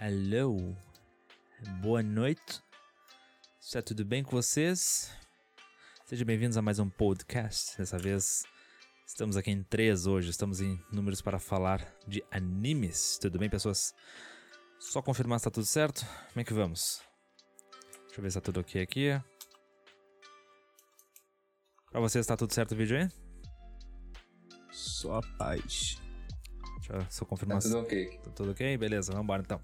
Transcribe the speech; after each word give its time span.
Hello. 0.00 0.76
Boa 1.82 2.04
noite. 2.04 2.62
Está 3.60 3.82
tudo 3.82 4.04
bem 4.04 4.22
com 4.22 4.30
vocês? 4.30 5.10
Sejam 6.04 6.24
bem-vindos 6.24 6.56
a 6.56 6.62
mais 6.62 6.78
um 6.78 6.88
podcast. 6.88 7.76
Dessa 7.76 7.98
vez 7.98 8.44
estamos 9.04 9.36
aqui 9.36 9.50
em 9.50 9.64
três 9.64 10.06
hoje. 10.06 10.30
Estamos 10.30 10.60
em 10.60 10.80
números 10.92 11.20
para 11.20 11.40
falar 11.40 11.84
de 12.06 12.22
animes. 12.30 13.18
Tudo 13.20 13.40
bem, 13.40 13.50
pessoas? 13.50 13.92
Só 14.78 15.02
confirmar 15.02 15.40
se 15.40 15.48
está 15.48 15.50
tudo 15.50 15.66
certo. 15.66 16.06
Como 16.28 16.42
é 16.42 16.44
que 16.44 16.54
vamos? 16.54 17.02
Deixa 18.06 18.20
eu 18.20 18.22
ver 18.22 18.30
se 18.30 18.38
está 18.38 18.40
tudo 18.40 18.60
ok 18.60 18.80
aqui. 18.80 19.20
Pra 21.90 21.98
vocês 21.98 22.22
está 22.22 22.36
tudo 22.36 22.54
certo 22.54 22.70
o 22.70 22.76
vídeo 22.76 22.96
aí? 22.96 23.08
Só 24.70 25.16
a 25.18 25.22
paz. 25.36 26.00
Eu 26.88 27.04
só 27.10 27.24
confirmar 27.24 27.58
Tá 27.58 27.62
tudo 27.68 27.78
ok. 27.80 28.20
tá 28.24 28.30
tudo 28.30 28.50
ok. 28.52 28.76
Beleza, 28.76 29.12
vamos 29.12 29.24
embora 29.24 29.42
então. 29.42 29.60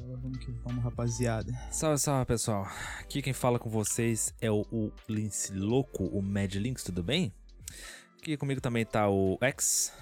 Agora 0.00 0.16
vamos 0.18 0.38
que 0.38 0.52
vamos, 0.64 0.84
rapaziada. 0.84 1.52
Salve, 1.72 1.98
salve, 1.98 2.26
pessoal. 2.26 2.66
Aqui 3.00 3.20
quem 3.22 3.32
fala 3.32 3.58
com 3.58 3.68
vocês 3.68 4.32
é 4.40 4.50
o, 4.50 4.64
o 4.70 4.92
Lince 5.08 5.52
Louco, 5.52 6.04
o 6.04 6.22
Mad 6.22 6.54
Links, 6.54 6.84
tudo 6.84 7.02
bem? 7.02 7.32
Aqui 8.20 8.36
comigo 8.36 8.60
também 8.60 8.84
tá 8.84 9.08
o 9.08 9.38
X. 9.40 9.92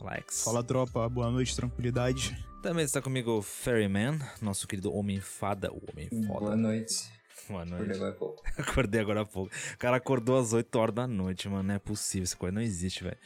Olá, 0.00 0.16
X. 0.16 0.44
Fala, 0.44 0.62
tropa. 0.62 1.08
Boa 1.08 1.30
noite, 1.30 1.54
tranquilidade. 1.54 2.36
Também 2.62 2.84
está 2.84 3.02
comigo 3.02 3.32
o 3.38 3.42
Ferryman, 3.42 4.18
nosso 4.40 4.66
querido 4.66 4.94
Homem 4.94 5.20
Fada, 5.20 5.70
o 5.70 5.82
Homem 5.90 6.08
Foda. 6.08 6.40
Boa 6.40 6.56
noite. 6.56 7.12
Boa 7.48 7.64
noite. 7.66 7.92
agora 7.92 8.10
é 8.10 8.14
pouco. 8.14 8.42
Acordei 8.56 9.00
agora 9.00 9.20
há 9.20 9.26
pouco. 9.26 9.54
O 9.74 9.78
cara 9.78 9.96
acordou 9.98 10.38
às 10.38 10.54
8 10.54 10.74
horas 10.78 10.94
da 10.94 11.06
noite, 11.06 11.48
mano. 11.48 11.62
Não 11.64 11.74
é 11.74 11.78
possível, 11.78 12.24
essa 12.24 12.36
coisa 12.36 12.54
não 12.54 12.62
existe, 12.62 13.04
velho. 13.04 13.18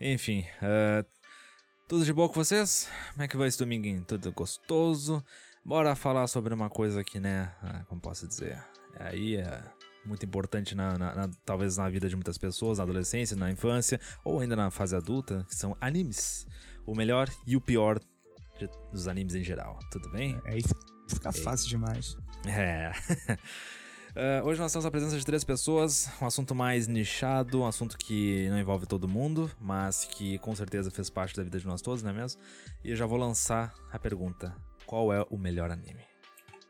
Enfim, 0.00 0.46
ah, 0.62 1.04
tudo 1.92 2.06
de 2.06 2.12
boa 2.14 2.26
com 2.26 2.36
vocês? 2.36 2.88
Como 3.12 3.22
é 3.22 3.28
que 3.28 3.36
vai 3.36 3.48
esse 3.48 3.58
dominguinho? 3.58 4.02
Tudo 4.02 4.32
gostoso? 4.32 5.22
Bora 5.62 5.94
falar 5.94 6.26
sobre 6.26 6.54
uma 6.54 6.70
coisa 6.70 7.04
que, 7.04 7.20
né? 7.20 7.52
ah, 7.62 7.84
como 7.86 8.00
posso 8.00 8.26
dizer? 8.26 8.58
Aí 8.98 9.36
é 9.36 9.62
muito 10.02 10.24
importante, 10.24 10.74
na, 10.74 10.96
na- 10.96 11.14
na- 11.14 11.30
talvez 11.44 11.76
na 11.76 11.90
vida 11.90 12.08
de 12.08 12.16
muitas 12.16 12.38
pessoas, 12.38 12.78
na 12.78 12.84
adolescência, 12.84 13.36
na 13.36 13.50
infância, 13.50 14.00
ou 14.24 14.40
ainda 14.40 14.56
na 14.56 14.70
fase 14.70 14.96
adulta, 14.96 15.44
que 15.46 15.54
são 15.54 15.76
animes. 15.82 16.46
O 16.86 16.94
melhor 16.94 17.28
e 17.46 17.58
o 17.58 17.60
pior 17.60 18.00
de- 18.58 18.70
dos 18.90 19.06
animes 19.06 19.34
em 19.34 19.44
geral. 19.44 19.78
Tudo 19.90 20.10
bem? 20.12 20.40
É, 20.46 20.52
aí 20.52 20.62
fica 21.06 21.30
fácil 21.30 21.68
demais. 21.68 22.16
É. 22.46 22.90
Ah, 24.14 24.42
hoje 24.44 24.60
nós 24.60 24.70
temos 24.72 24.84
a 24.84 24.90
presença 24.90 25.18
de 25.18 25.24
três 25.24 25.42
pessoas, 25.42 26.08
um 26.20 26.26
assunto 26.26 26.54
mais 26.54 26.86
nichado, 26.86 27.60
um 27.62 27.66
assunto 27.66 27.96
que 27.96 28.46
não 28.50 28.58
envolve 28.58 28.86
todo 28.86 29.08
mundo, 29.08 29.50
mas 29.60 30.04
que 30.04 30.38
com 30.38 30.54
certeza 30.54 30.90
fez 30.90 31.08
parte 31.08 31.34
da 31.36 31.42
vida 31.42 31.58
de 31.58 31.66
nós 31.66 31.80
todos, 31.80 32.02
não 32.02 32.10
é 32.10 32.12
mesmo? 32.14 32.40
E 32.84 32.90
eu 32.90 32.96
já 32.96 33.06
vou 33.06 33.18
lançar 33.18 33.72
a 33.90 33.98
pergunta: 33.98 34.54
qual 34.84 35.12
é 35.12 35.24
o 35.30 35.38
melhor 35.38 35.70
anime? 35.70 36.02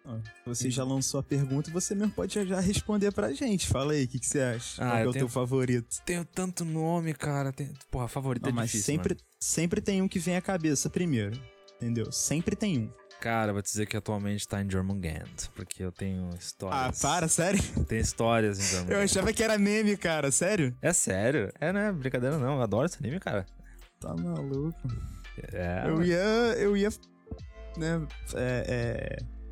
Ó, 0.05 0.19
Você 0.47 0.69
já 0.71 0.83
lançou 0.85 1.21
a 1.21 1.23
pergunta 1.23 1.71
e 1.71 1.73
você 1.73 1.95
mesmo 1.95 2.13
pode 2.13 2.35
já- 2.35 2.45
já 2.45 2.61
responder 2.61 3.13
pra 3.13 3.33
gente. 3.33 3.67
Fala 3.69 3.93
aí, 3.93 4.05
o 4.05 4.09
que, 4.09 4.19
que 4.19 4.27
você 4.27 4.41
acha? 4.41 4.83
Ah, 4.85 4.91
Qual 4.91 4.97
é 4.99 5.07
o 5.09 5.13
tenho- 5.13 5.25
teu 5.25 5.29
favorito? 5.29 5.97
Tenho 6.05 6.25
tanto 6.25 6.65
nome, 6.65 7.15
cara. 7.15 7.53
Tem... 7.53 7.73
Porra, 7.91 8.09
favorito 8.09 8.43
Não, 8.45 8.51
é 8.51 8.53
mas 8.53 8.67
difícil. 8.71 8.87
sempre, 8.95 9.15
mano. 9.15 9.27
sempre 9.41 9.81
tem 9.81 10.03
um 10.03 10.09
que 10.09 10.19
vem 10.19 10.37
à 10.37 10.41
cabeça 10.41 10.91
primeiro. 10.91 11.41
Entendeu? 11.77 12.11
Sempre 12.13 12.55
tem 12.57 12.79
um. 12.81 12.91
Cara, 13.23 13.53
vou 13.53 13.63
te 13.63 13.67
dizer 13.67 13.87
que 13.87 13.97
atualmente 13.97 14.49
tá 14.49 14.61
em 14.61 14.69
Jormungand, 14.69 15.23
porque 15.55 15.81
eu 15.85 15.93
tenho 15.93 16.29
Ah, 16.33 16.37
histórias. 16.37 17.01
para, 17.01 17.29
sério? 17.29 17.61
Tem 17.87 18.01
histórias 18.01 18.59
em 18.59 18.63
Eu 18.63 18.69
Jormungand. 18.81 19.05
achava 19.05 19.33
que 19.33 19.45
era 19.45 19.57
meme, 19.57 19.97
cara. 19.97 20.33
Sério? 20.33 20.77
É 20.83 20.93
sério? 20.93 21.53
É, 21.61 21.73
né? 21.73 21.93
Brincadeira 21.93 22.37
não. 22.37 22.57
Eu 22.57 22.63
adoro 22.63 22.87
esse 22.87 22.97
anime, 22.99 23.21
cara. 23.21 23.47
Tá 24.01 24.13
maluco. 24.17 24.77
É. 25.53 25.85
eu 25.87 26.03
ia. 26.03 26.17
Eu 26.17 26.77
ia. 26.77 26.89
Né? 27.77 28.05
É. 28.35 29.17
é... 29.23 29.43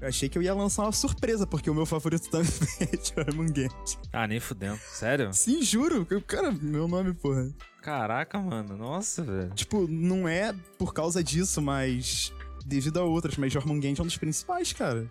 Eu 0.00 0.08
achei 0.08 0.28
que 0.30 0.36
eu 0.38 0.42
ia 0.42 0.54
lançar 0.54 0.82
uma 0.84 0.92
surpresa, 0.92 1.46
porque 1.46 1.68
o 1.70 1.74
meu 1.74 1.84
favorito 1.86 2.28
também 2.30 2.48
é 2.80 3.22
Jormungand. 3.22 3.68
Ah, 4.12 4.26
nem 4.26 4.40
fudendo. 4.40 4.78
Sério? 4.78 5.32
Sim, 5.34 5.62
juro. 5.62 6.06
Cara, 6.26 6.50
meu 6.50 6.88
nome, 6.88 7.12
porra. 7.12 7.48
Caraca, 7.82 8.38
mano. 8.38 8.76
Nossa, 8.78 9.22
velho. 9.22 9.50
Tipo, 9.54 9.86
não 9.86 10.26
é 10.26 10.54
por 10.78 10.92
causa 10.94 11.22
disso, 11.22 11.60
mas 11.62 12.32
devido 12.66 12.98
a 12.98 13.04
outras. 13.04 13.36
Mas 13.36 13.52
Jormungand 13.52 13.94
é 13.98 14.02
um 14.02 14.06
dos 14.06 14.16
principais, 14.16 14.72
cara. 14.72 15.08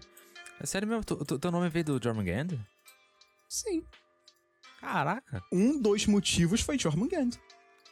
É 0.60 0.66
sério 0.66 0.88
mesmo? 0.88 1.04
Tu, 1.04 1.16
tu- 1.26 1.40
teu 1.40 1.52
nome 1.52 1.70
veio 1.70 1.86
do 1.86 2.00
Jormungand? 2.04 2.50
Sim. 3.50 3.84
Caraca. 4.80 5.44
Um 5.52 5.80
dos 5.80 6.06
motivos 6.08 6.62
foi 6.62 6.78
Jormungand. 6.78 7.32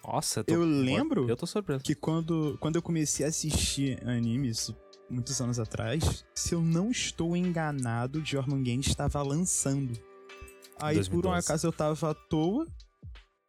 Nossa, 0.03 0.39
eu 0.39 0.43
tô... 0.43 0.53
Eu 0.53 0.63
lembro 0.63 1.29
Eu 1.29 1.35
tô 1.35 1.45
surpreso. 1.45 1.83
que 1.83 1.93
quando, 1.93 2.57
quando 2.59 2.77
eu 2.77 2.81
comecei 2.81 3.25
a 3.25 3.29
assistir 3.29 4.01
anime, 4.07 4.49
isso 4.49 4.75
muitos 5.09 5.39
anos 5.41 5.59
atrás, 5.59 6.23
se 6.33 6.53
eu 6.55 6.61
não 6.61 6.89
estou 6.91 7.35
enganado, 7.35 8.23
Jormungand 8.23 8.79
estava 8.81 9.21
lançando. 9.21 9.93
Aí, 10.79 10.95
por 11.09 11.17
um 11.17 11.21
2012. 11.33 11.39
acaso, 11.45 11.67
eu 11.67 11.73
tava 11.73 12.11
à 12.11 12.13
toa. 12.13 12.65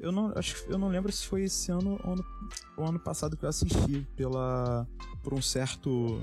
Eu 0.00 0.10
não, 0.10 0.32
acho, 0.34 0.64
eu 0.66 0.78
não 0.78 0.88
lembro 0.88 1.12
se 1.12 1.26
foi 1.26 1.42
esse 1.44 1.70
ano 1.70 2.00
ou 2.02 2.12
ano, 2.12 2.24
ou 2.76 2.86
ano 2.88 2.98
passado 2.98 3.36
que 3.36 3.44
eu 3.44 3.48
assisti 3.50 4.06
pela, 4.16 4.88
por 5.22 5.34
um 5.34 5.42
certo 5.42 6.22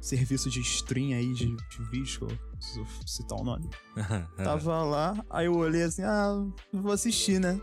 serviço 0.00 0.48
de 0.50 0.60
stream 0.60 1.12
aí 1.16 1.32
de, 1.34 1.54
de 1.54 1.82
vídeo, 1.90 2.26
eu 2.28 2.38
preciso 2.56 2.86
citar 3.06 3.38
o 3.38 3.44
nome. 3.44 3.68
Tava 4.42 4.82
lá, 4.82 5.14
aí 5.28 5.44
eu 5.46 5.54
olhei 5.56 5.82
assim, 5.82 6.02
ah, 6.02 6.42
vou 6.72 6.92
assistir, 6.92 7.38
né? 7.38 7.60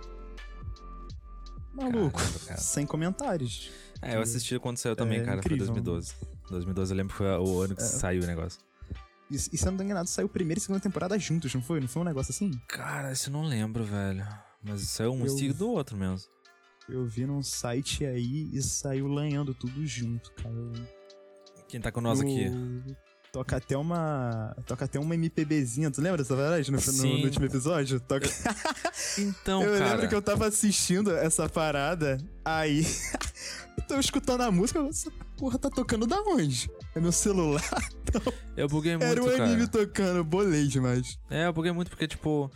Maluco, 1.73 2.19
Caramba, 2.19 2.39
cara. 2.45 2.59
sem 2.59 2.85
comentários. 2.85 3.72
É, 4.01 4.16
eu 4.16 4.22
assisti 4.22 4.59
quando 4.59 4.78
saiu 4.78 4.95
também, 4.95 5.19
É 5.19 5.23
cara. 5.23 5.39
incrível. 5.39 5.66
Foi 5.68 5.75
2012. 5.81 6.13
2012 6.50 6.91
eu 6.91 6.97
lembro 6.97 7.12
que 7.13 7.18
foi 7.18 7.28
o 7.28 7.62
ano 7.62 7.75
que 7.75 7.81
É. 7.81 7.85
saiu 7.85 8.22
o 8.23 8.25
negócio. 8.28 8.59
E, 9.29 9.35
e 9.35 9.39
se 9.39 9.66
eu 9.66 9.72
não 9.72 9.78
tô 9.78 9.83
enganado, 9.83 10.09
saiu 10.09 10.28
primeira 10.28 10.59
e 10.59 10.62
segunda 10.62 10.81
temporada 10.81 11.18
juntos, 11.18 11.53
não 11.56 11.62
foi? 11.62 11.79
Não 11.79 11.88
foi 11.88 12.01
um 12.01 12.06
negócio 12.06 12.31
assim? 12.31 12.51
Cara, 12.68 13.12
isso 13.12 13.29
eu 13.29 13.33
não 13.33 13.44
lembro, 13.44 13.83
velho. 13.85 14.28
Mas 14.64 14.82
saiu 14.82 15.14
um 15.14 15.26
Eu- 15.26 15.30
seguido 15.30 15.60
do 15.60 15.70
outro 15.72 15.98
mesmo. 15.98 16.28
Eu 16.90 17.06
vi 17.06 17.26
num 17.26 17.42
site 17.42 18.06
aí 18.06 18.50
e 18.52 18.62
saiu 18.62 19.08
lanhando 19.08 19.54
tudo 19.54 19.86
junto, 19.86 20.32
cara. 20.34 20.54
Quem 21.68 21.80
tá 21.80 21.92
com 21.92 22.02
nós 22.02 22.20
Eu- 22.20 22.28
aqui? 22.28 22.96
Toca 23.32 23.56
até 23.56 23.78
uma. 23.78 24.54
Toca 24.68 24.84
até 24.84 25.00
uma 25.00 25.16
MPBzinha. 25.16 25.90
Tu 25.90 26.02
lembra 26.02 26.18
dessa 26.22 26.36
verdade? 26.36 26.70
No, 26.70 26.78
no- 26.78 27.18
no 27.18 27.24
último 27.24 27.46
episódio? 27.46 27.98
Toca... 28.02 28.28
Então, 29.18 29.64
eu 29.64 29.78
cara. 29.80 29.92
lembro 29.94 30.10
que 30.10 30.16
eu 30.16 30.22
tava 30.22 30.48
assistindo 30.48 31.12
essa 31.16 31.48
parada, 31.48 32.18
aí. 32.44 32.84
eu 33.78 33.84
tô 33.88 33.98
escutando 34.00 34.42
a 34.42 34.52
música, 34.52 34.80
essa 34.82 35.10
porra 35.38 35.58
tá 35.58 35.70
tocando 35.70 36.06
da 36.06 36.20
onde? 36.24 36.70
É 36.94 37.00
meu 37.00 37.12
celular? 37.14 37.64
Eu 38.58 38.68
buguei 38.68 38.98
muito, 38.98 39.06
Era 39.10 39.24
o 39.24 39.26
cara. 39.32 39.46
anime 39.46 39.66
tocando, 39.70 40.22
bolei 40.26 40.68
demais. 40.68 41.18
É, 41.30 41.46
eu 41.48 41.54
buguei 41.54 41.72
muito 41.72 41.90
porque, 41.90 42.06
tipo, 42.10 42.52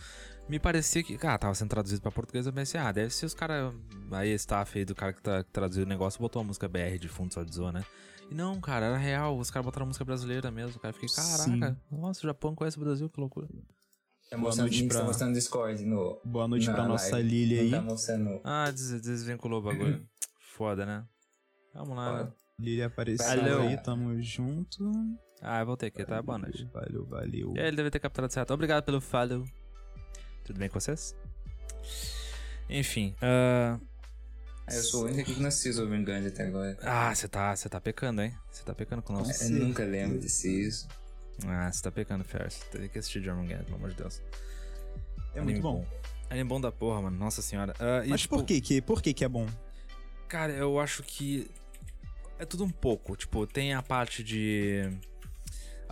me 0.48 0.60
parecia 0.60 1.04
que. 1.04 1.18
Cara, 1.18 1.38
tava 1.38 1.56
sendo 1.56 1.70
traduzido 1.70 2.02
pra 2.02 2.12
português, 2.12 2.46
eu 2.46 2.54
pensei, 2.54 2.80
ah, 2.80 2.92
deve 2.92 3.12
ser 3.14 3.26
os 3.26 3.34
caras. 3.34 3.74
Aí, 4.12 4.32
staff 4.34 4.78
aí 4.78 4.86
do 4.86 4.94
cara 4.96 5.14
que 5.14 5.22
tá 5.22 5.44
que 5.44 5.52
traduziu 5.52 5.84
o 5.84 5.88
negócio 5.88 6.20
botou 6.20 6.42
a 6.42 6.46
música 6.46 6.68
BR 6.68 6.98
de 7.00 7.08
fundo, 7.08 7.34
só 7.34 7.44
de 7.44 7.54
zoa, 7.54 7.72
né? 7.72 7.84
E 8.30 8.34
não, 8.36 8.60
cara, 8.60 8.88
era 8.88 8.98
real, 8.98 9.38
os 9.38 9.52
caras 9.52 9.66
botaram 9.66 9.86
a 9.86 9.88
música 9.88 10.06
brasileira 10.06 10.50
mesmo. 10.52 10.80
Cara, 10.80 10.90
eu 10.90 10.94
fiquei, 10.94 11.10
Sim. 11.10 11.60
caraca, 11.60 11.80
nossa, 11.92 12.20
o 12.22 12.28
Japão 12.28 12.56
conhece 12.56 12.78
o 12.78 12.82
Brasil, 12.82 13.10
que 13.10 13.20
loucura. 13.20 13.48
Tá 13.48 14.38
Boa 14.38 14.48
mostrando, 14.48 14.66
noite 14.68 14.82
Link 14.82 14.90
pra- 14.92 15.00
tá 15.02 15.06
mostrando 15.06 15.34
Discord 15.34 15.86
no. 15.86 16.20
Boa 16.26 16.48
noite 16.48 16.68
na 16.68 16.74
pra 16.74 16.88
nossa 16.88 17.12
Não 17.12 17.18
aí. 17.18 17.72
Tá 17.72 17.82
mostrando. 17.82 18.42
Ah, 18.44 18.72
des 18.72 19.02
desvinculou 19.02 19.60
o 19.60 19.64
bagulho. 19.64 20.04
Foda, 20.56 20.86
né? 20.86 21.06
Vamos 21.74 21.96
lá, 21.96 22.24
né? 22.24 22.32
Lily 22.60 22.82
apareceu 22.84 23.28
Valeu. 23.28 23.62
aí, 23.62 23.78
tamo 23.84 24.20
junto. 24.22 24.92
Ah, 25.42 25.60
eu 25.60 25.66
voltei 25.66 25.90
aqui, 25.90 26.04
tá? 26.06 26.22
Boa 26.22 26.38
noite. 26.40 26.66
Valeu, 26.74 27.06
valeu. 27.06 27.54
E 27.56 27.60
aí, 27.60 27.68
ele 27.68 27.76
deve 27.78 27.92
ter 27.92 28.00
capturado 28.00 28.32
certo. 28.34 28.52
Obrigado 28.54 28.84
pelo 28.84 29.00
follow. 29.02 29.46
Tudo 30.46 30.60
bem 30.60 30.70
com 30.70 30.80
vocês? 30.80 31.16
Enfim, 32.70 33.16
ah. 33.22 33.80
Ah, 34.68 34.74
eu 34.74 34.84
sou 34.84 35.02
o 35.02 35.06
único 35.06 35.22
aqui 35.22 35.36
que 35.36 35.40
não 35.40 35.48
assistiu 35.48 35.84
o 35.84 35.90
Vingante 35.90 36.28
até 36.28 36.48
agora. 36.48 36.78
Ah, 36.82 37.14
você 37.14 37.28
tá, 37.28 37.56
você 37.56 37.70
tá 37.70 37.80
pecando, 37.80 38.22
hein? 38.22 38.36
Você 38.50 38.64
tá 38.64 38.74
pecando 38.74 39.02
com 39.02 39.14
o 39.14 39.18
nosso. 39.18 39.44
Eu 39.44 39.50
nunca 39.52 39.84
lembro 39.84 40.20
desse 40.20 40.68
isso. 40.68 40.88
Ah, 41.46 41.72
você 41.72 41.84
tá 41.84 41.92
pecando, 41.92 42.24
Ferris. 42.24 42.60
Tem 42.72 42.88
que 42.88 42.98
assistir 42.98 43.22
Jormungand, 43.22 43.64
pelo 43.64 43.76
amor 43.76 43.90
de 43.90 43.96
Deus. 43.96 44.22
É 45.34 45.40
Anime 45.40 45.54
muito 45.54 45.62
bom. 45.62 45.86
Anime 46.30 46.50
bom 46.50 46.62
da 46.62 46.72
porra, 46.72 47.02
mano. 47.02 47.18
Nossa 47.18 47.42
senhora. 47.42 47.74
E, 48.06 48.10
Mas 48.10 48.22
tipo, 48.22 48.38
por 48.38 48.46
que 48.46 48.62
que, 48.62 48.82
por 48.82 49.02
que 49.02 49.14
que 49.14 49.26
é 49.26 49.30
bom? 49.30 49.48
Cara, 50.28 50.54
eu 50.54 50.80
acho 50.80 51.04
que 51.04 51.52
é 52.40 52.46
tudo 52.46 52.64
um 52.64 52.70
pouco. 52.70 53.16
Tipo, 53.16 53.46
tem 53.46 53.74
a 53.74 53.84
parte 53.84 54.24
de. 54.24 54.90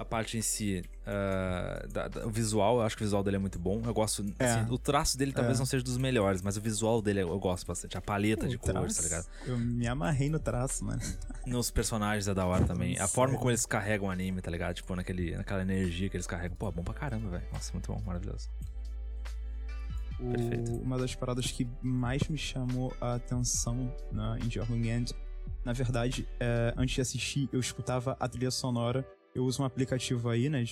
A 0.04 0.06
parte 0.06 0.38
em 0.38 0.42
si, 0.42 0.84
ah, 1.08 1.86
da- 1.92 2.08
da- 2.10 2.28
o 2.28 2.30
visual, 2.30 2.76
eu 2.78 2.82
acho 2.82 2.96
que 2.98 3.04
o 3.04 3.06
visual 3.06 3.24
dele 3.24 3.38
é 3.38 3.40
muito 3.40 3.58
bom. 3.58 3.82
Eu 3.86 3.94
gosto. 3.94 4.26
É. 4.38 4.46
assim, 4.46 4.70
o 4.72 4.78
traço 4.78 5.18
dele 5.18 5.32
talvez 5.32 5.58
É. 5.58 5.60
não 5.60 5.66
seja 5.66 5.82
dos 5.84 5.98
melhores, 5.98 6.42
mas 6.42 6.58
o 6.58 6.62
visual 6.62 7.02
dele 7.02 7.22
eu 7.22 7.40
gosto 7.40 7.66
bastante. 7.66 7.98
A 7.98 8.02
paleta 8.02 8.48
de 8.48 8.58
O 8.58 8.60
cores, 8.60 8.96
traço, 8.98 8.98
tá 8.98 9.04
ligado? 9.04 9.26
Eu 9.48 9.58
me 9.58 9.88
amarrei 9.88 10.30
no 10.30 10.40
traço, 10.40 10.84
mano. 10.84 11.00
Nos 11.48 11.72
personagens 11.72 12.28
é 12.28 12.34
da 12.34 12.46
hora 12.46 12.66
também. 12.66 13.00
A 13.00 13.08
forma 13.08 13.38
como 13.38 13.50
eles 13.50 13.66
carregam 13.66 14.08
o 14.08 14.12
anime, 14.12 14.42
tá 14.42 14.52
ligado? 14.52 14.76
Tipo, 14.76 14.94
naquele, 14.96 15.36
naquela 15.38 15.62
energia 15.62 16.10
que 16.10 16.18
eles 16.18 16.28
carregam. 16.28 16.58
Pô, 16.58 16.68
é 16.68 16.72
bom 16.72 16.84
pra 16.84 16.94
caramba, 16.94 17.30
velho. 17.30 17.44
Nossa, 17.54 17.72
muito 17.72 17.92
bom, 17.92 18.02
maravilhoso. 18.06 18.50
O- 20.20 20.32
Perfeito. 20.32 20.72
uma 20.82 20.98
das 20.98 21.16
paradas 21.16 21.50
que 21.52 21.68
mais 21.82 22.22
me 22.28 22.38
chamou 22.38 22.94
a 23.02 23.16
atenção 23.16 23.94
na, 24.12 24.38
em 24.40 24.50
Jormungand 24.50 25.06
Na 25.66 25.74
verdade, 25.74 26.28
é, 26.40 26.74
antes 26.78 26.96
de 26.96 27.02
assistir, 27.02 27.50
eu 27.52 27.60
escutava 27.60 28.16
a 28.20 28.28
trilha 28.28 28.52
sonora. 28.52 29.06
Eu 29.36 29.46
uso 29.46 29.62
um 29.62 29.66
aplicativo 29.66 30.30
aí, 30.30 30.50
né? 30.50 30.66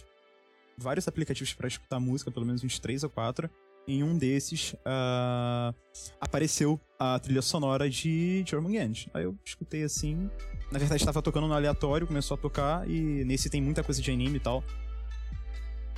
Vários 0.77 1.07
aplicativos 1.07 1.53
pra 1.53 1.67
escutar 1.67 1.99
música, 1.99 2.31
pelo 2.31 2.45
menos 2.45 2.63
uns 2.63 2.79
três 2.79 3.03
ou 3.03 3.09
quatro. 3.09 3.49
Em 3.87 4.03
um 4.03 4.15
desses, 4.15 4.75
ah, 4.85 5.73
apareceu 6.19 6.79
a 6.99 7.17
trilha 7.17 7.41
sonora 7.41 7.89
de 7.89 8.43
German 8.47 8.73
Gang. 8.73 9.07
Aí 9.13 9.23
eu 9.23 9.35
escutei 9.43 9.83
assim. 9.83 10.29
Na 10.71 10.77
verdade, 10.77 11.01
estava 11.01 11.21
tocando 11.21 11.47
no 11.47 11.53
aleatório, 11.53 12.05
começou 12.05 12.35
a 12.35 12.37
tocar, 12.37 12.87
e 12.89 13.25
nesse 13.25 13.49
tem 13.49 13.61
muita 13.61 13.83
coisa 13.83 14.01
de 14.01 14.11
anime 14.11 14.37
e 14.37 14.39
tal. 14.39 14.63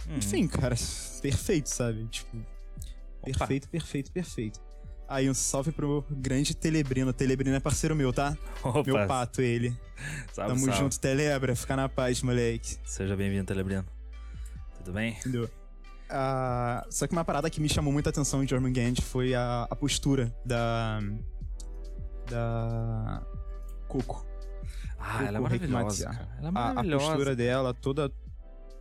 Hum. 0.07 0.15
Enfim, 0.17 0.47
cara, 0.47 0.75
perfeito, 1.21 1.67
sabe? 1.67 2.07
Tipo, 2.07 2.37
Opa. 2.37 3.25
perfeito, 3.25 3.69
perfeito, 3.69 4.11
perfeito. 4.11 4.59
Aí 5.13 5.29
um 5.29 5.33
salve 5.33 5.71
pro 5.71 6.03
grande 6.09 6.55
Telebrino. 6.55 7.13
Telebrino 7.13 7.55
é 7.55 7.59
parceiro 7.59 7.95
meu, 7.95 8.11
tá? 8.11 8.35
Opa, 8.63 8.83
Meu 8.83 9.07
pato, 9.07 9.41
ele. 9.43 9.69
salve, 10.31 10.53
Tamo 10.53 10.65
salve. 10.65 10.79
junto, 10.79 10.99
Telebra. 10.99 11.55
Fica 11.55 11.75
na 11.75 11.87
paz, 11.87 12.21
moleque. 12.23 12.77
Seja 12.83 13.15
bem-vindo, 13.15 13.45
Telebriano. 13.45 13.87
Tudo 14.77 14.91
bem? 14.93 15.11
Entendeu? 15.19 15.47
Ah, 16.09 16.83
só 16.89 17.05
que 17.05 17.13
uma 17.13 17.23
parada 17.23 17.47
que 17.47 17.61
me 17.61 17.69
chamou 17.69 17.93
muita 17.93 18.09
atenção 18.09 18.43
em 18.43 18.47
German 18.47 18.73
Gang 18.73 18.99
foi 19.01 19.35
a, 19.35 19.67
a 19.69 19.75
postura 19.75 20.33
da. 20.43 20.99
Da. 22.29 23.21
Coco. 23.87 24.25
Ah, 24.99 25.25
ela 25.25 25.37
é 25.37 25.41
Coco 25.41 25.43
maravilhosa. 25.43 26.05
Ela 26.39 26.45
é 26.45 26.45
A, 26.45 26.47
a 26.47 26.51
maravilhosa. 26.51 27.05
postura 27.05 27.35
dela, 27.35 27.73
toda. 27.73 28.11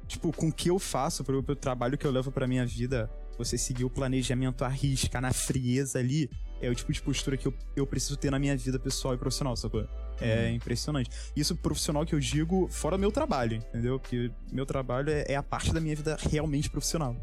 Tipo, 0.06 0.32
com 0.32 0.48
o 0.48 0.52
que 0.52 0.70
eu 0.70 0.78
faço, 0.78 1.22
pro, 1.24 1.42
pro 1.42 1.54
trabalho 1.54 1.96
que 1.98 2.06
eu 2.06 2.10
levo 2.10 2.30
pra 2.32 2.46
minha 2.46 2.64
vida, 2.66 3.10
você 3.38 3.56
seguir 3.58 3.84
o 3.84 3.90
planejamento 3.90 4.64
à 4.64 4.68
risca, 4.68 5.20
na 5.20 5.32
frieza 5.32 5.98
ali, 5.98 6.30
é 6.60 6.68
o 6.70 6.74
tipo 6.74 6.92
de 6.92 7.02
postura 7.02 7.36
que 7.36 7.46
eu, 7.46 7.54
eu 7.74 7.86
preciso 7.86 8.16
ter 8.16 8.30
na 8.30 8.38
minha 8.38 8.56
vida 8.56 8.78
pessoal 8.78 9.14
e 9.14 9.18
profissional, 9.18 9.56
sacou? 9.56 9.86
É 10.20 10.48
Uhum. 10.48 10.54
impressionante. 10.54 11.10
Isso 11.34 11.56
profissional 11.56 12.06
que 12.06 12.14
eu 12.14 12.20
digo 12.20 12.68
fora 12.68 12.96
meu 12.96 13.10
trabalho, 13.10 13.56
entendeu? 13.56 13.98
Porque 13.98 14.30
meu 14.52 14.64
trabalho 14.64 15.10
é, 15.10 15.24
é 15.28 15.34
a 15.36 15.42
parte 15.42 15.72
da 15.72 15.80
minha 15.80 15.96
vida 15.96 16.16
realmente 16.30 16.70
profissional. 16.70 17.16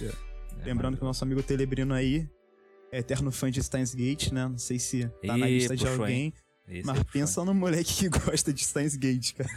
É 0.00 0.10
Lembrando 0.64 0.96
que 0.96 1.02
o 1.02 1.06
nosso 1.06 1.22
amigo 1.24 1.42
Telebrino 1.42 1.94
aí 1.94 2.28
é 2.90 2.98
eterno 2.98 3.30
fã 3.30 3.50
de 3.50 3.62
Steins 3.62 3.94
Gate, 3.94 4.30
né? 4.32 4.48
Não 4.48 4.58
sei 4.58 4.78
se 4.78 5.08
tá 5.24 5.36
na 5.36 5.48
Ih, 5.48 5.54
lista 5.58 5.76
de 5.76 5.86
alguém, 5.86 6.20
hein? 6.24 6.34
Esse 6.78 6.86
mas 6.86 6.96
foi. 6.96 7.04
pensa 7.12 7.44
no 7.44 7.52
moleque 7.54 7.94
que 7.94 8.08
gosta 8.20 8.52
de 8.52 8.64
Steins 8.64 8.96
Gate, 8.96 9.32
cara. 9.34 9.50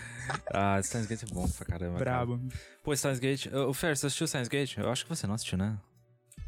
Ah, 0.51 0.81
Steins 0.83 1.05
Gate 1.07 1.23
é 1.23 1.33
bom 1.33 1.47
pra 1.47 1.65
caramba. 1.65 1.99
cara. 1.99 2.25
Brabo. 2.25 2.41
Pô, 2.83 2.95
Steins 2.95 3.19
Gate. 3.19 3.47
Ô, 3.53 3.73
Fer, 3.73 3.95
você 3.95 4.07
assistiu 4.07 4.27
Steins 4.27 4.47
Gate? 4.47 4.77
Eu 4.77 4.89
acho 4.89 5.03
que 5.03 5.09
você 5.09 5.25
não 5.27 5.35
assistiu, 5.35 5.57
né? 5.57 5.77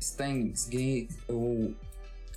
Steins 0.02 0.68
Gate, 0.68 1.10
eu. 1.28 1.76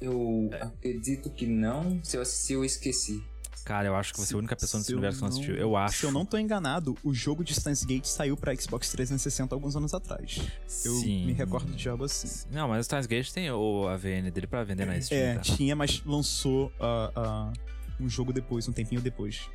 Eu 0.00 0.49
É. 0.53 0.62
acredito 0.62 1.29
que 1.31 1.47
não. 1.47 2.00
Se 2.03 2.17
eu 2.17 2.23
assisti, 2.23 2.55
eu 2.55 2.65
esqueci. 2.65 3.23
Cara, 3.67 3.87
eu 3.87 3.94
acho 3.94 4.12
que 4.15 4.19
você 4.19 4.25
é 4.25 4.27
Se- 4.29 4.35
a 4.35 4.38
única 4.38 4.56
pessoa 4.56 4.79
nesse 4.79 4.93
universo 4.94 5.19
que 5.19 5.23
não 5.23 5.29
assistiu. 5.29 5.55
Eu 5.55 5.76
acho. 5.76 5.99
Se 5.99 6.06
eu 6.06 6.11
não 6.11 6.25
tô 6.25 6.38
enganado, 6.38 6.97
o 7.05 7.12
jogo 7.12 7.44
de 7.44 7.55
Steins 7.55 7.85
Gate 7.85 8.06
saiu 8.06 8.35
pra 8.35 8.56
Xbox 8.56 8.91
360 8.91 9.55
alguns 9.55 9.76
anos 9.76 9.93
atrás. 9.93 10.41
Eu 10.83 10.94
Sim. 10.94 11.26
me 11.26 11.33
recordo 11.35 11.71
de 11.71 11.87
algo 11.88 12.05
assim. 12.05 12.47
Não, 12.50 12.67
mas 12.69 12.81
o 12.81 12.85
Steins 12.85 13.05
Gate 13.06 13.31
tem 13.31 13.50
o 13.50 13.87
AVN 13.87 14.31
dele 14.31 14.47
pra 14.47 14.65
vender 14.65 14.87
na 14.87 14.99
Steam. 15.00 15.21
É, 15.21 15.35
tá? 15.35 15.41
tinha, 15.43 15.76
mas 15.76 16.03
lançou 16.06 16.73
ah, 16.81 17.12
ah, 17.15 17.53
um 18.00 18.08
jogo 18.08 18.32
depois, 18.32 18.69
um 18.69 18.73
tempinho 18.73 19.00
depois. 19.00 19.49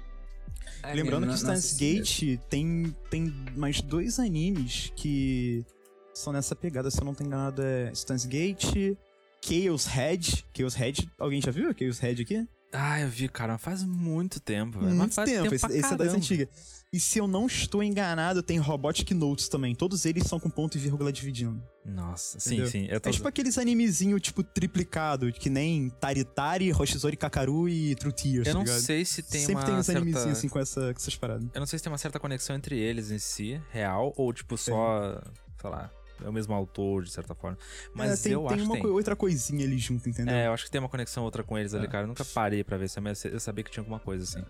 Ah, 0.81 0.93
Lembrando 0.93 1.27
que 1.27 1.37
Steins 1.37 1.59
assisti 1.59 1.95
Gate 2.35 2.39
tem, 2.49 2.95
tem 3.09 3.33
mais 3.55 3.81
dois 3.81 4.19
animes 4.19 4.91
que 4.95 5.65
são 6.13 6.31
nessa 6.31 6.55
pegada, 6.55 6.89
se 6.89 6.99
eu 6.99 7.05
não 7.05 7.13
tô 7.13 7.23
enganado, 7.23 7.61
é 7.61 7.93
Steins 7.93 8.25
Gate, 8.25 8.97
Chaos 9.41 9.85
Head. 9.85 10.45
Chaos 10.55 10.73
Head, 10.75 11.09
alguém 11.19 11.41
já 11.41 11.51
viu 11.51 11.73
Chaos 11.77 11.99
Head 11.99 12.21
aqui? 12.21 12.47
Ah, 12.77 12.99
eu 13.01 13.09
vi, 13.09 13.27
cara, 13.29 13.57
faz 13.57 13.83
muito 13.83 14.39
tempo, 14.39 14.79
velho. 14.79 14.95
Muito 14.95 15.13
faz 15.13 15.29
tempo, 15.29 15.43
tempo 15.43 15.55
esse, 15.55 15.65
esse 15.67 15.77
é 15.77 15.81
das 15.81 15.97
caramba. 15.97 16.17
antigas. 16.17 16.49
E 16.93 16.99
se 16.99 17.19
eu 17.19 17.27
não 17.27 17.45
estou 17.47 17.83
enganado, 17.83 18.41
tem 18.41 18.57
Robotic 18.57 19.11
Notes 19.13 19.49
também. 19.49 19.75
Todos 19.75 20.05
eles 20.05 20.23
são 20.27 20.39
com 20.39 20.49
ponto 20.49 20.77
e 20.77 20.79
vírgula 20.79 21.11
dividindo. 21.11 21.61
Nossa, 21.83 22.39
sim, 22.39 22.53
Entendeu? 22.53 22.71
sim. 22.71 22.87
Eu 22.89 23.01
tô... 23.01 23.09
É 23.09 23.11
tipo 23.11 23.27
aqueles 23.27 23.57
animezinho, 23.57 24.17
tipo, 24.19 24.41
triplicado, 24.43 25.31
que 25.33 25.49
nem 25.49 25.89
Taritari, 25.89 26.71
Hoshizori 26.71 27.17
Kakaru 27.17 27.67
e 27.67 27.95
True 27.95 28.13
Tears, 28.13 28.37
Eu 28.37 28.43
tá 28.45 28.53
não 28.53 28.63
ligado? 28.63 28.79
sei 28.79 29.03
se 29.03 29.21
tem 29.23 29.41
Sempre 29.41 29.55
uma 29.55 29.63
tem 29.65 29.75
uns 29.75 29.85
certa... 29.85 30.01
animezinhos 30.01 30.37
assim 30.37 30.47
com, 30.47 30.59
essa, 30.59 30.93
com 30.93 30.99
essas 30.99 31.15
paradas. 31.17 31.49
Eu 31.53 31.59
não 31.59 31.67
sei 31.67 31.79
se 31.79 31.83
tem 31.83 31.91
uma 31.91 31.97
certa 31.97 32.19
conexão 32.19 32.55
entre 32.55 32.79
eles 32.79 33.11
em 33.11 33.19
si, 33.19 33.61
real, 33.71 34.13
ou 34.15 34.31
tipo 34.31 34.57
só, 34.57 35.21
sei 35.59 35.69
lá, 35.69 35.91
é 36.23 36.29
o 36.29 36.33
mesmo 36.33 36.53
autor, 36.53 37.03
de 37.03 37.11
certa 37.11 37.33
forma. 37.35 37.57
Mas 37.93 38.19
É, 38.19 38.23
tem, 38.23 38.31
eu 38.33 38.45
tem 38.47 38.55
acho 38.57 38.65
uma 38.65 38.75
que 38.75 38.81
tem. 38.83 38.91
outra 38.91 39.15
coisinha 39.15 39.65
ali 39.65 39.77
junto, 39.77 40.07
entendeu? 40.09 40.33
É, 40.33 40.47
eu 40.47 40.53
acho 40.53 40.65
que 40.65 40.71
tem 40.71 40.79
uma 40.79 40.89
conexão 40.89 41.23
outra 41.23 41.43
com 41.43 41.57
eles 41.57 41.73
ali, 41.73 41.85
É. 41.85 41.89
cara. 41.89 42.03
Eu 42.03 42.07
nunca 42.07 42.23
parei 42.25 42.63
pra 42.63 42.77
ver, 42.77 42.89
mas 43.01 43.23
eu 43.25 43.39
sabia 43.39 43.63
que 43.63 43.71
tinha 43.71 43.81
alguma 43.81 43.99
coisa 43.99 44.23
assim. 44.23 44.45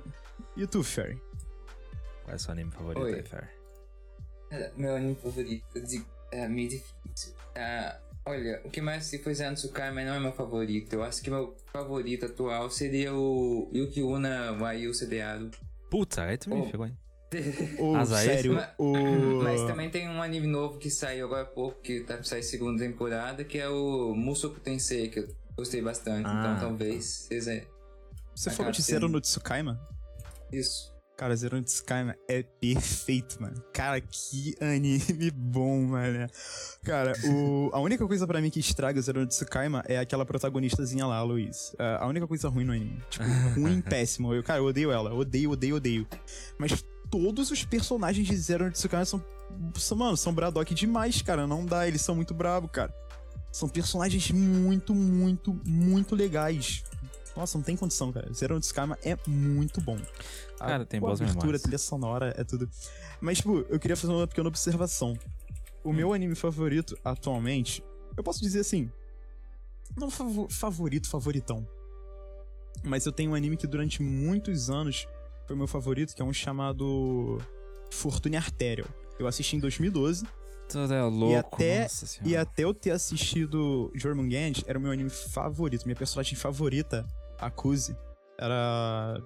E 0.57 0.65
tu, 0.67 0.83
Ferry? 0.83 1.15
Qual 2.23 2.33
é 2.33 2.35
o 2.35 2.39
seu 2.39 2.51
anime 2.51 2.71
favorito 2.71 3.03
Oi. 3.03 3.13
aí, 3.15 3.23
Fer? 3.23 3.49
Cara, 4.49 4.73
meu 4.77 4.95
anime 4.95 5.15
favorito 5.15 5.81
de, 5.81 6.05
é 6.31 6.47
meio 6.47 6.69
difícil. 6.69 7.33
Ah, 7.55 7.99
olha, 8.25 8.61
o 8.63 8.69
que 8.69 8.81
mais 8.81 8.99
assisti 9.03 9.23
foi 9.23 9.33
Zanatsukai, 9.35 9.91
mas 9.91 10.05
não 10.07 10.13
é 10.15 10.19
meu 10.19 10.31
favorito. 10.33 10.93
Eu 10.93 11.03
acho 11.03 11.21
que 11.21 11.29
meu 11.29 11.55
favorito 11.71 12.25
atual 12.25 12.69
seria 12.69 13.13
o 13.13 13.69
Yuki 13.73 14.01
Una 14.01 14.51
Wayu 14.53 14.93
Sedeado. 14.93 15.51
Puta, 15.89 16.23
aí 16.23 16.37
tu 16.37 16.49
me 16.49 16.55
Oh. 16.61 16.69
pegou, 16.69 16.85
hein? 16.85 16.97
Ô, 17.79 17.95
Azaí? 17.95 18.27
sério, 18.27 18.53
Mas- 18.53 18.69
o... 18.77 18.93
Mas 19.43 19.61
também 19.63 19.89
tem 19.89 20.07
um 20.09 20.21
anime 20.21 20.47
novo 20.47 20.77
que 20.77 20.89
saiu 20.89 21.25
agora 21.25 21.41
há 21.41 21.45
pouco, 21.45 21.81
que 21.81 22.01
tá 22.01 22.15
pra 22.15 22.23
sair 22.23 22.43
segunda 22.43 22.83
temporada, 22.83 23.43
que 23.43 23.57
é 23.57 23.67
o 23.67 24.13
Musoku 24.15 24.59
Tensei, 24.59 25.09
que 25.09 25.19
eu 25.19 25.27
gostei 25.57 25.81
bastante. 25.81 26.25
Ah. 26.27 26.55
Então 26.55 26.69
talvez 26.69 27.05
seja 27.27 27.65
Você 28.35 28.49
a 28.49 28.51
falou 28.53 28.71
de. 28.71 28.81
Zero 28.81 29.09
no 29.09 29.19
Tsukaima? 29.19 29.79
isso. 30.51 30.93
Cara, 31.17 31.33
Zero 31.33 31.55
no 31.55 31.63
Tsukaima 31.63 32.13
é 32.29 32.43
perfeito, 32.43 33.41
mano. 33.41 33.55
Cara, 33.73 34.01
que 34.01 34.53
anime 34.59 35.31
bom, 35.33 35.81
mano. 35.83 36.27
Cara, 36.83 37.13
o... 37.25 37.69
a 37.71 37.79
única 37.79 38.05
coisa 38.05 38.27
pra 38.27 38.41
mim 38.41 38.49
que 38.49 38.59
estraga 38.59 39.01
Zero 39.01 39.21
no 39.21 39.27
Tsukaima 39.27 39.81
é 39.87 39.97
aquela 39.97 40.25
protagonistazinha 40.25 41.05
lá, 41.05 41.23
Luiz. 41.23 41.73
É, 41.79 41.97
A 42.01 42.05
única 42.07 42.27
coisa 42.27 42.49
ruim 42.49 42.65
no 42.65 42.73
anime. 42.73 43.01
Tipo, 43.09 43.23
ruim, 43.57 43.79
péssimo. 43.81 44.33
Eu, 44.33 44.43
cara, 44.43 44.59
eu 44.59 44.65
odeio 44.65 44.91
ela. 44.91 45.13
Odeio, 45.13 45.51
odeio, 45.51 45.77
odeio. 45.77 46.05
Mas 46.59 46.83
todos 47.09 47.51
os 47.51 47.63
personagens 47.63 48.27
de 48.27 48.35
Zero 48.37 48.65
no 48.65 48.71
Tsukaima 48.71 49.05
são, 49.05 49.23
são 49.75 49.97
mano, 49.97 50.17
são 50.17 50.33
Braddock 50.33 50.73
demais, 50.73 51.21
cara. 51.21 51.45
Não 51.47 51.65
dá, 51.65 51.87
eles 51.87 52.01
são 52.01 52.15
muito 52.15 52.33
bravos, 52.33 52.69
cara. 52.71 52.93
São 53.51 53.69
personagens 53.69 54.31
muito, 54.31 54.93
muito, 54.93 55.59
muito 55.65 56.15
legais. 56.15 56.83
Nossa, 57.35 57.57
não 57.57 57.63
tem 57.65 57.75
condição, 57.75 58.11
cara. 58.11 58.31
Zero 58.33 58.53
no 58.55 58.59
Tsukaima 58.61 58.97
é 59.03 59.17
muito 59.27 59.81
bom. 59.81 59.97
A- 60.59 60.67
Cara, 60.67 60.85
tem 60.85 60.97
a 60.97 61.01
boas 61.01 61.19
abertura, 61.19 61.41
memórias. 61.43 61.61
trilha 61.61 61.77
sonora, 61.77 62.33
é 62.37 62.43
tudo. 62.43 62.69
Mas, 63.19 63.37
tipo, 63.37 63.65
eu 63.69 63.79
queria 63.79 63.95
fazer 63.97 64.13
uma 64.13 64.27
pequena 64.27 64.47
observação. 64.47 65.17
O 65.83 65.91
meu 65.93 66.13
anime 66.13 66.33
favorito 66.35 66.97
atualmente, 67.03 67.83
eu 68.17 68.23
posso 68.23 68.41
dizer 68.41 68.61
assim, 68.61 68.89
não 69.95 70.09
favo- 70.09 70.47
favorito, 70.49 71.07
favoritão. 71.09 71.67
Mas 72.83 73.05
eu 73.05 73.11
tenho 73.11 73.31
um 73.31 73.35
anime 73.35 73.57
que 73.57 73.67
durante 73.67 74.01
muitos 74.01 74.69
anos 74.69 75.07
foi 75.47 75.55
meu 75.55 75.67
favorito, 75.67 76.15
que 76.15 76.21
é 76.21 76.25
um 76.25 76.33
chamado 76.33 77.39
Fortune 77.91 78.37
Arterial. 78.37 78.87
Eu 79.19 79.27
assisti 79.27 79.55
em 79.55 79.59
2012 79.59 80.25
Tudo 80.69 80.93
é 80.93 81.01
louco, 81.03 81.55
até- 81.55 81.83
nossa 81.83 82.05
senhora. 82.05 82.29
e 82.29 82.35
até 82.37 82.63
eu 82.63 82.73
ter 82.73 82.91
assistido 82.91 83.91
Jormungand, 83.95 84.63
era 84.65 84.77
o 84.77 84.81
meu 84.81 84.91
anime 84.91 85.09
favorito. 85.09 85.85
Minha 85.85 85.95
personagem 85.95 86.35
favorita, 86.35 87.05
a 87.39 87.49
Kuzi, 87.49 87.95
era 88.37 89.21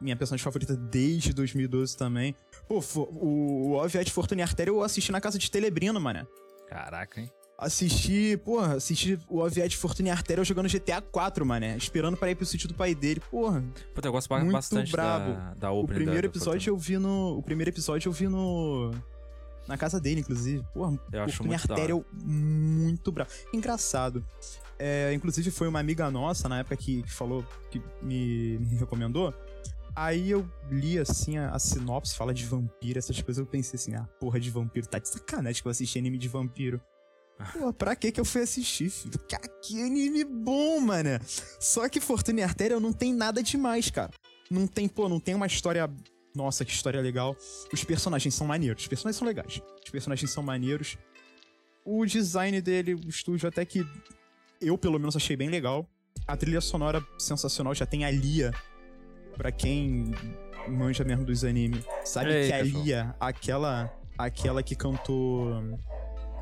minha 0.00 0.14
personagem 0.16 0.44
favorita 0.44 0.76
desde 0.76 1.32
2012 1.32 1.96
também. 1.96 2.34
Pô, 2.68 2.80
o, 2.96 3.70
o 3.70 3.72
OVA 3.72 4.04
de 4.04 4.12
Fortune 4.12 4.42
Artéria 4.42 4.70
eu 4.70 4.82
assisti 4.82 5.10
na 5.10 5.20
casa 5.20 5.38
de 5.38 5.50
Telebrino, 5.50 5.98
mano. 6.00 6.26
Caraca, 6.68 7.20
hein? 7.20 7.30
Assisti, 7.58 8.36
porra, 8.44 8.74
assisti 8.74 9.18
o 9.28 9.38
OVA 9.38 9.66
de 9.66 9.76
Fortune 9.76 10.10
Artéria 10.10 10.44
jogando 10.44 10.68
GTA 10.68 11.00
4, 11.00 11.46
mané. 11.46 11.74
Esperando 11.76 12.16
pra 12.16 12.30
ir 12.30 12.34
pro 12.34 12.44
sítio 12.44 12.68
do 12.68 12.74
pai 12.74 12.94
dele. 12.94 13.20
Porra, 13.30 13.64
Puta, 13.94 14.08
eu 14.08 14.12
gosto 14.12 14.28
Muito 14.34 14.52
bastante 14.52 14.92
brabo. 14.92 15.32
da, 15.32 15.54
da 15.54 15.70
o 15.72 15.86
primeiro 15.86 16.22
da, 16.22 16.28
episódio 16.28 16.70
eu 16.70 16.76
vi 16.76 16.98
no. 16.98 17.38
O 17.38 17.42
primeiro 17.42 17.70
episódio 17.70 18.08
eu 18.08 18.12
vi 18.12 18.28
no. 18.28 18.92
Na 19.66 19.78
casa 19.78 19.98
dele, 19.98 20.20
inclusive. 20.20 20.62
Porra, 20.72 20.98
Eu 21.10 21.22
acho 21.22 21.42
muito 21.42 22.06
muito 22.22 23.10
bravo. 23.10 23.30
Engraçado. 23.52 24.24
É, 24.78 25.12
inclusive 25.14 25.50
foi 25.50 25.66
uma 25.66 25.80
amiga 25.80 26.10
nossa 26.10 26.48
na 26.50 26.58
época 26.58 26.76
que, 26.76 27.02
que 27.02 27.10
falou, 27.10 27.42
que 27.70 27.80
me, 28.02 28.58
me 28.58 28.76
recomendou. 28.76 29.32
Aí 29.94 30.30
eu 30.30 30.46
li 30.70 30.98
assim 30.98 31.38
a, 31.38 31.48
a 31.48 31.58
sinopse, 31.58 32.14
fala 32.14 32.34
de 32.34 32.44
vampiro, 32.44 32.98
essas 32.98 33.20
coisas. 33.22 33.40
Eu 33.40 33.46
pensei 33.46 33.80
assim, 33.80 33.94
ah, 33.94 34.06
porra 34.20 34.38
de 34.38 34.50
vampiro, 34.50 34.86
tá 34.86 34.98
de 34.98 35.08
sacanagem 35.08 35.62
que 35.62 35.66
eu 35.66 35.70
assisti 35.70 35.98
anime 35.98 36.18
de 36.18 36.28
vampiro. 36.28 36.78
Pô, 37.52 37.72
pra 37.72 37.94
que 37.94 38.10
que 38.10 38.20
eu 38.20 38.24
fui 38.24 38.42
assistir, 38.42 38.90
filho? 38.90 39.18
Que 39.62 39.82
anime 39.82 40.24
bom, 40.24 40.80
mano. 40.80 41.10
Só 41.60 41.88
que 41.88 42.00
Fortune 42.00 42.42
Arterial 42.42 42.80
não 42.80 42.92
tem 42.92 43.12
nada 43.12 43.42
demais, 43.42 43.90
cara. 43.90 44.10
Não 44.50 44.66
tem, 44.66 44.88
pô, 44.88 45.08
não 45.08 45.20
tem 45.20 45.34
uma 45.34 45.46
história. 45.46 45.90
Nossa, 46.34 46.64
que 46.64 46.72
história 46.72 47.00
legal. 47.00 47.36
Os 47.72 47.84
personagens 47.84 48.34
são 48.34 48.46
maneiros. 48.46 48.82
Os 48.82 48.88
personagens 48.88 49.16
são 49.16 49.26
legais. 49.26 49.62
Os 49.84 49.90
personagens 49.90 50.30
são 50.30 50.42
maneiros. 50.42 50.96
O 51.84 52.04
design 52.04 52.60
dele, 52.60 52.94
o 52.94 53.08
estúdio, 53.08 53.48
até 53.48 53.64
que 53.64 53.86
eu, 54.60 54.76
pelo 54.78 54.98
menos, 54.98 55.16
achei 55.16 55.36
bem 55.36 55.48
legal. 55.48 55.86
A 56.26 56.36
trilha 56.36 56.60
sonora 56.60 57.04
sensacional. 57.18 57.74
Já 57.74 57.86
tem 57.86 58.04
a 58.04 58.10
Lia 58.10 58.52
pra 59.36 59.52
quem 59.52 60.12
manja 60.68 61.04
mesmo 61.04 61.24
dos 61.24 61.44
animes, 61.44 61.84
sabe 62.04 62.32
Ei, 62.32 62.48
que 62.48 62.52
a. 62.52 62.62
Lia, 62.62 63.14
aquela, 63.20 63.92
aquela 64.18 64.62
que 64.62 64.74
cantou 64.74 65.62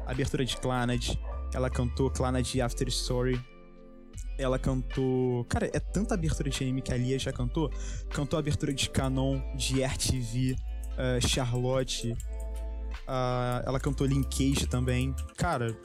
abertura 0.06 0.44
de 0.44 0.56
Clannad, 0.56 1.18
ela 1.52 1.70
cantou 1.70 2.11
Clannad 2.11 2.61
After 2.61 2.88
Story, 2.88 3.40
ela 4.38 4.58
cantou... 4.58 5.44
Cara, 5.44 5.70
é 5.73 5.80
tanta 5.80 6.14
abertura 6.14 6.50
de 6.50 6.62
anime 6.62 6.82
que 6.82 6.92
a 6.92 6.96
Lia 6.96 7.18
já 7.18 7.32
cantou. 7.32 7.70
Cantou 8.11 8.37
a 8.37 8.40
abertura 8.40 8.73
de 8.73 8.90
Canon, 8.90 9.40
de 9.56 9.82
RTV, 9.82 10.56
eh, 10.99 11.20
Charlotte, 11.20 12.16
ah, 13.06 13.62
ela 13.66 13.78
cantou 13.80 14.06
Linkage 14.06 14.66
também. 14.66 15.14
Cara... 15.37 15.76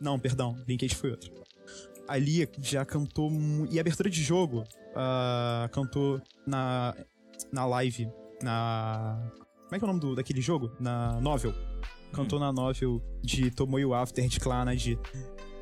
Não, 0.00 0.18
perdão, 0.18 0.56
Linkage 0.66 0.94
foi 0.94 1.10
outra. 1.12 1.30
A 2.06 2.16
Lia 2.16 2.48
já 2.60 2.84
cantou... 2.84 3.30
E 3.70 3.78
abertura 3.80 4.10
de 4.10 4.22
jogo, 4.22 4.64
ah, 4.94 5.68
cantou 5.72 6.20
na, 6.46 6.94
na 7.52 7.64
live, 7.66 8.08
na... 8.42 9.18
Como 9.64 9.76
é 9.76 9.78
que 9.78 9.84
é 9.84 9.86
o 9.86 9.88
nome 9.88 10.00
do, 10.00 10.14
daquele 10.14 10.40
jogo? 10.40 10.72
Na 10.78 11.20
novel. 11.20 11.54
Cantou 12.14 12.38
na 12.38 12.52
novel 12.52 13.02
de 13.22 13.50
Tomoyo 13.50 13.92
After, 13.94 14.26
de 14.28 14.38
Clannad, 14.40 14.86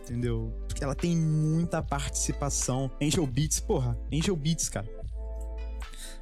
entendeu? 0.02 0.52
Porque 0.68 0.84
ela 0.84 0.94
tem 0.94 1.16
muita 1.16 1.82
participação. 1.82 2.90
Angel 3.00 3.26
Beats, 3.26 3.60
porra. 3.60 3.98
Angel 4.12 4.36
Beats, 4.36 4.68
cara. 4.68 4.86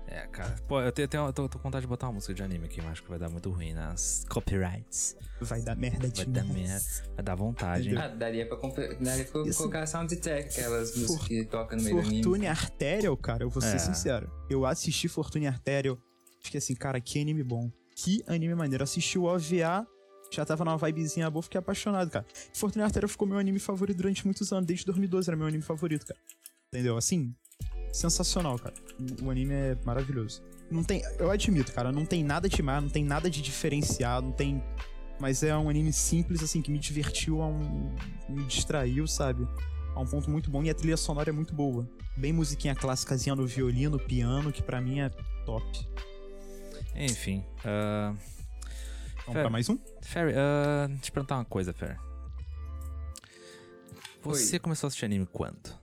É, 0.07 0.27
cara. 0.27 0.57
Pô, 0.67 0.81
eu, 0.81 0.91
tenho, 0.91 1.07
tenho- 1.07 1.27
eu 1.27 1.33
tô, 1.33 1.49
tô 1.49 1.57
com 1.59 1.65
vontade 1.65 1.83
de 1.83 1.87
botar 1.89 2.07
uma 2.09 2.15
música 2.15 2.35
de 2.35 2.43
anime 2.43 2.65
aqui, 2.65 2.83
mas 2.83 2.93
acho 2.93 3.03
que 3.05 3.09
vai 3.09 3.19
dar 3.19 3.29
muito 3.29 3.49
ruim 3.51 3.73
nas 3.73 4.25
copyrights. 4.29 5.17
Vai 5.41 5.63
dar 5.63 5.77
merda 5.77 6.09
Vai 6.09 6.11
demais. 6.11 6.33
dar 6.49 6.53
merda. 6.53 6.85
Vai 7.15 7.25
dar 7.25 7.35
vontade, 7.37 7.89
hein? 7.91 7.97
Ah, 7.97 8.09
daria 8.09 8.45
pra, 8.47 8.57
daria 9.01 9.25
pra 9.25 9.43
Isso- 9.43 9.59
colocar 9.59 9.87
soundtrack, 9.87 10.49
aquelas 10.51 10.97
músicas 10.97 11.17
For- 11.17 11.29
que 11.29 11.45
tocam 11.45 11.79
no 11.79 11.85
meio 11.85 11.97
do 11.97 12.03
anime. 12.03 12.23
Fortune 12.25 12.47
Arterial, 12.49 13.17
cara, 13.17 13.45
eu 13.45 13.51
vou 13.51 13.63
ser 13.63 13.77
É. 13.77 13.79
sincero. 13.79 14.29
Eu 14.51 14.67
assisti 14.67 15.07
Fortune 15.07 15.47
Arterial, 15.47 15.97
fiquei 16.43 16.59
assim, 16.59 16.75
cara, 16.75 17.01
que 17.01 17.21
anime 17.21 17.45
bom. 17.45 17.71
Que 17.95 18.21
anime 18.27 18.55
maneiro. 18.57 18.83
Assisti 18.83 19.17
o 19.17 19.25
OVA, 19.25 19.87
já 20.31 20.45
tava 20.45 20.65
numa 20.65 20.77
vibezinha 20.79 21.29
boa, 21.31 21.43
fiquei 21.43 21.59
apaixonado, 21.59 22.11
cara. 22.11 22.25
Fortune 22.55 22.85
Arterial 22.85 23.09
ficou 23.09 23.27
meu 23.27 23.39
anime 23.39 23.59
favorito 23.59 23.97
durante 23.97 24.25
muitos 24.25 24.53
anos, 24.53 24.67
desde 24.67 24.85
2012 24.87 25.29
era 25.29 25.37
meu 25.37 25.47
anime 25.47 25.63
favorito, 25.63 26.07
cara. 26.07 26.21
Entendeu? 26.73 26.97
Assim, 26.97 27.35
sensacional, 27.93 28.59
cara. 28.59 28.75
O- 29.23 29.31
anime 29.31 29.53
é 29.55 29.77
maravilhoso. 29.85 30.43
Não 30.71 30.85
tem, 30.85 31.03
eu 31.19 31.31
admito, 31.31 31.73
cara, 31.73 31.91
não 31.91 32.07
tem 32.07 32.23
nada 32.23 32.49
demais, 32.49 32.81
não 32.83 32.89
tem 32.91 33.05
nada 33.05 33.29
de 33.29 33.43
diferenciado, 33.43 34.27
não 34.29 34.33
tem. 34.33 34.63
Mas 35.19 35.43
é 35.43 35.55
um 35.57 35.69
anime 35.69 35.93
simples, 35.93 36.43
assim, 36.43 36.63
que 36.63 36.71
me 36.71 36.79
divertiu, 36.79 37.41
um, 37.41 37.95
me 38.29 38.45
distraiu, 38.47 39.07
sabe? 39.07 39.47
A 39.97 40.01
um 40.01 40.07
ponto 40.07 40.31
muito 40.31 40.49
bom 40.51 40.63
e 40.63 40.71
a 40.71 40.75
trilha 40.75 40.97
sonora 40.97 41.29
é 41.31 41.33
muito 41.33 41.53
boa. 41.55 41.87
Bem 42.17 42.33
musiquinha 42.33 42.75
clássicazinha 42.77 43.35
no 43.35 43.45
violino, 43.47 43.99
piano, 43.99 44.53
que 44.53 44.63
pra 44.63 44.81
mim 44.81 45.01
é 45.01 45.11
top. 45.45 45.67
Enfim. 46.95 47.45
ah, 47.65 48.15
Vamos 49.33 49.43
pra 49.43 49.51
mais 49.51 49.69
um? 49.69 49.79
Ferry, 50.03 50.33
ah, 50.37 50.87
deixa 50.89 51.01
eu 51.01 51.05
te 51.05 51.13
perguntar 51.13 51.37
uma 51.37 51.45
coisa, 51.45 51.73
Ferry. 51.73 51.97
Você 54.23 54.59
começou 54.59 54.87
a 54.87 54.89
assistir 54.89 55.05
anime 55.05 55.27
quando? 55.27 55.79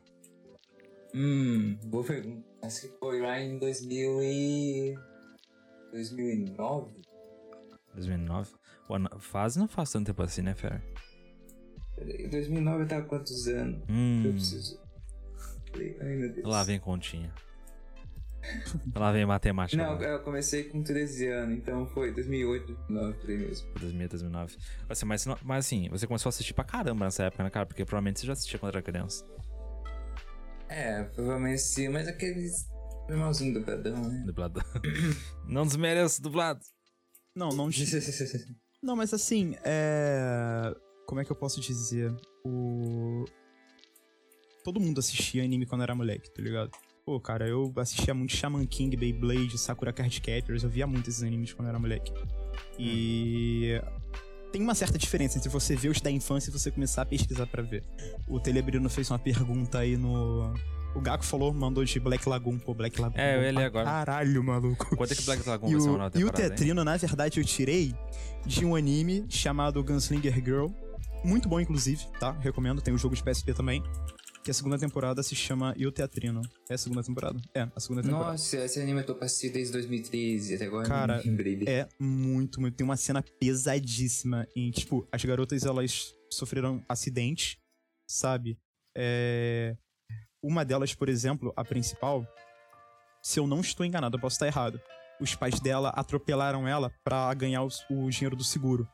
Hum, 1.16 1.78
boa 1.86 2.04
pergunta. 2.04 2.46
Acho 2.62 2.82
que 2.82 2.88
foi 3.00 3.22
lá 3.22 3.40
em 3.40 3.58
2000 3.58 4.22
e... 4.22 4.96
2009? 5.92 6.92
2009? 7.96 8.52
Pô, 8.88 9.00
não- 9.00 9.20
faz 9.20 9.56
não 9.56 9.68
faz 9.68 9.92
tanto 9.92 10.08
tempo 10.08 10.22
assim, 10.22 10.42
né, 10.42 10.54
Ferry? 10.54 10.82
Peraí, 11.96 12.28
2009 12.30 12.84
eu 12.84 12.88
tava 12.88 13.06
quantos 13.06 13.48
anos? 13.48 13.82
Hum, 13.90 14.24
Eu 14.26 14.32
preciso... 14.34 14.80
Ai, 16.02 16.16
meu 16.16 16.34
Deus. 16.34 16.46
lá 16.48 16.64
vem 16.64 16.80
continha. 16.80 17.34
Lá 18.96 19.12
vem 19.12 19.26
matemática. 19.26 19.82
Não, 19.82 19.92
agora. 19.92 20.12
eu 20.12 20.20
comecei 20.20 20.64
com 20.66 20.84
13 20.84 21.28
anos, 21.28 21.58
então 21.58 21.86
foi 21.88 22.14
2008, 22.14 22.66
2009, 22.68 23.14
por 23.20 23.30
aí 23.30 23.38
mesmo. 23.38 23.74
2000, 23.80 24.10
2009. 24.10 24.58
Assim, 24.90 25.06
mas, 25.06 25.26
mas 25.44 25.66
assim, 25.66 25.90
você 25.90 26.08
começou 26.08 26.30
a 26.30 26.32
assistir 26.32 26.54
pra 26.54 26.64
caramba 26.64 27.06
nessa 27.06 27.24
época, 27.24 27.44
né, 27.44 27.50
cara? 27.50 27.66
Porque 27.66 27.84
provavelmente 27.86 28.20
você 28.20 28.28
já 28.28 28.34
assistia 28.34 28.60
quando 28.60 28.74
era 28.74 28.82
criança. 28.82 29.26
É, 30.70 31.04
provavelmente 31.04 31.62
sim, 31.62 31.88
mas 31.90 32.08
aqueles 32.08 32.68
normalzinho 33.10 33.54
do 33.54 33.62
Bradão, 33.62 34.10
né? 34.10 34.24
Dublado. 34.26 34.62
não 35.48 35.66
desmereço 35.66 36.22
dublado. 36.22 36.60
Não, 37.36 37.50
não. 37.50 37.70
Não, 38.82 38.96
mas 38.96 39.14
assim, 39.14 39.56
é. 39.64 40.74
Como 41.06 41.22
é 41.22 41.26
que 41.26 41.32
eu 41.32 41.36
posso 41.36 41.62
dizer? 41.62 42.14
O. 42.44 43.26
Todo 44.64 44.80
mundo 44.80 45.00
assistia 45.00 45.44
anime 45.44 45.66
quando 45.66 45.84
era 45.84 45.96
moleque, 45.96 46.30
tá 46.30 46.42
ligado? 46.42 46.72
Pô, 47.08 47.22
cara, 47.22 47.48
eu 47.48 47.72
assistia 47.78 48.14
muito 48.14 48.36
Shaman 48.36 48.66
King, 48.66 48.98
Beyblade, 48.98 49.58
Sakura 49.58 49.94
Card 49.94 50.20
Captors, 50.20 50.64
eu 50.64 50.70
via 50.70 50.86
muito 50.86 51.10
esses 51.10 51.24
animes 51.24 51.54
quando 51.54 51.70
era 51.70 51.80
moleque. 51.80 52.12
E. 52.78 53.82
Tem 54.52 54.62
uma 54.62 54.76
certa 54.76 54.98
diferença 54.98 55.38
entre 55.38 55.48
você 55.48 55.74
ver 55.74 55.88
os 55.88 56.02
da 56.02 56.12
infância 56.12 56.50
e 56.50 56.52
você 56.52 56.70
começar 56.70 57.04
a 57.04 57.06
pesquisar 57.06 57.48
pra 57.48 57.64
ver. 57.64 57.82
O 58.28 58.42
Telebrino 58.42 58.90
fez 58.90 59.10
uma 59.10 59.18
pergunta 59.18 59.80
aí 59.80 59.96
no. 59.96 60.54
O 60.94 61.00
Gaku 61.00 61.24
falou, 61.24 61.54
mandou 61.54 61.86
de 61.86 61.98
Black 61.98 62.28
Lagoon, 62.28 62.60
pô, 62.60 62.74
Black 62.74 63.00
Lagoon. 63.00 63.18
É, 63.18 63.38
eu 63.38 63.44
ia 63.44 63.52
ler 63.54 63.66
agora. 63.68 63.86
Caralho, 63.86 64.44
maluco. 64.44 64.94
Quanto 64.98 65.14
é 65.14 65.16
que 65.16 65.24
Black 65.24 65.48
Lagoon 65.48 65.70
E 65.70 65.72
vai 65.76 65.82
ser 65.82 65.88
uma 65.88 65.96
o, 65.96 65.98
nova 66.00 66.20
e 66.20 66.24
o 66.26 66.28
temporada, 66.28 66.44
hein? 66.44 66.50
Tetrino, 66.50 66.84
na 66.84 66.98
verdade, 66.98 67.40
eu 67.40 67.46
tirei 67.46 67.96
de 68.46 68.66
um 68.66 68.76
anime 68.76 69.26
chamado 69.30 69.82
Gunslinger 69.82 70.36
Girl. 70.44 70.68
Muito 71.24 71.48
bom, 71.48 71.58
inclusive, 71.58 72.06
tá? 72.20 72.32
Recomendo. 72.32 72.82
Tem 72.82 72.94
o 72.94 72.98
jogo 72.98 73.16
de 73.16 73.24
PSP 73.24 73.54
também. 73.54 73.82
Que 74.48 74.52
a 74.52 74.54
segunda 74.54 74.80
temporada 74.80 75.22
se 75.22 75.36
chama 75.36 75.74
E 75.76 75.86
o 75.86 75.92
Teatrino. 75.92 76.42
É 76.70 76.76
a 76.76 76.78
segunda 76.78 77.04
temporada? 77.04 77.38
É, 77.54 77.68
a 77.76 77.80
segunda 77.82 78.02
temporada. 78.02 78.32
Nossa, 78.32 78.64
esse 78.64 78.80
anime 78.80 79.02
eu 79.02 79.06
tô 79.06 79.14
pra 79.14 79.26
assistir 79.26 79.50
desde 79.50 79.74
2013, 79.74 80.56
até 80.56 80.66
agora 80.68 80.88
Cara, 80.88 81.18
não 81.18 81.24
lembrei. 81.26 81.66
É 81.68 81.86
muito, 82.00 82.62
muito. 82.62 82.76
Tem 82.78 82.86
uma 82.86 82.96
cena 82.96 83.22
pesadíssima 83.22 84.48
em, 84.56 84.72
tipo, 84.72 85.06
as 85.12 85.22
garotas 85.26 85.66
elas 85.66 86.14
sofreram 86.32 86.82
acidente, 86.88 87.60
sabe? 88.10 88.58
É... 88.96 89.76
Uma 90.42 90.64
delas, 90.64 90.96
por 90.96 91.10
exemplo, 91.10 91.52
a 91.54 91.66
principal, 91.66 92.26
se 93.22 93.42
eu 93.42 93.48
não 93.48 93.60
estou 93.60 93.86
enganado, 93.86 94.16
eu 94.16 94.22
posso 94.22 94.36
estar 94.36 94.48
errado. 94.48 94.80
Os 95.20 95.36
pais 95.36 95.60
dela 95.60 95.90
atropelaram 95.90 96.66
ela 96.66 96.90
pra 97.04 97.34
ganhar 97.34 97.64
os- 97.66 97.84
o, 97.90 98.10
dinheiro 98.10 98.38
do 98.38 98.46
seguro. 98.46 98.88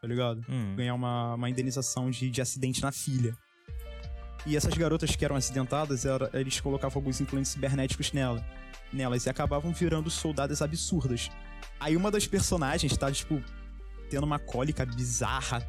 Tá 0.00 0.06
ligado? 0.06 0.40
Hum. 0.48 0.76
Ganhar 0.76 0.94
uma, 0.94 1.34
uma 1.34 1.50
indenização 1.50 2.12
de, 2.12 2.30
de 2.30 2.40
acidente 2.40 2.80
na 2.80 2.92
filha. 2.92 3.36
E 4.46 4.56
essas 4.56 4.74
garotas 4.74 5.14
que 5.16 5.24
eram 5.24 5.36
acidentadas, 5.36 6.04
era- 6.04 6.30
eles 6.34 6.60
colocavam 6.60 6.98
alguns 7.00 7.20
implantes 7.20 7.50
cibernéticos 7.52 8.12
nela, 8.12 8.44
nelas 8.92 9.24
e 9.26 9.30
acabavam 9.30 9.72
virando 9.72 10.10
soldadas 10.10 10.60
absurdas. 10.60 11.30
Aí 11.80 11.96
uma 11.96 12.10
das 12.10 12.26
personagens 12.26 12.96
tá, 12.96 13.10
tipo, 13.10 13.42
tendo 14.10 14.24
uma 14.24 14.38
cólica 14.38 14.84
bizarra. 14.84 15.66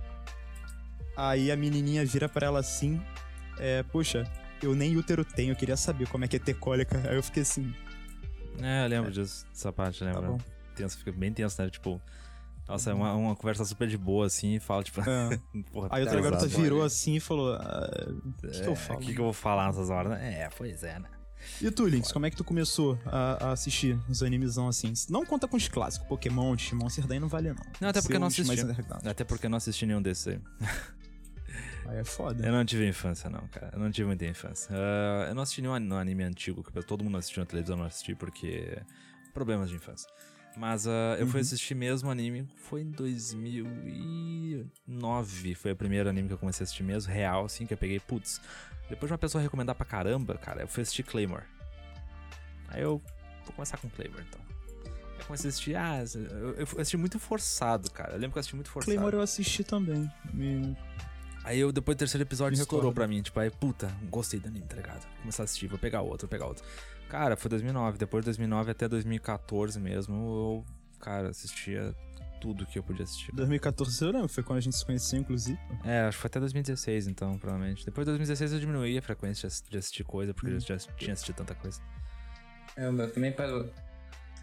Aí 1.16 1.52
a 1.52 1.56
menininha 1.56 2.06
vira 2.06 2.28
pra 2.28 2.48
ela 2.48 2.60
assim: 2.60 3.02
é, 3.58 3.84
Poxa, 3.84 4.30
eu 4.62 4.76
nem 4.76 4.98
útero 4.98 5.24
tenho, 5.24 5.52
eu 5.54 5.56
queria 5.56 5.78
saber 5.78 6.08
como 6.10 6.26
é 6.26 6.28
que 6.28 6.36
é 6.36 6.40
ter 6.40 6.56
cólica. 6.56 7.02
Aí 7.10 7.16
eu 7.16 7.24
fiquei 7.24 7.44
assim: 7.44 7.74
É, 8.62 8.84
eu 8.86 8.90
lembro 8.90 9.12
disso, 9.12 9.46
dessa 9.52 9.72
parte, 9.72 10.00
Tá 10.00 10.06
lembra? 10.06 10.22
bom. 10.32 10.38
tenso, 10.76 10.98
fica 10.98 11.12
bem 11.14 11.32
tenso, 11.32 11.62
né? 11.62 11.70
Tipo, 11.70 12.02
nossa, 12.68 12.92
é 12.92 12.94
uma, 12.94 13.14
uma 13.14 13.36
conversa 13.36 13.64
super 13.66 13.88
de 13.88 13.98
boa, 13.98 14.26
assim, 14.26 14.56
e 14.56 14.60
fala, 14.60 14.84
tipo, 14.84 15.02
É. 15.02 15.40
porra, 15.72 15.90
Aí 15.92 16.04
outra 16.04 16.22
garota 16.22 16.48
virou 16.48 16.84
assim 16.84 17.16
e 17.16 17.20
falou: 17.20 17.54
ah, 17.54 17.90
O 18.26 18.48
que, 18.48 18.62
que 18.62 18.68
eu 18.68 18.74
É, 18.74 18.76
falo? 18.76 19.00
O 19.00 19.02
que, 19.04 19.14
que 19.14 19.20
eu 19.20 19.26
vou 19.26 19.34
falar 19.34 19.68
nessas 19.68 19.90
horas, 19.90 20.12
né? 20.14 20.42
É, 20.44 20.50
pois 20.50 20.84
é, 20.84 21.00
né? 21.00 21.10
E 21.62 21.70
tu, 21.70 21.86
Lynx, 21.86 22.12
como 22.12 22.26
é 22.26 22.32
que 22.32 22.36
tu 22.36 22.44
começou 22.44 22.98
a, 23.06 23.48
a 23.48 23.52
assistir 23.52 24.00
os 24.10 24.24
animezão 24.24 24.68
assim? 24.68 24.92
Não 25.10 25.26
conta 25.26 25.48
com 25.48 25.56
os 25.56 25.68
clássicos, 25.68 26.08
Pokémon, 26.08 26.56
Monster, 26.74 27.06
daí 27.06 27.20
não 27.20 27.28
vale 27.28 27.50
não. 27.50 27.64
Não, 27.80 27.90
até 27.90 28.02
porque 28.02 28.16
eu 28.16 28.20
não 28.20 28.28
assisti. 28.28 28.62
Até 29.06 29.24
porque 29.24 29.46
eu 29.46 29.50
não 29.50 29.58
assisti 29.58 29.86
nenhum 29.86 30.02
desses 30.02 30.28
aí. 30.28 30.42
Aí 31.88 32.00
é 32.00 32.04
foda. 32.04 32.46
Eu 32.46 32.52
não 32.52 32.66
tive 32.66 32.88
infância, 32.88 33.30
não, 33.30 33.48
cara. 33.48 33.70
Eu 33.72 33.80
não 33.80 33.92
tive 33.92 34.08
muita 34.08 34.26
infância. 34.26 34.76
Ah, 34.76 35.28
eu 35.30 35.36
não 35.36 35.44
assisti 35.44 35.62
nenhum 35.62 35.76
anime 35.96 36.24
antigo, 36.24 36.64
que 36.64 36.82
todo 36.82 37.04
mundo 37.04 37.18
assistiu 37.18 37.42
na 37.42 37.46
televisão, 37.46 37.76
eu 37.76 37.80
não 37.80 37.86
assisti 37.86 38.16
porque. 38.16 38.82
Problemas 39.34 39.70
de 39.70 39.76
infância. 39.76 40.10
Mas 40.58 40.88
ah, 40.88 41.18
eu 41.20 41.28
fui 41.28 41.40
Uhum. 41.40 41.42
assistir 41.42 41.76
mesmo 41.76 42.10
anime, 42.10 42.48
foi 42.56 42.82
em 42.82 42.90
2009. 42.92 45.56
Foi 45.56 45.72
o 45.72 45.76
primeiro 45.76 46.10
anime 46.10 46.28
que 46.30 46.34
eu 46.34 46.38
comecei 46.38 46.64
a 46.64 46.66
assistir 46.66 46.84
mesmo, 46.84 47.12
real, 47.12 47.46
assim, 47.46 47.66
que 47.66 47.74
eu 47.74 47.78
peguei, 47.78 48.00
putz. 48.00 48.40
Depois 48.90 49.10
de 49.10 49.14
uma 49.14 49.18
pessoa 49.18 49.42
recomendar 49.42 49.76
pra 49.76 49.86
caramba, 49.86 50.38
cara, 50.38 50.62
eu 50.62 50.68
fui 50.68 50.84
assistir 50.84 51.04
Claymore. 51.04 51.44
Aí 52.70 52.82
eu 52.82 53.02
vou 53.44 53.54
começar 53.54 53.78
com 53.78 53.90
Claymore, 53.90 54.24
então. 54.28 54.40
Eu 55.20 55.26
comecei 55.26 55.48
a 55.48 55.50
assistir, 55.50 55.76
ah, 55.76 56.04
eu, 56.16 56.54
eu 56.56 56.64
assisti 56.80 56.98
muito 56.98 57.18
forçado, 57.20 57.90
cara. 57.92 58.12
Eu 58.14 58.20
lembro 58.20 58.32
que 58.34 58.38
eu 58.38 58.42
assisti 58.42 58.56
muito 58.56 58.70
forçado. 58.70 58.92
Claymore 58.94 59.16
eu 59.16 59.22
assisti 59.22 59.64
também. 59.64 60.10
Me... 60.34 60.76
Aí 61.44 61.60
eu, 61.60 61.72
depois 61.72 61.96
do 61.96 62.00
terceiro 62.00 62.24
episódio, 62.24 62.60
estourou 62.60 62.92
pra 62.94 63.08
mim. 63.08 63.22
Tipo, 63.22 63.40
aí, 63.40 63.50
puta, 63.52 63.88
gostei 64.10 64.40
do 64.40 64.48
anime, 64.48 64.66
tá 64.68 64.76
ligado? 64.76 65.02
Vou 65.02 65.18
começar 65.22 65.44
a 65.44 65.46
assistir, 65.46 65.68
vou 65.68 65.78
pegar 65.78 66.02
outro, 66.02 66.28
vou 66.28 66.32
pegar 66.32 66.48
outro. 66.48 66.64
Cara, 67.10 67.36
foi 67.36 67.50
2009. 67.50 67.98
Depois 67.98 68.24
de 68.24 68.26
2009 68.28 68.72
até 68.72 68.88
2014 68.88 69.80
mesmo, 69.80 70.16
eu, 70.16 70.66
cara, 71.00 71.30
assistia 71.30 71.96
tudo 72.42 72.66
que 72.66 72.78
eu 72.78 72.84
podia 72.84 73.04
assistir. 73.04 73.32
2014 73.34 74.04
eu 74.04 74.12
lembro, 74.12 74.28
foi 74.28 74.44
quando 74.44 74.58
a 74.58 74.62
gente 74.62 74.76
se 74.76 74.86
conheceu, 74.86 75.20
inclusive. 75.20 75.58
É, 75.84 76.02
acho 76.02 76.18
que 76.18 76.22
foi 76.22 76.28
até 76.28 76.40
2016, 76.40 77.08
então, 77.08 77.38
provavelmente. 77.38 77.86
Depois 77.86 78.06
de 78.06 78.12
2016 78.12 78.54
eu 78.54 78.60
diminuí 78.60 78.98
a 78.98 79.02
frequência 79.02 79.42
de 79.42 79.54
ass- 79.54 79.64
de 79.70 79.78
assistir 79.78 80.04
coisa, 80.04 80.34
porque 80.34 80.52
eu 80.52 80.60
já 80.60 80.78
tinha 80.98 81.14
assistido 81.14 81.36
tanta 81.38 81.56
coisa. 81.56 81.82
É, 82.76 82.90
o 82.90 82.94
meu 82.94 83.12
também 83.12 83.32
parou. 83.32 83.70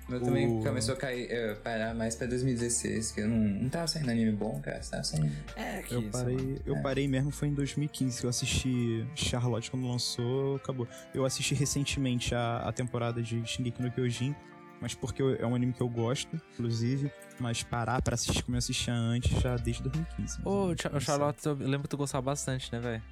O 0.08 0.10
meu 0.12 0.20
também 0.20 0.48
O- 0.48 0.62
começou 0.62 0.94
a 0.94 0.96
cair, 0.96 1.30
eh, 1.30 1.54
parar 1.54 1.94
mais 1.94 2.16
pra 2.16 2.26
2016, 2.26 3.12
que 3.12 3.20
eu 3.20 3.28
não, 3.28 3.36
não 3.36 3.68
tava 3.68 3.86
saindo 3.86 4.10
anime 4.10 4.32
bom, 4.32 4.60
cara. 4.60 4.80
Tava 4.80 5.04
saindo. 5.04 5.32
É, 5.56 5.82
que 5.82 5.94
Eu 5.94 6.00
isso, 6.00 6.10
parei, 6.10 6.62
eu 6.66 6.76
É. 6.76 6.80
parei 6.82 7.08
mesmo 7.08 7.30
foi 7.30 7.48
em 7.48 7.54
2015, 7.54 8.20
que 8.20 8.26
eu 8.26 8.30
assisti 8.30 9.06
Charlotte 9.14 9.70
quando 9.70 9.86
lançou, 9.88 10.56
acabou. 10.56 10.86
Eu 11.14 11.24
assisti 11.24 11.54
recentemente 11.54 12.34
a, 12.34 12.58
a 12.58 12.72
temporada 12.72 13.22
de 13.22 13.46
Shingeki 13.46 13.80
no 13.80 13.90
Kyojin, 13.90 14.34
mas 14.80 14.92
porque 14.94 15.22
eu- 15.22 15.36
é 15.36 15.46
um 15.46 15.54
anime 15.54 15.72
que 15.72 15.80
eu 15.80 15.88
gosto, 15.88 16.34
inclusive, 16.54 17.10
mas 17.38 17.62
parar 17.62 18.02
pra 18.02 18.14
assistir 18.14 18.42
como 18.42 18.56
eu 18.56 18.58
assistia 18.58 18.92
antes 18.92 19.30
já 19.40 19.56
desde 19.56 19.82
2015. 19.84 20.38
Ô, 20.44 20.74
Cha- 20.76 20.98
Charlotte, 21.00 21.46
eu 21.46 21.54
lembro 21.54 21.82
que 21.82 21.88
tu 21.88 21.96
gostava 21.96 22.22
bastante, 22.22 22.70
né, 22.72 22.80
velho? 22.80 23.02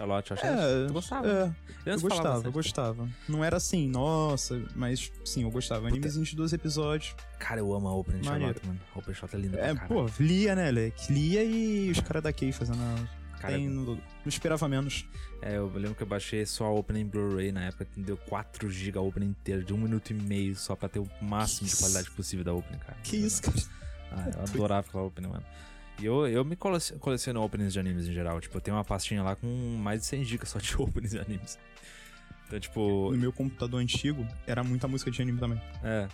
Charlotte, 0.00 0.30
eu 0.30 0.36
achei 0.36 0.48
É, 0.50 0.86
tu 0.86 0.92
gostava. 0.94 1.28
é, 1.86 1.92
Eu 1.92 2.00
gostava, 2.00 2.46
eu 2.48 2.52
gostava. 2.52 3.08
Não 3.28 3.44
era 3.44 3.56
assim, 3.58 3.86
nossa, 3.88 4.62
mas 4.74 5.12
sim, 5.24 5.42
eu 5.42 5.50
gostava. 5.50 5.88
Animezinho 5.88 6.24
de 6.24 6.34
12 6.34 6.54
episódios. 6.54 7.14
Cara, 7.38 7.60
eu 7.60 7.72
amo 7.74 7.86
a 7.88 7.94
Open 7.94 8.18
de. 8.20 8.26
Charlotte, 8.26 8.66
mano. 8.66 8.80
A 8.94 8.98
Open 8.98 9.14
Shot 9.14 9.34
é 9.34 9.38
linda 9.38 9.58
É, 9.58 9.74
pô. 9.74 10.06
Lia, 10.18 10.54
né, 10.54 10.70
Leque? 10.70 11.12
Lia 11.12 11.44
e 11.44 11.90
os 11.90 12.00
caras 12.00 12.22
da 12.22 12.32
Kay 12.32 12.50
fazendo. 12.52 12.78
a- 12.80 13.20
Cara, 13.40 13.54
Tem, 13.54 13.68
não, 13.68 13.84
não 13.94 14.00
esperava 14.26 14.68
menos. 14.68 15.06
É, 15.40 15.56
eu 15.56 15.66
lembro 15.74 15.94
que 15.94 16.02
eu 16.02 16.06
baixei 16.06 16.44
só 16.44 16.66
a 16.66 16.70
Open 16.70 16.98
em 17.00 17.06
Blu-ray 17.06 17.50
na 17.52 17.64
época, 17.64 17.86
que 17.86 17.98
deu 18.02 18.14
4GB 18.18 18.96
a 18.98 19.00
Open 19.00 19.24
inteira, 19.24 19.62
de 19.64 19.72
um 19.72 19.78
minuto 19.78 20.10
e 20.10 20.14
meio, 20.14 20.54
só 20.54 20.76
pra 20.76 20.90
ter 20.90 20.98
o 20.98 21.08
máximo 21.22 21.66
de 21.66 21.72
Isso. 21.72 21.80
qualidade 21.82 22.10
possível 22.10 22.44
da 22.44 22.52
Open, 22.52 22.78
cara. 22.78 22.98
Que 23.02 23.16
isso, 23.16 23.40
cara? 23.42 23.56
Ah, 24.12 24.30
eu 24.36 24.42
adorava 24.42 24.86
aquela 24.86 25.04
Open, 25.04 25.26
mano. 25.26 25.42
Eu, 26.02 26.26
eu 26.26 26.44
me 26.44 26.56
colec- 26.56 26.98
coleciono 26.98 27.42
openings 27.42 27.72
de 27.72 27.80
animes 27.80 28.08
em 28.08 28.12
geral. 28.12 28.40
Tipo, 28.40 28.56
eu 28.56 28.60
tenho 28.60 28.76
uma 28.76 28.84
pastinha 28.84 29.22
lá 29.22 29.36
com 29.36 29.46
mais 29.78 30.00
de 30.00 30.06
100 30.06 30.24
GB 30.24 30.46
só 30.46 30.58
de 30.58 30.74
openings 30.80 31.10
de 31.12 31.18
animes. 31.18 31.58
Então, 32.46 32.58
tipo, 32.58 33.10
No 33.12 33.18
meu 33.18 33.32
computador 33.32 33.80
antigo, 33.80 34.26
era 34.46 34.64
muita 34.64 34.88
música 34.88 35.10
de 35.10 35.22
anime 35.22 35.38
também. 35.38 35.60
É. 35.84 36.08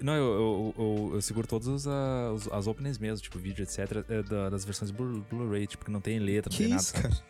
Não, 0.00 0.14
eu, 0.14 0.74
eu, 0.78 1.10
eu, 1.14 1.20
seguro 1.20 1.46
todas 1.46 1.66
os, 1.68 1.86
ah, 1.86 2.30
as 2.52 2.66
openings 2.66 2.98
mesmo, 2.98 3.22
tipo 3.22 3.38
vídeo, 3.38 3.62
etc, 3.62 4.02
é, 4.08 4.22
da- 4.22 4.48
das 4.48 4.64
versões 4.64 4.90
Blu- 4.90 5.22
Blu-ray, 5.30 5.66
tipo, 5.66 5.84
que 5.84 5.90
não 5.90 6.00
tem 6.00 6.18
letra, 6.18 6.50
não 6.50 6.56
Que 6.56 6.64
tem 6.68 6.74
isso, 6.74 6.94
nada. 6.96 7.08
cara? 7.10 7.22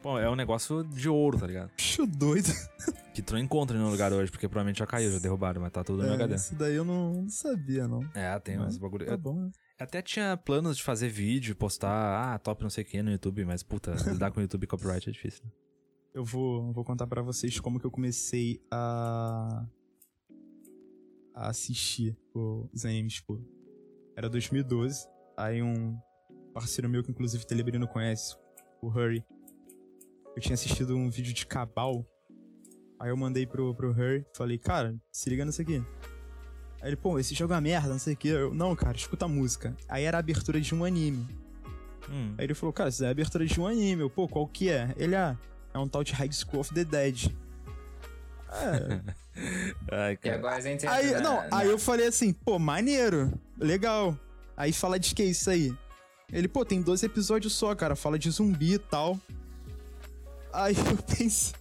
Bom, 0.00 0.18
é 0.18 0.30
um 0.30 0.36
negócio 0.36 0.84
de 0.84 1.08
ouro, 1.08 1.38
tá 1.38 1.46
ligado? 1.46 1.70
Bicho 1.76 2.06
doido. 2.06 2.52
Que 3.14 3.22
tu 3.22 3.32
não 3.32 3.40
encontra 3.40 3.74
em 3.74 3.80
nenhum 3.80 3.90
lugar 3.90 4.12
hoje, 4.12 4.30
porque 4.30 4.46
provavelmente 4.46 4.78
já 4.78 4.86
caiu, 4.86 5.10
já 5.10 5.18
derrubaram, 5.18 5.60
mas 5.62 5.72
tá 5.72 5.82
tudo 5.82 6.02
no 6.04 6.10
É, 6.10 6.14
HD. 6.14 6.34
isso 6.36 6.54
daí 6.54 6.74
eu 6.74 6.84
não, 6.84 7.26
sabia, 7.28 7.88
não. 7.88 8.00
É, 8.14 8.38
tem 8.38 8.58
Mas 8.58 8.74
uns 8.74 8.78
bagulho. 8.78 9.06
Tá 9.06 9.16
bom, 9.16 9.40
né? 9.40 9.50
Até 9.78 10.00
tinha 10.02 10.36
planos 10.36 10.76
de 10.76 10.82
fazer 10.82 11.08
vídeo, 11.08 11.56
postar, 11.56 12.34
ah, 12.34 12.38
top 12.38 12.62
não 12.62 12.70
sei 12.70 12.84
o 12.84 12.86
que 12.86 13.02
no 13.02 13.10
YouTube, 13.10 13.44
mas 13.44 13.62
puta, 13.62 13.94
lidar 14.12 14.30
com 14.30 14.38
o 14.38 14.42
YouTube 14.42 14.66
copyright 14.66 15.08
é 15.08 15.12
difícil. 15.12 15.44
né? 15.44 15.50
Eu 16.14 16.24
vou, 16.24 16.72
vou 16.72 16.84
contar 16.84 17.08
pra 17.08 17.20
vocês 17.22 17.58
como 17.58 17.80
que 17.80 17.84
eu 17.84 17.90
comecei 17.90 18.62
a. 18.70 19.66
a 21.34 21.48
assistir 21.48 22.16
os 22.32 22.84
animes, 22.84 23.14
tipo. 23.14 23.44
Era 24.16 24.30
2012. 24.30 25.08
Aí 25.36 25.60
um 25.60 25.98
parceiro 26.52 26.88
meu, 26.88 27.02
que 27.02 27.10
inclusive 27.10 27.42
o 27.42 27.46
Telebrino 27.46 27.88
conhece, 27.88 28.36
o 28.80 28.86
Hurry. 28.86 29.24
Eu 30.36 30.40
tinha 30.40 30.54
assistido 30.54 30.96
um 30.96 31.10
vídeo 31.10 31.34
de 31.34 31.46
Cabal. 31.46 32.06
Aí 33.00 33.10
eu 33.10 33.16
mandei 33.16 33.44
pro, 33.44 33.74
pro 33.74 33.90
Hurry, 33.90 34.24
falei, 34.36 34.56
cara, 34.56 34.96
se 35.10 35.28
liga 35.28 35.44
nisso 35.44 35.60
aqui. 35.62 35.82
Aí 36.84 36.90
ele, 36.90 36.96
pô, 36.96 37.18
esse 37.18 37.34
jogo 37.34 37.54
é 37.54 37.56
uma 37.56 37.62
merda, 37.62 37.88
não 37.88 37.98
sei 37.98 38.12
o 38.12 38.16
que. 38.16 38.28
Eu, 38.28 38.52
não, 38.52 38.76
cara, 38.76 38.94
escuta 38.94 39.24
a 39.24 39.28
música. 39.28 39.74
Aí 39.88 40.04
era 40.04 40.18
a 40.18 40.20
abertura 40.20 40.60
de 40.60 40.74
um 40.74 40.84
anime. 40.84 41.26
Hum. 42.10 42.34
Aí 42.36 42.44
ele 42.44 42.52
falou, 42.52 42.74
cara, 42.74 42.90
isso 42.90 43.02
é 43.02 43.08
a 43.08 43.10
abertura 43.10 43.46
de 43.46 43.58
um 43.58 43.66
anime. 43.66 44.02
Eu, 44.02 44.10
pô, 44.10 44.28
qual 44.28 44.46
que 44.46 44.68
é? 44.68 44.94
Ele, 44.98 45.16
ah, 45.16 45.34
é 45.72 45.78
um 45.78 45.88
tal 45.88 46.04
de 46.04 46.12
High 46.12 46.30
School 46.30 46.60
of 46.60 46.74
the 46.74 46.84
Dead. 46.84 47.32
É. 48.52 49.00
Ai, 49.90 50.12
E 50.12 50.16
cara. 50.18 50.36
agora 50.36 50.56
a 50.56 50.60
gente 50.60 50.86
aí, 50.86 51.12
na- 51.12 51.20
não, 51.20 51.36
na- 51.48 51.56
aí 51.58 51.68
eu 51.68 51.78
falei 51.78 52.06
assim, 52.06 52.32
pô, 52.34 52.58
maneiro, 52.58 53.32
legal. 53.58 54.14
Aí 54.54 54.70
fala 54.70 54.98
de 55.00 55.14
que 55.14 55.24
isso 55.24 55.48
aí? 55.48 55.74
Ele, 56.30 56.46
pô, 56.48 56.64
tem 56.66 56.82
12 56.82 57.06
episódios 57.06 57.54
só, 57.54 57.74
cara, 57.74 57.96
fala 57.96 58.18
de 58.18 58.30
zumbi 58.30 58.74
e 58.74 58.78
tal. 58.78 59.18
Aí 60.52 60.76
eu 60.76 60.96
pensei. 61.16 61.54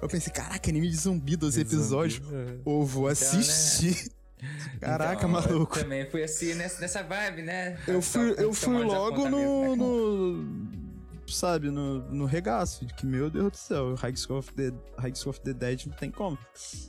Eu 0.00 0.08
pensei, 0.08 0.32
caraca, 0.32 0.68
anime 0.70 0.88
de 0.88 0.96
zumbi, 0.96 1.36
12 1.36 1.60
episódios. 1.60 2.20
É. 2.32 2.52
Pô, 2.64 2.84
vou 2.84 3.10
Então, 3.10 3.32
né? 3.32 3.38
assistir. 3.40 4.10
Caraca, 4.80 5.14
Então, 5.26 5.28
maluco. 5.30 5.76
Eu 5.78 5.82
também 5.82 6.08
fui 6.08 6.22
assim 6.22 6.54
nessa, 6.54 6.80
nessa 6.80 7.02
vibe, 7.02 7.42
né? 7.42 7.76
Eu 7.88 8.00
fui, 8.00 8.34
eu 8.38 8.52
fui 8.54 8.84
logo 8.84 9.28
no, 9.28 9.70
né? 9.70 9.76
no. 9.76 10.78
Sabe, 11.26 11.70
no, 11.70 11.98
no 12.10 12.24
regaço. 12.24 12.86
De 12.86 12.94
que, 12.94 13.04
meu 13.04 13.28
Deus 13.28 13.50
do 13.50 13.56
céu, 13.56 13.94
High 13.96 14.16
School, 14.16 14.38
of 14.38 14.54
the, 14.54 14.72
High 14.96 15.12
School 15.16 15.30
of 15.30 15.40
the 15.40 15.52
Dead 15.52 15.86
não 15.86 15.96
tem 15.96 16.10
como. 16.12 16.38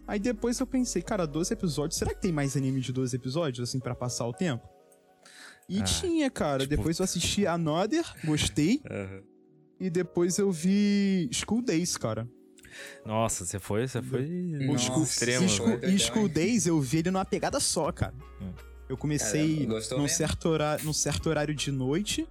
Aí 0.07 0.19
depois 0.19 0.59
eu 0.59 0.67
pensei, 0.67 1.01
cara, 1.01 1.25
12 1.25 1.51
episódios. 1.51 1.97
Será 1.97 2.13
que 2.13 2.21
tem 2.21 2.31
mais 2.31 2.55
anime 2.55 2.79
de 2.81 2.93
12 2.93 3.15
episódios, 3.15 3.67
assim, 3.67 3.79
pra 3.79 3.95
passar 3.95 4.27
o 4.27 4.33
tempo? 4.33 4.69
E 5.67 5.79
Ah, 5.79 5.83
tinha, 5.83 6.29
cara. 6.29 6.59
tipo- 6.59 6.75
Depois 6.77 6.99
eu 6.99 7.03
assisti 7.03 7.47
Another, 7.47 8.05
gostei. 8.23 8.79
Aham. 8.89 9.21
E 9.79 9.89
depois 9.89 10.37
eu 10.37 10.51
vi 10.51 11.27
School 11.33 11.61
Days, 11.63 11.97
cara. 11.97 12.27
Nossa, 13.05 13.45
você 13.45 13.59
foi, 13.59 13.87
você 13.87 14.01
foi 14.01 14.25
O 14.25 14.73
Nossa, 14.73 14.85
School, 14.85 15.03
extremo. 15.03 15.49
School, 15.49 15.79
School 15.97 16.25
hein? 16.25 16.33
Days 16.33 16.67
eu 16.67 16.79
vi 16.79 16.99
ele 16.99 17.11
numa 17.11 17.25
pegada 17.25 17.59
só, 17.59 17.91
cara. 17.91 18.13
Hum. 18.41 18.51
Eu 18.87 18.97
comecei 18.97 19.65
gostou 19.65 19.99
num 19.99 20.07
certo, 20.07 20.49
horário, 20.49 20.83
num 20.83 20.93
certo 20.93 21.29
horário 21.29 21.53
de 21.53 21.71
noite 21.71 22.27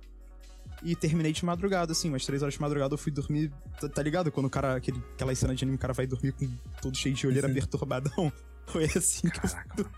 e 0.83 0.95
terminei 0.95 1.33
de 1.33 1.45
madrugada, 1.45 1.93
assim, 1.93 2.09
umas 2.09 2.25
três 2.25 2.43
horas 2.43 2.55
de 2.55 2.61
madrugada 2.61 2.95
eu 2.95 2.99
fui 2.99 3.13
dormir. 3.13 3.53
Tá, 3.81 3.89
tá 3.89 4.03
ligado? 4.03 4.31
Quando 4.31 4.47
o 4.47 4.51
cara, 4.51 4.75
aquele, 4.77 5.03
aquela 5.15 5.35
cena 5.35 5.55
de 5.55 5.65
anime, 5.65 5.77
o 5.77 5.79
cara 5.81 5.93
vai 5.93 6.07
dormir 6.07 6.33
com 6.33 6.49
todo 6.81 6.97
cheio 6.97 7.15
de 7.15 7.27
olheira 7.27 7.49
perturbadão. 7.49 8.33
Foi 8.67 8.85
assim 8.85 9.31
que 9.31 9.39
eu 9.39 9.51
Caraca, 9.51 9.83
mano. 9.83 9.91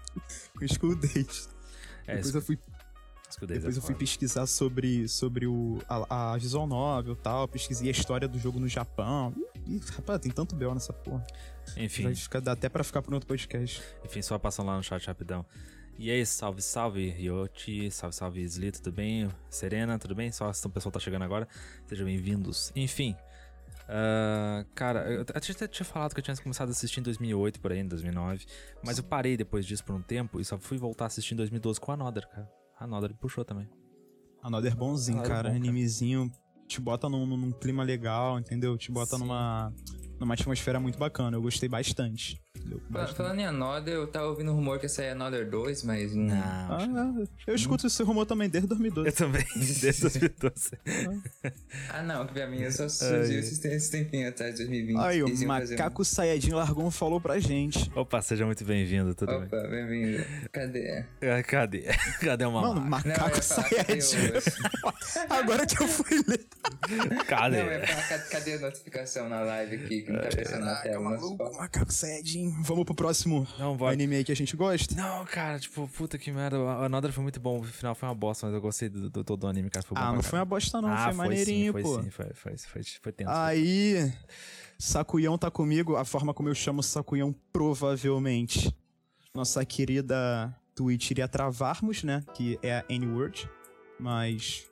com 0.57 0.69
School 0.69 0.95
Days. 0.95 1.49
É, 2.07 2.17
depois 2.17 2.35
eu 2.35 2.43
fui, 2.43 2.59
depois 3.47 3.77
eu 3.77 3.83
fui 3.83 3.95
pesquisar 3.95 4.47
sobre, 4.47 5.09
sobre 5.09 5.47
o, 5.47 5.79
a, 5.89 6.33
a 6.33 6.37
visual 6.37 6.67
novel 6.67 7.15
e 7.15 7.17
tal, 7.17 7.47
pesquisei 7.49 7.89
a 7.89 7.91
história 7.91 8.27
do 8.27 8.39
jogo 8.39 8.59
no 8.59 8.69
Japão. 8.69 9.35
Ih, 9.67 9.81
rapaz, 9.97 10.21
tem 10.21 10.33
tanto 10.33 10.55
bel 10.55 10.75
nessa 10.75 10.93
porra. 10.93 11.25
Enfim, 11.77 12.05
Vai 12.05 12.15
ficar, 12.15 12.41
dá 12.41 12.53
até 12.53 12.69
pra 12.69 12.83
ficar 12.83 13.03
por 13.03 13.15
outro 13.15 13.27
podcast. 13.27 13.83
enfim, 14.05 14.23
só 14.23 14.39
passando 14.39 14.67
lá 14.67 14.77
no 14.77 14.83
chat 14.83 15.07
rapidão. 15.07 15.45
E 15.99 16.11
aí, 16.11 16.25
salve, 16.25 16.63
salve, 16.63 17.15
Yoti, 17.19 17.91
salve, 17.91 18.17
salve, 18.17 18.43
Sli, 18.43 18.73
tudo 18.73 18.91
bem? 18.91 19.29
Serena, 19.51 19.99
tudo 19.99 20.15
bem? 20.15 20.33
Só 20.33 20.51
se 20.53 20.67
o 20.67 20.71
pessoal 20.71 20.91
tá 20.91 20.99
chegando 20.99 21.23
agora, 21.23 21.47
sejam 21.87 22.07
bem-vindos. 22.07 22.73
Enfim, 22.75 23.15
ah, 23.93 24.65
cara, 24.73 25.01
eu 25.11 25.23
até 25.23 25.67
tinha 25.67 25.85
falado 25.85 26.15
que 26.15 26.21
eu 26.21 26.23
tinha 26.23 26.37
começado 26.37 26.69
a 26.69 26.71
assistir 26.71 27.01
em 27.01 27.03
2008, 27.03 27.61
por 27.61 27.73
aí, 27.73 27.81
em 27.81 27.89
2009, 27.89 28.47
mas 28.85 28.99
eu 28.99 29.05
parei 29.05 29.37
depois 29.37 29.67
disso 29.67 29.85
por 29.85 29.97
um 29.97 30.01
tempo 30.01 30.41
e 30.41 30.45
só 30.45 30.57
fui 30.57 30.79
voltar 30.79 31.05
a 31.05 31.07
assistir 31.09 31.35
em 31.35 31.37
2012 31.37 31.81
com 31.81 31.91
a 31.91 31.95
Another, 31.95 32.29
cara. 32.29 32.49
A 32.81 32.85
Another 32.85 33.15
puxou 33.15 33.45
também. 33.45 33.69
Another 34.43 34.75
bonzinho, 34.75 35.19
Another 35.19 35.31
cara. 35.31 35.49
bom, 35.51 35.55
cara. 35.55 35.69
Animezinho 35.69 36.33
te 36.67 36.81
bota 36.81 37.11
num, 37.11 37.27
num 37.27 37.53
clima 37.53 37.83
legal, 37.83 38.39
entendeu? 38.39 38.79
Te 38.79 38.91
bota 38.91 39.17
Sim. 39.17 39.23
numa, 39.23 39.75
numa 40.19 40.33
atmosfera 40.33 40.81
muito 40.81 40.99
bacana. 40.99 41.37
Eu 41.37 41.43
gostei 41.43 41.69
bastante. 41.69 42.41
Bastante. 42.89 43.17
Falando 43.17 43.39
em 43.41 43.47
Another, 43.47 43.95
eu 43.95 44.07
tava 44.07 44.27
ouvindo 44.27 44.53
rumor 44.53 44.79
que 44.79 44.85
ia 44.87 44.89
sair 44.89 45.11
Another 45.11 45.49
2, 45.49 45.83
mas 45.85 46.15
não. 46.15 46.35
Ah, 46.35 46.79
é. 47.47 47.51
eu 47.51 47.55
escuto 47.55 47.87
esse 47.87 48.03
rumor 48.03 48.27
também 48.27 48.49
desde 48.49 48.69
2012. 48.69 49.09
Eu 49.09 49.13
também, 49.15 49.45
desde 49.57 50.01
2012. 50.03 50.71
Ah, 51.89 52.03
não, 52.03 52.27
que 52.27 52.33
pra 52.35 52.47
mim 52.47 52.61
eu 52.61 52.73
só 52.73 52.89
surgiu 52.89 53.39
esses, 53.39 53.59
tem- 53.59 53.73
esse 53.73 53.91
tempinho 53.91 54.29
atrás, 54.29 54.57
2020. 54.57 54.99
Aí, 54.99 55.23
o 55.23 55.29
fazer 55.29 55.45
um- 55.45 55.49
Macaco 55.49 56.05
Sayajin 56.05 56.53
largou 56.53 56.87
um 56.87 56.91
falou 56.91 57.21
pra 57.21 57.39
gente. 57.39 57.91
Opa, 57.95 58.21
seja 58.23 58.45
muito 58.47 58.65
bem-vindo, 58.65 59.15
tudo 59.15 59.29
bem? 59.39 59.47
Opa, 59.47 59.69
bem-vindo. 59.69 60.25
Cadê? 60.53 61.05
Ah, 61.23 61.43
Cadê? 61.43 61.83
Cadê 62.21 62.45
o 62.45 62.53
Mano, 62.53 62.69
mamá? 62.81 63.03
Não, 63.05 63.11
Macaco 63.15 63.43
Sayajin. 63.43 64.17
o... 64.85 65.33
Agora 65.33 65.67
que 65.67 65.81
eu 65.83 65.89
fui 65.89 66.23
ler. 66.27 66.45
Cadê? 67.27 67.63
Não, 67.63 67.71
eu 67.71 67.81
ia 67.81 67.87
falar, 67.87 68.19
cadê- 68.29 68.55
a 68.55 68.59
notificação 68.61 69.29
na 69.29 69.41
live 69.41 69.77
aqui, 69.77 70.03
que 70.03 70.13
não 70.13 70.21
tá 70.21 70.29
aparecendo 70.29 70.65
na 70.65 70.77
tela. 70.77 71.01
maluco, 71.01 71.37
só- 71.53 71.59
Macaco 71.59 71.93
Sayajin. 71.93 72.50
Vamos 72.63 72.85
pro 72.85 72.95
próximo 72.95 73.47
Não, 73.59 73.77
vai. 73.77 73.95
anime 73.95 74.17
aí 74.17 74.25
que 74.25 74.33
a 74.33 74.37
gente 74.37 74.57
gosta? 74.57 74.95
Não, 74.95 75.25
cara, 75.25 75.59
tipo, 75.59 75.89
puta 75.89 76.19
que 76.19 76.31
merda. 76.33 76.59
A 76.59 76.87
Another 76.87 77.13
foi 77.13 77.23
muito 77.23 77.39
bom. 77.41 77.61
O 77.61 77.65
final 77.65 77.95
foi 77.95 78.09
uma 78.09 78.15
bosta, 78.15 78.47
mas 78.47 78.55
eu 78.55 78.61
gostei 78.61 78.89
do, 78.89 79.09
do 79.11 79.25
todo 79.25 79.45
o 79.45 79.47
anime, 79.47 79.71
cara. 79.71 79.85
Foi 79.87 79.97
bom 79.97 80.03
Ah, 80.03 80.07
não 80.13 80.23
foi 80.23 80.23
caralho. 80.23 80.39
uma 80.41 80.45
bosta 80.47 80.81
não, 80.83 80.89
ah, 80.93 81.05
foi 81.05 81.13
maneirinho, 81.15 81.73
sim, 81.73 81.83
pô. 81.83 81.95
Foi 81.95 82.03
sim, 82.05 82.11
foi, 82.11 82.27
foi, 82.35 82.57
foi, 82.59 82.83
foi 83.03 83.13
tenso. 83.13 83.31
Aí, 83.33 84.13
Sakuyão 84.79 85.37
tá 85.39 85.51
comigo, 85.51 85.97
a 85.97 86.05
forma 86.05 86.33
como 86.35 86.49
eu 86.49 86.55
chamo 86.55 86.83
Sakuyão, 86.83 87.35
provavelmente. 87.53 88.75
Nossa 89.35 89.65
querida 89.65 90.55
Twitch 90.75 91.11
iria 91.11 91.29
travarmos, 91.29 92.03
né? 92.03 92.25
Que 92.35 92.59
é 92.63 92.79
a 92.79 92.85
N-word. 92.89 93.49
Mas, 93.99 94.65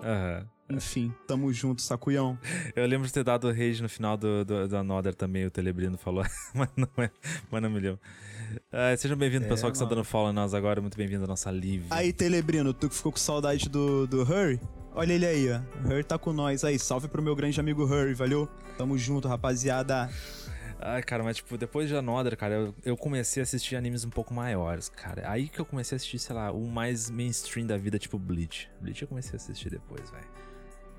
Aham. 0.00 0.46
Enfim, 0.70 1.12
tamo 1.26 1.52
junto, 1.52 1.80
Sakuyão. 1.80 2.38
Eu 2.76 2.86
lembro 2.86 3.06
de 3.06 3.12
ter 3.12 3.24
dado 3.24 3.50
rage 3.50 3.82
no 3.82 3.88
final 3.88 4.16
do, 4.16 4.44
do, 4.44 4.68
do 4.68 4.76
Another 4.76 5.14
também, 5.14 5.46
o 5.46 5.50
Telebrino 5.50 5.96
falou. 5.96 6.24
mas, 6.54 6.68
não 6.76 6.88
é, 6.98 7.10
mas 7.50 7.62
não 7.62 7.70
me 7.70 7.80
lembro. 7.80 8.00
Ah, 8.72 8.96
sejam 8.96 9.16
bem-vindos, 9.16 9.46
É, 9.46 9.50
pessoal 9.50 9.70
que 9.70 9.76
está 9.76 9.84
mano. 9.84 9.96
dando 9.96 10.04
follow 10.04 10.30
em 10.30 10.34
nós 10.34 10.54
agora. 10.54 10.80
Muito 10.80 10.96
bem-vindo 10.96 11.24
à 11.24 11.26
nossa 11.26 11.50
live. 11.50 11.84
Aí, 11.90 12.12
Telebrino, 12.12 12.72
tu 12.72 12.88
que 12.88 12.94
ficou 12.94 13.12
com 13.12 13.18
saudade 13.18 13.68
do, 13.68 14.06
do 14.06 14.22
Hurry? 14.22 14.60
Olha 14.94 15.12
ele 15.12 15.26
aí, 15.26 15.50
ó. 15.50 15.60
O 15.84 15.88
Hurry 15.90 16.04
tá 16.04 16.18
com 16.18 16.32
nós 16.32 16.64
aí. 16.64 16.78
Salve 16.78 17.08
pro 17.08 17.22
meu 17.22 17.36
grande 17.36 17.60
amigo 17.60 17.84
Hurry, 17.84 18.14
valeu? 18.14 18.48
Tamo 18.76 18.96
junto, 18.98 19.28
rapaziada. 19.28 20.10
Ai, 20.80 21.02
cara, 21.02 21.24
mas 21.24 21.38
tipo, 21.38 21.58
depois 21.58 21.88
de 21.88 21.96
Another, 21.96 22.36
cara, 22.36 22.54
eu, 22.54 22.74
eu 22.84 22.96
comecei 22.96 23.40
a 23.40 23.44
assistir 23.44 23.74
animes 23.74 24.04
um 24.04 24.10
pouco 24.10 24.32
maiores, 24.32 24.88
cara. 24.88 25.28
Aí 25.28 25.48
que 25.48 25.60
eu 25.60 25.64
comecei 25.66 25.94
a 25.94 25.96
assistir, 25.96 26.18
sei 26.18 26.36
lá, 26.36 26.52
o 26.52 26.66
mais 26.68 27.10
mainstream 27.10 27.66
da 27.66 27.76
vida, 27.76 27.98
tipo 27.98 28.18
Bleach. 28.18 28.70
Bleach 28.80 29.02
eu 29.02 29.08
comecei 29.08 29.32
a 29.32 29.36
assistir 29.36 29.70
depois, 29.70 30.08
velho. 30.10 30.37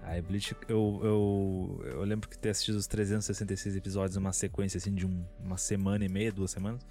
Aí 0.09 0.21
Bleach, 0.23 0.55
eu, 0.67 0.99
eu, 1.03 1.81
eu 1.85 2.01
lembro 2.03 2.27
que 2.27 2.37
ter 2.37 2.49
assistido 2.49 2.75
os 2.75 2.87
366 2.87 3.75
episódios 3.75 4.15
numa 4.15 4.33
sequência, 4.33 4.77
assim, 4.79 4.93
de 4.93 5.05
um- 5.05 5.23
uma 5.39 5.55
semana 5.57 6.03
e 6.03 6.09
meia, 6.09 6.31
duas 6.31 6.49
semanas. 6.49 6.81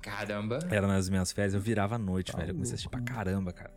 Caramba. 0.00 0.58
Era 0.70 0.86
nas 0.86 1.08
minhas 1.08 1.32
férias, 1.32 1.54
eu 1.54 1.60
virava 1.60 1.96
à 1.96 1.98
noite, 1.98 2.30
Tá 2.32 2.38
velho. 2.38 2.50
Eu 2.50 2.54
comecei 2.54 2.72
a 2.72 2.74
assistir 2.74 2.88
pra 2.90 3.00
caramba, 3.00 3.52
cara. 3.52 3.72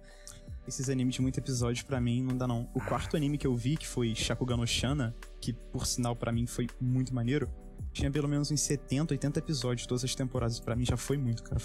Esses 0.67 0.89
animes 0.89 1.15
de 1.15 1.21
muito 1.21 1.39
episódio, 1.39 1.85
pra 1.85 1.99
mim, 2.01 2.21
não 2.21 2.37
dá 2.37 2.45
não. 2.45 2.69
O 2.73 2.79
quarto 2.81 3.15
anime 3.15 3.37
que 3.37 3.47
eu 3.47 3.55
vi, 3.55 3.77
que 3.77 3.87
foi 3.87 4.13
Shakugan 4.13 4.57
no 4.57 4.67
Shana, 4.67 5.15
que 5.41 5.53
por 5.53 5.87
sinal 5.87 6.15
pra 6.15 6.31
mim 6.31 6.45
foi 6.45 6.67
muito 6.79 7.15
maneiro, 7.15 7.49
tinha 7.93 8.11
pelo 8.11 8.27
menos 8.27 8.51
uns 8.51 8.59
70, 8.61 9.13
80 9.13 9.39
episódios, 9.39 9.87
todas 9.87 10.03
as 10.03 10.13
temporadas. 10.13 10.59
Pra 10.59 10.75
mim 10.75 10.85
já 10.85 10.97
foi 10.97 11.17
muito, 11.17 11.41
cara. 11.41 11.59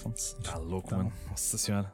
Tá 0.44 0.56
louco, 0.56 0.88
Tá. 0.88 0.96
mano. 0.98 1.12
Nossa 1.28 1.58
senhora. 1.58 1.92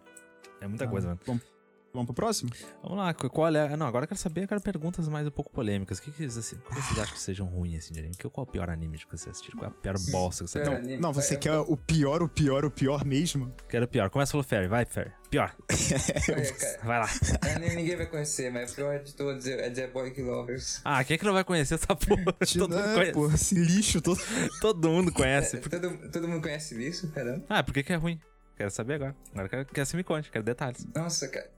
É 0.61 0.69
muita 0.69 0.85
Tá. 0.85 0.91
coisa, 0.91 1.09
mano. 1.09 1.21
Vamos, 1.27 1.43
vamos 1.93 2.07
pro 2.07 2.15
próximo? 2.15 2.51
Vamos 2.83 2.99
lá, 2.99 3.13
qu- 3.15 3.29
qual 3.31 3.49
é. 3.55 3.77
Não, 3.77 3.87
agora 3.87 4.05
eu 4.05 4.09
quero 4.09 4.21
saber, 4.21 4.45
eu 4.45 4.49
quero 4.49 4.61
perguntas 4.61 5.09
mais 5.09 5.27
um 5.27 5.31
pouco 5.31 5.51
polêmicas. 5.51 5.99
O 5.99 6.03
que, 6.03 6.11
que 6.11 6.19
vocês, 6.19 6.37
assim, 6.39 6.57
qual 6.57 6.81
vocês 6.81 6.99
acham 6.99 7.15
que 7.15 7.21
sejam 7.21 7.47
ruins 7.47 7.79
assim 7.85 7.93
de 7.95 8.01
anime? 8.01 8.15
Que- 8.17 8.29
Qual 8.29 8.45
é 8.47 8.49
o 8.49 8.53
pior 8.53 8.71
anime 8.71 8.99
que 8.99 9.17
você 9.17 9.31
assistiu? 9.31 9.53
Qual 9.57 9.65
é 9.65 9.69
a 9.69 9.71
pior 9.71 9.95
bosta 10.11 10.45
que 10.45 10.51
você 10.51 10.59
Não, 10.61 10.73
quer? 10.73 10.77
anime- 10.79 10.97
Não, 10.99 11.13
você 11.13 11.37
quer 11.37 11.59
o 11.59 11.77
pior, 11.77 12.23
o 12.23 12.29
pior, 12.29 12.65
o 12.65 12.71
pior 12.71 13.05
mesmo? 13.05 13.55
Quero 13.69 13.85
o 13.85 13.89
pior. 13.89 14.11
Começa 14.11 14.33
pelo 14.33 14.43
Ferry, 14.43 14.69
vai, 14.69 14.85
Ferry. 14.85 15.13
Pior. 15.31 15.55
Vai 16.83 16.99
lá. 17.01 17.09
anime 17.43 17.75
ninguém 17.77 17.97
vai 17.97 18.07
conhecer, 18.07 18.51
mas 18.51 18.73
o 18.73 18.77
pior 18.77 18.99
de 19.03 19.15
todos 19.15 19.47
é 19.47 19.69
Diabolic 19.69 20.23
Lovers. 20.23 20.81
Ah, 20.85 21.05
quem 21.05 21.17
é 21.17 21.19
que 21.19 21.25
não 21.25 21.35
vai 21.35 21.45
conhecer 21.45 21.75
essa 21.75 21.95
porra? 21.95 22.25
todo, 22.59 22.71
mundo 22.75 22.79
É, 22.89 22.95
conhece, 22.95 23.13
pô, 23.13 23.31
esse 23.31 23.55
lixo 23.55 24.01
todo. 24.01 24.19
todo 24.61 24.89
mundo 24.89 25.13
conhece. 25.13 25.57
É, 25.57 25.61
todo, 25.61 26.11
todo 26.11 26.27
mundo 26.29 26.41
conhece 26.43 26.75
isso, 26.83 27.11
caramba. 27.13 27.45
Ah, 27.49 27.63
por 27.63 27.75
que, 27.75 27.83
que 27.83 27.93
é 27.93 27.97
ruim? 27.97 28.19
Quero 28.57 28.71
saber 28.71 28.95
agora. 28.95 29.15
Agora 29.33 29.45
eu 29.47 29.51
quero 29.51 29.67
que 29.67 29.85
você 29.85 29.97
me 29.99 30.03
conte, 30.03 30.31
quero 30.31 30.43
detalhes. 30.45 30.87
Nossa, 30.95 31.29
cara. 31.29 31.51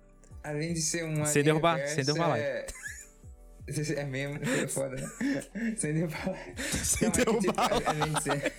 Além 0.42 0.72
de 0.72 0.80
ser 0.80 1.04
um 1.04 1.24
Sem 1.26 1.42
derrubar, 1.42 1.86
sem 1.86 2.04
derrubar 2.04 2.38
é... 2.38 2.66
É 3.96 4.04
mesmo, 4.04 4.40
é 4.42 4.66
foda, 4.66 4.96
né? 4.96 5.08
Sem 5.76 5.94
derrubar. 5.94 6.36
Sem 6.56 7.08
Não, 7.08 7.14
mas, 7.14 7.24
tipo, 7.24 7.52
derrubar. 7.52 7.82
além 7.86 8.12
de 8.12 8.22
ser... 8.22 8.52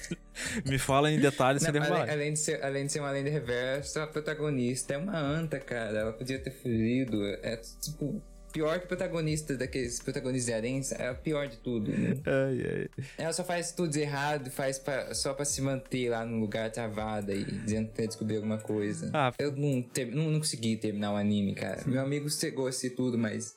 Me 0.66 0.78
fala 0.80 1.12
em 1.12 1.20
detalhes 1.20 1.62
sem 1.64 1.72
derrubar. 1.72 2.02
além, 2.04 2.14
além 2.14 2.34
de 2.34 2.40
ser, 2.40 2.64
além 2.64 2.86
de 2.86 2.94
ser 2.94 3.00
uma 3.02 3.12
lenda 3.12 3.30
reversa, 3.30 4.04
a 4.04 4.08
protagonista 4.08 4.94
é 4.94 4.98
uma 4.98 5.18
anta, 5.18 5.60
cara. 5.60 6.00
Ela 6.00 6.14
podia 6.14 6.40
ter 6.40 6.52
fugido. 6.52 7.26
É 7.44 7.58
tipo. 7.82 8.22
Pior 8.52 8.78
que 8.80 8.86
o 8.86 8.88
protagonista 8.88 9.56
daqueles 9.56 10.00
protagonistas 10.02 10.46
de 10.48 10.54
Arença, 10.54 10.96
é 10.96 11.10
o 11.12 11.16
pior 11.16 11.48
de 11.48 11.58
tudo. 11.58 11.92
né? 11.92 12.18
Ai, 12.26 12.62
ai. 12.98 13.06
Ela 13.18 13.34
só 13.34 13.44
faz 13.44 13.72
tudo 13.72 13.96
errado, 13.96 14.50
faz 14.52 14.78
pra- 14.78 15.14
só 15.14 15.34
pra 15.34 15.46
se 15.46 15.62
manter 15.62 16.10
lá 16.10 16.26
num 16.26 16.40
lugar 16.40 16.70
travada 16.72 17.34
e 17.34 17.44
dizendo 17.46 17.88
que 17.90 17.96
quer 17.96 18.08
descobrir 18.08 18.36
alguma 18.38 18.58
coisa. 18.58 19.10
Ah. 19.14 19.32
Eu 19.40 19.52
não, 19.56 19.82
ter- 19.82 20.08
não, 20.14 20.30
não 20.30 20.40
consegui 20.40 20.76
terminar 20.78 21.14
o 21.14 21.16
anime, 21.16 21.56
cara. 21.56 21.82
Meu 21.86 22.02
amigo 22.02 22.30
chegou 22.30 22.66
a 22.66 22.70
assistir 22.70 22.92
tudo, 22.92 23.18
mas. 23.18 23.56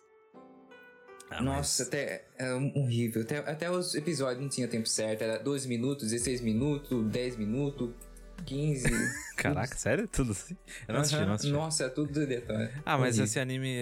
Ah, 1.30 1.36
mas- 1.36 1.44
Nossa, 1.44 1.82
até. 1.84 2.24
É 2.38 2.52
horrível. 2.54 3.22
Até, 3.22 3.38
até 3.38 3.70
os 3.70 3.94
episódios 3.94 4.40
não 4.42 4.48
tinha 4.48 4.68
tempo 4.68 4.86
certo. 4.88 5.22
Era 5.22 5.38
12 5.38 5.66
minutos, 5.68 6.10
16 6.10 6.40
minutos, 6.40 7.04
10 7.10 7.36
minutos, 7.36 7.90
15. 8.44 8.84
Caraca, 9.36 9.76
sério? 9.76 10.06
Tudo 10.06 10.32
assim? 10.32 10.56
Eu 10.86 10.94
não 10.94 11.00
assisti, 11.00 11.16
Aham. 11.16 11.26
não 11.26 11.34
assisti. 11.34 11.52
Nossa, 11.52 11.84
é 11.84 11.88
tudo 11.88 12.20
aleatório. 12.20 12.70
Ah, 12.84 12.96
mas 12.96 13.18
esse 13.18 13.38
anime 13.40 13.76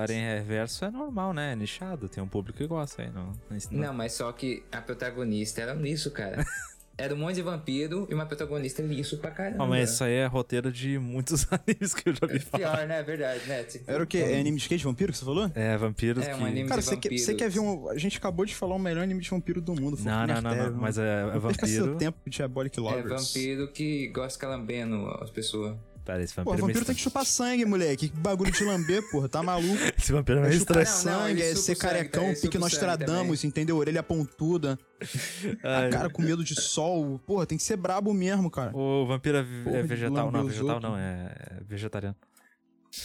Aranha 0.00 0.34
Reverso 0.36 0.84
é 0.84 0.90
normal, 0.90 1.32
né? 1.32 1.52
É 1.52 1.56
nichado, 1.56 2.08
tem 2.08 2.22
um 2.22 2.28
público 2.28 2.58
que 2.58 2.66
gosta 2.66 3.02
aí. 3.02 3.10
Não, 3.10 3.32
não, 3.50 3.58
Não, 3.70 3.94
mas 3.94 4.12
só 4.12 4.30
que 4.32 4.62
a 4.70 4.80
protagonista 4.82 5.60
era 5.62 5.74
nisso, 5.74 6.10
cara. 6.10 6.44
Era 7.00 7.14
um 7.14 7.18
monte 7.18 7.36
de 7.36 7.42
vampiro 7.42 8.08
e 8.10 8.14
uma 8.14 8.26
protagonista 8.26 8.82
liso 8.82 9.18
pra 9.18 9.30
caramba. 9.30 9.62
Ah, 9.62 9.66
mas 9.68 9.92
isso 9.92 10.02
aí 10.02 10.14
é 10.14 10.26
roteiro 10.26 10.72
de 10.72 10.98
muitos 10.98 11.46
animes 11.52 11.94
que 11.94 12.08
eu 12.08 12.12
já 12.12 12.26
vi 12.26 12.40
falar. 12.40 12.76
Pior, 12.76 12.86
né? 12.88 12.98
É 12.98 13.02
verdade, 13.04 13.40
né? 13.46 13.62
Tipo, 13.62 13.88
Era 13.88 14.02
o 14.02 14.06
quê? 14.06 14.18
É 14.18 14.40
anime 14.40 14.56
de 14.56 14.62
skate 14.62 14.82
vampiro 14.82 15.12
que 15.12 15.18
você 15.18 15.24
falou? 15.24 15.48
É, 15.54 15.76
vampiros 15.76 16.26
É, 16.26 16.34
um 16.34 16.38
que... 16.38 16.44
anime- 16.44 16.68
Cara, 16.68 16.80
de 16.80 16.86
você 16.88 16.96
quer, 16.96 17.16
você 17.16 17.34
quer 17.34 17.48
ver 17.48 17.60
um. 17.60 17.88
A 17.88 17.96
gente 17.96 18.18
acabou 18.18 18.44
de 18.44 18.52
falar 18.52 18.74
o 18.74 18.78
melhor 18.80 19.02
anime 19.04 19.20
de 19.20 19.30
vampiro 19.30 19.60
do 19.60 19.74
mundo. 19.80 19.96
Não, 20.02 20.26
não, 20.26 20.42
não, 20.42 20.54
não, 20.70 20.72
mas 20.80 20.98
é, 20.98 21.02
é 21.36 21.38
perca 21.40 21.66
seu 21.68 21.84
vampiro... 21.84 21.98
tempo 21.98 22.18
com 22.24 22.30
Diabolic 22.30 22.76
É 22.76 22.82
Lovers. 22.82 23.08
vampiro 23.34 23.68
que 23.70 24.08
gosta 24.08 24.28
de 24.30 24.34
ficar 24.34 24.48
lambendo 24.48 25.06
as 25.22 25.30
pessoas. 25.30 25.76
Pera, 26.08 26.22
esse 26.22 26.32
Pô, 26.32 26.40
vampiro, 26.40 26.54
é 26.54 26.56
meio 26.56 26.66
vampiro 26.68 26.84
tem 26.86 26.94
que 26.94 27.02
chupar 27.02 27.26
sangue, 27.26 27.66
moleque. 27.66 28.08
Que 28.08 28.16
bagulho 28.16 28.50
de 28.50 28.64
lamber, 28.64 29.02
porra. 29.10 29.28
Tá 29.28 29.42
maluco? 29.42 29.76
Esse 29.98 30.10
vampiro 30.10 30.38
é 30.38 30.42
É 30.42 30.48
meio 30.48 30.58
chupar 30.58 30.82
estranho. 30.82 31.18
não, 31.18 31.22
sangue, 31.26 31.32
ele 31.32 31.42
é 31.42 31.48
chupa 31.50 31.60
ser 31.60 31.74
sangue, 31.74 31.80
carecão, 31.80 32.24
pique 32.28 32.38
o 32.38 32.40
sangue 32.40 32.58
Nostradamus, 32.60 33.44
entendeu? 33.44 33.76
Orelha 33.76 34.02
pontuda, 34.02 34.78
Ai, 35.62 35.88
a 35.88 35.90
cara 35.90 36.08
com 36.08 36.22
medo 36.22 36.42
de 36.42 36.58
sol. 36.58 37.20
Porra, 37.26 37.44
tem 37.44 37.58
que 37.58 37.64
ser 37.64 37.76
brabo 37.76 38.14
mesmo, 38.14 38.50
cara. 38.50 38.74
O 38.74 39.04
vampiro 39.04 39.36
é, 39.36 39.44
Porra 39.64 39.76
é 39.76 39.82
vegetal. 39.82 40.32
Não, 40.32 40.46
vegetal 40.46 40.76
outros. 40.76 40.90
não, 40.90 40.98
é, 40.98 41.34
é 41.36 41.60
vegetariano. 41.68 42.16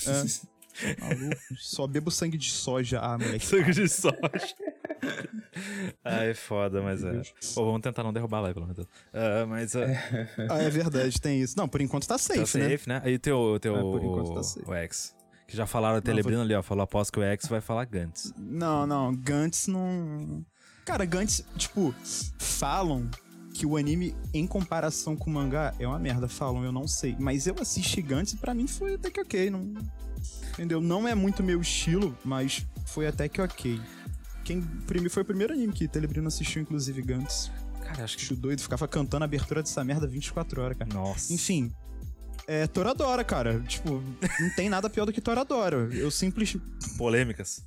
É. 0.07 0.53
Maluco. 0.99 1.36
Só 1.57 1.88
bebo 1.88 2.09
sangue 2.12 2.38
de 2.38 2.49
soja. 2.51 2.99
Ah, 3.01 3.17
moleque. 3.19 3.45
Sangue 3.45 3.71
de 3.71 3.88
soja. 3.88 4.55
Ai, 6.03 6.33
foda, 6.33 6.81
mas 6.81 7.03
é. 7.03 7.21
Pô, 7.53 7.65
vamos 7.65 7.81
tentar 7.81 8.03
não 8.03 8.13
derrubar 8.13 8.41
lá, 8.41 8.53
pelo 8.53 8.67
menos. 8.67 8.88
Ah, 9.13 9.45
mas 9.47 9.75
é, 9.75 10.27
Ah, 10.49 10.59
é 10.62 10.69
verdade, 10.69 11.19
tem 11.21 11.41
isso. 11.41 11.55
Não, 11.57 11.67
por 11.67 11.81
enquanto 11.81 12.07
tá 12.07 12.17
safe, 12.17 12.39
tá 12.51 12.59
né? 12.59 12.69
safe, 12.69 12.89
né? 12.89 13.01
Aí 13.03 13.17
tem 13.19 13.33
o, 13.33 13.59
tem 13.59 13.71
É, 13.71 13.75
o, 13.75 13.91
por 13.91 14.03
enquanto 14.03 14.33
tá 14.33 14.43
safe. 14.43 14.69
o 14.69 14.73
X. 14.73 15.15
Que 15.47 15.57
já 15.57 15.65
falaram 15.67 15.97
a 15.97 16.01
Telebrino 16.01 16.41
ali, 16.41 16.53
ó. 16.55 16.63
Falou 16.63 16.83
após 16.83 17.09
que 17.09 17.19
o 17.19 17.23
X 17.23 17.47
vai 17.47 17.62
falar 17.62 17.86
Gantz. 17.86 18.33
Não, 18.38 18.88
não, 18.88 19.13
Gantz 19.13 19.67
não. 19.67 20.43
Cara, 20.86 21.05
Gantz, 21.05 21.45
tipo, 21.57 21.93
falam 22.39 23.09
que 23.53 23.65
o 23.65 23.77
anime, 23.77 24.15
em 24.33 24.47
comparação 24.47 25.15
com 25.15 25.29
o 25.29 25.33
mangá, 25.33 25.73
é 25.79 25.86
uma 25.88 25.99
merda. 25.99 26.27
Falam, 26.27 26.63
eu 26.63 26.71
não 26.71 26.88
sei. 26.88 27.15
Mas 27.19 27.45
eu 27.45 27.55
assisti 27.59 28.01
Gantz 28.01 28.33
e 28.33 28.38
pra 28.38 28.53
mim 28.53 28.67
foi 28.67 28.95
até 28.95 29.12
que 29.12 29.19
ok. 29.21 29.49
Não... 29.49 29.73
Entendeu? 30.53 30.79
Não 30.79 31.07
é 31.07 31.15
muito 31.15 31.43
meu 31.43 31.59
estilo, 31.61 32.15
mas 32.23 32.65
foi 32.85 33.07
até 33.07 33.27
que 33.27 33.41
ok. 33.41 33.81
Quem 34.43 34.61
foi 35.09 35.23
o 35.23 35.25
primeiro 35.25 35.53
anime 35.53 35.73
que 35.73 35.87
Telebrino 35.87 36.27
assistiu, 36.27 36.61
inclusive, 36.61 37.01
Gantz. 37.01 37.51
Cara, 37.83 38.03
acho 38.03 38.17
que. 38.17 38.23
Bicho 38.23 38.35
doido, 38.35 38.61
ficava 38.61 38.87
cantando 38.87 39.23
a 39.23 39.25
abertura 39.25 39.63
dessa 39.63 39.83
merda 39.83 40.05
24 40.05 40.61
horas, 40.61 40.77
cara. 40.77 40.93
Nossa. 40.93 41.33
Enfim. 41.33 41.71
É 42.45 42.67
Toradora, 42.67 43.23
cara. 43.23 43.59
Tipo, 43.61 44.03
não 44.39 44.49
tem 44.55 44.69
nada 44.69 44.89
pior 44.89 45.05
do 45.05 45.13
que 45.13 45.21
Toradora. 45.21 45.89
Eu 45.93 46.11
simples. 46.11 46.57
Polêmicas. 46.97 47.65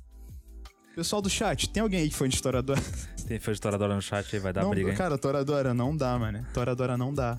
Pessoal 0.95 1.21
do 1.21 1.29
chat, 1.29 1.69
tem 1.69 1.81
alguém 1.83 2.01
aí 2.01 2.09
que 2.09 2.15
foi 2.15 2.27
de 2.27 2.41
Toradora? 2.41 2.81
Tem 3.27 3.39
fã 3.39 3.53
de 3.53 3.61
Toradora 3.61 3.93
no 3.93 4.01
chat 4.01 4.35
aí, 4.35 4.41
vai 4.41 4.51
dar 4.51 4.63
não, 4.63 4.71
briga, 4.71 4.89
hein? 4.89 4.95
Cara, 4.95 5.15
Toradora 5.15 5.73
não 5.73 5.95
dá, 5.95 6.17
mano. 6.17 6.43
Toradora 6.53 6.97
não 6.97 7.13
dá. 7.13 7.37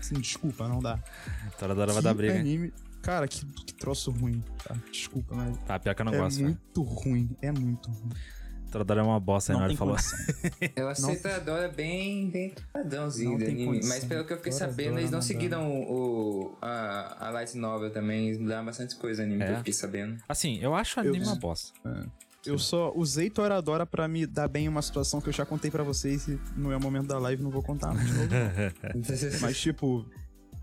Sim, 0.00 0.14
desculpa, 0.14 0.66
não 0.66 0.80
dá. 0.80 0.98
Toradora 1.58 1.92
vai 1.92 2.02
Que 2.02 2.04
dar 2.04 2.14
briga, 2.14 2.34
anime... 2.34 2.72
Cara, 3.06 3.26
que, 3.28 3.46
que 3.46 3.72
troço 3.74 4.10
ruim. 4.10 4.42
Tá? 4.64 4.74
Desculpa, 4.90 5.34
mas. 5.34 5.56
Ah, 5.68 5.78
pior 5.78 5.94
que 5.94 6.02
eu 6.02 6.06
não 6.06 6.12
é 6.14 6.18
gosto, 6.18 6.36
velho. 6.38 6.48
muito 6.48 6.82
ruim. 6.82 7.30
É 7.40 7.52
muito 7.52 7.88
ruim. 7.90 8.10
Toradora 8.70 9.00
é 9.00 9.04
uma 9.04 9.20
bosta, 9.20 9.52
aí 9.52 9.54
Não 9.54 9.60
na 9.60 9.64
hora 9.66 9.70
tem 9.70 9.76
falou. 9.78 9.94
condição. 9.94 10.72
Eu 10.74 10.88
aceito 10.88 11.26
a 11.26 11.38
Dora 11.38 11.68
bem, 11.68 12.28
bem 12.28 12.52
padrãozinho 12.72 13.38
do 13.38 13.44
anime. 13.44 13.80
Mas 13.84 14.04
pelo 14.04 14.24
que 14.26 14.32
eu 14.32 14.36
fiquei 14.38 14.50
Dora, 14.52 14.64
sabendo, 14.68 14.98
eles 14.98 15.10
não 15.12 15.22
seguiram 15.22 15.70
o, 15.70 15.92
o- 16.50 16.58
a, 16.60 17.28
a 17.28 17.30
Light 17.30 17.56
Novel 17.56 17.90
também. 17.92 18.26
Eles 18.26 18.38
mudaram 18.38 18.64
bastante 18.66 18.96
coisa 18.96 19.22
no 19.22 19.28
anime 19.28 19.44
É? 19.44 19.46
que 19.46 19.52
eu 19.52 19.56
fiquei 19.58 19.72
sabendo. 19.72 20.16
Assim, 20.28 20.58
eu 20.60 20.74
acho 20.74 20.98
anime 20.98 21.18
Eu- 21.18 21.22
uma 21.24 21.36
bosta. 21.36 21.72
Eu 22.44 22.58
só 22.58 22.92
usei 22.94 23.30
Toradora 23.30 23.86
pra 23.86 24.06
me 24.06 24.26
dar 24.26 24.46
bem 24.48 24.66
em 24.66 24.68
uma 24.68 24.82
situação 24.82 25.20
que 25.20 25.28
eu 25.28 25.32
já 25.32 25.46
contei 25.46 25.70
pra 25.70 25.82
vocês 25.82 26.28
e 26.28 26.38
não 26.56 26.70
é 26.72 26.76
o 26.76 26.80
momento 26.80 27.06
da 27.06 27.18
live, 27.18 27.42
não 27.42 27.50
vou 27.50 27.62
contar 27.62 27.92
de 27.96 28.12
novo. 28.12 28.28
não. 28.28 29.40
Mas, 29.40 29.58
tipo, 29.60 30.04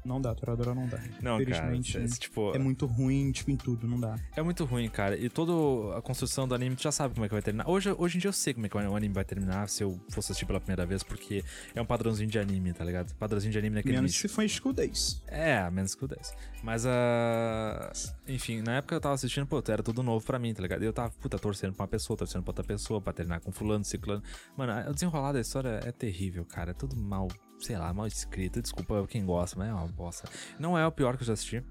não 0.05 0.21
dá, 0.21 0.35
Toradora 0.35 0.73
não 0.75 0.87
dá. 0.87 0.97
Não, 1.21 1.37
cara. 1.37 1.43
Infelizmente, 1.43 1.97
esse, 1.97 2.19
tipo, 2.19 2.53
É 2.55 2.59
muito 2.59 2.85
ruim, 2.85 3.31
tipo, 3.31 3.51
em 3.51 3.55
tudo, 3.57 3.87
não 3.87 3.99
dá. 3.99 4.17
É 4.35 4.41
muito 4.41 4.65
ruim, 4.65 4.89
cara. 4.89 5.17
E 5.17 5.29
toda 5.29 5.97
a 5.97 6.01
construção 6.01 6.47
do 6.47 6.53
anime, 6.53 6.75
tu 6.75 6.83
já 6.83 6.91
sabe 6.91 7.13
como 7.13 7.25
é 7.25 7.29
que 7.29 7.33
vai 7.33 7.41
terminar. 7.41 7.69
Hoje, 7.69 7.93
hoje 7.97 8.17
em 8.17 8.21
dia 8.21 8.27
eu 8.29 8.33
sei 8.33 8.53
como 8.53 8.65
é 8.65 8.69
que 8.69 8.77
o 8.77 8.95
anime 8.95 9.13
vai 9.13 9.25
terminar 9.25 9.67
se 9.69 9.83
eu 9.83 9.99
fosse 10.09 10.31
assistir 10.31 10.45
pela 10.45 10.59
primeira 10.59 10.85
vez, 10.85 11.03
porque 11.03 11.43
é 11.73 11.81
um 11.81 11.85
padrãozinho 11.85 12.29
de 12.29 12.37
anime, 12.37 12.73
tá 12.73 12.83
ligado? 12.83 13.13
Padrãozinho 13.15 13.51
de 13.51 13.57
anime 13.57 13.75
naquele 13.75 13.95
Menos 13.95 14.11
nicho. 14.11 14.27
se 14.27 14.43
em 14.43 14.47
School 14.47 14.73
Days. 14.73 15.21
É, 15.27 15.69
menos 15.69 15.93
o 16.01 16.07
10. 16.07 16.35
Mas, 16.63 16.85
ah, 16.85 17.91
enfim, 18.27 18.61
na 18.61 18.77
época 18.77 18.95
eu 18.95 19.01
tava 19.01 19.15
assistindo, 19.15 19.45
pô, 19.45 19.61
era 19.67 19.83
tudo 19.83 20.03
novo 20.03 20.25
pra 20.25 20.39
mim, 20.39 20.53
tá 20.53 20.61
ligado? 20.61 20.81
E 20.83 20.85
eu 20.85 20.93
tava, 20.93 21.11
puta, 21.11 21.37
torcendo 21.37 21.73
pra 21.73 21.83
uma 21.83 21.87
pessoa, 21.87 22.17
torcendo 22.17 22.43
pra 22.43 22.51
outra 22.51 22.63
pessoa, 22.63 23.01
pra 23.01 23.13
terminar 23.13 23.39
com 23.39 23.51
fulano, 23.51 23.83
ciclano. 23.83 24.23
Mano, 24.57 24.89
o 24.89 24.93
desenrolar 24.93 25.33
da 25.33 25.39
história 25.41 25.79
é 25.83 25.91
terrível, 25.91 26.45
cara. 26.45 26.71
É 26.71 26.73
tudo 26.73 26.95
mal, 26.95 27.27
sei 27.63 27.77
lá, 27.77 27.93
mal 27.93 28.07
escrito. 28.07 28.61
Desculpa 28.61 29.05
quem 29.07 29.25
gosta, 29.25 29.57
mas 29.57 29.69
é 29.69 29.73
uma 29.73 29.87
bosta. 29.87 30.29
Não 30.59 30.77
é 30.77 30.85
o 30.85 30.91
pior 30.91 31.15
que 31.15 31.23
eu 31.23 31.27
já 31.27 31.33
assisti, 31.33 31.63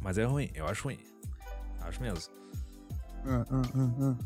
mas 0.00 0.18
é 0.18 0.24
ruim, 0.24 0.50
eu 0.54 0.66
acho 0.66 0.84
ruim. 0.84 0.98
Acho 1.80 2.02
mesmo. 2.02 2.32
Ah, 3.24 3.44
ah, 3.50 3.62
ah, 3.74 3.90
ah. 4.02 4.16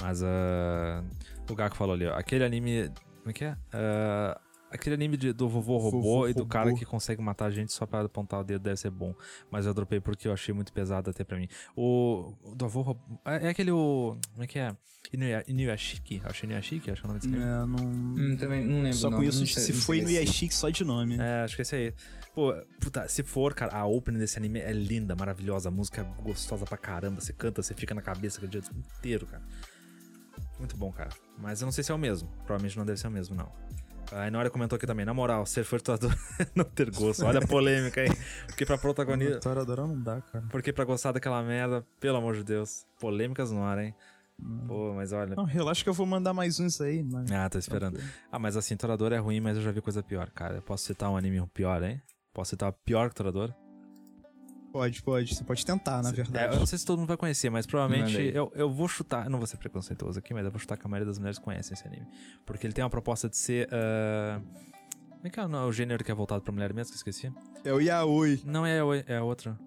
Mas 0.00 0.22
ah, 0.22 1.02
o 1.50 1.54
Gaku 1.54 1.76
falou 1.76 1.94
ali, 1.94 2.06
ó, 2.06 2.16
aquele 2.16 2.44
anime. 2.44 2.90
Como 3.18 3.30
é 3.30 3.32
que 3.32 3.44
é? 3.44 3.56
Aquele 4.76 4.94
anime 4.94 5.16
de- 5.16 5.32
do 5.32 5.48
vovô 5.48 5.76
robô 5.78 6.00
Vovô 6.00 6.28
e 6.28 6.34
do 6.34 6.46
cara 6.46 6.66
robô. 6.66 6.78
que 6.78 6.84
consegue 6.84 7.20
matar 7.20 7.46
a 7.46 7.50
gente 7.50 7.72
só 7.72 7.84
pra 7.86 8.00
apontar 8.02 8.40
o 8.40 8.44
dedo 8.44 8.62
deve 8.62 8.76
ser 8.76 8.90
bom. 8.90 9.14
Mas 9.50 9.66
eu 9.66 9.74
dropei 9.74 10.00
porque 10.00 10.28
eu 10.28 10.32
achei 10.32 10.54
muito 10.54 10.72
pesado 10.72 11.10
até 11.10 11.24
pra 11.24 11.36
mim. 11.38 11.48
O, 11.76 12.32
o 12.44 12.54
do 12.54 12.64
avô 12.64 12.82
robô. 12.82 13.00
É, 13.24 13.46
é 13.46 13.48
aquele. 13.48 13.70
O, 13.70 14.16
como 14.32 14.44
é 14.44 14.46
que 14.46 14.58
é? 14.58 14.74
Inuya- 15.12 15.44
Inuyashiki? 15.46 16.20
Acho 16.24 16.44
Inuyashiki, 16.46 16.90
acho 16.90 17.00
que 17.00 17.06
é 17.06 17.10
o 17.10 17.12
nome 17.14 17.20
desse 17.20 17.32
anime. 17.34 17.44
É, 17.44 17.66
não... 17.66 17.88
Hum, 18.32 18.36
também 18.36 18.64
não 18.66 18.82
lembro. 18.82 18.92
Só 18.98 19.10
conheço 19.10 19.38
não 19.40 19.46
sei- 19.46 19.62
se 19.62 19.72
não 19.72 19.80
foi 19.80 19.98
Yashik 20.00 20.52
só 20.54 20.68
de 20.68 20.84
nome. 20.84 21.16
É, 21.18 21.44
acho 21.44 21.54
que 21.56 21.62
esse 21.62 21.74
aí. 21.76 21.94
Pô, 22.34 22.52
puta, 22.80 23.08
se 23.08 23.22
for, 23.22 23.54
cara, 23.54 23.74
a 23.76 23.86
opening 23.86 24.18
desse 24.18 24.36
anime 24.36 24.58
é 24.58 24.72
linda, 24.72 25.14
maravilhosa. 25.16 25.68
A 25.68 25.72
música 25.72 26.02
é 26.02 26.22
gostosa 26.22 26.64
pra 26.64 26.76
caramba. 26.76 27.20
Você 27.20 27.32
canta, 27.32 27.62
você 27.62 27.72
fica 27.72 27.94
na 27.94 28.02
cabeça 28.02 28.38
aquele 28.38 28.60
dia 28.60 28.62
inteiro, 28.76 29.26
cara. 29.26 29.42
Muito 30.58 30.76
bom, 30.76 30.90
cara. 30.92 31.10
Mas 31.38 31.60
eu 31.60 31.66
não 31.66 31.72
sei 31.72 31.84
se 31.84 31.92
é 31.92 31.94
o 31.94 31.98
mesmo. 31.98 32.28
Provavelmente 32.44 32.76
não 32.76 32.84
deve 32.84 32.98
ser 32.98 33.06
o 33.06 33.10
mesmo, 33.10 33.34
não. 33.36 33.50
A 34.12 34.28
Inora 34.28 34.50
comentou 34.50 34.76
aqui 34.76 34.86
também, 34.86 35.04
na 35.04 35.12
moral, 35.12 35.44
ser 35.46 35.64
furtador 35.64 36.14
não 36.54 36.64
ter 36.64 36.90
gosto. 36.90 37.24
Olha 37.24 37.40
a 37.40 37.46
polêmica 37.46 38.00
aí. 38.00 38.08
Porque 38.46 38.64
pra 38.64 38.78
protagonista. 38.78 39.40
Toradora 39.40 39.86
não 39.86 40.00
dá, 40.00 40.20
cara. 40.20 40.44
Porque 40.50 40.72
pra 40.72 40.84
gostar 40.84 41.12
daquela 41.12 41.42
merda, 41.42 41.84
pelo 41.98 42.18
amor 42.18 42.34
de 42.34 42.44
Deus. 42.44 42.86
Polêmicas 43.00 43.50
no 43.50 43.62
ar, 43.62 43.78
hein? 43.78 43.94
Pô, 44.66 44.92
mas 44.94 45.12
olha. 45.12 45.34
Não, 45.34 45.44
relaxa 45.44 45.82
que 45.82 45.88
eu 45.88 45.94
vou 45.94 46.06
mandar 46.06 46.34
mais 46.34 46.60
uns 46.60 46.80
aí, 46.80 47.02
mas... 47.02 47.30
Ah, 47.32 47.48
tô 47.48 47.58
esperando. 47.58 47.98
Ah, 48.30 48.38
mas 48.38 48.56
assim, 48.56 48.76
Torador 48.76 49.12
é 49.12 49.18
ruim, 49.18 49.40
mas 49.40 49.56
eu 49.56 49.62
já 49.62 49.70
vi 49.72 49.80
coisa 49.80 50.02
pior, 50.02 50.30
cara. 50.30 50.56
Eu 50.56 50.62
posso 50.62 50.84
citar 50.84 51.10
um 51.10 51.16
anime 51.16 51.44
pior, 51.54 51.82
hein? 51.82 52.00
Posso 52.34 52.50
citar 52.50 52.70
pior 52.72 53.08
que 53.08 53.14
Torador? 53.14 53.54
Pode, 54.76 55.02
pode. 55.02 55.34
Você 55.34 55.42
pode 55.44 55.64
tentar, 55.64 56.02
na 56.02 56.10
É, 56.10 56.12
verdade. 56.12 56.54
eu 56.54 56.58
não 56.60 56.66
sei 56.66 56.78
se 56.78 56.84
todo 56.84 56.98
mundo 56.98 57.08
vai 57.08 57.16
conhecer, 57.16 57.48
mas 57.48 57.66
provavelmente 57.66 58.14
eu, 58.34 58.52
eu 58.54 58.70
vou 58.70 58.86
chutar. 58.86 59.30
Não 59.30 59.38
vou 59.38 59.46
ser 59.46 59.56
preconceituoso 59.56 60.18
aqui, 60.18 60.34
mas 60.34 60.44
eu 60.44 60.50
vou 60.50 60.60
chutar 60.60 60.76
que 60.76 60.86
a 60.86 60.88
maioria 60.88 61.06
das 61.06 61.18
mulheres 61.18 61.38
conhecem 61.38 61.72
esse 61.72 61.86
anime. 61.86 62.06
Porque 62.44 62.66
ele 62.66 62.74
tem 62.74 62.84
uma 62.84 62.90
proposta 62.90 63.28
de 63.28 63.36
ser. 63.38 63.68
ah, 63.72 64.38
Como 65.10 65.26
é 65.26 65.30
que 65.30 65.40
é 65.40 65.44
o- 65.46 65.66
o 65.66 65.72
gênero 65.72 66.04
que 66.04 66.10
é 66.12 66.14
voltado 66.14 66.42
pra 66.42 66.52
mulher 66.52 66.72
mesmo? 66.74 66.92
Que 66.92 66.96
eu 67.08 67.10
esqueci? 67.10 67.32
É 67.64 67.72
o 67.72 67.80
Yaoi. 67.80 68.42
Não 68.44 68.66
é, 68.66 68.84
o- 68.84 68.92
é 68.94 69.20
outro. 69.20 69.58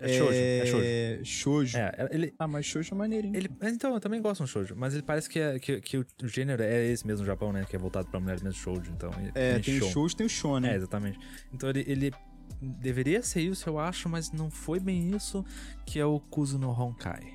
É 0.00 0.08
shoujo. 0.08 0.32
É 0.32 0.66
shoujo. 0.66 0.84
É 0.86 1.20
shoujo. 1.24 1.78
É, 1.78 2.08
ele, 2.10 2.34
Ah, 2.38 2.46
mas 2.48 2.66
shoujo 2.66 2.94
é 2.94 2.96
maneirinho. 2.98 3.36
ele, 3.36 3.50
então, 3.62 3.94
eu 3.94 4.00
também 4.00 4.20
gosto 4.20 4.38
de 4.38 4.42
um 4.44 4.46
shoujo, 4.46 4.74
mas 4.76 4.92
ele 4.94 5.02
parece 5.02 5.28
que, 5.28 5.38
é, 5.38 5.58
que, 5.58 5.80
que 5.80 5.96
o 5.98 6.04
gênero 6.24 6.62
é 6.62 6.84
esse 6.86 7.06
mesmo 7.06 7.20
no 7.20 7.26
Japão, 7.26 7.52
né? 7.52 7.64
Que 7.68 7.76
é 7.76 7.78
voltado 7.78 8.08
pra 8.08 8.18
mulher 8.20 8.42
mesmo, 8.42 8.52
shoujo, 8.58 8.90
então. 8.90 9.10
É, 9.34 9.58
tem 9.58 9.78
show. 9.78 9.88
o 9.88 9.92
shoujo, 9.92 10.16
tem 10.16 10.26
o 10.26 10.30
shonen. 10.30 10.70
É, 10.70 10.74
exatamente. 10.76 11.18
Então 11.52 11.68
ele, 11.70 11.84
ele 11.86 12.12
deveria 12.60 13.22
ser 13.22 13.40
isso, 13.42 13.68
eu 13.68 13.78
acho, 13.78 14.08
mas 14.08 14.32
não 14.32 14.50
foi 14.50 14.78
bem 14.80 15.14
isso, 15.14 15.44
que 15.84 15.98
é 15.98 16.04
o 16.06 16.18
Kuzu 16.20 16.58
no 16.58 16.70
Honkai. 16.70 17.34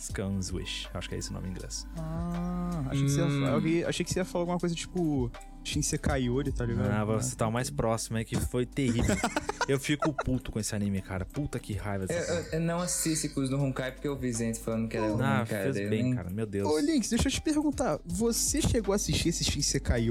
Scan's 0.00 0.52
Wish. 0.52 0.88
Acho 0.94 1.08
que 1.08 1.14
é 1.16 1.18
esse 1.18 1.30
o 1.30 1.32
nome 1.32 1.48
em 1.48 1.50
inglês. 1.50 1.86
Ah, 1.96 2.84
achei 2.88 3.04
que, 3.04 3.10
você 3.10 3.20
ia, 3.20 3.26
Hum. 3.26 3.40
fa- 3.42 3.50
alguém- 3.50 3.84
achei 3.84 4.04
que 4.04 4.12
você 4.12 4.20
ia 4.20 4.24
falar 4.24 4.42
alguma 4.42 4.58
coisa 4.58 4.74
tipo 4.74 5.30
Shinsekai 5.64 6.22
Yori, 6.24 6.52
tá 6.52 6.64
ligado? 6.64 6.90
Ah, 6.90 7.04
vou 7.04 7.20
citar 7.20 7.48
o 7.48 7.52
mais 7.52 7.68
próximo 7.68 8.16
aí, 8.16 8.24
que 8.24 8.36
foi 8.36 8.64
terrível. 8.64 9.02
eu 9.68 9.78
fico 9.78 10.12
puto 10.24 10.50
com 10.52 10.58
esse 10.60 10.74
anime, 10.74 11.02
cara. 11.02 11.26
Puta 11.26 11.58
que 11.58 11.74
raiva 11.74 12.06
Eu, 12.08 12.16
eu, 12.18 12.42
eu 12.52 12.60
não 12.60 12.78
assisti 12.78 13.28
Cruz 13.28 13.50
do 13.50 13.56
Honkai 13.60 13.92
porque 13.92 14.08
eu 14.08 14.16
vi 14.16 14.32
gente 14.32 14.58
falando 14.60 14.88
que 14.88 14.96
era 14.96 15.08
ruim, 15.08 15.20
Ah, 15.22 15.44
cara. 15.46 15.64
fez 15.64 15.76
eu 15.76 15.90
bem, 15.90 16.14
cara. 16.14 16.30
Meu 16.30 16.46
Deus. 16.46 16.66
Ô, 16.70 16.78
Links, 16.78 17.10
deixa 17.10 17.28
eu 17.28 17.32
te 17.32 17.42
perguntar. 17.42 17.98
Você 18.06 18.62
chegou 18.62 18.92
a 18.92 18.96
assistir 18.96 19.28
esse 19.30 19.44
Shinsekai 19.44 20.08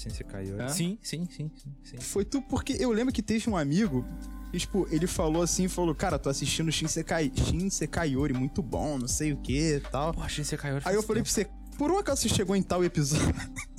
Você 0.00 0.24
caiu. 0.24 0.60
Hã? 0.60 0.68
Sim, 0.68 0.98
sim, 1.02 1.26
sim, 1.30 1.50
sim, 1.56 1.74
sim. 1.82 1.96
Foi 1.98 2.24
tu, 2.24 2.40
porque 2.42 2.76
eu 2.78 2.90
lembro 2.90 3.12
que 3.12 3.22
teve 3.22 3.48
um 3.48 3.56
amigo 3.56 4.04
e, 4.52 4.58
tipo, 4.58 4.86
ele 4.90 5.06
falou 5.06 5.42
assim, 5.42 5.68
falou, 5.68 5.94
cara, 5.94 6.18
tô 6.18 6.28
assistindo 6.28 6.72
Shinsekai, 6.72 7.30
Shinsekai 7.34 8.10
Yori, 8.10 8.32
muito 8.32 8.62
bom, 8.62 8.98
não 8.98 9.08
sei 9.08 9.32
o 9.32 9.36
que 9.36 9.76
e 9.76 9.80
tal. 9.80 10.14
Pô, 10.14 10.20
caiu. 10.58 10.80
Aí 10.84 10.94
eu 10.94 11.02
falei 11.02 11.22
pra 11.22 11.30
você, 11.30 11.46
por 11.76 11.90
um 11.90 11.98
acaso 11.98 12.22
você 12.22 12.28
chegou 12.28 12.56
em 12.56 12.62
tal 12.62 12.84
episódio? 12.84 13.34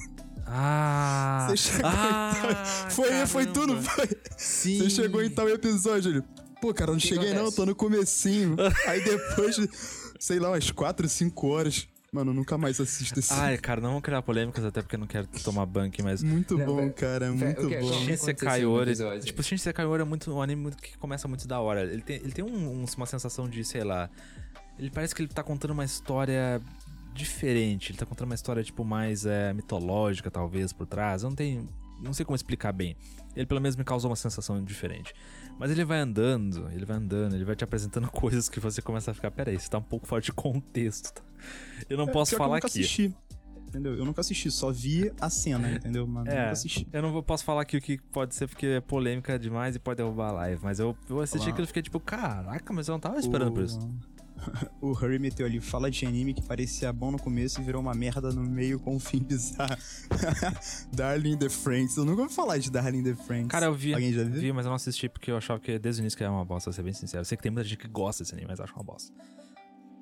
Ah! 0.51 1.45
Você 1.47 1.58
chegou 1.58 1.82
ah, 1.86 2.88
foi, 2.89 3.27
foi 3.27 3.45
tu, 3.45 3.67
não 3.67 3.82
caramba. 3.84 3.89
foi? 3.91 4.10
Sim. 4.36 4.79
Você 4.79 4.89
chegou 4.89 5.21
em 5.21 5.29
tal 5.29 5.47
episódio, 5.47 6.12
ele. 6.12 6.23
Pô, 6.60 6.73
cara, 6.73 6.91
não 6.91 6.97
que 6.97 7.08
cheguei 7.08 7.29
não, 7.29 7.41
acontece? 7.41 7.55
tô 7.55 7.65
no 7.67 7.75
comecinho. 7.75 8.55
Aí 8.88 9.03
depois, 9.03 9.55
de, 9.55 9.69
sei 10.19 10.39
lá, 10.39 10.49
umas 10.49 10.71
4, 10.71 11.08
5 11.08 11.47
horas. 11.47 11.88
Mano, 12.12 12.32
eu 12.32 12.36
nunca 12.36 12.58
mais 12.58 12.80
assisto 12.80 13.19
esse. 13.19 13.32
Ai, 13.34 13.58
cara, 13.60 13.80
não 13.82 13.91
vou 13.93 14.02
criar 14.02 14.22
polêmicas, 14.22 14.65
até 14.65 14.82
porque 14.82 14.95
eu 14.95 15.00
não 15.00 15.08
quero 15.08 15.28
tomar 15.43 15.65
bank, 15.65 16.02
mas. 16.02 16.24
muito 16.24 16.58
Não, 16.58 16.65
bom, 16.65 16.91
cara, 16.91 17.32
muito 17.32 17.65
o 17.65 17.69
quê? 17.69 17.78
bom. 17.78 17.93
Shinsekai 17.93 18.65
Ori. 18.65 18.93
Tipo, 19.24 19.43
Shinsekai 19.43 19.86
Ori 19.86 20.02
é 20.02 20.06
muito, 20.06 20.34
um 20.34 20.41
anime 20.41 20.62
muito, 20.63 20.78
que 20.78 20.98
começa 20.98 21.28
muito 21.28 21.48
da 21.48 21.60
hora. 21.60 21.84
Ele 21.84 22.02
tem, 22.02 22.15
ele 22.17 22.32
tem 22.32 22.43
um- 22.43 22.82
um- 22.82 22.86
uma 22.98 23.06
sensação 23.06 23.48
de, 23.48 23.63
sei 23.63 23.84
lá. 23.84 24.10
Ele 24.78 24.89
parece 24.89 25.13
que 25.13 25.22
ele 25.22 25.30
tá 25.30 25.43
contando 25.43 25.72
uma 25.72 25.86
história 25.86 26.62
diferente. 27.13 27.91
Ele 27.91 28.00
tá 28.00 28.06
contando 28.06 28.28
uma 28.30 28.36
história, 28.36 28.63
tipo, 28.63 28.84
mais 28.84 29.26
é, 29.26 29.54
mitológica, 29.54 30.32
talvez, 30.32 30.72
por 30.74 30.88
trás. 30.88 31.24
Eu 31.24 31.30
não 31.30 31.36
tenho. 31.36 31.69
Não 32.02 32.13
sei 32.13 32.26
como 32.26 32.36
explicar 32.36 32.72
bem. 32.72 32.95
Ele 33.36 33.45
pelo 33.45 33.60
menos 33.60 33.76
me 33.76 33.84
causou 33.84 34.10
uma 34.10 34.15
sensação 34.15 34.63
diferente. 34.63 35.13
Mas 35.60 35.69
ele 35.72 35.84
vai 35.84 36.00
andando, 36.00 36.69
ele 36.72 36.86
vai 36.86 36.95
andando, 36.98 37.36
ele 37.36 37.43
vai 37.43 37.56
te 37.56 37.63
apresentando 37.65 38.10
coisas 38.12 38.48
que 38.48 38.60
você 38.60 38.82
começa 38.82 39.12
a 39.12 39.13
ficar, 39.13 39.30
peraí, 39.30 39.56
isso 39.56 39.69
tá 39.69 39.78
um 39.78 39.84
pouco 39.84 40.08
fora 40.08 40.22
de 40.22 40.32
contexto. 40.32 41.13
tá? 41.13 41.22
Eu 41.89 41.98
não 41.98 42.08
É, 42.08 42.12
posso 42.12 42.30
que 42.32 42.36
eu 42.36 42.38
falar 42.38 42.56
nunca 42.56 42.67
aqui. 42.67 42.80
assisti. 42.80 43.13
Entendeu? 43.67 43.93
Eu 43.95 44.04
nunca 44.06 44.22
assisti, 44.22 44.50
só 44.50 44.72
vi 44.72 45.12
a 45.22 45.30
cena, 45.30 45.69
entendeu? 45.76 46.08
Mas 46.08 46.26
É. 46.28 46.39
nunca 46.39 46.52
assisti. 46.52 46.88
Eu 46.91 47.02
não 47.04 47.22
posso 47.22 47.43
falar 47.43 47.62
aqui 47.62 47.78
o 47.78 47.82
que 47.82 48.00
pode 48.12 48.34
ser 48.34 48.48
porque 48.48 48.65
é 48.65 48.82
polêmica 48.82 49.38
demais 49.38 49.76
e 49.76 49.80
pode 49.80 49.98
derrubar 49.98 50.30
a 50.30 50.32
live. 50.32 50.62
Mas 50.63 50.80
eu, 50.80 50.98
eu 51.10 51.19
assisti 51.19 51.45
Olá. 51.48 51.52
aquilo 51.52 51.65
e 51.65 51.67
fiquei 51.67 51.84
tipo, 51.84 52.00
caraca, 52.00 52.74
mas 52.74 52.88
eu 52.88 52.93
não 52.93 53.00
tava 53.00 53.19
esperando 53.19 53.52
por 53.52 53.63
isso. 53.63 53.78
O 54.82 54.91
Hurry 54.91 55.19
meteu 55.19 55.45
ali, 55.45 55.60
fala 55.60 55.91
de 55.91 56.06
anime 56.06 56.34
que 56.34 56.41
parecia 56.41 56.91
bom 56.93 57.12
no 57.12 57.19
começo 57.19 57.60
e 57.60 57.63
virou 57.63 57.82
uma 57.82 57.93
merda 57.93 58.32
no 58.32 58.41
meio 58.41 58.80
com 58.80 58.95
um 58.95 58.99
fim 58.99 59.19
bizarro. 59.19 59.75
Darling 60.93 61.34
in 61.34 61.38
the 61.38 61.49
Franks. 61.49 61.97
Eu 61.97 62.06
nunca 62.06 62.21
ouvi 62.23 62.34
falar 62.34 62.58
de 62.58 62.71
Darling 62.71 62.99
in 62.99 63.04
the 63.04 63.15
Franks. 63.15 63.47
Cara, 63.49 63.65
eu 63.67 63.73
vi, 63.73 63.93
Alguém 63.93 64.13
já 64.13 64.23
viu? 64.23 64.41
vi, 64.41 64.54
mas 64.54 64.65
eu 64.65 64.69
não 64.69 64.75
assisti 64.75 65.10
porque 65.10 65.32
eu 65.32 65.38
achava 65.38 65.60
que 65.60 65.78
desde 65.78 66.02
o 66.02 66.04
início 66.04 66.17
que 66.17 66.23
era 66.23 66.32
uma 66.32 66.45
bosta, 66.45 66.69
vou 66.69 66.75
ser 66.75 66.84
bem 66.84 66.93
sincero. 66.93 67.21
Eu 67.21 67.25
sei 67.25 67.36
que 67.38 67.43
tem 67.43 67.52
muita 67.52 67.67
gente 67.67 67.78
que 67.78 67.88
gosta 67.88 68.23
desse 68.23 68.34
anime, 68.34 68.47
mas 68.49 68.60
acho 68.60 68.73
uma 68.73 68.84
bosta. 68.84 69.13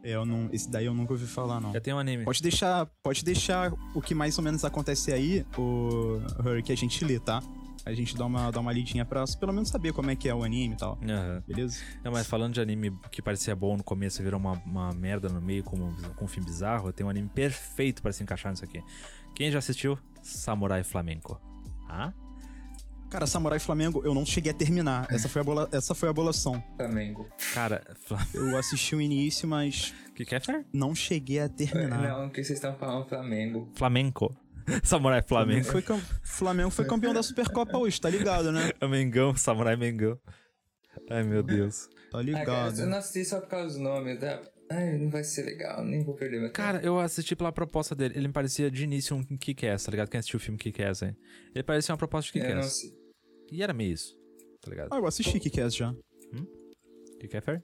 Eu 0.04 0.26
não, 0.26 0.48
esse 0.54 0.70
daí 0.70 0.86
eu 0.86 0.94
nunca 0.94 1.14
ouvi 1.14 1.26
falar, 1.26 1.60
não. 1.60 1.74
Já 1.74 1.82
tem 1.82 1.94
um 1.94 2.00
anime. 2.00 2.24
Pode 2.24 2.42
deixar, 2.42 2.86
pode 3.04 3.26
deixar 3.26 3.74
o 3.94 4.02
que 4.02 4.14
mais 4.16 4.38
ou 4.38 4.44
menos 4.44 4.64
acontece 4.64 5.12
aí, 5.12 5.46
o 5.58 6.22
Hurry, 6.40 6.64
que 6.64 6.72
a 6.72 6.78
gente 6.78 7.04
lê, 7.04 7.20
tá? 7.20 7.42
A 7.88 7.94
gente 7.94 8.16
dá 8.18 8.26
uma, 8.26 8.52
dá 8.52 8.60
uma 8.60 8.72
lidinha 8.72 9.06
pra 9.06 9.24
pelo 9.40 9.54
menos 9.54 9.70
saber 9.70 9.94
como 9.94 10.10
é 10.12 10.16
que 10.16 10.28
é 10.28 10.36
o 10.36 10.44
anime 10.44 10.74
e 10.76 10.78
tal. 10.78 11.00
Aham. 11.04 11.44
Beleza? 11.48 11.80
Não, 12.04 12.12
mas 12.12 12.28
falando 12.28 12.54
de 12.54 12.62
anime 12.62 12.92
que 13.12 13.22
parecia 13.22 13.56
bom 13.56 13.78
no 13.78 13.84
começo 13.84 14.22
e 14.22 14.24
virou 14.24 14.40
uma, 14.40 14.54
uma 14.66 14.92
merda 14.94 15.30
no 15.30 15.42
meio 15.42 15.64
com, 15.64 15.78
com 16.16 16.26
um 16.26 16.28
fim 16.28 16.42
bizarro, 16.42 16.92
tenho 16.92 17.08
um 17.08 17.10
anime 17.10 17.30
perfeito 17.30 18.02
pra 18.02 18.12
se 18.12 18.22
encaixar 18.24 18.52
nisso 18.52 18.64
aqui. 18.66 18.84
Quem 19.34 19.50
já 19.52 19.60
assistiu? 19.60 19.98
Samurai 20.22 20.84
Flamenco. 20.84 21.40
Ah? 21.90 22.12
Cara, 23.10 23.26
Samurai 23.26 23.58
Flamengo, 23.58 24.02
eu 24.04 24.14
não 24.14 24.26
cheguei 24.26 24.52
a 24.52 24.54
terminar. 24.56 25.08
Essa 25.10 25.30
foi 25.30 25.42
a, 25.42 25.46
bola, 25.46 25.70
essa 25.72 25.96
foi 25.96 26.10
a 26.10 26.14
bolação. 26.14 26.62
Flamengo. 26.76 27.26
Cara, 27.54 27.82
Fla- 28.06 28.20
Eu 28.34 28.58
assisti 28.58 28.96
o 28.96 29.00
início, 29.02 29.48
mas 29.48 29.94
que 30.14 30.26
que 30.26 30.36
é, 30.36 30.40
Fer? 30.42 30.66
não 30.74 30.94
cheguei 30.94 31.40
a 31.40 31.48
terminar. 31.48 32.02
Não, 32.02 32.28
o 32.28 32.30
que 32.30 32.44
vocês 32.44 32.58
estão 32.58 32.76
falando 32.76 33.08
Flamengo? 33.08 33.70
Flamenco. 33.76 34.36
Samurai 34.84 35.22
Flamenco. 35.22 35.66
Foi 35.72 35.82
cam- 35.82 36.02
Flamengo 36.24 36.70
foi 36.70 36.86
campeão 36.86 37.14
da 37.14 37.24
Supercopa 37.24 37.78
hoje, 37.78 38.00
tá 38.00 38.10
ligado, 38.10 38.52
né? 38.52 38.72
É 38.80 38.86
Mengão, 38.88 39.36
Samurai 39.36 39.76
Mengão. 39.76 40.20
Ai, 41.10 41.24
meu 41.24 41.42
Deus. 41.44 41.88
Tá 42.12 42.20
Ah, 42.20 42.24
cara, 42.24 42.24
ligado. 42.24 42.80
eu 42.82 42.88
não 42.88 42.98
assisti 42.98 43.26
só 43.26 43.40
por 43.40 43.50
causa 43.50 43.78
do 43.78 43.84
nome, 43.84 44.18
tá? 44.18 44.42
Ai, 44.70 44.98
não 44.98 45.10
vai 45.10 45.24
ser 45.24 45.44
legal, 45.44 45.84
nem 45.86 46.04
vou 46.04 46.14
perder 46.16 46.38
meu 46.40 46.48
tempo. 46.48 46.56
Cara, 46.58 46.82
eu 46.82 47.00
assisti 47.00 47.36
pela 47.36 47.52
proposta 47.52 47.96
dele. 47.96 48.16
Ele 48.18 48.28
me 48.28 48.34
parecia 48.34 48.70
de 48.70 48.84
início 48.84 49.16
um 49.16 49.24
Kick-Ass, 49.38 49.84
tá 49.86 49.92
ligado? 49.92 50.10
Quem 50.10 50.20
assistiu 50.20 50.38
o 50.38 50.42
filme 50.42 50.58
Kick-Ass 50.60 51.04
aí? 51.04 51.16
Ele 51.56 51.64
parecia 51.64 51.94
uma 51.94 51.98
proposta 51.98 52.32
de 52.34 52.40
eu 52.40 52.44
não 52.44 52.62
Kick-Ass. 52.62 52.74
sei. 52.82 52.94
E 53.52 53.64
era 53.64 53.74
meio 53.74 53.94
isso, 53.94 54.18
tá 54.62 54.70
ligado? 54.70 54.90
Ah, 54.92 54.98
eu 54.98 55.06
assisti 55.06 55.40
Kick-Ass 55.40 55.74
já. 55.76 55.94
Kick-Ass, 57.22 57.46
Fer? 57.46 57.64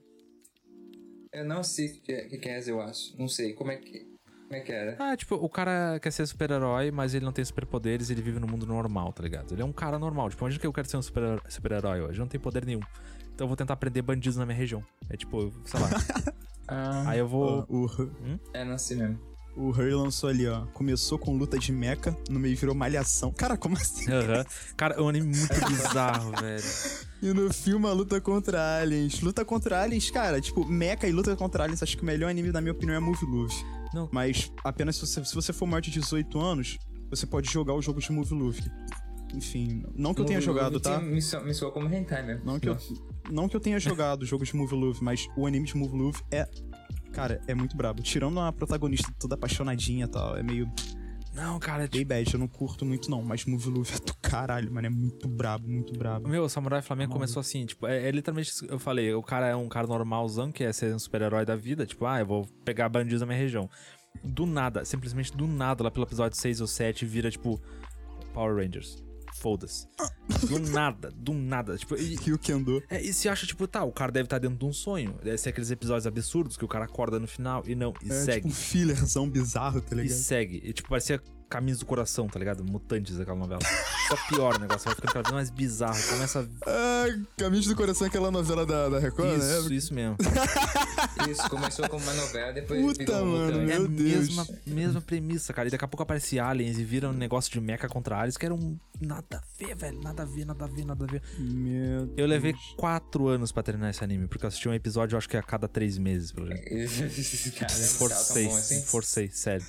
Eu 1.32 1.44
não 1.44 1.62
sei 1.62 1.86
o 1.88 2.00
que, 2.00 2.12
é- 2.12 2.28
é, 2.48 2.70
eu 2.70 2.80
acho. 2.80 3.14
Não 3.18 3.28
sei, 3.28 3.52
como 3.52 3.70
é 3.72 3.76
que. 3.76 4.13
Como 4.48 4.56
é 4.56 4.60
que 4.60 4.70
era? 4.72 4.96
Ah, 4.98 5.16
tipo, 5.16 5.34
o 5.36 5.48
cara 5.48 5.98
quer 6.00 6.10
ser 6.12 6.26
super-herói, 6.26 6.90
mas 6.90 7.14
ele 7.14 7.24
não 7.24 7.32
tem 7.32 7.44
superpoderes 7.44 8.10
ele 8.10 8.22
vive 8.22 8.38
no 8.38 8.46
mundo 8.46 8.66
normal, 8.66 9.12
tá 9.12 9.22
ligado? 9.22 9.52
Ele 9.52 9.62
é 9.62 9.64
um 9.64 9.72
cara 9.72 9.98
normal. 9.98 10.30
Tipo, 10.30 10.44
imagina 10.44 10.60
que 10.60 10.66
eu 10.66 10.72
quero 10.72 10.88
ser 10.88 10.96
um 10.96 11.02
super- 11.02 11.40
super-herói 11.48 12.02
hoje. 12.02 12.18
Eu 12.18 12.22
não 12.24 12.28
tenho 12.28 12.42
poder 12.42 12.64
nenhum. 12.64 12.80
Então 13.34 13.44
eu 13.44 13.48
vou 13.48 13.56
tentar 13.56 13.74
prender 13.76 14.02
bandidos 14.02 14.36
na 14.36 14.46
minha 14.46 14.56
região. 14.56 14.84
É 15.10 15.16
tipo, 15.16 15.52
sei 15.64 15.80
lá. 15.80 15.88
Ah, 16.66 17.10
aí 17.10 17.18
eu 17.18 17.28
vou. 17.28 17.66
O, 17.68 17.84
o, 17.84 18.10
é, 18.54 18.64
não 18.64 18.78
sei 18.78 18.96
mesmo. 18.96 19.20
o 19.54 19.68
Hurry 19.68 19.92
lançou 19.92 20.30
ali, 20.30 20.48
ó. 20.48 20.64
Começou 20.72 21.18
com 21.18 21.36
luta 21.36 21.58
de 21.58 21.70
mecha, 21.70 22.16
no 22.30 22.40
meio 22.40 22.56
virou 22.56 22.74
malhação. 22.74 23.30
Cara, 23.30 23.54
como 23.58 23.76
assim? 23.76 24.10
Aham. 24.10 24.46
Cara, 24.74 24.94
é 24.94 25.00
um 25.02 25.10
anime 25.10 25.26
muito 25.36 25.66
bizarro, 25.68 26.32
velho. 26.40 26.64
E 27.20 27.34
no 27.34 27.52
filme 27.52 27.86
a 27.86 27.92
luta 27.92 28.18
contra 28.18 28.78
aliens. 28.80 29.20
Luta 29.20 29.44
contra 29.44 29.82
aliens, 29.82 30.10
cara, 30.10 30.40
tipo, 30.40 30.64
mecha 30.64 31.06
e 31.06 31.12
luta 31.12 31.36
contra 31.36 31.64
aliens, 31.64 31.82
acho 31.82 31.98
que 31.98 32.02
o 32.02 32.06
melhor 32.06 32.30
anime, 32.30 32.50
na 32.50 32.62
minha 32.62 32.72
opinião, 32.72 32.96
é 32.96 32.98
Movie 32.98 33.26
Love. 33.26 33.54
Não. 33.94 34.08
Mas 34.12 34.52
apenas 34.64 34.96
se 34.96 35.06
você, 35.06 35.24
se 35.24 35.34
você 35.34 35.52
for 35.52 35.66
maior 35.66 35.80
de 35.80 35.90
18 35.90 36.38
anos, 36.40 36.78
você 37.08 37.26
pode 37.26 37.50
jogar 37.50 37.74
o 37.74 37.80
jogo 37.80 38.00
de 38.00 38.10
Movie 38.10 38.34
Love. 38.34 38.62
Enfim, 39.32 39.82
não 39.94 40.12
que 40.12 40.20
eu 40.20 40.24
tenha 40.24 40.38
Movie 40.38 40.46
jogado, 40.46 40.80
tá? 40.80 41.00
Me, 41.00 41.22
so, 41.22 41.40
me 41.40 41.54
soou 41.54 41.72
como 41.72 41.92
hentai 41.92 42.24
mesmo. 42.24 42.44
Não 42.44 42.58
que, 42.58 42.68
eu, 42.68 42.76
não 43.30 43.48
que 43.48 43.56
eu 43.56 43.60
tenha 43.60 43.78
jogado 43.80 44.22
o 44.22 44.26
jogo 44.26 44.44
de 44.44 44.54
Movie 44.54 44.76
Love, 44.76 45.02
mas 45.02 45.28
o 45.36 45.46
anime 45.46 45.66
de 45.66 45.76
Movie 45.76 45.96
Love 45.96 46.22
é. 46.30 46.48
Cara, 47.12 47.40
é 47.46 47.54
muito 47.54 47.76
brabo. 47.76 48.02
Tirando 48.02 48.40
a 48.40 48.52
protagonista 48.52 49.12
toda 49.18 49.36
apaixonadinha 49.36 50.06
e 50.06 50.08
tal, 50.08 50.36
é 50.36 50.42
meio. 50.42 50.70
Não, 51.34 51.58
cara, 51.58 51.84
é 51.84 51.88
tipo. 51.88 51.96
Bem 51.96 52.06
bad, 52.06 52.32
eu 52.32 52.40
não 52.40 52.46
curto 52.46 52.84
muito 52.86 53.10
não, 53.10 53.22
mas 53.22 53.44
Movie 53.44 53.70
Luffy 53.70 53.96
é 53.96 54.04
do 54.04 54.14
caralho, 54.14 54.72
mano. 54.72 54.86
É 54.86 54.90
muito 54.90 55.28
brabo, 55.28 55.68
muito 55.68 55.92
brabo. 55.92 56.28
Meu, 56.28 56.44
o 56.44 56.48
Samurai 56.48 56.80
Flamengo 56.80 57.12
começou 57.12 57.40
assim, 57.40 57.66
tipo, 57.66 57.86
é, 57.86 58.08
é 58.08 58.10
literalmente 58.10 58.50
isso 58.50 58.66
que 58.66 58.72
eu 58.72 58.78
falei, 58.78 59.12
o 59.12 59.22
cara 59.22 59.48
é 59.48 59.56
um 59.56 59.68
cara 59.68 59.86
normalzão, 59.86 60.52
que 60.52 60.62
é 60.62 60.72
ser 60.72 60.94
um 60.94 60.98
super-herói 60.98 61.44
da 61.44 61.56
vida, 61.56 61.84
tipo, 61.84 62.06
ah, 62.06 62.20
eu 62.20 62.26
vou 62.26 62.46
pegar 62.64 62.88
bandidos 62.88 63.20
da 63.20 63.26
minha 63.26 63.38
região. 63.38 63.68
Do 64.22 64.46
nada, 64.46 64.84
simplesmente 64.84 65.36
do 65.36 65.46
nada, 65.46 65.82
lá 65.82 65.90
pelo 65.90 66.06
episódio 66.06 66.38
6 66.38 66.60
ou 66.60 66.66
7, 66.68 67.04
vira, 67.04 67.30
tipo, 67.30 67.60
Power 68.32 68.56
Rangers. 68.56 69.03
Foda-se. 69.44 69.86
Do 70.48 70.58
nada, 70.58 71.10
do 71.14 71.34
nada. 71.34 71.76
Tipo, 71.76 71.96
e, 71.96 72.16
Rio 72.16 72.38
Kendo. 72.38 72.82
é, 72.88 72.98
e 73.02 73.12
se 73.12 73.28
acha, 73.28 73.46
tipo, 73.46 73.68
tá, 73.68 73.84
o 73.84 73.92
cara 73.92 74.10
deve 74.10 74.24
estar 74.24 74.38
dentro 74.38 74.56
de 74.56 74.64
um 74.64 74.72
sonho. 74.72 75.14
Deve 75.22 75.36
ser 75.36 75.50
aqueles 75.50 75.70
episódios 75.70 76.06
absurdos 76.06 76.56
que 76.56 76.64
o 76.64 76.68
cara 76.68 76.86
acorda 76.86 77.20
no 77.20 77.26
final 77.26 77.62
e 77.66 77.74
não, 77.74 77.92
e 78.02 78.10
É 78.10 78.24
segue. 78.24 78.36
tipo 78.36 78.48
um 78.48 78.50
fillerzão 78.50 79.28
bizarro, 79.28 79.82
tá 79.82 79.94
E 79.96 80.00
ligado? 80.00 80.16
segue. 80.16 80.62
E, 80.64 80.72
tipo, 80.72 80.88
parecia 80.88 81.20
Caminhos 81.54 81.78
do 81.78 81.86
Coração, 81.86 82.26
tá 82.26 82.36
ligado? 82.36 82.64
Mutantes, 82.64 83.20
aquela 83.20 83.38
novela. 83.38 83.60
Só 84.08 84.16
pior 84.28 84.56
o 84.56 84.58
negócio, 84.58 84.86
vai 84.86 84.94
ficando 84.96 85.12
cada 85.12 85.22
vez 85.22 85.34
mais 85.34 85.50
bizarro. 85.50 86.02
Começa 86.08 86.40
a... 86.40 86.44
Ah, 86.68 87.04
Caminhos 87.36 87.66
do 87.66 87.76
Coração, 87.76 88.08
aquela 88.08 88.28
novela 88.28 88.66
da, 88.66 88.88
da 88.88 88.98
Record, 88.98 89.38
Isso, 89.38 89.68
né? 89.68 89.76
isso 89.76 89.94
mesmo. 89.94 90.16
Isso, 91.30 91.48
começou 91.48 91.88
como 91.88 92.02
uma 92.02 92.12
novela, 92.14 92.52
depois 92.52 92.82
Puta, 92.82 93.04
virou 93.04 93.22
um 93.22 93.30
mano, 93.30 93.44
mutante. 93.52 93.70
É 93.70 93.76
a 93.76 93.78
Meu 93.78 93.88
Deus. 93.88 94.28
mesma, 94.28 94.46
mesma 94.66 95.00
premissa, 95.00 95.52
cara. 95.52 95.68
E 95.68 95.70
daqui 95.70 95.84
a 95.84 95.88
pouco 95.88 96.02
aparece 96.02 96.40
aliens 96.40 96.76
e 96.76 96.82
vira 96.82 97.08
um 97.08 97.12
negócio 97.12 97.52
de 97.52 97.60
mecha 97.60 97.88
contra 97.88 98.16
aliens 98.18 98.36
que 98.36 98.44
era 98.44 98.54
um 98.54 98.76
nada 99.00 99.38
a 99.38 99.42
ver, 99.56 99.76
velho. 99.76 100.00
Nada 100.02 100.22
a 100.24 100.26
ver, 100.26 100.44
nada 100.44 100.64
a 100.64 100.68
ver, 100.68 100.84
nada 100.84 101.04
a 101.04 101.06
ver. 101.06 101.22
Meu 101.38 102.12
Eu 102.16 102.26
levei 102.26 102.52
quatro 102.76 103.28
anos 103.28 103.52
pra 103.52 103.62
terminar 103.62 103.90
esse 103.90 104.02
anime, 104.02 104.26
porque 104.26 104.44
eu 104.44 104.48
assisti 104.48 104.68
um 104.68 104.74
episódio, 104.74 105.14
eu 105.14 105.18
acho 105.18 105.28
que 105.28 105.36
a 105.36 105.42
cada 105.42 105.68
três 105.68 105.98
meses, 105.98 106.32
pelo 106.32 106.48
jeito. 106.48 106.64
Cara, 107.58 107.70
Forcei, 107.72 108.46
assim? 108.48 108.82
forcei, 108.82 109.30
sério. 109.30 109.64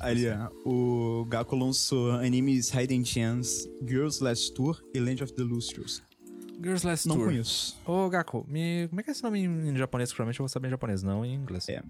Ali, 0.00 0.24
ó, 0.28 0.50
o 0.68 1.24
Gaku 1.26 1.56
lançou 1.56 2.10
animes 2.12 2.72
Hidden 2.72 3.04
Gems, 3.04 3.68
Girls 3.86 4.22
Last 4.22 4.52
Tour 4.54 4.82
e 4.94 5.00
Land 5.00 5.24
of 5.24 5.32
the 5.32 5.42
Lustrous. 5.42 6.02
Girls 6.62 6.86
Last 6.86 7.06
Não 7.06 7.16
Tour. 7.16 7.26
conheço, 7.26 7.78
Ô, 7.86 8.08
Gaku, 8.08 8.44
me... 8.48 8.88
como 8.88 9.00
é 9.00 9.04
que 9.04 9.10
é 9.10 9.12
esse 9.12 9.22
nome 9.22 9.40
em, 9.44 9.76
japonês? 9.76 10.10
Provavelmente 10.10 10.40
eu 10.40 10.44
vou 10.44 10.48
saber 10.48 10.68
em 10.68 10.70
japonês, 10.70 11.02
não 11.02 11.22
em 11.24 11.34
inglês. 11.34 11.68
É. 11.68 11.82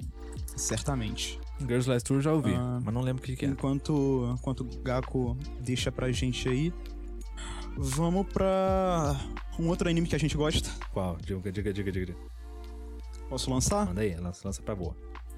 certamente. 0.57 1.39
Girls 1.61 1.89
Last 1.89 2.05
Tour 2.05 2.21
já 2.21 2.33
ouvi, 2.33 2.53
Ah. 2.55 2.81
mas 2.85 2.93
não 2.95 3.01
lembro 3.01 3.23
o 3.23 3.27
que, 3.27 3.37
que 3.37 3.47
é. 3.47 3.49
Enquanto, 3.49 4.29
enquanto 4.39 4.61
o 4.63 4.83
Gaku 4.83 5.37
deixa 5.61 5.91
pra 5.93 6.11
gente 6.11 6.49
aí, 6.49 6.73
vamos 7.77 8.27
pra 8.33 9.17
um 9.59 9.69
outro 9.69 9.89
anime 9.89 10.09
que 10.09 10.17
a 10.17 10.19
gente 10.19 10.37
gosta. 10.37 10.69
Qual? 10.93 11.17
Diga, 11.25 11.53
diga, 11.53 11.73
diga, 11.73 11.93
diga. 11.93 12.17
Posso 13.29 13.51
lançar? 13.51 13.87
Manda 13.87 14.01
aí, 14.01 14.15
lança, 14.17 14.43
lança 14.47 14.63
pra 14.63 14.75
boa. 14.75 14.97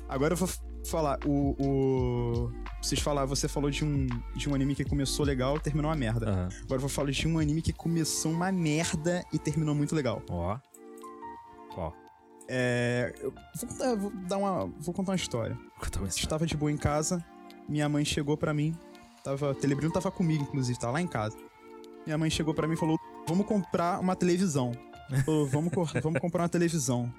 Agora 0.08 0.32
eu 0.32 0.36
vou 0.36 0.48
falar, 0.84 1.18
o. 1.26 1.54
o... 1.60 2.52
Vocês 2.82 3.00
falar, 3.00 3.26
você 3.26 3.48
falou 3.48 3.70
de 3.70 3.84
um, 3.84 4.06
de 4.36 4.48
um 4.48 4.54
anime 4.54 4.74
que 4.74 4.84
começou 4.84 5.26
legal 5.26 5.56
e 5.56 5.60
terminou 5.60 5.90
uma 5.90 5.96
merda. 5.96 6.30
Aham. 6.30 6.48
Agora 6.62 6.76
eu 6.76 6.80
vou 6.80 6.88
falar 6.88 7.10
de 7.10 7.28
um 7.28 7.38
anime 7.38 7.60
que 7.60 7.72
começou 7.72 8.32
uma 8.32 8.50
merda 8.50 9.24
e 9.32 9.38
terminou 9.38 9.74
muito 9.74 9.94
legal. 9.94 10.22
Ó. 10.30 10.58
Qual? 11.74 11.94
É. 12.48 13.12
Eu 13.20 13.32
vou 13.32 13.68
contar, 13.68 13.94
vou 13.96 14.10
dar 14.26 14.36
uma. 14.38 14.66
Vou 14.78 14.94
contar 14.94 15.12
uma 15.12 15.16
história. 15.16 15.58
Conta 15.78 15.98
uma. 15.98 16.08
Estava 16.08 16.46
de 16.46 16.56
boa 16.56 16.72
em 16.72 16.78
casa, 16.78 17.22
minha 17.68 17.88
mãe 17.88 18.04
chegou 18.04 18.36
pra 18.36 18.54
mim. 18.54 18.74
Tava, 19.22 19.54
Telebrino 19.54 19.92
tava 19.92 20.10
comigo, 20.10 20.44
inclusive, 20.44 20.78
tá 20.78 20.90
lá 20.90 21.02
em 21.02 21.06
casa. 21.06 21.36
Minha 22.06 22.16
mãe 22.16 22.30
chegou 22.30 22.54
pra 22.54 22.66
mim 22.66 22.74
e 22.74 22.78
falou: 22.78 22.98
Vamos 23.26 23.46
comprar 23.46 24.00
uma 24.00 24.16
televisão. 24.16 24.72
Falou, 25.24 25.46
vamos, 25.46 25.72
vamos 26.02 26.20
comprar 26.20 26.44
uma 26.44 26.48
televisão. 26.48 27.12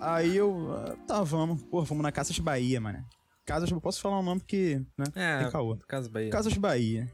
Aí 0.00 0.36
eu, 0.36 0.72
ah, 0.72 0.96
tá, 1.06 1.22
vamos. 1.22 1.62
Pô, 1.64 1.82
vamos 1.82 2.02
na 2.02 2.12
Casas 2.12 2.38
Bahia, 2.38 2.80
mano. 2.80 3.04
Casas, 3.44 3.70
eu 3.70 3.80
posso 3.80 4.00
falar 4.00 4.18
o 4.18 4.22
nome 4.22 4.40
porque, 4.40 4.80
né? 4.96 5.06
É, 5.14 5.42
Tem 5.42 5.50
caô. 5.50 5.76
Casa 5.88 6.08
Bahia. 6.08 6.30
Casas 6.30 6.54
Bahia. 6.54 7.10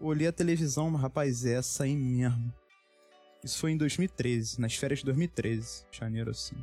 Olhei 0.00 0.26
a 0.26 0.32
televisão, 0.32 0.90
mas, 0.90 1.00
rapaz, 1.02 1.44
é 1.44 1.54
essa 1.54 1.84
aí 1.84 1.94
mesmo. 1.94 2.52
Isso 3.44 3.58
foi 3.58 3.72
em 3.72 3.76
2013, 3.76 4.60
nas 4.60 4.74
férias 4.74 5.00
de 5.00 5.04
2013, 5.06 5.84
janeiro 5.90 6.30
assim. 6.30 6.56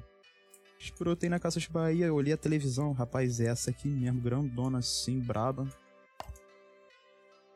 Esprotei 0.79 1.29
na 1.29 1.39
Casas 1.39 1.67
Bahia, 1.67 2.13
olhei 2.13 2.33
a 2.33 2.37
televisão, 2.37 2.93
rapaz, 2.93 3.39
é 3.39 3.45
essa 3.47 3.69
aqui 3.69 3.87
mesmo, 3.89 4.21
grandona 4.21 4.79
assim, 4.79 5.19
braba. 5.19 5.67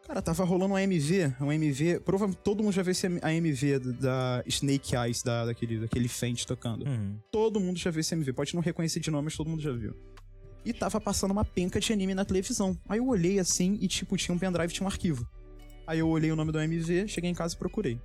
Cara, 0.05 0.21
tava 0.21 0.43
rolando 0.43 0.73
um 0.73 0.77
AMV, 0.77 1.33
um 1.39 1.49
AMV, 1.49 2.01
provavelmente 2.03 2.41
todo 2.43 2.61
mundo 2.61 2.73
já 2.73 2.83
viu 2.83 2.91
esse 2.91 3.07
AMV 3.07 3.79
da 4.01 4.43
Snake 4.45 4.95
Eyes, 4.95 5.23
da, 5.23 5.45
daquele, 5.45 5.79
daquele 5.79 6.09
Fendt 6.09 6.45
tocando. 6.45 6.85
Uhum. 6.85 7.17
Todo 7.31 7.59
mundo 7.59 7.79
já 7.79 7.89
viu 7.89 8.01
esse 8.01 8.13
MV. 8.13 8.33
Pode 8.33 8.53
não 8.53 8.61
reconhecer 8.61 8.99
de 8.99 9.09
nome, 9.09 9.25
mas 9.25 9.37
todo 9.37 9.49
mundo 9.49 9.61
já 9.61 9.71
viu. 9.71 9.95
E 10.65 10.73
tava 10.73 10.99
passando 10.99 11.31
uma 11.31 11.45
penca 11.45 11.79
de 11.79 11.91
anime 11.93 12.13
na 12.13 12.25
televisão. 12.25 12.77
Aí 12.87 12.99
eu 12.99 13.07
olhei 13.07 13.39
assim 13.39 13.77
e, 13.81 13.87
tipo, 13.87 14.17
tinha 14.17 14.35
um 14.35 14.39
pendrive, 14.39 14.73
tinha 14.73 14.85
um 14.85 14.89
arquivo. 14.89 15.27
Aí 15.87 15.99
eu 15.99 16.07
olhei 16.07 16.31
o 16.31 16.35
nome 16.35 16.51
do 16.51 16.59
MV, 16.59 17.07
cheguei 17.07 17.29
em 17.29 17.33
casa 17.33 17.55
e 17.55 17.57
procurei. 17.57 17.99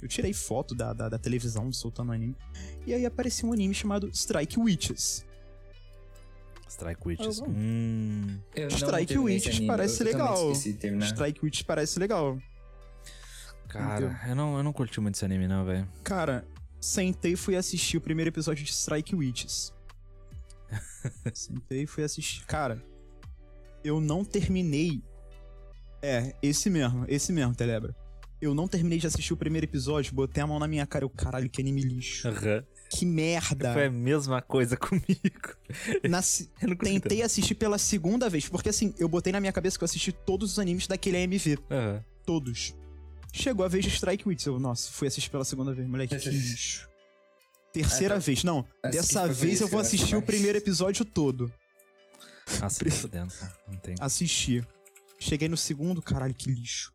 Eu 0.00 0.08
tirei 0.08 0.32
foto 0.32 0.74
da, 0.74 0.92
da, 0.92 1.08
da 1.08 1.18
televisão 1.18 1.72
soltando 1.72 2.12
anime. 2.12 2.36
E 2.86 2.94
aí 2.94 3.06
apareceu 3.06 3.48
um 3.48 3.52
anime 3.52 3.74
chamado 3.74 4.10
Strike 4.12 4.58
Witches. 4.58 5.24
Strike 6.72 7.06
Witches. 7.06 7.40
Ah. 7.40 7.46
Hum. 7.46 8.40
Strike 8.70 9.18
Witches 9.18 9.60
parece 9.60 10.02
legal. 10.02 10.52
esqueci 10.52 10.72
de 10.72 10.78
terminar. 10.78 11.06
Strike 11.06 11.44
Witches 11.44 11.62
parece 11.62 11.98
legal. 11.98 12.38
Cara, 13.68 14.20
eu 14.26 14.34
não, 14.34 14.56
eu 14.56 14.62
não 14.62 14.72
curti 14.72 15.00
muito 15.00 15.14
esse 15.14 15.24
anime, 15.24 15.46
não, 15.46 15.64
velho. 15.64 15.88
Cara, 16.02 16.46
sentei 16.80 17.32
e 17.32 17.36
fui 17.36 17.56
assistir 17.56 17.96
o 17.96 18.00
primeiro 18.00 18.28
episódio 18.28 18.64
de 18.64 18.72
Strike 18.72 19.14
Witches. 19.14 19.72
sentei 21.32 21.82
e 21.82 21.86
fui 21.86 22.04
assistir. 22.04 22.44
Cara, 22.46 22.82
eu 23.84 24.00
não 24.00 24.24
terminei. 24.24 25.02
É, 26.02 26.34
esse 26.42 26.68
mesmo, 26.68 27.04
esse 27.06 27.32
mesmo, 27.32 27.54
Telebra. 27.54 27.94
Eu 28.40 28.54
não 28.54 28.66
terminei 28.66 28.98
de 28.98 29.06
assistir 29.06 29.32
o 29.32 29.36
primeiro 29.36 29.66
episódio, 29.66 30.14
botei 30.14 30.42
a 30.42 30.46
mão 30.46 30.58
na 30.58 30.66
minha 30.66 30.86
cara. 30.86 31.04
Eu, 31.04 31.10
caralho, 31.10 31.48
que 31.48 31.60
anime 31.60 31.82
lixo. 31.82 32.28
Aham. 32.28 32.64
Que 32.94 33.06
merda. 33.06 33.72
Foi 33.72 33.86
a 33.86 33.90
mesma 33.90 34.42
coisa 34.42 34.76
comigo. 34.78 35.56
Na 36.08 36.20
Tentei 36.82 37.22
assistir 37.22 37.54
pela 37.54 37.78
segunda 37.78 38.28
vez, 38.28 38.48
porque 38.48 38.68
assim, 38.68 38.94
eu 38.98 39.08
botei 39.08 39.32
na 39.32 39.40
minha 39.40 39.52
cabeça 39.52 39.78
que 39.78 39.84
eu 39.84 39.86
assisti 39.86 40.12
todos 40.12 40.52
os 40.52 40.58
animes 40.58 40.86
daquele 40.86 41.16
AMV. 41.16 41.58
Aham. 41.70 42.04
Todos. 42.26 42.74
Chegou 43.32 43.64
a 43.64 43.68
vez 43.68 43.84
de 43.84 43.90
Strike 43.90 44.28
Witches. 44.28 44.46
Eu, 44.46 44.60
nossa, 44.60 44.90
fui 44.92 45.08
assistir 45.08 45.30
pela 45.30 45.44
segunda 45.44 45.72
vez, 45.72 45.88
moleque. 45.88 46.16
Que 46.18 46.28
lixo. 46.28 46.86
Terceira 47.72 48.16
Ah, 48.16 48.18
tá. 48.18 48.24
vez. 48.24 48.44
Não, 48.44 48.58
Assisti 48.82 48.96
dessa 49.14 49.26
vez 49.28 49.60
eu 49.62 49.68
vou 49.68 49.80
assistir 49.80 50.14
o 50.14 50.20
primeiro 50.22 50.58
episódio 50.58 51.04
todo. 51.04 51.50
Nossa, 52.60 52.84
tô 52.84 53.08
dentro. 53.08 53.36
Não 53.66 53.78
tem. 53.78 53.94
Assisti. 53.98 54.62
Cheguei 55.18 55.48
no 55.48 55.56
segundo, 55.56 56.02
caralho, 56.02 56.34
que 56.34 56.50
lixo. 56.50 56.92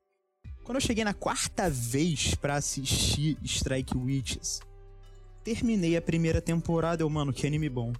Quando 0.64 0.76
eu 0.76 0.82
cheguei 0.82 1.04
na 1.04 1.14
quarta 1.14 1.70
vez 1.70 2.36
pra 2.36 2.56
assistir 2.56 3.38
Strike 3.44 3.98
Witches, 3.98 4.60
terminei 5.56 5.96
a 5.96 6.02
primeira 6.02 6.42
temporada, 6.42 7.04
eu, 7.04 7.10
mano, 7.10 7.32
que 7.32 7.48
anime 7.48 7.70
bom. 7.70 7.94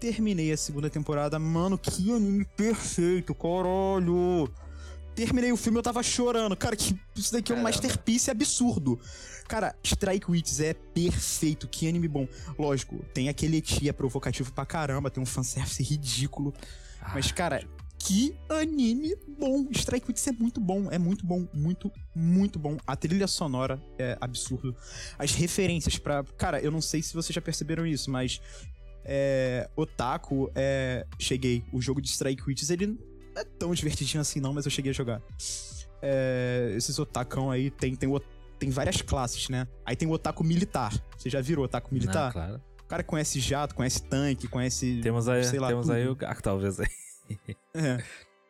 Terminei 0.00 0.50
a 0.50 0.56
segunda 0.56 0.90
temporada, 0.90 1.38
mano, 1.38 1.78
que 1.78 2.10
anime 2.10 2.44
perfeito, 2.56 3.32
caralho. 3.36 4.50
Terminei 5.14 5.52
o 5.52 5.56
filme, 5.56 5.78
eu 5.78 5.82
tava 5.82 6.02
chorando. 6.02 6.56
Cara, 6.56 6.74
que 6.74 6.98
isso 7.14 7.32
daqui 7.32 7.52
é 7.52 7.54
um 7.54 7.58
Caramba. 7.58 7.70
masterpiece 7.76 8.32
absurdo. 8.32 8.98
Cara, 9.46 9.76
Strike 9.84 10.28
Witches 10.28 10.58
é 10.58 10.74
perfeito, 10.74 11.68
que 11.68 11.88
anime 11.88 12.08
bom. 12.08 12.26
Lógico, 12.58 12.98
tem 13.14 13.28
aquele 13.28 13.60
tia 13.60 13.92
provocativo 13.94 14.52
pra 14.52 14.66
caramba, 14.66 15.08
tem 15.08 15.22
um 15.22 15.26
fanservice 15.26 15.82
ridículo. 15.84 16.52
Mas, 17.14 17.30
Ah, 17.30 17.34
cara, 17.34 17.64
que 18.08 18.34
anime 18.48 19.14
bom! 19.38 19.68
Strike 19.70 20.06
Witches 20.08 20.26
é 20.28 20.32
muito 20.32 20.58
bom, 20.58 20.90
é 20.90 20.98
muito 20.98 21.26
bom, 21.26 21.46
muito, 21.52 21.92
muito 22.14 22.58
bom. 22.58 22.78
A 22.86 22.96
trilha 22.96 23.26
sonora 23.26 23.78
é 23.98 24.16
absurdo. 24.18 24.74
As 25.18 25.34
referências 25.34 25.98
pra. 25.98 26.24
Cara, 26.38 26.58
eu 26.58 26.70
não 26.70 26.80
sei 26.80 27.02
se 27.02 27.12
vocês 27.12 27.34
já 27.34 27.42
perceberam 27.42 27.86
isso, 27.86 28.10
mas. 28.10 28.40
É. 29.04 29.68
Otaku, 29.76 30.50
é. 30.54 31.06
Cheguei. 31.18 31.62
O 31.70 31.82
jogo 31.82 32.00
de 32.00 32.08
Strike 32.08 32.42
Witches, 32.46 32.70
ele 32.70 32.86
não 32.86 32.98
é 33.36 33.44
tão 33.44 33.74
divertidinho 33.74 34.22
assim, 34.22 34.40
não, 34.40 34.54
mas 34.54 34.64
eu 34.64 34.70
cheguei 34.70 34.90
a 34.90 34.94
jogar. 34.94 35.20
É, 36.00 36.72
esses 36.76 36.98
otacão 36.98 37.50
aí 37.50 37.70
tem, 37.70 37.94
tem, 37.94 38.08
tem 38.58 38.70
várias 38.70 39.02
classes, 39.02 39.50
né? 39.50 39.68
Aí 39.84 39.94
tem 39.94 40.08
o 40.08 40.12
otaku 40.12 40.42
militar. 40.42 40.94
Você 41.14 41.28
já 41.28 41.42
viram 41.42 41.60
o 41.60 41.64
otaku 41.66 41.92
militar? 41.92 42.26
Não, 42.26 42.32
claro. 42.32 42.62
O 42.82 42.88
cara 42.88 43.04
conhece 43.04 43.38
jato, 43.38 43.74
conhece 43.74 44.02
tanque, 44.02 44.48
conhece. 44.48 45.00
Temos 45.02 45.28
aí, 45.28 45.44
sei 45.44 45.60
lá, 45.60 45.68
temos 45.68 45.90
aí 45.90 46.04
tudo. 46.04 46.12
o 46.12 46.16
Gaku, 46.16 46.42
talvez 46.42 46.80
aí. 46.80 46.88
É. 47.74 48.02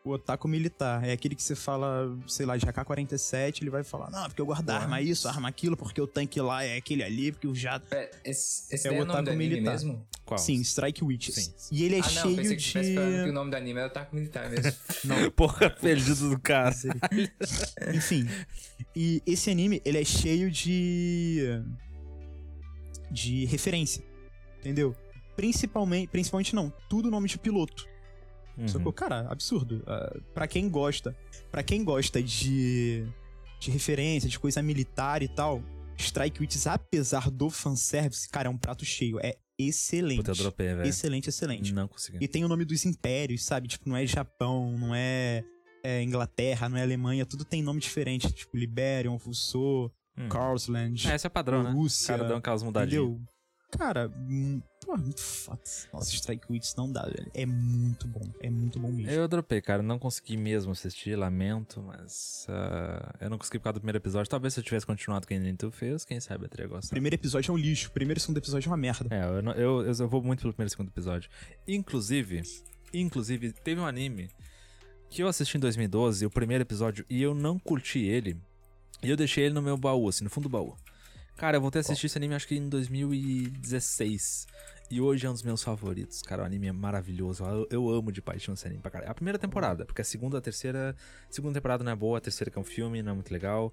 O 0.05 0.13
otaku 0.13 0.49
militar. 0.49 1.05
É 1.05 1.13
aquele 1.13 1.35
que 1.35 1.43
você 1.43 1.55
fala, 1.55 2.17
sei 2.27 2.47
lá, 2.47 2.57
de 2.57 2.65
AK-47, 2.67 3.61
ele 3.63 3.71
vai 3.71 3.83
falar, 3.83 4.11
não, 4.11 4.25
porque 4.25 4.41
eu 4.41 4.47
guardo 4.47 4.71
arma 4.71 5.03
isso, 5.03 5.29
arma 5.29 5.49
aquilo, 5.49 5.77
porque 5.77 6.01
o 6.01 6.07
tanque 6.07 6.41
lá 6.41 6.65
é 6.65 6.77
aquele 6.77 7.03
ali, 7.03 7.33
porque 7.33 7.47
o 7.47 7.55
jato. 7.55 7.87
Pera, 7.89 8.11
esse, 8.25 8.75
esse 8.75 8.89
É 8.89 8.91
o 8.91 8.95
é 8.95 9.03
otaku 9.03 9.19
anime 9.19 9.49
militar. 9.49 9.73
mesmo? 9.73 10.07
Qual? 10.25 10.39
Sim, 10.39 10.61
Strike 10.61 11.03
Witches. 11.03 11.35
Sim. 11.35 11.53
E 11.73 11.85
ele 11.85 11.97
é 11.97 11.99
ah, 11.99 12.03
não, 12.03 12.09
cheio 12.11 12.37
pensei 12.37 12.57
que 12.57 12.63
de. 12.63 12.95
falando 12.95 13.25
que 13.25 13.31
o 13.31 13.33
nome 13.33 13.51
do 13.51 13.57
anime 13.57 13.79
era 13.81 13.89
Otaku 13.89 14.15
Militar 14.15 14.51
mesmo. 14.51 14.73
Porra, 15.35 15.71
perdido 15.71 16.29
do 16.29 16.39
cara. 16.39 16.75
Enfim. 17.95 18.29
E 18.95 19.23
esse 19.27 19.51
anime, 19.51 19.81
ele 19.87 19.99
é 19.99 20.05
cheio 20.05 20.51
de. 20.51 21.49
de 23.11 23.47
referência. 23.47 24.05
Entendeu? 24.61 24.95
Principalmente. 25.35 26.09
Principalmente 26.09 26.55
não. 26.55 26.71
Tudo 26.91 27.11
nome 27.11 27.27
de 27.27 27.39
piloto. 27.39 27.88
Uhum. 28.59 28.69
Sacou? 28.69 28.93
Cara, 28.93 29.27
absurdo. 29.31 29.85
Uh, 29.87 30.21
pra 30.35 30.47
quem 30.49 30.69
gosta, 30.69 31.17
para 31.51 31.63
quem 31.63 31.85
gosta 31.85 32.23
de, 32.23 33.07
de 33.61 33.71
referência, 33.71 34.29
de 34.29 34.39
coisa 34.39 34.61
militar 34.63 35.23
e 35.23 35.29
tal, 35.29 35.63
Strike 35.97 36.41
Witches, 36.41 36.67
apesar 36.67 37.31
do 37.31 37.49
fanservice, 37.51 38.29
cara, 38.29 38.49
é 38.49 38.51
um 38.51 38.59
prato 38.59 38.85
cheio. 38.85 39.19
É 39.21 39.37
excelente. 39.59 40.19
Puta, 40.19 40.31
eu 40.33 40.37
dropei, 40.37 40.75
velho. 40.75 40.89
Excelente, 40.89 41.29
excelente. 41.29 41.73
Não 41.73 41.89
consegui. 41.89 42.19
E 42.21 42.29
tem 42.29 42.45
o 42.45 42.49
nome 42.49 42.65
dos 42.65 42.85
impérios, 42.85 43.45
sabe? 43.45 43.69
Tipo, 43.69 43.89
não 43.89 43.97
é 43.97 44.07
Japão, 44.07 44.77
não 44.79 44.95
é, 44.95 45.45
é 45.85 46.03
Inglaterra, 46.03 46.69
não 46.69 46.77
é 46.77 46.83
Alemanha, 46.83 47.27
tudo 47.27 47.45
tem 47.45 47.63
nome 47.63 47.81
diferente. 47.81 48.31
Tipo, 48.33 48.57
Liberion, 48.57 49.17
Rousseau, 49.17 49.93
Hum. 50.21 50.29
Carlsland, 50.29 51.09
É, 51.09 51.15
esse 51.15 51.29
é 51.29 51.31
padrão, 51.31 51.63
né? 51.63 51.71
Rússia. 51.71 52.13
O 52.13 52.19
cara 52.19 52.29
deu 52.29 52.37
aquelas 52.39 52.61
mudadinhas. 52.65 53.05
entendeu? 53.05 53.25
Cara, 53.71 54.11
hum, 54.17 54.63
pô. 54.81 54.97
Nossa, 54.97 56.11
Strike 56.15 56.51
Witches 56.51 56.75
não 56.75 56.91
dá, 56.91 57.03
velho. 57.05 57.31
É 57.35 57.45
muito 57.45 58.09
bom. 58.09 58.23
É 58.41 58.49
muito 58.49 58.79
bom 58.81 58.91
mesmo. 58.91 59.11
Eu 59.13 59.29
dropei, 59.29 59.61
cara. 59.61 59.83
Não 59.83 59.99
consegui 59.99 60.37
mesmo 60.39 60.73
assistir, 60.73 61.15
lamento, 61.17 61.83
mas. 61.83 62.47
ah, 62.49 63.15
eu 63.21 63.29
não 63.29 63.37
consegui 63.37 63.59
por 63.59 63.65
causa 63.65 63.75
do 63.75 63.81
primeiro 63.81 63.99
episódio. 63.99 64.31
Talvez 64.31 64.55
se 64.55 64.61
eu 64.61 64.65
tivesse 64.65 64.87
continuado 64.87 65.27
com 65.27 65.35
o 65.35 65.39
que 65.41 65.53
tu 65.55 65.71
fez, 65.71 66.05
quem 66.05 66.19
sabe 66.19 66.47
eu 66.47 66.49
teria 66.49 66.67
O 66.67 66.71
gostado. 66.71 66.91
primeiro 66.91 67.15
episódio 67.17 67.51
é 67.51 67.55
um 67.55 67.59
lixo. 67.59 67.89
O 67.89 67.93
primeiro 67.93 68.19
e 68.19 68.21
segundo 68.23 68.39
episódio 68.39 68.69
é 68.69 68.71
uma 68.71 68.77
merda. 68.79 69.15
É, 69.15 69.25
eu, 69.25 69.43
não- 69.43 69.53
eu, 69.53 69.83
eu, 69.85 69.93
eu 69.93 70.09
vou 70.09 70.23
muito 70.23 70.41
pelo 70.41 70.55
primeiro 70.55 70.69
e 70.69 70.71
segundo 70.71 70.89
episódio. 70.89 71.29
Inclusive, 71.67 72.43
inclusive, 72.95 73.53
teve 73.53 73.81
um 73.81 73.87
anime 73.87 74.31
que 75.11 75.23
eu 75.23 75.29
assisti 75.29 75.57
em 75.59 75.61
2012, 75.61 76.25
o 76.27 76.31
primeiro 76.31 76.63
episódio, 76.63 77.05
e 77.09 77.21
eu 77.23 77.35
não 77.35 77.59
curti 77.59 77.99
ele. 78.01 78.37
E 79.03 79.11
eu 79.11 79.17
deixei 79.17 79.45
ele 79.45 79.55
no 79.55 79.63
meu 79.63 79.77
baú, 79.77 80.09
assim, 80.09 80.25
no 80.25 80.31
fundo 80.31 80.45
do 80.45 80.53
baú. 80.53 80.75
Cara, 81.39 81.57
eu 81.57 81.61
voltei 81.61 81.79
a 81.79 81.83
assistir 81.83 82.07
esse 82.07 82.19
anime 82.19 82.35
acho 82.35 82.49
que 82.49 82.57
em 82.57 82.69
2016. 82.69 84.49
E 84.91 85.01
hoje 85.01 85.25
é 85.25 85.31
um 85.31 85.33
dos 85.33 85.45
meus 85.45 85.63
favoritos. 85.63 86.21
Cara, 86.21 86.43
o 86.43 86.45
anime 86.45 86.67
é 86.67 86.73
maravilhoso. 86.73 87.45
Eu, 87.45 87.69
eu 87.71 87.89
amo 87.91 88.11
de 88.11 88.21
paixão 88.21 88.55
esse 88.55 88.67
anime 88.67 88.83
pra 88.83 88.91
caralho. 88.91 89.13
A 89.13 89.15
primeira 89.15 89.39
temporada, 89.39 89.85
porque 89.85 90.03
a 90.03 90.05
segunda, 90.05 90.39
a 90.39 90.41
terceira. 90.41 90.97
A 91.31 91.33
segunda 91.33 91.55
temporada 91.55 91.85
não 91.85 91.93
é 91.93 91.95
boa, 91.95 92.19
a 92.19 92.21
terceira 92.21 92.51
que 92.51 92.59
é 92.59 92.61
um 92.61 92.65
filme, 92.65 93.03
não 93.03 93.13
é 93.13 93.15
muito 93.15 93.33
legal. 93.33 93.73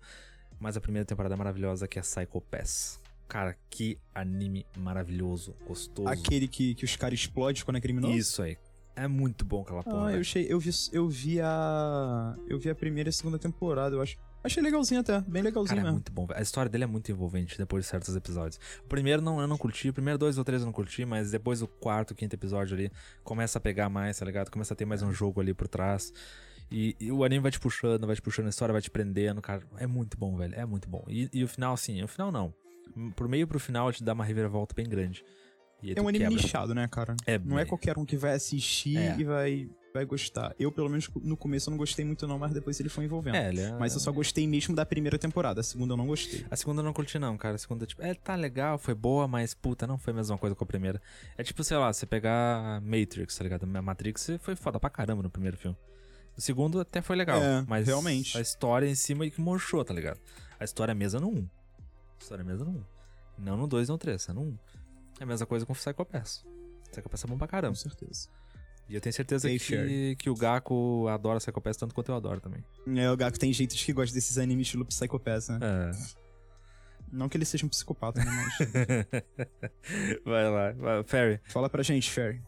Mas 0.59 0.77
a 0.77 0.81
primeira 0.81 1.05
temporada 1.07 1.33
é 1.33 1.37
maravilhosa, 1.37 1.87
que 1.87 1.97
é 1.97 2.03
Psycho 2.03 2.39
Pass. 2.39 2.99
Cara, 3.27 3.57
que 3.67 3.97
anime 4.13 4.63
maravilhoso, 4.77 5.55
gostoso. 5.65 6.07
Aquele 6.07 6.47
que, 6.47 6.75
que 6.75 6.85
os 6.85 6.95
caras 6.95 7.19
explodem 7.19 7.65
quando 7.65 7.77
é 7.77 7.81
criminoso? 7.81 8.15
Isso 8.15 8.43
aí. 8.43 8.59
É 8.95 9.07
muito 9.07 9.43
bom 9.43 9.63
aquela 9.63 9.83
porra. 9.83 10.09
Ah, 10.09 10.13
eu, 10.13 10.21
achei, 10.21 10.45
eu, 10.47 10.59
vi, 10.59 10.69
eu 10.93 11.09
vi 11.09 11.41
a. 11.41 12.35
Eu 12.47 12.59
vi 12.59 12.69
a 12.69 12.75
primeira 12.75 13.09
e 13.09 13.11
a 13.11 13.13
segunda 13.13 13.39
temporada, 13.39 13.95
eu 13.95 14.01
acho. 14.01 14.17
Achei 14.45 14.61
legalzinho 14.61 15.01
até, 15.01 15.21
bem 15.21 15.41
legalzinho 15.41 15.69
Cara, 15.77 15.79
é 15.79 15.83
mesmo. 15.83 15.93
muito 15.95 16.11
bom. 16.11 16.25
velho. 16.27 16.39
A 16.39 16.43
história 16.43 16.69
dele 16.69 16.83
é 16.83 16.87
muito 16.87 17.11
envolvente 17.11 17.57
depois 17.57 17.83
de 17.85 17.89
certos 17.89 18.15
episódios. 18.15 18.59
O 18.83 18.87
primeiro 18.87 19.21
não, 19.21 19.41
eu 19.41 19.47
não 19.47 19.57
curti, 19.57 19.89
o 19.89 19.93
primeiro 19.93 20.17
dois 20.19 20.37
ou 20.37 20.43
três 20.43 20.61
eu 20.61 20.65
não 20.65 20.73
curti, 20.73 21.03
mas 21.05 21.31
depois 21.31 21.61
o 21.61 21.67
quarto, 21.67 22.13
quinto 22.13 22.35
episódio 22.35 22.75
ali, 22.75 22.91
começa 23.23 23.57
a 23.57 23.61
pegar 23.61 23.89
mais, 23.89 24.19
tá 24.19 24.25
ligado? 24.25 24.51
Começa 24.51 24.73
a 24.73 24.77
ter 24.77 24.85
mais 24.85 25.01
um 25.01 25.11
jogo 25.11 25.41
ali 25.41 25.53
por 25.53 25.67
trás. 25.67 26.13
E, 26.71 26.95
e 26.99 27.11
o 27.11 27.23
anime 27.23 27.41
vai 27.41 27.51
te 27.51 27.59
puxando, 27.59 28.05
vai 28.07 28.15
te 28.15 28.21
puxando 28.21 28.47
a 28.47 28.49
história, 28.49 28.71
vai 28.73 28.81
te 28.81 28.89
prendendo, 28.89 29.41
cara. 29.41 29.63
É 29.77 29.85
muito 29.87 30.17
bom, 30.17 30.35
velho. 30.37 30.53
É 30.55 30.65
muito 30.65 30.87
bom. 30.89 31.03
E, 31.07 31.29
e 31.33 31.43
o 31.43 31.47
final, 31.47 31.73
assim, 31.73 32.01
o 32.03 32.07
final 32.07 32.31
não. 32.31 32.53
Pro 33.15 33.27
meio 33.27 33.43
e 33.43 33.45
pro 33.45 33.59
final 33.59 33.91
te 33.91 34.03
dá 34.03 34.13
uma 34.13 34.23
reviravolta 34.23 34.73
bem 34.75 34.87
grande. 34.87 35.23
É 35.83 36.01
um 36.01 36.07
anime 36.07 36.25
quebra. 36.25 36.41
nichado, 36.41 36.73
né, 36.73 36.87
cara? 36.87 37.15
É, 37.27 37.37
Não 37.37 37.59
é 37.59 37.65
qualquer 37.65 37.97
um 37.97 38.05
que 38.05 38.15
vai 38.17 38.33
assistir 38.33 38.97
É. 38.97 39.15
e 39.19 39.23
vai, 39.23 39.69
vai 39.95 40.05
gostar. 40.05 40.53
Eu, 40.59 40.71
pelo 40.71 40.89
menos, 40.89 41.09
no 41.23 41.35
começo 41.35 41.69
eu 41.69 41.71
não 41.71 41.77
gostei 41.77 42.03
muito 42.05 42.27
não, 42.27 42.37
mas 42.37 42.53
depois 42.53 42.79
ele 42.79 42.89
foi 42.89 43.05
envolvendo. 43.05 43.35
É, 43.35 43.49
ele 43.49 43.61
é... 43.61 43.71
Mas 43.73 43.93
eu 43.93 43.99
só 43.99 44.11
gostei 44.11 44.45
mesmo 44.47 44.75
da 44.75 44.85
primeira 44.85 45.17
temporada, 45.17 45.61
a 45.61 45.63
segunda 45.63 45.93
eu 45.93 45.97
não 45.97 46.05
gostei. 46.05 46.45
A 46.51 46.55
segunda 46.55 46.81
eu 46.81 46.83
não 46.85 46.93
curti, 46.93 47.17
não, 47.17 47.37
cara. 47.37 47.55
A 47.55 47.57
segunda, 47.57 47.85
tipo, 47.85 48.01
é, 48.03 48.13
tá 48.13 48.35
legal, 48.35 48.77
foi 48.77 48.93
boa, 48.93 49.27
mas, 49.27 49.53
puta, 49.53 49.87
não 49.87 49.97
foi 49.97 50.13
a 50.13 50.15
mesma 50.17 50.37
coisa 50.37 50.55
com 50.55 50.63
a 50.63 50.67
primeira. 50.67 51.01
É 51.37 51.43
tipo, 51.43 51.63
sei 51.63 51.77
lá, 51.77 51.91
você 51.91 52.05
pegar 52.05 52.81
Matrix, 52.81 53.35
tá 53.37 53.43
ligado? 53.43 53.63
A 53.63 53.81
Matrix 53.81 54.29
foi 54.39 54.55
foda 54.55 54.79
pra 54.79 54.89
caramba 54.89 55.23
no 55.23 55.29
primeiro 55.29 55.57
filme. 55.57 55.77
O 56.37 56.41
segundo 56.41 56.79
até 56.81 57.01
foi 57.01 57.15
legal, 57.15 57.41
É, 57.41 57.63
mas 57.67 57.87
realmente. 57.87 58.37
a 58.37 58.41
história 58.41 58.85
em 58.87 58.95
cima 58.95 59.29
que 59.29 59.39
murchou, 59.39 59.83
tá 59.85 59.93
ligado? 59.93 60.19
A 60.59 60.65
história 60.65 60.91
é 60.91 60.95
mesa 60.95 61.19
no 61.19 61.29
1. 61.29 61.37
A 61.37 62.23
história 62.23 62.41
é 62.41 62.45
mesa 62.45 62.65
no 62.65 62.71
1. 62.71 62.83
Não 63.37 63.57
no 63.57 63.67
2, 63.67 63.87
não 63.87 63.93
no 63.95 63.99
3, 63.99 64.29
é 64.29 64.33
no 64.33 64.41
1. 64.41 64.57
É 65.21 65.23
a 65.23 65.25
mesma 65.25 65.45
coisa 65.45 65.65
com 65.65 65.71
o 65.71 65.75
Psycho 65.75 66.05
Pass. 66.05 66.45
Psycho 66.91 67.09
Pass 67.09 67.23
é 67.23 67.27
bom 67.27 67.37
pra 67.37 67.47
Com 67.47 67.51
caramba. 67.51 67.75
certeza. 67.75 68.27
E 68.87 68.93
eu 68.95 69.01
tenho 69.01 69.13
certeza 69.13 69.49
que, 69.49 69.57
Sherry. 69.57 70.15
que 70.15 70.29
o 70.29 70.35
Gaku 70.35 71.07
adora 71.07 71.39
Psycho 71.39 71.59
Pass 71.59 71.75
tanto 71.77 71.93
quanto 71.95 72.09
eu 72.11 72.15
adoro 72.15 72.39
também. 72.39 72.63
É, 72.95 73.09
o 73.09 73.17
Gaku 73.17 73.39
tem 73.39 73.51
jeitos 73.51 73.83
que 73.83 73.91
gosta 73.91 74.13
desses 74.13 74.37
animes 74.37 74.67
estilo 74.67 74.85
Psychopath, 74.85 75.49
né? 75.49 75.59
É. 75.61 75.91
Não 77.11 77.27
que 77.29 77.37
ele 77.37 77.45
seja 77.45 77.65
um 77.65 77.69
psicopata, 77.69 78.23
né? 78.23 78.31
Mas... 78.31 78.57
vai 80.25 80.49
lá, 80.49 80.71
vai, 80.73 81.03
Ferry. 81.03 81.39
Fala 81.45 81.69
pra 81.69 81.81
gente, 81.83 82.09
Ferry. 82.11 82.41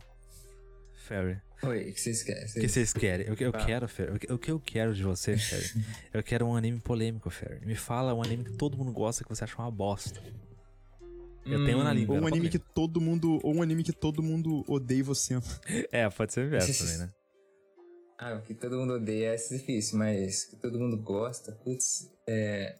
Ferry. 1.07 1.39
Oi, 1.63 1.89
o 1.89 1.93
que 1.93 1.99
vocês 2.01 2.21
querem? 2.21 2.43
O 2.45 2.53
que 2.53 2.67
vocês 2.67 2.93
querem? 2.93 3.31
O 3.31 3.35
que 3.35 3.43
eu 3.43 3.51
Ah. 3.53 3.65
quero, 3.65 3.87
Fer? 3.87 4.13
O 4.13 4.19
que- 4.19 4.31
O 4.31 4.37
que 4.37 4.51
eu 4.51 4.59
quero 4.59 4.93
de 4.93 5.01
você, 5.03 5.37
Fer? 5.37 5.73
eu 6.13 6.21
quero 6.21 6.45
um 6.45 6.55
anime 6.55 6.79
polêmico, 6.79 7.29
Fer. 7.31 7.59
Me 7.65 7.73
fala 7.75 8.13
um 8.13 8.21
anime 8.21 8.43
que 8.43 8.51
todo 8.53 8.77
mundo 8.77 8.91
gosta 8.91 9.23
que 9.23 9.29
você 9.29 9.43
acha 9.43 9.57
uma 9.57 9.71
bosta. 9.71 10.21
Eu 11.49 11.65
tenho 11.65 11.79
um 11.79 11.83
na 11.83 11.93
língua. 11.93 12.15
Ou 12.15 12.21
um 12.21 12.27
anime 12.27 12.49
que 12.49 12.59
todo 12.59 12.99
mundo. 13.01 13.39
Ou 13.43 13.55
um 13.55 13.61
anime 13.61 13.83
que 13.83 13.93
todo 13.93 14.21
mundo 14.21 14.63
odeia 14.67 15.03
você. 15.03 15.35
É, 15.91 16.09
pode 16.09 16.33
ser 16.33 16.45
inverso 16.45 16.85
também, 16.85 16.97
né? 16.99 17.13
Ah, 18.19 18.33
o 18.33 18.41
que 18.41 18.53
todo 18.55 18.77
mundo 18.77 18.93
odeia 18.93 19.33
é 19.33 19.35
difícil, 19.35 19.97
mas 19.97 20.43
o 20.43 20.49
que 20.49 20.55
todo 20.57 20.79
mundo 20.79 20.97
gosta, 20.97 21.51
putz, 21.51 22.11
é. 22.27 22.75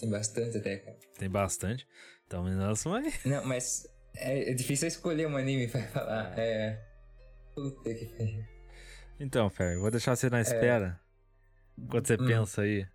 Tem 0.00 0.08
bastante 0.10 0.56
até, 0.58 0.76
cara. 0.76 0.98
Tem 1.18 1.30
bastante. 1.30 1.86
Então 2.26 2.44
uma 2.44 2.98
aí. 2.98 3.12
Não, 3.24 3.44
mas 3.44 3.86
é, 4.16 4.50
é 4.50 4.54
difícil 4.54 4.88
escolher 4.88 5.26
um 5.26 5.36
anime 5.36 5.68
pra 5.68 5.82
falar. 5.88 6.38
É. 6.38 6.82
Puta 7.54 7.94
que 7.94 8.06
pariu. 8.06 8.44
Então, 9.20 9.48
Fer, 9.50 9.78
vou 9.78 9.90
deixar 9.90 10.16
você 10.16 10.28
na 10.30 10.40
espera. 10.40 10.98
Enquanto 11.78 12.06
você 12.06 12.14
Hum. 12.14 12.26
pensa 12.26 12.62
aí. 12.62 12.86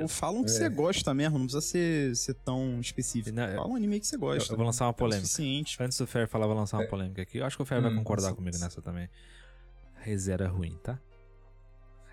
Ou 0.00 0.08
fala 0.08 0.38
um 0.38 0.44
que 0.44 0.50
É. 0.50 0.54
você 0.54 0.68
gosta 0.68 1.12
mesmo, 1.12 1.38
não 1.38 1.46
precisa 1.46 1.60
ser, 1.60 2.16
ser 2.16 2.34
tão 2.34 2.80
específico. 2.80 3.34
Não, 3.34 3.44
eu- 3.44 3.56
fala 3.56 3.68
um 3.68 3.76
anime 3.76 4.00
que 4.00 4.06
você 4.06 4.16
gosta. 4.16 4.52
eu 4.52 4.56
vou 4.56 4.64
lançar 4.66 4.84
uma 4.86 4.90
É 4.90 4.92
o 4.92 4.94
polêmica. 4.94 5.26
suficiente. 5.26 5.76
Antes 5.82 5.98
do 5.98 6.06
Fer 6.06 6.26
falar, 6.28 6.46
vou 6.46 6.56
lançar 6.56 6.76
uma 6.78 6.84
É. 6.84 6.86
polêmica 6.86 7.22
aqui. 7.22 7.38
Eu 7.38 7.44
acho 7.46 7.56
que 7.56 7.62
o 7.62 7.66
Fer 7.66 7.80
vai 7.82 7.90
Hum, 7.92 7.96
concordar 7.96 8.28
nossa. 8.28 8.36
comigo 8.36 8.56
nessa 8.58 8.80
também. 8.80 9.08
ReZero 10.00 10.44
é 10.44 10.46
ruim, 10.48 10.78
tá? 10.82 10.98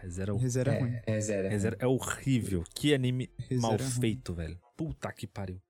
ReZero 0.01 0.31
é 0.33 0.75
é 0.75 0.79
ruim. 0.79 0.93
É, 1.05 1.17
é 1.17 1.19
zero. 1.19 1.49
ReZero 1.49 1.75
é 1.79 1.87
horrível. 1.87 2.63
Que 2.73 2.93
anime 2.93 3.29
mal 3.59 3.73
é 3.75 3.77
feito, 3.79 4.33
velho. 4.33 4.59
Puta 4.77 5.11
que 5.11 5.27
pariu. 5.27 5.61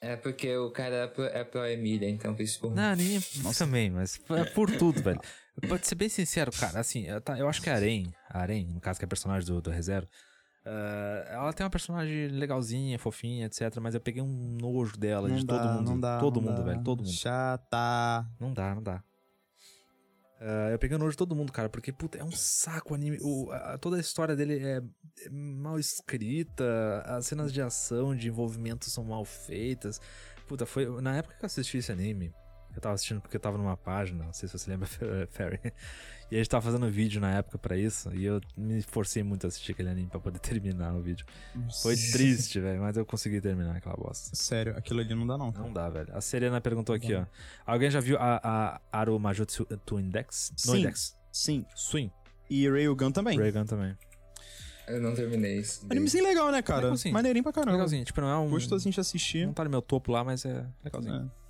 É 0.00 0.16
porque 0.16 0.54
o 0.56 0.70
cara 0.70 0.94
é 0.96 1.06
pro, 1.06 1.24
é 1.24 1.44
pro 1.44 1.64
Emília, 1.64 2.08
então 2.10 2.34
por 2.34 2.42
isso. 2.42 2.68
Não, 2.70 2.94
nem 2.96 3.18
também, 3.56 3.90
mas 3.90 4.20
é 4.30 4.44
por 4.44 4.70
tudo, 4.70 5.02
velho. 5.02 5.20
Pode 5.68 5.86
ser 5.86 5.94
bem 5.94 6.08
sincero, 6.10 6.50
cara, 6.52 6.80
assim, 6.80 7.04
eu, 7.06 7.20
tá- 7.22 7.38
eu 7.38 7.48
acho 7.48 7.62
que 7.62 7.70
a 7.70 7.74
Aren, 7.76 8.12
a 8.28 8.40
Aren, 8.40 8.64
no 8.66 8.80
caso 8.80 8.98
que 8.98 9.04
é 9.04 9.08
personagem 9.08 9.46
do, 9.48 9.62
do 9.62 9.70
ReZero, 9.70 10.06
ah, 10.66 11.24
ela 11.28 11.52
tem 11.52 11.64
uma 11.64 11.70
personagem 11.70 12.28
legalzinha, 12.28 12.98
fofinha, 12.98 13.46
etc, 13.46 13.76
mas 13.80 13.94
eu 13.94 14.00
peguei 14.00 14.22
um 14.22 14.56
nojo 14.60 14.96
dela, 14.96 15.28
Não 15.28 15.36
de 15.36 15.44
dá, 15.46 15.58
todo 15.60 15.68
mundo, 15.72 15.84
não 15.90 16.00
dá, 16.00 16.18
todo 16.20 16.40
não 16.40 16.48
mundo, 16.50 16.58
dá. 16.58 16.64
velho, 16.64 16.82
todo 16.82 16.98
mundo. 17.04 17.12
Chata. 17.12 18.26
Não 18.40 18.52
dá, 18.52 18.74
não 18.74 18.82
dá. 18.82 19.02
Ah, 20.40 20.68
eu 20.72 20.78
peguei 20.78 20.98
nojo 20.98 21.12
de 21.12 21.16
todo 21.16 21.34
mundo, 21.34 21.52
cara, 21.52 21.68
porque, 21.68 21.92
puta, 21.92 22.18
é 22.18 22.24
um 22.24 22.30
saco 22.32 22.92
o 22.92 22.94
anime. 22.94 23.18
O, 23.22 23.50
a- 23.52 23.78
toda 23.78 23.96
a 23.96 24.00
história 24.00 24.34
dele 24.36 24.58
é, 24.58 24.82
é 25.24 25.30
mal 25.30 25.78
escrita, 25.78 27.02
as 27.06 27.26
cenas 27.26 27.52
de 27.52 27.62
ação, 27.62 28.14
de 28.14 28.28
envolvimento 28.28 28.90
são 28.90 29.04
mal 29.04 29.24
feitas. 29.24 30.00
Puta, 30.46 30.66
foi. 30.66 31.00
Na 31.00 31.16
época 31.16 31.34
que 31.38 31.44
eu 31.44 31.46
assisti 31.46 31.78
esse 31.78 31.90
anime, 31.92 32.32
eu 32.74 32.80
tava 32.80 32.94
assistindo 32.94 33.20
porque 33.20 33.36
eu 33.36 33.40
tava 33.40 33.56
numa 33.58 33.76
página, 33.76 34.24
não 34.24 34.32
sei 34.32 34.48
se 34.48 34.58
você 34.58 34.70
lembra, 34.70 34.88
Ferry. 35.30 35.60
E 36.30 36.36
a 36.36 36.38
gente 36.38 36.48
tava 36.48 36.64
fazendo 36.64 36.88
vídeo 36.90 37.20
na 37.20 37.30
época 37.32 37.58
pra 37.58 37.76
isso, 37.76 38.12
e 38.14 38.24
eu 38.24 38.40
me 38.56 38.82
forcei 38.82 39.22
muito 39.22 39.46
a 39.46 39.48
assistir 39.48 39.72
aquele 39.72 39.90
anime 39.90 40.08
pra 40.08 40.18
poder 40.18 40.38
terminar 40.40 40.94
o 40.94 41.00
vídeo. 41.00 41.24
Foi 41.82 41.94
triste, 41.96 42.58
velho, 42.60 42.80
mas 42.80 42.96
eu 42.96 43.04
consegui 43.04 43.40
terminar 43.40 43.76
aquela 43.76 43.96
bosta. 43.96 44.34
Sério, 44.34 44.76
aquilo 44.76 45.00
ali 45.00 45.14
não 45.14 45.26
dá 45.26 45.38
não. 45.38 45.50
Não 45.52 45.72
dá, 45.72 45.88
velho. 45.88 46.08
A 46.16 46.20
Serena 46.20 46.60
perguntou 46.60 46.94
aqui, 46.94 47.14
ó. 47.14 47.24
Alguém 47.66 47.90
já 47.90 48.00
viu 48.00 48.16
a, 48.18 48.40
a 48.42 48.80
Aru 49.00 49.18
Majutsu 49.18 49.64
to 49.84 50.00
Index? 50.00 50.52
No 50.66 50.72
Sim. 50.72 50.80
Index. 50.80 51.16
Sim. 51.30 51.66
Swing. 51.74 52.10
E 52.48 52.68
Railgun 52.68 53.10
também. 53.10 53.38
Raygun 53.38 53.64
também. 53.64 53.96
Eu 54.86 55.00
não 55.00 55.14
terminei 55.14 55.58
isso. 55.58 55.86
Animezinho 55.90 56.24
legal, 56.24 56.50
né, 56.52 56.60
cara? 56.60 56.82
Legalzinho. 56.82 57.14
Maneirinho 57.14 57.42
pra 57.42 57.52
caramba. 57.52 57.72
Legalzinho. 57.72 58.04
Tipo, 58.04 58.20
não 58.20 58.28
é 58.28 58.36
um. 58.36 58.50
Gostosinho 58.50 58.92
de 58.92 59.00
assistir. 59.00 59.46
Não 59.46 59.54
tá 59.54 59.64
no 59.64 59.70
meu 59.70 59.80
topo 59.80 60.12
lá, 60.12 60.22
mas 60.22 60.44
é 60.44 60.66
legalzinho. 60.84 61.30
É. 61.40 61.43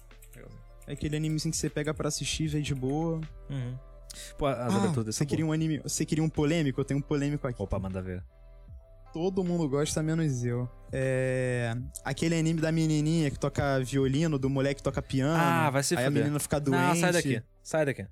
É 0.86 0.92
aquele 0.92 1.16
animezinho 1.16 1.50
que 1.52 1.56
você 1.58 1.70
pega 1.70 1.92
pra 1.94 2.08
assistir, 2.08 2.46
vê 2.48 2.60
de 2.60 2.74
boa. 2.74 3.20
Uhum. 3.50 3.74
Pô, 4.38 4.46
as 4.46 4.58
Ah, 4.58 4.76
aberturas 4.76 5.14
você 5.14 5.18
são 5.18 5.26
queria 5.26 5.44
um 5.46 5.52
anime. 5.52 5.80
Você 5.82 6.04
queria 6.04 6.22
um 6.22 6.28
polêmico? 6.28 6.80
Eu 6.80 6.84
tenho 6.84 6.98
um 6.98 7.02
polêmico 7.02 7.46
aqui. 7.48 7.60
Opa, 7.62 7.78
manda 7.78 8.00
ver. 8.02 8.22
Todo 9.12 9.44
mundo 9.44 9.68
gosta, 9.68 10.02
menos 10.02 10.44
eu. 10.44 10.68
É. 10.92 11.72
Aquele 12.04 12.36
anime 12.38 12.60
da 12.60 12.70
menininha 12.72 13.30
que 13.30 13.38
toca 13.38 13.80
violino, 13.80 14.38
do 14.38 14.50
moleque 14.50 14.76
que 14.76 14.82
toca 14.82 15.00
piano. 15.00 15.40
Ah, 15.40 15.70
vai 15.70 15.82
se 15.82 15.94
Aí 15.96 16.04
a 16.04 16.06
fuder. 16.08 16.22
menina 16.24 16.40
fica 16.40 16.60
doente. 16.60 16.80
Não, 16.80 16.96
sai 16.96 17.12
daqui. 17.12 17.42
Sai 17.62 17.86
daqui. 17.86 18.06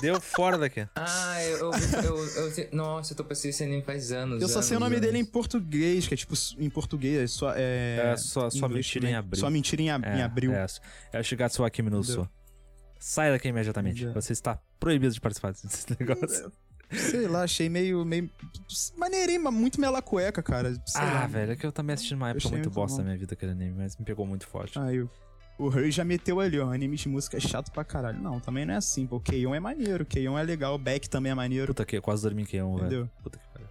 Deu 0.00 0.20
fora 0.20 0.58
daqui. 0.58 0.86
Ah, 0.96 1.42
eu, 1.44 1.58
eu, 1.58 1.70
eu, 1.72 2.26
eu, 2.26 2.48
eu- 2.56 2.68
Nossa, 2.72 3.12
eu 3.12 3.16
tô 3.16 3.24
passando 3.24 3.50
esse 3.50 3.62
anime 3.62 3.82
faz 3.82 4.10
anos. 4.12 4.42
Eu 4.42 4.48
só 4.48 4.60
sei 4.62 4.76
o 4.76 4.78
anos, 4.78 4.88
nome 4.90 5.00
dele 5.00 5.18
em 5.18 5.20
anos. 5.20 5.30
português, 5.32 6.06
que 6.08 6.14
é 6.14 6.16
tipo 6.16 6.34
em 6.58 6.68
português, 6.68 7.18
é 7.18 7.26
só. 7.26 7.52
É, 7.54 8.12
É 8.12 8.16
só, 8.16 8.50
só 8.50 8.68
mentira 8.68 9.08
em 9.08 9.14
abril. 9.14 9.40
Só 9.40 9.48
mentira 9.50 9.82
em, 9.82 9.90
ab- 9.90 10.04
em 10.06 10.20
É, 10.20 10.22
abril. 10.22 10.52
É, 10.52 10.66
é 11.12 11.20
o 11.20 11.24
Shigatsu 11.24 11.64
Akimi 11.64 11.90
no 11.90 11.98
Entendeu? 12.00 12.22
Uso. 12.22 12.30
Saia 12.98 13.32
daqui 13.32 13.48
imediatamente. 13.48 14.02
Entendi. 14.02 14.14
Você 14.14 14.32
está 14.32 14.58
proibido 14.78 15.12
de 15.12 15.20
participar 15.20 15.52
desse 15.52 15.86
negócio. 15.98 16.52
Sei 16.90 17.26
lá, 17.26 17.42
achei 17.44 17.68
meio. 17.68 18.04
meio 18.04 18.28
maneirinho, 18.96 19.42
mas 19.44 19.54
muito 19.54 19.80
mela 19.80 20.02
cueca, 20.02 20.42
cara. 20.42 20.72
Sei 20.86 21.00
ah, 21.00 21.04
lá. 21.14 21.26
velho, 21.26 21.52
é 21.52 21.56
que 21.56 21.64
eu 21.64 21.72
também 21.72 21.94
assisti 21.94 22.12
numa 22.14 22.30
época 22.30 22.48
muito 22.50 22.64
muito 22.64 22.74
bosta 22.74 22.96
bom. 22.98 23.02
da 23.02 23.04
minha 23.04 23.16
vida 23.18 23.32
aquele 23.34 23.52
anime, 23.52 23.74
mas 23.78 23.96
me 23.96 24.04
pegou 24.04 24.26
muito 24.26 24.46
forte. 24.46 24.78
Aí 24.78 25.00
o, 25.00 25.08
o 25.58 25.66
Hurry 25.66 25.90
já 25.90 26.04
meteu 26.04 26.40
ali, 26.40 26.58
ó. 26.58 26.72
Anime 26.72 26.96
de 26.96 27.08
música 27.08 27.36
é 27.36 27.40
chato 27.40 27.70
pra 27.70 27.84
caralho. 27.84 28.20
Não, 28.20 28.40
também 28.40 28.64
não 28.64 28.74
é 28.74 28.76
assim, 28.76 29.06
pô. 29.06 29.16
O 29.16 29.20
Keion 29.20 29.54
é 29.54 29.60
maneiro, 29.60 30.02
o 30.02 30.06
Keion 30.06 30.38
é 30.38 30.42
legal, 30.42 30.74
o 30.74 30.78
Beck 30.78 31.08
também 31.08 31.32
é 31.32 31.34
maneiro. 31.34 31.68
Puta 31.68 31.84
que 31.84 31.96
eu 31.96 32.02
quase 32.02 32.22
dormi 32.22 32.42
em 32.42 32.46
Keion, 32.46 32.74
velho. 32.74 32.86
Entendeu? 32.86 33.10
Puta 33.22 33.38
que 33.38 33.44
pariu. 33.52 33.68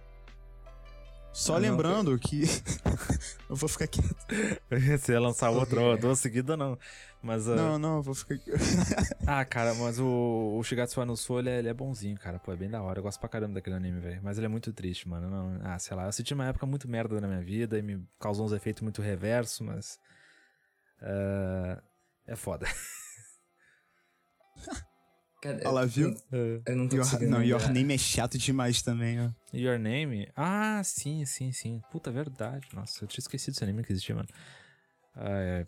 Só 1.32 1.56
Ah, 1.56 1.60
não, 1.60 1.70
lembrando 1.70 2.18
que. 2.18 2.42
eu 3.48 3.56
vou 3.56 3.68
ficar 3.68 3.86
quieto. 3.86 4.16
Você 4.98 5.12
ia 5.12 5.20
lançar 5.20 5.50
outra, 5.50 5.80
ou 5.80 5.96
duas 5.96 6.18
seguidas, 6.18 6.58
não. 6.58 6.78
Mas, 7.22 7.48
ah, 7.48 7.54
Não, 7.54 7.78
não, 7.78 7.96
eu 7.96 8.02
vou 8.02 8.14
ficar 8.14 8.34
ah, 9.26 9.44
cara, 9.44 9.74
mas 9.74 9.98
o, 9.98 10.56
o 10.58 10.62
Shigatsu 10.62 10.98
wa 10.98 11.06
no 11.06 11.16
Sou, 11.16 11.38
ele 11.38 11.50
é, 11.50 11.58
ele 11.60 11.68
é 11.68 11.74
bonzinho, 11.74 12.18
cara. 12.18 12.38
Pô, 12.38 12.52
é 12.52 12.56
bem 12.56 12.68
da 12.68 12.82
hora. 12.82 12.98
Eu 12.98 13.02
gosto 13.02 13.18
pra 13.18 13.28
caramba 13.28 13.54
daquele 13.54 13.76
anime, 13.76 14.00
velho. 14.00 14.20
Mas 14.22 14.36
ele 14.36 14.46
é 14.46 14.48
muito 14.48 14.72
triste, 14.72 15.08
mano. 15.08 15.30
Não, 15.30 15.60
ah, 15.62 15.78
sei 15.78 15.96
lá. 15.96 16.02
Eu 16.02 16.08
assisti 16.08 16.34
uma 16.34 16.46
época 16.46 16.66
muito 16.66 16.88
merda 16.88 17.18
na 17.20 17.28
minha 17.28 17.42
vida 17.42 17.78
e 17.78 17.82
me 17.82 18.04
causou 18.18 18.44
uns 18.44 18.52
efeitos 18.52 18.82
muito 18.82 19.00
reverso, 19.00 19.64
mas. 19.64 19.98
Ah, 21.02 21.82
é 22.26 22.36
foda. 22.36 22.66
Cara, 25.42 25.60
Ela 25.64 25.84
viu? 25.84 26.14
Eu, 26.30 26.62
eu 26.64 26.76
não 26.76 26.88
tô 26.88 26.94
Your, 26.94 27.22
não, 27.22 27.42
Your. 27.42 27.68
Name 27.72 27.94
é 27.94 27.98
chato 27.98 28.38
demais 28.38 28.80
também, 28.80 29.20
ó. 29.20 29.30
Your 29.52 29.76
Name? 29.76 30.30
Ah, 30.36 30.80
sim, 30.84 31.24
sim, 31.24 31.50
sim. 31.50 31.82
Puta, 31.90 32.12
verdade. 32.12 32.68
Nossa, 32.72 33.02
eu 33.02 33.08
tinha 33.08 33.20
esquecido 33.20 33.52
desse 33.52 33.64
anime 33.64 33.82
que 33.82 33.92
existia, 33.92 34.14
mano. 34.14 34.28
Ah, 35.16 35.38
é. 35.40 35.66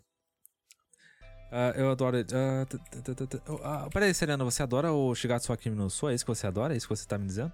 Ah, 1.51 1.72
eu 1.76 1.91
adoro. 1.91 2.18
ah, 2.18 2.66
t- 2.66 2.78
t- 2.78 3.14
t- 3.14 3.26
t- 3.26 3.43
ah, 3.64 3.89
peraí, 3.93 4.14
Serena, 4.14 4.45
você 4.45 4.62
adora 4.62 4.93
o 4.93 5.12
Shigatsu 5.12 5.51
wa 5.51 5.57
Kimi 5.57 5.74
no 5.74 5.91
Sou? 5.91 6.09
É 6.09 6.14
isso 6.14 6.24
que 6.24 6.32
você 6.32 6.47
adora? 6.47 6.72
É 6.72 6.76
isso 6.76 6.87
que 6.87 6.95
você 6.95 7.07
tá 7.07 7.18
me 7.18 7.26
dizendo? 7.26 7.53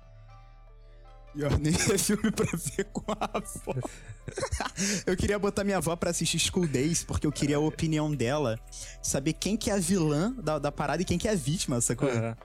Your 1.36 1.50
Name 1.52 1.76
é 1.92 1.98
filme 1.98 2.30
pra 2.32 2.46
ver 2.56 2.84
com 2.86 3.12
a 3.12 3.30
avó. 3.34 3.74
eu 5.06 5.16
queria 5.16 5.38
botar 5.38 5.62
minha 5.64 5.76
avó 5.76 5.94
pra 5.94 6.10
assistir 6.10 6.38
School 6.38 6.66
Days, 6.66 7.04
porque 7.04 7.26
eu 7.26 7.32
queria 7.32 7.56
a 7.56 7.60
opinião 7.60 8.12
dela. 8.14 8.58
Saber 9.02 9.34
quem 9.34 9.56
que 9.56 9.70
é 9.70 9.74
a 9.74 9.78
vilã 9.78 10.32
da, 10.34 10.58
da 10.58 10.72
parada 10.72 11.02
e 11.02 11.04
quem 11.04 11.18
que 11.18 11.28
é 11.28 11.32
a 11.32 11.36
vítima? 11.36 11.78
Aham. 11.78 12.36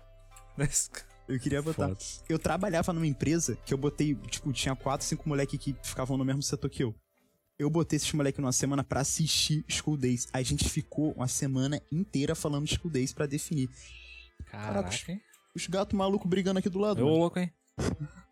Mas- 0.57 0.89
Eu 1.27 1.39
queria 1.39 1.61
botar. 1.61 1.87
Foda. 1.89 1.97
Eu 2.29 2.37
trabalhava 2.37 2.93
numa 2.93 3.07
empresa 3.07 3.57
que 3.65 3.73
eu 3.73 3.77
botei, 3.77 4.13
tipo, 4.29 4.53
tinha 4.53 4.75
quatro, 4.75 5.05
cinco 5.05 5.27
moleques 5.27 5.59
que 5.59 5.75
ficavam 5.81 6.15
no 6.17 6.23
mesmo 6.23 6.43
setor 6.43 6.69
que 6.69 6.83
eu. 6.83 6.93
Eu 7.57 7.69
botei 7.69 7.97
esses 7.97 8.11
moleques 8.13 8.39
numa 8.39 8.51
semana 8.51 8.83
pra 8.83 8.99
assistir 9.01 9.65
School 9.67 9.97
Days. 9.97 10.27
A 10.31 10.43
gente 10.43 10.69
ficou 10.69 11.13
uma 11.13 11.27
semana 11.27 11.81
inteira 11.91 12.35
falando 12.35 12.65
de 12.67 12.75
School 12.77 12.91
Days 12.91 13.13
pra 13.13 13.25
definir. 13.25 13.69
Caraca, 14.45 14.93
hein? 15.11 15.21
Os 15.55 15.65
gatos 15.67 15.97
malucos 15.97 16.29
brigando 16.29 16.59
aqui 16.59 16.69
do 16.69 16.77
lado. 16.79 17.03
Mano. 17.03 17.17
louco, 17.17 17.39
hein? 17.39 17.51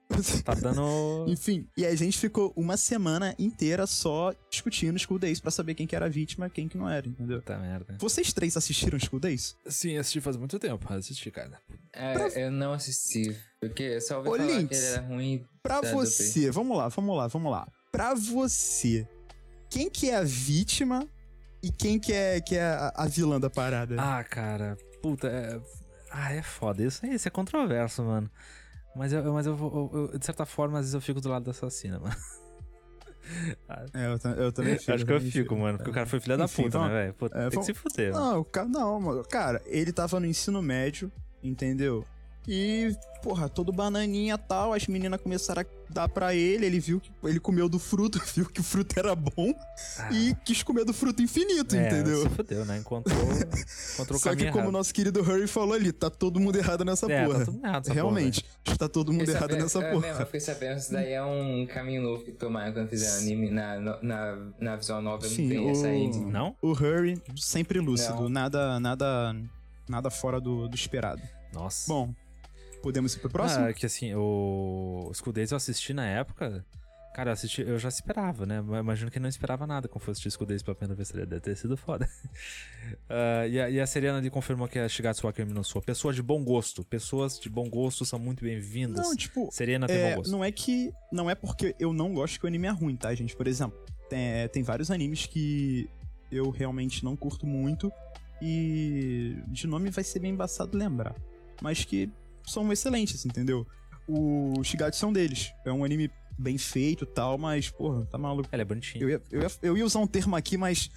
Tá 0.43 0.53
dando. 0.55 1.26
Enfim, 1.28 1.68
e 1.78 1.86
a 1.86 1.95
gente 1.95 2.18
ficou 2.18 2.53
uma 2.55 2.78
semana 2.78 3.36
inteira 3.39 3.86
só 3.88 4.34
discutindo 4.49 4.97
School 4.99 5.20
Days 5.20 5.39
pra 5.39 5.51
saber 5.51 5.74
quem 5.76 5.88
que 5.88 5.95
era 5.95 6.05
a 6.05 6.09
vítima 6.09 6.47
e 6.47 6.49
quem 6.49 6.68
que 6.68 6.78
não 6.78 6.89
era, 6.89 7.07
entendeu? 7.07 7.39
Puta 7.39 7.57
merda. 7.57 7.97
Vocês 7.99 8.32
três 8.34 8.55
assistiram 8.57 8.99
School 8.99 9.20
Days? 9.20 9.55
Sim, 9.68 9.97
assisti 9.97 10.22
faz 10.22 10.38
muito 10.38 10.57
tempo. 10.59 10.91
Assisti, 10.93 11.32
cara. 11.32 11.59
É, 11.93 12.45
eu 12.45 12.51
não 12.51 12.74
assisti. 12.74 13.36
Porque 13.59 13.84
eu 13.84 14.01
só 14.01 14.18
ouvi 14.18 14.30
Ô, 14.30 14.36
falar 14.38 14.45
Lynx. 14.45 14.68
que 14.70 14.76
ele 14.76 14.86
era 14.86 15.01
ruim. 15.01 15.45
Pra 15.61 15.82
Tá, 15.82 15.91
você, 15.91 16.51
vamos 16.51 16.78
lá, 16.78 16.88
vamos 16.89 17.18
lá, 17.18 17.28
vamos 17.28 17.51
lá. 17.51 17.68
Pra 17.91 18.14
você, 18.14 19.07
quem 19.70 19.89
que 19.89 20.09
é 20.09 20.16
a 20.18 20.24
vítima 20.24 21.07
e 21.61 21.72
quem 21.72 21.99
que 21.99 22.11
é, 22.11 22.41
que 22.41 22.55
é 22.55 22.64
a, 22.64 22.91
a 22.95 23.07
vilã 23.07 23.39
da 23.39 23.49
parada? 23.49 23.95
Ah, 23.99 24.24
cara. 24.24 24.78
Puta, 25.01 25.28
é. 25.28 25.59
Ah, 26.11 26.34
é 26.34 26.41
foda. 26.41 26.84
Isso 26.84 27.05
aí, 27.05 27.16
isso 27.16 27.28
é 27.28 27.32
controverso, 27.32 28.03
mano. 28.03 28.30
Mas 28.96 29.12
eu, 29.14 29.34
mas 29.34 29.46
eu, 29.46 29.56
vou- 29.56 29.89
eu- 29.94 30.10
eu- 30.14 30.18
de 30.20 30.26
certa 30.26 30.46
forma, 30.46 30.78
às 30.80 30.86
vezes 30.86 30.94
eu 30.94 31.02
fico 31.02 31.20
do 31.20 31.30
lado 31.30 31.44
da 31.46 31.52
assassina, 31.52 32.00
mano. 32.00 32.16
É, 33.94 34.08
eu, 34.08 34.32
eu 34.44 34.52
também 34.52 34.78
fico. 34.78 34.91
Acho 34.91 35.06
que 35.06 35.14
eu 35.14 35.22
fico, 35.22 35.56
mano. 35.56 35.78
Porque 35.78 35.89
o 35.89 35.94
cara 35.94 36.06
foi 36.06 36.20
filha 36.20 36.36
da 36.36 36.44
Enfim, 36.44 36.64
puta, 36.64 36.78
vamos- 36.78 36.94
né, 36.94 37.04
velho? 37.06 37.16
É, 37.16 37.16
Tem 37.16 37.50
que 37.50 37.56
vamos- 37.56 37.66
se 37.68 37.74
fuder, 37.74 38.12
mano. 38.14 38.26
Não, 38.26 38.39
o 38.41 38.46
ca- 38.46 38.66
não, 38.66 39.00
mano, 39.00 39.24
cara, 39.24 39.62
ele 39.66 39.94
tava 39.94 40.20
no 40.20 40.26
ensino 40.26 40.62
médio, 40.62 41.10
entendeu? 41.41 42.06
E, 42.46 42.94
porra, 43.22 43.48
todo 43.48 43.72
bananinha 43.72 44.36
e 44.36 44.38
tal, 44.38 44.74
as 44.74 44.86
meninas 44.88 45.22
começaram 45.22 45.62
a 45.62 45.66
dar 45.94 46.10
pra 46.10 46.36
ele, 46.36 46.66
ele 46.66 46.78
viu 46.80 47.00
que 47.00 47.10
ele 47.24 47.39
comeu 47.39 47.70
do 47.70 47.80
fruto, 47.80 48.20
viu 48.36 48.46
que 48.46 48.60
o 48.60 48.64
fruto 48.64 49.00
era 49.00 49.16
bom 49.16 49.54
Ah, 49.98 50.12
e 50.12 50.36
quis 50.44 50.62
comer 50.62 50.84
do 50.84 50.91
fruto 50.94 51.22
infinito, 51.22 51.74
é, 51.76 51.88
entendeu? 51.88 52.24
Se 52.24 52.30
fudeu, 52.30 52.66
né? 52.66 52.80
Encontrou, 52.80 53.16
encontrou 53.96 54.18
o 54.18 54.20
Só 54.22 54.30
que 54.32 54.36
caminho 54.36 54.52
como 54.52 54.58
o 54.58 54.60
errado. 54.66 54.72
nosso 54.74 54.94
querido 54.94 55.22
Hurry 55.22 55.48
falou 55.48 55.74
ali, 55.74 55.94
tá 55.94 56.10
todo 56.10 56.38
mundo 56.39 56.58
errado 56.58 56.84
nessa 56.84 57.10
É, 57.10 57.26
porra. 57.26 57.39
tá 57.39 57.46
tudo 57.46 57.66
errado 57.66 57.84
essa 57.86 57.94
Realmente, 57.94 58.46
tá 58.78 58.89
todo 58.89 59.14
mundo 59.14 59.30
errado 59.30 59.41
sabendo- 59.41 59.64
nessa 59.64 59.80
é, 59.80 59.91
porra. 59.91 60.08
mesmo, 60.08 60.22
eu 60.22 60.26
fiquei 60.26 60.39
sabendo, 60.41 60.78
isso 60.80 60.91
daí 60.91 61.14
é 61.14 61.24
um 61.24 61.66
caminho 61.66 62.02
novo 62.02 62.26
que 62.26 62.32
tomaram 62.34 62.74
quando 62.74 62.89
fizeram 62.89 63.20
anime 63.20 63.50
na, 63.52 63.80
na, 64.02 64.38
na 64.60 64.76
visão 64.76 65.02
nova, 65.02 65.26
Sim, 65.28 65.44
não 65.44 65.50
tem 65.50 65.70
essa 65.70 65.88
o- 65.88 65.94
ending. 65.94 66.26
Não? 66.26 66.56
O 66.62 66.72
Hurry, 66.72 67.22
sempre 67.38 67.80
lúcido, 67.80 68.24
Não. 68.24 68.30
nada, 68.30 68.80
nada, 68.82 69.34
nada 69.88 70.10
fora 70.10 70.41
do, 70.41 70.68
do 70.68 70.76
esperado. 70.76 71.22
Nossa. 71.54 71.88
Bom, 71.88 72.14
podemos 72.84 73.15
ir 73.15 73.19
pro 73.19 73.29
próximo? 73.29 73.65
Ah, 73.65 73.73
que 73.73 73.86
assim, 73.86 74.13
o 74.13 75.09
School 75.13 75.34
Days 75.34 75.51
eu 75.51 75.57
assisti 75.57 75.93
na 75.93 76.05
época. 76.05 76.63
Cara, 77.15 77.29
eu, 77.29 77.34
assisti, 77.34 77.61
eu 77.61 77.77
já 77.77 77.89
esperava, 77.89 78.43
né? 78.45 78.59
Mas 78.59 78.79
Imagino 78.79 79.11
que 79.11 79.19
não 79.19 79.29
esperava 79.29 79.67
nada 79.67 79.88
quando 79.88 80.01
fosse 80.01 80.19
assistir 80.19 80.31
School 80.31 80.47
Days 80.47 80.63
pela 80.63 80.75
primeira 80.75 80.95
vez. 80.95 81.11
Deve 81.11 81.39
ter 81.39 81.55
sido 81.55 81.77
foda. 81.77 82.07
Ah, 83.09 83.47
e, 83.47 83.59
a, 83.59 83.69
e 83.69 83.79
a 83.79 83.88
Seriana 83.88 84.17
ali 84.17 84.29
confirmou 84.29 84.67
que 84.67 84.77
a 84.77 84.89
Shigatsu 84.89 85.25
wa 85.25 85.31
Kimi 85.31 85.53
no 85.53 85.63
Sou. 85.63 85.81
Pessoas 85.81 86.15
de 86.15 86.21
bom 86.21 86.43
gosto. 86.43 86.84
Pessoas 86.84 87.39
de 87.39 87.49
bom 87.49 87.69
gosto 87.69 88.05
são 88.05 88.19
muito 88.19 88.43
bem-vindas. 88.43 89.07
Não, 89.07 89.15
tipo, 89.15 89.49
Serena 89.51 89.88
tem 89.88 89.95
é, 89.95 90.09
bom 90.09 90.17
gosto. 90.17 90.31
não 90.31 90.43
é 90.43 90.51
que. 90.51 90.91
Não 91.11 91.29
é 91.29 91.34
porque 91.34 91.73
eu 91.79 91.93
não 91.93 92.13
gosto 92.13 92.38
que 92.39 92.45
o 92.45 92.47
anime 92.47 92.67
é 92.67 92.71
ruim, 92.71 92.97
tá, 92.97 93.13
gente? 93.15 93.36
Por 93.36 93.47
exemplo, 93.47 93.79
tem, 94.09 94.19
é, 94.19 94.47
tem 94.49 94.63
vários 94.63 94.91
animes 94.91 95.25
que 95.25 95.89
eu 96.29 96.49
realmente 96.49 97.05
não 97.05 97.15
curto 97.15 97.47
muito. 97.47 97.91
E 98.41 99.38
de 99.47 99.65
nome 99.65 99.89
vai 99.89 100.03
ser 100.03 100.19
bem 100.19 100.31
embaçado 100.31 100.77
lembrar. 100.77 101.15
Mas 101.61 101.86
que 101.86 102.11
são 102.46 102.72
excelentes, 102.72 103.26
entendeu? 103.26 103.66
O 104.08 104.64
Shigatsu 104.64 105.08
um 105.08 105.14
deles. 105.14 105.52
É 105.66 105.72
um 105.72 105.84
anime 105.84 106.12
bem 106.38 106.58
feito 106.58 107.04
e 107.04 107.08
tal, 107.08 107.38
mas, 107.38 107.70
porra, 107.70 108.06
tá 108.06 108.18
maluco. 108.18 108.50
Ela 108.52 108.62
é 108.62 108.66
bonitinha. 108.66 109.04
Eu 109.04 109.10
ia, 109.10 109.22
eu, 109.32 109.41
ia, 109.41 109.52
eu 109.62 109.78
ia 109.78 109.86
usar 109.86 110.00
um 110.00 110.08
termo 110.08 110.36
aqui, 110.36 110.58
mas 110.58 110.89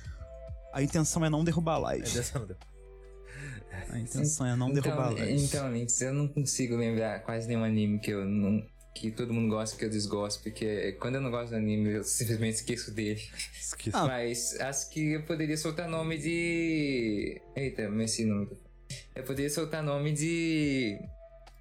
a 0.73 0.83
intenção 0.83 1.25
é 1.25 1.31
não 1.31 1.45
derrubar 1.45 1.83
a 1.87 1.97
É. 1.97 2.03
A 3.91 3.99
intenção 3.99 4.47
é 4.47 4.57
não 4.57 4.73
derrubar 4.73 5.09
a 5.09 5.13
então, 5.13 5.27
então, 5.27 5.73
Links, 5.73 6.01
eu 6.01 6.13
não 6.13 6.29
consigo 6.29 6.77
lembrar 6.77 7.21
quase 7.21 7.47
nenhum 7.47 7.65
anime 7.65 7.99
que 7.99 8.11
eu 8.11 8.25
não. 8.25 8.63
que 8.95 9.11
todo 9.11 9.33
mundo 9.33 9.51
gosta 9.51 9.77
que 9.77 9.85
eu 9.85 9.91
desgosto, 9.91 10.43
porque 10.43 10.93
quando 11.01 11.17
eu 11.17 11.21
não 11.21 11.31
gosto 11.31 11.51
do 11.51 11.57
anime, 11.57 11.93
eu 11.93 12.05
simplesmente 12.05 12.57
esqueço 12.57 12.91
dele. 12.91 13.23
Esqueci. 13.59 13.97
Ah, 13.97 14.07
Mas 14.09 14.59
acho 14.61 14.91
que 14.91 15.13
eu 15.13 15.23
poderia 15.23 15.57
soltar 15.57 15.89
nome 15.89 16.19
de. 16.19 17.41
Eita, 17.55 17.89
no 17.89 17.97
nome. 18.27 18.49
Eu 19.15 19.25
poderia 19.25 19.51
soltar 19.51 19.83
nome 19.83 20.13
de. 20.13 20.99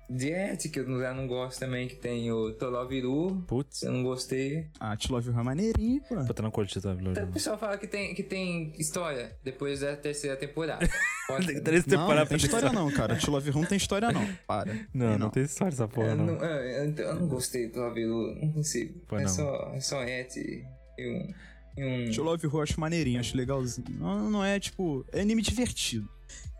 De 0.10 0.30
Ed, 0.30 0.70
que 0.70 0.80
eu 0.80 1.00
já 1.02 1.14
não 1.14 1.28
gosto 1.28 1.60
também, 1.60 1.88
que 1.88 1.96
tem 1.96 2.32
o 2.32 2.52
Toloviru. 2.54 3.44
Putz. 3.48 3.82
Eu 3.82 3.92
não 3.92 4.04
gostei. 4.04 4.68
Ah, 4.80 4.96
You 5.00 5.40
é 5.40 5.44
maneirinho, 5.44 6.02
pô. 6.08 6.16
Puta, 6.24 6.44
não 6.44 6.52
curti 6.52 6.78
Então, 6.78 7.24
O 7.24 7.32
pessoal 7.34 7.58
fala 7.58 7.78
que 7.78 7.88
tem, 7.88 8.14
que 8.14 8.22
tem 8.22 8.72
história 8.78 9.36
depois 9.44 9.80
da 9.80 9.96
terceira 9.96 10.36
temporada. 10.38 10.88
Pode- 11.28 11.48
Tem 11.48 11.60
três 11.64 11.86
Não, 11.88 11.98
temporadas 11.98 12.30
não 12.30 12.38
tem 12.38 12.38
pra 12.38 12.46
história 12.60 12.72
não, 12.72 12.92
cara. 12.92 13.18
You 13.48 13.54
não 13.56 13.66
tem 13.66 13.78
história 13.78 14.12
não. 14.12 14.28
Para. 14.46 14.74
Não, 14.94 15.10
Tem 15.10 15.18
não, 15.18 15.30
tem 15.32 15.44
história 15.44 15.74
essa 15.74 15.88
porra, 15.88 16.10
eu, 16.10 16.16
não. 16.16 16.26
não, 16.28 16.34
eu, 16.46 16.86
eu- 16.86 16.96
eu 16.96 17.16
não 17.16 17.28
gostei 17.28 17.68
do 17.68 17.74
Toloviru, 17.74 18.36
não 18.42 18.52
consigo. 18.54 19.00
Pô, 19.08 19.18
é, 19.18 19.24
não. 19.24 19.30
Só, 19.30 19.72
é 19.74 19.80
só 19.80 20.04
Ed 20.04 20.40
e 21.00 21.10
um. 21.10 21.34
E 21.78 21.84
um... 21.84 22.12
Te 22.12 22.22
Love 22.22 22.48
acho 22.62 22.80
maneirinho, 22.80 23.20
acho 23.20 23.36
legalzinho. 23.36 23.88
Não, 24.00 24.30
não 24.30 24.44
é, 24.46 24.60
tipo... 24.60 25.04
É 25.12 25.22
anime 25.22 25.42
divertido. 25.42 26.08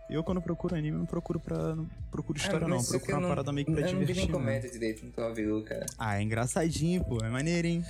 Eu, 0.10 0.24
quando 0.24 0.42
procuro 0.42 0.76
anime, 0.76 0.98
não 0.98 1.06
procuro 1.06 1.40
pra... 1.40 1.76
Não 1.76 1.86
procuro 2.12 2.38
história 2.38 2.66
Ah, 2.66 2.70
não. 2.70 2.84
Procuro 2.84 3.12
eu 3.12 3.18
uma 3.20 3.28
parada 3.28 3.52
meio 3.52 3.66
que 3.66 3.72
pra 3.72 3.82
Eu 3.82 3.94
não 3.94 4.00
vi 4.00 4.06
divertir. 4.06 4.16
nem 4.16 4.28
mesmo. 4.28 4.40
comédia 4.40 4.70
direito 4.70 5.06
no 5.06 5.12
Toloviru, 5.12 5.64
cara. 5.64 5.86
Ah, 5.98 6.20
é 6.20 6.22
engraçadinho, 6.22 7.04
pô. 7.04 7.24
É 7.24 7.30
maneirinho. 7.30 7.84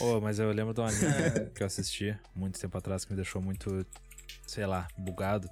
Ô, 0.00 0.20
mas 0.20 0.38
eu 0.38 0.50
lembro 0.52 0.74
de 0.74 0.80
um 0.80 0.84
anime 0.84 1.50
que 1.54 1.62
eu 1.62 1.66
assisti 1.66 2.16
muito 2.34 2.58
tempo 2.60 2.76
atrás 2.76 3.04
que 3.04 3.12
me 3.12 3.16
deixou 3.16 3.40
muito, 3.40 3.86
sei 4.46 4.66
lá, 4.66 4.88
bugado. 4.98 5.48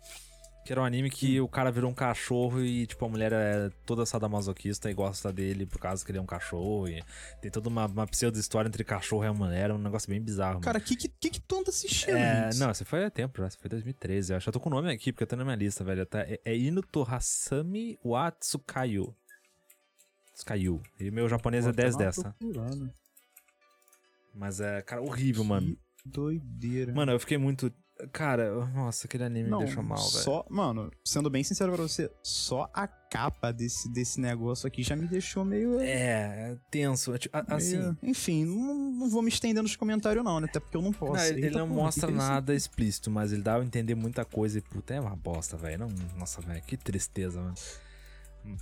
Que 0.64 0.72
era 0.72 0.82
um 0.82 0.84
anime 0.84 1.10
que 1.10 1.40
o 1.40 1.48
cara 1.48 1.70
virou 1.70 1.90
um 1.90 1.94
cachorro 1.94 2.60
e, 2.60 2.86
tipo, 2.86 3.04
a 3.04 3.08
mulher 3.08 3.32
é 3.32 3.70
toda 3.86 4.04
sadomasoquista 4.04 4.90
e 4.90 4.94
gosta 4.94 5.32
dele 5.32 5.66
por 5.66 5.78
causa 5.78 6.04
que 6.04 6.10
ele 6.10 6.18
é 6.18 6.20
um 6.20 6.26
cachorro. 6.26 6.86
E 6.86 7.02
tem 7.40 7.50
toda 7.50 7.68
uma, 7.68 7.86
uma 7.86 8.06
pseudo-história 8.06 8.68
entre 8.68 8.84
cachorro 8.84 9.24
e 9.24 9.26
a 9.26 9.32
mulher, 9.32 9.70
é 9.70 9.72
um 9.72 9.78
negócio 9.78 10.08
bem 10.08 10.20
bizarro. 10.20 10.54
mano. 10.54 10.64
Cara, 10.64 10.78
o 10.78 10.82
que, 10.82 10.94
que, 10.96 11.08
que 11.08 11.30
que 11.30 11.40
tu 11.40 11.58
anda 11.58 11.70
assistindo, 11.70 12.16
É, 12.16 12.50
não, 12.56 12.72
você 12.72 12.84
foi 12.84 13.04
há 13.04 13.10
tempo 13.10 13.40
já, 13.40 13.48
você 13.48 13.58
foi 13.58 13.70
2013. 13.70 14.32
Eu 14.32 14.36
acho 14.36 14.44
que 14.44 14.48
eu 14.48 14.52
tô 14.52 14.60
com 14.60 14.68
o 14.68 14.72
nome 14.72 14.92
aqui, 14.92 15.12
porque 15.12 15.24
eu 15.24 15.28
tô 15.28 15.36
na 15.36 15.44
minha 15.44 15.56
lista, 15.56 15.82
velho. 15.82 16.04
Tá, 16.04 16.20
é, 16.20 16.38
é 16.44 16.56
Inu 16.56 16.82
Tohasami 16.82 17.98
wa 18.04 18.30
Tsukayu. 18.30 19.14
E 20.98 21.10
meu 21.10 21.28
japonês 21.28 21.64
é 21.64 21.66
Vou 21.66 21.72
até 21.72 21.82
10 21.82 21.96
dar 21.96 21.98
uma 21.98 22.06
dessa. 22.06 22.36
Mas 24.34 24.60
é, 24.60 24.80
cara, 24.82 25.02
horrível, 25.02 25.44
mano. 25.44 25.76
Doideira. 26.04 26.92
Mano, 26.92 27.12
eu 27.12 27.20
fiquei 27.20 27.36
muito. 27.36 27.72
Cara, 28.12 28.64
nossa, 28.74 29.06
aquele 29.06 29.24
anime 29.24 29.48
não, 29.48 29.58
me 29.60 29.64
deixou 29.66 29.82
mal, 29.82 29.98
velho. 29.98 30.08
só, 30.24 30.44
mano, 30.48 30.90
sendo 31.04 31.28
bem 31.30 31.42
sincero 31.44 31.72
pra 31.72 31.82
você, 31.82 32.10
só 32.22 32.70
a 32.74 32.86
capa 32.86 33.52
desse, 33.52 33.92
desse 33.92 34.20
negócio 34.20 34.66
aqui 34.66 34.82
já 34.82 34.94
me 34.96 35.06
deixou 35.06 35.44
meio. 35.44 35.80
É, 35.80 36.52
é 36.52 36.56
tenso. 36.70 37.16
tipo, 37.18 37.36
a- 37.36 37.44
Assim, 37.48 37.96
Enfim, 38.02 38.44
não, 38.44 38.74
não 38.92 39.10
vou 39.10 39.22
me 39.22 39.28
estender 39.28 39.62
nos 39.62 39.76
comentários, 39.76 40.24
não, 40.24 40.40
né? 40.40 40.46
Até 40.48 40.60
porque 40.60 40.76
eu 40.76 40.82
não 40.82 40.92
posso. 40.92 41.12
não, 41.14 41.24
ele, 41.24 41.38
ele 41.38 41.46
Eita 41.48 41.58
não 41.58 41.68
porra, 41.68 41.82
mostra 41.82 42.10
nada 42.10 42.54
explícito, 42.54 43.10
mas 43.10 43.32
ele 43.32 43.42
dá 43.42 43.56
a 43.56 43.64
entender 43.64 43.94
muita 43.94 44.24
coisa 44.24 44.58
e 44.58 44.60
puta, 44.62 44.94
é 44.94 45.00
uma 45.00 45.16
bosta, 45.16 45.56
velho. 45.56 45.88
Nossa, 46.18 46.40
velho, 46.40 46.62
que 46.62 46.76
tristeza, 46.76 47.40
mano. 47.40 47.54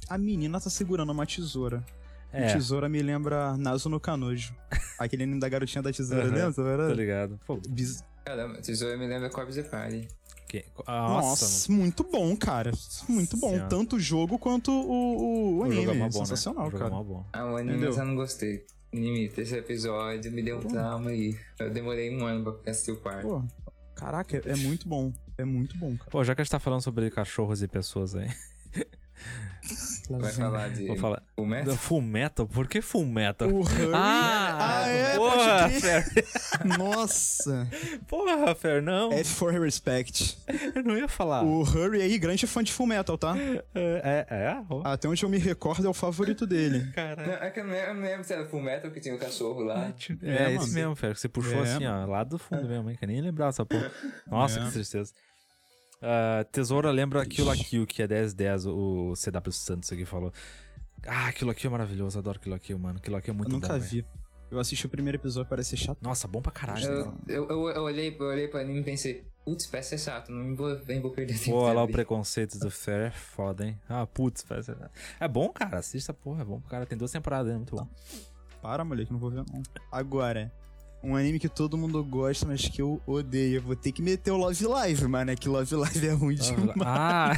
A 0.08 0.18
menina 0.18 0.60
tá 0.60 0.68
segurando 0.70 1.12
uma 1.12 1.24
tesoura. 1.26 1.84
É, 2.30 2.52
Tesoura 2.52 2.90
me 2.90 3.00
lembra 3.00 3.56
Nazo 3.56 3.88
no 3.88 3.98
Canojo. 3.98 4.54
Aquele 4.98 5.22
anime 5.22 5.40
da 5.40 5.48
garotinha 5.48 5.80
da 5.82 5.90
tesoura, 5.90 6.24
lembra? 6.24 6.52
tô 6.52 6.62
Verdade? 6.62 6.92
ligado. 6.94 7.40
Pô, 7.46 7.56
Biz- 7.68 8.04
Caramba, 8.28 8.60
tesoura 8.60 8.96
me 8.96 9.06
lembra 9.06 9.30
Corpse 9.30 9.62
Party. 9.62 10.06
que... 10.48 10.64
ah, 10.86 11.08
Nossa, 11.08 11.44
Nossa, 11.44 11.72
muito 11.72 12.04
bom, 12.04 12.36
cara. 12.36 12.70
Muito 13.08 13.36
bom. 13.38 13.50
Senhora. 13.50 13.68
Tanto 13.68 13.96
o 13.96 14.00
jogo 14.00 14.38
quanto 14.38 14.70
o, 14.70 14.90
o, 14.90 15.56
o 15.56 15.58
mano. 15.60 15.70
O 15.70 15.74
jogo 15.74 15.88
é 15.88 15.90
anime. 15.92 16.10
bom, 16.10 16.24
Sensacional, 16.26 16.62
né? 16.64 16.68
O 16.68 16.70
jogo 16.72 16.84
é 16.84 16.90
cara. 16.90 17.02
bom. 17.02 17.26
Ah, 17.32 17.44
o 17.46 17.56
anime 17.56 17.70
Entendeu? 17.72 17.88
eu 17.90 17.92
só 17.94 18.04
não 18.04 18.14
gostei. 18.14 18.66
Anime, 18.92 19.28
terceiro 19.28 19.64
episódio, 19.64 20.30
me 20.32 20.42
deu 20.42 20.58
um 20.58 20.62
trauma 20.62 21.12
e 21.12 21.38
eu 21.58 21.70
demorei 21.70 22.14
um 22.14 22.24
ano 22.26 22.52
pra 22.52 22.70
assistir 22.70 22.92
o. 22.92 22.96
Pô, 22.96 23.42
caraca, 23.94 24.36
é, 24.36 24.50
é 24.52 24.56
muito 24.56 24.88
bom. 24.88 25.12
É 25.36 25.44
muito 25.44 25.76
bom, 25.78 25.96
cara. 25.96 26.10
Pô, 26.10 26.24
já 26.24 26.34
que 26.34 26.40
a 26.40 26.44
gente 26.44 26.50
tá 26.50 26.58
falando 26.58 26.80
sobre 26.82 27.10
cachorros 27.10 27.62
e 27.62 27.68
pessoas 27.68 28.14
aí, 28.14 28.28
Vai 30.10 30.32
falar 30.32 30.68
de 30.70 30.86
vou 30.86 30.96
falar. 30.96 31.22
o 31.36 31.44
Mestre? 31.44 31.76
Full 31.76 32.00
Metal? 32.02 32.46
Por 32.46 32.66
que 32.66 32.80
Full 32.80 33.04
Metal? 33.06 33.48
O 33.48 33.60
Hurry. 33.60 33.90
Ah, 33.94 34.56
Ah, 34.84 34.88
é, 34.88 35.16
porra, 35.16 35.62
pode 35.68 35.80
crer. 35.80 36.04
Fer. 36.04 36.24
Nossa. 36.78 37.68
Porra, 38.06 38.54
Fer, 38.54 38.82
não. 38.82 39.12
F 39.12 39.34
for 39.34 39.52
Respect. 39.52 40.38
Eu 40.74 40.82
não 40.82 40.96
ia 40.96 41.08
falar. 41.08 41.44
O 41.44 41.60
Hurry 41.62 42.00
aí, 42.02 42.18
grande 42.18 42.46
fã 42.46 42.62
de 42.62 42.72
Full 42.72 42.86
Metal, 42.86 43.18
tá? 43.18 43.34
É, 43.74 44.26
é, 44.30 44.34
é? 44.34 44.62
Oh, 44.70 44.80
Até 44.84 45.08
onde 45.08 45.22
eu 45.22 45.28
me 45.28 45.38
recordo 45.38 45.86
é 45.86 45.90
o 45.90 45.94
favorito 45.94 46.46
dele. 46.46 46.90
Caralho. 46.92 47.28
Não, 47.30 47.34
é 47.38 47.50
que 47.50 47.60
eu 47.60 47.64
não 47.64 48.00
lembro, 48.00 48.24
se 48.24 48.32
era 48.32 48.46
Full 48.46 48.62
Metal 48.62 48.90
que 48.90 49.00
tinha 49.00 49.14
o 49.14 49.18
cachorro 49.18 49.60
lá. 49.62 49.92
É, 50.22 50.44
É, 50.44 50.48
esse 50.54 50.58
mano. 50.60 50.72
mesmo, 50.72 50.96
Fer. 50.96 51.14
que 51.14 51.20
Você 51.20 51.28
puxou 51.28 51.64
É, 51.64 51.74
assim, 51.74 51.86
ó, 51.86 52.06
lá 52.06 52.24
do 52.24 52.38
fundo 52.38 52.66
mesmo, 52.66 52.88
hein? 52.90 52.96
Que 52.98 53.06
nem 53.06 53.20
lembrava 53.20 53.50
essa 53.50 53.66
porra. 53.66 53.90
Nossa, 54.26 54.60
É. 54.60 54.64
que 54.64 54.72
tristeza. 54.72 55.12
Ah, 56.00 56.44
Tesoura 56.50 56.90
lembra 56.90 57.24
Kill 57.26 57.44
la 57.44 57.56
Kill, 57.56 57.86
que 57.86 58.02
é 58.02 58.06
1010, 58.06 58.66
o 58.66 59.14
CW 59.14 59.52
Santos 59.52 59.92
aqui 59.92 60.04
falou. 60.04 60.32
Ah, 61.06 61.32
Kill 61.32 61.46
la 61.46 61.54
Kill 61.54 61.68
é 61.68 61.72
maravilhoso, 61.72 62.18
adoro 62.18 62.38
Kill 62.38 62.52
la 62.52 62.58
Kill, 62.58 62.78
mano. 62.78 63.00
Kill 63.00 63.12
la 63.12 63.20
Kill 63.20 63.34
é 63.34 63.36
muito 63.36 63.50
eu 63.50 63.60
nunca 63.60 63.72
bom, 63.72 63.80
vi. 63.80 64.04
Eu 64.50 64.58
assisti 64.58 64.86
o 64.86 64.88
primeiro 64.88 65.18
episódio, 65.18 65.48
parece 65.48 65.70
ser 65.70 65.76
chato. 65.76 65.98
Nossa, 66.00 66.26
bom 66.26 66.40
pra 66.40 66.50
caralho. 66.50 66.84
Eu, 66.84 67.06
né? 67.06 67.14
eu, 67.28 67.48
eu, 67.48 67.68
eu 67.68 67.82
olhei, 67.82 68.16
eu 68.18 68.26
olhei 68.26 68.48
pro 68.48 68.58
anime 68.58 68.80
e 68.80 68.84
pensei, 68.84 69.26
putz, 69.44 69.66
parece 69.66 69.90
ser 69.90 69.98
chato, 69.98 70.32
não 70.32 70.56
vou, 70.56 70.80
nem 70.86 71.00
vou 71.00 71.10
perder 71.10 71.38
tempo. 71.38 71.50
Pô, 71.50 71.64
olha 71.64 71.74
lá 71.74 71.82
o 71.82 71.86
pra 71.86 71.96
preconceito 71.96 72.58
do 72.58 72.70
Fer, 72.70 73.08
é 73.08 73.10
foda, 73.10 73.66
hein? 73.66 73.78
Ah, 73.86 74.06
putz, 74.06 74.42
parece... 74.42 74.74
É 75.20 75.28
bom, 75.28 75.50
cara, 75.50 75.78
assista, 75.78 76.14
porra, 76.14 76.42
é 76.42 76.44
bom 76.46 76.60
pro 76.60 76.70
cara. 76.70 76.86
Tem 76.86 76.96
duas 76.96 77.10
temporadas, 77.12 77.52
é 77.52 77.56
muito 77.56 77.76
bom. 77.76 77.86
Para, 78.62 78.84
moleque, 78.84 79.12
não 79.12 79.18
vou 79.18 79.30
ver 79.30 79.36
não. 79.36 79.62
Agora, 79.92 80.50
um 81.02 81.16
anime 81.16 81.38
que 81.38 81.48
todo 81.48 81.78
mundo 81.78 82.02
gosta, 82.04 82.46
mas 82.46 82.62
que 82.62 82.82
eu 82.82 83.00
odeio. 83.06 83.56
Eu 83.56 83.62
vou 83.62 83.76
ter 83.76 83.92
que 83.92 84.02
meter 84.02 84.30
o 84.30 84.36
Love 84.36 84.66
Live, 84.66 85.06
mano. 85.06 85.30
É 85.30 85.36
que 85.36 85.48
Love 85.48 85.74
Live 85.74 86.06
é 86.06 86.12
ruim 86.12 86.34
demais. 86.34 86.72
Ah, 86.80 87.36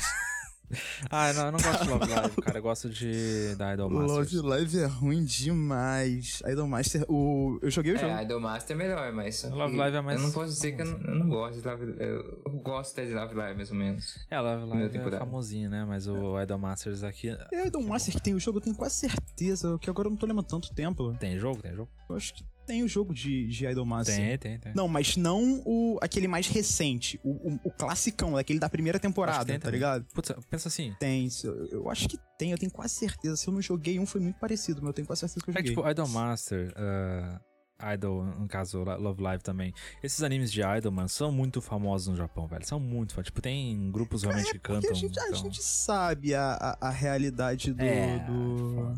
ah 1.10 1.32
não, 1.34 1.46
eu 1.46 1.52
não 1.52 1.58
gosto 1.60 1.84
de 1.84 1.90
Love 1.90 2.06
Live, 2.10 2.36
cara. 2.36 2.58
Eu 2.58 2.62
gosto 2.62 2.88
de 2.88 3.54
da 3.56 3.74
Idol 3.74 3.90
Love. 3.90 4.40
Live 4.40 4.78
é 4.78 4.86
ruim 4.86 5.24
demais. 5.24 6.42
Idol 6.46 6.66
Master, 6.66 7.04
o... 7.06 7.58
eu 7.60 7.70
joguei 7.70 7.92
o 7.92 7.98
jogo. 7.98 8.12
É, 8.12 8.22
Idol 8.22 8.40
Master 8.40 8.74
é 8.74 8.78
melhor, 8.78 9.12
mas. 9.12 9.44
Love 9.44 9.76
Live 9.76 9.96
é 9.96 10.00
mais 10.00 10.20
Eu 10.20 10.26
não 10.26 10.32
posso 10.32 10.52
dizer 10.52 10.72
que 10.72 10.82
eu 10.82 10.86
não, 10.86 10.98
eu 10.98 11.14
não 11.16 11.28
gosto 11.28 11.60
de 11.60 11.68
Love 11.68 11.94
Eu, 11.98 12.42
eu 12.46 12.52
gosto 12.62 12.92
até 12.92 13.04
de 13.04 13.14
Love 13.14 13.34
Live, 13.34 13.56
mais 13.56 13.70
ou 13.70 13.76
menos. 13.76 14.26
É, 14.30 14.40
Love 14.40 14.64
Live 14.64 14.98
é 14.98 15.18
famosinho, 15.18 15.68
né? 15.68 15.84
Mas 15.84 16.06
o 16.06 16.40
Idol 16.40 16.58
Masters 16.58 17.02
aqui... 17.02 17.28
É 17.52 17.62
o 17.62 17.66
Idol 17.66 17.82
Master 17.82 18.14
que 18.14 18.22
tem 18.22 18.34
o 18.34 18.40
jogo, 18.40 18.58
eu 18.58 18.62
tenho 18.62 18.76
quase 18.76 18.94
certeza, 18.94 19.78
que 19.78 19.90
agora 19.90 20.08
eu 20.08 20.10
não 20.10 20.16
tô 20.16 20.24
lembrando 20.24 20.46
tanto 20.46 20.72
tempo. 20.74 21.14
Tem 21.18 21.38
jogo? 21.38 21.60
Tem 21.60 21.74
jogo? 21.74 21.90
Eu 22.08 22.16
acho 22.16 22.32
que 22.34 22.44
tem 22.70 22.82
o 22.84 22.88
jogo 22.88 23.12
de, 23.12 23.46
de 23.48 23.66
Idol 23.66 23.84
Master. 23.84 24.14
Tem, 24.16 24.38
tem, 24.38 24.58
tem. 24.58 24.72
Não, 24.74 24.86
mas 24.86 25.16
não 25.16 25.60
o 25.66 25.98
aquele 26.00 26.28
mais 26.28 26.46
recente, 26.46 27.18
o, 27.24 27.30
o, 27.52 27.60
o 27.64 27.70
classicão, 27.70 28.36
aquele 28.36 28.58
da 28.58 28.68
primeira 28.68 28.98
que 28.98 29.06
temporada, 29.06 29.44
tem 29.44 29.56
tá 29.58 29.64
também. 29.64 29.78
ligado? 29.80 30.04
Putz, 30.14 30.32
pensa 30.48 30.68
assim. 30.68 30.94
Tem, 31.00 31.28
eu, 31.44 31.66
eu 31.66 31.90
acho 31.90 32.08
que 32.08 32.18
tem, 32.38 32.52
eu 32.52 32.58
tenho 32.58 32.70
quase 32.70 32.94
certeza. 32.94 33.36
Se 33.36 33.48
eu 33.48 33.52
não 33.54 33.60
joguei 33.60 33.98
um, 33.98 34.06
foi 34.06 34.20
muito 34.20 34.38
parecido, 34.38 34.80
mas 34.82 34.88
eu 34.88 34.92
tenho 34.94 35.06
quase 35.06 35.20
certeza 35.20 35.40
que 35.44 35.50
eu 35.50 35.52
É 35.52 35.56
joguei. 35.58 35.70
tipo, 35.74 35.88
Idol 35.90 36.08
Master, 36.08 36.72
ah, 36.76 37.40
Idol, 37.94 38.24
no 38.24 38.46
caso, 38.46 38.82
Lo- 38.84 38.96
Love 38.98 39.22
Live 39.22 39.42
também. 39.42 39.72
Esses 40.02 40.22
animes 40.22 40.52
de 40.52 40.60
Idol, 40.62 40.92
mano, 40.92 41.08
são 41.08 41.32
muito 41.32 41.60
famosos 41.62 42.08
no 42.08 42.16
Japão, 42.16 42.46
velho. 42.46 42.66
São 42.66 42.78
muito 42.78 43.14
famosos. 43.14 43.26
Tipo, 43.30 43.40
tem 43.40 43.90
grupos 43.90 44.22
realmente 44.22 44.52
que 44.52 44.58
Porque 44.58 44.74
cantam. 44.74 44.90
a 44.90 44.94
gente, 44.94 45.18
a 45.18 45.26
então- 45.28 45.36
gente 45.38 45.62
sabe 45.62 46.34
a, 46.34 46.52
a, 46.80 46.88
a 46.88 46.90
realidade 46.90 47.72
do. 47.72 47.82
É, 47.82 48.18
do, 48.20 48.92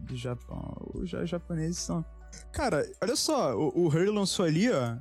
do 0.00 0.16
Japão. 0.16 0.74
Os 0.94 1.10
ja- 1.10 1.24
japoneses 1.24 1.78
são. 1.78 2.04
Cara, 2.52 2.84
olha 3.02 3.16
só, 3.16 3.54
o, 3.56 3.84
o 3.84 3.86
Hurry 3.86 4.10
lançou 4.10 4.44
ali, 4.44 4.70
ó. 4.70 4.96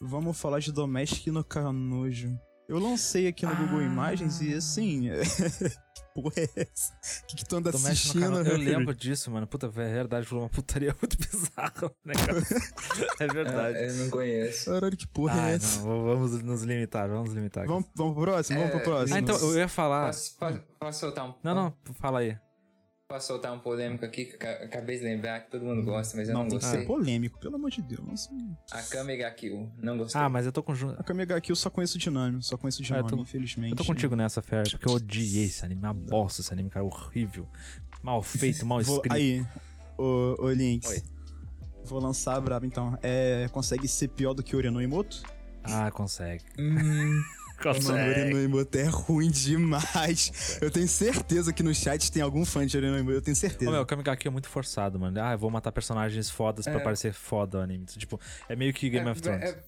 Vamos 0.00 0.38
falar 0.38 0.58
de 0.60 0.72
Domestic 0.72 1.28
no 1.28 1.42
Canojo. 1.44 2.38
Eu 2.68 2.78
lancei 2.80 3.28
aqui 3.28 3.46
no 3.46 3.54
Google 3.54 3.78
Ah. 3.78 3.84
Imagens 3.84 4.40
e 4.40 4.52
assim. 4.52 5.08
que 5.94 6.02
porra 6.14 6.32
é 6.36 6.48
essa? 6.56 6.92
O 7.22 7.26
que, 7.28 7.36
que 7.36 7.44
tu 7.44 7.56
anda 7.56 7.70
no 7.70 7.76
assistindo? 7.76 8.20
canal. 8.22 8.42
Eu 8.42 8.56
lembro 8.58 8.92
disso, 8.92 9.30
mano. 9.30 9.46
Puta, 9.46 9.68
é 9.76 9.92
verdade, 9.92 10.26
foi 10.26 10.38
uma 10.38 10.48
putaria 10.48 10.94
muito 11.00 11.16
bizarra. 11.16 11.92
negócio. 12.04 12.56
é 13.20 13.26
verdade. 13.28 13.78
Eu, 13.78 13.84
eu 13.88 13.94
não 13.94 14.10
conheço. 14.10 14.64
Caralho, 14.70 14.96
que 14.96 15.06
porra 15.06 15.40
Ah, 15.44 15.50
é 15.50 15.54
essa? 15.54 15.78
não, 15.80 16.04
vamos 16.04 16.42
nos 16.42 16.62
limitar, 16.64 17.08
vamos 17.08 17.32
limitar. 17.32 17.62
aqui. 17.62 17.72
Vamos, 17.72 17.88
vamos 17.94 18.14
pro 18.14 18.22
próximo? 18.24 18.58
Vamos 18.58 18.72
pro 18.72 18.80
É, 18.80 18.84
próximo. 18.84 19.16
Ah, 19.16 19.20
então, 19.20 19.36
eu 19.38 19.56
ia 19.56 19.68
falar. 19.68 20.06
Posso, 20.06 20.36
posso, 20.36 20.60
posso 20.80 20.98
soltar 21.00 21.28
um. 21.28 21.34
Não, 21.44 21.54
não, 21.54 21.74
fala 22.00 22.18
aí. 22.18 22.36
Posso 23.08 23.28
soltar 23.28 23.52
um 23.52 23.60
polêmico 23.60 24.04
aqui 24.04 24.24
que 24.24 24.44
acabei 24.44 24.98
de 24.98 25.04
lembrar 25.04 25.38
que 25.38 25.48
todo 25.52 25.64
mundo 25.64 25.80
gosta, 25.84 26.16
mas 26.16 26.28
eu 26.28 26.34
não, 26.34 26.42
Não, 26.42 26.48
gostei. 26.50 26.80
ser 26.80 26.86
polêmico, 26.86 27.38
pelo 27.38 27.54
amor 27.54 27.70
de 27.70 27.80
Deus. 27.80 28.00
Nossa. 28.04 28.28
A 28.72 28.82
Kame 28.82 29.16
ga 29.16 29.30
Kill. 29.30 29.70
Não 29.80 29.96
gostei. 29.96 30.20
Ah, 30.20 30.28
mas 30.28 30.44
eu 30.44 30.50
tô 30.50 30.60
com. 30.60 30.72
A 30.72 31.04
Kamiga 31.04 31.36
aqui 31.36 31.52
eu 31.52 31.56
só 31.56 31.70
conheço 31.70 31.98
de 31.98 32.10
nome, 32.10 32.42
só 32.42 32.56
conheço 32.56 32.82
de 32.82 32.92
Ah, 32.92 32.96
eu 32.96 33.02
nome, 33.04 33.14
tô- 33.16 33.22
infelizmente. 33.22 33.70
Eu 33.70 33.76
tô 33.76 33.84
contigo 33.84 34.16
nessa, 34.16 34.42
Fer, 34.42 34.68
porque 34.68 34.88
eu 34.88 34.94
odiei 34.94 35.44
esse 35.44 35.64
anime. 35.64 35.82
Uma 35.82 35.94
bosta 35.94 36.40
esse 36.40 36.52
anime, 36.52 36.68
cara. 36.68 36.84
Horrível. 36.84 37.48
Mal 38.02 38.20
feito, 38.24 38.66
mal 38.66 38.82
Vou, 38.82 38.96
escrito. 38.96 39.14
aí, 39.14 39.46
ô, 39.96 40.34
ô 40.40 40.50
Lynx. 40.50 40.88
Oi. 40.88 41.02
Vou 41.84 42.00
lançar 42.00 42.34
a 42.34 42.40
braba 42.40 42.66
então. 42.66 42.98
É, 43.04 43.48
consegue 43.52 43.86
ser 43.86 44.08
pior 44.08 44.34
do 44.34 44.42
que 44.42 44.56
Ori 44.56 44.68
no 44.68 44.82
Emoto? 44.82 45.22
Ah, 45.62 45.92
consegue. 45.92 46.44
Hum, 46.58 47.22
Mano, 47.64 48.10
Ori 48.10 48.30
no 48.34 48.38
Emoto 48.40 48.78
é 48.78 48.84
ruim 48.84 49.30
demais. 49.30 50.58
Eu 50.60 50.70
tenho 50.70 50.86
certeza 50.88 51.52
que 51.52 51.62
no 51.62 51.74
chat 51.74 52.10
tem 52.12 52.22
algum 52.22 52.44
fã 52.44 52.66
de 52.66 52.76
Ori 52.76 52.86
no 52.90 52.98
Emoto, 52.98 53.12
eu 53.16 53.22
tenho 53.22 53.36
certeza. 53.36 53.70
Ô, 53.70 53.74
meu, 53.74 53.82
o 53.82 53.86
Kamigaki 53.86 54.28
é 54.28 54.30
muito 54.30 54.48
forçado, 54.48 54.98
mano. 54.98 55.18
Ah, 55.20 55.32
eu 55.32 55.38
vou 55.38 55.50
matar 55.50 55.72
personagens 55.72 56.30
fodas 56.30 56.64
pra 56.66 56.80
É. 56.80 56.82
parecer 56.82 57.12
foda 57.12 57.58
o 57.58 57.60
anime. 57.60 57.84
Tipo, 57.86 58.20
é 58.48 58.54
meio 58.56 58.72
que 58.72 58.88
Game 58.90 59.08
é- 59.08 59.12
of 59.12 59.20
Thrones. 59.22 59.50
é- 59.50 59.58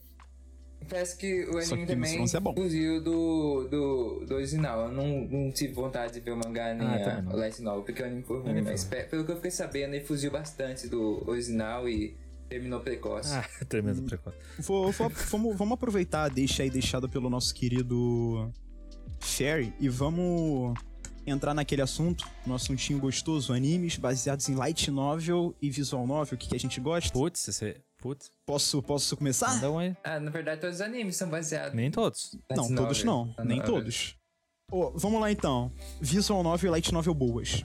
parece 0.89 1.17
que 1.17 1.45
o 1.47 1.59
anime 1.59 1.87
que 1.87 1.93
também 1.93 2.23
é 2.25 2.55
fugiu 2.55 3.03
do, 3.03 3.69
do, 3.69 4.25
do 4.27 4.35
original. 4.37 4.87
Eu 4.87 4.93
não, 4.93 5.07
não 5.27 5.51
tive 5.51 5.73
vontade 5.73 6.13
de 6.15 6.21
ver 6.21 6.31
o 6.33 6.37
mangá 6.37 6.73
nem 6.75 6.87
Ah, 6.87 7.25
a. 7.29 7.35
Light 7.37 7.61
Novel, 7.61 7.83
porque 7.83 8.03
o 8.03 8.07
anime 8.07 8.23
foi 8.23 8.41
ruim. 8.41 8.63
Mas 8.63 8.85
pe- 8.85 9.05
pelo 9.05 9.25
que 9.25 9.33
eu 9.33 9.37
fiquei 9.37 9.51
sabendo, 9.51 9.95
ele 9.95 10.05
fugiu 10.05 10.31
bastante 10.31 10.87
do 10.89 11.23
original 11.29 11.89
e 11.89 12.17
terminou 12.49 12.81
precoce. 12.81 13.35
Ah, 13.35 13.45
tremendo 13.69 14.03
precoce. 14.03 14.37
Vou- 14.61 14.91
vou- 14.93 15.09
vamos, 15.31 15.57
vamos 15.57 15.75
aproveitar 15.75 16.25
a 16.25 16.29
deixa 16.29 16.63
aí 16.63 16.71
deixada 16.71 17.09
pelo 17.09 17.29
nosso 17.29 17.55
querido 17.55 18.51
Ferry 19.21 19.73
e 19.81 19.89
vamos 19.89 20.75
entrar 21.27 21.53
naquele 21.53 21.83
assunto, 21.83 22.27
no 22.47 22.55
assuntinho 22.55 22.99
gostoso, 22.99 23.53
animes 23.53 23.97
baseados 23.99 24.49
em 24.49 24.55
light 24.55 24.91
novel 24.91 25.55
e 25.61 25.69
visual 25.71 26.07
novel, 26.07 26.35
o 26.37 26.39
que, 26.39 26.49
que 26.49 26.57
a 26.57 26.61
gente 26.61 26.81
gosta. 26.81 27.13
Putz, 27.13 27.49
esse. 27.49 27.77
Putz, 28.01 28.31
Posso, 28.47 28.81
posso 28.81 29.17
começar? 29.17 29.51
um 29.69 29.79
aí. 29.79 29.95
Ah, 30.05 30.21
na 30.21 30.31
verdade, 30.31 30.61
todos 30.61 30.77
os 30.77 30.81
animes 30.81 31.17
são 31.17 31.29
baseados. 31.29 31.75
Nem 31.75 31.91
todos. 31.91 32.39
Não, 32.51 32.65
light 32.65 32.77
todos 32.77 33.05
novel. 33.05 33.35
não. 33.37 33.45
Nem 33.45 33.59
é 33.61 33.63
todos. 33.63 34.17
Ô, 34.71 34.93
vamos 34.97 35.21
lá 35.21 35.33
então. 35.33 35.73
Visual 36.01 36.43
novel 36.43 36.69
e 36.69 36.71
light 36.71 36.93
novel 36.93 37.13
boas. 37.13 37.63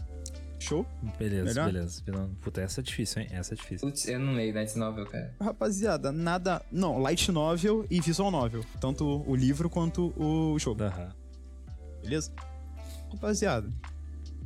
Show? 0.63 0.85
Beleza, 1.19 1.43
Melhor? 1.43 1.65
beleza. 1.71 2.01
Puta, 2.41 2.61
essa 2.61 2.79
é 2.79 2.83
difícil, 2.83 3.21
hein? 3.21 3.27
Essa 3.31 3.53
é 3.53 3.57
difícil. 3.57 3.87
Putz, 3.87 4.07
eu 4.07 4.19
não 4.19 4.33
leio 4.33 4.53
Light 4.53 4.75
Novel, 4.77 5.05
cara. 5.05 5.35
Rapaziada, 5.39 6.11
nada. 6.11 6.61
Não, 6.71 6.97
light 6.99 7.31
novel 7.31 7.85
e 7.89 7.99
visual 7.99 8.31
novel. 8.31 8.63
Tanto 8.79 9.23
o 9.27 9.35
livro 9.35 9.69
quanto 9.69 10.13
o 10.17 10.57
jogo. 10.57 10.83
Aham. 10.83 11.13
Beleza? 12.01 12.31
Rapaziada. 13.11 13.69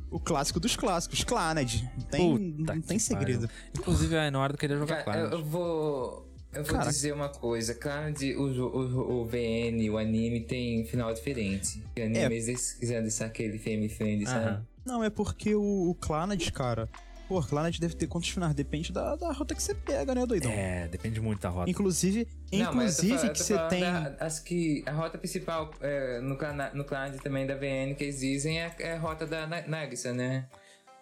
O 0.09 0.19
clássico 0.19 0.59
dos 0.59 0.75
clássicos, 0.75 1.23
Clannad. 1.23 1.83
Não 1.97 2.05
tem, 2.05 2.51
Puta 2.57 2.75
não 2.75 2.81
tem 2.81 2.97
segredo. 2.99 3.49
Inclusive, 3.77 4.15
a 4.17 4.23
Ainoardo 4.23 4.57
queria 4.57 4.77
jogar 4.77 5.03
Cara, 5.03 5.19
eu, 5.19 5.29
Clannad. 5.29 5.39
eu 5.39 5.45
vou. 5.45 6.27
Eu 6.53 6.63
vou 6.63 6.77
Cara. 6.77 6.89
dizer 6.89 7.13
uma 7.13 7.27
coisa, 7.29 7.77
de, 8.17 8.33
o, 8.35 8.43
o, 8.43 9.21
o 9.21 9.25
VN, 9.25 9.89
o 9.91 9.97
anime 9.97 10.41
tem 10.41 10.83
final 10.85 11.13
diferente. 11.13 11.83
O 11.97 12.01
anime, 12.01 12.17
É. 12.17 12.25
eles 12.31 12.73
quiserem 12.73 13.03
deixar 13.03 13.25
aquele 13.25 13.59
family 13.59 13.89
friendly, 13.89 14.25
sabe? 14.25 14.45
Aham. 14.45 14.65
Não, 14.87 15.03
é 15.03 15.09
porque 15.09 15.53
o, 15.53 15.89
o 15.89 15.95
Clannad, 15.95 16.49
cara, 16.51 16.89
Pô, 17.27 17.41
Clannad 17.43 17.77
deve 17.77 17.93
ter 17.93 18.07
quantos 18.07 18.29
finais? 18.29 18.53
Depende 18.55 18.93
da, 18.93 19.17
da 19.17 19.33
rota 19.33 19.53
que 19.53 19.61
você 19.61 19.75
pega, 19.75 20.15
né, 20.15 20.25
doidão? 20.25 20.49
É, 20.49 20.87
depende 20.87 21.19
muito 21.19 21.41
da 21.41 21.49
rota. 21.49 21.69
Inclusive, 21.69 22.25
Não, 22.53 22.71
inclusive 22.71 23.17
falando- 23.17 23.33
que 23.33 23.39
você 23.43 23.57
tem. 23.67 23.81
da- 23.81 24.15
acho 24.21 24.43
que 24.45 24.81
a 24.85 24.91
rota 24.93 25.17
principal 25.17 25.69
é, 25.81 26.21
no, 26.21 26.37
no 26.73 26.85
clã 26.85 27.11
também 27.21 27.45
da 27.45 27.53
VN 27.55 27.95
que 27.95 28.05
eles 28.05 28.21
dizem 28.21 28.61
é, 28.61 28.73
é 28.79 28.93
a 28.93 28.99
rota 28.99 29.27
da 29.27 29.45
Na- 29.45 29.67
Nagisa, 29.67 30.13
né? 30.13 30.47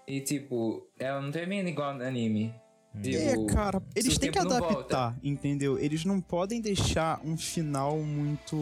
E 0.07 0.19
tipo, 0.19 0.87
ela 0.97 1.21
não 1.21 1.29
termina 1.31 1.69
igual 1.69 1.93
no 1.93 2.03
anime. 2.03 2.51
É, 3.03 3.45
cara, 3.45 3.81
eles 3.95 4.17
têm 4.17 4.31
que 4.31 4.39
adaptar, 4.39 5.17
entendeu? 5.23 5.77
Eles 5.77 6.05
não 6.05 6.21
podem 6.21 6.61
deixar 6.61 7.19
um 7.23 7.37
final 7.37 7.97
muito 7.99 8.55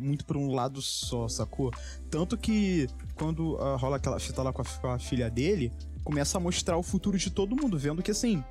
muito 0.00 0.24
pra 0.24 0.38
um 0.38 0.52
lado 0.52 0.80
só, 0.80 1.28
sacou? 1.28 1.72
Tanto 2.10 2.36
que 2.36 2.88
quando 3.14 3.56
ah, 3.58 3.76
rola 3.76 3.96
aquela 3.96 4.18
fita 4.20 4.42
lá 4.42 4.52
com 4.52 4.62
a, 4.62 4.64
com 4.64 4.88
a 4.88 4.98
filha 4.98 5.30
dele, 5.30 5.72
começa 6.04 6.38
a 6.38 6.40
mostrar 6.40 6.76
o 6.76 6.82
futuro 6.82 7.18
de 7.18 7.30
todo 7.30 7.56
mundo, 7.56 7.78
vendo 7.78 8.02
que 8.02 8.10
assim. 8.10 8.42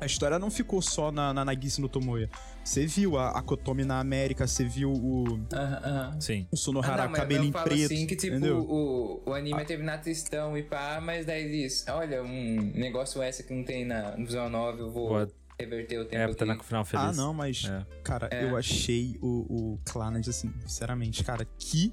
A 0.00 0.06
história 0.06 0.38
não 0.38 0.50
ficou 0.50 0.82
só 0.82 1.10
na, 1.12 1.32
na 1.32 1.44
Nagisa 1.44 1.80
no 1.80 1.88
Tomoya. 1.88 2.28
Você 2.64 2.86
viu 2.86 3.16
a, 3.16 3.30
a 3.30 3.42
Kotomi 3.42 3.84
na 3.84 4.00
América, 4.00 4.46
você 4.46 4.64
viu 4.64 4.92
o, 4.92 5.24
Aham, 5.52 5.80
aham. 5.84 6.20
Sim. 6.20 6.46
o 6.50 6.56
Sonohara 6.56 7.04
Ah, 7.04 7.06
não, 7.06 7.12
cabelinho 7.14 7.48
eu 7.48 7.52
falo 7.52 7.64
preto. 7.64 7.84
assim 7.92 8.06
que, 8.06 8.16
tipo, 8.16 8.34
entendeu? 8.36 8.58
o, 8.60 9.22
o 9.26 9.32
anime 9.32 9.60
é 9.60 9.64
terminar 9.64 10.00
tristão 10.00 10.56
e 10.58 10.62
pá, 10.62 11.00
mas 11.02 11.24
daí 11.24 11.48
diz, 11.50 11.84
olha, 11.88 12.22
um 12.22 12.72
negócio 12.74 13.22
essa 13.22 13.42
que 13.42 13.54
não 13.54 13.64
tem 13.64 13.84
na, 13.84 14.16
no 14.16 14.26
visual 14.26 14.50
9, 14.50 14.80
eu 14.82 14.90
vou 14.90 15.08
Boa. 15.08 15.30
reverter 15.58 15.98
o 15.98 16.04
tempo 16.04 16.32
É, 16.32 16.34
tá 16.34 16.44
no 16.44 16.62
final 16.62 16.84
feliz. 16.84 17.06
Ah, 17.06 17.12
não, 17.12 17.32
mas, 17.32 17.64
É. 17.64 17.86
cara, 18.02 18.28
É. 18.30 18.44
eu 18.44 18.56
achei 18.56 19.16
o, 19.22 19.28
o 19.74 19.80
Clannad, 19.84 20.26
assim, 20.28 20.52
sinceramente, 20.66 21.22
cara, 21.22 21.46
que. 21.58 21.92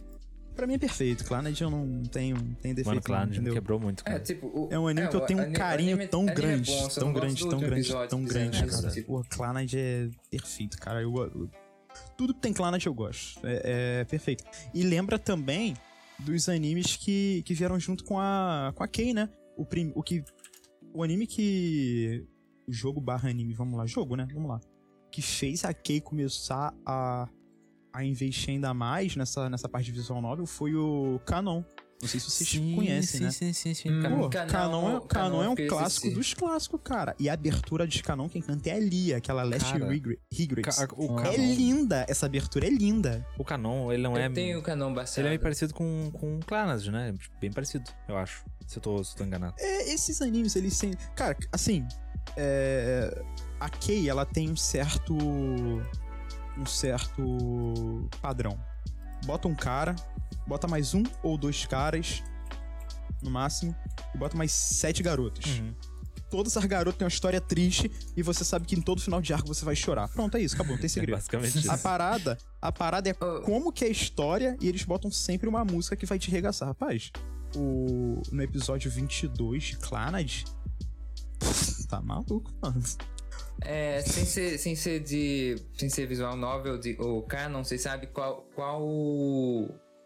Pra 0.56 0.68
mim 0.68 0.74
é 0.76 0.78
perfeito. 0.78 1.24
Clannad 1.26 1.60
eu 1.60 1.70
não 1.70 2.04
tenho, 2.04 2.36
tenho 2.62 2.76
defeito. 2.76 2.86
Mano, 2.88 3.02
claro, 3.02 3.30
me 3.42 3.52
quebrou 3.52 3.80
muito, 3.80 4.02
É, 4.02 4.12
cara. 4.12 4.20
tipo, 4.20 4.48
o- 4.48 4.68
É 4.72 4.78
um 4.78 4.88
anime 4.88 5.08
que 5.08 5.16
eu 5.16 5.22
tenho 5.22 5.40
um 5.40 5.44
ani- 5.44 5.54
carinho 5.54 5.94
anime- 5.96 6.08
tão 6.08 6.20
anime 6.22 6.32
é 6.32 6.36
grande, 6.36 6.72
bom, 6.72 6.90
só 6.90 7.00
tão 7.00 7.14
grande, 7.14 7.50
tão 7.50 7.60
grande, 7.60 7.74
episódio 7.82 8.10
tão 8.10 8.24
que 8.24 8.30
grande, 8.30 8.66
isso, 8.66 8.82
cara. 8.82 8.94
tipo, 8.94 9.08
Pô, 9.24 9.26
Clannad 9.30 9.74
é 9.74 10.10
perfeito, 10.30 10.78
cara. 10.78 11.02
Eu, 11.02 11.16
eu- 11.16 11.50
tudo 12.18 12.34
que 12.34 12.40
tem 12.42 12.54
Clannad 12.54 12.86
eu 12.86 12.94
gosto. 12.94 13.40
É, 13.46 14.02
é 14.02 14.06
perfeito. 14.06 14.44
E 14.74 14.84
lembra 14.84 15.18
também 15.18 15.76
dos 16.20 16.48
animes 16.50 16.96
que, 16.96 17.42
que 17.46 17.54
vieram 17.54 17.80
junto 17.80 18.04
com 18.04 18.20
a, 18.20 18.72
com 18.76 18.84
a 18.84 18.88
Kei, 18.88 19.14
né? 19.14 19.30
O, 19.58 19.66
prim, 19.66 19.92
o 19.96 20.04
que. 20.04 20.24
O 20.94 21.04
anime 21.04 21.26
que. 21.26 22.26
O 22.68 22.72
jogo 22.74 23.02
barra 23.02 23.30
anime, 23.30 23.54
vamos 23.54 23.78
lá, 23.78 23.86
jogo, 23.86 24.16
né? 24.16 24.28
Vamos 24.34 24.50
lá. 24.50 24.60
Que 25.12 25.22
fez 25.22 25.66
a 25.66 25.74
Kei 25.74 26.00
começar 26.00 26.74
a, 26.86 27.28
a 27.94 28.04
investir 28.04 28.52
ainda 28.52 28.74
mais 28.74 29.16
nessa, 29.16 29.50
nessa 29.50 29.68
parte 29.70 29.86
de 29.86 29.92
visual 29.92 30.22
novel 30.22 30.46
foi 30.46 30.74
o 30.76 31.20
Canon. 31.26 31.64
Não 32.02 32.08
sei 32.08 32.20
se 32.20 32.32
vocês 32.32 32.50
sim, 32.50 32.76
conhecem, 32.76 33.20
sim, 33.20 33.24
né? 33.26 33.32
Sim, 33.32 33.54
sim, 33.54 33.74
sim, 33.76 33.90
Hum. 33.92 34.02
Pô, 34.02 34.10
Canon- 34.10 34.30
Canon, 34.30 34.48
é, 34.48 34.48
Canon 34.52 35.02
Canon 35.08 35.44
é 35.44 35.50
um 35.50 35.56
clássico 35.68 36.10
dos 36.10 36.34
clássicos, 36.34 36.80
cara. 36.84 37.16
E 37.20 37.30
a 37.30 37.34
abertura 37.34 37.86
de 37.88 38.02
Canon, 38.02 38.28
quem 38.28 38.42
canta 38.42 38.70
é 38.70 38.74
a 38.74 38.80
Lia, 38.80 39.18
aquela 39.18 39.44
Last 39.44 39.72
Regrets. 39.78 40.78
Ca- 40.80 40.88
o 40.98 41.20
É 41.20 41.24
Canon, 41.24 41.54
linda, 41.54 42.04
essa 42.10 42.26
abertura 42.26 42.66
é 42.66 42.72
linda. 42.72 43.24
o 43.38 43.44
Canon, 43.46 43.92
ele 43.92 44.02
não 44.02 44.18
é. 44.18 44.26
Eu 44.26 44.34
tenho 44.34 44.58
o 44.58 44.64
canon 44.64 44.92
bastante. 44.92 45.20
Ele 45.20 45.28
é 45.28 45.30
meio 45.32 45.42
parecido 45.42 45.76
com, 45.76 46.10
com 46.12 46.38
o 46.38 46.40
Clannad, 46.44 46.84
né? 46.88 47.14
Bem 47.40 47.52
parecido, 47.52 47.84
eu 48.10 48.18
acho. 48.18 48.44
Se 48.66 48.80
eu 48.80 48.82
tô, 48.82 49.04
se 49.04 49.14
eu 49.14 49.18
tô 49.20 49.24
enganado. 49.24 49.54
É, 49.60 49.94
esses 49.94 50.24
animes, 50.24 50.56
eles 50.56 50.80
têm. 50.80 50.94
Cara, 51.16 51.38
assim. 51.52 51.86
é, 52.36 53.24
A 53.60 53.70
Kei, 53.70 54.10
ela 54.10 54.26
tem 54.26 54.50
um 54.50 54.56
certo. 54.56 55.16
Um 56.58 56.66
certo. 56.66 58.10
padrão. 58.22 58.58
Bota 59.26 59.48
um 59.48 59.56
cara, 59.56 59.96
bota 60.48 60.68
mais 60.68 60.94
um 60.94 61.04
ou 61.24 61.38
dois 61.38 61.66
caras, 61.66 62.24
no 63.22 63.30
máximo, 63.30 63.76
e 64.14 64.18
bota 64.18 64.36
mais 64.36 64.52
sete 64.52 65.04
garotas. 65.04 65.46
Uhum. 65.60 65.74
Todas 66.30 66.56
as 66.56 66.64
garotas 66.66 66.98
têm 66.98 67.06
uma 67.06 67.10
história 67.10 67.42
triste 67.42 67.92
e 68.16 68.24
você 68.24 68.44
sabe 68.46 68.66
que 68.66 68.74
em 68.76 68.82
todo 68.82 69.02
final 69.02 69.22
de 69.22 69.34
arco 69.34 69.48
você 69.48 69.66
vai 69.66 69.76
chorar. 69.76 70.08
Pronto, 70.08 70.38
é 70.38 70.42
isso, 70.42 70.56
acabou, 70.56 70.74
não 70.74 70.80
tem 70.80 70.86
É 70.88 70.90
segredo. 70.90 71.16
basicamente 71.18 71.58
isso. 71.60 71.72
A 71.72 71.78
parada, 71.78 72.38
a 72.62 72.72
parada 72.72 73.10
é 73.10 73.14
Oh. 73.22 73.42
como 73.42 73.72
que 73.72 73.84
é 73.84 73.88
a 73.90 73.92
história 73.92 74.58
e 74.62 74.68
eles 74.70 74.84
botam 74.84 75.12
sempre 75.12 75.48
uma 75.50 75.64
música 75.66 75.96
que 75.96 76.06
vai 76.06 76.18
te 76.18 76.32
regaçar. 76.32 76.70
Rapaz, 76.70 77.12
o, 77.56 78.22
no 78.32 78.42
episódio 78.42 78.90
22 78.90 79.64
de 79.64 79.78
Clannad, 79.78 80.44
tá 81.90 82.02
maluco, 82.02 82.50
mano. 82.62 82.82
É, 83.64 84.02
sem 84.02 84.26
ser, 84.26 84.58
sem 84.58 84.76
ser 84.76 85.00
de. 85.00 85.56
Sem 85.78 85.90
ser 85.90 86.08
visual 86.08 86.36
novel 86.36 86.78
de, 86.80 86.96
ou 87.00 87.22
canon, 87.24 87.64
você 87.64 87.78
sabe 87.78 88.08
qual. 88.08 88.44
Qual. 88.56 88.82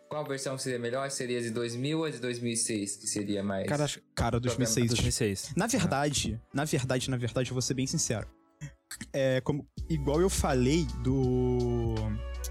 Qual 0.07 0.23
versão 0.25 0.57
seria 0.57 0.77
melhor? 0.77 1.09
Seria 1.09 1.41
de 1.41 1.49
2000 1.49 1.99
ou 1.99 2.09
de 2.09 2.19
2006? 2.19 2.95
Que 2.97 3.07
seria 3.07 3.43
mais. 3.43 3.67
Cara, 3.67 3.85
Cara, 4.13 4.39
2006. 4.39 4.87
2006. 4.89 5.53
Na 5.55 5.65
verdade, 5.67 6.39
na 6.53 6.63
verdade, 6.63 7.09
na 7.09 7.17
verdade, 7.17 7.49
eu 7.49 7.53
vou 7.55 7.61
ser 7.61 7.73
bem 7.73 7.87
sincero. 7.87 8.27
É 9.11 9.41
como 9.41 9.67
igual 9.89 10.21
eu 10.21 10.29
falei 10.29 10.85
do 11.03 11.95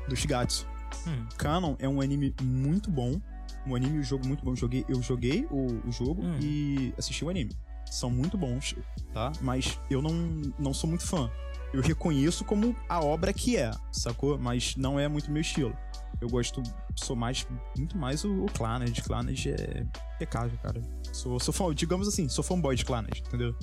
do 0.09 0.17
Shigatsu. 0.17 0.67
Hum. 1.07 1.27
Canon 1.39 1.77
é 1.79 1.89
um 1.89 2.01
anime 2.01 2.35
muito 2.43 2.91
bom. 2.91 3.21
Um 3.67 3.75
anime 3.75 3.97
e 3.97 4.01
um 4.01 4.03
jogo 4.03 4.27
muito 4.27 4.45
bom. 4.45 4.51
Eu 4.53 4.57
joguei, 4.57 4.85
eu 4.89 5.01
joguei 5.01 5.47
o, 5.51 5.89
o 5.89 5.93
jogo 5.93 6.23
Hum. 6.23 6.39
e 6.43 6.93
assisti 6.99 7.25
o 7.25 7.31
anime. 7.31 7.57
São 7.95 8.11
muito 8.11 8.37
bons, 8.37 8.75
tá? 9.13 9.31
Mas 9.41 9.79
eu 9.89 10.03
não, 10.03 10.13
não 10.59 10.75
sou 10.75 10.91
muito 10.91 11.07
fã. 11.07 11.31
Eu 11.73 11.81
reconheço 11.81 12.45
como 12.45 12.75
a 12.89 13.01
obra 13.01 13.33
que 13.33 13.57
é, 13.57 13.71
sacou? 13.93 14.37
Mas 14.37 14.75
não 14.75 14.99
é 14.99 15.07
muito 15.07 15.31
meu 15.31 15.41
estilo. 15.41 15.77
Eu 16.21 16.29
gosto, 16.29 16.61
sou 16.97 17.15
mais, 17.15 17.47
muito 17.77 17.97
mais 17.97 18.25
o, 18.25 18.45
o 18.45 18.47
Clannad. 18.47 19.01
Clannad 19.03 19.47
é 19.47 19.87
impecável, 20.17 20.59
cara. 20.61 20.83
Sou, 21.13 21.39
sou 21.39 21.55
fã, 21.55 21.73
digamos 21.73 22.09
assim, 22.09 22.29
sou 22.29 22.43
fanboy 22.43 22.75
de 22.75 22.85
Clannad, 22.85 23.17
entendeu? 23.17 23.57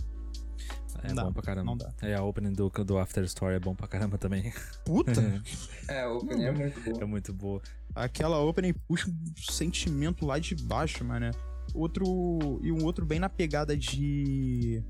É 1.03 1.09
Não 1.09 1.15
dá, 1.15 1.23
bom 1.25 1.33
pra 1.33 1.41
caramba. 1.41 1.65
não 1.65 1.77
dá. 1.77 1.91
É, 2.01 2.15
a 2.15 2.23
opening 2.23 2.53
do, 2.53 2.69
do 2.69 2.97
After 2.97 3.23
Story 3.25 3.55
é 3.55 3.59
bom 3.59 3.75
pra 3.75 3.87
caramba 3.87 4.17
também. 4.17 4.53
Puta! 4.85 5.11
É, 5.87 6.07
o 6.07 6.17
opening 6.19 6.43
é 6.43 6.51
muito 6.53 6.89
é 6.89 6.93
bom. 6.93 7.07
muito 7.07 7.33
boa. 7.33 7.61
Aquela 7.93 8.39
opening 8.39 8.73
puxa 8.87 9.09
um 9.09 9.33
sentimento 9.35 10.25
lá 10.25 10.39
de 10.39 10.55
baixo, 10.55 11.03
mano. 11.03 11.31
Outro. 11.73 12.59
E 12.63 12.71
um 12.71 12.83
outro 12.85 13.05
bem 13.05 13.19
na 13.19 13.29
pegada 13.29 13.75
de. 13.75 14.83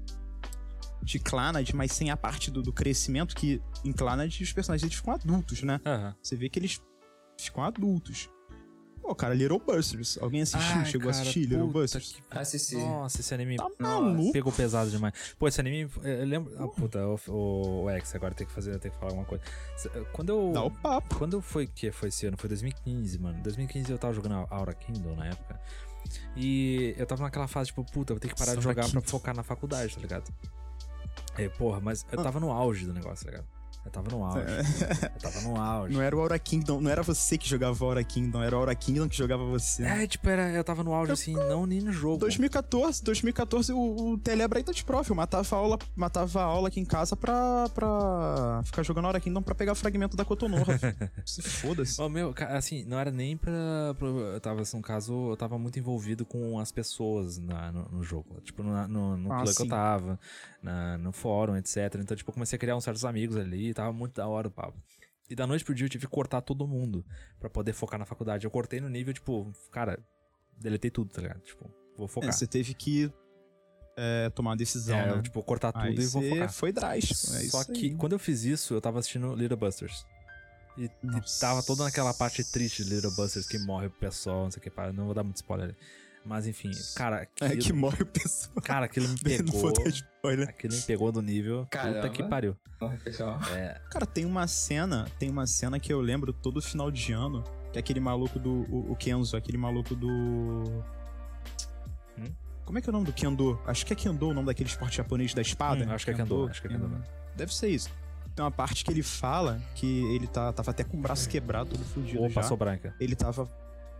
De 1.04 1.18
Clannad, 1.18 1.68
mas 1.74 1.92
sem 1.94 2.12
a 2.12 2.18
parte 2.18 2.52
do, 2.52 2.62
do 2.62 2.72
crescimento, 2.72 3.36
que 3.36 3.60
em 3.84 3.92
Clannad 3.92 4.40
os 4.40 4.54
personagens 4.54 4.84
eles 4.84 4.96
ficam 4.96 5.14
adultos, 5.16 5.64
né? 5.64 5.82
Aham. 5.84 6.16
Você 6.22 6.36
vê 6.36 6.48
que 6.48 6.60
eles 6.60 6.80
ficam 7.40 7.64
adultos. 7.64 8.30
Pô, 9.02 9.16
cara, 9.16 9.34
Little 9.34 9.58
Busters. 9.58 10.20
Alguém 10.22 10.44
assistiu? 10.44 10.76
Ai, 10.78 10.86
Chegou 10.86 11.10
a 11.10 11.12
cara, 11.12 11.22
assistir 11.24 11.46
Little 11.48 11.70
Busters? 11.70 12.12
que- 12.30 12.38
Assisti. 12.38 12.76
Nossa, 12.76 13.20
esse 13.20 13.34
anime 13.34 13.58
Tá 13.58 13.68
Nossa. 13.80 14.00
maluco? 14.00 14.32
pegou 14.32 14.54
pesado 14.54 14.92
demais. 14.92 15.34
Pô, 15.40 15.48
esse 15.48 15.60
anime, 15.60 15.90
eu 16.04 16.26
lembro. 16.28 16.54
Ah, 16.60 16.68
puta, 16.68 17.00
o, 17.08 17.20
o, 17.30 17.84
o 17.86 17.90
X, 17.90 18.14
agora 18.14 18.36
tem 18.36 18.46
que 18.46 18.54
fazer, 18.54 18.78
tem 18.78 18.92
que 18.92 18.98
falar 18.98 19.10
alguma 19.14 19.26
coisa. 19.26 19.44
Se- 19.78 19.90
Quando 20.14 20.30
eu. 20.30 20.52
Dá 20.54 20.62
o 20.64 20.70
papo. 20.70 21.16
Quando 21.18 21.42
foi 21.42 21.66
que 21.66 21.92
foi 21.92 22.10
esse 22.10 22.28
ano? 22.28 22.38
Foi 22.38 22.48
2015, 22.48 23.18
mano. 23.18 23.42
2015 23.42 23.92
eu 23.92 23.98
tava 23.98 24.14
jogando 24.14 24.36
a 24.36 24.48
Aura 24.56 24.76
Kingdom 24.76 25.16
na 25.16 25.26
época. 25.26 25.60
E 26.36 26.94
eu 26.98 27.06
tava 27.06 27.24
naquela 27.24 27.48
fase, 27.48 27.68
tipo, 27.70 27.84
puta, 27.86 28.14
vou 28.14 28.20
ter 28.20 28.28
que 28.30 28.36
parar 28.36 28.52
de 28.56 28.58
Aura 28.58 28.62
jogar 28.84 28.90
pra 28.90 29.02
focar 29.02 29.36
na 29.36 29.44
faculdade, 29.44 29.96
tá 29.96 30.02
ligado? 30.02 30.34
Aí, 31.36 31.50
porra, 31.50 31.80
mas 31.80 32.06
eu 32.12 32.20
Ah. 32.20 32.24
tava 32.24 32.40
no 32.40 32.52
auge 32.52 32.86
do 32.86 32.94
negócio, 32.94 33.26
tá 33.26 33.32
ligado? 33.32 33.48
Eu 33.84 33.92
tava 33.92 34.10
no 34.12 34.24
auge. 34.24 34.40
Eu 35.16 35.20
tava 35.20 35.42
no 35.42 35.60
auge. 35.60 35.94
Não 35.96 36.02
era 36.02 36.16
o 36.16 36.20
Aura 36.20 36.38
Kingdom, 36.40 36.80
não 36.82 36.92
era 36.92 37.02
você 37.02 37.38
que 37.38 37.50
jogava 37.50 37.84
o 37.84 37.88
Aura 37.88 38.04
Kingdom, 38.04 38.42
era 38.44 38.56
o 38.56 38.60
Aura 38.60 38.76
Kingdom 38.76 39.10
que 39.10 39.18
jogava 39.18 39.44
você. 39.44 39.84
É, 39.84 40.06
tipo, 40.08 40.30
era, 40.30 40.50
eu 40.52 40.64
tava 40.64 40.84
no 40.84 40.94
auge 40.94 41.12
assim, 41.12 41.34
não 41.34 41.66
nem 41.66 41.82
no 41.82 41.92
jogo. 41.92 42.18
2014, 42.20 43.04
2014 43.04 43.74
o, 43.74 44.12
o 44.12 44.18
Telebra 44.20 44.64
tá 44.64 44.72
de 44.72 44.84
prof, 44.86 45.10
eu 45.10 45.16
matava 45.16 45.56
a 45.56 45.60
aula, 45.60 45.80
matava 45.96 46.42
a 46.42 46.44
aula 46.44 46.68
aqui 46.68 46.80
em 46.80 46.86
casa 46.86 47.16
pra, 47.16 47.68
pra 47.74 48.62
ficar 48.66 48.84
jogando 48.84 49.06
Aura 49.06 49.20
Kingdom 49.20 49.42
pra 49.42 49.56
pegar 49.56 49.74
fragmento 49.76 50.16
da 50.16 50.24
Cotonorra. 50.24 50.80
Se 51.26 51.42
foda-se. 51.42 52.00
Ô, 52.02 52.08
meu, 52.08 52.34
assim, 52.50 52.84
não 52.86 53.00
era 53.00 53.12
nem 53.12 53.36
pra, 53.36 53.52
pra- 53.98 54.08
Eu 54.08 54.40
tava, 54.40 54.62
assim, 54.62 54.78
no 54.78 54.84
caso, 54.84 55.32
eu 55.32 55.38
tava 55.38 55.58
muito 55.58 55.80
envolvido 55.80 56.24
com 56.26 56.60
as 56.60 56.72
pessoas 56.72 57.38
na- 57.40 57.72
no, 57.72 57.88
no 57.92 58.04
jogo. 58.04 58.40
Tipo, 58.42 58.62
no, 58.64 58.88
no, 58.88 59.18
no 59.18 59.34
Ah, 59.34 59.44
que 59.44 59.62
eu 59.64 59.68
tava, 59.68 60.20
na- 60.62 60.98
no 60.98 61.12
fórum, 61.12 61.56
etc. 61.58 61.96
Então, 62.00 62.16
tipo, 62.16 62.30
eu 62.30 62.34
comecei 62.34 62.56
a 62.56 62.60
criar 62.60 62.76
uns 62.76 62.84
certos 62.84 63.04
amigos 63.06 63.36
ali, 63.38 63.74
tava 63.74 63.92
muito 63.92 64.14
da 64.16 64.28
hora 64.28 64.48
o 64.48 64.52
papo. 64.52 64.78
E 65.30 65.36
da 65.36 65.48
noite 65.48 65.64
pro 65.64 65.74
dia 65.74 65.86
eu 65.86 65.90
tive 65.90 66.06
que 66.06 66.12
cortar 66.12 66.42
todo 66.42 66.68
mundo 66.68 67.06
pra 67.40 67.50
poder 67.50 67.74
focar 67.74 67.98
na 68.00 68.06
faculdade. 68.06 68.46
Eu 68.46 68.52
cortei 68.52 68.82
no 68.82 68.90
nível, 68.90 69.14
tipo, 69.14 69.52
cara, 69.72 69.98
deletei 70.58 70.92
tudo, 70.92 71.10
tá 71.10 71.22
ligado? 71.22 71.40
Tipo, 71.40 71.72
vou 71.96 72.06
É, 72.06 72.10
focar. 72.10 72.34
você 72.34 72.46
teve 72.46 72.74
que 72.74 73.12
é, 73.98 74.30
tomar 74.32 74.52
uma 74.52 74.58
decisão, 74.58 74.98
É, 74.98 75.06
né? 75.08 75.12
eu, 75.18 75.22
tipo, 75.22 75.42
cortar 75.44 75.72
tudo 75.72 75.84
Aí 75.86 75.96
e 76.00 76.06
vou 76.08 76.22
focar. 76.22 76.52
foi 76.52 76.72
drástico. 76.72 77.34
É 77.36 77.40
Só 77.50 77.64
que 77.64 77.88
aí. 77.88 77.96
quando 77.96 78.14
eu 78.14 78.20
fiz 78.20 78.44
isso, 78.44 78.74
eu 78.74 78.82
tava 78.82 79.00
assistindo 79.00 79.34
Little 79.36 79.58
Busters. 79.58 80.06
E, 80.78 80.86
e 80.86 81.40
tava 81.40 81.62
toda 81.62 81.84
naquela 81.84 82.14
parte 82.14 82.44
triste 82.50 82.84
de 82.86 82.94
Little 82.96 83.12
Busters 83.12 83.46
que 83.48 83.60
morre 83.60 83.88
o 83.88 83.92
pessoal, 83.92 84.44
não 84.46 84.52
sei 84.52 84.60
o 84.60 84.64
que, 84.64 84.70
pá, 84.70 84.92
não 84.94 85.06
vou 85.06 85.14
dar 85.14 85.24
muito 85.24 85.36
spoiler. 85.38 85.68
ali. 85.70 85.78
Mas 86.26 86.46
enfim, 86.48 86.72
cara, 86.96 87.28
É 87.40 87.46
aquilo, 87.48 87.62
que 87.62 87.74
morre 87.74 88.04
o 88.04 88.06
pessoal. 88.06 88.56
cara, 88.64 88.86
aquilo 88.86 89.08
me 89.10 89.18
pegou. 89.20 89.74
Spoiler. 90.22 90.50
aquilo 90.50 90.74
me 90.76 90.82
pegou 90.82 91.12
do 91.12 91.22
nível. 91.22 91.60
Puta 91.66 91.78
Caramba. 91.78 92.10
que 92.10 92.24
pariu. 92.24 92.56
É, 93.56 93.80
Cara, 93.90 94.06
tem 94.06 94.26
uma 94.26 94.48
cena, 94.48 95.08
tem 95.20 95.30
uma 95.30 95.46
cena 95.48 95.80
que 95.80 95.92
eu 95.92 96.00
lembro 96.02 96.32
todo 96.32 96.62
final 96.62 96.90
de 96.92 97.12
ano, 97.12 97.44
que 97.72 97.78
é 97.78 97.80
aquele 97.80 98.00
maluco 98.00 98.40
do 98.40 98.62
o, 98.72 98.92
o 98.92 98.96
Kenzo, 98.96 99.36
aquele 99.38 99.58
maluco 99.58 99.96
do 99.96 100.64
Como 102.66 102.78
é 102.78 102.82
que 102.82 102.90
é 102.90 102.92
o 102.92 102.94
nome 102.94 103.06
do 103.06 103.14
Kendo? 103.14 103.60
Acho 103.66 103.86
que 103.86 103.94
é 103.94 103.96
Kendo 103.96 104.30
o 104.30 104.34
nome 104.34 104.46
daquele 104.48 104.70
esporte 104.70 104.98
japonês 104.98 105.34
da 105.34 105.42
espada. 105.42 105.84
Hum, 105.86 105.92
acho 105.92 106.06
que 106.06 106.12
é 106.12 106.14
Kendo, 106.14 106.48
acho 106.48 106.62
que 106.62 106.68
é 106.68 106.72
Kendo 106.72 106.88
mesmo. 106.88 107.04
Deve 107.36 107.54
ser 107.54 107.68
isso. 107.70 107.90
Tem 108.36 108.44
uma 108.46 108.52
parte 108.52 108.86
que 108.86 108.92
ele 108.92 109.04
fala 109.04 109.62
que 109.76 110.16
ele 110.16 110.26
tá, 110.26 110.54
tava 110.54 110.72
até 110.72 110.84
com 110.84 110.98
o 110.98 111.02
braço 111.02 111.28
quebrado, 111.28 111.72
todo 111.72 111.84
fudido 111.84 112.24
Opa, 112.24 112.42
já. 112.42 112.56
branca. 112.56 112.96
Ele 113.00 113.16
tava 113.16 113.50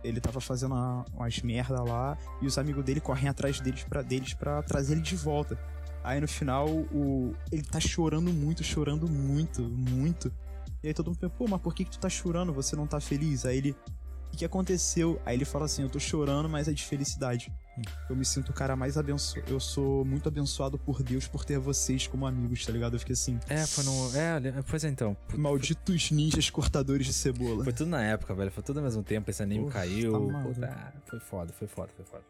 ele 0.04 0.20
tava 0.20 0.40
fazendo 0.40 0.74
uma- 0.74 1.04
umas 1.14 1.40
merda 1.42 1.80
lá 1.80 2.18
e 2.40 2.46
os 2.46 2.58
amigos 2.58 2.84
dele 2.84 3.00
correm 3.00 3.28
atrás 3.28 3.60
deles 3.60 3.84
para 3.84 4.02
deles 4.02 4.34
para 4.34 4.60
trazer 4.62 4.94
ele 4.94 5.00
de 5.00 5.14
volta. 5.14 5.56
Aí 6.04 6.20
no 6.20 6.28
final 6.28 6.68
o 6.68 7.34
ele 7.50 7.62
tá 7.62 7.78
chorando 7.80 8.32
muito, 8.32 8.64
chorando 8.64 9.08
muito, 9.08 9.62
muito. 9.62 10.32
E 10.82 10.88
aí 10.88 10.94
todo 10.94 11.06
mundo 11.08 11.18
pensa, 11.18 11.34
pô, 11.36 11.46
mas 11.48 11.60
por 11.60 11.74
que 11.74 11.84
que 11.84 11.92
tu 11.92 11.98
tá 11.98 12.08
chorando? 12.08 12.52
Você 12.52 12.74
não 12.74 12.86
tá 12.86 13.00
feliz? 13.00 13.46
Aí 13.46 13.58
ele 13.58 13.76
o 14.32 14.36
que, 14.36 14.44
aconteceu? 14.46 15.20
Aí 15.26 15.36
ele 15.36 15.44
fala 15.44 15.66
assim: 15.66 15.82
Eu 15.82 15.90
tô 15.90 16.00
chorando, 16.00 16.48
mas 16.48 16.66
é 16.66 16.72
de 16.72 16.82
felicidade. 16.84 17.52
Eu 18.08 18.16
me 18.16 18.24
sinto 18.24 18.50
o 18.50 18.52
cara 18.52 18.74
mais 18.74 18.96
abençoado. 18.96 19.46
Eu 19.50 19.60
sou 19.60 20.04
muito 20.04 20.28
abençoado 20.28 20.78
por 20.78 21.02
Deus 21.02 21.28
por 21.28 21.44
ter 21.44 21.58
vocês 21.58 22.06
como 22.06 22.26
amigos, 22.26 22.64
tá 22.64 22.72
ligado? 22.72 22.94
Eu 22.94 22.98
fiquei 22.98 23.12
assim: 23.12 23.38
É, 23.48 23.66
foi 23.66 23.84
no. 23.84 24.16
É, 24.16 24.62
pois 24.62 24.84
é, 24.84 24.88
então. 24.88 25.16
Malditos 25.36 26.10
ninjas 26.10 26.48
cortadores 26.48 27.06
de 27.06 27.12
cebola. 27.12 27.62
Foi 27.62 27.72
tudo 27.72 27.90
na 27.90 28.02
época, 28.02 28.34
velho. 28.34 28.50
Foi 28.50 28.62
tudo 28.62 28.78
ao 28.78 28.84
mesmo 28.84 29.02
tempo. 29.02 29.30
Esse 29.30 29.42
anime 29.42 29.64
Porra, 29.64 29.74
caiu. 29.74 30.12
tá 30.12 30.18
maluco. 30.18 30.54
Puta, 30.54 30.92
foi 31.06 31.20
foda, 31.20 31.52
foi 31.52 31.68
foda, 31.68 31.92
foi 31.94 32.04
foda. 32.06 32.24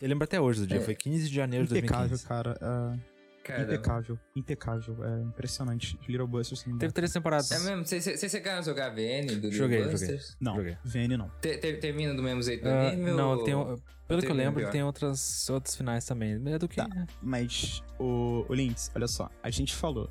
Eu 0.00 0.08
lembro 0.08 0.24
até 0.24 0.40
hoje 0.40 0.60
do 0.60 0.66
dia. 0.66 0.78
É. 0.78 0.80
Foi 0.80 0.94
15 0.94 1.28
de 1.28 1.34
janeiro 1.34 1.66
de 1.66 1.78
Impecável, 1.78 2.08
2015. 2.08 2.26
cara. 2.26 2.58
é, 2.60 3.13
Cara, 3.44 3.62
impecável. 3.62 4.18
Impecável. 4.34 5.04
É 5.04 5.20
impressionante. 5.22 5.98
Little 6.08 6.26
Busters. 6.26 6.64
Teve 6.78 6.92
três 6.92 7.12
temporadas. 7.12 7.50
É 7.52 7.58
mesmo? 7.60 7.84
Você 7.86 8.28
a 8.58 8.62
jogar 8.62 8.88
VN 8.90 9.26
do 9.38 9.52
Joguei, 9.52 9.78
Little 9.82 9.96
joguei. 9.96 10.16
Busters? 10.16 10.36
Não, 10.40 10.56
Joguei. 10.56 10.76
VN 10.84 11.16
não. 11.18 11.28
Te- 11.40 11.58
te- 11.58 11.74
Termina 11.74 12.14
do 12.14 12.22
mesmo 12.22 12.42
jeito 12.42 12.62
do 12.64 12.70
Ah, 12.70 12.88
anime? 12.88 13.10
não, 13.12 13.30
ou- 13.38 13.44
tem, 13.44 13.54
um- 13.54 13.76
pelo 14.08 14.22
que 14.22 14.30
eu 14.30 14.34
lembro, 14.34 14.60
pior? 14.60 14.70
tem 14.72 14.82
outras, 14.82 15.48
outros 15.50 15.76
finais 15.76 16.04
também. 16.06 16.40
É 16.46 16.58
do 16.58 16.66
que. 16.66 16.76
Tá. 16.76 16.88
Mas, 17.22 17.82
o, 17.98 18.44
o 18.48 18.54
Links, 18.54 18.90
olha 18.94 19.06
só. 19.06 19.30
A 19.42 19.50
gente 19.50 19.74
falou 19.74 20.10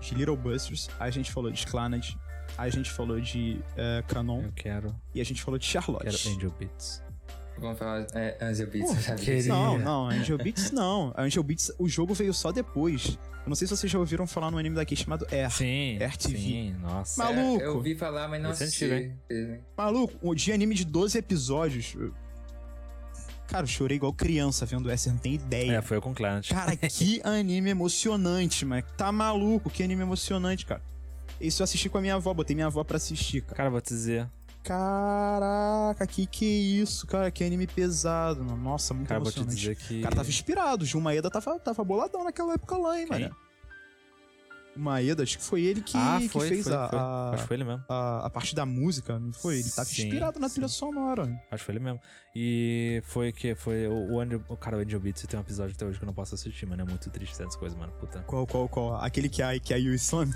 de 0.00 0.14
Little 0.14 0.36
Busters, 0.36 0.88
a 1.00 1.08
gente 1.10 1.32
falou 1.32 1.50
de 1.50 1.66
Clannad, 1.66 2.14
a 2.58 2.68
gente 2.68 2.90
falou 2.90 3.18
de 3.20 3.58
eh, 3.76 4.02
Canon 4.06 4.42
Eu 4.42 4.52
quero. 4.52 4.94
e 5.14 5.20
a 5.20 5.24
gente 5.24 5.42
falou 5.42 5.58
de 5.58 5.64
Charlotte. 5.64 6.04
Quero 6.04 6.36
Angel 6.36 6.50
Beats. 6.58 7.02
Vamos 7.58 7.78
falar 7.78 8.06
é, 8.14 8.36
Angel 8.42 8.66
Beats, 8.66 8.90
Pô, 8.90 8.96
eu 8.96 9.00
já 9.02 9.14
queria- 9.14 9.44
Não, 9.52 9.78
não, 9.78 10.08
Angel 10.08 10.36
Beats 10.38 10.70
não. 10.72 11.14
Angel 11.16 11.42
Beats, 11.42 11.72
o 11.78 11.88
jogo 11.88 12.12
veio 12.12 12.34
só 12.34 12.50
depois. 12.50 13.16
Eu 13.44 13.48
não 13.48 13.54
sei 13.54 13.68
se 13.68 13.76
vocês 13.76 13.90
já 13.92 13.98
ouviram 13.98 14.26
falar 14.26 14.50
no 14.50 14.58
anime 14.58 14.74
daqui 14.74 14.96
chamado 14.96 15.26
Air. 15.30 15.50
Sim. 15.50 15.98
RTV. 15.98 16.36
Sim, 16.38 16.72
nossa. 16.80 17.22
Maluco. 17.22 17.62
É, 17.62 17.66
eu 17.66 17.76
ouvi 17.76 17.94
falar, 17.94 18.26
mas 18.26 18.42
não 18.42 18.50
é 18.50 18.52
assisti. 18.52 19.12
Maluco, 19.76 20.14
o 20.22 20.34
de 20.34 20.50
anime 20.52 20.74
de 20.74 20.84
12 20.84 21.18
episódios. 21.18 21.94
Cara, 23.46 23.64
eu 23.64 23.68
chorei 23.68 23.96
igual 23.98 24.12
criança 24.12 24.64
vendo 24.66 24.90
essa, 24.90 25.10
não 25.10 25.18
tem 25.18 25.34
ideia. 25.34 25.72
É, 25.76 25.82
foi 25.82 25.98
eu 25.98 26.02
com 26.02 26.14
Clannad. 26.14 26.48
Cara, 26.48 26.74
que 26.76 27.20
anime 27.24 27.70
emocionante, 27.70 28.64
mas 28.64 28.82
tá 28.96 29.12
maluco, 29.12 29.68
que 29.70 29.82
anime 29.82 30.02
emocionante, 30.02 30.64
cara. 30.64 30.82
Isso 31.40 31.60
eu 31.60 31.64
assisti 31.64 31.88
com 31.90 31.98
a 31.98 32.00
minha 32.00 32.14
avó, 32.14 32.32
botei 32.32 32.54
minha 32.56 32.66
avó 32.66 32.82
pra 32.82 32.96
assistir, 32.96 33.42
cara. 33.42 33.56
Cara, 33.56 33.70
vou 33.70 33.80
te 33.80 33.90
dizer. 33.90 34.26
Caraca, 34.64 36.06
que 36.06 36.26
que 36.26 36.44
é 36.44 36.82
isso, 36.82 37.06
cara? 37.06 37.30
Que 37.30 37.44
anime 37.44 37.66
pesado, 37.66 38.42
mano. 38.44 38.56
Nossa, 38.56 38.92
muito 38.94 39.08
Cara, 39.08 39.20
vou 39.20 39.30
te 39.30 39.38
emocionante. 39.38 39.60
dizer 39.60 39.76
que. 39.76 40.00
O 40.00 40.02
cara 40.02 40.16
tava 40.16 40.28
inspirado, 40.28 40.82
o 40.84 40.86
Gil 40.86 41.00
Maeda 41.00 41.30
tava, 41.30 41.58
tava 41.58 41.84
boladão 41.84 42.24
naquela 42.24 42.54
época 42.54 42.76
lá, 42.76 42.98
hein, 42.98 43.06
Quem? 43.08 43.20
mano. 43.20 43.36
O 44.76 44.80
Maeda, 44.80 45.22
acho 45.22 45.38
que 45.38 45.44
foi 45.44 45.62
ele 45.62 45.80
que, 45.82 45.96
ah, 45.96 46.16
que 46.20 46.28
foi, 46.28 46.48
fez 46.48 46.64
foi, 46.64 46.74
a, 46.74 46.88
foi. 46.88 46.98
a- 46.98 47.30
Acho 47.34 47.42
que 47.42 47.48
foi 47.48 47.56
ele 47.58 47.64
mesmo. 47.64 47.84
a, 47.88 48.26
a 48.26 48.30
parte 48.30 48.56
da 48.56 48.66
música, 48.66 49.18
não 49.20 49.32
foi? 49.32 49.60
Ele 49.60 49.70
tava 49.70 49.88
Sim, 49.88 50.02
inspirado 50.02 50.40
na 50.40 50.48
trilha 50.50 50.66
sim. 50.66 50.74
sonora. 50.74 51.22
Acho 51.50 51.58
que 51.62 51.66
foi 51.66 51.74
ele 51.76 51.84
mesmo. 51.84 52.00
E 52.34 53.00
foi 53.04 53.30
que 53.32 53.54
foi 53.54 53.86
o, 53.86 54.14
o, 54.14 54.20
Angel, 54.20 54.42
o 54.48 54.56
cara, 54.56 54.76
o 54.76 54.80
Angel 54.80 54.98
Beats 54.98 55.22
tem 55.28 55.38
um 55.38 55.42
episódio 55.42 55.74
até 55.76 55.86
hoje 55.86 55.98
que 55.98 56.04
eu 56.04 56.06
não 56.08 56.14
posso 56.14 56.34
assistir, 56.34 56.66
mano. 56.66 56.82
É 56.82 56.84
muito 56.84 57.08
triste 57.08 57.32
essas 57.40 57.54
coisas, 57.54 57.78
mano. 57.78 57.92
Puta. 58.00 58.18
Qual, 58.22 58.44
qual, 58.48 58.68
qual? 58.68 58.96
Aquele 58.96 59.28
que 59.28 59.42
a, 59.42 59.56
que 59.60 59.72
a 59.72 59.76
Yu 59.76 59.94
Slam? 59.94 60.28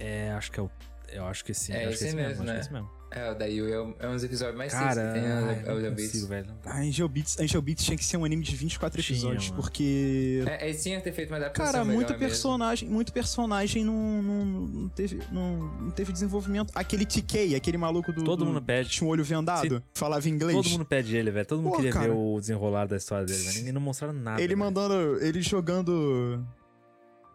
É, 0.00 0.32
acho 0.32 0.50
que 0.50 0.58
é 0.58 0.62
o. 0.64 0.70
Eu 1.12 1.24
acho 1.26 1.44
que 1.44 1.54
sim. 1.54 1.72
É 1.72 1.76
acho 1.86 1.88
que 1.88 1.94
esse 1.94 2.04
esse 2.06 2.16
mesmo, 2.16 2.30
acho 2.32 2.40
que 2.40 2.46
né? 2.46 2.56
é 2.56 2.60
esse 2.60 2.72
mesmo. 2.72 2.96
É, 3.08 3.30
o 3.30 3.34
daí 3.36 3.58
é, 3.60 3.80
um- 3.80 3.94
é 4.00 4.08
uns 4.08 4.24
episódios 4.24 4.58
mais 4.58 4.72
Cara, 4.72 5.12
tristes 5.12 5.62
que 5.62 5.70
tem 5.70 5.94
consigo, 5.94 6.26
velho. 6.26 6.46
não 6.48 6.58
dá. 6.60 6.72
A 6.72 6.78
Angel 6.80 7.08
Beats, 7.08 7.38
Angel 7.38 7.62
Beats 7.62 7.84
tinha 7.84 7.96
que 7.96 8.04
ser 8.04 8.16
um 8.16 8.24
anime 8.24 8.42
de 8.42 8.56
24 8.56 9.00
Tinha, 9.00 9.16
episódios, 9.16 9.50
mano. 9.50 9.62
porque. 9.62 10.42
É, 10.44 10.68
eles 10.68 10.82
tinham 10.82 10.98
que 10.98 11.04
ter 11.04 11.12
feito 11.12 11.28
uma 11.30 11.36
adaptação 11.36 11.72
Cara, 11.72 11.84
muito 11.84 12.08
mesmo. 12.08 12.18
personagem, 12.18 12.88
muito 12.88 13.12
personagem 13.12 13.84
não, 13.84 14.22
não, 14.22 14.44
não 14.44 14.88
teve, 14.88 15.20
não, 15.30 15.56
não 15.56 15.90
teve 15.92 16.12
desenvolvimento. 16.12 16.72
Aquele 16.74 17.06
TK, 17.06 17.54
aquele 17.54 17.78
maluco 17.78 18.12
do. 18.12 18.24
Todo 18.24 18.40
do- 18.40 18.46
mundo 18.46 18.60
pede. 18.60 18.88
que 18.90 18.96
Tinha 18.96 19.06
um 19.06 19.10
olho 19.10 19.22
vendado, 19.24 19.82
falava 19.94 20.28
inglês. 20.28 20.56
Todo 20.56 20.68
mundo 20.70 20.84
pede 20.84 21.16
ele, 21.16 21.30
velho. 21.30 21.46
Todo 21.46 21.62
mundo 21.62 21.70
Pô, 21.70 21.76
queria 21.76 21.92
cara. 21.92 22.06
ver 22.08 22.12
o 22.14 22.40
desenrolar 22.40 22.86
da 22.86 22.96
história 22.96 23.24
dele, 23.24 23.38
velho. 23.40 23.58
Ninguém 23.58 23.72
não 23.72 23.80
mostraram 23.80 24.12
nada. 24.14 24.40
ele 24.42 24.48
velho. 24.48 24.58
mandando. 24.58 25.22
Ele 25.24 25.40
jogando. 25.40 26.44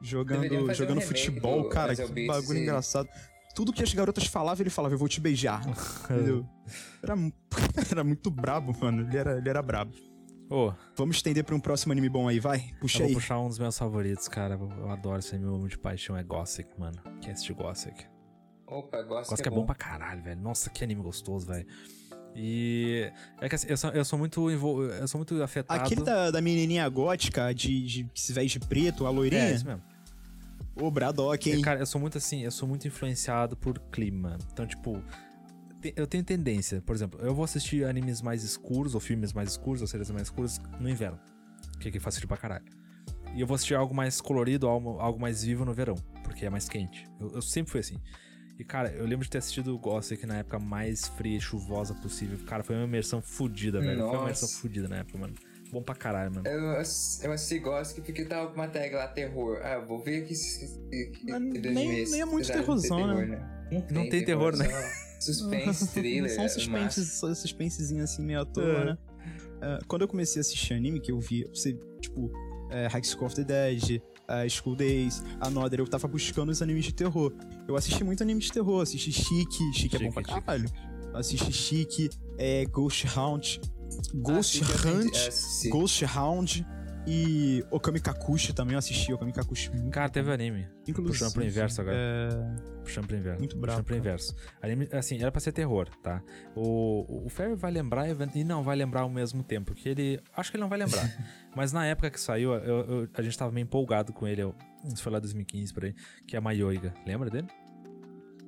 Jogando, 0.03 0.41
um 0.45 0.73
jogando 0.73 0.99
remake 0.99 1.07
futebol, 1.07 1.61
do 1.63 1.69
cara, 1.69 1.95
que 1.95 2.25
bagulho 2.27 2.57
e- 2.57 2.63
engraçado. 2.63 3.07
Tudo 3.53 3.73
que 3.73 3.83
as 3.83 3.93
garotas 3.93 4.25
falavam, 4.25 4.61
ele 4.63 4.69
falava, 4.69 4.93
eu 4.93 4.99
vou 4.99 5.07
te 5.07 5.19
beijar. 5.19 5.61
entendeu? 6.09 6.47
Era, 7.03 7.15
era 7.91 8.03
muito 8.03 8.29
brabo, 8.31 8.77
mano. 8.79 9.01
Ele 9.07 9.17
era, 9.17 9.37
ele 9.37 9.49
era 9.49 9.61
brabo. 9.61 9.93
Ô, 10.49 10.73
Vamos 10.97 11.15
estender 11.15 11.45
pra 11.45 11.55
um 11.55 11.59
próximo 11.59 11.93
anime 11.93 12.09
bom 12.09 12.27
aí, 12.27 12.39
vai? 12.39 12.71
eu 12.73 12.79
Puxa 12.81 12.99
vou 12.99 13.07
aí. 13.07 13.13
puxar 13.13 13.39
um 13.39 13.47
dos 13.47 13.57
meus 13.57 13.77
favoritos, 13.77 14.27
cara. 14.27 14.55
Eu 14.55 14.69
eu 14.79 14.89
adoro 14.89 15.19
esse 15.19 15.37
meu 15.37 15.55
amo 15.55 15.67
de 15.67 15.77
paixão, 15.77 16.17
é 16.17 16.23
Gothic, 16.23 16.69
mano. 16.77 16.97
Quem 17.21 17.31
assistiu 17.31 17.55
Gothic? 17.55 18.05
Opa, 18.67 19.01
gosto 19.01 19.29
Gothic 19.29 19.47
é 19.47 19.51
bom 19.51 19.65
pra 19.65 19.75
caralho, 19.75 20.21
velho. 20.21 20.41
Nossa, 20.41 20.69
que 20.69 20.83
anime 20.83 21.01
gostoso, 21.01 21.47
velho. 21.47 21.65
E 22.35 23.11
é 23.41 23.49
que 23.49 23.55
assim, 23.55 23.67
eu 23.69 23.77
sou, 23.77 23.89
eu 23.91 24.05
sou 24.05 24.17
muito 24.17 24.49
envol... 24.49 24.83
eu 24.83 25.07
sou 25.07 25.19
muito 25.19 25.41
afetado. 25.41 25.81
Aquele 25.81 26.01
da, 26.03 26.31
da 26.31 26.41
menininha 26.41 26.87
gótica, 26.87 27.53
de, 27.53 27.85
de, 27.85 28.03
que 28.05 28.21
se 28.21 28.31
veste 28.33 28.59
de 28.59 28.67
preto, 28.67 29.05
a 29.05 29.09
loirinha. 29.09 29.43
É, 29.43 29.53
isso 29.53 29.65
mesmo. 29.65 29.81
Ô, 30.75 30.89
Braddock, 30.89 31.49
hein? 31.49 31.61
Cara, 31.61 31.79
eu 31.79 31.85
sou 31.85 31.99
muito 31.99 32.17
assim, 32.17 32.41
eu 32.43 32.51
sou 32.51 32.67
muito 32.67 32.87
influenciado 32.87 33.57
por 33.57 33.77
clima. 33.91 34.37
Então, 34.51 34.65
tipo, 34.65 35.03
eu 35.95 36.07
tenho 36.07 36.23
tendência, 36.23 36.81
por 36.81 36.95
exemplo, 36.95 37.19
eu 37.21 37.33
vou 37.33 37.43
assistir 37.43 37.85
animes 37.85 38.21
mais 38.21 38.43
escuros, 38.43 38.93
ou 38.93 39.01
filmes 39.01 39.33
mais 39.33 39.51
escuros, 39.51 39.81
ou 39.81 39.87
séries 39.87 40.09
mais 40.11 40.23
escuras 40.23 40.59
no 40.79 40.89
inverno. 40.89 41.19
Que 41.79 41.91
que 41.91 41.99
faz 41.99 42.15
sentido 42.15 42.29
pra 42.29 42.37
caralho. 42.37 42.65
E 43.35 43.41
eu 43.41 43.47
vou 43.47 43.55
assistir 43.55 43.75
algo 43.75 43.93
mais 43.93 44.21
colorido, 44.21 44.67
algo, 44.67 44.99
algo 44.99 45.19
mais 45.19 45.43
vivo 45.43 45.65
no 45.65 45.73
verão, 45.73 45.95
porque 46.23 46.45
é 46.45 46.49
mais 46.49 46.67
quente. 46.67 47.07
Eu, 47.19 47.31
eu 47.35 47.41
sempre 47.41 47.71
fui 47.71 47.79
assim. 47.79 47.97
E, 48.59 48.63
cara, 48.63 48.91
eu 48.91 49.05
lembro 49.05 49.23
de 49.23 49.29
ter 49.31 49.39
assistido 49.39 49.77
Gothic 49.79 50.25
na 50.25 50.37
época 50.37 50.59
mais 50.59 51.07
fria 51.07 51.37
e 51.37 51.41
chuvosa 51.41 51.95
possível. 51.95 52.37
Cara, 52.45 52.63
foi 52.63 52.75
uma 52.75 52.85
imersão 52.85 53.21
fodida, 53.21 53.79
velho. 53.79 53.97
Foi 53.97 54.05
uma 54.05 54.13
Nossa. 54.13 54.23
imersão 54.25 54.49
fodida 54.49 54.87
na 54.87 54.97
época, 54.97 55.17
mano. 55.17 55.33
Bom 55.71 55.81
pra 55.81 55.95
caralho, 55.95 56.33
mano. 56.35 56.47
Eu, 56.47 56.59
eu 56.61 57.31
assisti 57.31 57.59
Gothic 57.59 58.01
porque 58.01 58.25
tava 58.25 58.47
com 58.47 58.55
uma 58.55 58.67
tag 58.67 58.93
lá, 58.93 59.07
terror. 59.07 59.59
Ah, 59.63 59.79
vou 59.79 60.03
ver 60.03 60.25
que... 60.25 60.33
que, 60.33 61.05
que, 61.11 61.25
que 61.25 61.31
nem- 61.69 62.05
nem 62.05 62.21
é 62.21 62.25
muito 62.25 62.47
terrorzão, 62.51 62.97
terror, 62.97 63.25
né? 63.27 63.67
Não, 63.71 64.03
Não 64.03 64.09
tem 64.09 64.25
terror, 64.25 64.55
né? 64.57 64.67
só 65.19 65.31
Suspense, 65.31 65.87
thriller. 65.93 66.29
Só 66.35 66.41
um 66.41 66.45
é 66.45 66.49
suspense, 66.49 66.99
massa. 66.99 67.03
só 67.05 67.33
suspensezinho 67.33 68.03
assim, 68.03 68.21
meio 68.23 68.41
à 68.41 68.45
toa, 68.45 68.63
É. 68.65 68.85
né? 68.85 68.97
É, 69.61 69.79
quando 69.87 70.01
eu 70.01 70.07
comecei 70.07 70.39
a 70.39 70.41
assistir 70.41 70.73
anime, 70.73 70.99
que 70.99 71.11
eu 71.11 71.19
vi, 71.19 71.45
você, 71.53 71.77
tipo, 72.01 72.29
é, 72.71 72.87
High 72.87 73.03
School 73.03 73.27
of 73.27 73.35
the 73.35 73.43
Dead, 73.43 74.01
é, 74.27 74.49
School 74.49 74.75
Days, 74.75 75.23
Another, 75.39 75.79
eu 75.79 75.87
tava 75.87 76.07
buscando 76.07 76.49
os 76.49 76.61
animes 76.61 76.83
de 76.85 76.93
terror. 76.93 77.31
Eu 77.67 77.75
assisti 77.77 78.03
muito 78.03 78.23
anime 78.23 78.41
de 78.41 78.51
terror, 78.51 78.81
assisti 78.81 79.11
Chique, 79.13 79.73
Chique 79.73 79.95
é 79.95 79.99
bom 79.99 80.11
pra 80.11 80.23
Chique. 80.23 80.41
caralho. 80.41 80.69
Assisti 81.13 81.53
Chique, 81.53 82.09
é, 82.39 82.65
Ghost 82.65 83.05
Hunt, 83.17 83.59
Ghost 84.15 84.61
Ah, 84.63 84.87
Hunt, 84.87 85.15
é. 85.15 85.69
Ghost 85.69 86.05
Hound 86.05 86.67
e 87.07 87.65
Okami 87.71 87.99
Kakushi 87.99 88.53
também 88.53 88.73
eu 88.73 88.79
assisti, 88.79 89.11
Okami 89.11 89.33
Kakushi 89.33 89.71
muito 89.71 89.89
Cara, 89.89 90.07
teve 90.09 90.31
anime. 90.31 90.67
Inclusive, 90.87 91.17
Puxando 91.17 91.33
pro 91.33 91.43
inverso 91.43 91.81
agora. 91.81 91.97
É... 91.97 92.81
Puxando 92.83 93.07
pro 93.07 93.17
inverno. 93.17 93.39
Muito 93.39 93.55
Puxando 93.55 93.61
brabo, 93.61 93.83
pro 93.83 93.95
inverso. 93.95 94.35
Anime, 94.61 94.87
assim, 94.91 95.19
era 95.19 95.31
pra 95.31 95.41
ser 95.41 95.51
terror, 95.51 95.87
tá? 96.03 96.21
O, 96.55 97.25
o 97.25 97.29
Ferry 97.29 97.55
vai 97.55 97.71
lembrar 97.71 98.07
e 98.07 98.15
e 98.35 98.43
não 98.43 98.63
vai 98.63 98.75
lembrar 98.75 99.01
ao 99.01 99.09
mesmo 99.09 99.43
tempo, 99.43 99.73
que 99.73 99.89
ele... 99.89 100.19
Acho 100.35 100.51
que 100.51 100.57
ele 100.57 100.61
não 100.61 100.69
vai 100.69 100.77
lembrar. 100.77 101.03
Mas 101.55 101.71
na 101.71 101.85
época 101.85 102.09
que 102.11 102.19
saiu, 102.19 102.53
eu- 102.53 102.85
eu- 102.85 103.09
a 103.13 103.21
gente 103.21 103.37
tava 103.37 103.51
meio 103.51 103.63
empolgado 103.63 104.13
com 104.13 104.27
ele. 104.27 104.41
Eu, 104.43 104.53
isso 104.85 105.01
foi 105.01 105.11
lá 105.11 105.19
2015, 105.19 105.73
por 105.73 105.85
aí. 105.85 105.95
Que 106.27 106.35
é 106.35 106.39
a 106.39 106.41
Mayoiga. 106.41 106.93
Lembra 107.05 107.29
dele? 107.29 107.47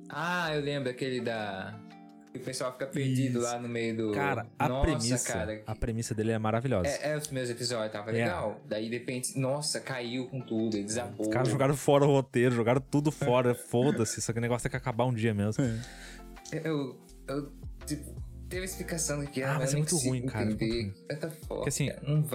Ah, 0.08 0.54
eu 0.54 0.60
lembro 0.62 0.90
aquele 0.90 1.20
da... 1.20 1.74
que 2.34 2.40
O 2.40 2.44
pessoal 2.44 2.72
fica 2.72 2.86
perdido 2.86 3.38
Isso. 3.38 3.46
lá 3.48 3.58
no 3.58 3.68
meio 3.68 3.96
do... 3.96 4.12
Cara, 4.12 4.46
a 4.58 4.68
Nossa, 4.68 4.86
premissa... 4.86 5.32
cara. 5.32 5.62
A 5.66 5.74
premissa 5.74 6.14
dele 6.14 6.32
é 6.32 6.38
maravilhosa. 6.38 6.88
É, 6.88 7.12
é, 7.12 7.16
os 7.16 7.28
meus 7.28 7.48
episódios 7.48 7.92
tava 7.92 8.10
É. 8.10 8.14
legal. 8.14 8.60
Daí, 8.68 8.88
de 8.88 8.98
repente, 8.98 9.38
nossa, 9.38 9.80
caiu 9.80 10.26
com 10.26 10.40
tudo, 10.40 10.76
ele 10.76 10.84
desabou. 10.84 11.26
Os 11.26 11.32
caras 11.32 11.48
jogaram 11.48 11.76
fora 11.76 12.04
o 12.04 12.08
roteiro, 12.08 12.54
jogaram 12.54 12.80
tudo 12.80 13.12
fora, 13.12 13.54
foda-se. 13.70 14.20
Só 14.20 14.32
que 14.32 14.38
o 14.38 14.42
negócio 14.42 14.64
tem 14.64 14.70
que 14.70 14.76
acabar 14.76 15.04
um 15.04 15.14
dia 15.14 15.32
mesmo. 15.32 15.62
É. 15.64 15.80
Eu, 16.68 16.98
eu 17.28 17.52
tipo, 17.86 18.14
teve 18.48 18.64
explicação 18.64 19.20
do 19.20 19.30
que 19.30 19.40
era, 19.40 19.52
Ah, 19.54 19.58
mas 19.60 19.70
é 19.70 19.72
não 19.72 19.78
muito 19.80 19.96
ruim, 19.96 20.26
cara, 20.26 20.46
muito 20.46 20.58
Porque 21.48 21.68
assim, 21.68 21.90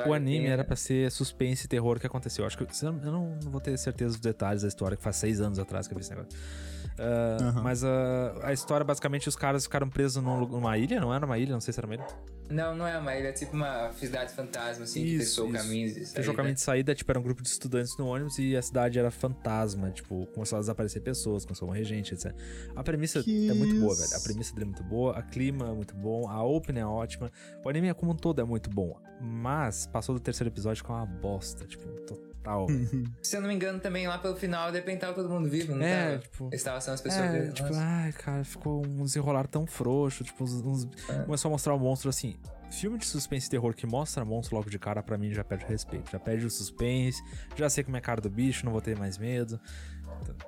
o 0.08 0.14
anime 0.14 0.48
era 0.48 0.64
pra 0.64 0.76
ser 0.76 1.12
suspense 1.12 1.66
e 1.66 1.68
terror 1.68 2.00
que 2.00 2.08
aconteceu. 2.08 2.46
Acho 2.46 2.58
que 2.58 2.64
eu 2.64 2.92
não, 2.92 3.04
eu 3.04 3.12
não 3.12 3.40
vou 3.52 3.60
ter 3.60 3.78
certeza 3.78 4.12
dos 4.12 4.22
detalhes 4.22 4.62
da 4.62 4.68
história, 4.68 4.96
que 4.96 5.04
faz 5.04 5.18
seis 5.18 5.42
anos 5.42 5.60
atrás 5.60 5.88
que 5.88 5.94
eu 5.94 5.98
vi 5.98 6.04
esse 6.04 6.12
negócio. 6.12 6.38
Ah, 6.98 7.38
Aham. 7.42 7.62
Mas 7.64 7.84
ah, 7.84 8.34
a 8.44 8.54
história, 8.54 8.84
basicamente, 8.84 9.28
os 9.30 9.36
caras 9.36 9.64
ficaram 9.64 9.90
presos 9.90 10.22
num 10.22 10.46
numa 10.48 10.78
ilha, 10.78 11.00
não 11.00 11.14
era 11.14 11.26
uma 11.26 11.38
ilha, 11.38 11.54
não 11.54 11.62
sei 11.62 11.74
se 11.74 11.80
era 11.80 11.88
uma 11.88 11.96
ilha. 11.96 12.08
Não, 12.50 12.76
não 12.76 12.88
é 12.88 12.98
uma 12.98 13.16
ilha, 13.16 13.28
é 13.28 13.32
tipo 13.32 13.56
uma 13.56 13.92
cidade 13.94 14.34
fantasma, 14.34 14.84
assim, 14.84 15.04
que 15.04 15.16
Isso, 15.18 15.36
fechou 15.44 15.50
isso. 15.54 15.58
caminhos. 15.64 15.94
de 15.94 16.00
Fechou 16.00 16.14
saída. 16.16 16.32
o 16.32 16.36
caminho 16.36 16.56
de 16.56 16.62
saída, 16.62 16.96
tipo, 16.96 17.12
era 17.12 17.20
um 17.20 17.22
grupo 17.24 17.44
de 17.44 17.50
estudantes 17.50 17.96
no 17.96 18.08
ônibus 18.08 18.40
e 18.40 18.58
a 18.58 18.62
cidade 18.64 18.98
era 18.98 19.12
fantasma, 19.12 19.92
tipo, 19.92 20.26
começou 20.34 20.58
a 20.58 20.60
desaparecer 20.60 21.02
pessoas, 21.04 21.46
começou 21.46 21.68
a 21.68 21.70
morrer 21.70 21.84
gente, 21.84 22.12
etc. 22.16 22.34
A 22.76 22.82
premissa 22.84 23.22
Que 23.22 23.50
é 23.52 23.54
muito 23.54 23.80
boa, 23.80 23.94
isso? 23.94 24.02
velho. 24.02 24.18
A 24.18 24.24
premissa 24.24 24.52
dele 24.54 24.64
é 24.64 24.66
muito 24.66 24.84
boa, 24.84 25.16
a 25.16 25.22
clima 25.22 25.68
é 25.70 25.74
muito 25.74 25.94
bom, 25.96 26.28
a 26.28 26.44
open 26.44 26.80
é 26.80 26.86
ótima, 26.86 27.32
o 27.64 27.70
anime 27.70 27.94
como 27.94 28.14
um 28.14 28.16
todo 28.16 28.42
é 28.42 28.44
muito 28.44 28.68
bom. 28.72 28.98
Mas 29.22 29.86
passou 29.86 30.16
do 30.16 30.20
terceiro 30.22 30.50
episódio 30.50 30.84
com 30.84 30.92
uma 30.92 31.06
bosta, 31.06 31.66
tipo, 31.68 31.88
total. 32.02 32.29
Velho. 32.44 33.06
Se 33.24 33.36
eu 33.38 33.42
não 33.42 33.48
me 33.48 33.54
engano, 33.56 33.80
também 33.80 34.08
lá 34.08 34.18
pelo 34.18 34.36
final, 34.36 34.72
de 34.72 34.78
repente 34.78 35.00
tava 35.02 35.14
todo 35.14 35.30
mundo 35.30 35.50
vivo, 35.50 35.76
não 35.76 35.84
É, 35.86 36.06
tava? 36.12 36.18
tipo- 36.20 36.50
Estava 36.54 36.82
sendo 36.82 36.94
as 36.96 37.02
pessoas 37.02 37.26
É, 37.26 37.40
vivas. 37.40 37.54
tipo, 37.54 37.70
ai, 37.74 38.12
cara, 38.14 38.44
ficou 38.44 38.86
um 38.86 39.04
desenrolar 39.04 39.48
tão 39.48 39.66
frouxo, 39.68 40.24
tipo, 40.24 40.44
uns, 40.44 40.54
uns- 40.54 40.88
É. 41.10 41.24
começou 41.24 41.50
a 41.50 41.52
mostrar 41.52 41.74
o 41.74 41.80
monstro 41.80 42.10
assim. 42.10 42.36
Filme 42.72 43.00
de 43.00 43.06
suspense 43.08 43.48
e 43.48 43.50
terror 43.50 43.74
que 43.74 43.88
mostra 43.88 44.24
monstro 44.24 44.56
logo 44.56 44.70
de 44.70 44.78
cara, 44.78 45.02
pra 45.02 45.18
mim 45.18 45.34
já 45.34 45.44
perde 45.44 45.66
respeito. 45.66 46.12
Já 46.12 46.20
perde 46.20 46.46
o 46.46 46.52
suspense, 46.52 47.20
já 47.56 47.68
sei 47.68 47.84
como 47.84 47.96
é 47.96 48.00
a 48.00 48.02
cara 48.02 48.22
do 48.22 48.30
bicho, 48.30 48.64
não 48.64 48.72
vou 48.72 48.80
ter 48.82 48.96
mais 48.96 49.18
medo. 49.18 49.60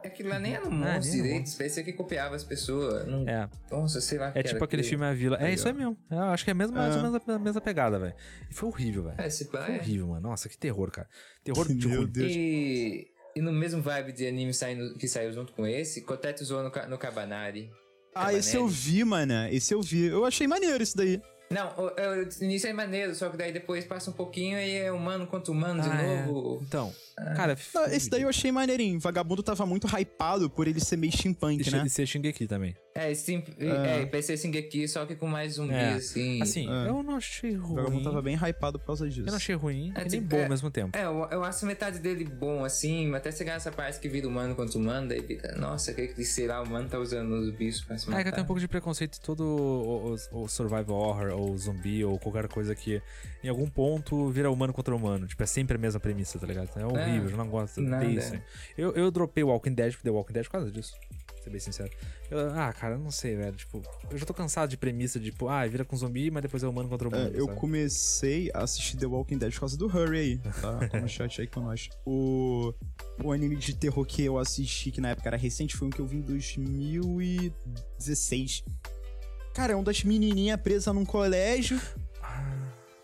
Aquilo 0.04 0.30
lá 0.30 0.40
nem 0.40 0.56
era 0.56 0.68
um 0.68 0.84
Ah, 0.84 0.96
monstro 0.96 1.20
um 1.20 1.24
direito, 1.24 1.56
parecia 1.58 1.84
que 1.84 1.94
copiava 1.94 2.36
as 2.36 2.44
pessoas. 2.44 3.08
Não... 3.08 3.28
É, 3.28 3.48
Nossa, 3.70 4.02
sei 4.02 4.18
lá. 4.18 4.32
que 4.32 4.40
é 4.40 4.44
tipo 4.44 4.64
aquele 4.64 4.82
aquilo. 4.82 4.90
filme 5.00 5.06
A 5.06 5.14
Vila. 5.14 5.38
É 5.38 5.46
Aí, 5.48 5.54
isso 5.54 5.68
aí 5.68 5.74
mesmo. 5.74 5.96
É, 6.10 6.16
eu 6.16 6.20
acho 6.24 6.44
que 6.44 6.52
é 6.52 6.54
mesmo, 6.54 6.76
mais 6.76 6.94
ou 6.96 7.00
É. 7.00 7.04
menos 7.04 7.22
a, 7.28 7.34
a 7.34 7.40
mesma 7.40 7.62
pegada, 7.62 8.00
velho. 8.00 8.14
E 8.50 8.54
foi 8.54 8.70
horrível, 8.70 9.04
velho. 9.04 9.16
É, 9.20 9.28
esse 9.28 9.46
pá, 9.46 9.64
Foi 9.66 9.76
é. 9.76 9.78
horrível, 9.80 10.08
mano. 10.08 10.30
Nossa, 10.30 10.50
que 10.50 10.58
terror, 10.58 10.90
cara. 10.92 11.08
Terror 11.44 11.68
de 11.68 11.76
Meu. 11.88 12.08
Deus. 12.08 12.32
E, 12.32 13.08
e 13.36 13.42
no 13.42 13.52
mesmo 13.52 13.82
vibe 13.82 14.12
de 14.14 14.28
anime 14.28 14.54
saindo, 14.54 14.96
que 14.98 15.08
saiu 15.08 15.32
junto 15.32 15.54
com 15.54 15.68
esse, 15.68 16.02
Kotetsu 16.02 16.46
Zou 16.46 16.64
no, 16.64 16.72
no 16.90 16.98
Cabanari. 16.98 17.70
Ah, 18.16 18.34
esse 18.34 18.58
eu 18.58 18.68
vi, 18.68 19.04
mano. 19.04 19.34
Esse 19.52 19.74
eu 19.74 19.82
vi. 19.82 20.06
Eu 20.08 20.26
achei 20.26 20.48
maneiro 20.48 20.82
isso 20.84 20.98
daí. 20.98 21.22
Não, 21.50 21.68
o, 21.78 21.88
o, 21.88 22.44
início 22.44 22.70
é 22.70 22.74
maneiro, 22.74 23.14
só 23.14 23.30
que 23.30 23.36
daí 23.36 23.52
depois 23.52 23.84
passa 23.84 24.10
um 24.10 24.14
pouquinho 24.14 24.58
e 24.58 24.78
é 24.78 24.90
humano 24.92 25.28
contra 25.28 25.52
humano 25.52 25.82
de 25.82 25.90
Ah, 25.90 26.02
é. 26.02 26.26
novo. 26.26 26.62
Então, 26.66 26.94
cara, 27.16 27.58
Não, 27.74 27.86
esse 27.86 28.10
daí 28.10 28.22
eu 28.24 28.30
achei 28.30 28.52
maneirinho. 28.52 29.00
Vagabundo 29.00 29.44
tava 29.44 29.66
muito 29.66 29.88
hypado 29.88 30.50
por 30.50 30.68
ele 30.68 30.80
ser 30.80 30.98
meio 30.98 31.12
steampunk, 31.12 31.58
Deixa 31.58 31.78
né? 31.78 31.84
de 31.84 31.90
ser 31.90 32.06
Shingeki 32.08 32.48
também. 32.48 32.76
É, 32.94 33.14
sim, 33.14 33.42
é, 33.58 34.06
PC 34.06 34.36
Shingeki, 34.36 34.86
só 34.88 35.06
que 35.06 35.16
com 35.16 35.26
mais 35.26 35.54
zumbis, 35.54 35.76
É. 35.78 35.94
assim. 35.94 36.42
Assim, 36.42 36.70
É. 36.70 36.90
eu 36.90 37.02
não 37.02 37.16
achei 37.16 37.56
O 37.56 37.62
ruim. 37.62 37.76
vagabundo 37.76 38.04
tava 38.04 38.22
bem 38.22 38.36
hypado 38.36 38.78
por 38.80 38.86
causa 38.88 39.08
disso. 39.08 39.22
Eu 39.22 39.28
não 39.28 39.36
achei 39.36 39.56
ruim 39.56 39.94
É, 39.96 40.02
e 40.02 40.10
nem 40.10 40.20
tipo, 40.20 40.26
bom 40.28 40.38
é- 40.38 40.44
ao 40.44 40.50
mesmo 40.50 40.70
tempo. 40.70 40.98
É, 40.98 41.06
eu, 41.06 41.28
eu 41.32 41.44
acho 41.44 41.66
metade 41.66 42.00
dele 42.00 42.26
bom, 42.26 42.66
assim, 42.66 43.14
até 43.16 43.32
chegar 43.32 43.54
nessa 43.54 43.72
parte 43.72 44.00
que 44.00 44.10
vira 44.10 44.28
humano 44.28 44.56
contra 44.56 44.78
humano, 44.78 45.08
daí 45.08 45.22
fica, 45.26 45.56
nossa, 45.56 45.94
que 45.94 46.08
que 46.10 46.26
será, 46.26 46.62
o 46.62 46.66
humano 46.66 46.90
tá 46.90 47.00
usando 47.00 47.32
os 47.34 47.50
bichos 47.56 47.82
pra 47.86 47.98
se 47.98 48.08
É 48.08 48.12
matar. 48.12 48.24
que 48.24 48.30
eu 48.30 48.34
tenho 48.34 48.44
um 48.44 48.48
pouco 48.48 48.60
de 48.60 48.68
preconceito 48.68 49.14
de 49.14 49.22
todo 49.22 49.42
o, 49.42 50.14
o- 50.34 50.44
o 50.44 50.48
survival 50.50 50.98
horror, 50.98 51.32
ou 51.32 51.58
zumbi, 51.58 52.04
ou 52.04 52.20
qualquer 52.20 52.48
coisa 52.50 52.76
que 52.76 53.02
em 53.44 53.50
algum 53.50 53.68
ponto 53.70 54.30
vira 54.30 54.50
humano 54.52 54.72
contra 54.74 54.96
humano. 54.96 55.28
Tipo, 55.28 55.44
é 55.44 55.46
sempre 55.46 55.76
a 55.76 55.80
mesma 55.80 56.00
premissa, 56.00 56.38
tá 56.40 56.46
ligado? 56.48 56.70
É 56.76 56.86
horrível, 56.86 57.30
eu 57.32 57.38
não 57.38 57.50
gosto 57.50 57.82
nada. 57.82 58.06
disso. 58.08 58.34
Eu, 58.78 58.92
eu 58.94 59.12
dropei 59.12 59.44
o 59.44 59.48
Walking 59.48 59.74
Dead, 59.74 59.94
The 59.96 60.10
Walking 60.10 60.34
Dead 60.34 60.46
por 60.46 60.52
causa 60.52 60.72
disso. 60.72 60.94
Pra 61.26 61.44
ser 61.46 61.50
bem 61.50 61.60
sincero. 61.60 61.90
Eu- 62.30 62.52
ah, 62.54 62.72
cara, 62.72 62.94
eu 62.96 63.00
não 63.00 63.10
sei, 63.10 63.36
velho. 63.36 63.56
Tipo, 63.56 63.82
eu 64.12 64.18
já 64.18 64.26
tô 64.28 64.34
cansado 64.34 64.70
de 64.70 64.78
premissa 64.78 65.20
de, 65.20 65.32
tipo, 65.32 65.48
ah, 65.50 65.66
vira 65.66 65.84
com 65.84 65.96
zumbi, 65.98 66.30
mas 66.30 66.44
depois 66.44 66.62
é 66.62 66.68
humano 66.68 66.88
contra 66.88 67.08
É, 67.08 67.10
humano. 67.10 67.32
eu 67.36 67.46
sabe? 67.48 67.60
comecei 67.60 68.52
a 68.54 68.60
assistir 68.64 68.96
The 68.98 69.08
Walking 69.08 69.40
Dead 69.40 69.52
por 69.54 69.62
causa 69.62 69.76
do 69.76 69.88
Hurry 69.88 70.20
aí. 70.20 70.38
Tá, 70.38 70.88
tá 70.88 71.02
no 71.02 71.10
chat 71.10 71.42
aí 71.42 71.48
com 71.48 71.62
nós. 71.62 71.90
O, 72.06 72.72
o 73.24 73.32
anime 73.32 73.56
de 73.56 73.74
terror 73.76 74.06
que 74.06 74.24
eu 74.24 74.38
assisti, 74.38 74.92
que 74.92 75.02
na 75.02 75.10
época 75.10 75.30
era 75.30 75.38
recente, 75.38 75.76
foi 75.76 75.88
um 75.88 75.92
que 75.92 76.00
eu 76.00 76.06
vi 76.06 76.18
em 76.18 76.22
2016. 76.22 78.64
Cara, 79.54 79.74
é 79.74 79.76
um 79.76 79.84
das 79.84 80.04
menininhas 80.04 80.60
presa 80.62 80.94
num 80.94 81.06
colégio. 81.06 81.82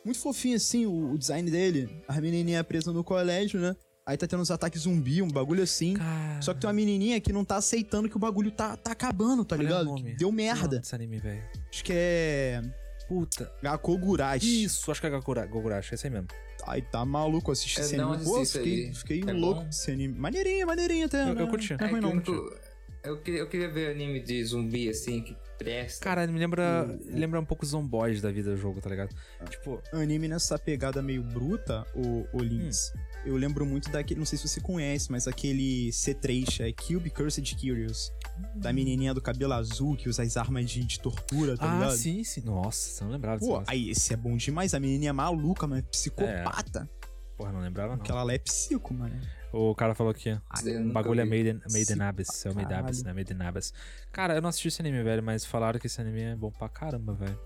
Muito 0.07 0.19
fofinho 0.19 0.55
assim 0.55 0.85
o, 0.85 1.11
o 1.13 1.17
design 1.17 1.51
dele. 1.51 2.01
A 2.07 2.19
menininha 2.21 2.63
presa 2.63 2.93
no 2.93 3.03
colégio, 3.03 3.59
né? 3.59 3.75
Aí 4.05 4.15
tá 4.15 4.25
tendo 4.25 4.41
uns 4.41 4.49
ataques 4.49 4.83
zumbi, 4.83 5.21
um 5.21 5.27
bagulho 5.27 5.61
assim. 5.61 5.95
Cara, 5.95 6.41
Só 6.41 6.53
que 6.53 6.61
tem 6.61 6.67
uma 6.69 6.73
menininha 6.73 7.19
que 7.19 7.33
não 7.33 7.43
tá 7.43 7.57
aceitando 7.57 8.07
que 8.07 8.15
o 8.15 8.19
bagulho 8.19 8.49
tá, 8.51 8.77
tá 8.77 8.91
acabando, 8.93 9.43
tá 9.43 9.55
olha 9.55 9.63
ligado? 9.63 9.93
Deu 10.17 10.31
merda. 10.31 10.79
Esse 10.81 10.95
anime, 10.95 11.19
velho. 11.19 11.43
Acho 11.69 11.83
que 11.83 11.91
é. 11.93 12.61
Puta. 13.09 13.51
Gakogurashi. 13.61 14.63
Isso, 14.63 14.89
acho 14.91 15.01
que 15.01 15.07
é 15.07 15.09
Gakura- 15.09 15.45
Gogurashi, 15.45 15.93
é 15.93 15.95
esse 15.95 16.07
aí 16.07 16.13
mesmo. 16.13 16.27
Ai, 16.65 16.81
tá 16.81 17.05
maluco 17.05 17.51
assistir 17.51 17.79
Eu 17.79 17.85
esse 17.85 17.97
não 17.97 18.13
anime. 18.13 18.25
Pô, 18.29 18.45
fiquei, 18.45 18.93
fiquei 18.93 19.23
É 19.27 19.33
louco 19.33 19.55
bom? 19.59 19.63
com 19.63 19.69
esse 19.69 19.91
anime. 19.91 20.17
Maneirinho, 20.17 20.67
maneirinho 20.67 21.05
até. 21.05 21.23
Eu- 21.23 21.27
eu 21.29 21.35
né? 21.35 21.47
curti. 21.47 21.73
Não 21.73 21.85
é 21.85 21.89
É 21.89 21.91
ruim 21.91 22.01
não. 22.01 22.11
eu, 22.25 22.57
eu, 23.03 23.17
queria, 23.21 23.39
eu 23.39 23.47
queria 23.47 23.69
ver 23.69 23.91
anime 23.91 24.19
de 24.19 24.43
zumbi, 24.43 24.89
assim, 24.89 25.21
que 25.21 25.35
presta. 25.57 26.03
Cara, 26.03 26.27
me 26.27 26.39
lembra, 26.39 26.87
lembra 27.05 27.39
um 27.39 27.45
pouco 27.45 27.63
os 27.63 27.71
zomboids 27.71 28.21
da 28.21 28.31
vida 28.31 28.51
do 28.51 28.57
jogo, 28.57 28.79
tá 28.79 28.89
ligado? 28.89 29.15
Tipo, 29.49 29.81
Anime 29.91 30.27
nessa 30.27 30.57
pegada 30.57 31.01
meio 31.01 31.23
bruta, 31.23 31.85
o, 31.95 32.27
o 32.33 32.41
Lynx. 32.41 32.93
Hum. 32.95 32.99
Eu 33.25 33.35
lembro 33.35 33.65
muito 33.65 33.89
daquele, 33.89 34.19
não 34.19 34.25
sei 34.25 34.37
se 34.37 34.47
você 34.47 34.61
conhece, 34.61 35.11
mas 35.11 35.27
aquele 35.27 35.89
C3, 35.89 36.65
é 36.65 36.71
Cube 36.71 37.09
Cursed 37.09 37.55
Curious. 37.55 38.11
Da 38.55 38.71
menininha 38.71 39.13
do 39.13 39.21
cabelo 39.21 39.53
azul 39.53 39.95
que 39.95 40.07
usa 40.07 40.21
as 40.21 40.37
armas 40.37 40.69
de, 40.69 40.83
de 40.83 40.99
tortura, 40.99 41.57
tá 41.57 41.69
ah, 41.69 41.73
ligado? 41.73 41.97
sim, 41.97 42.23
sim. 42.23 42.41
Nossa, 42.41 42.89
você 42.89 43.03
não 43.03 43.11
lembrava 43.11 43.39
disso. 43.39 43.51
Pô, 43.51 43.63
aí 43.65 43.89
esse 43.89 44.13
é 44.13 44.17
bom 44.17 44.37
demais. 44.37 44.73
A 44.73 44.79
menininha 44.79 45.09
é 45.09 45.13
maluca, 45.13 45.65
mas 45.65 45.81
psicopata. 45.91 46.89
Porra, 47.35 47.51
não 47.51 47.59
lembrava 47.59 47.89
não. 47.89 47.97
Porque 47.97 48.11
ela 48.11 48.33
é 48.33 48.37
psico, 48.37 48.93
mano. 48.93 49.19
O 49.53 49.73
cara 49.75 49.95
falou 49.95 50.13
que 50.13 50.29
Eu 50.29 50.35
o 50.35 50.79
nunca 50.79 50.93
bagulho 50.93 51.21
é 51.21 51.23
vi. 51.23 51.29
made 51.29 51.49
in, 51.49 51.53
made 51.71 51.81
in 51.91 51.95
Sim, 51.95 52.01
Abyss, 52.01 52.45
é 52.45 52.49
o 52.49 52.55
Made 52.55 52.73
Abyss, 52.73 53.03
né? 53.03 53.13
Made 53.13 53.33
in 53.33 53.41
Abyss. 53.41 53.73
Cara, 54.11 54.35
eu 54.35 54.41
não 54.41 54.49
assisti 54.49 54.67
esse 54.67 54.81
anime, 54.81 55.01
velho, 55.03 55.23
mas 55.23 55.45
falaram 55.45 55.79
que 55.79 55.87
esse 55.87 55.99
anime 56.01 56.21
é 56.21 56.35
bom 56.35 56.51
pra 56.51 56.67
caramba, 56.67 57.13
velho. 57.13 57.39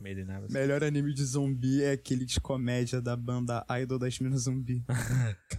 Made 0.00 0.20
in 0.20 0.30
Abyss. 0.30 0.52
Melhor 0.52 0.82
anime 0.82 1.12
de 1.14 1.24
zumbi 1.24 1.82
é 1.82 1.92
aquele 1.92 2.24
de 2.24 2.40
comédia 2.40 3.00
da 3.00 3.14
banda 3.16 3.64
Idol 3.80 3.98
das 3.98 4.18
Minas 4.18 4.42
Zumbi. 4.42 4.82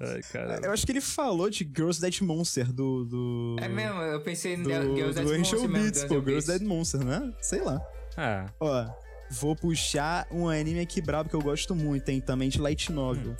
Ai, 0.00 0.22
cara. 0.32 0.60
Eu 0.64 0.72
acho 0.72 0.84
que 0.86 0.92
ele 0.92 1.00
falou 1.00 1.48
de 1.50 1.64
Girls 1.64 2.00
Dead 2.00 2.20
Monster 2.20 2.72
do. 2.72 3.04
do... 3.04 3.56
É 3.60 3.68
mesmo, 3.68 4.00
eu 4.02 4.20
pensei 4.20 4.54
em 4.54 4.62
Do, 4.62 4.70
Girls 4.70 5.14
do 5.20 5.24
Dead 5.26 5.38
Monster 5.38 5.60
mesmo, 5.60 5.72
Beats, 5.84 6.02
do 6.02 6.08
pô. 6.08 6.20
Girls. 6.20 6.46
Dead 6.46 6.62
Monster, 6.62 7.04
né? 7.04 7.32
Sei 7.40 7.60
lá. 7.62 7.80
Ah, 8.16 8.46
Ó, 8.60 8.86
vou 9.30 9.54
puxar 9.56 10.26
um 10.30 10.48
anime 10.48 10.80
aqui 10.80 11.00
brabo 11.00 11.28
que 11.28 11.36
eu 11.36 11.42
gosto 11.42 11.74
muito, 11.74 12.04
tem 12.04 12.20
também 12.20 12.48
de 12.48 12.60
Light 12.60 12.90
Novel. 12.92 13.36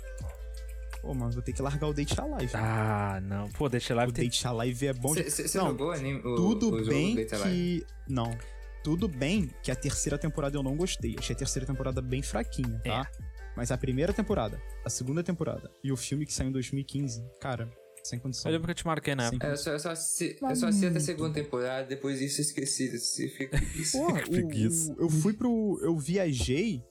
Pô, 1.03 1.15
mano, 1.15 1.31
vou 1.33 1.43
ter 1.43 1.53
que 1.53 1.63
largar 1.63 1.87
o 1.89 1.95
Date 1.95 2.15
Alive. 2.21 2.51
ah, 2.55 3.21
não. 3.23 3.49
Pô, 3.51 3.69
deixa 3.69 3.95
lá. 3.95 4.05
o 4.05 4.13
Tem... 4.13 4.25
Date 4.25 4.47
Alive 4.47 4.87
é 4.89 4.93
bom. 4.93 5.15
Você 5.15 5.59
Não, 5.59 5.69
jogou 5.69 5.93
anime? 5.93 6.19
O, 6.21 6.35
Tudo 6.35 6.67
o 6.75 6.79
jogo 6.79 6.91
bem 6.91 7.15
Date 7.15 7.35
Alive? 7.35 7.51
que... 7.51 7.87
Não. 8.13 8.37
Tudo 8.83 9.07
bem 9.09 9.51
que 9.63 9.71
a 9.71 9.77
terceira 9.77 10.17
temporada 10.19 10.57
eu 10.57 10.63
não 10.63 10.77
gostei. 10.77 11.15
Achei 11.19 11.35
a 11.35 11.39
terceira 11.39 11.67
temporada 11.67 12.01
bem 12.03 12.23
fraquinha, 12.23 12.81
tá? 12.85 13.09
Mas 13.57 13.71
a 13.73 13.77
primeira 13.79 14.13
temporada, 14.13 14.61
a 14.85 14.89
segunda 14.91 15.23
temporada 15.23 15.71
e 15.83 15.91
o 15.91 15.97
filme 15.97 16.25
que 16.25 16.33
saiu 16.33 16.49
em 16.49 16.53
2015, 16.53 17.25
cara, 17.41 17.69
sem 18.05 18.19
condição. 18.19 18.49
Eu 18.51 18.53
lembro 18.55 18.67
que 18.67 18.71
eu 18.71 18.75
te 18.77 18.87
marquei 18.87 19.15
na 19.17 19.25
Sim. 19.29 19.37
época. 19.37 19.47
É, 19.49 19.53
eu 19.53 19.57
só, 19.57 19.71
eu 19.73 19.79
só 19.81 19.91
assisti, 19.91 20.37
eu 20.41 20.57
só 20.57 20.69
assisti 20.69 20.87
até 20.87 20.99
a 20.99 21.01
segunda 21.01 21.35
temporada, 21.35 21.87
depois 21.89 22.19
disso 22.21 22.41
eu 22.41 22.45
esqueci. 22.45 22.97
Você 22.97 23.29
fica 23.29 23.57
isso. 23.75 23.99
Porra, 23.99 24.23
Que 24.23 24.41
o- 24.41 24.49
o- 24.49 24.97
eu 25.03 25.11
fui 25.11 25.33
pro. 25.33 25.79
Eu 25.83 25.97
viajei. 25.99 26.83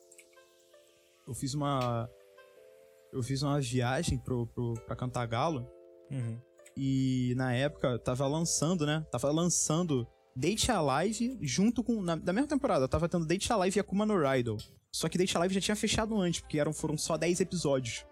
Eu 1.25 1.33
fiz 1.33 1.53
uma. 1.53 2.09
Eu 3.17 3.23
fiz 3.23 3.41
uma 3.43 3.59
viagem 3.59 4.17
pro, 4.17 4.47
pro, 4.47 4.73
pra 4.85 4.95
Cantagalo. 4.95 5.67
Uhum. 6.11 6.39
E 6.75 7.33
na 7.35 7.53
época 7.53 7.97
tava 7.99 8.27
lançando, 8.27 8.85
né? 8.85 9.05
Tava 9.11 9.31
lançando 9.31 10.07
Date 10.35 10.71
Alive 10.71 11.37
junto 11.41 11.83
com. 11.83 12.01
Na, 12.01 12.15
da 12.15 12.31
mesma 12.31 12.47
temporada, 12.47 12.87
tava 12.87 13.09
tendo 13.09 13.25
Date 13.25 13.51
Alive 13.51 13.77
e 13.77 13.79
Akuma 13.79 14.05
no 14.05 14.35
Idol. 14.35 14.57
Só 14.91 15.09
que 15.09 15.17
Date 15.17 15.35
Alive 15.37 15.55
já 15.55 15.61
tinha 15.61 15.75
fechado 15.75 16.15
antes, 16.19 16.39
porque 16.41 16.59
eram, 16.59 16.71
foram 16.71 16.97
só 16.97 17.17
10 17.17 17.39
episódios. 17.41 18.05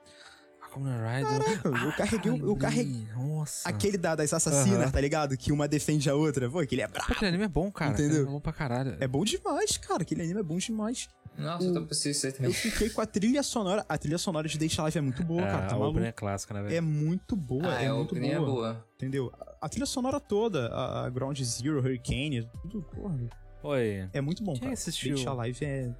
Kamen 0.73 0.91
Rider. 0.91 1.61
eu 1.85 1.91
carreguei 1.95 2.31
o- 2.31 2.35
eu 2.35 2.39
lembrei. 2.47 2.55
carreguei- 2.57 3.07
Nossa. 3.15 3.69
Aquele 3.69 3.97
da, 3.97 4.13
das 4.15 4.33
assassinas, 4.33 4.81
Aham. 4.81 4.91
tá 4.91 4.99
ligado? 4.99 5.37
Que 5.37 5.51
uma 5.51 5.67
defende 5.69 6.09
a 6.09 6.15
outra. 6.15 6.49
Pô, 6.49 6.59
aquele 6.59 6.81
é 6.81 6.87
Pô, 6.87 6.93
brabo. 6.95 7.13
aquele 7.13 7.29
anime 7.29 7.43
é 7.45 7.47
bom, 7.47 7.71
cara. 7.71 7.93
Entendeu? 7.93 8.23
É 8.23 8.25
bom 8.25 8.39
pra 8.41 8.51
caralho. 8.51 8.97
É 8.99 9.07
bom 9.07 9.23
demais, 9.23 9.77
cara. 9.77 10.01
Aquele 10.01 10.23
anime 10.23 10.39
é 10.39 10.43
bom 10.43 10.57
demais. 10.57 11.07
Nossa, 11.37 11.65
eu 11.65 11.73
tô 11.73 11.81
precisando 11.85 12.13
disso 12.13 12.27
aí 12.27 12.47
Eu 12.47 12.53
fiquei 12.53 12.89
com 12.89 13.01
a 13.01 13.05
trilha 13.05 13.43
sonora. 13.43 13.85
A 13.89 13.97
trilha 13.97 14.17
sonora 14.17 14.47
de 14.47 14.57
Date 14.57 14.79
Alive 14.79 14.97
é 14.97 15.01
muito 15.01 15.23
boa, 15.23 15.41
É, 15.41 15.45
cara. 15.45 15.67
Tá 15.67 15.75
a 15.75 15.77
maluco. 15.77 15.89
opening 15.91 16.07
é 16.07 16.11
clássica, 16.11 16.53
né, 16.53 16.61
velho? 16.63 16.75
É 16.75 16.81
muito 16.81 17.35
boa, 17.35 17.67
Ah, 17.67 17.81
é, 17.81 17.85
é, 17.85 17.87
a 17.89 17.93
muito 17.93 18.15
boa, 18.15 18.27
é 18.27 18.39
boa. 18.39 18.85
Entendeu? 18.95 19.31
A, 19.39 19.65
a 19.65 19.69
trilha 19.69 19.85
sonora 19.85 20.19
toda, 20.19 20.67
a, 20.67 21.05
a 21.05 21.09
Ground 21.09 21.39
Zero, 21.41 21.79
Hurricane, 21.79 22.49
tudo, 22.61 22.81
porra, 22.83 23.17
Oi. 23.63 24.07
é 24.13 24.21
muito 24.21 24.43
bom, 24.43 24.53
Quem 24.53 24.61
cara. 24.61 24.73
assistiu? 24.73 25.15
Date 25.15 25.27
Alive 25.27 25.65
é 25.65 25.93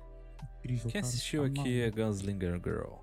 incrível, 0.59 0.83
Quem 0.91 1.01
cara. 1.01 1.05
assistiu 1.05 1.41
Tá 1.43 1.61
aqui 1.61 1.81
é 1.81 1.91
Gunslinger 1.91 2.59
Girl? 2.63 2.93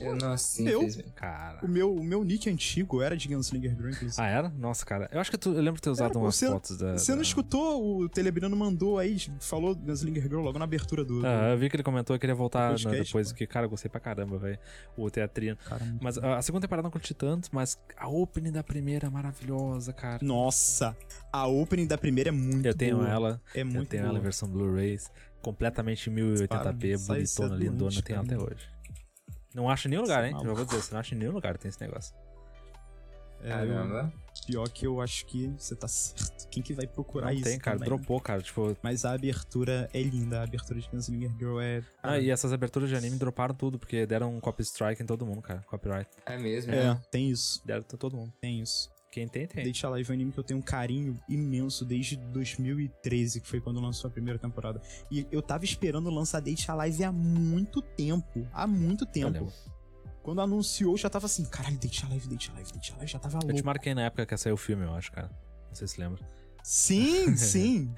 Eu 0.00 0.16
não 0.16 0.32
assim, 0.32 0.68
Eu? 0.68 0.86
Cara. 1.14 1.58
O 1.64 1.68
meu, 1.68 1.94
o 1.94 2.02
meu 2.04 2.22
nick 2.24 2.48
antigo 2.50 3.02
era 3.02 3.16
de 3.16 3.28
Gunslinger 3.28 3.70
Girl, 3.74 3.88
inclusive. 3.90 4.14
Ah, 4.20 4.26
era? 4.28 4.48
Nossa, 4.50 4.84
cara. 4.86 5.08
Eu 5.12 5.20
acho 5.20 5.30
que 5.30 5.38
tu, 5.38 5.50
eu 5.50 5.56
lembro 5.60 5.74
de 5.76 5.82
ter 5.82 5.90
usado 5.90 6.12
pô, 6.12 6.20
umas 6.20 6.34
você- 6.36 6.46
fotos 6.48 6.76
da. 6.76 6.96
Você 6.98 7.10
não 7.12 7.18
da- 7.18 7.22
escutou? 7.22 8.00
O 8.02 8.08
Telebrino 8.08 8.54
mandou 8.56 8.98
aí, 8.98 9.16
falou 9.40 9.74
Gunslinger 9.74 10.22
Girl 10.22 10.40
logo 10.40 10.58
na 10.58 10.64
abertura 10.64 11.04
do. 11.04 11.20
do- 11.20 11.26
Ah, 11.26 11.50
eu 11.50 11.58
vi 11.58 11.68
que 11.68 11.76
ele 11.76 11.82
comentou 11.82 12.14
que 12.16 12.20
queria 12.20 12.34
voltar 12.34 12.68
podcast, 12.70 12.88
né, 12.88 13.04
depois, 13.04 13.30
pô. 13.32 13.38
que, 13.38 13.46
cara, 13.46 13.66
eu 13.66 13.70
gostei 13.70 13.90
pra 13.90 14.00
caramba, 14.00 14.38
velho. 14.38 14.58
O 14.96 15.10
teatrino. 15.10 15.56
Caramba. 15.64 15.98
Mas 16.00 16.18
a, 16.18 16.38
a 16.38 16.42
segunda 16.42 16.62
temporada 16.66 16.84
não 16.86 16.90
curti 16.90 17.14
tanto, 17.14 17.48
mas 17.52 17.78
a 17.96 18.08
opening 18.08 18.52
da 18.52 18.62
primeira 18.62 19.06
é 19.06 19.10
maravilhosa, 19.10 19.92
cara. 19.92 20.18
Nossa, 20.22 20.96
a 21.32 21.46
opening 21.46 21.86
da 21.86 21.98
primeira 21.98 22.28
é 22.30 22.32
muito 22.32 22.66
Eu 22.66 22.74
tenho 22.74 22.96
boa. 22.98 23.08
ela, 23.08 23.40
É 23.54 23.62
eu 23.62 23.66
muito 23.66 23.88
tenho 23.88 24.02
boa. 24.02 24.10
ela 24.10 24.18
em 24.18 24.22
versão 24.22 24.48
Blu-ray, 24.48 24.98
completamente 25.42 26.10
1080p, 26.10 26.48
Para, 26.48 26.98
sai- 26.98 27.26
sai 27.26 27.48
bonitona, 27.48 27.56
lindona, 27.56 28.02
tem 28.02 28.16
ela 28.16 28.24
até 28.24 28.36
hoje. 28.38 28.68
Não 29.58 29.68
acha 29.68 29.88
em 29.88 29.90
nenhum 29.90 30.02
lugar, 30.02 30.22
é 30.22 30.28
hein? 30.28 30.32
Já 30.32 30.38
maluco. 30.38 30.56
vou 30.56 30.64
dizer, 30.64 30.80
você 30.82 30.92
não 30.92 31.00
acha 31.00 31.14
em 31.14 31.18
nenhum 31.18 31.32
lugar 31.32 31.58
tem 31.58 31.68
esse 31.68 31.80
negócio. 31.80 32.14
É, 33.40 33.46
eu- 33.52 33.56
Caramba. 33.68 34.12
pior 34.46 34.68
que 34.68 34.86
eu 34.86 35.00
acho 35.00 35.24
que 35.26 35.48
você 35.58 35.74
tá 35.76 35.86
certo. 35.88 36.48
Quem 36.48 36.62
que 36.62 36.72
vai 36.74 36.86
procurar 36.86 37.26
Não 37.26 37.32
isso? 37.32 37.44
tem, 37.44 37.58
cara, 37.58 37.76
também? 37.76 37.88
dropou, 37.88 38.20
cara. 38.20 38.40
Tipo, 38.40 38.76
Mas 38.82 39.04
a 39.04 39.12
abertura 39.12 39.88
é 39.92 40.00
linda, 40.02 40.40
a 40.40 40.44
abertura 40.44 40.80
de 40.80 40.88
Gunslinger 40.88 41.30
Girl 41.38 41.60
é. 41.60 41.82
ah, 42.02 42.18
e 42.18 42.30
essas 42.30 42.52
aberturas 42.52 42.88
de 42.88 42.94
anime 42.96 43.16
droparam 43.16 43.54
tudo, 43.54 43.78
porque 43.78 44.06
deram 44.06 44.34
um 44.34 44.40
copy 44.40 44.62
strike 44.62 45.02
em 45.02 45.06
todo 45.06 45.26
mundo, 45.26 45.42
cara. 45.42 45.60
Copyright. 45.68 46.08
É 46.26 46.36
mesmo, 46.38 46.72
É, 46.72 46.94
né? 46.94 47.00
tem 47.10 47.30
isso, 47.30 47.60
Deram 47.64 47.82
pra 47.82 47.96
todo 47.98 48.16
mundo. 48.16 48.32
tem 48.40 48.60
isso. 48.60 48.90
Quem 49.10 49.26
tem, 49.26 49.46
tem. 49.46 49.64
Date 49.64 49.86
Alive 49.86 50.10
é 50.10 50.12
um 50.12 50.14
anime 50.14 50.32
que 50.32 50.38
eu 50.38 50.44
tenho 50.44 50.60
um 50.60 50.62
carinho 50.62 51.18
imenso 51.28 51.84
desde 51.84 52.16
2013, 52.16 53.40
que 53.40 53.48
foi 53.48 53.60
quando 53.60 53.80
lançou 53.80 54.08
a 54.08 54.10
primeira 54.10 54.38
temporada. 54.38 54.80
E 55.10 55.26
eu 55.32 55.40
tava 55.40 55.64
esperando 55.64 56.10
lançar 56.10 56.40
Date 56.40 56.70
Alive 56.70 57.04
há 57.04 57.12
muito 57.12 57.80
tempo. 57.80 58.46
Há 58.52 58.66
muito 58.66 59.06
tempo. 59.06 59.50
Quando 60.22 60.42
anunciou, 60.42 60.96
já 60.98 61.08
tava 61.08 61.24
assim, 61.26 61.44
caralho, 61.46 61.78
Date 61.78 62.04
Alive, 62.04 62.28
Date 62.28 62.50
Alive, 62.50 62.72
Date 62.72 62.92
Alive, 62.92 63.06
já 63.10 63.18
tava 63.18 63.36
Eu 63.36 63.40
te 63.40 63.52
louco. 63.52 63.64
marquei 63.66 63.94
na 63.94 64.02
época 64.02 64.26
que 64.26 64.34
ia 64.34 64.38
sair 64.38 64.52
o 64.52 64.58
filme, 64.58 64.84
eu 64.84 64.92
acho, 64.94 65.10
cara. 65.10 65.28
Não 65.68 65.74
sei 65.74 65.88
se 65.88 65.98
lembra. 65.98 66.22
Sim, 66.62 67.34
sim. 67.36 67.94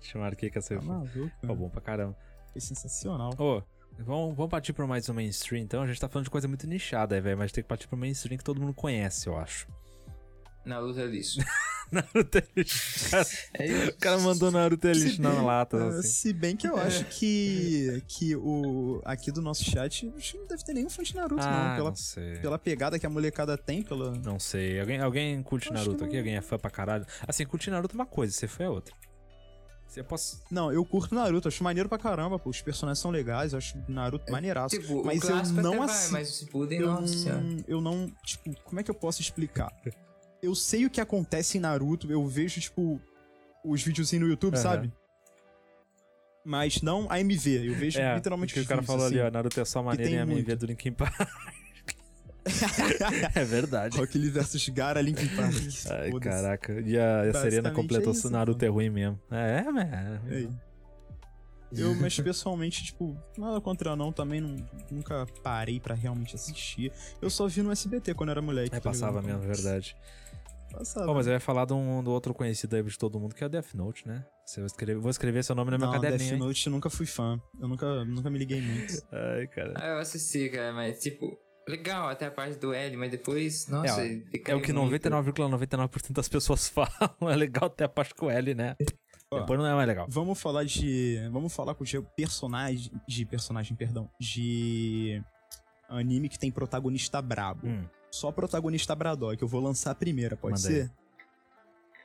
Te 0.00 0.16
marquei 0.16 0.48
que 0.48 0.56
ia 0.56 0.62
sair 0.62 0.78
tá 0.78 0.82
o 0.82 0.86
filme. 0.86 0.98
maluco. 0.98 1.34
Ficou 1.42 1.56
bom 1.56 1.68
pra 1.68 1.82
caramba. 1.82 2.16
Foi 2.52 2.60
sensacional. 2.60 3.32
Ô, 3.38 3.62
vamos, 3.98 4.34
vamos 4.34 4.50
partir 4.50 4.72
pra 4.72 4.86
mais 4.86 5.06
um 5.10 5.14
mainstream, 5.14 5.62
então. 5.62 5.82
A 5.82 5.86
gente 5.86 6.00
tá 6.00 6.08
falando 6.08 6.24
de 6.24 6.30
coisa 6.30 6.48
muito 6.48 6.66
nichada 6.66 7.14
aí, 7.16 7.20
velho. 7.20 7.36
Mas 7.36 7.52
tem 7.52 7.62
que 7.62 7.68
partir 7.68 7.86
pro 7.86 7.98
mainstream 7.98 8.38
que 8.38 8.44
todo 8.44 8.58
mundo 8.62 8.72
conhece, 8.72 9.26
eu 9.26 9.36
acho. 9.36 9.68
Naruto 10.64 10.98
é 11.00 11.06
lixo. 11.06 11.38
Naruto 11.92 12.38
é 12.38 12.44
lixo. 12.56 13.10
Cara, 13.10 13.26
É 13.54 13.66
isso. 13.66 13.90
o 13.90 13.96
cara 13.98 14.18
mandou 14.20 14.50
Naruto 14.50 14.88
é 14.88 14.92
lixo 14.92 15.20
na 15.22 15.42
lata, 15.42 15.86
assim. 15.98 16.08
Se 16.08 16.32
bem 16.32 16.56
que 16.56 16.66
eu 16.66 16.76
acho 16.76 17.04
que, 17.06 18.02
que 18.08 18.34
o 18.34 19.00
aqui 19.04 19.30
do 19.30 19.42
nosso 19.42 19.62
chat 19.64 20.06
não 20.06 20.46
deve 20.46 20.64
ter 20.64 20.72
nenhum 20.72 20.88
fã 20.90 21.02
de 21.02 21.14
Naruto, 21.14 21.42
Ah, 21.44 21.68
não. 21.68 21.76
Pela, 21.76 21.88
não 21.90 21.96
sei. 21.96 22.36
pela 22.38 22.58
pegada 22.58 22.98
que 22.98 23.06
a 23.06 23.10
molecada 23.10 23.56
tem, 23.58 23.82
pela. 23.82 24.12
Não 24.24 24.38
sei. 24.40 24.80
Alguém, 24.80 25.00
alguém 25.00 25.42
curte 25.42 25.68
Eu 25.68 25.74
Naruto 25.74 25.98
que 25.98 26.04
aqui? 26.04 26.12
não. 26.14 26.18
Alguém 26.20 26.36
é 26.36 26.40
fã 26.40 26.58
pra 26.58 26.70
caralho? 26.70 27.06
Assim, 27.28 27.44
curtir 27.44 27.70
Naruto 27.70 27.94
é 27.94 27.98
uma 27.98 28.06
coisa, 28.06 28.32
você 28.32 28.48
foi 28.48 28.64
é 28.66 28.68
outra. 28.70 28.94
Você 29.86 30.02
posso. 30.02 30.42
Não, 30.50 30.72
eu 30.72 30.84
curto 30.84 31.14
Naruto, 31.14 31.46
acho 31.46 31.62
maneiro 31.62 31.88
pra 31.88 31.98
caramba, 31.98 32.36
pô. 32.38 32.50
Os 32.50 32.60
personagens 32.60 32.98
são 32.98 33.12
legais, 33.12 33.52
eu 33.52 33.58
acho 33.58 33.76
Naruto 33.86 34.32
maneiraço. 34.32 34.76
Tipo, 34.76 35.04
mas 35.04 35.22
o 35.22 35.28
eu 35.30 35.36
não 35.62 35.74
até 35.74 35.78
vai, 35.86 35.88
assi- 35.94 36.12
mas 36.12 36.30
o 36.30 36.38
Shippuden, 36.40 36.80
eu 36.80 36.86
nossa 36.86 37.32
não, 37.40 37.64
eu 37.68 37.80
não, 37.80 38.10
tipo, 38.24 38.52
como 38.64 38.80
é 38.80 38.82
que 38.82 38.90
eu 38.90 38.94
posso 38.94 39.20
explicar? 39.20 39.70
Eu 40.44 40.54
sei 40.54 40.84
o 40.86 40.90
que 40.90 41.00
acontece 41.00 41.56
em 41.56 41.60
Naruto, 41.60 42.10
eu 42.12 42.26
vejo, 42.26 42.60
tipo, 42.60 43.00
os 43.64 43.82
videozinhos 43.82 44.24
no 44.24 44.30
YouTube, 44.30 44.54
Aham. 44.54 44.62
sabe? 44.62 44.92
Mas 46.44 46.82
não 46.82 47.10
a 47.10 47.18
MV, 47.20 47.68
eu 47.68 47.74
vejo 47.74 47.98
É, 47.98 48.14
literalmente 48.16 48.52
o 48.52 48.54
que 48.54 48.60
o 48.60 48.66
cara 48.66 48.80
vídeos, 48.82 48.86
falou 48.94 49.06
assim. 49.06 49.18
ali, 49.18 49.26
ó. 49.26 49.30
Naruto 49.30 49.58
é 49.60 49.64
só 49.64 49.82
maneiro 49.82 50.10
tem 50.10 50.18
e 50.18 50.20
a 50.22 50.26
minha 50.26 50.42
muito. 50.42 50.56
do 50.56 50.66
Linkin 50.66 50.92
Park. 50.92 51.14
é 53.34 53.44
verdade. 53.44 53.96
Rock 53.96 54.18
Lee 54.18 54.28
versus 54.28 54.68
Gara 54.68 55.00
Linkin 55.00 55.28
Park. 55.28 55.54
Ai, 55.90 56.12
caraca. 56.20 56.72
E 56.84 56.98
a, 56.98 57.22
a 57.22 57.32
Serena 57.32 57.32
Basicamente 57.32 57.74
completou 57.74 58.10
é 58.10 58.14
se 58.14 58.18
isso, 58.18 58.28
o 58.28 58.30
Naruto 58.30 58.58
então. 58.58 58.68
é 58.68 58.70
ruim 58.70 58.90
mesmo. 58.90 59.18
É, 59.30 59.64
é, 60.30 60.42
é. 60.42 60.48
Eu, 61.76 61.94
mas 62.00 62.18
pessoalmente, 62.18 62.84
tipo, 62.84 63.16
nada 63.36 63.60
contra 63.60 63.94
não, 63.96 64.12
também 64.12 64.40
não- 64.40 64.56
nunca 64.90 65.26
parei 65.42 65.78
pra 65.80 65.94
realmente 65.94 66.34
assistir. 66.34 66.92
Eu 67.20 67.30
só 67.30 67.46
vi 67.46 67.62
no 67.62 67.70
SBT 67.72 68.14
quando 68.14 68.30
era 68.30 68.40
moleque. 68.42 68.74
É, 68.74 68.80
tá 68.80 68.90
passava 68.90 69.20
ligado? 69.20 69.38
mesmo, 69.40 69.50
é 69.52 69.54
verdade. 69.54 69.96
Passava. 70.72 71.06
Pô, 71.06 71.14
mas 71.14 71.26
eu 71.28 71.32
ia 71.32 71.38
falar 71.40 71.66
de 71.66 71.72
um, 71.72 72.02
do 72.02 72.10
outro 72.10 72.34
conhecido 72.34 72.74
aí 72.74 72.82
de 72.82 72.98
todo 72.98 73.20
mundo, 73.20 73.32
que 73.34 73.44
é 73.44 73.46
o 73.46 73.50
Death 73.50 73.74
Note, 73.74 74.08
né? 74.08 74.24
Se 74.44 74.60
eu 74.60 74.66
escrever, 74.66 74.98
vou 75.00 75.10
escrever 75.10 75.44
seu 75.44 75.54
nome 75.54 75.70
no 75.70 75.78
meu 75.78 75.86
não, 75.86 75.94
caderninho. 75.94 76.18
Death 76.30 76.32
hein? 76.32 76.38
Note 76.48 76.66
eu 76.66 76.72
nunca 76.72 76.90
fui 76.90 77.06
fã. 77.06 77.40
Eu 77.60 77.68
nunca, 77.68 78.04
nunca 78.04 78.28
me 78.28 78.38
liguei 78.38 78.60
muito. 78.60 78.92
Ai, 79.12 79.46
cara. 79.46 79.72
Ah, 79.76 79.86
eu 79.90 79.98
assisti, 79.98 80.48
cara, 80.48 80.72
mas 80.72 80.98
tipo, 81.00 81.38
legal 81.68 82.08
até 82.08 82.26
a 82.26 82.30
parte 82.30 82.58
do 82.58 82.72
L, 82.74 82.96
mas 82.96 83.10
depois, 83.10 83.68
nossa, 83.68 84.02
É, 84.04 84.20
É 84.48 84.54
o 84.56 84.60
que 84.60 84.72
muito. 84.72 84.98
99,99% 84.98 86.12
das 86.12 86.28
pessoas 86.28 86.66
falam. 86.68 86.90
É 87.30 87.36
legal 87.36 87.66
até 87.66 87.84
a 87.84 87.88
parte 87.88 88.12
com 88.14 88.28
L, 88.28 88.52
né? 88.54 88.74
Ó. 89.34 89.40
Depois 89.40 89.58
não 89.58 89.66
é 89.66 89.74
mais 89.74 89.86
legal. 89.88 90.06
Vamos 90.08 90.40
falar 90.40 90.64
de. 90.64 91.18
Vamos 91.30 91.54
falar 91.54 91.74
com 91.74 91.84
o 91.84 92.02
personagem. 92.16 92.90
De 93.06 93.24
personagem, 93.24 93.76
perdão. 93.76 94.08
De. 94.18 95.22
Anime 95.88 96.28
que 96.28 96.38
tem 96.38 96.50
protagonista 96.50 97.20
brabo. 97.20 97.66
Hum, 97.66 97.84
Só 98.10 98.32
protagonista 98.32 98.94
bradó, 98.94 99.34
que 99.36 99.44
eu 99.44 99.48
vou 99.48 99.60
lançar 99.60 99.90
a 99.90 99.94
primeira, 99.94 100.36
pode 100.36 100.52
Manda 100.54 100.66
ser? 100.66 100.90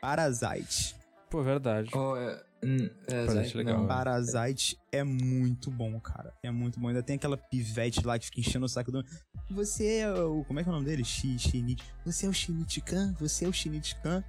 Parasite. 0.01 0.95
pô, 1.30 1.41
verdade. 1.43 1.89
Oh, 1.93 2.15
é, 2.15 2.41
hum, 2.63 2.89
é, 3.07 3.27
Zay, 3.27 3.53
legal, 3.53 3.75
não. 3.75 3.82
né? 3.84 3.88
Parasite 3.88 4.77
é 4.91 5.03
muito 5.03 5.69
bom, 5.71 5.99
cara. 5.99 6.34
É 6.43 6.51
muito 6.51 6.80
bom. 6.80 6.88
Ainda 6.88 7.03
tem 7.03 7.15
aquela 7.15 7.38
pivete 7.38 8.05
lá 8.05 8.17
que 8.17 8.25
fica 8.25 8.39
enchendo 8.39 8.65
o 8.65 8.69
saco 8.69 8.91
do. 8.91 9.03
Você 9.51 9.97
é 9.99 10.11
o. 10.13 10.43
Como 10.45 10.59
é 10.59 10.63
que 10.63 10.69
é 10.69 10.71
o 10.71 10.75
nome 10.75 10.86
dele? 10.86 11.03
Shi, 11.03 11.38
Shinichi. 11.39 11.84
Você 12.05 12.25
é 12.25 12.30
o 12.30 12.34
Shinichi-kan? 12.34 13.13
Você 13.19 13.45
é 13.45 13.47
o 13.47 13.53
Shinichi-kan? 13.53 14.23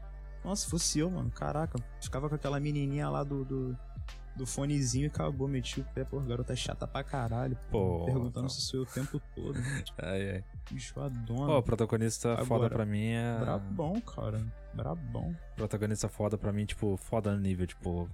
Nossa, 0.45 0.65
se 0.65 0.71
fosse 0.71 0.99
eu, 0.99 1.11
mano. 1.11 1.31
Caraca. 1.31 1.79
Ficava 2.01 2.29
com 2.29 2.35
aquela 2.35 2.59
menininha 2.59 3.09
lá 3.09 3.23
do. 3.23 3.45
do... 3.45 3.79
do 4.37 4.47
fonezinho 4.47 5.05
e 5.05 5.07
acabou, 5.07 5.47
meti 5.47 5.81
o 5.81 5.85
pé, 5.85 6.05
pô, 6.05 6.21
garota 6.21 6.57
chata 6.57 6.87
pra 6.87 7.05
caralho. 7.05 7.57
Pô, 7.71 8.05
perguntando 8.05 8.43
não. 8.43 8.49
se 8.49 8.63
sou 8.63 8.81
eu 8.81 8.85
o 8.85 8.87
tempo 8.87 9.21
todo. 9.35 9.59
Ai, 9.99 10.31
ai. 10.31 10.45
Bichoadona. 10.71 11.47
Pô, 11.47 11.59
o 11.59 11.63
protagonista 11.63 12.33
Agora, 12.33 12.47
foda 12.47 12.71
pra 12.71 12.87
mim 12.87 13.09
é. 13.09 13.39
Brabão, 13.41 14.01
cara. 14.01 14.41
Brabão. 14.73 15.37
Protagonista 15.57 16.09
foda 16.09 16.39
pra 16.39 16.53
mim, 16.53 16.65
tipo, 16.65 16.97
foda 16.97 17.33
no 17.35 17.41
nível, 17.41 17.67
tipo. 17.67 18.09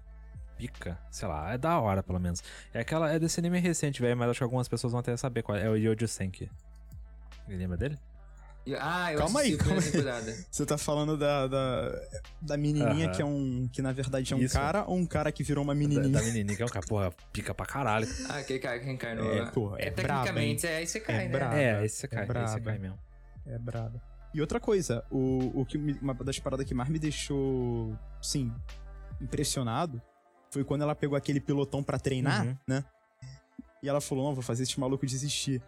Pica, 0.56 0.98
sei 1.10 1.28
lá, 1.28 1.52
é 1.52 1.58
da 1.58 1.78
hora 1.78 2.02
pelo 2.02 2.18
menos. 2.18 2.42
É 2.72 2.80
aquela, 2.80 3.12
é 3.12 3.18
desse 3.18 3.38
anime 3.38 3.58
recente, 3.58 4.00
velho, 4.00 4.16
mas 4.16 4.30
acho 4.30 4.38
que 4.38 4.44
algumas 4.44 4.66
pessoas 4.66 4.90
vão 4.90 5.00
até 5.00 5.14
saber 5.14 5.42
qual 5.42 5.56
é. 5.58 5.66
É 5.66 5.68
o 5.68 5.76
Yojo 5.76 6.08
Senki. 6.08 6.50
Lembra 7.46 7.76
dele? 7.76 7.98
Ah, 8.80 9.12
eu 9.12 9.18
Calma 9.18 9.40
aí, 9.40 9.56
calma 9.56 9.80
temporada. 9.80 10.34
Você 10.50 10.66
tá 10.66 10.76
falando 10.76 11.16
da, 11.16 11.46
da, 11.46 12.02
da 12.42 12.56
menininha 12.56 13.06
Aham. 13.06 13.14
que 13.14 13.22
é 13.22 13.24
um. 13.24 13.68
que 13.72 13.80
na 13.80 13.92
verdade 13.92 14.32
é 14.32 14.36
um 14.36 14.40
Isso. 14.40 14.54
cara 14.54 14.84
ou 14.86 14.96
um 14.96 15.06
cara 15.06 15.30
que 15.30 15.44
virou 15.44 15.62
uma 15.62 15.72
Da, 15.74 15.78
menininha? 15.78 16.08
da 16.08 16.22
menininha, 16.22 16.56
que 16.56 16.62
é 16.62 16.64
um 16.64 16.68
cara, 16.68 16.84
porra, 16.86 17.12
pica 17.32 17.54
pra 17.54 17.64
caralho. 17.66 18.08
Ah, 18.28 18.38
aquele 18.38 18.58
cara 18.58 18.78
que 18.80 18.84
reencarnou. 18.86 19.32
É, 19.32 19.42
lá. 19.42 19.50
pô, 19.52 19.76
é 19.76 19.90
tecnicamente, 19.90 20.66
é, 20.66 20.76
aí 20.78 20.86
você 20.86 20.98
cai, 20.98 21.14
É 21.14 21.18
né? 21.18 21.28
brabo. 21.28 21.54
é, 21.54 21.84
esse 21.84 21.96
você 21.98 22.06
é 22.06 22.08
cai, 22.08 22.18
esse 22.24 22.28
braba. 22.32 22.48
você 22.48 22.60
cai 22.60 22.78
mesmo. 22.78 22.98
É 23.46 23.58
braba. 23.58 24.02
E 24.34 24.40
outra 24.40 24.58
coisa, 24.58 25.04
o, 25.10 25.60
o 25.60 25.64
que 25.64 25.78
me- 25.78 25.96
uma 26.02 26.12
das 26.12 26.38
paradas 26.38 26.66
que 26.66 26.74
mais 26.74 26.88
me 26.90 26.98
deixou, 26.98 27.96
sim, 28.20 28.52
impressionado 29.20 30.02
foi 30.50 30.64
quando 30.64 30.82
ela 30.82 30.94
pegou 30.94 31.16
aquele 31.16 31.40
pilotão 31.40 31.82
pra 31.82 31.98
treinar, 31.98 32.44
Uhum. 32.46 32.56
né? 32.66 32.84
E 33.82 33.88
ela 33.88 34.00
falou: 34.00 34.24
não, 34.26 34.34
vou 34.34 34.42
fazer 34.42 34.62
esse 34.64 34.78
maluco 34.80 35.06
desistir. 35.06 35.62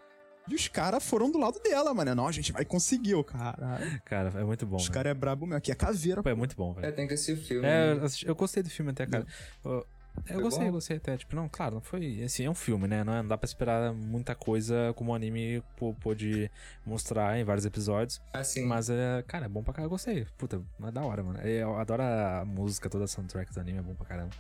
E 0.49 0.55
os 0.55 0.69
caras 0.69 1.05
foram 1.05 1.31
do 1.31 1.39
lado 1.39 1.61
dela, 1.61 1.93
mano. 1.93 2.15
Não, 2.15 2.27
a 2.27 2.33
gente 2.33 2.53
vai 2.53 2.65
conseguir, 2.65 3.15
o 3.15 3.25
cara. 3.25 3.79
Cara, 4.05 4.33
é 4.41 4.45
muito 4.45 4.65
bom. 4.67 4.77
Os 4.77 4.89
caras 4.89 5.11
é 5.11 5.15
brabo 5.15 5.47
mesmo. 5.47 5.59
Aqui 5.59 5.71
é 5.71 5.75
caveira. 5.75 6.23
Pô, 6.23 6.29
é 6.29 6.35
muito 6.35 6.57
bom, 6.57 6.73
velho. 6.73 6.87
Eu 6.87 6.95
tenho 6.95 7.07
que 7.09 7.15
assistir 7.15 7.33
o 7.33 7.37
filme. 7.47 7.67
É, 7.67 7.95
né? 7.95 8.01
eu, 8.01 8.05
assisti- 8.05 8.27
eu 8.29 8.35
gostei 8.35 8.63
do 8.63 8.71
filme 8.71 8.91
até, 8.93 9.07
cara. 9.07 9.27
Eu, 9.65 9.87
eu 10.31 10.41
gostei, 10.41 10.63
bom? 10.65 10.69
eu 10.69 10.73
gostei 10.73 10.97
até. 10.97 11.17
Tipo, 11.17 11.37
não, 11.37 11.49
claro, 11.49 11.75
não 11.77 11.81
foi. 11.81 12.23
Assim, 12.25 12.45
é 12.45 12.51
um 12.51 12.55
filme, 12.55 12.89
né? 12.89 13.05
Não, 13.05 13.13
é- 13.15 13.23
não 13.23 13.29
dá 13.29 13.37
pra 13.39 13.47
esperar 13.47 13.93
muita 13.93 14.35
coisa 14.35 14.93
como 14.97 15.13
o 15.13 15.15
anime 15.15 15.63
pô- 15.77 15.95
pôde 15.95 16.51
mostrar 16.85 17.39
em 17.39 17.45
vários 17.45 17.65
episódios. 17.67 18.21
Assim, 18.33 18.65
Mas, 18.67 18.89
é, 18.91 19.23
cara, 19.27 19.47
é 19.47 19.49
bom 19.49 19.63
pra 19.63 19.73
caramba. 19.75 19.87
Eu 19.87 19.91
gostei. 19.91 20.27
Puta, 20.37 20.61
é 20.83 20.91
da 20.91 21.03
hora, 21.03 21.23
mano. 21.23 21.39
Eu 21.41 21.77
adoro 21.79 22.03
a 22.03 22.45
música, 22.45 22.89
toda 22.91 23.05
a 23.05 23.09
soundtrack 23.09 23.53
do 23.53 23.61
anime, 23.61 23.79
é 23.79 23.83
bom 23.83 23.95
pra 23.95 24.07
caramba. 24.07 24.31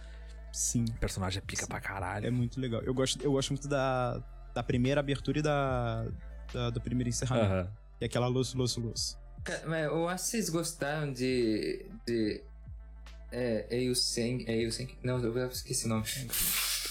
Sim. 0.52 0.84
O 0.88 0.98
personagem 0.98 1.38
é 1.38 1.42
pica 1.46 1.62
Sim. 1.62 1.68
pra 1.68 1.80
caralho. 1.80 2.26
É 2.26 2.30
muito 2.30 2.58
legal. 2.60 2.80
Eu 2.82 2.94
gosto, 2.94 3.22
eu 3.22 3.30
gosto 3.32 3.50
muito 3.50 3.68
da, 3.68 4.20
da 4.54 4.62
primeira 4.62 5.00
abertura 5.00 5.38
e 5.38 5.42
da, 5.42 6.06
da- 6.52 6.70
do 6.70 6.80
primeiro 6.80 7.08
encerramento. 7.08 7.52
Aham. 7.52 7.72
E 8.00 8.04
aquela 8.04 8.26
luz, 8.28 8.54
luz, 8.54 8.76
luz. 8.76 9.18
Eu 9.90 10.08
acho 10.08 10.24
que 10.24 10.30
vocês 10.30 10.48
gostaram 10.50 11.12
de. 11.12 11.86
de. 12.06 12.40
É. 13.32 13.66
Eilsen. 13.70 14.44
Eilsen. 14.48 14.88
Não, 15.02 15.18
eu 15.22 15.48
esqueci 15.48 15.86
o 15.86 15.88
nome. 15.88 16.04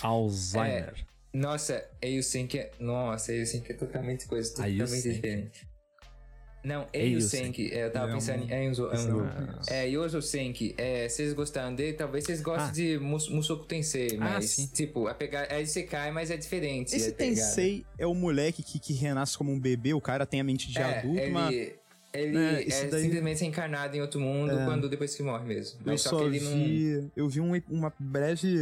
Alzheimer. 0.01 0.93
Nossa, 1.33 1.83
Eilsen 2.01 2.47
é. 2.53 2.71
Nossa, 2.79 3.31
Eilsen 3.33 3.63
é 3.67 3.73
totalmente 3.73 4.25
coisa, 4.27 4.49
totalmente 4.51 5.11
diferente. 5.11 5.67
Não, 6.67 6.85
Eiyu 6.91 7.05
Eiyu 7.17 7.21
Senki. 7.21 7.73
É, 7.73 7.85
eu 7.85 7.91
tava 7.91 8.11
É 8.11 8.13
pensando 8.13 8.43
em 8.51 8.65
Enzo. 8.67 8.89
é 8.91 8.99
um- 8.99 9.27
É, 9.69 9.87
Yoso 9.87 10.21
Senki. 10.21 10.75
É, 10.77 11.07
vocês 11.07 11.31
gostaram 11.33 11.73
dele? 11.73 11.93
Talvez 11.93 12.25
vocês 12.25 12.41
gostem 12.41 12.67
Ah. 12.67 12.71
de 12.71 12.99
Mus 12.99 13.29
Mushoku 13.29 13.65
Tensei, 13.65 14.17
Ah, 14.19 14.33
mas, 14.35 14.49
sim. 14.49 14.67
tipo, 14.67 15.07
a 15.07 15.13
pegar, 15.13 15.47
é 15.49 15.61
Isekai, 15.61 16.11
mas 16.11 16.29
é 16.29 16.35
diferente. 16.35 16.93
Esse 16.95 17.13
pegada. 17.13 17.35
Tensei 17.37 17.85
é 17.97 18.05
o 18.05 18.13
moleque 18.13 18.61
que, 18.61 18.79
que 18.79 18.93
renasce 18.93 19.37
como 19.37 19.49
um 19.51 19.59
bebê, 19.59 19.93
o 19.93 20.01
cara 20.01 20.25
tem 20.25 20.41
a 20.41 20.43
mente 20.43 20.69
de 20.69 20.77
é, 20.77 20.83
adulto, 20.99 21.19
ele, 21.21 21.31
mas 21.31 21.55
ele 22.13 22.37
É, 22.37 22.53
é, 22.55 22.63
esse 22.67 22.85
daí- 22.87 23.01
simplesmente 23.03 23.39
reencarnado 23.41 23.95
em 23.95 24.01
outro 24.01 24.19
mundo 24.19 24.51
É. 24.51 24.65
quando 24.65 24.89
depois 24.89 25.15
que 25.15 25.23
morre 25.23 25.45
mesmo. 25.45 25.79
eu 25.79 25.85
Mas 25.85 26.01
só, 26.01 26.09
só 26.09 26.17
que 26.19 26.23
ele 26.25 26.39
não. 26.41 26.51
vi. 26.53 27.11
Eu 27.15 27.29
vi 27.29 27.39
um- 27.39 27.61
uma 27.69 27.93
breve. 27.97 28.57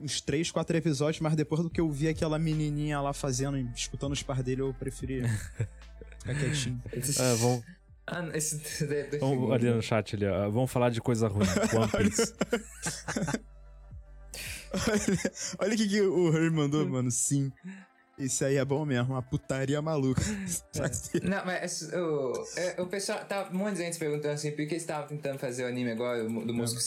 Uns 0.00 0.20
três, 0.20 0.50
quatro 0.50 0.76
episódios, 0.76 1.20
mas 1.20 1.34
depois 1.34 1.60
do 1.62 1.68
que 1.68 1.80
eu 1.80 1.90
vi 1.90 2.08
aquela 2.08 2.38
menininha 2.38 3.00
lá 3.00 3.12
fazendo, 3.12 3.58
escutando 3.74 4.12
os 4.12 4.22
par 4.22 4.42
dele, 4.42 4.62
eu 4.62 4.72
preferi 4.72 5.22
ficar 6.18 6.34
quietinho. 6.34 6.80
Ah, 7.18 7.34
vamos, 7.38 7.64
Ah, 8.06 8.22
não, 8.22 8.34
esse 8.34 8.84
é 8.84 9.18
vamos 9.18 9.50
ali 9.52 9.70
no 9.70 9.82
chat 9.82 10.14
ali, 10.14 10.26
ó. 10.26 10.48
Vamos 10.50 10.70
falar 10.70 10.90
de 10.90 11.00
coisa 11.00 11.26
ruim. 11.28 11.46
One 11.74 11.90
Piece. 12.08 12.32
olha 14.72 15.18
olha 15.58 15.74
o 15.74 15.76
que, 15.76 15.88
que 15.88 16.00
o 16.00 16.30
Harry 16.30 16.50
mandou, 16.50 16.86
mano. 16.88 17.10
Sim. 17.10 17.50
Esse 18.18 18.44
aí 18.44 18.56
é 18.56 18.64
bom 18.64 18.84
mesmo, 18.84 19.14
uma 19.14 19.22
putaria 19.22 19.80
maluca. 19.80 20.22
Não, 21.22 21.44
mas 21.46 21.82
o, 21.92 22.32
é, 22.56 22.82
o 22.82 22.86
pessoal. 22.86 23.24
Tá, 23.24 23.48
um 23.52 23.56
monte 23.56 23.74
de 23.74 23.84
gente 23.84 23.98
perguntando 23.98 24.34
assim, 24.34 24.50
por 24.50 24.56
que 24.56 24.62
eles 24.62 24.82
estavam 24.82 25.06
tentando 25.06 25.38
fazer 25.38 25.64
o 25.64 25.66
anime 25.66 25.92
agora 25.92 26.24
do 26.24 26.28
É. 26.28 26.52
Musco 26.52 26.80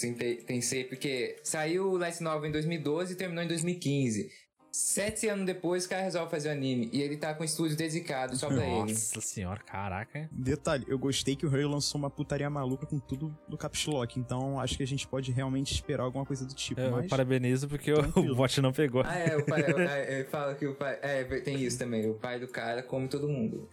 Tensei? 0.45 0.83
Porque 0.83 1.37
saiu 1.43 1.91
o 1.91 1.97
Light 1.97 2.21
Novel 2.21 2.49
em 2.49 2.51
2012 2.51 3.13
e 3.13 3.15
terminou 3.15 3.43
em 3.43 3.47
2015. 3.47 4.29
Sete 4.71 5.27
anos 5.27 5.45
depois, 5.45 5.85
o 5.85 5.89
cara 5.89 6.01
resolve 6.01 6.31
fazer 6.31 6.47
o 6.47 6.51
anime. 6.53 6.89
E 6.93 7.01
ele 7.01 7.17
tá 7.17 7.33
com 7.33 7.41
um 7.41 7.45
estúdio 7.45 7.75
dedicado 7.75 8.37
só 8.37 8.47
pra 8.47 8.65
ele. 8.65 8.91
Nossa 8.93 9.19
senhora, 9.19 9.59
caraca. 9.59 10.29
Detalhe, 10.31 10.85
eu 10.87 10.97
gostei 10.97 11.35
que 11.35 11.45
o 11.45 11.49
Harry 11.49 11.65
lançou 11.65 11.99
uma 11.99 12.09
putaria 12.09 12.49
maluca 12.49 12.85
com 12.85 12.97
tudo 12.97 13.35
do 13.49 13.57
Caps 13.57 13.85
Lock, 13.85 14.17
então 14.17 14.59
acho 14.61 14.77
que 14.77 14.83
a 14.83 14.87
gente 14.87 15.05
pode 15.05 15.29
realmente 15.31 15.73
esperar 15.73 16.03
alguma 16.03 16.25
coisa 16.25 16.45
do 16.45 16.53
tipo, 16.53 16.79
Eu 16.79 16.91
mas... 16.91 17.09
parabenizo 17.09 17.67
porque 17.67 17.91
o, 17.91 17.97
Tranquilo. 17.97 18.31
o 18.33 18.35
bot 18.35 18.61
não 18.61 18.71
pegou. 18.71 19.03
Ah, 19.05 19.17
é, 19.17 19.35
o 19.35 19.45
pai. 19.45 19.61
é, 19.61 20.15
ele 20.19 20.23
fala 20.25 20.55
que 20.55 20.65
o 20.65 20.73
pai. 20.73 20.97
É, 21.01 21.23
tem 21.41 21.61
isso 21.61 21.77
também. 21.77 22.09
O 22.09 22.13
pai 22.13 22.39
do 22.39 22.47
cara 22.47 22.81
come 22.81 23.09
todo 23.09 23.27
mundo. 23.27 23.67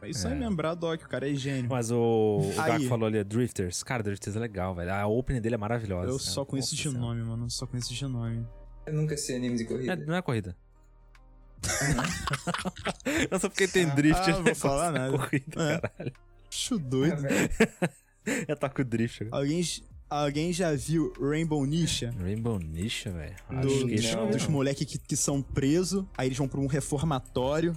É 0.00 0.10
isso 0.10 0.28
aí 0.28 0.34
É. 0.34 0.36
mesmo, 0.36 0.54
Braddock, 0.54 1.04
o 1.04 1.08
cara 1.08 1.28
é 1.28 1.34
gênio. 1.34 1.68
Mas 1.68 1.90
o, 1.90 1.96
o 1.96 2.60
Aí. 2.60 2.72
Gaku 2.72 2.84
falou 2.84 3.06
ali, 3.08 3.24
Drifters. 3.24 3.82
Cara, 3.82 4.02
Drifters 4.02 4.36
é 4.36 4.38
legal, 4.38 4.74
velho. 4.76 4.92
A 4.92 5.06
opening 5.08 5.40
dele 5.40 5.56
é 5.56 5.58
maravilhosa. 5.58 6.08
Eu 6.08 6.18
só 6.18 6.44
conheço 6.44 6.76
Nossa 6.76 6.88
de 6.90 6.96
nome, 6.96 7.22
mano, 7.24 7.50
só 7.50 7.66
conheço 7.66 7.92
de 7.92 8.06
nome. 8.06 8.46
Eu 8.86 8.92
nunca 8.92 9.14
assisti 9.14 9.34
anime 9.34 9.56
de 9.56 9.64
É, 9.64 9.66
corrida. 9.66 9.96
não 9.96 10.14
é 10.14 10.22
corrida. 10.22 10.56
eu 13.30 13.38
só 13.40 13.48
porque 13.48 13.66
tem 13.66 13.86
drift. 13.88 14.20
Ah, 14.22 14.30
eu 14.30 14.34
vou 14.36 14.44
não 14.44 14.54
falar 14.54 14.92
nada. 14.92 15.16
Corrida, 15.18 15.62
É. 15.72 15.80
caralho. 15.80 16.12
Acho 16.50 16.78
doido. 16.78 17.22
Eu 18.48 18.56
toco 18.56 18.82
drift. 18.84 19.22
agora. 19.22 19.36
Alguém, 19.42 19.62
alguém 20.10 20.52
já 20.52 20.74
viu 20.74 21.12
Rainbow 21.20 21.64
Nisha? 21.64 22.12
Rainbow 22.20 22.58
Nisha, 22.58 23.10
velho. 23.12 23.36
Do- 23.62 23.86
não. 23.86 24.24
não 24.24 24.30
dos 24.30 24.42
não. 24.44 24.50
moleques 24.50 24.84
que, 24.84 24.98
que 24.98 25.16
são 25.16 25.40
presos, 25.40 26.04
aí 26.18 26.26
eles 26.28 26.36
vão 26.38 26.48
pra 26.48 26.58
um 26.60 26.66
reformatório. 26.66 27.72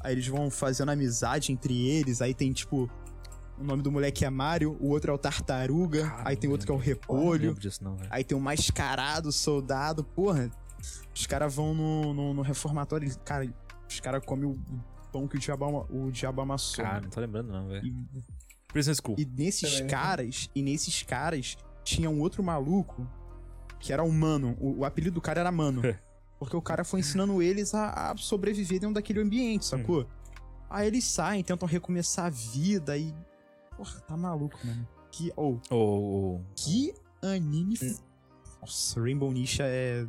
Aí 0.00 0.12
eles 0.14 0.26
vão 0.26 0.50
fazendo 0.50 0.90
amizade 0.90 1.52
entre 1.52 1.86
eles, 1.88 2.20
aí 2.20 2.34
tem 2.34 2.52
tipo. 2.52 2.90
O 3.58 3.64
nome 3.64 3.82
do 3.82 3.90
moleque 3.90 4.24
é 4.24 4.30
Mario, 4.30 4.76
o 4.80 4.88
outro 4.88 5.12
é 5.12 5.14
o 5.14 5.18
Tartaruga, 5.18 6.12
aí 6.24 6.36
tem 6.36 6.48
não 6.48 6.54
outro 6.54 6.66
que 6.66 6.72
é 6.72 6.74
o. 6.74 6.78
Não 6.78 6.84
Repolho, 6.84 7.48
lembro 7.48 7.60
disso, 7.60 7.84
não, 7.84 7.96
velho. 7.96 8.08
aí 8.10 8.24
tem 8.24 8.36
o 8.36 8.40
mascarado, 8.40 9.30
soldado, 9.30 10.02
porra. 10.02 10.50
Os 11.14 11.26
caras 11.26 11.54
vão 11.54 11.72
no, 11.72 12.12
no, 12.12 12.34
no 12.34 12.42
reformatório, 12.42 13.08
e, 13.08 13.14
cara, 13.18 13.48
os 13.88 14.00
caras 14.00 14.24
comem 14.24 14.50
o 14.50 14.58
pão 15.12 15.28
que 15.28 15.36
o 15.36 15.38
diabo, 15.38 15.86
o 15.88 16.10
diabo 16.10 16.42
amassou. 16.42 16.84
Cara, 16.84 17.00
não 17.00 17.08
tô 17.08 17.20
lembrando, 17.20 17.52
não, 17.52 17.68
velho. 17.68 17.86
E 17.86 17.94
Prison 18.68 18.92
School. 18.94 19.16
E 19.18 19.24
nesses 19.24 19.80
não. 19.80 19.86
caras, 19.86 20.50
e 20.54 20.60
nesses 20.60 21.02
caras, 21.04 21.56
tinha 21.84 22.10
um 22.10 22.20
outro 22.20 22.42
maluco 22.42 23.08
que 23.78 23.92
era 23.92 24.02
o 24.02 24.12
Mano. 24.12 24.56
O, 24.60 24.80
o 24.80 24.84
apelido 24.84 25.14
do 25.14 25.20
cara 25.20 25.40
era 25.40 25.52
Mano. 25.52 25.80
porque 26.38 26.56
o 26.56 26.62
cara 26.62 26.84
foi 26.84 27.00
ensinando 27.00 27.40
eles 27.40 27.74
a, 27.74 28.10
a 28.10 28.16
sobreviver 28.16 28.80
dentro 28.80 28.94
daquele 28.94 29.20
ambiente, 29.20 29.64
sacou? 29.64 30.06
Aí 30.68 30.86
eles 30.86 31.04
saem, 31.04 31.42
tentam 31.44 31.68
recomeçar 31.68 32.26
a 32.26 32.30
vida 32.30 32.96
e. 32.98 33.14
Porra, 33.76 34.00
tá 34.00 34.16
maluco, 34.16 34.58
mano. 34.64 34.86
Que. 35.10 35.32
Oh, 35.36 35.58
O. 35.70 35.74
o- 36.36 36.40
que 36.56 36.94
anime. 37.22 37.76
Nossa, 38.60 39.00
Rainbow 39.00 39.30
Nisha 39.32 39.64
é. 39.66 40.06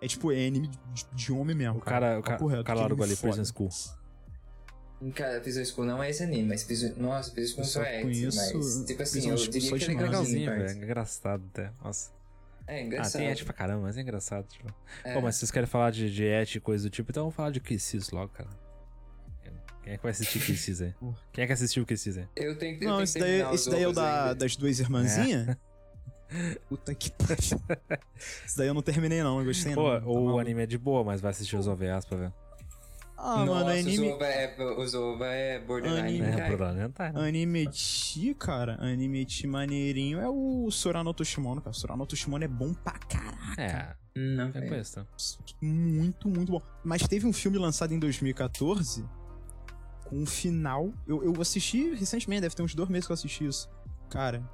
É 0.00 0.06
tipo, 0.08 0.30
é 0.30 0.46
anime 0.46 0.68
de, 0.92 1.06
de 1.14 1.32
homem 1.32 1.56
mesmo. 1.56 1.78
O 1.78 1.80
cara, 1.80 2.18
o 2.18 2.22
cara, 2.22 2.44
o 2.44 2.48
cara 2.48 2.62
que 2.62 2.72
largou 2.74 3.04
ali, 3.04 3.16
Prison. 3.16 3.44
School. 3.44 3.70
Cara, 5.14 5.40
Prison 5.40 5.64
School 5.64 5.86
não 5.86 6.02
é 6.02 6.10
esse 6.10 6.22
anime, 6.22 6.48
mas 6.48 6.64
Prison... 6.64 6.92
Nossa, 6.96 7.30
Prison 7.30 7.52
School 7.54 7.64
Eu 7.64 7.68
só 7.70 7.82
é 7.82 7.96
esse, 7.96 8.02
conheço 8.02 8.36
mas... 8.38 8.86
Tipo 8.86 9.02
assim, 9.02 9.12
Prison 9.20 9.30
eu 9.30 9.36
School 9.38 9.50
diria 9.52 9.78
que 9.78 9.84
é 9.84 10.02
legalzinho, 10.04 10.50
velho. 10.50 10.82
Engraçado 10.84 11.44
até. 11.50 11.72
Nossa. 11.82 12.10
É 12.66 12.76
Ah, 12.78 12.82
engraçado. 12.82 13.20
tem 13.20 13.30
et 13.30 13.44
pra 13.44 13.52
caramba, 13.54 13.82
mas 13.82 13.96
é 13.96 14.00
engraçado, 14.00 14.46
tipo. 14.48 14.74
É. 15.04 15.14
Pô, 15.14 15.20
mas 15.20 15.36
vocês 15.36 15.50
querem 15.50 15.66
falar 15.66 15.90
de, 15.90 16.12
de 16.12 16.24
et 16.24 16.56
e 16.56 16.60
coisa 16.60 16.84
do 16.84 16.90
tipo, 16.90 17.10
então 17.10 17.24
vamos 17.24 17.34
falar 17.34 17.50
de 17.50 17.60
Kisses 17.60 18.10
logo, 18.10 18.32
cara. 18.32 18.48
Quem 19.86 19.94
é 19.94 19.96
que 19.98 20.02
vai 20.02 20.10
assistir 20.10 20.40
Kisses 20.44 20.82
aí? 20.82 20.92
Porra. 20.98 21.16
Quem 21.32 21.44
é 21.44 21.46
que 21.46 21.52
assistiu 21.52 21.86
Kisses 21.86 22.18
aí? 22.18 22.26
Eu 22.34 22.58
tenho 22.58 22.76
que 22.76 22.84
eu 22.84 22.88
Não, 22.88 23.04
que 23.04 23.18
daí, 23.20 23.42
os 23.44 23.54
esse 23.54 23.70
daí 23.70 23.84
é 23.84 23.88
o 23.88 23.92
da, 23.92 24.34
das 24.34 24.56
duas 24.56 24.80
irmãzinhas? 24.80 25.56
Puta 26.68 26.92
que 26.92 27.08
pariu. 27.12 27.62
Esse 28.44 28.58
daí 28.58 28.66
eu 28.66 28.74
não 28.74 28.82
terminei, 28.82 29.22
não. 29.22 29.38
Eu 29.38 29.44
gostei, 29.44 29.72
Pô, 29.76 29.92
não. 29.92 30.00
Tá 30.00 30.06
o 30.08 30.14
maluco. 30.14 30.38
anime 30.40 30.64
é 30.64 30.66
de 30.66 30.76
boa, 30.76 31.04
mas 31.04 31.20
vai 31.20 31.30
assistir 31.30 31.54
os 31.54 31.68
OVAs 31.68 32.04
pra 32.04 32.18
ver. 32.18 32.32
Ah, 33.16 33.44
Nossa, 33.44 33.46
mano, 33.46 33.66
o 33.66 33.68
anime. 33.68 34.10
Zova 34.10 34.26
é, 34.26 34.56
o 34.60 34.86
Zova 34.88 35.26
é 35.26 35.60
borderline, 35.60 36.00
Anime. 36.00 36.26
É, 36.26 36.72
né? 36.74 36.88
Tá, 36.92 37.12
né? 37.12 37.28
Anime 37.28 37.68
Chi, 37.72 38.34
cara. 38.34 38.76
Anime 38.80 39.24
Chi 39.28 39.46
maneirinho 39.46 40.18
é 40.18 40.28
o 40.28 40.68
Sorano 40.68 41.14
Toshimono, 41.14 41.62
cara. 41.62 41.72
Sorano 41.72 42.04
Toshimono 42.04 42.42
é 42.42 42.48
bom 42.48 42.74
pra 42.74 42.98
caraca. 42.98 43.62
É, 43.62 43.94
Não, 44.16 44.48
eu 44.48 44.68
conheço. 44.68 44.96
tá? 44.96 45.06
Muito, 45.62 46.28
muito 46.28 46.50
bom. 46.50 46.60
Mas 46.82 47.06
teve 47.06 47.24
um 47.24 47.32
filme 47.32 47.56
lançado 47.56 47.94
em 47.94 48.00
2014 48.00 49.04
com 50.08 50.16
um 50.16 50.26
final. 50.26 50.92
Eu, 51.06 51.22
eu 51.22 51.40
assisti 51.40 51.94
recentemente, 51.94 52.42
deve 52.42 52.54
ter 52.54 52.62
uns 52.62 52.74
dois 52.74 52.88
meses 52.88 53.06
que 53.06 53.12
eu 53.12 53.14
assisti 53.14 53.46
isso. 53.46 53.68
Cara, 54.08 54.48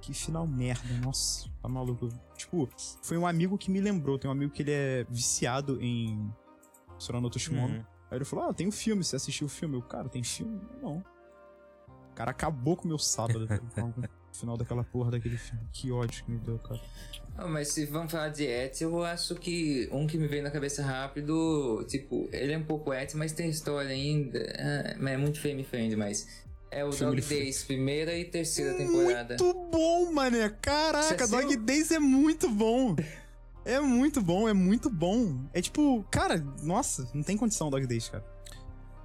que 0.00 0.12
final 0.12 0.46
merda. 0.46 0.92
Nossa, 1.02 1.48
tá 1.62 1.68
maluco. 1.68 2.08
Tipo, 2.36 2.68
foi 3.02 3.16
um 3.16 3.26
amigo 3.26 3.56
que 3.56 3.70
me 3.70 3.80
lembrou. 3.80 4.18
Tem 4.18 4.28
um 4.28 4.32
amigo 4.32 4.52
que 4.52 4.62
ele 4.62 4.72
é 4.72 5.06
viciado 5.08 5.80
em 5.80 6.30
Sorano 6.98 7.30
Toshimono. 7.30 7.76
Uhum. 7.76 7.84
Aí 8.10 8.18
ele 8.18 8.24
falou: 8.24 8.50
Ah, 8.50 8.54
tem 8.54 8.66
um 8.66 8.72
filme, 8.72 9.02
você 9.02 9.16
assistiu 9.16 9.46
o 9.46 9.50
filme? 9.50 9.76
Eu, 9.76 9.82
cara, 9.82 10.08
tem 10.08 10.22
filme? 10.22 10.60
Não. 10.82 10.98
O 12.10 12.14
cara 12.14 12.30
acabou 12.30 12.76
com 12.76 12.84
o 12.84 12.88
meu 12.88 12.98
sábado 12.98 13.48
final 14.32 14.56
daquela 14.56 14.84
porra 14.84 15.12
daquele 15.12 15.36
filme. 15.36 15.66
Que 15.72 15.90
ódio 15.90 16.24
que 16.24 16.30
me 16.30 16.38
deu, 16.38 16.58
cara. 16.58 16.80
Ah, 17.36 17.48
mas 17.48 17.68
se 17.68 17.84
vamos 17.84 18.12
falar 18.12 18.28
de 18.28 18.44
et, 18.44 18.80
eu 18.80 19.02
acho 19.02 19.34
que 19.34 19.88
um 19.90 20.06
que 20.06 20.16
me 20.16 20.28
veio 20.28 20.42
na 20.42 20.50
cabeça 20.50 20.82
rápido, 20.82 21.84
tipo, 21.88 22.28
ele 22.32 22.52
é 22.52 22.58
um 22.58 22.64
pouco 22.64 22.92
et, 22.94 23.14
mas 23.14 23.32
tem 23.32 23.48
história 23.48 23.90
ainda. 23.90 24.94
Mas 24.98 25.14
é 25.14 25.16
muito 25.16 25.40
family 25.40 25.64
friend, 25.64 25.96
mas. 25.96 26.44
É 26.70 26.84
o 26.84 26.90
Family 26.90 27.20
Dog 27.20 27.34
Days, 27.34 27.62
primeira 27.62 28.18
e 28.18 28.24
terceira 28.24 28.74
temporada. 28.74 29.36
Muito 29.38 29.70
bom, 29.70 30.12
mané. 30.12 30.48
Caraca, 30.48 31.28
Dog? 31.28 31.56
Days 31.56 31.92
é 31.92 32.00
muito 32.00 32.48
bom. 32.50 32.96
É 33.64 33.78
muito 33.80 34.20
bom, 34.20 34.48
é 34.48 34.52
muito 34.52 34.90
bom. 34.90 35.48
É 35.52 35.62
tipo, 35.62 36.04
cara, 36.10 36.36
nossa, 36.62 37.08
não 37.14 37.22
tem 37.22 37.36
condição 37.36 37.70
Dog 37.70 37.86
Days, 37.86 38.08
cara. 38.08 38.24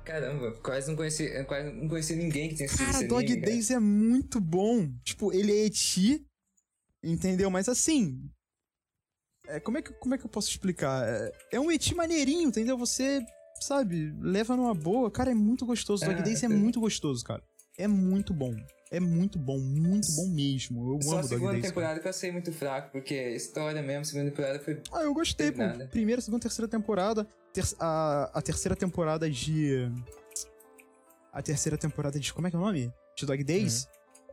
Caramba, 0.04 0.52
quase 0.64 0.88
não 0.88 0.96
conheci, 0.96 1.30
quase 1.44 1.70
não 1.72 1.88
conheci 1.88 2.16
ninguém 2.16 2.50
que 2.50 2.56
tinha 2.56 2.66
assistido 2.66 2.92
Cara, 2.92 3.08
Dog 3.08 3.24
anime, 3.24 3.42
cara. 3.42 3.52
Days 3.52 3.70
é 3.70 3.80
muito 3.80 4.42
bom. 4.42 4.92
Tipo, 5.04 5.32
ele 5.32 5.52
é 5.52 5.66
eti, 5.66 6.26
entendeu? 7.04 7.50
Mas 7.50 7.68
assim. 7.70 8.30
É, 9.48 9.60
como, 9.60 9.78
é 9.78 9.82
que, 9.82 9.92
como 9.94 10.14
é 10.14 10.18
que 10.18 10.26
eu 10.26 10.30
posso 10.30 10.50
explicar? 10.50 11.08
É, 11.08 11.32
é 11.54 11.60
um 11.60 11.72
eti 11.72 11.96
maneirinho, 11.96 12.48
entendeu? 12.50 12.78
Você, 12.78 13.26
sabe, 13.62 14.14
leva 14.20 14.56
numa 14.56 14.74
boa. 14.76 15.10
Cara, 15.10 15.32
é 15.32 15.34
muito 15.34 15.66
gostoso. 15.66 16.06
Dog 16.06 16.20
Ah, 16.20 16.22
Days 16.24 16.44
é 16.44 16.48
tá. 16.48 16.54
muito 16.54 16.80
gostoso, 16.80 17.24
cara. 17.24 17.42
É 17.78 17.88
muito 17.88 18.34
bom. 18.34 18.54
É 18.92 19.00
muito 19.00 19.38
bom, 19.40 19.58
muito 19.60 20.08
bom 20.16 20.28
mesmo. 20.30 20.96
Eu 20.96 21.02
Só 21.02 21.10
a 21.10 21.14
amo 21.20 21.22
Dog 21.22 21.30
segunda 21.30 21.52
Days. 21.54 21.62
cara. 21.62 21.74
temporada 21.74 22.00
que 22.00 22.08
eu 22.08 22.10
achei 22.10 22.32
muito 22.32 22.52
fraco, 22.52 22.92
porque 22.92 23.14
a 23.14 23.32
história 23.36 23.82
mesmo, 23.82 24.02
a 24.02 24.04
segunda 24.06 24.30
temporada 24.32 24.60
foi. 24.60 24.82
Ah, 24.92 25.02
eu 25.04 25.14
gostei, 25.14 25.52
pô. 25.52 25.62
Primeira, 25.90 26.22
segunda, 26.22 26.42
terceira 26.42 26.68
temporada. 26.68 27.26
Ter- 27.54 27.76
a, 27.80 28.30
a 28.34 28.42
terceira 28.42 28.76
temporada 28.76 29.30
de. 29.30 29.90
A 31.32 31.42
terceira 31.42 31.78
temporada 31.78 32.20
de. 32.20 32.34
Como 32.34 32.48
é 32.48 32.50
que 32.50 32.56
é 32.56 32.60
o 32.60 32.62
nome? 32.62 32.92
De 33.18 33.26
Dog 33.26 33.44
Days. 33.44 33.88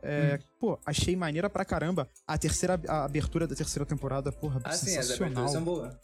É, 0.09 0.39
Pô, 0.59 0.79
achei 0.85 1.15
maneira 1.15 1.49
pra 1.49 1.65
caramba. 1.65 2.07
A 2.25 2.37
terceira 2.37 2.79
a 2.87 3.03
abertura 3.05 3.45
da 3.47 3.55
terceira 3.55 3.85
temporada, 3.85 4.31
porra, 4.31 4.61
Ah, 4.63 4.71
sim, 4.71 4.97
as 4.97 5.05
sensacional. 5.05 5.25
aberturas 5.45 5.51
são 5.51 5.63
boas. 5.63 5.95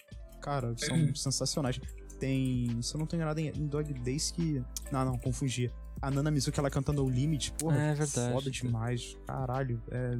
Cara, 0.41 0.73
são 0.77 1.15
sensacionais. 1.15 1.79
Tem. 2.19 2.81
Se 2.81 2.93
eu 2.95 2.99
não 2.99 3.07
tenho 3.07 3.23
nada 3.25 3.39
em, 3.41 3.47
em 3.49 3.65
Dog 3.67 3.91
Days 3.93 4.31
que. 4.31 4.61
Não, 4.91 5.05
não, 5.05 5.17
confundi. 5.17 5.71
A 6.01 6.11
Nana 6.11 6.29
Mizuki, 6.29 6.59
ela 6.59 6.69
cantando 6.69 7.03
o 7.05 7.09
Limit, 7.09 7.53
porra, 7.53 7.77
É 7.77 7.93
verdade. 7.93 8.33
foda 8.33 8.51
demais. 8.51 9.17
Caralho, 9.25 9.81
é. 9.89 10.17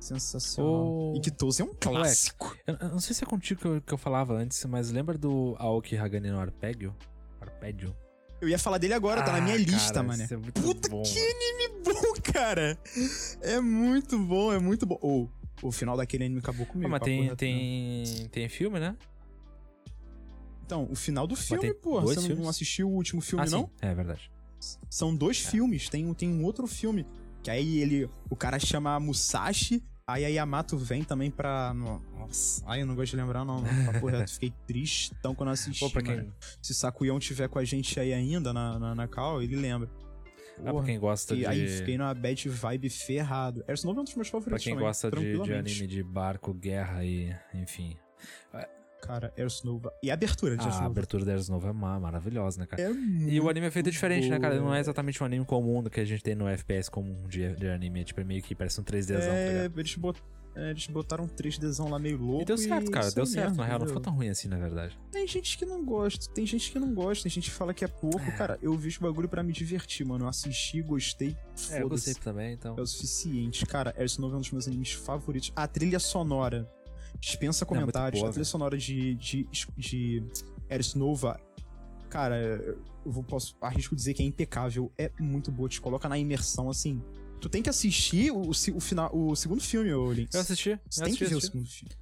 Sensacional. 0.00 0.70
O- 0.86 1.14
E 1.16 1.20
Kitose 1.20 1.62
é 1.62 1.64
um 1.64 1.74
clássico. 1.74 2.56
Eu, 2.66 2.76
eu 2.80 2.88
não 2.90 2.98
sei 3.00 3.14
se 3.14 3.22
é 3.22 3.26
contigo 3.26 3.60
que 3.60 3.66
eu, 3.66 3.80
que 3.80 3.94
eu 3.94 3.98
falava 3.98 4.34
antes, 4.34 4.62
mas 4.64 4.90
lembra 4.90 5.16
do 5.16 5.54
Aoki 5.58 5.96
Hagane 5.96 6.30
no 6.30 6.40
Arpeggio? 6.40 6.94
Arpeggio? 7.40 7.94
Eu 8.40 8.48
ia 8.48 8.58
falar 8.58 8.78
dele 8.78 8.94
agora, 8.94 9.22
tá 9.22 9.30
na 9.32 9.40
minha 9.40 9.54
Ah, 9.54 9.58
lista, 9.58 9.94
cara, 9.94 10.02
mano. 10.08 10.24
isso 10.24 10.34
é 10.34 10.36
Puta 10.36 10.88
bom, 10.88 11.02
que 11.04 11.14
mano. 11.14 11.30
anime 11.30 11.82
bom, 11.84 12.11
cara! 12.22 12.78
É 13.40 13.60
muito 13.60 14.18
bom, 14.18 14.52
é 14.52 14.58
muito 14.58 14.86
bom. 14.86 14.98
Ou, 15.00 15.30
o 15.62 15.70
final 15.72 15.96
daquele 15.96 16.24
anime 16.24 16.40
acabou 16.40 16.66
comigo. 16.66 16.86
Ah, 16.88 16.90
mas 16.90 17.02
tem, 17.02 17.20
reto, 17.22 17.30
né? 17.30 17.36
tem, 17.36 18.28
tem 18.30 18.48
filme, 18.48 18.80
né? 18.80 18.96
Então, 20.64 20.88
o 20.90 20.94
final 20.94 21.26
do 21.26 21.36
filme, 21.36 21.60
tem 21.60 21.74
porra. 21.74 22.02
dois 22.02 22.14
Você 22.14 22.20
não- 22.20 22.26
filmes? 22.28 22.42
não 22.44 22.50
assistiu 22.50 22.88
o 22.88 22.92
último 22.94 23.20
filme, 23.20 23.44
ah, 23.46 23.50
não? 23.50 23.64
sim. 23.64 23.70
É 23.82 23.94
verdade. 23.94 24.30
São 24.88 25.14
dois 25.14 25.38
filmes. 25.38 25.88
Tem, 25.88 26.06
um- 26.06 26.14
tem 26.14 26.28
um 26.30 26.44
outro 26.44 26.66
filme. 26.66 27.06
Que 27.42 27.50
aí 27.50 27.78
ele. 27.80 28.08
O 28.30 28.36
cara 28.36 28.58
chama 28.58 28.98
Musashi. 29.00 29.82
Aí 30.06 30.24
a 30.24 30.28
Yamato 30.28 30.76
vem 30.76 31.02
também 31.04 31.30
pra. 31.30 31.72
Nossa. 31.74 32.62
Ai, 32.66 32.82
eu 32.82 32.86
não 32.86 32.94
gosto 32.94 33.10
de 33.10 33.16
lembrar, 33.16 33.44
não. 33.44 33.62
Papo 33.86 34.06
reto. 34.06 34.30
Fiquei 34.34 34.52
tristão 34.66 35.34
quando 35.34 35.50
assisti. 35.50 35.80
Pô, 35.80 35.90
pra 35.90 36.02
mano. 36.02 36.22
quem, 36.22 36.32
Se 36.62 36.74
Sakuyão 36.74 37.18
tiver 37.18 37.48
com 37.48 37.58
a 37.58 37.64
gente 37.64 37.98
aí 37.98 38.12
ainda 38.12 38.52
na, 38.52 38.78
na, 38.78 38.94
na 38.94 39.08
call, 39.08 39.42
ele 39.42 39.56
lembra. 39.56 39.88
Ah, 40.70 40.74
pra 40.74 40.82
quem 40.84 40.98
gosta 40.98 41.34
E 41.34 41.38
de. 41.38 41.46
aí 41.46 41.68
fiquei 41.68 41.98
numa 41.98 42.14
bad 42.14 42.48
vibe 42.48 42.88
ferrado. 42.90 43.64
Essa 43.66 43.86
novo 43.86 44.00
é 44.00 44.02
um 44.02 44.04
dos 44.04 44.14
meus 44.14 44.28
Pra 44.30 44.40
favoritos 44.40 44.64
quem 44.64 44.74
também, 44.74 44.86
gosta 44.86 45.10
de, 45.10 45.38
de 45.42 45.54
anime 45.54 45.86
de 45.86 46.02
barco, 46.02 46.52
guerra 46.54 47.04
e. 47.04 47.34
Enfim. 47.54 47.96
Cara, 49.02 49.32
Eros 49.36 49.64
Nova. 49.64 49.92
E 50.00 50.12
a 50.12 50.14
abertura 50.14 50.56
de 50.56 50.62
Eros 50.62 50.76
A 50.76 50.78
Nova. 50.82 50.92
abertura 50.92 51.24
da 51.24 51.32
Eros 51.32 51.48
Nova 51.48 51.70
é 51.70 51.72
ma- 51.72 51.98
maravilhosa, 51.98 52.60
né, 52.60 52.66
cara? 52.66 52.82
É 52.82 52.90
E 53.28 53.40
o 53.40 53.48
anime 53.48 53.66
é 53.66 53.70
feito 53.72 53.90
diferente, 53.90 54.28
né, 54.28 54.38
cara? 54.38 54.54
Não 54.54 54.66
é 54.66 54.66
boa. 54.68 54.78
exatamente 54.78 55.20
um 55.20 55.26
anime 55.26 55.44
comum 55.44 55.82
do 55.82 55.90
que 55.90 55.98
a 55.98 56.04
gente 56.04 56.22
tem 56.22 56.36
no 56.36 56.46
FPS 56.46 56.88
comum 56.88 57.26
de, 57.26 57.52
de 57.56 57.66
anime. 57.68 58.02
É, 58.02 58.04
tipo, 58.04 58.20
é 58.20 58.24
meio 58.24 58.40
que 58.40 58.54
parece 58.54 58.80
um 58.80 58.84
3Dzão, 58.84 59.18
tá 59.18 59.24
É, 59.34 59.48
ligado? 59.64 59.80
eles, 59.80 59.94
bot... 59.96 60.22
é, 60.54 60.70
eles 60.70 60.86
botaram 60.86 61.24
um 61.24 61.28
3Dzão 61.28 61.88
lá 61.88 61.98
meio 61.98 62.18
louco. 62.18 62.42
E 62.42 62.44
deu 62.44 62.58
certo, 62.58 62.90
cara. 62.90 63.06
isso 63.06 63.14
Deu 63.14 63.24
aí 63.24 63.30
certo, 63.30 63.48
mesmo, 63.48 63.62
na 63.62 63.66
real. 63.66 63.78
Não 63.78 63.86
ficou 63.86 64.02
tão 64.02 64.14
ruim 64.14 64.28
assim, 64.28 64.48
na 64.48 64.58
verdade. 64.58 64.98
Tem 65.10 65.26
gente 65.26 65.56
que 65.56 65.64
não 65.64 65.84
gosta, 65.84 66.32
tem 66.32 66.44
gente 66.44 66.70
que 66.70 66.78
não 66.78 66.94
gosta, 66.94 67.22
tem 67.22 67.30
gente 67.30 67.50
que 67.50 67.56
fala 67.56 67.72
que 67.72 67.84
é 67.84 67.88
pouco. 67.88 68.20
Cara, 68.36 68.58
eu 68.60 68.76
vi 68.76 68.94
o 68.96 69.00
bagulho 69.00 69.28
pra 69.28 69.42
me 69.42 69.52
divertir, 69.52 70.06
mano. 70.06 70.24
Eu 70.24 70.28
assisti, 70.28 70.82
gostei, 70.82 71.36
É, 71.70 71.82
eu 71.82 71.88
gostei 71.88 72.14
também, 72.14 72.52
então. 72.52 72.76
É 72.78 72.82
o 72.82 72.86
suficiente. 72.86 73.64
Cara, 73.64 73.94
Eros 73.96 74.18
Nova 74.18 74.34
é 74.34 74.38
um 74.38 74.40
dos 74.40 74.50
meus 74.50 74.68
animes 74.68 74.92
favoritos. 74.92 75.52
A 75.56 75.66
trilha 75.66 75.98
sonora 75.98 76.70
dispensa 77.18 77.64
comentários. 77.64 78.20
boa, 78.20 78.30
a 78.30 78.32
trilha 78.32 78.44
sonora 78.44 78.76
de, 78.76 79.14
de, 79.14 79.48
de 79.76 80.22
Eros 80.68 80.94
Nova, 80.94 81.40
cara, 82.10 82.36
eu 82.36 83.10
vou, 83.10 83.24
posso, 83.24 83.56
arrisco 83.60 83.96
dizer 83.96 84.12
que 84.12 84.22
é 84.22 84.26
impecável. 84.26 84.92
É 84.98 85.10
muito 85.18 85.50
boa, 85.50 85.68
te 85.68 85.80
coloca 85.80 86.08
na 86.08 86.18
imersão, 86.18 86.68
assim. 86.68 87.00
Tu 87.42 87.48
tem 87.48 87.60
que 87.62 87.68
assistir 87.68 88.30
o, 88.30 88.50
o, 88.50 88.80
final, 88.80 89.10
o 89.12 89.34
segundo 89.34 89.60
filme, 89.60 89.92
ô 89.92 90.12
Lynx. 90.12 90.32
Eu 90.34 90.40
assisti. 90.40 90.80
Você 90.88 91.00
eu 91.00 91.04
tem 91.04 91.12
assisti, 91.14 91.24
que 91.24 91.30
ver 91.30 91.36
o 91.36 91.40
segundo 91.40 91.66
filme. 91.68 91.94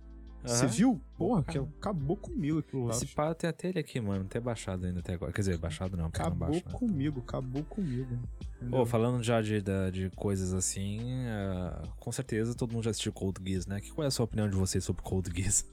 Aham. 0.45 0.55
Você 0.57 0.67
viu? 0.67 1.01
Porra, 1.19 1.43
que 1.43 1.59
acabou 1.59 2.17
comigo 2.17 2.59
aquilo 2.59 2.85
lá. 2.87 2.91
Esse 2.95 3.07
pá 3.07 3.35
tem 3.35 3.49
até 3.49 3.69
ele 3.69 3.79
aqui, 3.79 4.01
mano. 4.01 4.21
Não 4.21 4.27
tem 4.29 4.41
baixado 4.41 4.87
ainda 4.87 5.01
até 5.01 5.15
agora. 5.15 5.33
Quer 5.33 5.41
dizer, 5.41 5.59
baixado 5.59 5.97
não, 5.97 6.11
porque 6.11 6.23
não 6.23 6.29
Acabou 6.29 6.49
baixa. 6.49 6.65
né? 6.67 6.73
comigo, 6.75 7.21
acabou 7.21 7.63
comigo. 7.65 8.19
Pô, 8.39 8.67
Entendeu? 8.67 8.87
falando 8.87 9.23
já 9.23 9.41
de, 9.41 9.61
da- 9.63 9.89
de 9.91 10.11
coisas 10.11 10.53
assim, 10.55 11.01
ah, 11.29 11.83
com 11.99 12.13
certeza 12.13 12.55
todo 12.55 12.73
mundo 12.73 12.85
já 12.85 12.91
assistiu 12.91 13.13
Cold 13.13 13.39
Geass, 13.43 13.67
né? 13.67 13.81
Que, 13.81 13.91
qual 13.91 14.05
é 14.05 14.09
a 14.09 14.11
sua 14.11 14.25
opinião 14.25 14.49
de 14.49 14.57
vocês 14.57 14.85
sobre 14.85 15.03
Cold 15.03 15.31
Geass? 15.35 15.65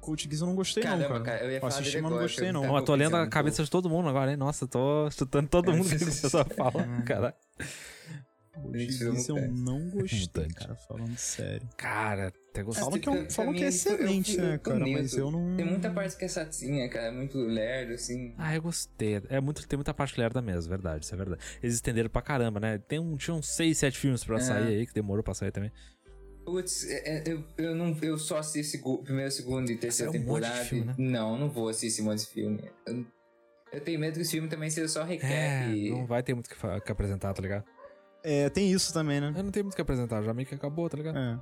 Coach 0.00 0.24
Geass 0.28 0.40
eu 0.40 0.46
não 0.46 0.54
gostei 0.54 0.82
Caramba, 0.82 1.02
não, 1.02 1.08
cara. 1.24 1.38
cara, 1.38 1.44
eu 1.44 1.50
ia 1.50 1.56
Eu 1.56 1.60
falar 1.60 1.74
assisti, 1.74 2.00
mas 2.00 2.10
não 2.12 2.18
gostei, 2.18 2.52
não. 2.52 2.62
Ó, 2.70 2.80
tô 2.80 2.94
lendo 2.94 3.16
a 3.16 3.26
cabeça 3.28 3.62
de 3.64 3.70
todo 3.70 3.90
mundo 3.90 4.08
agora, 4.08 4.30
hein? 4.30 4.36
Nossa, 4.36 4.66
tô 4.66 5.10
chutando 5.10 5.48
todo 5.48 5.70
É, 5.72 5.76
mundo 5.76 5.88
que 5.88 5.96
a 5.96 5.98
pessoa 5.98 6.44
fala, 6.44 6.84
Hum. 6.84 7.04
cara. 7.04 7.34
Tirou 8.72 9.14
eu 9.38 9.52
não 9.52 9.88
gostei, 9.90 10.20
Mutante. 10.20 10.54
cara, 10.54 10.74
falando 10.76 11.16
sério. 11.16 11.68
Cara, 11.76 12.32
até 12.50 12.62
gostei. 12.62 12.84
Falam 12.84 12.98
que 13.00 13.08
é, 13.08 13.12
um- 13.12 13.30
falam 13.30 13.52
que 13.54 13.60
é 13.62 13.64
eu 13.64 13.68
excelente, 13.68 14.36
né, 14.36 14.54
eu 14.54 14.58
tô 14.58 14.70
cara, 14.70 14.86
mas 14.86 15.12
eu 15.14 15.30
não... 15.30 15.56
Tem 15.56 15.64
muita 15.66 15.90
parte 15.90 16.16
que 16.16 16.24
é 16.24 16.28
chatinha, 16.28 16.88
cara, 16.88 17.06
é 17.06 17.10
muito 17.12 17.38
lerdo, 17.38 17.94
assim. 17.94 18.34
Ah, 18.38 18.54
eu 18.54 18.62
gostei. 18.62 19.22
É 19.28 19.40
muito, 19.40 19.66
tem 19.66 19.76
muita 19.76 19.94
parte 19.94 20.18
lerda 20.18 20.40
mesmo, 20.42 20.68
verdade, 20.70 21.04
isso 21.04 21.14
é 21.14 21.16
verdade. 21.18 21.42
Eles 21.62 21.74
estenderam 21.76 22.10
pra 22.10 22.22
caramba, 22.22 22.58
né? 22.60 22.78
Tem 22.78 22.98
um, 22.98 23.16
tinha 23.16 23.34
uns 23.34 23.48
6, 23.48 23.78
7 23.78 23.98
filmes 23.98 24.24
pra 24.24 24.36
É. 24.36 24.40
sair 24.40 24.66
aí, 24.78 24.86
que 24.86 24.92
demorou 24.94 25.22
pra 25.22 25.34
sair 25.34 25.50
também. 25.52 25.70
Putz, 26.44 26.88
é- 26.88 27.18
é- 27.18 27.24
eu, 27.26 27.44
eu, 27.58 27.74
não, 27.74 27.94
eu 28.00 28.16
só 28.16 28.38
assisto 28.38 28.72
segu- 28.72 29.02
primeira, 29.02 29.30
segunda 29.30 29.70
e 29.70 29.76
terceira 29.76 30.10
Saiu 30.10 30.22
um 30.22 30.26
monte 30.26 30.40
de 30.40 30.46
temporada. 30.46 30.64
filme, 30.68 30.84
né? 30.86 30.94
Não, 30.96 31.38
não 31.38 31.50
vou 31.50 31.68
assistir 31.68 32.00
um 32.00 32.06
monte 32.06 32.20
de 32.20 32.26
filme. 32.28 32.64
Eu, 32.86 33.04
eu 33.70 33.80
tenho 33.82 34.00
medo 34.00 34.14
que 34.14 34.22
esse 34.22 34.30
filme 34.30 34.48
também 34.48 34.70
seja 34.70 34.88
só 34.88 35.02
É, 35.02 35.06
recap. 35.08 35.90
não 35.90 36.06
vai 36.06 36.22
ter 36.22 36.32
muito 36.32 36.46
o 36.46 36.48
que, 36.48 36.80
que 36.86 36.90
apresentar, 36.92 37.34
tá 37.34 37.42
ligado? 37.42 37.64
É, 38.30 38.50
tem 38.50 38.70
isso 38.70 38.92
também, 38.92 39.20
né? 39.20 39.32
Eu 39.36 39.42
não 39.42 39.50
tenho 39.50 39.64
muito 39.64 39.72
o 39.72 39.76
que 39.76 39.82
apresentar, 39.82 40.22
já 40.22 40.34
meio 40.34 40.46
que 40.46 40.54
acabou, 40.54 40.88
tá 40.88 40.96
ligado? 40.96 41.16
É. 41.18 41.38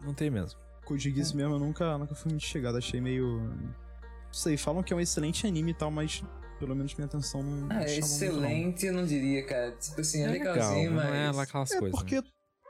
Não 0.00 0.14
tem 0.14 0.30
mesmo. 0.30 0.58
Code 0.84 1.10
Geass 1.10 1.32
mesmo 1.32 1.54
eu 1.54 1.58
nunca, 1.58 1.96
nunca 1.98 2.14
fui 2.14 2.30
muito 2.30 2.44
chegado, 2.44 2.78
achei 2.78 3.00
meio... 3.00 3.40
Não 3.40 4.32
sei, 4.32 4.56
falam 4.56 4.82
que 4.82 4.92
é 4.92 4.96
um 4.96 5.00
excelente 5.00 5.46
anime 5.46 5.70
e 5.70 5.74
tal, 5.74 5.90
mas 5.90 6.22
pelo 6.58 6.74
menos 6.74 6.94
minha 6.94 7.06
atenção 7.06 7.42
não, 7.42 7.66
não 7.68 7.76
Ah, 7.76 7.86
chamou 7.86 7.86
muito, 7.86 8.00
não. 8.00 8.06
excelente, 8.06 8.86
eu 8.86 8.92
não 8.94 9.04
diria, 9.06 9.44
cara. 9.46 9.72
Tipo 9.72 10.00
assim, 10.00 10.22
é, 10.22 10.26
legal, 10.28 10.54
legalzinho, 10.54 10.90
não 10.90 10.96
mas. 10.96 11.14
é 11.14 11.30
lá 11.32 11.42
aquelas 11.42 11.70
É 11.72 11.78
coisas. 11.78 11.98
porque 12.00 12.22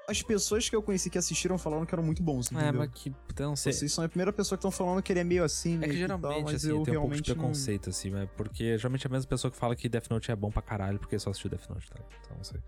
as 0.09 0.23
pessoas 0.23 0.69
que 0.69 0.77
eu 0.77 0.83
conheci 0.83 1.09
que 1.09 1.17
assistiram 1.17 1.57
falaram 1.57 1.87
que 1.87 1.95
eram 1.95 2.03
muito 2.05 2.23
bons, 2.23 2.51
né? 2.51 2.61
É, 2.61 2.63
entendeu? 2.69 2.81
mas 2.81 2.91
que. 3.01 3.09
Eu 3.39 3.47
não 3.47 3.57
sei. 3.57 3.73
Vocês 3.73 3.93
são 3.93 4.05
a 4.05 4.09
primeira 4.09 4.33
pessoa 4.33 4.57
que 4.59 4.61
estão 4.61 4.71
falando 4.71 5.03
que 5.03 5.13
ele 5.13 5.21
é 5.21 5.25
meio 5.25 5.43
assim, 5.43 5.75
É 5.77 5.79
meio 5.79 5.91
que 5.93 5.97
e 5.97 6.01
geralmente, 6.01 6.31
tal, 6.35 6.43
mas 6.43 6.55
assim, 6.57 6.69
eu 6.69 6.73
tem 6.73 6.81
um 6.81 6.85
pouco 6.85 6.91
de 6.91 6.93
realmente 6.93 7.29
não- 7.31 7.37
preconceito, 7.37 7.91
assim, 7.91 8.11
né? 8.11 8.29
Porque 8.37 8.77
geralmente 8.77 9.07
é 9.07 9.09
a 9.09 9.13
mesma 9.13 9.29
pessoa 9.29 9.51
que 9.51 9.57
fala 9.57 9.75
que 9.75 9.89
Death 9.89 10.11
Note 10.11 10.31
é 10.31 10.37
bom 10.37 10.51
pra 10.51 10.61
caralho 10.63 10.99
porque 10.99 11.19
só 11.19 11.31
assistiu 11.31 11.49
Death 11.51 11.69
Note, 11.71 11.89
tá? 11.91 11.97
Então 12.25 12.37
não 12.37 12.45
sei. 12.45 12.61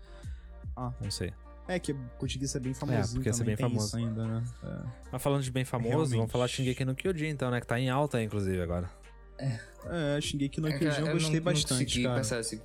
Ah. 0.77 0.93
Não 1.01 1.11
sei. 1.11 1.33
É, 1.67 1.77
que 1.79 1.93
Geass 2.25 2.55
é 2.55 2.59
bem 2.61 2.73
famosinho 2.73 3.15
porque 3.15 3.27
ia 3.27 3.33
ser 3.33 3.39
também, 3.39 3.55
bem 3.57 3.65
tem 3.65 3.69
famoso. 3.75 3.87
isso 3.87 3.97
ainda, 3.97 4.25
né? 4.25 4.43
É. 4.63 4.87
Mas 5.11 5.21
falando 5.21 5.43
de 5.43 5.51
bem 5.51 5.65
famoso, 5.65 5.89
Realmente. 5.89 6.15
vamos 6.15 6.31
falar 6.31 6.45
de 6.45 6.53
Shingeki 6.53 6.85
no 6.85 6.95
Kyojin, 6.95 7.27
então, 7.27 7.51
né? 7.51 7.59
Que 7.59 7.67
tá 7.67 7.77
em 7.77 7.89
alta, 7.89 8.23
inclusive, 8.23 8.61
agora. 8.61 8.89
É, 9.37 10.21
Shingeki 10.21 10.61
no 10.61 10.69
É, 10.69 10.77
Kyojin 10.77 10.99
eu 10.99 11.05
não- 11.07 11.13
gostei 11.13 11.35
não 11.39 11.43
bastante, 11.43 11.83
consegui 11.85 12.03
cara. 12.03 12.15
passar 12.17 12.39
esse- 12.39 12.61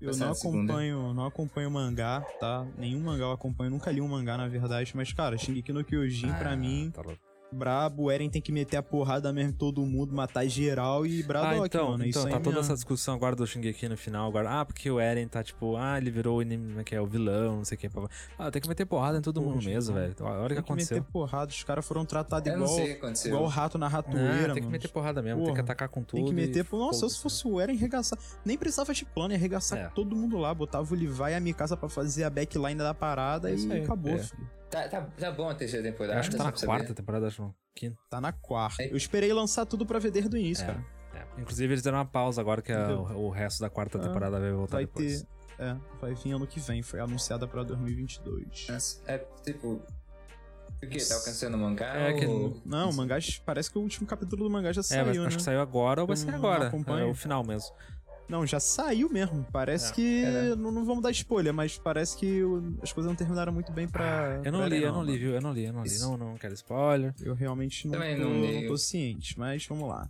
Eu 0.00 0.16
não 0.16 0.32
acompanho, 0.32 1.14
não 1.14 1.24
acompanho 1.26 1.70
mangá, 1.70 2.20
tá? 2.40 2.66
Nenhum 2.76 3.00
mangá 3.00 3.24
eu 3.24 3.32
acompanho, 3.32 3.70
nunca 3.70 3.90
li 3.90 4.00
um 4.00 4.08
mangá, 4.08 4.36
na 4.36 4.48
verdade, 4.48 4.92
mas, 4.96 5.12
cara, 5.12 5.38
Shingeki 5.38 5.72
no 5.72 5.84
Kyojin, 5.84 6.32
pra 6.34 6.52
Ah, 6.52 6.56
mim, 6.56 6.90
Tá 6.92 7.00
louco. 7.02 7.20
Brabo, 7.52 8.04
o 8.04 8.10
Eren 8.10 8.28
tem 8.30 8.40
que 8.40 8.50
meter 8.52 8.76
a 8.76 8.82
porrada 8.82 9.32
mesmo 9.32 9.50
em 9.50 9.52
todo 9.52 9.84
mundo, 9.84 10.14
matar 10.14 10.46
geral 10.46 11.06
e 11.06 11.22
Ah, 11.22 11.26
Braddock, 11.26 11.66
então, 11.66 11.90
mano. 11.90 12.04
é 12.04 12.08
então 12.08 12.20
isso 12.22 12.26
aí 12.28 12.32
tá 12.32 12.38
toda 12.40 12.56
mesmo. 12.56 12.60
essa 12.60 12.74
discussão 12.74 13.14
agora 13.14 13.36
do 13.36 13.46
Shingeki 13.46 13.88
no 13.88 13.96
final, 13.96 14.28
agora, 14.28 14.60
ah, 14.60 14.64
porque 14.64 14.90
o 14.90 14.98
Eren 15.00 15.26
tá 15.28 15.42
tipo, 15.42 15.76
ah, 15.76 15.98
ele 15.98 16.10
virou 16.10 16.38
o 16.38 16.42
inimigo, 16.42 16.82
que 16.84 16.94
é 16.94 17.00
o 17.00 17.06
vilão, 17.06 17.56
não 17.56 17.64
sei 17.64 17.76
o 17.76 17.78
que. 17.80 17.90
Ah, 18.38 18.50
tem 18.50 18.60
que 18.62 18.68
meter 18.68 18.86
porrada 18.86 19.18
em 19.18 19.22
todo 19.22 19.40
mundo 19.40 19.54
Poxa, 19.54 19.68
mesmo, 19.70 19.94
cara. 19.94 20.06
velho. 20.08 20.16
Olha 20.20 20.32
o 20.36 20.42
que 20.42 20.46
Tem 20.48 20.54
que 20.54 20.60
aconteceu. 20.60 20.96
meter 20.98 21.10
porrada, 21.12 21.50
os 21.50 21.64
caras 21.64 21.84
foram 21.86 22.04
tratados 22.04 22.52
igual, 22.52 22.68
sei 22.68 22.92
o 22.94 23.00
que 23.12 23.28
igual 23.28 23.46
rato 23.46 23.78
na 23.78 23.88
ratoeira, 23.88 24.54
tem 24.54 24.62
que 24.62 24.68
meter 24.68 24.88
porrada 24.88 25.20
mesmo, 25.22 25.38
tem 25.38 25.46
que 25.46 25.50
Porra, 25.52 25.62
atacar 25.62 25.88
com 25.88 26.02
tudo. 26.02 26.16
Tem 26.16 26.24
que 26.26 26.32
meter, 26.34 26.60
e 26.60 26.64
pô, 26.64 26.78
nossa, 26.78 27.08
se 27.08 27.18
fosse 27.20 27.46
o 27.46 27.60
Eren 27.60 27.76
arregaçar, 27.76 28.18
nem 28.44 28.56
precisava 28.56 28.92
de 28.94 29.04
plano, 29.04 29.32
ia 29.32 29.38
arregaçar 29.38 29.78
É. 29.78 29.88
todo 29.88 30.14
mundo 30.16 30.36
lá, 30.38 30.52
botava 30.54 30.92
o 30.92 30.96
Levi 30.96 31.22
e 31.30 31.34
a 31.34 31.40
Mikasa 31.40 31.76
pra 31.76 31.88
fazer 31.88 32.24
a 32.24 32.30
backline 32.30 32.76
da 32.78 32.94
parada 32.94 33.50
É 33.50 33.54
isso 33.54 33.66
e 33.68 33.72
aí, 33.72 33.82
acabou, 33.82 34.12
é. 34.14 34.18
filho. 34.18 34.61
Tá, 34.72 34.88
tá, 34.88 35.02
tá 35.02 35.30
bom 35.30 35.50
a 35.50 35.54
terceira 35.54 35.84
temporada? 35.90 36.14
Eu 36.14 36.20
acho 36.20 36.30
que 36.30 36.36
tá 36.36 36.44
na 36.44 36.50
pra 36.50 36.58
saber? 36.58 36.72
quarta 36.72 36.94
temporada, 36.94 37.26
acho 37.26 37.42
não. 37.42 37.54
Quinta. 37.74 37.98
Tá 38.08 38.20
na 38.22 38.32
quarta. 38.32 38.82
É. 38.82 38.90
Eu 38.90 38.96
esperei 38.96 39.30
lançar 39.32 39.66
tudo 39.66 39.84
pra 39.84 39.98
ver 39.98 40.10
desde 40.10 40.34
o 40.34 40.38
início, 40.38 40.64
É. 40.64 40.66
cara. 40.68 40.84
É. 41.14 41.40
Inclusive, 41.42 41.74
eles 41.74 41.82
deram 41.82 41.98
uma 41.98 42.06
pausa 42.06 42.40
agora 42.40 42.62
que 42.62 42.72
a- 42.72 42.88
o, 42.96 43.26
o 43.26 43.30
resto 43.30 43.60
da 43.60 43.68
quarta 43.68 43.98
Ah, 43.98 44.00
temporada 44.00 44.40
vai 44.40 44.50
voltar 44.50 44.78
Vai 44.78 44.86
depois. 44.86 45.22
ter. 45.22 45.28
É, 45.58 45.76
vai 46.00 46.14
vir 46.14 46.32
ano 46.32 46.46
que 46.46 46.58
vem. 46.58 46.82
Foi 46.82 47.00
anunciada 47.00 47.46
pra 47.46 47.62
2022. 47.62 48.66
Mas 48.70 49.02
É 49.06 49.18
tipo. 49.44 49.82
O 50.82 50.86
que? 50.88 50.98
Tá 51.06 51.14
alcançando 51.16 51.54
o 51.54 51.58
mangá? 51.60 51.94
É 51.94 52.12
que- 52.14 52.26
ou... 52.26 52.60
Não, 52.64 52.88
o 52.90 52.94
mangá. 52.94 53.18
Parece 53.44 53.70
que 53.70 53.78
o 53.78 53.82
último 53.82 54.06
capítulo 54.06 54.42
do 54.44 54.50
mangá 54.50 54.72
já 54.72 54.80
É, 54.80 54.82
saiu, 54.82 55.04
mas 55.06 55.16
né? 55.18 55.26
acho 55.26 55.36
que 55.36 55.42
saiu 55.42 55.60
agora 55.60 56.00
ou 56.00 56.06
vai 56.08 56.16
não 56.16 56.34
agora. 56.34 56.72
É 57.00 57.04
o 57.04 57.14
final 57.14 57.44
mesmo. 57.44 57.70
Não, 58.28 58.46
já 58.46 58.58
saiu 58.58 59.10
mesmo. 59.10 59.46
Parece 59.52 59.90
É. 59.90 59.94
que. 59.94 60.24
É. 60.24 60.56
Não, 60.56 60.70
não 60.72 60.84
vamos 60.84 61.02
dar 61.02 61.10
spoiler, 61.10 61.52
mas 61.52 61.76
parece 61.76 62.16
que 62.16 62.42
o- 62.42 62.76
as 62.82 62.92
coisas 62.92 63.08
não 63.10 63.16
terminaram 63.16 63.52
muito 63.52 63.70
bem 63.72 63.86
pra. 63.86 64.40
Eu 64.44 64.50
não 64.52 64.60
pra 64.60 64.68
li, 64.68 64.82
eu 64.82 64.92
não 64.92 65.02
li, 65.04 65.18
viu? 65.18 65.32
Eu 65.34 65.40
não 65.42 65.52
li, 65.52 65.64
eu 65.66 65.72
não 65.72 65.82
li. 65.82 65.88
Isso. 65.88 66.02
Não, 66.08 66.16
não 66.16 66.34
quero 66.36 66.54
spoiler. 66.54 67.14
Eu 67.20 67.34
realmente 67.34 67.86
não, 67.86 67.94
Também 67.94 68.16
tô, 68.16 68.24
não 68.24 68.40
li. 68.40 68.60
não 68.62 68.68
tô 68.68 68.78
ciente, 68.78 69.38
mas 69.38 69.66
vamos 69.66 69.88
lá. 69.88 70.08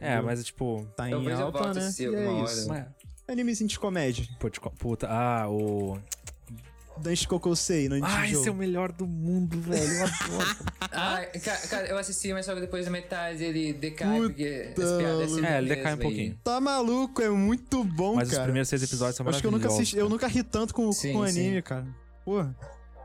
É, 0.00 0.08
Entendeu? 0.08 0.24
mas 0.24 0.44
tipo. 0.44 0.86
Tá 0.96 1.08
em 1.08 1.12
eu 1.12 1.38
alta, 1.44 1.72
né? 1.74 1.90
E 1.98 2.04
é 2.04 2.08
hora. 2.28 2.44
isso. 2.44 2.68
mas- 2.68 2.86
Animezinho 3.28 3.68
de 3.68 3.78
comédia. 3.78 4.26
Pô, 4.40 4.50
de 4.50 4.58
puta. 4.60 5.06
Ah, 5.08 5.48
o. 5.48 5.96
Danche 7.00 7.26
Kokosei, 7.26 7.88
no 7.88 7.96
Ah, 8.04 8.20
Nichijou. 8.20 8.40
esse 8.40 8.48
é 8.48 8.52
o 8.52 8.54
melhor 8.54 8.92
do 8.92 9.06
mundo, 9.06 9.60
velho. 9.60 9.82
Eu 9.92 10.04
adoro. 10.04 10.56
Ah, 10.92 11.24
ca- 11.44 11.56
cara, 11.68 11.86
eu 11.86 11.96
assisti, 11.98 12.32
mas 12.32 12.44
só 12.44 12.52
que 12.54 12.60
depois 12.60 12.84
da 12.84 12.90
metade 12.90 13.44
ele 13.44 13.72
decai, 13.72 14.16
Puta, 14.18 14.28
porque 14.28 14.72
as 14.82 14.92
piadas 14.96 15.38
é 15.38 15.54
É, 15.54 15.58
ele 15.58 15.68
decai 15.68 15.94
um 15.94 15.98
pouquinho. 15.98 16.38
Tá 16.42 16.60
maluco, 16.60 17.22
é 17.22 17.30
muito 17.30 17.84
bom, 17.84 18.16
Mas 18.16 18.28
cara. 18.28 18.40
os 18.40 18.44
primeiros 18.44 18.68
seis 18.68 18.82
episódios 18.82 19.16
são 19.16 19.26
Acho 19.28 19.40
que 19.40 19.46
eu 19.46 19.50
nunca 19.50 19.62
maravilhosos. 19.68 19.80
assisti, 19.88 19.98
eu 19.98 20.08
nunca 20.08 20.26
ri 20.26 20.42
tanto 20.42 20.74
com, 20.74 20.90
Sim, 20.92 21.12
com 21.12 21.26
sim. 21.28 21.40
anime, 21.46 21.62
cara. 21.62 21.86
Porra. 22.24 22.54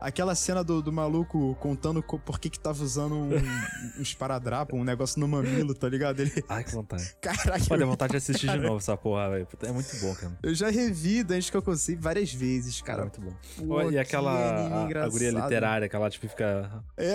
Aquela 0.00 0.34
cena 0.34 0.62
do, 0.62 0.82
do 0.82 0.92
maluco 0.92 1.54
contando 1.60 2.02
co- 2.02 2.18
por 2.18 2.38
que 2.38 2.50
que 2.50 2.58
tava 2.60 2.82
usando 2.82 3.14
um, 3.14 3.30
um 3.98 4.02
esparadrapo, 4.02 4.76
um 4.76 4.84
negócio 4.84 5.18
no 5.20 5.26
mamilo, 5.26 5.74
tá 5.74 5.88
ligado? 5.88 6.20
Ele, 6.20 6.44
Ai, 6.48 6.64
que 6.64 6.72
vontade. 6.72 7.14
caraca, 7.20 7.74
eu, 7.74 7.86
vontade 7.86 8.10
de 8.12 8.16
assistir 8.18 8.50
de 8.50 8.58
novo 8.58 8.76
essa 8.78 8.96
porra, 8.96 9.30
velho. 9.30 9.48
É 9.62 9.72
muito 9.72 9.96
bom, 10.00 10.14
cara. 10.14 10.38
eu 10.42 10.54
já 10.54 10.70
revi 10.70 11.22
Dante 11.24 11.50
que 11.50 11.56
eu 11.56 11.62
consigo 11.62 12.00
várias 12.02 12.32
vezes, 12.32 12.80
Cara, 12.82 13.04
é 13.06 13.10
cara. 13.10 13.20
muito 13.20 13.20
bom. 13.20 13.66
Pô, 13.66 13.82
e 13.88 13.92
que 13.92 13.98
aquela 13.98 14.30
anime 14.60 14.74
a, 14.74 14.80
a 14.80 14.84
engraçado. 14.84 15.10
guria 15.12 15.30
literária 15.30 15.88
que 15.88 15.96
ela, 15.96 16.10
tipo, 16.10 16.28
fica... 16.28 16.82
É. 16.96 17.14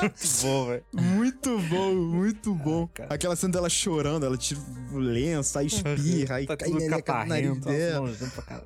muito 0.00 0.42
bom, 0.42 0.66
velho. 0.66 0.84
Muito 0.92 1.58
bom, 1.58 1.94
muito 1.94 2.54
bom. 2.54 2.86
cara. 2.88 3.14
Aquela 3.14 3.36
cena 3.36 3.52
dela 3.52 3.68
chorando, 3.68 4.24
ela 4.26 4.36
tira 4.36 4.60
o 4.92 4.98
lenço, 4.98 5.58
aí 5.58 5.66
espirra, 5.66 6.36
aí 6.36 6.46
Tá 6.46 6.56
cai 6.56 6.70
meleca 6.70 7.12
no 7.20 7.26
nariz 7.26 7.58
dela. 7.60 8.10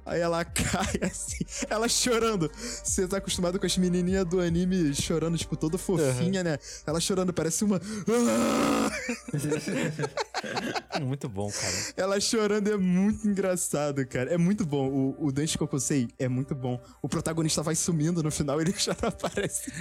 Aí 0.07 0.21
ela 0.21 0.45
cai 0.45 1.01
assim, 1.03 1.45
ela 1.69 1.89
chorando. 1.89 2.51
Você 2.83 3.07
tá 3.15 3.19
acostumado 3.19 3.59
com 3.61 3.67
as 3.67 3.77
menininhas 3.79 4.25
do 4.27 4.41
anime 4.41 4.93
chorando, 4.95 5.39
tipo, 5.39 5.57
toda 5.57 5.79
fofinha, 5.79 6.43
né? 6.43 6.59
Ela 6.87 7.01
chorando, 7.01 7.33
parece 7.33 7.65
uma. 7.65 7.81
Muito 11.03 11.29
bom, 11.29 11.51
cara. 11.51 11.75
Ela 11.97 12.21
chorando 12.21 12.71
é 12.73 12.77
muito 12.77 13.27
engraçado, 13.29 14.07
cara. 14.07 14.33
É 14.33 14.39
muito 14.39 14.65
bom. 14.65 14.89
O, 14.89 15.27
o 15.27 15.33
Dante 15.33 15.59
Kokosei 15.59 16.09
é 16.19 16.29
muito 16.29 16.55
bom. 16.55 16.81
O 17.03 17.09
protagonista 17.09 17.63
vai 17.63 17.75
sumindo 17.75 18.23
no 18.23 18.31
final 18.31 18.61
ele 18.61 18.73
já 18.79 18.97
não 19.01 19.09
aparece. 19.09 19.73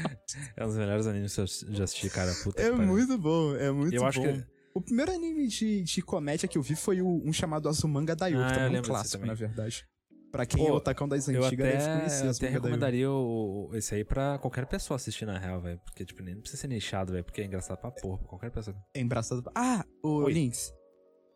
É 0.56 0.64
um 0.64 0.68
dos 0.68 0.78
melhores 0.78 1.08
animes 1.08 1.34
que 1.36 1.42
eu 1.42 1.46
já 1.70 1.84
assisti, 1.84 2.10
cara. 2.10 2.34
Puta 2.44 2.62
É 2.62 2.72
muito 2.72 3.18
bom, 3.18 3.56
é 3.56 3.72
muito 3.72 3.94
Eu 3.94 4.02
bom. 4.02 4.08
acho 4.08 4.22
que... 4.22 4.44
O 4.76 4.82
primeiro 4.82 5.12
anime 5.12 5.48
de, 5.48 5.84
de 5.84 6.02
comédia 6.02 6.48
que 6.48 6.58
eu 6.58 6.62
vi 6.64 6.76
foi 6.76 7.00
o- 7.00 7.22
um 7.24 7.32
chamado 7.32 7.70
Azumanga 7.70 8.16
Daioh, 8.16 8.42
Ah, 8.44 8.52
também 8.52 8.80
um 8.80 8.84
clássico, 8.84 9.12
também. 9.18 9.28
na 9.28 9.36
verdade. 9.36 9.86
Pra 10.34 10.48
quem 10.48 10.66
Pô, 10.66 10.68
é 10.70 10.72
o 10.74 10.80
tacão 10.80 11.08
das 11.08 11.28
Eu 11.28 11.46
antigas 11.46 11.68
deve 11.68 11.84
até, 11.84 11.96
conhecer 12.00 12.26
eu 12.26 12.32
até 12.32 12.50
recomendaria 12.50 13.08
o, 13.12 13.70
o- 13.70 13.76
esse 13.76 13.94
aí 13.94 14.04
pra 14.04 14.40
qualquer 14.40 14.66
pessoa 14.66 14.96
assistir 14.96 15.28
na 15.28 15.38
real, 15.38 15.62
velho. 15.62 15.80
Porque, 15.86 16.04
tipo, 16.04 16.24
nem 16.24 16.36
precisa 16.36 16.60
ser 16.60 16.68
nichado, 16.70 17.12
velho. 17.14 17.24
Porque 17.24 17.40
é 17.42 17.46
engraçado 17.46 17.78
pra 17.78 17.92
porra, 17.92 18.18
pra 18.18 18.28
qualquer 18.30 18.50
pessoa. 18.50 18.76
É 18.96 19.00
embraçado. 19.00 19.44
Ah, 19.54 19.86
ô 20.02 20.24
Oi. 20.24 20.34
Lynx. 20.34 20.74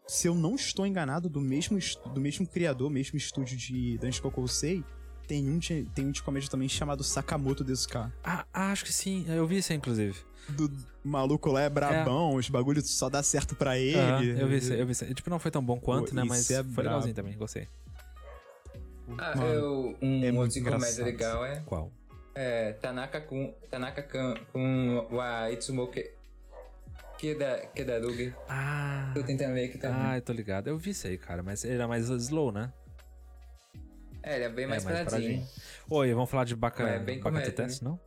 Se 0.07 0.27
eu 0.27 0.33
não 0.33 0.55
estou 0.55 0.83
enganado, 0.87 1.29
do 1.29 1.39
mesmo, 1.39 1.77
do 2.11 2.19
mesmo 2.19 2.47
criador, 2.47 2.89
mesmo 2.89 3.17
estúdio 3.19 3.55
de 3.55 3.99
Dante 3.99 4.19
Kokosei, 4.19 4.83
tem 5.27 5.47
um, 5.47 5.59
de, 5.59 5.83
tem 5.93 6.07
um 6.07 6.11
de 6.11 6.23
comédia 6.23 6.49
também 6.49 6.67
chamado 6.67 7.03
Sakamoto 7.03 7.63
Desuka. 7.63 8.11
Ah, 8.23 8.47
ah, 8.51 8.71
acho 8.71 8.83
que 8.83 8.91
sim. 8.91 9.25
Eu 9.27 9.45
vi 9.45 9.59
isso 9.59 9.71
aí, 9.73 9.77
inclusive. 9.77 10.17
Do 10.49 10.71
maluco 11.03 11.51
lá 11.51 11.61
é 11.61 11.69
brabão, 11.69 12.33
os 12.33 12.49
bagulhos 12.49 12.89
só 12.89 13.09
dá 13.09 13.21
certo 13.21 13.55
pra 13.55 13.77
ele. 13.77 13.95
Aham, 13.99 14.23
eu 14.23 14.47
vi 14.47 14.57
isso 14.57 14.73
eu 14.73 14.85
vi 14.87 14.93
isso. 14.93 15.05
Tipo, 15.13 15.29
não 15.29 15.37
foi 15.37 15.51
tão 15.51 15.63
bom 15.63 15.79
quanto, 15.79 16.09
Pô, 16.09 16.15
né? 16.15 16.23
Mas 16.23 16.49
é 16.49 16.63
foi 16.63 16.73
brabo. 16.73 16.81
legalzinho 16.89 17.13
também, 17.13 17.37
gostei. 17.37 17.67
Ah, 19.17 19.35
Mano, 19.35 19.53
eu, 19.53 19.97
um 20.01 20.23
é 20.25 20.31
muito 20.31 20.57
outro 20.57 20.71
comédia 20.71 21.05
legal 21.05 21.45
é, 21.45 21.61
Qual? 21.65 21.91
é 22.35 22.73
Tanaka 22.73 23.21
com 23.21 23.53
Tanaka 23.69 24.01
kan, 24.03 24.35
com 24.51 25.07
o 25.09 25.49
Itsumoke 25.51 26.11
Keda, 27.17 27.67
Kedarugi. 27.73 28.33
Ah... 28.47 29.11
Tô 29.13 29.23
tentando 29.23 29.53
ver 29.53 29.65
aqui 29.65 29.77
também. 29.77 29.99
Ah, 29.99 30.17
eu 30.17 30.21
tô 30.21 30.33
ligado. 30.33 30.67
Eu 30.67 30.77
vi 30.77 30.91
isso 30.91 31.07
aí, 31.07 31.17
cara. 31.17 31.41
Mas 31.41 31.63
ele 31.63 31.73
era 31.75 31.87
mais 31.87 32.09
slow, 32.09 32.51
né? 32.51 32.71
é, 34.21 34.35
ele 34.35 34.43
é 34.43 34.49
bem 34.49 34.67
mais, 34.67 34.83
é, 34.83 34.85
mais 34.85 35.05
paradinho. 35.05 35.39
paradinho. 35.39 35.47
Oi, 35.89 36.13
vamos 36.13 36.29
falar 36.29 36.43
de 36.43 36.55
Baca... 36.55 36.83
É, 36.83 36.99
bem 36.99 37.17
Baca 37.17 37.29
comédia, 37.31 37.51
Test, 37.51 37.81
não? 37.81 37.99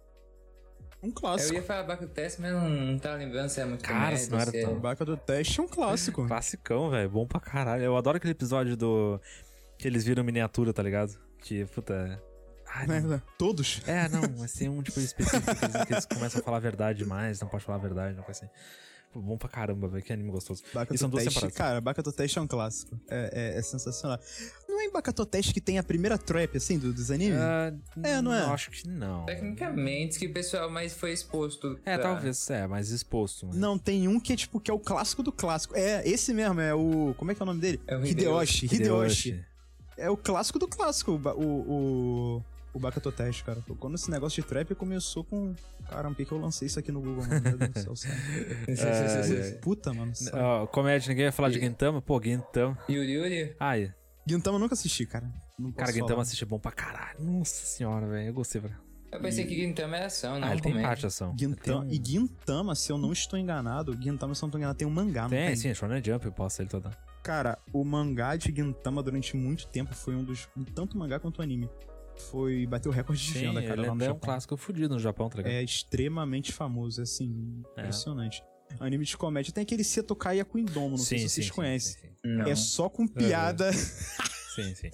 Um 1.02 1.09
Eu 1.09 1.12
clássico. 1.14 1.55
ia 1.55 1.62
falar 1.62 1.82
Baco 1.85 2.06
Test, 2.06 2.39
mas 2.40 2.52
não, 2.52 2.68
não 2.68 2.98
tava 2.98 3.16
lembrando 3.16 3.48
se 3.48 3.59
é 3.60 3.64
muito 3.64 3.82
Cara, 3.82 3.98
comédia, 4.01 4.18
se 4.18 4.31
não 4.31 4.39
era 4.39 4.51
se 4.51 4.59
é- 4.59 4.64
tão- 4.66 4.78
Baca 4.78 5.05
do 5.05 5.16
Teste 5.16 5.59
é 5.59 5.62
um 5.62 5.66
clássico. 5.68 6.27
Classicão, 6.28 6.90
velho. 6.90 7.09
Bom 7.09 7.27
pra 7.27 7.40
caralho. 7.40 7.82
Eu 7.82 7.97
adoro 7.97 8.18
aquele 8.18 8.32
episódio 8.32 8.77
do... 8.77 9.18
Que 9.81 9.89
eles 9.89 10.05
viram 10.05 10.23
miniatura, 10.23 10.73
tá 10.73 10.82
ligado? 10.82 11.19
Que, 11.39 11.65
puta... 11.66 12.23
Ai, 12.73 12.86
não-? 13.01 13.20
Todos. 13.39 13.81
É, 13.86 14.09
não, 14.09 14.20
mas 14.39 14.52
tem 14.52 14.69
um 14.69 14.81
tipo 14.82 15.01
específico 15.01 15.43
que 15.57 15.65
eles, 15.65 15.85
que 15.86 15.93
eles 15.94 16.07
começam 16.07 16.40
a 16.40 16.44
falar 16.44 16.59
a 16.59 16.61
verdade 16.61 16.98
demais, 16.98 17.40
não 17.40 17.48
pode 17.48 17.65
falar 17.65 17.78
a 17.78 17.81
verdade, 17.81 18.15
não 18.16 18.23
coisa 18.23 18.44
assim. 18.44 18.52
Pô, 19.12 19.20
bom 19.20 19.36
pra 19.36 19.48
caramba, 19.48 19.89
velho, 19.89 20.05
que 20.05 20.12
anime 20.12 20.31
gostoso. 20.31 20.62
E 20.93 20.97
são 20.97 21.11
duas 21.11 21.24
Teste, 21.24 21.40
temporadas. 21.40 21.57
cara, 21.93 22.12
Teste 22.12 22.39
é 22.39 22.43
um 22.43 22.47
clássico. 22.47 22.97
É, 23.09 23.55
é- 23.55 23.59
é 23.59 23.62
sensacional. 23.62 24.20
Não 24.69 24.81
é 24.81 24.85
em 24.85 24.93
Baca 24.93 25.12
do 25.12 25.27
Teste 25.27 25.52
que 25.52 25.61
tem 25.61 25.78
a 25.78 25.82
primeira 25.82 26.16
trap, 26.16 26.57
assim, 26.57 26.78
do- 26.78 26.93
dos 26.93 27.11
animes? 27.11 27.40
Ah, 27.40 27.73
É, 28.05 28.23
não 28.23 28.32
é? 28.32 28.44
Acho 28.44 28.70
que 28.70 28.86
não. 28.86 29.27
Tecnicamente, 29.27 30.16
que 30.16 30.27
o 30.28 30.32
pessoal 30.32 30.70
mais 30.70 30.93
foi 30.93 31.12
exposto. 31.12 31.77
É, 31.85 31.97
pra- 31.98 32.05
talvez, 32.12 32.48
é, 32.51 32.69
mais 32.69 32.90
exposto. 32.90 33.47
Mas... 33.48 33.57
Não, 33.57 33.77
tem 33.77 34.07
um 34.07 34.20
que 34.20 34.32
é 34.32 34.36
tipo, 34.36 34.61
que 34.61 34.70
é 34.70 34.74
o 34.74 34.78
clássico 34.78 35.24
do 35.24 35.32
clássico. 35.32 35.74
É, 35.77 36.09
esse 36.09 36.32
mesmo, 36.32 36.61
é 36.61 36.73
o. 36.73 37.12
Como 37.19 37.32
é 37.32 37.35
que 37.35 37.43
é 37.43 37.44
o 37.44 37.47
nome 37.47 37.61
dele? 37.61 37.81
É 37.89 37.97
o 37.97 38.07
Hideyoshi. 38.07 38.66
Hideyoshi. 38.66 39.31
Hideyoshi. 39.31 39.49
É 40.01 40.10
o 40.10 40.16
clássico 40.16 40.59
do 40.59 40.66
clássico, 40.66 41.12
o, 41.12 41.28
o, 41.28 42.36
o, 42.39 42.44
o 42.74 42.78
Bakuto 42.81 43.12
Teste, 43.12 43.44
cara. 43.44 43.62
Quando 43.78 43.94
esse 43.97 44.10
negócio 44.10 44.43
de 44.43 44.48
trap 44.48 44.74
começou 44.74 45.22
com. 45.24 45.55
Caramba, 45.89 46.14
por 46.14 46.24
que, 46.27 46.32
eu 46.32 46.39
lancei 46.39 46.66
isso 46.66 46.78
aqui 46.78 46.90
no 46.93 47.01
Google, 47.01 47.24
mano? 47.27 47.40
Meu 47.43 47.59
Deus 47.59 47.85
do 47.85 47.97
céu. 47.97 48.10
É, 48.68 49.51
Puta, 49.60 49.93
mano. 49.93 50.12
Ó, 50.32 50.66
comédia, 50.66 51.09
ninguém 51.09 51.27
vai 51.27 51.32
falar 51.32 51.51
de 51.51 51.59
E- 51.59 51.60
Gintama? 51.60 52.01
Pô, 52.01 52.20
Gintama. 52.22 52.78
Yuri 52.89 53.12
Yuri? 53.12 53.56
Ai, 53.59 53.93
Gintama 54.27 54.56
eu 54.56 54.60
nunca 54.60 54.74
assisti, 54.74 55.05
cara. 55.06 55.28
Não 55.59 55.72
cara, 55.72 55.90
Gintama 55.93 56.10
falar. 56.10 56.22
assiste 56.22 56.44
bom 56.44 56.59
pra 56.59 56.70
caralho. 56.72 57.20
Nossa 57.22 57.66
senhora, 57.66 58.06
velho, 58.06 58.28
eu 58.28 58.32
gostei, 58.35 58.60
velho. 58.60 58.77
Eu 59.12 59.20
pensei 59.20 59.44
que 59.44 59.56
Gintama 59.56 59.97
era 59.97 60.06
ação, 60.06 60.39
não 60.39 60.47
Ah, 60.47 60.52
ele 60.52 60.60
tem 60.60 60.70
comédia. 60.70 60.89
parte 60.89 61.01
de 61.01 61.06
ação. 61.06 61.35
Gintama, 61.36 61.85
Tem, 61.86 61.94
E 62.01 62.02
Gintama, 62.05 62.74
se 62.77 62.93
eu 62.93 62.97
não 62.98 63.12
estou 63.12 63.36
enganado, 63.39 63.93
Gintama, 64.01 64.35
se 64.35 64.40
eu 64.43 64.47
não 64.47 64.48
estou 64.51 64.59
enganado, 64.59 64.78
tem 64.78 64.86
um 64.86 64.90
mangá, 64.90 65.22
não 65.22 65.31
tem, 65.31 65.47
tem? 65.48 65.56
sim, 65.56 65.74
Shonen 65.74 66.02
Jump, 66.05 66.24
eu 66.27 66.32
posso 66.32 66.62
ele 66.62 66.68
toda. 66.68 66.90
Cara, 67.22 67.59
o 67.72 67.84
mangá 67.84 68.34
de 68.36 68.51
Gintama 68.55 69.02
durante 69.02 69.36
muito 69.36 69.66
tempo 69.68 69.94
foi 69.94 70.14
um 70.14 70.24
dos. 70.24 70.48
Tanto 70.74 70.97
mangá 70.97 71.18
quanto 71.20 71.38
o 71.38 71.42
anime. 71.42 71.68
Foi. 72.30 72.66
Bateu 72.66 72.90
recorde 72.90 73.22
de 73.22 73.32
Sim, 73.32 73.40
venda, 73.47 73.62
cara. 73.62 73.80
ele 73.80 73.88
lá 73.88 73.94
no 73.94 74.02
é 74.02 74.05
um 74.05 74.06
Japão. 74.09 74.20
clássico 74.20 74.56
fudido 74.56 74.94
no 74.94 74.98
Japão, 75.01 75.28
tá 75.28 75.36
ligado? 75.38 75.52
É 75.52 75.62
extremamente 75.62 76.52
famoso, 76.52 77.01
assim. 77.02 77.62
É. 77.76 77.80
Impressionante. 77.80 78.42
Anime 78.78 79.05
de 79.05 79.16
comédia 79.16 79.52
tem 79.52 79.62
aquele 79.62 79.82
Setokai 79.82 80.38
Yakuindomo, 80.38 80.90
não 80.90 80.97
sei 80.98 81.18
se 81.18 81.28
vocês 81.28 81.51
conhecem. 81.51 81.94
Sim, 81.94 82.09
sim. 82.09 82.28
Não. 82.36 82.47
É 82.47 82.55
só 82.55 82.88
com 82.88 83.06
piada. 83.06 83.70
Sim, 84.51 84.74
sim. 84.74 84.90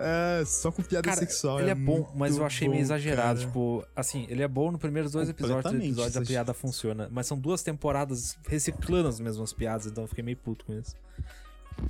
é, 0.00 0.42
só 0.46 0.72
com 0.72 0.82
piada 0.82 1.04
Cara, 1.10 1.20
sexual. 1.20 1.60
ele 1.60 1.68
é, 1.70 1.74
bom, 1.74 1.96
muito 1.98 2.16
mas 2.16 2.38
eu 2.38 2.44
achei 2.44 2.66
meio 2.66 2.78
bom, 2.80 2.84
exagerado. 2.84 3.38
cara. 3.40 3.46
Tipo, 3.46 3.86
assim, 3.94 4.26
ele 4.30 4.42
é 4.42 4.48
bom 4.48 4.72
nos 4.72 4.80
primeiros 4.80 5.12
dois 5.12 5.28
episódios. 5.28 5.58
O 5.58 5.62
Completamente, 5.62 5.88
episódio 5.92 6.18
a 6.18 6.22
essas- 6.22 6.28
piada 6.28 6.54
funciona. 6.54 7.06
Mas 7.12 7.26
são 7.26 7.38
duas 7.38 7.62
temporadas 7.62 8.38
reciclando 8.48 9.06
as 9.06 9.20
mesmas 9.20 9.52
piadas, 9.52 9.84
então 9.86 10.04
eu 10.04 10.08
fiquei 10.08 10.24
meio 10.24 10.38
puto 10.38 10.64
com 10.64 10.72
isso. 10.72 10.96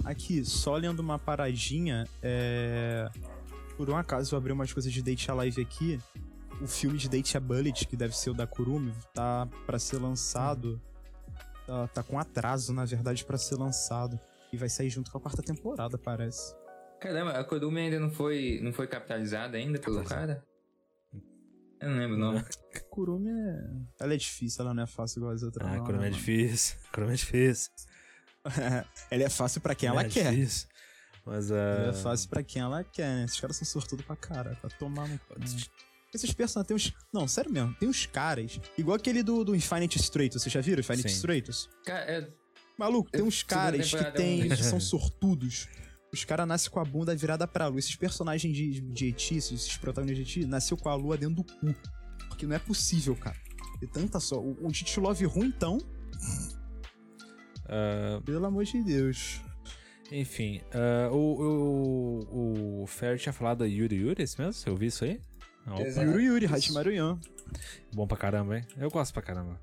Aqui, 0.05 0.45
só 0.45 0.77
lendo 0.77 1.01
uma 1.01 1.19
paradinha, 1.19 2.07
é... 2.23 3.09
Por 3.77 3.89
um 3.89 3.97
acaso 3.97 4.35
eu 4.35 4.39
abri 4.39 4.53
umas 4.53 4.73
coisas 4.73 4.93
de 4.93 5.03
Date 5.03 5.31
Alive 5.31 5.63
aqui. 5.63 6.01
O 6.61 6.67
filme 6.67 6.99
de 6.99 7.09
Date 7.09 7.37
a 7.37 7.41
Bullet, 7.41 7.87
que 7.87 7.97
deve 7.97 8.17
ser 8.17 8.31
o 8.31 8.35
da 8.35 8.47
Kurumi, 8.47 8.93
tá 9.15 9.47
pra 9.65 9.79
ser 9.79 9.99
lançado. 9.99 10.81
Tá, 11.65 11.87
tá 11.89 12.03
com 12.03 12.19
atraso, 12.19 12.73
na 12.73 12.85
verdade, 12.85 13.25
pra 13.25 13.39
ser 13.39 13.55
lançado. 13.55 14.19
E 14.53 14.57
vai 14.57 14.69
sair 14.69 14.91
junto 14.91 15.11
com 15.13 15.19
a 15.19 15.21
quarta 15.21 15.43
temporada, 15.43 15.97
parece. 15.97 16.55
Caramba, 17.01 17.33
a 17.33 17.45
Kodumi 17.45 17.83
ainda 17.83 18.01
não 18.01 18.11
foi, 18.11 18.59
não 18.63 18.73
foi 18.73 18.89
capitalizada 18.89 19.57
ainda 19.57 19.79
pelo 19.79 20.03
cara? 20.03 20.43
Eu 21.81 21.91
não 21.91 21.99
lembro 21.99 22.17
o 22.17 22.19
nome. 22.19 22.39
A 22.39 22.81
Kurumi 22.91 23.31
é. 23.31 24.05
Ela 24.05 24.15
é 24.15 24.17
difícil, 24.17 24.65
ela 24.65 24.75
não 24.75 24.83
é 24.83 24.87
fácil 24.87 25.21
igual 25.21 25.33
as 25.33 25.45
outras. 25.45 25.69
Ah, 25.69 25.77
não, 25.77 25.85
Kurumi 25.85 26.07
é 26.07 26.11
né, 26.11 26.17
difícil. 26.17 26.77
Kurumi 26.93 27.13
é 27.13 27.17
difícil. 27.17 27.71
ela 29.11 29.23
é 29.23 29.29
fácil 29.29 29.61
pra 29.61 29.75
quem 29.75 29.89
ela 29.89 30.03
é 30.03 30.09
quer. 30.09 30.35
Difícil. 30.35 30.69
Mas 31.27 31.51
Ela 31.51 31.87
é. 31.87 31.89
é 31.91 31.93
fácil 31.93 32.29
pra 32.31 32.43
quem 32.43 32.63
ela 32.63 32.83
quer, 32.83 33.07
né? 33.17 33.25
Esses 33.27 33.39
caras 33.39 33.57
são 33.57 33.67
sortudos 33.67 34.05
pra 34.07 34.17
cara, 34.17 34.57
pra 34.61 34.71
tomar 34.71 35.07
no. 35.07 35.19
cu. 35.19 35.35
Esses 36.15 36.33
personagens 36.33 36.67
tem 36.69 36.75
uns. 36.77 36.95
Não, 37.13 37.29
sério 37.29 37.53
mesmo, 37.53 37.75
tem 37.75 37.87
uns 37.89 38.07
caras. 38.07 38.59
Igual 38.79 38.97
aquele 38.97 39.23
do, 39.23 39.45
do 39.45 39.55
Infinite 39.55 39.99
Stratos. 39.99 40.41
Vocês 40.43 40.53
já 40.53 40.61
viram 40.63 40.81
Infinite 40.81 41.11
Sim. 41.11 41.17
Stratos? 41.17 41.69
Cara, 41.85 42.01
é- 42.11 42.29
Maluco, 42.79 43.11
tem 43.11 43.21
Eu- 43.21 43.27
uns 43.27 43.43
caras 43.43 43.91
que, 43.91 44.05
tem, 44.13 44.43
é 44.43 44.45
um- 44.47 44.49
que 44.57 44.65
são 44.65 44.81
sortudos. 44.81 45.69
Os 46.11 46.25
caras 46.25 46.49
nascem 46.49 46.71
com 46.71 46.81
a 46.81 46.85
bunda 46.85 47.15
virada 47.15 47.47
pra 47.47 47.67
lua. 47.67 47.79
Esses 47.79 47.95
personagens 47.95 48.57
de, 48.57 48.81
de 48.81 49.09
Eti, 49.09 49.37
esses 49.37 49.77
protagonistas 49.77 50.27
de 50.27 50.41
Eti, 50.41 50.47
nasceu 50.49 50.79
com 50.79 50.89
a 50.89 50.95
lua 50.95 51.19
dentro 51.19 51.35
do 51.37 51.45
cu. 51.45 51.75
Porque 52.29 52.47
não 52.47 52.57
é 52.57 52.59
possível, 52.59 53.15
cara. 53.15 53.37
Tem 53.79 53.89
tanta 53.91 54.19
só. 54.19 54.41
O, 54.41 54.67
o 54.67 54.73
Tite 54.73 54.99
Love 54.99 55.27
ruim, 55.27 55.49
então, 55.49 55.77
ah, 57.69 58.21
pelo 58.25 58.47
amor 58.47 58.65
de 58.65 58.83
Deus. 58.83 59.41
enfim, 60.11 60.61
ah, 60.73 61.11
o, 61.13 62.25
o, 62.31 62.83
o 62.83 62.87
Fer 62.87 63.19
tinha 63.19 63.33
falado 63.33 63.59
da 63.59 63.67
Yuri 63.67 63.97
Yuri, 63.97 64.23
é 64.23 64.25
isso 64.25 64.41
mesmo? 64.41 64.63
Eu 64.71 64.77
vi 64.77 64.87
isso 64.87 65.05
aí? 65.05 65.21
Opa, 65.67 65.83
Exato. 65.83 66.07
Yuri 66.07 66.25
Yuri, 66.25 66.47
Hachimaru 66.47 66.91
Yan. 66.91 67.19
bom 67.93 68.07
pra 68.07 68.17
caramba, 68.17 68.59
hein? 68.59 68.65
Eu 68.77 68.91
gosto 68.91 69.13
pra 69.13 69.23
caramba. 69.23 69.61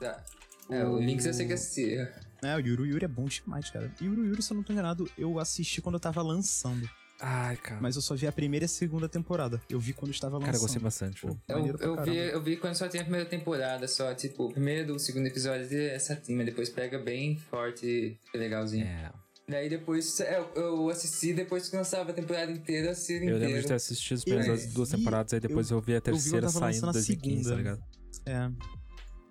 tá. 0.00 0.24
É, 0.70 0.84
o 0.84 0.98
Lynx 0.98 1.24
eu 1.26 1.32
sei 1.34 1.46
que 1.46 1.52
assisti. 1.52 1.96
É, 2.42 2.56
o 2.56 2.60
Yuri 2.60 2.88
Yuri 2.90 3.04
é 3.04 3.08
bom 3.08 3.24
demais, 3.26 3.70
cara. 3.70 3.92
Yuri 4.00 4.20
Yuri, 4.28 4.42
se 4.42 4.52
eu 4.52 4.56
não 4.56 4.64
tô 4.64 4.72
enganado, 4.72 5.08
eu 5.16 5.38
assisti 5.38 5.80
quando 5.80 5.94
eu 5.94 6.00
tava 6.00 6.22
lançando. 6.22 6.88
Ai, 7.20 7.56
cara. 7.56 7.80
Mas 7.80 7.96
eu 7.96 8.02
só 8.02 8.14
vi 8.14 8.26
a 8.26 8.32
primeira 8.32 8.64
e 8.64 8.66
a 8.66 8.68
segunda 8.68 9.08
temporada. 9.08 9.60
Eu 9.70 9.80
vi 9.80 9.92
quando 9.94 10.10
estava 10.10 10.34
lançando. 10.34 10.46
Cara, 10.46 10.56
eu 10.56 10.60
gostei 10.60 10.82
bastante. 10.82 11.20
Pô? 11.22 11.36
Eu, 11.48 11.66
eu, 11.78 12.04
vi, 12.04 12.16
eu 12.16 12.42
vi 12.42 12.56
quando 12.56 12.74
só 12.74 12.88
tinha 12.88 13.00
a 13.02 13.04
primeira 13.04 13.28
temporada, 13.28 13.88
só, 13.88 14.14
tipo, 14.14 14.44
o 14.46 14.52
primeiro 14.52 14.92
e 14.92 14.96
o 14.96 14.98
segundo 14.98 15.26
episódio 15.26 15.66
é 15.78 15.94
essa 15.94 16.14
tema, 16.14 16.44
depois 16.44 16.68
pega 16.68 16.98
bem 16.98 17.38
forte 17.50 18.18
e 18.34 18.36
legalzinho. 18.38 18.84
É. 18.86 19.10
Daí 19.48 19.68
depois 19.70 20.18
é, 20.20 20.38
eu, 20.38 20.50
eu 20.62 20.90
assisti, 20.90 21.32
depois 21.32 21.68
que 21.68 21.76
lançava 21.76 22.10
a 22.10 22.12
temporada 22.12 22.50
inteira, 22.50 22.88
eu 22.88 22.90
assisti 22.90 23.12
Eu 23.14 23.18
lembro 23.20 23.38
de 23.38 23.44
ter 23.46 23.58
inteira. 23.60 23.74
assistido 23.76 24.16
as 24.18 24.20
Eu 24.26 24.34
primeiras 24.36 24.66
duas 24.72 24.90
vi- 24.90 24.96
temporadas, 24.98 25.32
aí 25.32 25.40
depois 25.40 25.70
eu, 25.70 25.80
vi 25.80 25.92
a 25.92 25.96
vi 25.96 26.02
quando 26.02 26.12
terceira 26.14 26.40
tava 26.48 26.52
saindo 26.52 26.76
em 26.76 26.80
lançando 26.86 26.88
a 26.90 26.92
2015, 26.92 27.36
tá 27.36 27.42
segunda. 27.48 27.56
ligado? 27.56 27.82
É. 28.26 28.50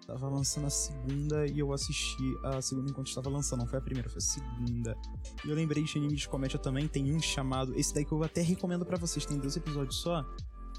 Tava 0.07 0.29
lançando 0.29 0.67
a 0.67 0.69
segunda 0.69 1.47
e 1.47 1.57
eu 1.59 1.73
assisti 1.73 2.23
a 2.43 2.61
segunda 2.61 2.91
enquanto 2.91 3.07
estava 3.07 3.27
lançando. 3.29 3.59
Não 3.61 3.67
foi 3.67 3.79
a 3.79 3.81
primeira, 3.81 4.07
foi 4.07 4.19
a 4.19 4.21
segunda. 4.21 4.95
E 5.43 5.49
eu 5.49 5.55
lembrei 5.55 5.83
de 5.83 5.97
anime 5.97 6.15
de 6.15 6.27
comédia 6.29 6.59
também. 6.59 6.87
Tem 6.87 7.11
um 7.13 7.19
chamado. 7.19 7.73
Esse 7.77 7.93
daí 7.93 8.05
que 8.05 8.11
eu 8.11 8.23
até 8.23 8.41
recomendo 8.41 8.85
pra 8.85 8.97
vocês. 8.97 9.25
Tem 9.25 9.37
dois 9.39 9.55
episódios 9.57 9.95
só. 9.97 10.23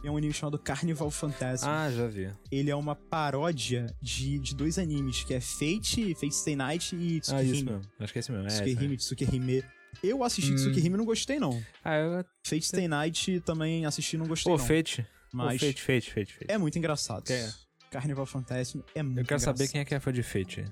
É 0.04 0.10
um 0.10 0.16
anime 0.16 0.32
chamado 0.32 0.58
Carnival 0.58 1.10
Fantasma. 1.10 1.68
Ah, 1.86 1.90
já 1.90 2.06
vi. 2.06 2.30
Ele 2.52 2.70
é 2.70 2.76
uma 2.76 2.94
paródia 2.94 3.86
de, 4.00 4.38
de 4.38 4.54
dois 4.54 4.78
animes, 4.78 5.24
que 5.24 5.34
é 5.34 5.40
Fate, 5.40 6.14
Fate 6.14 6.34
Stay 6.34 6.54
Night 6.54 6.94
e 6.94 7.16
Ah, 7.16 7.20
Tsukihime. 7.20 7.52
isso 7.56 7.64
mesmo. 7.64 7.82
Acho 7.98 8.12
que 8.12 8.18
é 8.18 8.20
esse 8.20 8.30
mesmo. 8.32 8.46
É, 8.46 8.50
Tsukihime, 8.50 8.80
mesmo. 8.82 8.96
Tsukihime. 8.98 9.64
Eu 10.04 10.22
assisti 10.22 10.52
Hum. 10.52 10.56
Tsukihime 10.56 10.94
e 10.94 10.98
não 10.98 11.04
gostei, 11.04 11.40
não. 11.40 11.60
Ah, 11.82 11.96
eu... 11.96 12.24
Fate 12.46 12.62
Stay 12.66 12.86
Night 12.86 13.40
também 13.40 13.86
assisti 13.86 14.14
e 14.14 14.18
não 14.18 14.26
gostei, 14.28 14.52
Pô, 14.52 14.58
não. 14.58 14.64
Fate. 14.64 15.04
Mas 15.32 15.58
Pô, 15.60 15.66
Fate, 15.66 15.82
Fate, 15.82 16.10
Fate, 16.14 16.32
Fate. 16.34 16.46
é 16.46 16.56
muito 16.58 16.78
engraçado. 16.78 17.28
É? 17.30 17.52
Carnival 17.96 18.26
Fantasma 18.26 18.84
é 18.94 19.02
muito 19.02 19.18
Eu 19.18 19.24
quero 19.24 19.40
saber 19.40 19.54
engraçado. 19.64 19.72
quem 19.72 19.80
é 19.80 19.84
que 19.86 19.94
é 19.94 20.00
fã 20.00 20.12
de 20.12 20.22
Fate. 20.22 20.64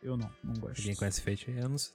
Eu 0.00 0.16
não, 0.16 0.30
não 0.44 0.54
gosto. 0.54 0.78
Alguém 0.78 0.94
conhece 0.94 1.20
Fate? 1.20 1.50
Eu 1.50 1.68
não 1.68 1.78
sei. 1.78 1.92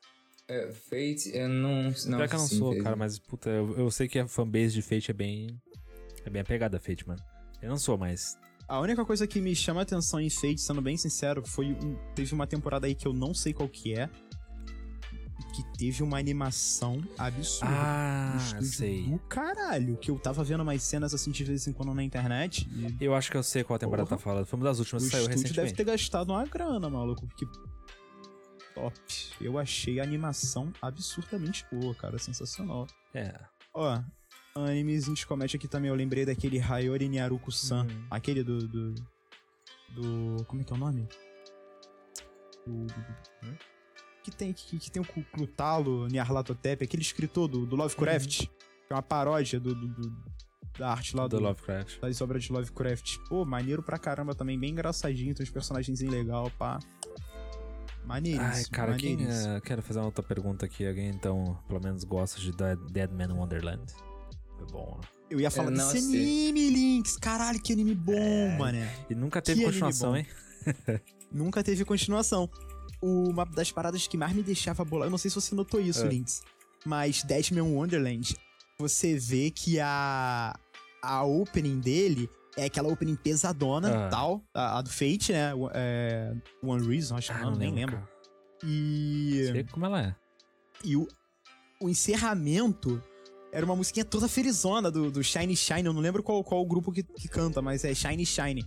É, 0.50 0.70
Fate, 0.72 1.32
eu 1.34 1.48
não. 1.48 1.84
não 1.84 1.92
Pior 1.92 2.02
que 2.02 2.12
eu 2.12 2.18
não 2.18 2.46
assisti 2.46 2.58
sou, 2.58 2.78
cara, 2.84 2.96
mas 2.98 3.18
puta, 3.18 3.50
eu, 3.50 3.78
eu 3.78 3.90
sei 3.90 4.10
que 4.10 4.20
a 4.20 4.28
fanbase 4.28 4.74
de 4.74 4.82
Fate 4.82 5.12
é 5.12 5.14
bem. 5.14 5.62
É 6.26 6.30
bem 6.30 6.42
apegada 6.42 6.76
a 6.76 6.80
Fate, 6.80 7.08
mano. 7.08 7.24
Eu 7.62 7.70
não 7.70 7.78
sou, 7.78 7.98
mas. 7.98 8.38
A 8.68 8.80
única 8.80 9.06
coisa 9.06 9.26
que 9.26 9.40
me 9.40 9.56
chama 9.56 9.80
a 9.82 9.84
atenção 9.84 10.20
em 10.20 10.30
Fate, 10.30 10.60
sendo 10.60 10.82
bem 10.82 10.98
sincero, 10.98 11.42
foi 11.46 11.68
um, 11.68 11.96
teve 12.14 12.34
uma 12.34 12.46
temporada 12.48 12.86
aí 12.88 12.94
que 12.96 13.08
eu 13.08 13.14
não 13.14 13.34
sei 13.34 13.54
qual 13.54 13.68
que 13.70 13.94
é, 13.94 14.10
que 15.54 15.64
teve 15.78 16.04
uma 16.04 16.18
animação 16.18 17.02
absurda. 17.18 17.74
Ah, 17.76 18.38
Um 18.60 18.62
sei. 18.64 19.04
do 19.04 19.20
caralho, 19.20 19.98
que 19.98 20.10
eu 20.12 20.18
tava 20.20 20.44
vendo 20.44 20.62
umas 20.62 20.82
cenas 20.84 21.14
assim 21.14 21.32
de 21.32 21.44
vez 21.44 21.68
em 21.68 21.74
quando 21.74 21.94
na 21.94 22.04
internet. 22.04 22.68
E 23.00 23.04
Eu 23.04 23.14
acho 23.16 23.30
que 23.32 23.38
eu 23.38 23.44
sei 23.44 23.64
qual 23.64 23.78
temporada 23.80 24.08
Porra. 24.08 24.18
tá 24.18 24.24
falando. 24.24 24.46
Foi 24.46 24.58
uma 24.60 24.66
das 24.66 24.80
últimas 24.80 25.04
o 25.04 25.06
que 25.06 25.12
saiu 25.12 25.22
estúdio 25.24 25.42
deve 25.44 25.50
recentemente. 25.62 25.76
ter 25.76 25.84
gastado 25.84 26.30
uma 26.32 26.46
grana, 26.46 26.90
maluco, 26.90 27.26
porque 27.28 27.46
top. 28.76 28.96
Eu 29.40 29.58
achei 29.60 30.00
a 30.00 30.04
animação 30.04 30.72
absurdamente 30.82 31.66
boa, 31.72 31.94
cara, 31.96 32.18
sensacional. 32.18 32.88
É. 33.14 33.34
Ó, 33.74 34.02
animezinho 34.56 35.16
de 35.16 35.26
comédia 35.26 35.58
aqui 35.58 35.68
também, 35.68 35.90
eu 35.90 35.96
lembrei 35.96 36.26
daquele 36.26 36.60
Hayori 36.60 37.08
Nyaruko-san, 37.10 37.86
Hum. 37.86 38.06
aquele 38.10 38.44
do, 38.44 38.68
do. 38.68 38.94
do- 39.96 40.46
Como 40.46 40.62
é 40.62 40.66
que 40.66 40.72
é 40.74 40.76
o 40.76 40.80
nome? 40.80 41.08
Do. 42.66 42.86
do- 42.86 42.86
do-? 42.86 43.71
Que 44.24 44.30
tem, 44.32 44.54
que, 44.54 44.78
que 44.78 44.92
tem 44.92 45.02
o 45.02 45.06
Klutalo 45.06 46.08
Nyarlathotep, 46.08 46.84
aquele 46.84 47.02
escritor 47.02 47.48
do, 47.48 47.66
do 47.66 47.76
Lovecraft, 47.76 48.42
que 48.42 48.50
é 48.92 48.94
uma 48.94 49.02
paródia 49.02 49.60
do, 49.60 49.74
do- 49.74 49.88
do- 49.88 50.32
da 50.78 50.90
arte 50.92 51.16
lá 51.16 51.28
Do 51.28 51.38
do, 51.38 51.44
Lovecraft. 51.44 52.00
das 52.00 52.22
obras 52.22 52.44
de 52.44 52.52
Lovecraft. 52.54 53.18
Pô, 53.28 53.44
maneiro 53.44 53.82
pra 53.84 53.98
caramba 53.98 54.34
também, 54.36 54.58
bem 54.60 54.72
engraçadinho, 54.72 55.34
tem 55.36 55.44
uns 55.44 55.50
personagens 55.50 56.00
legal, 56.02 56.50
pá. 56.58 56.80
Maneiríssimo, 58.06 58.46
Ai, 58.54 58.64
cara, 58.72 58.96
quem. 58.96 59.18
é, 59.28 59.60
quero 59.62 59.82
fazer 59.82 60.00
uma 60.00 60.06
outra 60.06 60.24
pergunta 60.24 60.66
aqui. 60.66 60.88
Alguém 60.88 61.10
então, 61.10 61.58
pelo 61.68 61.80
menos, 61.82 62.04
gosta 62.04 62.40
de 62.40 62.52
Dead, 62.52 62.80
Dead 62.92 63.12
Man 63.12 63.34
Wonderland? 63.36 63.84
É 64.60 64.72
bom, 64.72 64.98
né? 65.02 65.08
Eu 65.30 65.40
ia 65.40 65.50
falar 65.52 65.68
Eu 65.68 65.78
não 65.78 65.86
desse 65.86 65.98
assisti. 65.98 66.18
anime, 66.18 66.70
Links. 66.70 67.18
Caralho, 67.18 67.62
que 67.62 67.74
anime 67.74 67.94
bom, 67.96 68.14
É. 68.14 68.58
mané. 68.58 68.96
E 69.10 69.16
nunca 69.16 69.42
teve 69.42 69.60
Que 69.62 69.66
continuação, 69.66 70.16
hein? 70.16 70.26
Nunca 71.32 71.64
teve 71.64 71.86
continuação. 71.86 72.50
Uma 73.02 73.46
das 73.46 73.72
paradas 73.72 74.06
que 74.08 74.16
mais 74.18 74.34
me 74.34 74.44
deixava 74.44 74.86
bolado, 74.86 75.08
eu 75.08 75.12
não 75.12 75.18
sei 75.18 75.30
se 75.32 75.36
você 75.36 75.56
notou 75.56 75.80
isso, 75.82 76.06
É. 76.06 76.08
Links, 76.10 76.44
mas 76.86 77.24
Deadman 77.24 77.64
Wonderland, 77.76 78.36
você 78.78 79.18
vê 79.18 79.50
que 79.52 79.80
a 79.80 80.54
a 81.04 81.24
opening 81.24 81.80
dele 81.80 82.30
é 82.56 82.66
aquela 82.66 82.88
opening 82.90 83.16
pesadona, 83.16 84.06
Ah. 84.06 84.10
tal, 84.10 84.44
a, 84.54 84.78
a 84.78 84.82
do 84.84 84.90
Fate, 84.90 85.32
né? 85.32 85.52
É, 85.74 86.32
One 86.64 86.86
Reason, 86.88 87.16
acho 87.18 87.32
que 87.32 87.38
Ah, 87.40 87.46
não, 87.46 87.56
nem 87.56 87.74
lembro. 87.74 87.96
cara. 87.96 88.10
E, 88.64 89.50
Sei 89.52 89.64
como 89.64 89.86
ela 89.88 90.02
é. 90.02 90.16
e 90.84 90.96
o, 90.96 91.08
o 91.82 91.90
encerramento 91.90 93.02
era 93.52 93.66
uma 93.66 93.76
musiquinha 93.76 94.06
toda 94.06 94.28
felizona 94.28 94.92
do, 94.92 95.10
do 95.10 95.24
Shiny 95.24 95.56
Shine, 95.58 95.86
eu 95.88 95.94
não 95.94 96.02
lembro 96.02 96.22
qual, 96.22 96.44
qual 96.44 96.62
o 96.62 96.66
grupo 96.68 96.92
que, 96.92 97.02
que 97.02 97.28
canta, 97.28 97.62
mas 97.64 97.84
é 97.84 97.94
Shiny 97.96 98.26
Shine. 98.26 98.64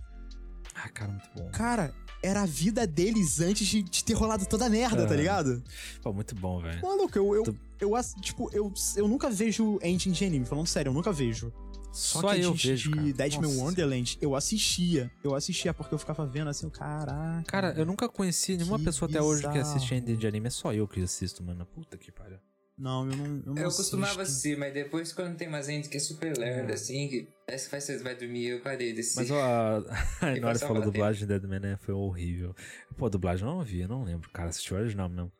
Ah, 0.75 0.89
cara, 0.89 1.11
muito 1.11 1.29
bom. 1.33 1.49
Cara, 1.51 1.93
era 2.25 2.41
a 2.41 2.45
vida 2.45 2.85
deles 2.87 3.39
antes 3.39 3.67
de, 3.67 3.81
de 3.83 4.03
ter 4.03 4.13
rolado 4.13 4.45
toda 4.45 4.65
a 4.65 4.69
merda, 4.69 5.03
Ah. 5.03 5.07
tá 5.07 5.15
ligado? 5.15 5.63
Pô, 6.01 6.11
muito 6.11 6.33
bom, 6.35 6.61
velho. 6.61 6.81
Maluco, 6.81 7.17
eu, 7.17 7.35
eu, 7.35 7.43
Tu- 7.43 7.57
eu, 7.79 7.95
ass- 7.95 8.15
tipo, 8.21 8.49
eu, 8.53 8.73
eu 8.95 9.07
nunca 9.07 9.29
vejo 9.29 9.79
ending 9.83 10.11
de 10.11 10.25
anime, 10.25 10.45
falando 10.45 10.67
sério, 10.67 10.89
eu 10.89 10.93
nunca 10.93 11.11
vejo. 11.11 11.51
Só, 11.91 12.19
Só 12.19 12.33
que 12.33 12.41
eu 12.41 12.53
de, 12.53 12.67
vejo, 12.67 12.91
cara. 12.91 13.13
Deadman 13.13 13.49
Nossa. 13.49 13.63
Wonderland, 13.63 14.17
eu 14.21 14.35
assistia. 14.35 15.09
Eu 15.23 15.33
assistia 15.33 15.73
porque 15.73 15.93
eu 15.93 15.97
ficava 15.97 16.25
vendo 16.27 16.49
assim, 16.49 16.69
caraca. 16.69 17.43
Cara, 17.47 17.73
eu 17.77 17.85
nunca 17.85 18.09
conheci 18.09 18.57
nenhuma 18.57 18.77
pessoa 18.77 19.07
até 19.09 19.21
hoje 19.21 19.43
que 19.43 19.47
bizarro. 19.47 19.75
assiste 19.77 19.95
ending 19.95 20.17
de 20.17 20.27
anime. 20.27 20.47
É 20.47 20.49
só 20.49 20.73
eu 20.73 20.85
que 20.89 21.01
assisto, 21.01 21.41
mano. 21.41 21.65
Puta 21.65 21.97
que 21.97 22.11
pariu. 22.11 22.37
Não, 22.77 23.09
eu 23.09 23.15
não. 23.17 23.25
Eu, 23.25 23.41
não 23.53 23.57
Eu 23.57 23.71
costumava 23.71 24.21
assistir, 24.21 24.57
mas 24.57 24.73
depois 24.73 25.13
quando 25.13 25.37
tem 25.37 25.47
mais 25.49 25.67
gente 25.67 25.87
que 25.87 25.95
é 25.95 25.99
super 25.99 26.37
lerda, 26.37 26.71
É. 26.71 26.75
assim, 26.75 27.07
que 27.07 27.27
parece 27.45 27.69
que 27.69 27.79
você 27.81 27.97
vai 28.03 28.15
dormir, 28.15 28.47
eu 28.47 28.61
parei 28.61 28.91
de 28.93 28.99
assistir. 28.99 29.19
Mas 29.19 29.31
ó, 29.31 29.83
a 30.21 30.35
E 30.35 30.39
na 30.39 30.47
hora 30.47 30.59
que 30.59 30.59
passava 30.65 30.67
falou 30.73 30.81
dublagem 30.83 31.21
de 31.21 31.25
Deadman, 31.27 31.59
né? 31.61 31.77
Foi 31.81 31.93
horrível. 31.93 32.53
Pô, 32.97 33.05
a 33.05 33.09
dublagem 33.09 33.47
eu 33.47 33.53
não 33.53 33.63
vi, 33.63 33.79
eu 33.81 33.87
não 33.87 34.03
lembro, 34.03 34.29
cara. 34.31 34.49
Assisti 34.49 34.73
o 34.73 34.77
original 34.77 35.07
mesmo. 35.07 35.31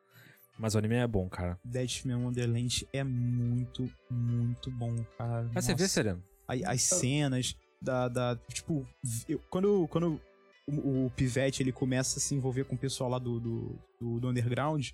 Mas 0.58 0.74
o 0.74 0.78
anime 0.78 0.96
é 0.96 1.06
bom, 1.08 1.28
cara. 1.28 1.60
Deadman 1.66 2.16
Wonderland 2.24 2.88
é 2.94 3.04
muito, 3.04 3.92
muito 4.10 4.72
bom, 4.72 4.96
cara. 5.18 5.50
Mas 5.54 5.66
você 5.66 5.74
vê, 5.76 5.82
Nossa. 5.84 5.94
Sereno? 5.94 6.24
A- 6.48 6.72
as 6.72 6.82
cenas 6.84 7.54
da. 7.82 8.08
da 8.08 8.38
tipo, 8.54 8.88
eu- 9.28 9.42
quando, 9.50 9.86
quando 9.90 10.22
o, 10.66 11.08
o 11.08 11.12
Pivete 11.12 11.62
ele 11.62 11.74
começa 11.74 12.18
a 12.18 12.22
se 12.22 12.34
envolver 12.34 12.64
com 12.64 12.76
o 12.76 12.80
pessoal 12.80 13.10
lá 13.10 13.20
do, 13.20 13.40
do, 13.42 13.80
do- 14.00 14.20
do 14.22 14.30
Underground, 14.30 14.92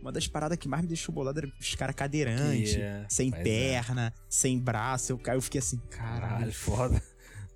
uma 0.00 0.12
das 0.12 0.26
paradas 0.26 0.56
que 0.58 0.68
mais 0.68 0.82
me 0.82 0.88
deixou 0.88 1.14
bolado 1.14 1.38
era 1.38 1.52
os 1.60 1.74
caras 1.74 1.94
cadeirantes, 1.94 2.76
é- 2.76 3.06
sem 3.08 3.30
é. 3.34 3.42
perna, 3.42 4.14
sem 4.28 4.58
braço. 4.58 5.12
Eu, 5.12 5.20
eu 5.34 5.42
fiquei 5.42 5.58
assim, 5.58 5.78
Caralho, 5.90 6.20
caralho, 6.20 6.52
foda. 6.52 7.02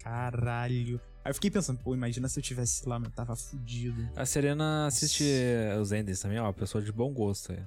caralho. 0.01 1.01
Aí 1.25 1.31
eu 1.31 1.35
fiquei 1.35 1.51
pensando, 1.51 1.79
pô, 1.79 1.95
imagina 1.95 2.29
se 2.29 2.39
eu 2.39 2.43
tivesse 2.43 2.87
lá, 2.87 3.01
eu 3.03 3.11
tava 3.11 3.35
fudido. 3.35 4.07
A 4.15 4.27
Serena 4.27 4.87
assiste 4.87 5.25
os 5.81 5.91
endings 5.91 6.21
também, 6.21 6.39
ó. 6.39 6.53
Pessoa 6.53 6.85
de 6.85 6.93
bom 6.93 7.12
gosto 7.12 7.53
aí. 7.53 7.62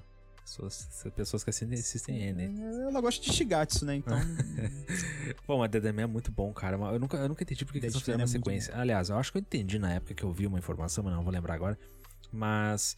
Pessoas, 0.48 0.88
pessoas 1.14 1.44
que 1.44 1.50
assistem, 1.50 1.78
assistem 1.78 2.24
ending. 2.30 2.62
Ela 2.88 3.02
gosta 3.02 3.22
de 3.22 3.34
Shigatsu, 3.34 3.84
né? 3.84 3.96
Então. 3.96 4.18
Bom, 5.46 5.60
mas 5.60 5.70
Deadman 5.70 6.04
é 6.04 6.08
muito 6.08 6.32
bom, 6.32 6.54
cara. 6.54 6.78
Eu 6.78 7.00
nunca, 7.00 7.18
eu 7.18 7.28
nunca 7.28 7.44
entendi 7.44 7.66
porque 7.66 7.82
que 7.82 7.86
eles 7.86 7.94
não 7.94 8.00
fizeram 8.00 8.20
uma 8.20 8.24
é 8.24 8.28
muito 8.28 8.46
sequência. 8.46 8.74
Aliás, 8.74 9.10
eu 9.10 9.18
acho 9.18 9.30
que 9.30 9.38
eu 9.38 9.42
entendi 9.42 9.78
na 9.78 9.96
época 9.96 10.14
que 10.14 10.24
eu 10.24 10.32
vi 10.32 10.48
uma 10.48 10.58
informação, 10.58 11.04
mas 11.04 11.14
não 11.14 11.22
vou 11.22 11.34
lembrar 11.34 11.54
agora. 11.54 11.78
Mas 12.32 12.96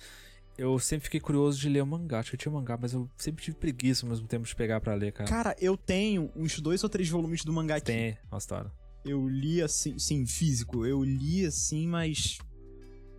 eu 0.60 0.78
sempre 0.78 1.06
fiquei 1.06 1.22
curioso 1.22 1.58
de 1.58 1.70
ler 1.70 1.82
o 1.82 1.88
mangá. 1.88 2.20
Acho 2.20 2.32
que 2.32 2.36
eu 2.36 2.40
tinha 2.40 2.52
mangá, 2.52 2.78
mas 2.80 2.92
eu 2.92 3.10
sempre 3.18 3.42
tive 3.42 3.56
preguiça 3.56 4.06
ao 4.06 4.10
mesmo 4.10 4.28
tempo 4.28 4.46
de 4.46 4.54
pegar 4.54 4.82
pra 4.82 4.94
ler, 4.94 5.14
cara. 5.14 5.30
Cara, 5.30 5.56
eu 5.58 5.78
tenho 5.78 6.30
uns 6.36 6.60
dois 6.60 6.84
ou 6.84 6.90
três 6.90 7.08
volumes 7.08 7.46
do 7.46 7.54
mangá 7.54 7.78
aqui. 7.78 7.86
Tem 7.86 8.18
história. 8.38 8.70
Eu 9.06 9.26
li 9.30 9.62
assim, 9.62 9.98
sim, 9.98 10.26
físico. 10.26 10.86
Eu 10.86 11.02
li 11.02 11.46
assim, 11.46 11.88
mas. 11.88 12.40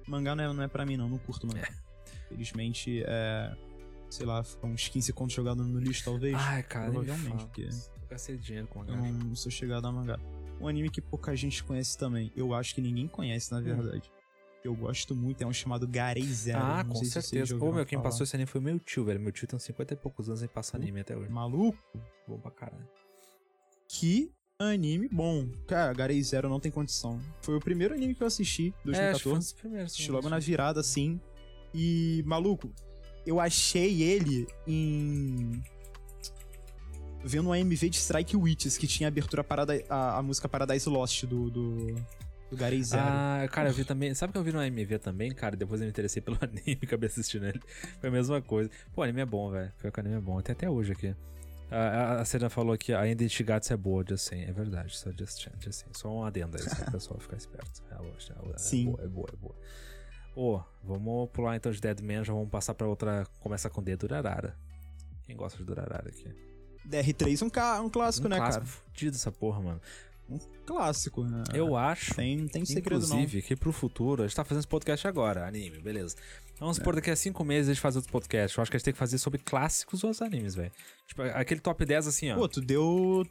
Mangá 0.07 0.37
não 0.37 0.45
é, 0.45 0.53
não 0.53 0.63
é 0.63 0.69
pra 0.69 0.85
mim, 0.85 0.99
não. 0.99 1.09
Não 1.09 1.17
curto 1.17 1.47
mangá. 1.47 1.67
Felizmente, 2.29 3.03
é. 3.07 3.57
Sei 4.11 4.27
lá, 4.27 4.45
uns 4.63 4.89
15 4.89 5.13
contos 5.15 5.35
jogados 5.35 5.67
no 5.67 5.79
lixo, 5.81 6.05
talvez. 6.05 6.35
Ai, 6.37 6.63
cara, 6.63 6.91
provavelmente, 6.91 7.47
porque 7.47 7.63
Eu 7.63 8.09
gastei 8.11 8.37
dinheiro 8.37 8.67
com 8.67 8.85
eu 8.85 8.95
mangá. 8.95 9.13
não 9.25 9.35
sou 9.35 9.51
chegado 9.51 9.87
a 9.87 9.93
mangá. 9.93 10.19
Um 10.61 10.69
anime 10.69 10.91
que 10.91 11.01
pouca 11.01 11.35
gente 11.35 11.65
conhece 11.65 11.97
também. 11.97 12.31
Eu 12.37 12.53
acho 12.53 12.75
que 12.75 12.83
ninguém 12.83 13.09
conhece, 13.09 13.51
na 13.51 13.63
verdade. 13.63 14.11
Eu 14.63 14.75
gosto 14.75 15.15
muito, 15.17 15.43
é 15.43 15.47
um 15.47 15.53
chamado 15.53 15.89
Garei 15.89 16.25
Zero. 16.25 16.59
Ah, 16.63 16.85
com 16.85 17.03
certeza. 17.05 17.57
Ô, 17.57 17.73
meu, 17.73 17.87
quem 17.87 17.99
falar. 17.99 18.11
passou 18.11 18.25
esse 18.25 18.37
anime 18.37 18.47
foi 18.47 18.61
meu 18.61 18.79
tio, 18.79 19.05
velho. 19.05 19.19
Meu 19.19 19.33
tio 19.33 19.47
tem 19.49 19.57
uns 19.57 19.63
50 19.63 19.95
e 19.95 19.97
poucos 19.97 20.29
anos 20.29 20.43
e 20.43 20.49
passa 20.49 20.77
anime 20.77 21.01
até 21.01 21.17
hoje. 21.17 21.31
Maluco? 21.31 21.79
Bom 22.29 22.39
pra 22.39 22.51
caralho. 22.51 22.87
Que 23.89 24.31
anime 24.59 25.09
bom. 25.09 25.49
Cara, 25.67 25.93
Garei 25.95 26.23
Zero 26.23 26.49
não 26.49 26.61
tem 26.61 26.71
condição. 26.71 27.19
Foi 27.41 27.57
o 27.57 27.61
primeiro 27.61 27.95
anime 27.95 28.15
que 28.15 28.23
eu 28.23 28.27
assisti, 28.27 28.75
É, 28.89 29.11
acho 29.11 29.19
que 29.19 29.23
foi 29.25 29.33
um 29.33 29.37
2014. 29.37 29.39
dos 29.39 29.53
primeiros. 29.55 29.93
Assisti 29.93 30.11
logo 30.11 30.29
na 30.29 30.39
virada, 30.39 30.81
assim. 30.81 31.19
E, 31.73 32.23
maluco, 32.27 32.71
eu 33.27 33.41
achei 33.41 34.03
ele 34.03 34.47
em. 34.67 35.63
Vendo 37.23 37.49
um 37.49 37.53
AMV 37.53 37.89
de 37.91 37.97
Strike 37.97 38.37
Witches, 38.37 38.79
que 38.79 38.87
tinha 38.87 39.07
a 39.07 39.11
abertura 39.11 39.45
parada, 39.45 39.83
a, 39.89 40.19
a 40.19 40.23
música 40.23 40.49
Paradise 40.49 40.89
Lost 40.89 41.25
do, 41.25 41.51
do, 41.51 41.95
do 42.51 42.57
Garei 42.57 42.83
Zero. 42.83 43.03
Ah, 43.07 43.49
cara, 43.51 43.69
eu 43.69 43.73
vi 43.73 43.85
também. 43.85 44.13
Sabe 44.15 44.33
que 44.33 44.39
eu 44.39 44.43
vi 44.43 44.53
no 44.53 44.59
AMV 44.59 44.99
também, 44.99 45.33
cara? 45.33 45.57
Depois 45.57 45.81
eu 45.81 45.85
me 45.85 45.91
interessei 45.91 46.21
pelo 46.21 46.37
anime 46.43 46.79
e 46.83 46.85
acabei 46.85 47.09
assistindo 47.09 47.47
ele. 47.47 47.61
Foi 48.01 48.09
a 48.09 48.13
mesma 48.13 48.43
coisa. 48.43 48.69
Pô, 48.93 49.01
o 49.01 49.05
anime 49.05 49.21
é 49.21 49.27
bom, 49.27 49.51
velho. 49.51 49.73
Pior 49.79 49.93
que 49.93 49.99
o 49.99 50.01
anime 50.01 50.17
é 50.17 50.21
bom. 50.21 50.41
Tem 50.43 50.53
até 50.53 50.69
hoje 50.69 50.93
aqui. 50.93 51.15
A, 51.71 51.77
a, 51.77 52.21
a 52.21 52.25
Serena 52.25 52.51
falou 52.51 52.77
que 52.77 52.93
a 52.93 53.07
Ender 53.09 53.29
Shigatsu 53.29 53.73
é 53.73 53.77
boa, 53.77 54.03
de 54.03 54.15
assim. 54.15 54.43
É 54.43 54.53
verdade, 54.53 54.97
só 54.97 55.11
just, 55.13 55.39
just 55.39 55.69
assim. 55.69 55.87
Só 55.93 56.13
um 56.13 56.25
adendo 56.25 56.57
aí, 56.57 56.63
só 56.63 56.75
pro 56.75 56.93
pessoal 56.93 57.21
ficar 57.21 57.37
esperto. 57.37 57.83
É, 57.91 57.95
boa, 57.95 58.09
é, 58.09 58.43
boa, 58.43 58.59
Sim. 58.59 58.89
é 58.89 58.91
boa, 58.91 59.05
é 59.05 59.09
boa, 59.09 59.29
é 59.33 59.37
boa. 59.37 59.55
Pô, 60.35 60.63
vamos 60.83 61.31
pular 61.31 61.57
então 61.57 61.71
de 61.71 61.81
Deadman, 61.81 62.25
já 62.25 62.33
vamos 62.33 62.51
passar 62.51 62.75
pra 62.75 62.89
outra. 62.89 63.25
Começa 63.39 63.71
com 63.71 63.83
D, 63.83 63.97
Durarara. 63.97 64.57
Quem 65.23 65.37
gosta 65.37 65.59
de 65.59 65.65
Durarara 65.65 66.09
aqui? 66.09 66.35
DR3 66.89 67.43
é 67.43 67.45
um, 67.45 67.51
ca... 67.51 67.81
um 67.81 67.91
clássico, 67.91 68.27
um 68.27 68.31
né, 68.31 68.37
clássico 68.37 68.65
cara? 68.65 68.77
fudido 68.89 69.17
essa 69.17 69.31
porra, 69.31 69.61
mano. 69.61 69.81
Um 70.31 70.39
clássico, 70.65 71.25
né? 71.25 71.43
Eu 71.53 71.77
acho. 71.77 72.15
Tem, 72.15 72.37
não 72.37 72.47
tem 72.47 72.65
segredo, 72.65 73.05
Inclusive, 73.05 73.43
que 73.43 73.57
pro 73.57 73.73
futuro, 73.73 74.23
a 74.23 74.27
gente 74.27 74.37
tá 74.37 74.45
fazendo 74.45 74.61
esse 74.61 74.69
podcast 74.69 75.07
agora, 75.09 75.47
anime, 75.47 75.81
beleza. 75.81 76.17
Vamos 76.59 76.77
supor, 76.77 76.95
daqui 76.95 77.11
a 77.11 77.17
cinco 77.17 77.45
meses 77.45 77.69
a 77.69 77.73
gente 77.73 77.81
fazer 77.81 77.99
outro 77.99 78.13
podcast. 78.13 78.57
Eu 78.57 78.63
acho 78.63 78.71
que 78.71 78.77
a 78.77 78.79
gente 78.79 78.85
tem 78.85 78.93
que 78.93 78.99
fazer 78.99 79.19
sobre 79.19 79.41
clássicos 79.41 80.05
ou 80.05 80.11
os 80.11 80.23
animes, 80.23 80.55
velho. 80.55 80.71
Tipo, 81.07 81.23
aquele 81.23 81.61
top 81.61 81.85
10 81.85 82.07
assim, 82.07 82.31
ó. 82.31 82.35
não. 82.35 82.43
Pô, 82.43 82.49
tu 82.49 82.61
deu... 82.61 83.27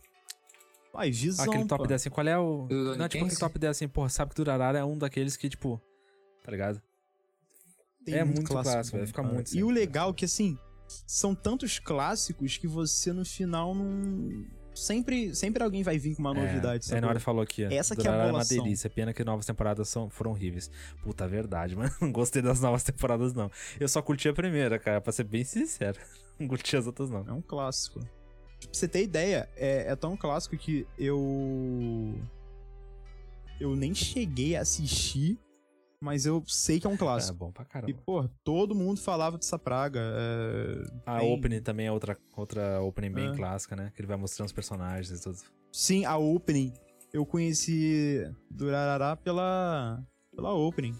Ai, 0.94 1.12
visão, 1.12 1.46
aquele 1.46 1.66
top 1.66 1.84
pô. 1.84 1.88
10 1.88 2.02
assim, 2.02 2.10
qual 2.10 2.28
é 2.28 2.38
o. 2.38 2.66
Do 2.68 2.98
Não, 2.98 3.08
tipo, 3.08 3.24
aquele 3.24 3.40
top 3.40 3.60
10 3.60 3.72
assim, 3.72 3.88
porra, 3.88 4.10
sabe 4.10 4.32
que 4.32 4.36
Durarara 4.38 4.80
é 4.80 4.84
um 4.84 4.98
daqueles 4.98 5.38
que, 5.38 5.48
tipo. 5.48 5.80
Tá 6.44 6.52
ligado? 6.52 6.82
Tem 8.04 8.16
É 8.16 8.24
muito 8.24 8.44
clássico, 8.44 8.92
bom, 8.92 8.98
velho, 8.98 9.08
fica 9.08 9.22
cara. 9.22 9.34
muito 9.34 9.56
E 9.56 9.64
o 9.64 9.68
sempre, 9.68 9.80
legal 9.80 10.10
é 10.10 10.14
que, 10.14 10.26
assim, 10.26 10.58
são 11.06 11.36
tantos 11.36 11.78
clássicos 11.80 12.58
que 12.58 12.68
você 12.68 13.14
no 13.14 13.24
final 13.24 13.76
não. 13.76 14.46
Sempre, 14.74 15.36
sempre 15.36 15.64
alguém 15.64 15.84
vai 15.84 15.98
vir 15.98 16.16
com 16.16 16.22
uma 16.22 16.34
novidade, 16.34 16.86
É, 16.86 16.88
sabe? 16.88 16.98
é, 16.98 17.02
na 17.02 17.08
hora 17.10 17.20
falou 17.20 17.42
aqui. 17.42 17.64
Essa 17.66 17.96
que 17.96 18.08
é 18.08 18.12
a 18.12 18.28
é 18.28 18.32
uma 18.32 18.46
delícia. 18.46 18.90
Pena 18.90 19.14
que 19.14 19.24
novas 19.24 19.46
temporadas 19.46 19.90
são, 19.90 20.10
foram 20.10 20.32
horríveis. 20.32 20.70
Puta, 21.04 21.28
verdade, 21.28 21.76
mas 21.78 22.00
não 22.00 22.12
gostei 22.12 22.42
das 22.42 22.62
novas 22.62 22.84
temporadas, 22.84 23.34
não. 23.34 23.52
Eu 23.80 23.88
só 23.90 24.02
curti 24.02 24.30
a 24.30 24.34
primeira, 24.34 24.80
cara, 24.80 25.02
pra 25.02 25.12
ser 25.12 25.24
bem 25.26 25.44
sincero. 25.44 26.00
Não 26.40 26.48
curti 26.48 26.78
as 26.78 26.88
outras, 26.88 27.10
não. 27.10 27.28
É 27.28 27.34
um 27.34 27.42
clássico. 27.42 28.00
Pra 28.00 28.70
você 28.72 28.88
ter 28.88 29.04
ideia, 29.04 29.50
é, 29.58 29.92
é 29.92 29.96
tão 29.98 30.16
clássico 30.16 30.56
que 30.58 30.88
eu. 30.98 32.16
Eu 33.60 33.76
nem 33.76 33.94
cheguei 33.94 34.56
a 34.56 34.62
assistir, 34.62 35.38
mas 36.02 36.26
eu 36.26 36.44
sei 36.48 36.80
que 36.80 36.88
é 36.88 36.90
um 36.90 36.94
É 36.94 36.98
clássico. 36.98 37.38
bom 37.38 37.52
pra 37.52 37.64
E, 37.64 37.68
caramba. 37.68 38.02
pô, 38.06 38.28
todo 38.44 38.74
mundo 38.76 39.00
falava 39.00 39.38
dessa 39.38 39.60
praga. 39.60 40.00
é, 40.02 40.84
A 41.06 41.20
tem- 41.20 41.34
opening 41.34 41.62
também 41.62 41.88
é 41.88 41.92
outra, 41.92 42.18
outra 42.36 42.82
opening 42.82 43.12
bem 43.12 43.30
É. 43.30 43.36
clássica, 43.36 43.76
né? 43.76 43.92
Que 43.96 44.02
ele 44.02 44.08
vai 44.08 44.18
mostrando 44.18 44.48
os 44.48 44.54
personagens 44.54 45.20
e 45.20 45.22
tudo. 45.24 45.38
Sim, 45.72 46.06
a 46.06 46.18
opening. 46.18 46.74
Eu 47.12 47.26
conheci 47.26 48.24
Durarará 48.50 49.16
pela, 49.16 50.02
pela 50.36 50.54
opening. 50.54 50.96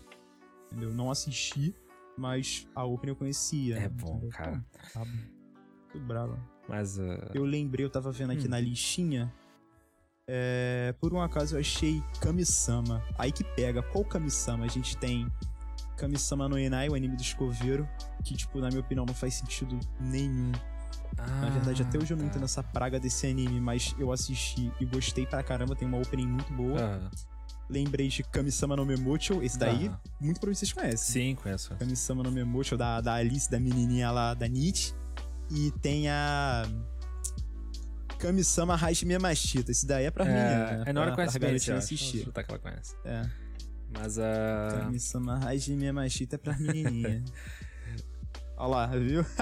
Entendeu? 0.72 0.92
Não 0.94 1.10
assisti, 1.12 1.74
mas 2.18 2.68
a 2.76 2.84
opening 2.86 3.12
eu 3.12 3.16
conhecia. 3.16 3.78
É 3.78 3.88
bom, 3.90 4.18
entendeu? 4.18 4.30
cara. 4.32 4.66
Tá 4.94 5.06
muito 5.06 6.08
bravo. 6.08 6.38
Mas. 6.68 7.00
ah, 7.00 7.32
Eu 7.34 7.44
lembrei, 7.46 7.86
eu 7.86 7.90
tava 7.90 8.12
vendo 8.12 8.32
aqui 8.32 8.46
Hum. 8.46 8.50
na 8.50 8.60
listinha. 8.60 9.34
É, 10.32 10.94
por 11.00 11.12
um 11.12 11.20
acaso 11.20 11.56
eu 11.56 11.60
achei 11.60 12.04
Kami-sama. 12.22 13.04
Aí 13.18 13.32
que 13.32 13.44
pega, 13.44 13.82
qual 13.82 14.06
Kami-sama? 14.06 14.66
A 14.66 14.68
gente 14.68 14.96
tem 14.96 15.28
Kami-sama 15.98 16.48
no 16.48 16.58
Enai, 16.58 16.88
o 16.88 16.94
anime 16.94 17.16
do 17.16 17.22
escoveiro, 17.22 17.90
que, 18.24 18.36
tipo, 18.36 18.60
na 18.60 18.68
minha 18.68 18.80
opinião, 18.80 19.06
não 19.06 19.14
faz 19.14 19.34
sentido 19.34 19.80
nenhum. 20.00 20.52
Na 21.18 21.50
verdade, 21.50 21.82
até 21.82 21.98
hoje 21.98 22.14
eu 22.14 22.18
não 22.18 22.26
tá. 22.26 22.30
entendo 22.30 22.46
essa 22.46 22.64
praga 22.64 23.00
desse 23.00 23.26
anime, 23.28 23.60
mas 23.60 23.94
eu 23.98 24.12
assisti 24.12 24.72
e 24.80 24.86
gostei 24.86 25.26
pra 25.26 25.44
caramba, 25.44 25.76
tem 25.76 25.88
uma 25.88 25.98
opening 25.98 26.28
muito 26.28 26.54
boa. 26.54 26.80
Ah, 26.80 27.12
Lembrei 27.68 28.08
de 28.08 28.24
Kami-sama 28.24 28.76
no 28.76 28.86
Memocho, 28.86 29.44
esse 29.44 29.58
daí, 29.58 29.88
ah, 29.88 30.00
muito 30.20 30.40
provavelmente 30.40 30.60
vocês 30.60 30.74
conhecem. 30.74 30.98
Sim, 30.98 31.36
conheço. 31.36 31.76
Kami-sama 31.76 32.24
no 32.24 32.32
Memocho, 32.32 32.78
da, 32.78 33.02
da 33.02 33.16
Alice, 33.16 33.50
da 33.50 33.60
menininha 33.60 34.12
lá, 34.12 34.34
da 34.34 34.48
Nietzsche. 34.48 34.94
E 35.52 35.72
tem 35.82 36.08
a... 36.10 36.64
Kami-sama 38.20 38.76
Hajime 38.76 39.18
Mashita, 39.18 39.72
esse 39.72 39.88
daí 39.88 40.06
é 40.06 40.12
pra 40.12 40.26
mim, 40.26 40.32
né? 40.32 40.84
É, 40.86 40.90
é 40.90 40.94
na 40.94 41.02
hora 41.02 41.10
que 41.12 41.16
conhece 41.16 41.40
bem 41.40 41.50
eu 41.68 41.78
assistir. 41.78 42.24
Chutar 42.24 42.44
que 42.44 42.52
ela 42.52 42.60
conhece. 42.60 42.96
É, 43.06 43.26
Mas 43.98 44.20
a. 44.20 44.82
Kami-sama 44.84 45.40
Hajime 45.44 45.92
Mashita 45.92 46.36
é 46.36 46.38
pra 46.38 46.58
menininha. 46.58 47.24
Olha 48.58 48.68
lá, 48.70 48.88
viu? 48.88 49.26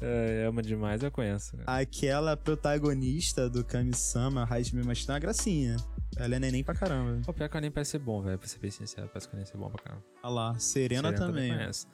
É, 0.00 0.46
ama 0.46 0.62
demais, 0.62 1.02
eu 1.02 1.10
conheço. 1.10 1.56
Aquela 1.66 2.36
protagonista 2.36 3.48
do 3.48 3.62
Kami-sama 3.64 4.44
Hajime 4.50 4.82
Mashita 4.84 5.12
é 5.12 5.14
uma 5.14 5.18
gracinha. 5.20 5.76
Ela 6.16 6.36
é 6.36 6.38
neném 6.38 6.62
pra 6.64 6.74
caramba. 6.74 7.20
O 7.26 7.32
pior 7.32 7.48
que 7.48 7.54
o 7.54 7.58
anime 7.58 7.72
parece 7.72 7.92
ser 7.92 7.98
bom, 7.98 8.20
velho. 8.22 8.38
Pra 8.38 8.46
ser 8.48 8.58
bem 8.58 8.70
sincero, 8.70 9.08
parece 9.08 9.28
que 9.28 9.34
o 9.34 9.36
anime 9.36 9.50
ser 9.50 9.56
bom 9.58 9.70
pra 9.70 9.82
caramba. 9.82 10.04
Olha 10.22 10.32
lá, 10.34 10.58
Serena, 10.58 11.08
Serena 11.10 11.26
também. 11.26 11.52
conheço. 11.56 11.86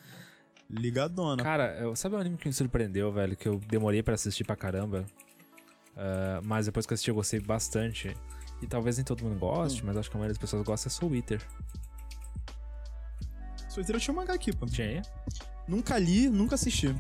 Ligadona. 0.70 1.42
Cara, 1.42 1.76
eu- 1.80 1.94
sabe 1.96 2.14
um 2.16 2.18
anime 2.18 2.36
que 2.36 2.46
me 2.48 2.52
surpreendeu, 2.52 3.12
velho? 3.12 3.36
Que 3.36 3.48
eu 3.48 3.58
demorei 3.68 4.02
pra 4.02 4.14
assistir 4.14 4.44
pra 4.44 4.56
caramba. 4.56 5.04
Ah, 5.98 6.40
mas 6.44 6.66
depois 6.66 6.86
que 6.86 6.92
eu 6.92 6.94
assisti 6.94 7.10
eu 7.10 7.14
gostei 7.14 7.40
bastante. 7.40 8.16
E 8.62 8.66
talvez 8.66 8.96
nem 8.96 9.04
todo 9.04 9.22
mundo 9.22 9.34
Hum. 9.36 9.38
goste, 9.40 9.84
mas 9.84 9.96
acho 9.96 10.10
que 10.10 10.16
a 10.16 10.18
maioria 10.18 10.32
das 10.34 10.40
pessoas 10.40 10.62
gosta 10.64 10.88
é 10.88 10.90
Soul 10.90 11.14
Eater. 11.16 11.40
Solteiro 13.68 14.00
tinha 14.00 14.12
um 14.12 14.16
mangá 14.16 14.34
aqui, 14.34 14.52
pô. 14.54 14.66
Tinha? 14.66 15.02
Nunca 15.66 15.98
li, 15.98 16.28
nunca 16.28 16.54
assisti. 16.54 16.94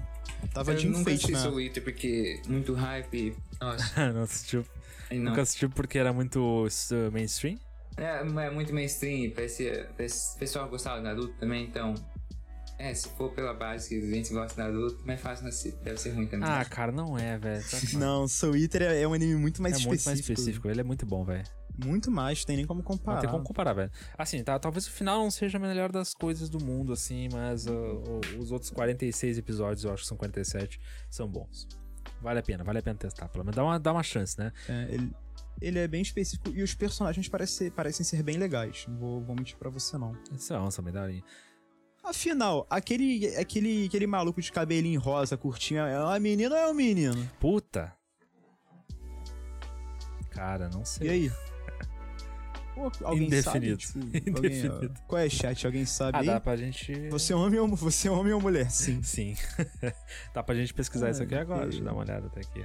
Tava 0.52 0.74
de 0.74 0.86
eu 0.86 0.92
nunca 0.92 1.10
enfeite 1.10 1.24
assisti 1.24 1.32
na... 1.32 1.38
Soul 1.42 1.60
Eater 1.60 1.82
porque 1.82 2.42
muito 2.46 2.74
hype. 2.74 3.36
Nossa, 3.60 4.12
não 4.12 4.22
assistiu. 4.22 4.64
não. 5.10 5.18
Nunca 5.30 5.42
assistiu 5.42 5.70
porque 5.70 5.98
era 5.98 6.12
muito 6.12 6.66
uh, 6.66 7.12
mainstream? 7.12 7.56
É, 7.96 8.20
é 8.20 8.50
muito 8.50 8.72
mainstream, 8.72 9.32
parece, 9.32 9.68
o 9.68 10.38
pessoal 10.38 10.68
gostava 10.68 10.98
de 10.98 11.04
Naruto 11.04 11.34
também, 11.40 11.64
então. 11.64 11.94
É, 12.78 12.94
se 12.94 13.08
for 13.10 13.32
pela 13.32 13.52
base 13.52 13.88
que 13.88 13.96
a 13.96 14.14
gente 14.14 14.32
gosta 14.32 14.54
de 14.54 14.68
Naruto, 14.68 15.04
mais 15.04 15.20
fácil 15.20 15.44
deve 15.82 15.98
ser 15.98 16.10
ruim 16.10 16.26
também. 16.28 16.48
Ah, 16.48 16.64
cara, 16.64 16.92
não 16.92 17.18
é, 17.18 17.36
velho. 17.36 17.62
Tá- 17.68 17.76
Não, 17.98 18.28
Soul 18.28 18.56
Eater 18.56 18.82
é 18.82 19.02
é 19.02 19.08
um 19.08 19.12
anime 19.12 19.34
muito 19.34 19.60
mais 19.60 19.74
é 19.74 19.78
específico. 19.78 19.90
muito 19.98 20.06
mais 20.06 20.18
específico. 20.20 20.68
Ele 20.68 20.80
é 20.80 20.84
muito 20.84 21.04
bom, 21.04 21.24
velho. 21.24 21.44
Muito 21.84 22.10
mais, 22.10 22.44
tem 22.44 22.56
nem 22.56 22.66
como 22.66 22.82
comparar. 22.82 23.16
Não 23.16 23.20
tem 23.22 23.30
como 23.30 23.44
comparar, 23.44 23.72
velho. 23.72 23.90
Assim, 24.16 24.42
tá, 24.44 24.58
talvez 24.58 24.86
o 24.86 24.90
final 24.90 25.18
não 25.18 25.30
seja 25.30 25.58
a 25.58 25.60
melhor 25.60 25.90
das 25.92 26.12
coisas 26.14 26.48
do 26.48 26.64
mundo, 26.64 26.92
assim, 26.92 27.28
mas 27.32 27.66
uh, 27.66 27.72
o- 27.72 28.20
os 28.40 28.50
outros 28.52 28.70
46 28.70 29.38
episódios, 29.38 29.84
eu 29.84 29.92
acho 29.92 30.02
que 30.02 30.08
são 30.08 30.16
47, 30.16 30.80
são 31.10 31.28
bons. 31.28 31.66
Vale 32.20 32.40
a 32.40 32.42
pena, 32.42 32.64
vale 32.64 32.78
a 32.78 32.82
pena 32.82 32.96
testar. 32.98 33.28
Pelo 33.28 33.44
menos 33.44 33.54
dá 33.56 33.64
uma, 33.64 33.78
dá 33.78 33.92
uma 33.92 34.02
chance, 34.02 34.36
né? 34.38 34.52
É, 34.68 34.86
ele, 34.90 35.12
ele 35.60 35.78
é 35.78 35.86
bem 35.86 36.02
específico 36.02 36.50
e 36.52 36.62
os 36.64 36.74
personagens 36.74 37.28
parecem, 37.28 37.70
parecem 37.70 38.04
ser 38.04 38.22
bem 38.24 38.36
legais. 38.38 38.84
Não 38.88 38.96
vou, 38.98 39.20
vou 39.20 39.36
mentir 39.36 39.56
pra 39.56 39.70
você, 39.70 39.96
não. 39.98 40.16
São, 40.36 40.68
são 40.72 40.84
bem 40.84 40.92
daorinha. 40.92 41.22
Afinal, 42.08 42.66
aquele, 42.70 43.36
aquele, 43.36 43.86
aquele 43.86 44.06
maluco 44.06 44.40
de 44.40 44.50
cabelinho 44.50 44.98
rosa, 45.00 45.36
curtinho, 45.36 45.80
é 45.80 45.98
uma 46.02 46.18
menina 46.18 46.54
ou 46.54 46.60
é 46.60 46.70
um 46.70 46.74
menino? 46.74 47.28
Puta! 47.38 47.92
Cara, 50.30 50.68
não 50.68 50.84
sei. 50.84 51.06
E 51.06 51.10
aí? 51.10 51.32
Pô, 52.74 52.90
alguém 53.04 53.26
Indefinido. 53.26 53.42
sabe? 53.42 53.76
Tipo, 53.76 53.98
alguém- 54.36 54.58
Indefinido. 54.58 54.94
qual 55.06 55.20
é 55.20 55.28
chat? 55.28 55.66
Alguém 55.66 55.84
sabe 55.84 56.16
Ah, 56.16 56.20
aí? 56.20 56.26
dá 56.26 56.40
pra 56.40 56.56
gente. 56.56 57.08
Você 57.10 57.32
é 57.32 57.36
homem 57.36 57.58
ou, 57.58 57.68
você 57.76 58.08
é 58.08 58.10
homem 58.10 58.32
ou 58.32 58.40
mulher? 58.40 58.70
Sim. 58.70 59.02
Sim. 59.04 59.36
dá 60.32 60.42
pra 60.42 60.54
gente 60.54 60.72
pesquisar 60.72 61.08
Ah, 61.08 61.10
isso 61.10 61.22
aqui 61.22 61.34
agora. 61.34 61.64
Deixa 61.64 61.80
eu 61.80 61.84
dar 61.84 61.92
uma 61.92 62.02
olhada 62.02 62.26
até 62.28 62.40
aqui. 62.40 62.64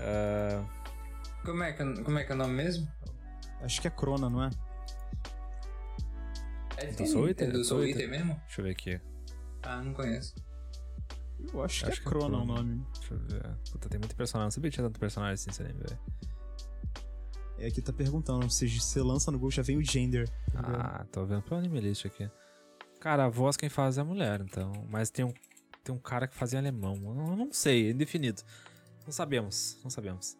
Ah, 0.00 0.62
Como, 1.44 1.62
é 1.62 1.72
que, 1.72 2.02
como 2.02 2.18
é 2.18 2.24
que 2.24 2.32
é 2.32 2.34
o 2.34 2.38
nome 2.38 2.54
mesmo? 2.54 2.86
Acho 3.62 3.80
que 3.80 3.86
é 3.86 3.90
Crona, 3.90 4.28
não 4.28 4.42
é? 4.44 4.50
É, 6.80 6.86
Do 6.92 7.06
Soul 7.06 7.28
Eater? 7.28 7.48
É 7.48 7.52
do 7.52 7.64
Soul 7.64 7.84
Eater 7.86 8.08
mesmo? 8.08 8.34
deixa 8.46 8.60
eu 8.60 8.64
ver 8.64 8.70
aqui. 8.70 9.00
Ah, 9.62 9.82
não 9.82 9.92
conheço. 9.92 10.34
Eu 11.52 11.62
acho, 11.62 11.84
que 11.84 11.90
Acho 11.90 12.00
é 12.00 12.02
que 12.02 12.08
é 12.08 12.10
Crona 12.10 12.38
o 12.38 12.44
Crona. 12.44 12.62
nome. 12.62 12.86
Deixa 12.94 13.14
eu 13.14 13.18
ver. 13.18 13.56
Puta, 13.70 13.88
tem 13.88 13.98
muito 13.98 14.16
personagem. 14.16 14.46
Não 14.46 14.50
sabia 14.50 14.70
que 14.70 14.74
tinha 14.76 14.86
tanto 14.86 14.98
personagem 15.00 15.34
assim, 15.34 15.50
você 15.50 15.62
nem 15.62 15.72
vê. 15.72 15.96
É 17.58 17.66
aqui 17.66 17.82
tá 17.82 17.92
perguntando, 17.92 18.44
ou 18.44 18.50
seja, 18.50 18.80
você 18.80 19.00
lança 19.00 19.30
no 19.32 19.38
Gol, 19.38 19.50
já 19.50 19.62
vem 19.62 19.76
o 19.76 19.84
gender. 19.84 20.28
Ah, 20.54 21.04
tô 21.10 21.24
vendo 21.26 21.42
pelo 21.42 21.58
anime 21.58 21.80
list 21.80 22.06
aqui. 22.06 22.30
Cara, 23.00 23.24
a 23.24 23.28
voz 23.28 23.56
quem 23.56 23.68
faz 23.68 23.98
é 23.98 24.00
a 24.00 24.04
mulher, 24.04 24.40
então. 24.40 24.72
Mas 24.88 25.10
tem 25.10 25.24
um, 25.24 25.32
tem 25.82 25.92
um 25.94 25.98
cara 25.98 26.28
que 26.28 26.34
faz 26.36 26.52
em 26.52 26.58
alemão. 26.58 26.94
Eu 26.96 27.36
não, 27.36 27.52
sei, 27.52 27.88
é 27.88 27.90
indefinido. 27.90 28.42
Não 29.04 29.12
sabemos, 29.12 29.78
não 29.82 29.90
sabemos. 29.90 30.36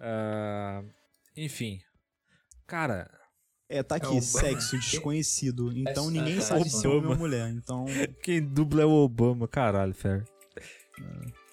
Ah, 0.00 0.82
enfim. 1.36 1.80
Cara, 2.66 3.10
É, 3.72 3.82
tá 3.82 3.94
É 3.94 3.98
aqui, 3.98 4.06
Obama. 4.06 4.20
sexo 4.22 4.78
desconhecido. 4.78 5.72
Então 5.76 6.08
É- 6.08 6.10
ninguém 6.10 6.40
sabe 6.40 6.64
tá. 6.64 6.70
se 6.70 6.86
é 6.86 6.90
homem 6.90 7.10
ou 7.10 7.16
mulher. 7.16 7.48
Então 7.50 7.86
quem 8.22 8.40
dubla 8.42 8.82
é 8.82 8.84
o 8.84 8.90
Obama, 8.90 9.48
caralho, 9.48 9.94
Fer. 9.94 10.24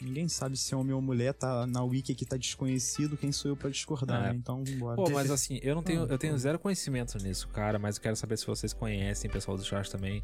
ninguém 0.02 0.28
sabe 0.28 0.58
se 0.58 0.74
é 0.74 0.78
homem 0.78 0.94
ou 0.94 1.02
mulher. 1.02 1.34
Tá 1.34 1.66
na 1.66 1.84
wiki 1.84 2.12
aqui 2.12 2.26
tá 2.26 2.38
desconhecido. 2.38 3.18
Quem 3.18 3.32
sou 3.32 3.52
eu 3.52 3.56
pra 3.58 3.70
discordar? 3.70 4.26
É. 4.26 4.30
né? 4.34 4.36
Então 4.36 4.64
vambora. 4.64 4.96
Pô, 4.96 5.10
mas 5.10 5.32
assim, 5.32 5.60
eu 5.64 5.74
não 5.76 5.82
tenho, 5.84 6.04
Ah, 6.04 6.08
eu 6.10 6.18
tenho 6.18 6.34
pô. 6.34 6.40
zero 6.40 6.60
conhecimento 6.60 7.18
nisso, 7.18 7.48
cara, 7.50 7.80
mas 7.80 7.96
eu 7.96 8.02
quero 8.02 8.16
saber 8.16 8.38
se 8.38 8.46
vocês 8.46 8.74
conhecem, 8.74 9.30
pessoal 9.30 9.58
do 9.58 9.64
chat 9.64 9.90
também, 9.90 10.22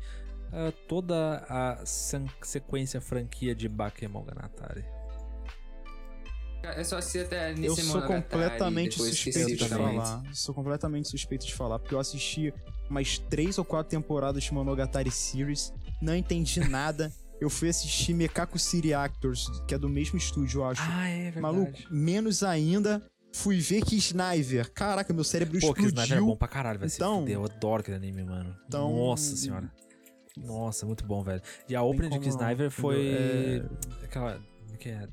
ah, 0.51 0.71
toda 0.87 1.45
a 1.49 1.83
sequência 1.85 2.99
franquia 3.01 3.55
de 3.55 3.67
Bakemonogatari. 3.69 4.83
É 6.71 6.83
só 6.83 6.99
se 7.01 7.19
até 7.19 7.53
Eu 7.57 7.75
sou 7.75 8.01
completamente 8.01 8.95
suspeito 8.97 9.55
de 9.55 9.67
falar. 9.69 10.23
Sou 10.33 10.53
completamente 10.55 11.07
suspeito 11.07 11.45
de 11.45 11.53
falar, 11.53 11.79
porque 11.79 11.93
eu 11.95 11.99
assisti 11.99 12.53
umas 12.89 13.17
três 13.17 13.57
ou 13.57 13.65
quatro 13.65 13.89
temporadas 13.89 14.43
de 14.43 14.53
Monogatari 14.53 15.11
Series, 15.11 15.73
não 16.01 16.15
entendi 16.15 16.59
nada. 16.69 17.11
Eu 17.41 17.49
fui 17.49 17.67
assistir 17.67 18.13
Mekaku 18.13 18.57
City 18.57 18.93
Actors, 18.93 19.49
que 19.67 19.75
é 19.75 19.77
do 19.77 19.89
mesmo 19.89 20.17
estúdio, 20.17 20.59
eu 20.61 20.65
acho. 20.65 20.81
Ah, 20.85 21.07
é 21.09 21.23
verdade. 21.31 21.41
Maluco, 21.41 21.77
menos 21.91 22.43
ainda, 22.43 23.05
fui 23.33 23.59
ver 23.59 23.83
que 23.83 23.97
Sniper. 23.97 24.71
Caraca, 24.71 25.13
meu 25.13 25.23
cérebro 25.25 25.59
Pô, 25.59 25.73
que 25.73 25.81
explodiu. 25.81 26.03
Sniper 26.03 26.17
é 26.17 26.21
bom 26.21 26.37
pra 26.37 26.47
caralho, 26.47 26.79
vai 26.79 26.87
se 26.87 26.95
Então- 26.95 27.19
fuder. 27.21 27.35
Eu 27.35 27.43
adoro 27.43 27.81
aquele 27.81 27.97
anime, 27.97 28.23
mano. 28.23 28.55
Então- 28.65 28.89
Nossa 28.95 29.35
senhora. 29.35 29.69
Nossa, 30.37 30.85
muito 30.85 31.05
bom, 31.05 31.23
velho. 31.23 31.41
E 31.67 31.75
a 31.75 31.81
opening 31.83 32.19
de 32.19 32.29
Sniper 32.29 32.69
foi. 32.71 33.05
entendeu? 33.09 33.69
Aquela. 34.03 34.33
Como 34.35 34.73
é 34.73 34.77
que 34.77 34.89
é? 34.89 35.07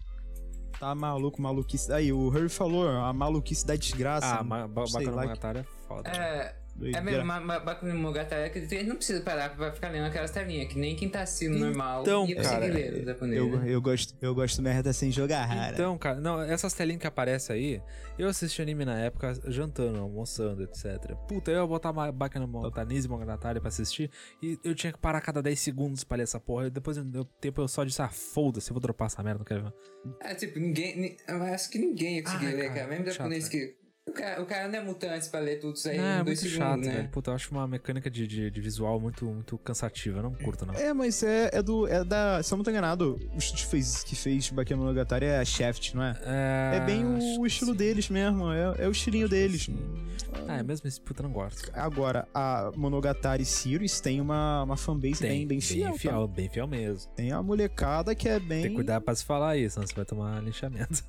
Tá 0.83 0.97
maluco, 0.97 1.41
maluquice. 1.41 1.93
Aí, 1.93 2.13
o 2.13 2.29
Harry 2.31 2.49
falou, 2.49 2.89
a 2.89 3.13
maluquice 3.13 3.65
da 3.65 3.77
desgraça. 3.77 4.41
Ah, 4.41 4.43
ma 4.43 4.67
ba 4.67 4.83
Bacana 4.83 5.11
lá, 5.13 5.23
Monogatari 5.23 5.59
é 5.61 5.65
foda. 5.87 6.11
É, 6.11 6.57
doideira. 6.75 6.99
é 6.99 7.01
mesmo, 7.13 7.25
ma- 7.27 7.41
ma- 7.41 7.61
Bakunin 7.61 7.93
é 7.93 8.45
a 8.45 8.49
gente 8.49 8.85
não 8.89 8.97
precisa 8.97 9.21
parar 9.23 9.55
pra 9.57 9.73
ficar 9.73 9.89
lendo 9.91 10.07
aquelas 10.07 10.31
telinhas, 10.31 10.73
que 10.73 10.79
nem 10.79 10.97
quem 10.97 11.09
tá 11.09 11.23
assistindo 11.23 11.59
normal 11.59 12.03
Então, 12.03 12.27
ia 12.27 12.37
cara, 12.37 12.67
conseguir 12.67 12.73
ler. 12.73 13.37
Eu, 13.37 13.59
né? 13.59 13.65
eu, 13.69 13.81
gosto, 13.81 14.15
eu 14.21 14.35
gosto 14.35 14.63
merda 14.63 14.93
sem 14.93 15.11
jogar 15.11 15.45
rara. 15.45 15.73
Então, 15.75 15.97
cara, 15.99 16.21
não, 16.21 16.41
essas 16.41 16.73
telinhas 16.73 17.01
que 17.01 17.07
aparecem 17.07 17.55
aí, 17.55 17.83
eu 18.19 18.29
assisti 18.29 18.61
anime 18.63 18.85
na 18.85 18.99
época, 18.99 19.33
jantando, 19.49 19.99
almoçando, 20.01 20.63
etc. 20.63 21.15
Puta, 21.29 21.51
eu 21.51 21.61
ia 21.61 21.67
botar 21.67 21.91
uma 21.91 22.11
Bacana 22.13 22.47
Monogatari 22.47 23.09
Monogatari 23.09 23.61
pra 23.61 23.69
assistir 23.69 24.11
e 24.43 24.59
eu 24.65 24.75
tinha 24.75 24.93
que 24.93 24.99
parar 24.99 25.19
a 25.19 25.21
cada 25.21 25.43
10 25.43 25.59
segundos 25.59 26.05
pra 26.05 26.17
ler 26.17 26.25
essa 26.25 26.41
porra. 26.41 26.67
E 26.67 26.71
depois 26.71 26.97
do 26.97 27.25
tempo 27.25 27.61
eu 27.61 27.69
só 27.69 27.85
disse, 27.85 28.01
ah, 28.03 28.09
foda-se, 28.09 28.71
eu 28.71 28.75
vou 28.75 28.81
dropar 28.81 29.07
essa 29.07 29.23
merda, 29.23 29.39
não 29.39 29.45
quero 29.45 29.63
ver. 29.65 29.73
É, 30.21 30.35
tipo, 30.35 30.59
ninguém. 30.59 30.97
ni- 30.99 31.17
Eu 31.29 31.43
acho 31.45 31.71
que 31.71 31.79
ninguém 31.79 32.17
ia 32.17 32.23
conseguir 32.25 32.47
Ah, 32.47 32.51
ler, 32.51 32.69
cara, 32.69 32.75
cara. 32.75 32.87
Mesmo 32.89 33.07
japonês 33.11 33.45
chato, 33.45 33.51
que. 33.53 33.82
O 34.09 34.11
cara, 34.13 34.43
o 34.43 34.47
cara 34.47 34.67
não 34.69 34.79
é 34.81 34.83
mutante 34.83 35.29
pra 35.31 35.39
ler 35.39 35.61
tudo 35.61 35.77
isso 35.77 35.89
aí 35.89 35.97
É, 35.97 36.01
em 36.01 36.15
muito 36.17 36.25
dois 36.27 36.41
chato, 36.41 36.51
segundos, 36.51 36.87
né? 36.89 36.95
velho. 36.97 37.09
Puta, 37.11 37.31
eu 37.31 37.35
acho 37.37 37.51
uma 37.53 37.69
mecânica 37.69 38.11
de, 38.11 38.27
de, 38.27 38.51
de 38.51 38.61
visual 38.61 38.99
muito, 38.99 39.25
muito 39.25 39.57
cansativa, 39.59 40.19
eu 40.19 40.23
não 40.25 40.35
curto, 40.35 40.67
não. 40.67 40.75
É, 40.75 40.93
mas 40.93 41.23
é, 41.23 41.51
é 41.53 41.63
do. 41.63 41.87
É 41.87 42.03
da. 42.03 42.43
Se 42.43 42.53
eu 42.53 42.57
não 42.57 42.65
tô 42.65 42.71
enganado, 42.73 43.21
o 43.33 43.39
estúdio 43.39 43.69
fez, 43.69 44.03
que 44.03 44.17
fez 44.17 44.51
Bakemonogatari 44.51 45.27
é 45.27 45.39
a 45.39 45.45
Shaft, 45.45 45.95
não 45.95 46.03
é? 46.03 46.19
É, 46.25 46.77
É 46.79 46.81
bem 46.81 47.05
o, 47.05 47.41
o 47.43 47.47
estilo 47.47 47.75
deles 47.77 48.09
mesmo, 48.11 48.51
é, 48.53 48.75
é 48.79 48.89
o 48.89 48.91
estilinho 48.91 49.29
deles. 49.29 49.71
Ah, 50.49 50.59
é 50.59 50.63
mesmo 50.65 50.89
esse 50.89 51.01
puta, 51.01 51.23
não 51.23 51.31
gosto. 51.31 51.71
Agora, 51.73 52.27
a 52.35 52.73
Monogatari 52.75 53.45
Series 53.45 54.01
tem 54.01 54.21
uma, 54.21 54.65
uma 54.65 54.77
fanbase 54.77 55.23
bem, 55.23 55.47
bem 55.47 55.61
fiel. 55.61 55.85
Bem 55.85 55.93
tá? 55.93 55.99
fiel, 56.01 56.27
bem 56.29 56.49
fiel 56.49 56.67
mesmo. 56.67 57.13
Tem 57.15 57.31
a 57.31 57.41
molecada 57.41 58.17
que 58.17 58.29
é 58.29 58.41
bem. 58.41 58.63
Tem 58.63 58.71
que 58.71 58.77
cuidar 58.77 59.01
pra 59.01 59.15
se 59.15 59.25
falar 59.25 59.57
isso, 59.57 59.75
senão 59.75 59.87
você 59.87 59.95
vai 59.95 60.05
tomar 60.05 60.43
linchamento. 60.43 61.05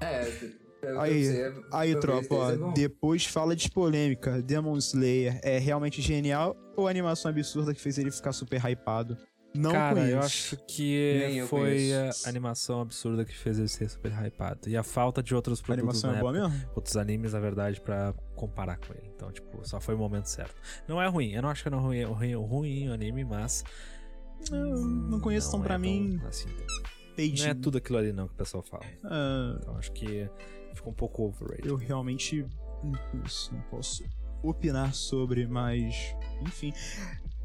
É. 0.00 0.20
É, 0.20 0.61
Aí, 0.98 1.24
sei, 1.24 1.52
Aí, 1.72 1.92
a 1.94 1.98
tropa, 2.00 2.34
ó, 2.34 2.50
é 2.50 2.72
depois 2.74 3.24
fala 3.24 3.54
de 3.54 3.70
polêmica. 3.70 4.42
Demon 4.42 4.76
Slayer 4.78 5.38
é 5.42 5.58
realmente 5.58 6.02
genial 6.02 6.56
ou 6.76 6.86
a 6.88 6.90
animação 6.90 7.30
absurda 7.30 7.72
que 7.72 7.80
fez 7.80 7.98
ele 7.98 8.10
ficar 8.10 8.32
super 8.32 8.60
hypado? 8.64 9.16
Não 9.54 9.70
Cara, 9.72 9.96
conheço. 9.96 10.12
eu 10.12 10.18
acho 10.20 10.56
que 10.66 10.94
eu 11.36 11.46
foi 11.46 11.90
a 11.92 12.10
animação 12.28 12.80
absurda 12.80 13.22
que 13.22 13.36
fez 13.36 13.58
ele 13.58 13.68
ser 13.68 13.88
super 13.90 14.10
hypado. 14.10 14.66
E 14.66 14.76
a 14.76 14.82
falta 14.82 15.22
de 15.22 15.34
outros 15.34 15.60
A 15.60 15.62
produtos 15.62 16.02
animação 16.02 16.10
na 16.12 16.16
é 16.16 16.20
boa 16.20 16.32
época, 16.36 16.48
mesmo? 16.48 16.70
outros 16.74 16.96
animes, 16.96 17.32
na 17.34 17.38
verdade, 17.40 17.78
pra 17.80 18.14
comparar 18.34 18.78
com 18.78 18.94
ele. 18.94 19.12
Então, 19.14 19.30
tipo, 19.30 19.60
só 19.68 19.78
foi 19.78 19.94
o 19.94 19.98
momento 19.98 20.24
certo. 20.26 20.54
Não 20.88 21.00
é 21.02 21.06
ruim, 21.06 21.32
eu 21.32 21.42
não 21.42 21.50
acho 21.50 21.62
que 21.62 21.68
não 21.70 21.78
é 21.92 22.02
ruim, 22.02 22.04
ruim, 22.04 22.34
ruim 22.34 22.88
o 22.88 22.92
anime, 22.94 23.24
mas. 23.24 23.62
Eu 24.50 24.74
não 24.80 25.20
conheço, 25.20 25.48
então 25.48 25.58
não 25.60 25.66
pra 25.66 25.74
é 25.74 25.78
mim, 25.78 26.16
tão 26.18 26.28
assim, 26.28 26.48
então. 26.48 27.36
Não 27.44 27.50
é 27.50 27.54
tudo 27.54 27.76
aquilo 27.76 27.98
ali 27.98 28.10
não 28.10 28.26
que 28.26 28.32
o 28.32 28.36
pessoal 28.38 28.62
fala. 28.62 28.84
Ah, 29.04 29.58
Então 29.60 29.76
acho 29.76 29.92
que 29.92 30.28
ficou 30.74 30.92
um 30.92 30.96
pouco 30.96 31.24
overrated. 31.24 31.68
eu 31.68 31.76
realmente 31.76 32.46
não 32.82 33.60
posso 33.70 34.04
opinar 34.42 34.94
sobre, 34.94 35.46
mas. 35.46 36.14
Enfim. 36.42 36.72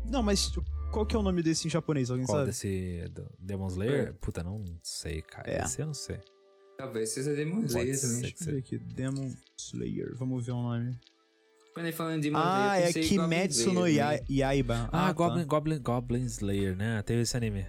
Não, 0.05 0.23
mas 0.23 0.51
qual 0.91 1.05
que 1.05 1.15
é 1.15 1.19
o 1.19 1.21
nome 1.21 1.43
desse 1.43 1.67
em 1.67 1.69
japonês? 1.69 2.09
Alguém 2.09 2.25
Qual 2.25 2.37
sabe? 2.37 2.49
desse 2.49 3.03
Demon 3.39 3.67
Slayer? 3.67 4.13
Puta, 4.15 4.41
não 4.43 4.63
sei, 4.81 5.21
cara. 5.21 5.49
É. 5.51 5.61
Esse 5.63 5.81
eu 5.81 5.87
não 5.87 5.93
sei. 5.93 6.19
Talvez 6.77 7.09
seja 7.09 7.33
Demon 7.35 7.61
Slayer 7.65 7.99
também. 7.99 8.21
Deixa 8.21 8.35
eu 8.41 8.53
ver 8.53 8.59
aqui. 8.59 8.77
Demon 8.77 9.33
Slayer. 9.57 10.15
Vamos 10.15 10.45
ver 10.45 10.51
o 10.51 10.61
nome. 10.61 10.97
Quando 11.73 11.85
ele 11.87 11.95
falando 11.95 12.15
de 12.21 12.29
Demon 12.29 12.39
Ah, 12.39 12.79
Slayer, 12.79 12.81
eu 12.81 12.85
é 12.85 12.89
em 12.89 12.93
Goblin 12.93 13.07
Kimetsu 13.09 13.73
no 13.73 13.87
Slayer. 13.87 14.23
Yaiba. 14.29 14.89
Ah, 14.91 15.07
tá. 15.07 15.13
Goblin, 15.13 15.45
Goblin, 15.45 15.79
Goblin 15.79 16.23
Slayer, 16.25 16.75
né? 16.75 17.01
Teve 17.03 17.21
esse 17.21 17.35
anime. 17.37 17.65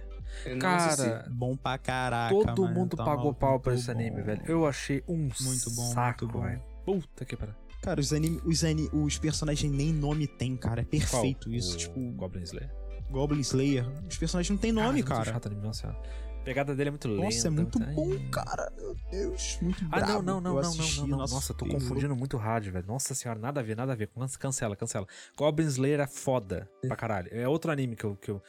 Cara. 0.59 1.25
Bom 1.29 1.55
pra 1.55 1.77
caraca. 1.77 2.33
Todo 2.33 2.61
mano, 2.63 2.73
mundo 2.73 2.97
tá 2.97 3.03
pagou 3.03 3.33
pau 3.33 3.59
pra 3.59 3.73
esse 3.73 3.89
anime, 3.89 4.17
bom. 4.19 4.23
velho. 4.25 4.41
Eu 4.45 4.65
achei 4.65 5.03
um 5.07 5.29
Muito 5.41 5.71
bom, 5.75 5.91
saco, 5.93 6.25
muito 6.25 6.37
bom. 6.37 6.43
velho. 6.45 6.61
Puta 6.85 7.25
que 7.25 7.35
pariu. 7.35 7.55
Cara, 7.81 7.99
os, 8.01 8.11
anime, 8.11 8.41
os, 8.45 8.63
ani- 8.63 8.89
os 8.91 9.17
personagens 9.17 9.71
nem 9.71 9.93
nome 9.93 10.27
tem, 10.27 10.55
cara. 10.57 10.81
É 10.81 10.85
perfeito 10.85 11.47
Qual? 11.47 11.55
isso. 11.55 11.75
O 11.75 11.77
Tipo, 11.77 11.99
Goblin 12.11 12.43
Slayer. 12.43 12.69
Goblin 13.09 13.39
Slayer. 13.41 13.85
Os 14.07 14.17
personagens 14.17 14.49
não 14.49 14.57
tem 14.57 14.71
nome, 14.71 14.99
Ah, 14.99 15.01
é 15.01 15.03
cara. 15.03 15.19
Muito 15.21 15.33
chato 15.33 15.45
anime, 15.47 15.61
nossa. 15.61 15.87
A 15.89 16.41
pegada 16.43 16.75
dele 16.75 16.87
é 16.87 16.91
muito 16.91 17.07
lenta. 17.07 17.23
Nossa, 17.23 17.47
é 17.47 17.49
muito 17.51 17.83
ai. 17.83 17.93
bom, 17.93 18.29
cara. 18.31 18.71
Meu 18.77 18.95
Deus, 19.11 19.59
muito 19.61 19.85
Ah, 19.91 19.97
brabo. 19.99 20.11
não, 20.13 20.21
não, 20.21 20.41
não, 20.41 20.55
Eu 20.57 20.61
não, 20.63 20.69
assisti, 20.69 20.99
não, 21.01 21.07
não, 21.07 21.17
não. 21.19 21.25
Nossa, 21.27 21.53
tô 21.53 21.65
confundindo 21.65 22.15
muito 22.15 22.37
rádio, 22.37 22.71
velho. 22.73 22.85
Nossa 22.87 23.13
senhora, 23.13 23.39
nada 23.39 23.59
a 23.59 23.63
ver, 23.63 23.75
nada 23.77 23.91
a 23.93 23.95
ver. 23.95 24.07
Can- 24.07 24.27
Cancela, 24.39 24.75
cancela. 24.75 25.05
Goblin 25.37 25.65
Slayer 25.67 25.99
é 25.99 26.07
foda 26.07 26.69
pra 26.87 26.95
caralho. 26.95 27.29
É 27.31 27.47
outro 27.47 27.71
anime 27.71 27.95
que 27.95 28.03
eu. 28.05 28.15
Que 28.15 28.31
eu... 28.31 28.41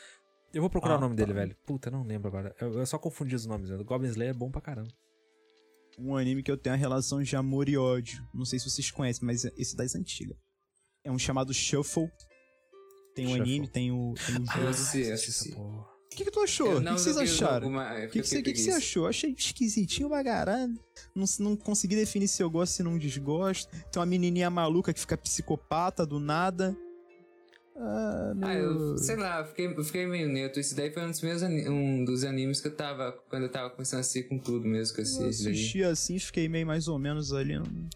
eu 0.53 0.61
vou 0.61 0.71
procurar 0.71 0.95
Ah, 0.95 0.99
o 0.99 1.01
nome 1.01 1.15
tá. 1.17 1.23
dele, 1.23 1.33
velho. 1.33 1.57
Puta, 1.67 1.89
eu 1.89 1.93
não 1.93 2.03
lembro 2.05 2.29
agora. 2.29 2.55
Eu, 2.61 2.73
eu 2.79 2.87
só 2.87 2.99
confundi 2.99 3.35
os 3.35 3.47
nomes. 3.47 3.69
Velho. 3.71 3.85
Goblin 3.85 4.09
Slayer 4.11 4.35
é 4.35 4.37
bom 4.37 4.51
pra 4.51 4.61
caramba. 4.61 4.89
Um 5.99 6.17
anime 6.17 6.43
que 6.43 6.51
eu 6.51 6.57
tenho 6.57 6.75
a 6.75 6.79
relação 6.79 7.23
de 7.23 7.37
amor 7.37 7.69
e 7.69 7.77
ódio. 7.77 8.23
Não 8.33 8.45
sei 8.45 8.59
se 8.59 8.71
vocês 8.71 8.91
conhecem, 8.91 9.27
mas 9.27 9.45
esse 9.45 9.77
das 9.77 9.95
antigas. 9.95 10.37
É 11.05 11.11
um 11.11 11.19
chamado 11.19 11.53
Shuffle. 11.53 12.09
Tem 13.15 13.27
o 13.27 13.29
Shuffle. 13.31 13.43
anime, 13.43 13.69
tem 13.69 13.91
o, 13.93 14.15
tem 14.27 14.37
o 14.37 14.41
Eu 14.41 14.47
jogo. 14.47 14.61
eu 14.65 14.69
Assisti 14.69 15.03
essa 15.03 15.13
assisti. 15.31 15.53
porra. 15.55 15.79
O 16.13 16.17
que, 16.17 16.25
que 16.25 16.31
tu 16.31 16.41
achou? 16.41 16.73
O 16.75 16.79
que, 16.79 16.85
não 16.85 16.95
que 16.95 17.01
vocês 17.03 17.17
o 17.17 17.21
acharam? 17.21 17.69
O 17.69 18.01
que, 18.09 18.09
que, 18.09 18.23
você, 18.25 18.43
que, 18.43 18.53
que 18.53 18.59
você 18.59 18.73
achou? 18.73 19.05
Eu 19.05 19.09
achei 19.11 19.31
esquisitinho 19.33 20.09
pra 20.09 20.25
caralho. 20.25 20.75
Não, 21.15 21.25
não 21.39 21.57
consegui 21.57 21.95
definir 21.95 22.27
se 22.27 22.43
eu 22.43 22.51
gosto 22.51 22.81
e 22.81 22.83
não 22.83 22.99
desgosto. 22.99 23.71
Tem 23.93 24.01
uma 24.01 24.07
menininha 24.07 24.51
maluca 24.51 24.93
que 24.93 24.99
fica 24.99 25.17
psicopata 25.17 26.05
do 26.05 26.19
nada. 26.19 26.77
Ah, 27.83 28.33
meu... 28.37 28.49
Ah, 28.49 28.55
eu 28.55 28.99
sei 28.99 29.17
lá, 29.17 29.39
eu 29.41 29.47
fiquei, 29.47 29.67
eu 29.69 29.85
fiquei 29.85 30.07
meio 30.07 30.29
neutro. 30.29 30.61
Esse 30.61 30.75
daí 30.75 30.91
foi 30.93 31.03
um 31.03 31.11
dos 31.11 31.23
meus 31.23 31.43
um 31.43 32.05
dos 32.05 32.25
animes 32.25 32.61
que 32.61 32.69
eu 32.69 32.77
tava. 32.77 33.13
Quando 33.31 33.45
eu 33.45 33.49
tava 33.49 33.71
começando 33.71 33.99
a 33.99 34.01
assistir 34.01 34.29
com 34.29 34.39
tudo 34.39 34.67
mesmo 34.69 34.95
que 34.95 35.01
eu 35.01 35.05
Eu 35.05 35.29
assisti. 35.29 35.45
daí. 35.45 35.53
assisti 35.55 35.83
assim, 35.85 36.19
fiquei 36.19 36.49
meio 36.49 36.67
mais 36.67 36.89
ou 36.89 36.99
menos 36.99 37.33
ali. 37.33 37.59
não- 37.59 37.89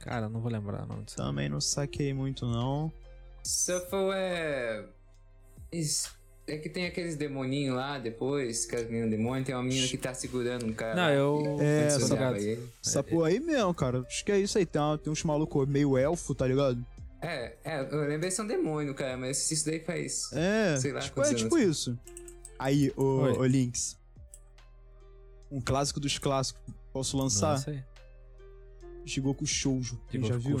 Cara, 0.00 0.28
não 0.28 0.40
vou 0.40 0.50
lembrar 0.50 0.84
o 0.84 0.86
nome 0.86 1.04
disso. 1.04 1.16
Também 1.16 1.48
não 1.48 1.60
saquei 1.60 2.12
muito, 2.12 2.46
não. 2.46 2.92
Shuffle 3.46 4.10
é. 4.14 4.84
Isso. 5.72 6.16
É 6.46 6.56
que 6.56 6.68
tem 6.68 6.86
aqueles 6.86 7.14
demoninhos 7.14 7.76
lá 7.76 7.98
depois, 7.98 8.64
que 8.64 8.74
as 8.74 8.84
meninas 8.88 9.10
demônio, 9.10 9.44
tem 9.44 9.54
uma 9.54 9.62
menina 9.62 9.86
que 9.86 9.98
tá 9.98 10.14
segurando 10.14 10.64
um 10.66 10.72
cara. 10.72 10.94
Não, 10.96 11.10
eu- 11.10 11.58
É, 11.60 11.86
essa-. 11.86 12.16
Essa 12.82 13.02
porra 13.04 13.28
aí 13.28 13.38
mesmo, 13.38 13.74
cara. 13.74 14.00
Acho 14.00 14.24
que 14.24 14.32
é 14.32 14.40
isso 14.40 14.56
aí. 14.56 14.64
Tem, 14.64 14.80
uma- 14.80 14.96
tem 14.98 15.12
uns 15.12 15.22
malucos 15.24 15.68
meio 15.68 15.96
elfo, 15.98 16.34
tá 16.34 16.46
ligado? 16.46 16.82
É, 17.20 17.56
é, 17.64 17.80
eu 17.80 18.06
lembrei 18.08 18.30
são 18.30 18.46
demônio, 18.46 18.94
cara, 18.94 19.16
mas 19.16 19.50
eu 19.50 19.54
isso 19.56 19.66
daí 19.66 19.80
faz. 19.80 20.30
É, 20.32 20.76
Sei 20.76 20.92
lá 20.92 21.00
tipo, 21.00 21.20
é 21.22 21.34
tipo 21.34 21.58
isso. 21.58 21.98
Aí, 22.58 22.92
ô, 22.96 23.22
Oi. 23.22 23.32
ô 23.38 23.44
Lynx. 23.44 23.98
Um 25.50 25.60
clássico 25.60 25.98
dos 25.98 26.18
clássicos. 26.18 26.62
Posso 26.92 27.16
lançar? 27.16 27.52
Não 27.54 27.58
sei. 27.62 27.84
Shigoku 29.04 29.46
Shoujo. 29.46 30.00
Quem 30.08 30.20
Higoku 30.20 30.34
já 30.34 30.48
viu? 30.48 30.60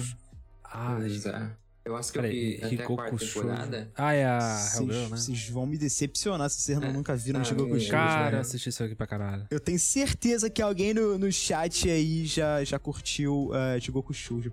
Ah, 0.64 0.98
é. 1.00 1.68
Eu 1.84 1.96
acho 1.96 2.12
que 2.12 2.18
eu 2.18 2.22
peraí. 2.22 2.56
vi 2.56 2.64
até 2.74 2.82
a 2.82 2.86
quarta 2.86 3.18
Shoujo. 3.18 3.48
temporada. 3.48 3.92
Ah, 3.96 4.12
é 4.12 4.24
a 4.26 4.38
Vocês- 4.40 4.74
Hellgirl, 4.80 5.00
né? 5.02 5.16
Vocês 5.16 5.48
vão 5.48 5.66
me 5.66 5.78
decepcionar 5.78 6.50
se 6.50 6.60
vocês 6.60 6.78
não, 6.78 6.88
É. 6.88 6.92
nunca 6.92 7.14
viram 7.16 7.40
Ah, 7.40 7.44
Shigoku 7.44 7.68
é. 7.76 7.78
Shoujo. 7.78 7.90
Cara, 7.90 8.30
né? 8.30 8.36
eu 8.36 8.40
assisti 8.40 8.68
isso 8.68 8.82
aqui 8.84 8.94
pra 8.94 9.06
caralho. 9.06 9.46
Eu 9.50 9.60
tenho 9.60 9.78
certeza 9.78 10.50
que 10.50 10.60
alguém 10.62 10.92
no, 10.94 11.16
no 11.18 11.30
chat 11.32 11.88
aí 11.88 12.24
já, 12.26 12.62
já 12.64 12.78
curtiu 12.78 13.50
uh, 13.50 13.80
Shigoku 13.80 14.12
Shoujo. 14.12 14.52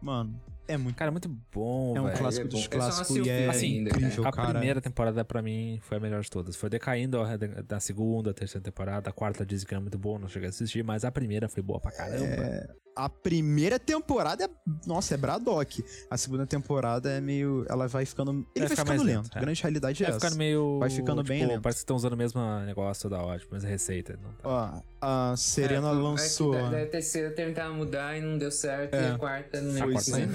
Mano, 0.00 0.40
é 0.68 0.76
muito. 0.76 0.96
Cara, 0.96 1.10
muito 1.10 1.28
bom, 1.52 1.96
É 1.96 2.00
um 2.00 2.04
velho. 2.04 2.18
clássico 2.18 2.46
é 2.46 2.48
dos 2.48 2.60
não 2.62 2.68
clássicos 2.70 3.16
e 3.16 3.28
é 3.30 3.46
cara. 3.46 3.64
incrível, 3.66 4.26
A 4.26 4.32
cara. 4.32 4.50
primeira 4.50 4.80
temporada 4.80 5.24
pra 5.24 5.42
mim 5.42 5.78
foi 5.82 5.96
a 5.96 6.00
melhor 6.00 6.22
de 6.22 6.30
todas. 6.30 6.56
Foi 6.56 6.70
decaindo 6.70 7.18
da 7.66 7.80
segunda, 7.80 8.32
terceira 8.32 8.62
temporada. 8.64 9.10
A 9.10 9.12
quarta 9.12 9.44
dizem 9.44 9.66
que 9.66 9.74
era 9.74 9.80
muito 9.80 9.98
boa, 9.98 10.18
não 10.18 10.28
cheguei 10.28 10.48
a 10.48 10.50
assistir, 10.50 10.82
mas 10.84 11.04
a 11.04 11.10
primeira 11.12 11.48
foi 11.48 11.62
boa 11.62 11.80
pra 11.80 11.90
caramba. 11.92 12.24
É, 12.24 12.68
a 12.94 13.08
primeira 13.08 13.78
temporada 13.78 14.44
é. 14.44 14.48
Nossa, 14.86 15.14
é 15.14 15.16
Braddock. 15.16 15.82
A 16.10 16.16
segunda 16.16 16.46
temporada 16.46 17.10
é 17.10 17.20
meio. 17.20 17.64
Ela 17.68 17.88
vai 17.88 18.04
ficando. 18.04 18.30
Ele 18.32 18.44
Vai 18.56 18.60
vai, 18.60 18.68
ficar 18.68 18.82
ficando 18.82 18.88
mais 18.98 19.02
lento. 19.02 19.22
lento, 19.24 19.34
A 19.34 19.38
é. 19.38 19.40
grande 19.42 19.62
realidade 19.62 20.02
é, 20.02 20.06
Vai 20.06 20.10
essa. 20.16 20.20
ficando 20.26 20.38
meio. 20.38 20.78
Vai 20.78 20.90
ficando 20.90 21.22
bem 21.24 21.40
tipo, 21.40 21.52
lento. 21.52 21.62
Parece 21.62 21.78
que 21.78 21.82
estão 21.84 21.96
usando 21.96 22.12
o 22.12 22.16
mesmo 22.16 22.40
negócio 22.66 23.08
da 23.08 23.22
ótima, 23.22 23.52
mesma 23.54 23.68
receita. 23.68 24.18
Não 24.22 24.30
tá. 24.32 24.42
Ó, 24.44 24.82
a 25.00 25.34
Serena 25.36 25.88
É, 25.88 25.90
é 25.90 25.94
que 25.94 26.02
lançou. 26.02 26.52
da, 26.52 26.70
da 26.70 26.86
terceira 26.86 27.30
tentaram 27.30 27.74
mudar 27.74 28.16
e 28.16 28.20
não 28.20 28.36
deu 28.38 28.50
certo, 28.50 28.94
É. 28.94 29.02
e 29.02 29.12
a 29.12 29.18
quarta 29.18 29.60
não 29.60 29.72
A 29.74 29.76
é 29.76 29.80
Foi 29.80 29.94
isso 29.94 30.10
mesmo. 30.12 30.32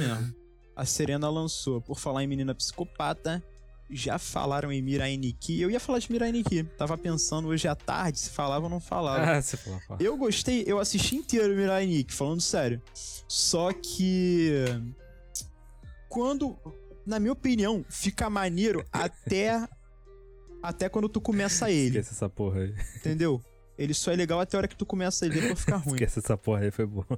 A 0.77 0.85
Serena 0.85 1.27
lançou. 1.29 1.81
Por 1.81 1.97
falar 1.99 2.23
em 2.23 2.27
menina 2.27 2.53
psicopata, 2.53 3.43
já 3.89 4.19
falaram 4.19 4.71
em 4.71 4.81
Mirai 4.81 5.17
Nikki. 5.17 5.59
Eu 5.59 5.71
ia 5.71 5.79
falar 5.79 5.97
de 5.99 6.11
Mirai 6.11 6.31
Nikki. 6.31 6.63
Tava 6.77 6.95
pensando 6.97 7.47
hoje 7.47 7.67
à 7.67 7.75
tarde 7.75 8.19
se 8.19 8.29
falava 8.29 8.65
ou 8.65 8.69
não 8.69 8.79
falava. 8.79 9.23
Ah, 9.37 9.41
você 9.41 9.57
falou, 9.57 9.79
pô. 9.87 9.97
Eu 9.99 10.15
gostei, 10.15 10.63
eu 10.67 10.77
assisti 10.79 11.15
inteiro 11.15 11.55
Mirai 11.55 11.87
Nikki, 11.87 12.13
falando 12.13 12.41
sério. 12.41 12.79
Só 13.27 13.73
que. 13.73 14.51
Quando. 16.07 16.55
Na 17.05 17.19
minha 17.19 17.31
opinião, 17.33 17.83
fica 17.89 18.29
maneiro 18.29 18.85
até. 18.91 19.67
Até 20.61 20.89
quando 20.89 21.07
tu 21.07 21.21
começa 21.21 21.69
ele, 21.69 21.99
Esquece 21.99 22.13
essa 22.13 22.27
porra 22.27 22.61
aí. 22.61 22.73
entendeu? 22.95 23.39
Ele 23.77 23.93
só 23.93 24.11
é 24.11 24.15
legal 24.15 24.39
até 24.39 24.57
a 24.57 24.59
hora 24.59 24.67
que 24.67 24.75
tu 24.75 24.87
começa 24.87 25.23
ele, 25.25 25.39
depois 25.39 25.59
fica 25.59 25.77
ruim. 25.77 25.93
Esquece 25.93 26.17
essa 26.19 26.35
porra 26.35 26.61
aí, 26.61 26.71
foi 26.71 26.85
bom. 26.87 27.05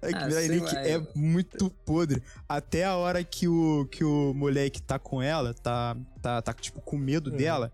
É 0.00 0.08
que 0.08 0.14
Ah, 0.76 0.84
é 0.84 0.96
eu- 0.96 1.06
muito 1.14 1.70
podre. 1.84 2.22
Até 2.48 2.84
a 2.84 2.96
hora 2.96 3.22
que 3.24 3.48
o, 3.48 3.86
que 3.90 4.04
o 4.04 4.32
moleque 4.34 4.80
tá 4.82 4.98
com 4.98 5.20
ela, 5.22 5.52
tá, 5.54 5.96
tá, 6.20 6.40
tá 6.42 6.52
tipo, 6.52 6.80
com 6.80 6.96
medo 6.96 7.30
Uhum. 7.30 7.36
dela, 7.36 7.72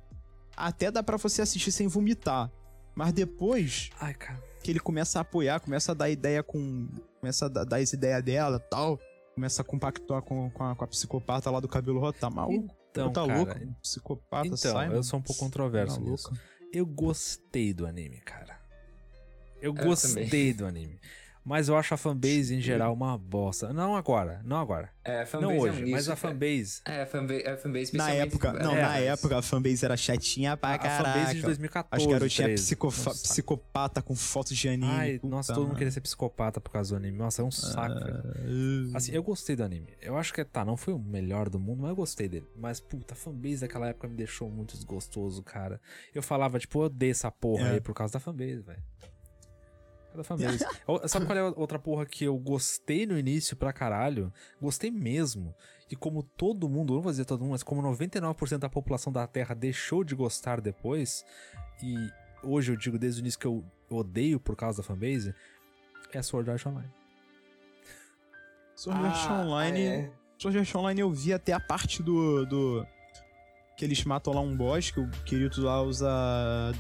até 0.56 0.90
dá 0.90 1.02
pra 1.02 1.16
você 1.16 1.42
assistir 1.42 1.72
sem 1.72 1.86
vomitar. 1.88 2.50
Mas 2.94 3.12
depois 3.12 3.90
Ai, 4.00 4.14
cara. 4.14 4.42
que 4.62 4.70
ele 4.70 4.80
começa 4.80 5.18
a 5.18 5.22
apoiar, 5.22 5.60
começa 5.60 5.92
a 5.92 5.94
dar 5.94 6.10
ideia 6.10 6.42
com. 6.42 6.88
Começa 7.20 7.46
a 7.46 7.48
dar, 7.48 7.76
as 7.78 7.92
ideias 7.92 8.22
dela 8.24 8.56
e 8.64 8.70
tal. 8.70 8.98
Começa 9.34 9.62
a 9.62 9.64
compactuar 9.64 10.20
com, 10.22 10.50
com, 10.50 10.64
a, 10.64 10.74
com 10.74 10.84
a 10.84 10.86
psicopata 10.88 11.48
lá 11.50 11.60
do 11.60 11.68
cabelo 11.68 12.00
roto. 12.00 12.18
Tá 12.18 12.28
maluco? 12.28 12.74
Então, 12.90 13.12
tá 13.12 13.24
cara, 13.24 13.36
louco? 13.38 13.54
Psicopata 13.82 14.46
Então, 14.46 14.56
sai, 14.56 14.92
eu 14.92 15.02
sou 15.04 15.20
um 15.20 15.22
pouco 15.22 15.38
controverso 15.40 16.00
Maluco. 16.00 16.10
nisso. 16.10 16.32
Eu 16.72 16.84
gostei 16.84 17.72
do 17.72 17.86
anime, 17.86 18.20
cara. 18.20 18.58
Eu 19.60 19.74
Eu 19.76 19.84
gostei 19.84 20.24
também. 20.26 20.54
do 20.54 20.66
anime. 20.66 21.00
Mas 21.48 21.68
eu 21.68 21.76
acho 21.76 21.94
a 21.94 21.96
fanbase 21.96 22.54
em 22.54 22.60
geral 22.60 22.92
uma 22.92 23.16
bosta. 23.16 23.72
Não 23.72 23.96
agora, 23.96 24.40
não 24.44 24.58
agora. 24.58 24.90
É, 25.02 25.22
a 25.22 25.26
fanbase 25.26 25.42
Não 25.42 25.50
é 25.50 25.54
um 25.54 25.60
hoje, 25.72 25.80
mas 25.80 25.88
lixo, 26.06 26.12
a 26.12 26.16
cara. 26.16 26.16
fanbase. 26.34 26.80
É, 26.84 27.02
a 27.02 27.06
fanbase, 27.06 27.46
a 27.46 27.56
fanbase 27.56 27.96
Na 27.96 28.10
época, 28.10 28.52
não, 28.52 28.72
É, 28.76 28.82
na 28.82 28.88
mas- 28.88 29.02
época 29.04 29.38
a 29.38 29.42
fanbase 29.42 29.84
era 29.84 29.96
chatinha 29.96 30.56
pra 30.58 30.74
A 30.74 30.78
caraca. 30.78 31.12
fanbase 31.14 31.34
de 31.36 31.42
2014. 31.42 32.04
As 32.04 32.12
garotinhas 32.12 32.46
13. 32.48 32.62
psicofa- 32.64 33.10
Nossa. 33.10 33.22
psicopata 33.22 34.02
com 34.02 34.14
fotos 34.14 34.54
de 34.56 34.68
anime. 34.68 34.84
Ai, 34.92 35.18
puta, 35.18 35.28
nossa, 35.34 35.54
todo 35.54 35.66
mundo 35.68 35.76
queria 35.78 35.90
ser 35.90 36.02
psicopata 36.02 36.60
por 36.60 36.70
causa 36.70 36.90
do 36.90 36.96
anime. 36.98 37.16
Nossa, 37.16 37.40
é 37.40 37.44
um 37.46 37.50
saco, 37.50 37.94
velho. 37.98 38.90
Ah, 38.92 38.98
Assim, 38.98 39.12
eu 39.12 39.22
gostei 39.22 39.56
do 39.56 39.64
anime. 39.64 39.88
Eu 40.02 40.18
acho 40.18 40.34
que, 40.34 40.44
tá, 40.44 40.62
não 40.66 40.76
foi 40.76 40.92
o 40.92 40.98
melhor 40.98 41.48
do 41.48 41.58
mundo, 41.58 41.80
mas 41.80 41.90
eu 41.90 41.96
gostei 41.96 42.28
dele. 42.28 42.46
Mas, 42.54 42.78
puta, 42.78 43.14
a 43.14 43.16
fanbase 43.16 43.62
daquela 43.62 43.88
época 43.88 44.06
me 44.06 44.16
deixou 44.16 44.50
muito 44.50 44.74
desgostoso, 44.74 45.42
cara. 45.42 45.80
Eu 46.14 46.22
falava, 46.22 46.58
tipo, 46.58 46.78
eu 46.80 46.82
odeio 46.84 47.12
essa 47.12 47.30
porra 47.30 47.68
É. 47.68 47.70
aí 47.72 47.80
por 47.80 47.94
causa 47.94 48.12
da 48.12 48.20
fanbase, 48.20 48.60
velho. 48.60 48.82
Da 50.18 50.24
fanbase. 50.24 50.58
Sabe 51.06 51.26
qual 51.26 51.38
é 51.38 51.40
a 51.40 51.52
outra 51.56 51.78
porra 51.78 52.04
que 52.04 52.24
eu 52.24 52.36
gostei 52.36 53.06
no 53.06 53.16
início 53.16 53.56
pra 53.56 53.72
caralho? 53.72 54.32
Gostei 54.60 54.90
mesmo. 54.90 55.54
E 55.88 55.94
como 55.94 56.22
todo 56.24 56.68
mundo, 56.68 56.94
não 56.94 57.00
vou 57.00 57.12
dizer 57.12 57.24
todo 57.24 57.40
mundo, 57.40 57.52
mas 57.52 57.62
como 57.62 57.80
99% 57.82 58.58
da 58.58 58.68
população 58.68 59.12
da 59.12 59.26
Terra 59.26 59.54
deixou 59.54 60.02
de 60.02 60.14
gostar 60.16 60.60
depois, 60.60 61.24
e 61.82 61.94
hoje 62.42 62.72
eu 62.72 62.76
digo 62.76 62.98
desde 62.98 63.20
o 63.20 63.22
início 63.22 63.38
que 63.38 63.46
eu 63.46 63.64
odeio 63.88 64.40
por 64.40 64.56
causa 64.56 64.78
da 64.78 64.82
fanbase, 64.82 65.32
é 66.12 66.20
Sword 66.20 66.50
Art 66.50 66.66
Online. 66.66 66.90
Sword 68.74 69.04
Art 69.06 69.26
Ah, 69.28 69.40
Online. 69.42 69.80
é. 69.80 70.10
Sword 70.38 70.58
Art 70.58 70.74
Online 70.74 71.00
eu 71.00 71.10
vi 71.10 71.32
até 71.32 71.52
a 71.52 71.60
parte 71.60 72.02
do. 72.02 72.44
do 72.46 72.86
que 73.78 73.84
eles 73.84 74.02
matam 74.02 74.34
lá 74.34 74.40
um 74.40 74.56
boss, 74.56 74.90
que 74.90 74.98
o 74.98 75.08
Kirito 75.24 75.62
lá 75.62 75.80
usa 75.80 76.08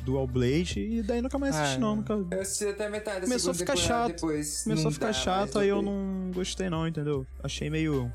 Dual 0.04 0.26
Blade, 0.26 0.80
e 0.80 1.00
daí 1.00 1.22
nunca 1.22 1.38
mais 1.38 1.54
assisti, 1.54 1.76
Ah, 1.76 1.78
não. 1.78 1.96
Nunca... 1.96 2.12
Eu 2.12 2.40
assisti 2.40 2.66
até 2.66 2.90
metade 2.90 3.20
Começou 3.20 3.52
a 3.52 3.54
ficar 3.54 3.76
chato. 3.76 4.14
Depois 4.14 4.64
Começou 4.64 4.88
a 4.88 4.92
ficar 4.92 5.12
chato, 5.12 5.60
aí 5.60 5.68
eu 5.68 5.80
não 5.80 6.32
gostei, 6.34 6.68
não, 6.68 6.88
entendeu? 6.88 7.24
Achei 7.40 7.70
meio. 7.70 8.12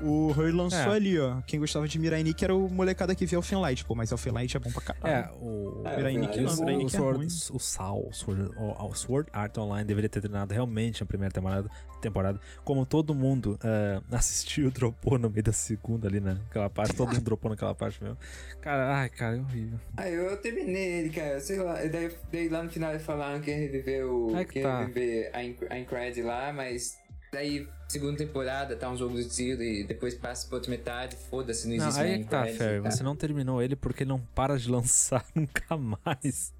O 0.00 0.32
Roy 0.32 0.50
lançou 0.52 0.92
É. 0.92 0.96
ali, 0.96 1.18
ó. 1.18 1.40
Quem 1.46 1.58
gostava 1.60 1.86
de 1.88 1.98
Mirai 1.98 2.22
Nikki 2.22 2.44
era 2.44 2.54
o 2.54 2.68
molecada 2.68 3.14
que 3.14 3.24
via 3.26 3.36
Elfenlight, 3.38 3.84
pô, 3.84 3.94
mas 3.94 4.10
Elfenlight 4.10 4.56
é 4.56 4.60
bom 4.60 4.70
pra 4.70 4.82
caralho. 4.82 5.28
É, 5.30 5.32
o. 5.40 5.82
É, 5.86 5.96
Mirai 5.96 6.16
Nikki 6.16 6.40
não, 6.40 6.52
o, 6.52 6.56
Mirai 6.60 6.74
o, 6.74 6.78
Nikki 6.78 6.96
é 6.96 6.98
Sword, 6.98 7.16
ruim. 7.18 7.26
o 7.26 7.58
Sal, 7.58 8.06
o 8.08 8.12
Sword, 8.12 8.50
o, 8.56 8.84
o 8.86 8.94
Sword 8.94 9.30
Art 9.32 9.56
Online 9.58 9.86
deveria 9.86 10.08
ter 10.08 10.20
terminado 10.20 10.52
realmente 10.52 11.00
na 11.00 11.06
primeira 11.06 11.32
temporada, 11.32 11.68
temporada. 12.00 12.40
Como 12.64 12.84
todo 12.84 13.14
mundo 13.14 13.58
eh, 13.64 14.00
assistiu, 14.12 14.70
dropou 14.70 15.18
no 15.18 15.30
meio 15.30 15.42
da 15.42 15.52
segunda 15.52 16.08
ali, 16.08 16.20
né? 16.20 16.38
Aquela 16.50 16.68
parte, 16.68 16.94
todo 16.94 17.08
mundo 17.12 17.20
dropou 17.22 17.50
naquela 17.50 17.74
parte 17.74 18.02
mesmo. 18.02 18.18
Cara, 18.60 18.96
ai, 18.96 19.08
cara, 19.08 19.36
é 19.36 19.40
horrível. 19.40 19.78
Ah, 19.96 20.08
eu 20.08 20.36
terminei 20.38 21.00
ele, 21.00 21.10
cara. 21.10 21.40
Sei 21.40 21.58
lá. 21.58 21.84
e 21.84 21.88
Daí, 21.88 22.10
daí 22.32 22.48
lá 22.48 22.62
no 22.62 22.70
final 22.70 22.90
eles 22.90 23.04
falaram 23.04 23.40
que 23.40 23.50
ia 23.50 23.56
reviver 23.56 24.04
o. 24.06 24.36
É 24.36 24.44
que 24.44 24.54
que 24.54 24.62
tá. 24.62 24.80
reviver 24.80 25.30
a, 25.32 25.44
Inc- 25.44 25.66
a 25.70 25.78
Incred 25.78 26.20
lá, 26.22 26.52
mas. 26.52 26.98
Daí, 27.34 27.68
segunda 27.88 28.16
temporada, 28.16 28.76
tá 28.76 28.88
um 28.88 28.96
jogo 28.96 29.16
de 29.16 29.28
tiro 29.28 29.62
e 29.62 29.82
depois 29.84 30.14
passa 30.14 30.46
pra 30.46 30.56
outra 30.56 30.70
metade, 30.70 31.16
foda-se, 31.28 31.68
não 31.68 31.76
Não, 31.76 31.88
existe 31.88 32.00
aí 32.00 32.08
mais 32.08 32.20
é 32.20 32.24
que 32.24 32.30
tá, 32.30 32.44
Ferry. 32.46 32.82
tá? 32.82 32.90
Você 32.90 33.02
não 33.02 33.16
terminou 33.16 33.60
ele 33.60 33.74
porque 33.74 34.04
não 34.04 34.20
para 34.20 34.56
de 34.56 34.70
lançar 34.70 35.24
nunca 35.34 35.76
mais. 35.76 36.54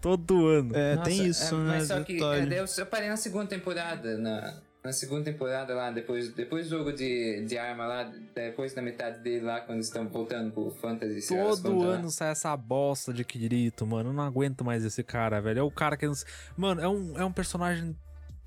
Todo 0.00 0.46
ano. 0.46 0.74
É, 0.74 0.96
Nossa, 0.96 1.10
tem 1.10 1.26
isso, 1.26 1.54
é, 1.54 1.58
né? 1.58 1.64
Mas 1.78 1.88
só 1.88 2.02
que 2.02 2.22
é, 2.22 2.60
eu, 2.60 2.64
eu 2.78 2.86
parei 2.86 3.08
na 3.08 3.16
segunda 3.16 3.46
temporada, 3.46 4.16
na, 4.18 4.60
na 4.84 4.92
segunda 4.92 5.24
temporada 5.24 5.74
lá, 5.74 5.90
depois, 5.90 6.32
depois 6.32 6.68
do 6.68 6.78
jogo 6.78 6.92
de, 6.92 7.44
de 7.44 7.56
arma 7.56 7.86
lá, 7.86 8.12
depois 8.34 8.74
da 8.74 8.82
metade 8.82 9.20
dele 9.20 9.44
lá, 9.44 9.60
quando 9.60 9.80
estão 9.80 10.08
voltando 10.08 10.52
pro 10.52 10.70
Fantasy. 10.70 11.26
Todo 11.28 11.62
contas 11.62 11.88
lá. 11.88 11.94
ano 11.94 12.10
sai 12.10 12.30
essa 12.30 12.56
bosta 12.56 13.12
de 13.12 13.24
Kirito, 13.24 13.86
mano. 13.86 14.10
Eu 14.10 14.12
não 14.12 14.22
aguento 14.24 14.64
mais 14.64 14.84
esse 14.84 15.02
cara, 15.02 15.40
velho. 15.40 15.60
É 15.60 15.62
o 15.62 15.70
cara 15.70 15.96
que. 15.96 16.06
não 16.06 16.14
Mano, 16.56 16.80
é 16.80 16.88
um, 16.88 17.18
é 17.18 17.24
um 17.24 17.32
personagem 17.32 17.96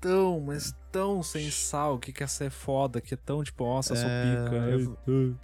tão, 0.00 0.40
mas 0.40 0.74
tão 0.92 1.22
sem 1.22 1.50
sal, 1.50 1.98
que 1.98 2.12
quer 2.12 2.28
ser 2.28 2.50
foda, 2.50 3.00
que 3.00 3.14
é 3.14 3.16
tão 3.16 3.42
tipo, 3.42 3.64
nossa, 3.64 3.92
eu 3.92 3.96
sou 3.96 4.08
É, 4.08 4.44
pica. 4.44 4.56
eu- 5.10 5.36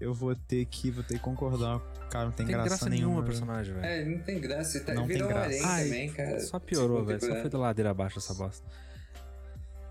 Eu- 0.00 0.14
vou 0.14 0.34
ter 0.34 0.64
que, 0.64 0.90
vou 0.90 1.04
ter 1.04 1.14
que 1.14 1.20
concordar. 1.20 1.78
Cara, 2.10 2.24
não 2.24 2.32
tem, 2.32 2.46
Tem 2.46 2.54
graça, 2.56 2.88
nenhuma 2.88 3.16
o 3.16 3.16
velho. 3.16 3.26
personagem, 3.26 3.74
velho. 3.74 3.84
É, 3.86 4.04
não 4.04 4.18
tem 4.24 4.40
graça. 4.40 4.80
Tá, 4.80 4.94
Não 4.94 5.06
tem 5.06 5.16
virou 5.16 5.28
um 5.28 5.32
graça. 5.34 5.60
Ai, 5.66 5.84
também, 5.84 6.10
cara. 6.12 6.40
Só 6.40 6.58
piorou, 6.58 7.04
velho. 7.04 7.20
Só 7.20 7.34
foi 7.36 7.50
da 7.50 7.58
ladeira 7.58 7.90
abaixo 7.90 8.18
essa 8.18 8.32
bosta. 8.32 8.66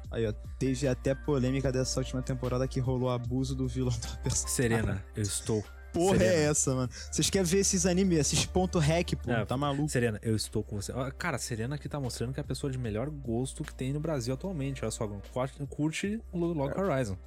Aí, 0.09 0.25
ó, 0.25 0.33
teve 0.57 0.87
até 0.87 1.13
polêmica 1.13 1.71
dessa 1.71 1.99
última 1.99 2.23
temporada 2.23 2.67
que 2.67 2.79
rolou 2.79 3.11
abuso 3.11 3.55
do 3.55 3.67
vilão 3.67 3.93
da 3.99 4.17
personagem. 4.23 4.47
Serena, 4.55 5.05
eu 5.15 5.21
estou. 5.21 5.63
Porra 5.93 6.17
Serena. 6.17 6.33
é 6.35 6.43
essa, 6.45 6.75
mano? 6.75 6.89
Vocês 7.11 7.29
querem 7.29 7.45
ver 7.47 7.59
esses 7.59 7.85
animes, 7.85 8.19
esses 8.19 8.45
ponto 8.45 8.77
hack, 8.79 9.13
pô? 9.15 9.31
É, 9.31 9.45
tá 9.45 9.57
maluco? 9.57 9.89
Serena, 9.89 10.19
eu 10.21 10.35
estou 10.35 10.63
com 10.63 10.81
você. 10.81 10.93
Cara, 11.17 11.37
Serena 11.37 11.75
aqui 11.75 11.89
tá 11.89 11.99
mostrando 11.99 12.33
que 12.33 12.39
é 12.39 12.41
a 12.41 12.45
pessoa 12.45 12.71
de 12.71 12.77
melhor 12.77 13.09
gosto 13.09 13.63
que 13.63 13.73
tem 13.73 13.91
no 13.93 13.99
Brasil 13.99 14.33
atualmente. 14.33 14.83
Olha 14.83 14.91
só, 14.91 15.07
curte- 15.69 16.21
Log 16.33 16.79
Horizon. 16.79 17.17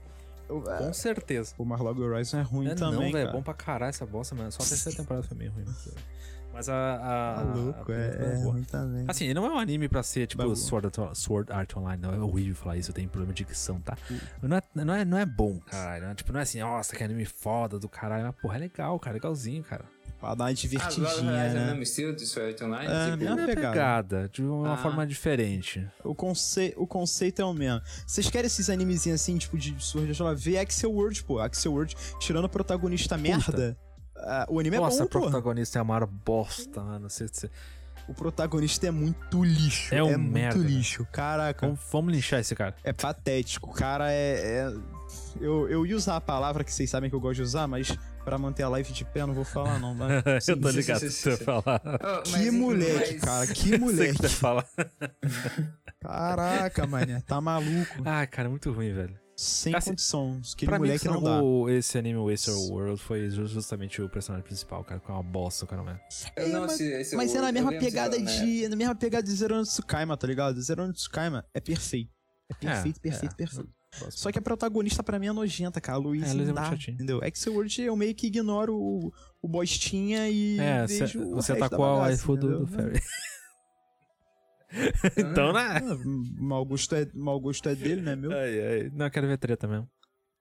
Eu- 0.49 0.63
é, 0.71 0.79
Com 0.79 0.93
certeza. 0.93 1.55
O 1.57 1.65
Marlog 1.65 2.01
Horizon 2.01 2.39
é 2.39 2.43
ruim 2.43 2.69
É, 2.69 2.75
também, 2.75 3.07
não, 3.07 3.13
velho, 3.13 3.29
é 3.29 3.33
bom 3.33 3.43
pra 3.43 3.55
caralho 3.55 3.91
essa 3.91 4.05
bosta, 4.05 4.35
mano. 4.35 4.53
Só 4.53 4.63
a 4.63 4.67
terceira 4.67 4.97
temporada 4.99 5.27
foi 5.27 5.37
meio 5.37 5.51
ruim. 5.53 5.65
Mas- 6.53 6.69
a. 6.69 6.95
a 6.95 7.35
Tá 7.37 7.43
louco, 7.55 7.93
a 7.93 7.95
é, 7.95 8.13
foi 8.13 8.27
é 8.27 8.43
ruim 8.45 8.63
também. 8.65 9.05
Assim, 9.09 9.33
não 9.35 9.45
é 9.47 9.51
um 9.51 9.59
anime 9.59 9.89
pra 9.89 10.03
ser 10.03 10.27
tipo. 10.27 10.55
Sword 10.57 10.87
Art, 10.87 11.15
Sword 11.17 11.53
Art 11.53 11.77
Online, 11.77 12.01
não. 12.03 12.13
É 12.15 12.19
horrível 12.19 12.55
falar 12.55 12.77
isso, 12.77 12.91
eu 12.91 12.95
tenho 12.95 13.09
problema 13.09 13.33
de 13.33 13.45
dicção, 13.45 13.81
tá? 13.81 13.97
Não 14.43 14.57
é, 14.57 14.63
não 14.75 14.95
é, 14.95 15.05
não 15.05 15.19
é 15.19 15.27
bom, 15.27 15.59
caralho. 15.61 16.07
né? 16.09 16.15
Tipo, 16.15 16.33
não 16.33 16.41
é 16.41 16.43
assim, 16.43 16.61
nossa, 16.61 16.95
que 16.95 17.03
anime 17.03 17.25
foda 17.25 17.79
do 17.79 17.89
caralho. 17.89 18.25
Mas, 18.27 18.35
porra, 18.41 18.57
é 18.57 18.61
legal, 18.61 18.99
cara, 18.99 19.15
legalzinho, 19.15 19.63
cara. 19.63 19.85
Pra 20.21 20.37
dar 20.37 20.45
uma 20.45 20.51
Ah, 20.51 20.53
divertidinha, 20.53 21.09
é 21.33 21.51
o 21.51 21.55
né? 21.55 21.67
mesmo 21.67 21.83
estilo 21.83 22.15
de 22.15 22.25
Sword 22.27 22.53
Art 22.53 22.63
Online? 22.63 22.87
É, 22.93 23.05
tipo, 23.11 23.17
mesma 23.25 23.41
É 23.43 23.47
pegada. 23.47 23.71
pegada, 23.73 24.29
de 24.29 24.43
uma 24.45 24.75
Ah. 24.75 24.77
forma 24.77 25.05
diferente. 25.05 25.85
O, 26.05 26.15
conce... 26.15 26.73
o 26.77 26.87
conceito 26.87 27.43
é 27.43 27.45
o 27.45 27.53
mesmo. 27.53 27.81
Vocês 28.07 28.31
querem 28.31 28.47
esses 28.47 28.71
animezinhos 28.71 29.21
assim, 29.21 29.37
tipo, 29.37 29.59
de 29.59 29.75
Sword 29.83 30.11
Art 30.11 30.21
Online? 30.21 30.41
Vê 30.41 30.59
Axel 30.59 30.93
World, 30.93 31.25
pô. 31.25 31.41
Axel 31.41 31.73
World, 31.73 31.97
tirando 32.21 32.45
o 32.45 32.49
protagonista 32.49 33.19
merda. 33.19 33.77
Ah, 34.25 34.47
o 34.49 34.59
anime 34.59 34.77
Nossa, 34.79 34.99
é 34.99 35.01
a 35.01 35.05
bom, 35.05 35.09
pô. 35.11 35.21
protagonista 35.21 35.79
é 35.79 35.81
a 35.81 35.85
maior 35.85 36.07
bosta, 36.07 36.81
mano. 36.83 37.09
Você, 37.11 37.27
você... 37.29 37.51
O 38.09 38.15
protagonista 38.15 38.87
é 38.87 38.91
muito 38.91 39.45
lixo. 39.45 39.95
É 39.95 39.99
É, 39.99 40.03
um 40.03 40.19
muito 40.19 40.33
merda, 40.33 40.59
né? 40.59 40.67
lixo. 40.67 41.07
Caraca. 41.13 41.67
Vamos, 41.67 41.81
vamos 41.93 42.13
linchar 42.15 42.41
esse 42.41 42.55
cara. 42.55 42.75
É 42.83 42.93
patético. 42.93 43.71
O 43.71 43.73
cara 43.73 44.11
é. 44.11 44.67
é- 44.69 44.75
Eu, 45.41 45.69
eu 45.69 45.87
ia 45.87 45.97
usar 45.97 46.17
a 46.17 46.21
palavra 46.21 46.65
que 46.65 46.73
vocês 46.73 46.91
sabem 46.91 47.09
que 47.09 47.15
eu 47.15 47.21
gosto 47.21 47.37
de 47.37 47.43
usar, 47.43 47.69
mas 47.69 47.97
pra 48.25 48.37
manter 48.39 48.65
a 48.65 48.69
live 48.69 48.93
de 48.93 49.05
pé 49.05 49.21
eu 49.21 49.29
não 49.29 49.35
vou 49.35 49.45
falar, 49.45 49.79
não. 49.79 49.95
Mas... 49.95 50.25
eu 50.49 50.61
tô 50.61 50.69
sim, 50.71 50.77
ligado 50.77 50.99
sim, 51.01 51.07
que 51.07 51.13
sim, 51.13 51.31
você 51.31 51.37
sim. 51.37 51.45
vai 51.45 51.63
falar. 51.63 51.81
Oh, 51.85 52.23
Que 52.23 52.33
mas, 52.33 52.53
moleque, 52.55 53.13
mas- 53.13 53.21
cara. 53.21 53.47
Que 53.47 53.55
Sei 53.63 53.71
que 53.73 53.79
moleque. 53.79 54.13
você 54.17 54.23
vai 54.23 54.31
falar. 54.31 54.67
Caraca, 56.01 56.87
mané. 56.87 57.21
Tá 57.21 57.41
maluco. 57.41 58.03
Ah, 58.05 58.27
cara, 58.27 58.49
muito 58.49 58.73
ruim, 58.73 58.93
velho. 58.93 59.15
Sem 59.43 59.75
Assim, 59.75 59.91
condição. 59.91 60.41
Aquele 60.55 60.69
pra 60.71 60.79
mim, 60.79 60.87
moleque 60.87 61.01
que 61.05 61.13
não 61.13 61.21
dá. 61.21 61.41
esse 61.73 61.99
anime 61.99 62.19
Waster 62.19 62.55
World 62.55 63.01
foi 63.03 63.29
ju- 63.29 63.47
justamente 63.47 64.01
o 64.01 64.09
personagem 64.09 64.45
principal, 64.47 64.85
cara, 64.85 65.01
que 65.01 65.11
é 65.11 65.15
uma 65.15 65.23
bosta, 65.23 65.67
cara, 65.67 65.83
mesmo. 65.83 65.99
Eu 66.37 66.45
É, 66.45 66.49
não 66.49 66.61
mas- 66.63 66.81
esse 66.81 67.17
Mas 67.17 67.35
é 67.35 67.41
na 67.41 67.51
mesma 67.51 67.71
pegada 67.71 68.17
nome, 68.17 68.31
de. 68.31 68.69
Na 68.69 68.77
mesma 68.77 68.95
pegada 68.95 69.27
de 69.27 69.33
Zero 69.35 69.57
no 69.57 69.63
Tsukaima, 69.65 70.17
tá 70.17 70.27
ligado? 70.29 70.61
Zero 70.63 70.87
no 70.87 70.93
Tsukaima 70.93 71.45
é 71.53 71.61
perfeito. 71.61 72.11
É 72.51 72.55
perfeito, 72.55 72.99
É, 72.99 73.01
perfeito, 73.01 73.33
é. 73.33 73.37
perfeito. 73.37 73.71
Só 74.11 74.31
que 74.33 74.39
a 74.39 74.43
protagonista 74.43 75.03
pra 75.03 75.19
mim 75.19 75.27
é 75.27 75.33
nojenta, 75.33 75.81
cara. 75.81 75.99
A 75.99 76.01
Luiz 76.01 76.23
É, 76.23 76.27
é 76.27 76.29
não 76.35 76.37
muito 76.45 76.55
dá, 76.55 76.65
chatinha. 76.71 76.95
entendeu? 76.95 77.21
Axel 77.23 77.53
World 77.55 77.83
eu 77.83 77.97
meio 77.97 78.15
que 78.15 78.27
ignoro 78.29 78.75
o, 78.77 79.13
o 79.43 79.49
bostinha 79.49 80.29
e 80.31 80.59
É, 80.59 80.87
vejo 80.87 81.07
cê- 81.09 81.19
o 81.19 81.35
você 81.35 81.53
resto 81.53 81.61
da 81.61 81.67
atacou 81.67 81.85
a 81.85 81.95
waifu 81.99 82.37
do, 82.37 82.65
do 82.65 82.73
entendeu? 82.73 82.93
Então, 85.17 85.53
né? 85.53 85.61
Ah, 85.61 85.81
mau, 86.39 86.65
gosto 86.65 86.95
é, 86.95 87.07
mau 87.15 87.39
gosto 87.41 87.69
é 87.69 87.75
dele, 87.75 88.01
né, 88.01 88.17
meu? 88.17 88.33
Ai, 88.33 88.67
ai. 88.67 88.91
Não, 88.95 89.07
eu 89.07 89.11
quero 89.11 89.27
ver 89.27 89.39
treta 89.39 89.69
mesmo. 89.69 89.89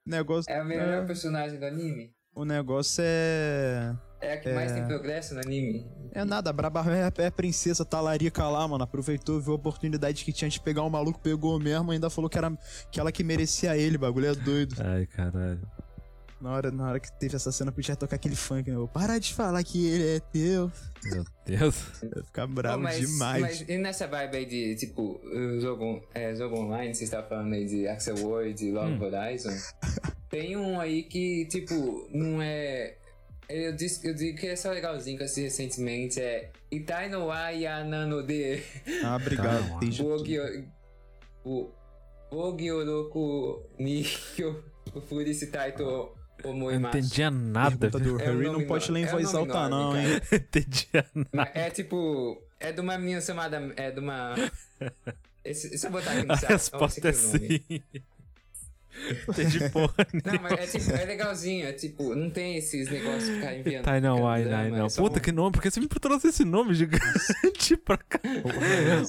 Negócio, 0.05 0.51
É 0.51 0.61
o 0.61 0.65
melhor 0.65 1.03
é, 1.03 1.05
personagem 1.05 1.59
do 1.59 1.65
anime. 1.65 2.11
o 2.33 2.43
negócio 2.43 3.03
é... 3.05 3.93
É 4.19 4.33
a 4.33 4.37
que 4.39 4.53
mais 4.53 4.71
tem 4.71 4.85
progresso 4.85 5.33
no 5.33 5.39
anime. 5.41 5.85
É 6.13 6.23
nada, 6.23 6.51
a 6.51 6.53
Braba 6.53 6.83
é, 6.95 7.23
é 7.23 7.27
a 7.27 7.31
princesa 7.31 7.83
talarica 7.83 8.47
lá, 8.47 8.67
mano. 8.67 8.83
Aproveitou, 8.83 9.41
viu 9.41 9.53
a 9.53 9.55
oportunidade 9.55 10.23
que 10.23 10.31
tinha 10.31 10.49
de 10.49 10.59
pegar 10.59 10.83
o 10.83 10.89
maluco, 10.89 11.19
pegou 11.19 11.59
mesmo, 11.59 11.91
ainda 11.91 12.07
falou 12.09 12.29
que 12.29 12.37
era 12.37 12.55
que 12.91 12.99
ela 12.99 13.11
que 13.11 13.23
merecia 13.23 13.75
ele, 13.75 13.97
bagulho 13.97 14.27
é 14.27 14.35
doido. 14.35 14.75
Ai, 14.79 15.07
caralho. 15.07 15.61
Na 16.41 16.51
hora, 16.51 16.71
na 16.71 16.89
hora 16.89 16.99
que 16.99 17.11
teve 17.19 17.35
essa 17.35 17.51
cena, 17.51 17.71
podia 17.71 17.95
tocar 17.95 18.15
aquele 18.15 18.35
funk, 18.35 18.69
né? 18.69 18.75
Eu, 18.75 18.87
Para 18.87 19.19
de 19.19 19.31
falar 19.31 19.63
que 19.63 19.85
ele 19.87 20.15
é 20.15 20.19
teu. 20.19 20.71
Meu 21.03 21.23
Deus. 21.45 21.75
Eu 22.01 22.09
ia 22.17 22.23
ficar 22.23 22.47
Pô, 22.47 22.53
bravo 22.55 22.81
mas, 22.81 22.99
demais. 22.99 23.41
Mas 23.41 23.69
e 23.69 23.77
nessa 23.77 24.07
vibe 24.07 24.37
aí 24.37 24.45
de, 24.45 24.75
tipo, 24.75 25.21
jogo, 25.59 26.03
é, 26.15 26.33
jogo 26.33 26.57
online, 26.57 26.95
você 26.95 27.03
está 27.03 27.21
falando 27.21 27.53
aí 27.53 27.65
de 27.65 27.87
Axel 27.87 28.15
World 28.17 28.65
e 28.65 28.71
Love 28.71 28.93
Hum. 28.93 29.01
Horizon. 29.03 29.55
Tem 30.29 30.57
um 30.57 30.79
aí 30.79 31.03
que, 31.03 31.45
tipo, 31.45 32.07
não 32.11 32.41
é. 32.41 32.95
Eu, 33.47 33.75
disse, 33.75 34.07
eu 34.07 34.15
digo 34.15 34.37
que 34.39 34.47
é 34.47 34.55
só 34.55 34.71
legalzinho 34.71 35.17
que 35.17 35.23
eu 35.23 35.25
assisti 35.25 35.41
recentemente. 35.43 36.19
É 36.19 36.49
Itai 36.71 37.09
no 37.09 37.25
wa 37.27 37.49
Yanano 37.49 38.23
de 38.23 38.63
Ah, 39.03 39.17
obrigado. 39.21 39.65
O. 41.43 41.69
Bogi 42.31 42.71
Oroku 42.71 43.61
ni 43.77 44.03
Kyo 44.03 44.63
Eu 46.45 46.53
não 46.55 46.71
entendia 46.71 47.31
nada. 47.31 47.77
Pergunta 47.89 47.99
do 48.03 48.19
É 48.19 48.25
Harry 48.25 48.45
não 48.49 48.65
pode 48.65 48.91
ler 48.91 49.01
em 49.01 49.03
é 49.03 49.11
voz 49.11 49.33
alta, 49.33 49.69
não, 49.69 49.97
hein? 49.97 50.07
Não 50.31 50.37
entendia 50.37 51.05
nada. 51.33 51.51
É 51.53 51.69
tipo. 51.69 52.41
É 52.59 52.71
de 52.71 52.79
uma 52.81 52.97
menina 52.97 53.21
chamada. 53.21 53.73
É 53.75 53.91
de 53.91 53.99
uma. 53.99 54.35
Esse, 55.43 55.69
deixa 55.69 55.87
eu 55.87 55.91
botar 55.91 56.11
aqui 56.11 56.27
no 56.27 56.33
A 56.33 56.37
chat. 56.37 56.49
resposta 56.51 57.09
é 57.09 57.11
nome. 57.11 57.63
sim. 57.67 57.83
Entendi 59.27 59.69
porra. 59.69 59.93
Não, 60.13 60.41
mas 60.41 60.51
é 60.53 60.79
tipo, 60.79 60.91
é 60.91 61.05
legalzinho, 61.05 61.65
é 61.67 61.73
tipo, 61.73 62.15
não 62.15 62.29
tem 62.29 62.57
esses 62.57 62.89
negócios 62.89 63.25
de 63.25 63.33
ficar 63.35 63.55
enviando. 63.57 63.83
Tá, 63.85 63.99
não, 64.01 64.27
ai, 64.27 64.51
ai, 64.51 64.67
é 64.67 64.71
não. 64.71 64.89
só 64.89 65.01
Puta 65.01 65.19
um- 65.19 65.21
que 65.21 65.31
nome, 65.31 65.51
por 65.53 65.61
que 65.61 65.71
você 65.71 65.79
me 65.79 65.87
trouxe 65.87 66.27
esse 66.29 66.43
nome 66.43 66.73
gigante 66.73 67.77
pra 67.77 67.97
cá? 67.97 68.19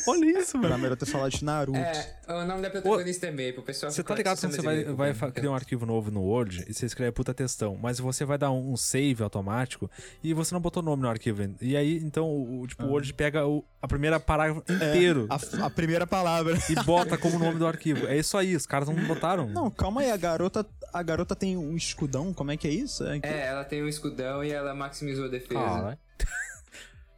Olha 0.06 0.38
isso, 0.40 0.56
Era 0.56 0.68
mano. 0.68 0.78
melhor 0.78 0.96
ter 0.96 1.06
falado 1.06 1.30
de 1.30 1.44
Naruto. 1.44 1.78
É, 1.78 2.16
o 2.28 2.44
nome 2.46 2.62
da 2.62 2.70
protagonista 2.70 3.26
é 3.26 3.30
meio, 3.30 3.54
pro 3.54 3.62
pessoal 3.62 3.90
Você 3.92 4.02
tá 4.02 4.14
ligado 4.14 4.38
quando 4.40 4.52
você 4.54 4.62
vai, 4.62 4.84
vai 5.12 5.14
criar 5.32 5.50
um 5.50 5.54
arquivo 5.54 5.86
novo 5.86 6.10
no 6.10 6.22
Word 6.22 6.64
e 6.68 6.74
você 6.74 6.86
escreve 6.86 7.12
puta 7.12 7.34
textão, 7.34 7.76
mas 7.80 7.98
você 7.98 8.24
vai 8.24 8.38
dar 8.38 8.50
um, 8.50 8.72
um 8.72 8.76
save 8.76 9.22
automático 9.22 9.90
e 10.22 10.32
você 10.34 10.54
não 10.54 10.60
botou 10.60 10.82
nome 10.82 11.02
no 11.02 11.08
arquivo. 11.08 11.42
E 11.60 11.76
aí, 11.76 11.96
então, 11.98 12.28
o, 12.28 12.66
tipo, 12.66 12.84
o 12.84 12.90
Word 12.90 13.12
pega 13.14 13.46
o, 13.46 13.64
a 13.80 13.88
primeira 13.88 14.18
parágrafo 14.20 14.62
inteiro 14.72 15.26
A, 15.28 15.66
a 15.66 15.70
primeira 15.70 16.06
palavra. 16.06 16.56
e 16.68 16.74
bota 16.84 17.16
como 17.18 17.38
nome 17.38 17.58
do 17.58 17.66
arquivo. 17.66 18.06
É 18.06 18.16
isso 18.16 18.36
aí, 18.36 18.54
os 18.54 18.66
caras 18.66 18.88
não 18.88 18.94
botaram. 19.06 19.48
Não, 19.48 19.70
calma 19.76 20.00
aí, 20.02 20.10
a 20.10 20.16
garota, 20.16 20.66
a 20.92 21.02
garota 21.02 21.34
tem 21.36 21.56
um 21.56 21.76
escudão, 21.76 22.32
como 22.32 22.50
é 22.50 22.56
que 22.56 22.66
é 22.68 22.70
isso? 22.70 23.04
É 23.06 23.18
que- 23.20 23.26
É, 23.26 23.46
ela 23.46 23.64
tem 23.64 23.82
um 23.82 23.88
escudão 23.88 24.42
e 24.44 24.50
ela 24.52 24.74
maximizou 24.74 25.24
a 25.26 25.28
defesa 25.28 25.58
Ah, 25.60 25.96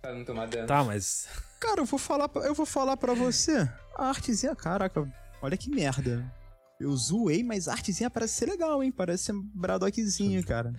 pra 0.01 0.15
não 0.15 0.25
tomar 0.25 0.47
dano. 0.47 0.67
tá, 0.67 0.83
mas. 0.85 1.27
Cara, 1.61 1.81
eu 1.81 1.85
vou 1.87 1.99
falar, 1.99 2.29
pra- 2.29 2.43
eu 2.45 2.55
vou 2.55 2.67
falar 2.67 2.97
pra 2.97 3.15
você. 3.15 3.69
A 3.97 4.09
artezinha, 4.09 4.55
caraca, 4.55 5.07
olha 5.41 5.57
que 5.57 5.71
merda. 5.71 6.25
Eu 6.81 6.95
zoei, 6.97 7.43
mas 7.43 7.69
a 7.69 7.73
artezinha 7.73 8.11
parece 8.11 8.35
ser 8.35 8.47
legal, 8.47 8.83
hein? 8.83 8.91
Parece 8.93 9.25
ser 9.25 9.33
um 9.33 9.43
Braddockzinho, 9.55 10.43
cara. 10.47 10.73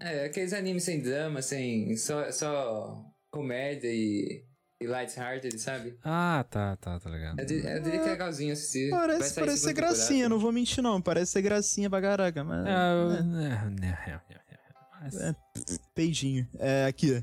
É, 0.00 0.24
aqueles 0.24 0.52
animes 0.52 0.82
sem 0.84 1.00
drama, 1.00 1.40
sem. 1.42 1.96
só, 1.96 2.30
só 2.32 3.04
comédia 3.30 3.88
e. 3.88 4.44
e 4.82 4.86
lighthearted, 4.86 5.58
sabe? 5.58 5.98
Ah, 6.04 6.44
tá, 6.50 6.76
tá, 6.76 6.98
tá 6.98 7.10
ligado. 7.10 7.38
Eu, 7.38 7.46
di- 7.46 7.64
eu 7.66 7.82
diria 7.82 8.00
que 8.00 8.06
é 8.08 8.10
legalzinho 8.10 8.52
assistir. 8.52 8.90
Parece, 8.90 9.34
parece 9.34 9.58
ser 9.62 9.72
gracinha, 9.72 10.28
não 10.28 10.38
vou 10.38 10.52
mentir 10.52 10.82
não. 10.82 11.00
Parece 11.00 11.32
ser 11.32 11.42
gracinha 11.42 11.88
pra 11.88 12.00
caraca, 12.00 12.42
mas... 12.44 12.66
É, 12.66 12.70
é, 12.70 13.86
é, 13.86 14.10
é, 14.10 14.10
é, 14.14 14.20
mas- 15.00 15.20
É. 15.20 15.34
Peidinho. 15.94 16.46
É, 16.58 16.86
aqui. 16.86 17.22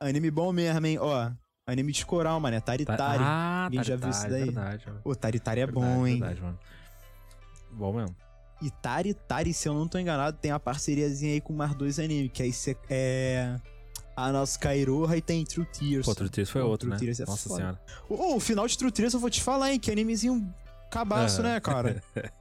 Anime 0.00 0.30
bom 0.30 0.52
mesmo, 0.52 0.86
hein? 0.86 0.98
Ó, 0.98 1.30
anime 1.66 1.92
de 1.92 2.04
coral, 2.04 2.38
mano. 2.38 2.56
É 2.56 2.60
Taritari. 2.60 3.22
Ah, 3.22 3.68
Ninguém 3.70 3.84
já 3.84 3.96
viu 3.96 4.10
isso 4.10 4.28
daí? 4.28 4.44
Verdade, 4.44 4.86
mano. 4.86 5.00
Ô, 5.04 5.14
Taritari 5.14 5.60
é 5.60 5.66
Verdade, 5.66 5.86
bom, 5.86 6.06
hein? 6.06 6.18
Verdade, 6.20 6.40
mano. 6.42 6.58
Bom 7.72 7.92
mesmo. 7.94 8.16
E 8.62 8.70
Taritari, 8.70 9.52
se 9.52 9.68
eu 9.68 9.74
não 9.74 9.86
tô 9.86 9.98
enganado, 9.98 10.38
tem 10.38 10.50
uma 10.52 10.60
parceriazinha 10.60 11.34
aí 11.34 11.40
com 11.40 11.52
mais 11.52 11.74
dois 11.74 11.98
animes, 11.98 12.30
que 12.32 12.42
aí 12.42 12.52
cê, 12.52 12.76
é... 12.88 13.54
A 14.16 14.32
nossa 14.32 14.58
Kairoha 14.58 15.16
e 15.16 15.20
tem 15.20 15.44
True 15.44 15.66
Tears. 15.66 16.06
Pô, 16.06 16.14
True 16.14 16.30
Tears 16.30 16.48
foi 16.48 16.62
Pô, 16.62 16.68
outro, 16.68 16.88
True 16.88 16.94
né? 16.94 16.98
Tears 16.98 17.20
é 17.20 17.26
Nossa 17.26 17.48
foda. 17.48 17.60
senhora. 17.60 17.80
Ô, 18.08 18.36
o 18.36 18.40
final 18.40 18.66
de 18.66 18.78
True 18.78 18.90
Tears 18.90 19.12
eu 19.12 19.20
vou 19.20 19.28
te 19.28 19.42
falar, 19.42 19.72
hein? 19.72 19.78
Que 19.78 19.90
animezinho 19.90 20.54
cabaço, 20.90 21.42
né, 21.42 21.60
cara? 21.60 22.02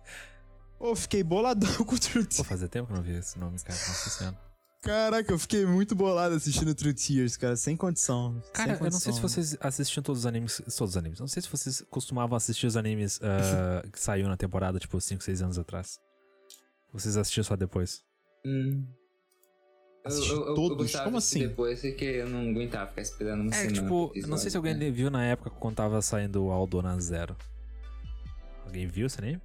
Ô, 0.80 0.95
fiquei 0.95 1.22
boladão 1.23 1.69
com 1.84 1.95
o 1.95 1.99
True 1.99 2.23
Pô, 2.23 2.30
Tears. 2.30 2.47
fazia 2.47 2.68
tempo 2.69 2.88
que 2.88 2.93
eu 2.93 2.97
não 2.97 3.03
vi 3.03 3.14
esse 3.15 3.38
nome, 3.38 3.60
cara. 3.60 3.77
Nossa 3.77 4.10
senhora. 4.10 4.45
Caraca, 4.81 5.34
eu 5.34 5.39
fiquei 5.39 5.65
muito 5.65 5.95
bolado 5.95 6.35
assistindo 6.35 6.73
True 6.76 6.93
Tears, 6.93 7.35
cara. 7.35 7.56
Sem 7.57 7.76
condição. 7.76 8.41
Cara, 8.53 8.77
sem 8.77 8.85
eu 8.85 8.91
não 8.91 8.99
sei 8.99 9.11
se 9.14 9.19
condição. 9.19 9.43
vocês 9.43 9.57
assistiam 9.60 10.03
todos 10.03 10.19
os 10.22 10.26
animes. 10.26 10.61
Todos 10.77 10.93
os 10.93 10.97
animes. 10.97 11.19
Não 11.19 11.27
sei 11.27 11.41
se 11.41 11.49
vocês 11.49 11.84
costumavam 11.89 12.38
assistir 12.38 12.68
os 12.68 12.77
animes 12.77 13.19
ah, 13.22 13.84
que 13.91 13.99
saiu 13.99 14.27
na 14.27 14.38
temporada, 14.38 14.77
tipo, 14.80 15.02
5, 15.02 15.23
6 15.23 15.41
anos 15.41 15.57
atrás. 15.60 15.99
Vocês 16.93 17.18
assistiam 17.18 17.43
só 17.43 17.56
depois. 17.56 18.03
Hum. 18.45 18.85
Eu, 20.06 20.10
Assisti 20.11 20.30
eu, 20.30 20.36
eu, 20.41 20.48
eu 20.49 20.53
todos? 20.56 20.77
gostava 20.77 21.06
Como 21.06 21.18
assistir 21.18 21.38
assim? 21.40 21.48
Depois, 21.48 21.82
porque 21.82 22.06
eu 22.06 22.30
não 22.30 22.52
aguentava 22.52 22.88
ficar 22.88 23.02
esperando 23.02 23.41
uma 23.41 23.49
É, 23.52 23.56
semana. 23.56 23.73
tipo, 23.73 24.11
eu 24.15 24.27
não 24.27 24.38
sei 24.38 24.52
se 24.52 24.57
alguém 24.57 24.76
né? 24.76 24.91
viu 24.91 25.10
na 25.10 25.26
época 25.26 25.49
quando 25.49 25.76
tava 25.76 25.99
saindo 26.02 26.44
o 26.45 26.52
Aldona 26.52 26.99
Zero. 27.02 27.36
Alguém 28.65 28.86
viu 28.88 29.07
esse 29.07 29.19
anime? 29.19 29.41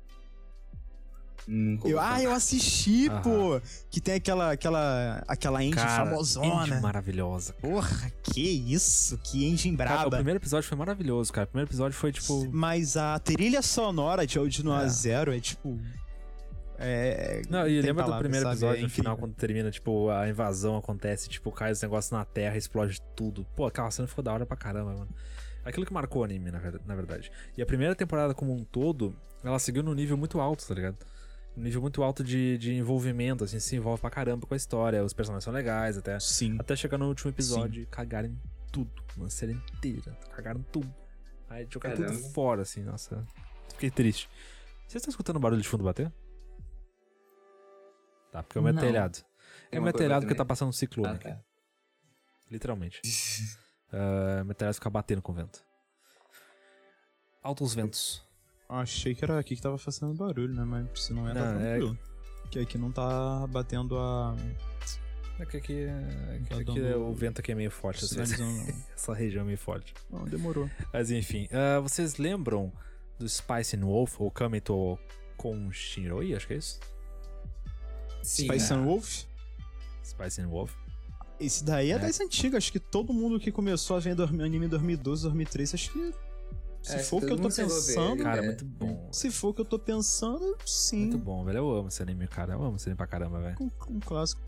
Eu, 1.84 1.98
ah, 1.98 2.22
eu 2.22 2.30
assisti, 2.32 3.08
Aham. 3.08 3.22
pô! 3.22 3.60
Que 3.90 4.00
tem 4.00 4.14
aquela, 4.14 4.52
aquela, 4.52 5.24
aquela 5.26 5.64
engine 5.64 5.74
Cara, 5.80 6.04
famosona. 6.06 6.66
Indie 6.68 6.80
maravilhosa. 6.80 7.54
Porra, 7.54 8.12
que 8.22 8.40
isso? 8.42 9.18
Que 9.18 9.46
engine 9.46 9.76
Cara, 9.76 9.90
o 9.92 9.94
braba. 10.00 10.16
primeiro 10.16 10.38
episódio 10.38 10.68
foi 10.68 10.76
maravilhoso, 10.78 11.32
cara. 11.32 11.46
O 11.46 11.48
primeiro 11.48 11.68
episódio 11.68 11.96
foi, 11.96 12.12
tipo... 12.12 12.46
Mas 12.52 12.96
a 12.96 13.18
trilha 13.18 13.62
sonora 13.62 14.26
de 14.26 14.38
Audino 14.38 14.72
a 14.72 14.84
É. 14.84 14.88
Zero 14.88 15.32
é 15.34 15.40
tipo. 15.40 15.76
É. 16.80 17.42
Não, 17.48 17.68
e 17.68 17.80
lembra 17.82 18.04
do 18.04 18.18
primeiro 18.18 18.44
sabe? 18.44 18.56
episódio, 18.56 18.78
É 18.80 18.82
no 18.82 18.88
final, 18.90 19.16
quando 19.16 19.34
termina, 19.34 19.70
tipo, 19.70 20.08
a 20.10 20.28
invasão 20.28 20.76
acontece, 20.76 21.28
tipo, 21.28 21.52
cai 21.52 21.70
os 21.72 21.80
negócios 21.82 22.10
na 22.10 22.24
terra, 22.24 22.56
explode 22.56 23.00
tudo. 23.14 23.44
Pô, 23.54 23.66
aquela 23.66 23.90
cena 23.90 24.08
ficou 24.08 24.24
da 24.24 24.32
hora 24.32 24.46
pra 24.46 24.56
caramba, 24.56 24.92
mano. 24.94 25.08
Aquilo 25.64 25.84
que 25.84 25.92
marcou 25.92 26.22
o 26.22 26.24
anime, 26.24 26.50
na 26.50 26.58
ver- 26.58 26.80
na 26.86 26.94
verdade. 26.94 27.30
E 27.56 27.60
a 27.62 27.66
primeira 27.66 27.94
temporada 27.94 28.32
como 28.34 28.52
um 28.54 28.64
todo, 28.64 29.14
ela 29.44 29.58
seguiu 29.58 29.82
num 29.82 29.92
nível 29.92 30.16
muito 30.16 30.40
alto, 30.40 30.66
tá 30.66 30.74
ligado? 30.74 30.96
Um 31.56 31.62
nível 31.62 31.82
muito 31.82 32.02
alto 32.02 32.24
de, 32.24 32.56
de 32.56 32.72
envolvimento, 32.74 33.44
assim, 33.44 33.60
se 33.60 33.76
envolve 33.76 34.00
pra 34.00 34.08
caramba 34.08 34.46
com 34.46 34.54
a 34.54 34.56
história. 34.56 35.04
Os 35.04 35.12
personagens 35.12 35.44
são 35.44 35.52
legais, 35.52 35.98
até. 35.98 36.18
Sim. 36.18 36.56
Até 36.58 36.74
chegar 36.74 36.96
no 36.96 37.08
último 37.08 37.30
episódio 37.30 37.82
e 37.82 37.86
cagarem 37.86 38.38
tudo. 38.72 38.90
Uma 39.16 39.28
série 39.28 39.52
inteira. 39.52 40.16
Cagaram 40.34 40.62
tudo. 40.72 40.90
Aí 41.50 41.66
jogaram 41.68 41.96
tudo 41.96 42.32
fora, 42.32 42.62
assim, 42.62 42.82
nossa. 42.82 43.22
Fiquei 43.74 43.90
triste. 43.90 44.30
Vocês 44.86 45.00
estão 45.02 45.10
escutando 45.10 45.36
o 45.36 45.40
barulho 45.40 45.60
de 45.60 45.68
fundo 45.68 45.84
bater? 45.84 46.10
Tá, 48.32 48.42
porque 48.42 48.58
é 48.58 48.60
o 48.60 48.64
meu 48.64 48.72
Não. 48.72 48.80
telhado. 48.82 49.18
É 49.72 49.78
o 49.78 49.82
meu 49.82 49.92
telhado 49.92 50.22
também? 50.22 50.36
tá 50.36 50.44
passando 50.44 50.68
um 50.68 50.72
ciclone 50.72 51.08
Ah, 51.08 51.14
aqui. 51.14 51.28
tá. 51.28 51.40
Literalmente. 52.50 53.00
Ah, 53.92 54.44
meu 54.44 54.54
telhado 54.54 54.74
fica 54.74 54.88
batendo 54.88 55.20
com 55.20 55.32
o 55.32 55.34
vento. 55.34 55.64
Altos 57.42 57.74
ventos. 57.74 58.22
Achei 58.68 59.16
que 59.16 59.24
era 59.24 59.36
aqui 59.36 59.56
que 59.56 59.60
tava 59.62 59.78
fazendo 59.78 60.14
barulho, 60.14 60.54
né? 60.54 60.62
Mas 60.62 61.02
se 61.06 61.12
não 61.12 61.28
é, 61.28 61.34
tá 61.34 61.40
Não, 61.40 61.60
é- 61.60 61.70
tranquilo. 61.78 61.98
Que 62.52 62.58
aqui 62.60 62.78
não 62.78 62.92
tá 62.92 63.46
batendo 63.48 63.98
a. 63.98 64.36
É 65.40 65.44
que 65.46 65.56
aqui, 65.56 65.72
é- 65.88 66.38
que 66.44 66.48
Tá 66.50 66.54
aqui 66.56 66.64
dando- 66.66 66.86
é- 66.86 66.96
o 66.96 67.12
vento 67.14 67.40
aqui 67.40 67.50
é 67.50 67.54
meio 67.56 67.70
forte. 67.70 68.06
sinalizando. 68.06 68.72
Essa 68.94 69.12
região 69.12 69.42
é 69.42 69.46
meio 69.46 69.58
forte. 69.58 69.92
Não, 70.08 70.24
demorou. 70.24 70.70
Mas 70.92 71.10
enfim, 71.10 71.48
ah, 71.50 71.80
vocês 71.80 72.16
lembram 72.16 72.72
do 73.18 73.28
Spice 73.28 73.74
and 73.76 73.80
Wolf, 73.80 74.20
ou 74.20 74.30
Kamito 74.30 74.96
Konshiroi, 75.36 76.32
acho 76.34 76.46
que 76.46 76.54
é 76.54 76.58
isso? 76.58 76.78
Sim, 78.22 78.44
Spice 78.44 78.72
né? 78.74 78.78
and 78.80 78.84
Wolf? 78.84 79.22
Spice 80.04 80.40
and 80.40 80.48
Wolf. 80.48 80.72
Esse 81.38 81.64
daí 81.64 81.90
é, 81.90 81.94
É. 81.94 81.98
das 81.98 82.20
antigas. 82.20 82.58
Acho 82.58 82.72
que 82.72 82.80
todo 82.80 83.12
mundo 83.12 83.40
que 83.40 83.50
começou 83.50 83.96
a 83.96 84.00
ver 84.00 84.14
anime 84.20 84.66
em 84.66 84.68
2012, 84.68 85.22
2013, 85.22 85.74
acho 85.74 85.92
que. 85.92 86.14
Se 86.82 86.96
É, 86.96 86.98
for 87.00 87.22
o 87.22 87.26
que 87.26 87.32
eu 87.32 87.36
tô 87.36 87.48
pensando. 87.50 88.14
ele, 88.14 88.22
Cara, 88.22 88.42
É. 88.42 88.46
muito 88.46 88.64
bom. 88.64 89.08
Se 89.12 89.30
for 89.30 89.48
o 89.48 89.54
que 89.54 89.60
eu 89.60 89.64
tô 89.66 89.78
pensando, 89.78 90.56
sim. 90.64 91.00
Muito 91.00 91.18
bom, 91.18 91.44
velho. 91.44 91.58
Eu 91.58 91.70
amo 91.76 91.88
esse 91.88 92.02
anime, 92.02 92.26
cara. 92.26 92.54
Eu 92.54 92.62
amo 92.62 92.76
esse 92.76 92.88
anime 92.88 92.96
pra 92.96 93.06
caramba, 93.06 93.40
velho. 93.40 93.56
Um, 93.60 93.70
um 93.96 94.00
clássico. 94.00 94.40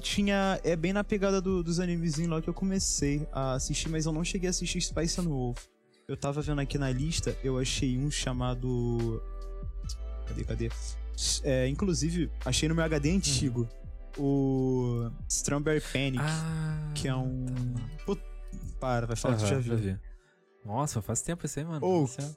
Tinha. 0.00 0.60
É 0.62 0.76
bem 0.76 0.92
na 0.92 1.02
pegada 1.02 1.40
do- 1.40 1.62
dos 1.62 1.80
animezinhos 1.80 2.30
lá 2.30 2.40
que 2.42 2.48
eu 2.48 2.54
comecei 2.54 3.26
a 3.32 3.54
assistir, 3.54 3.88
mas 3.88 4.06
eu 4.06 4.12
não 4.12 4.22
cheguei 4.24 4.46
a 4.48 4.50
assistir 4.50 4.80
Spice 4.80 5.20
and 5.20 5.24
Wolf. 5.24 5.64
Eu 6.06 6.16
tava 6.16 6.40
vendo 6.40 6.60
aqui 6.60 6.78
na 6.78 6.90
lista, 6.90 7.36
eu 7.42 7.58
achei 7.58 7.98
um 7.98 8.10
chamado. 8.10 9.22
Cadê, 10.26 10.44
cadê? 10.44 10.70
É, 11.44 11.66
inclusive, 11.68 12.30
achei 12.44 12.68
no 12.68 12.74
meu 12.74 12.84
HD 12.84 13.10
antigo. 13.10 13.68
O. 14.16 15.10
Strawberry 15.28 15.80
Panic, 15.80 16.18
Ah, 16.20 16.90
que 16.94 17.06
é 17.08 17.14
um. 17.14 17.46
Pô, 18.04 18.16
para, 18.80 19.06
vai 19.06 19.16
falar 19.16 19.36
que 19.36 19.42
tu 19.42 19.48
já 19.48 19.58
viu. 19.58 19.76
vi. 19.76 19.96
Nossa, 20.64 21.00
faz 21.00 21.22
tempo 21.22 21.46
esse 21.46 21.60
aí, 21.60 21.64
mano. 21.64 22.06
Senhora. 22.08 22.34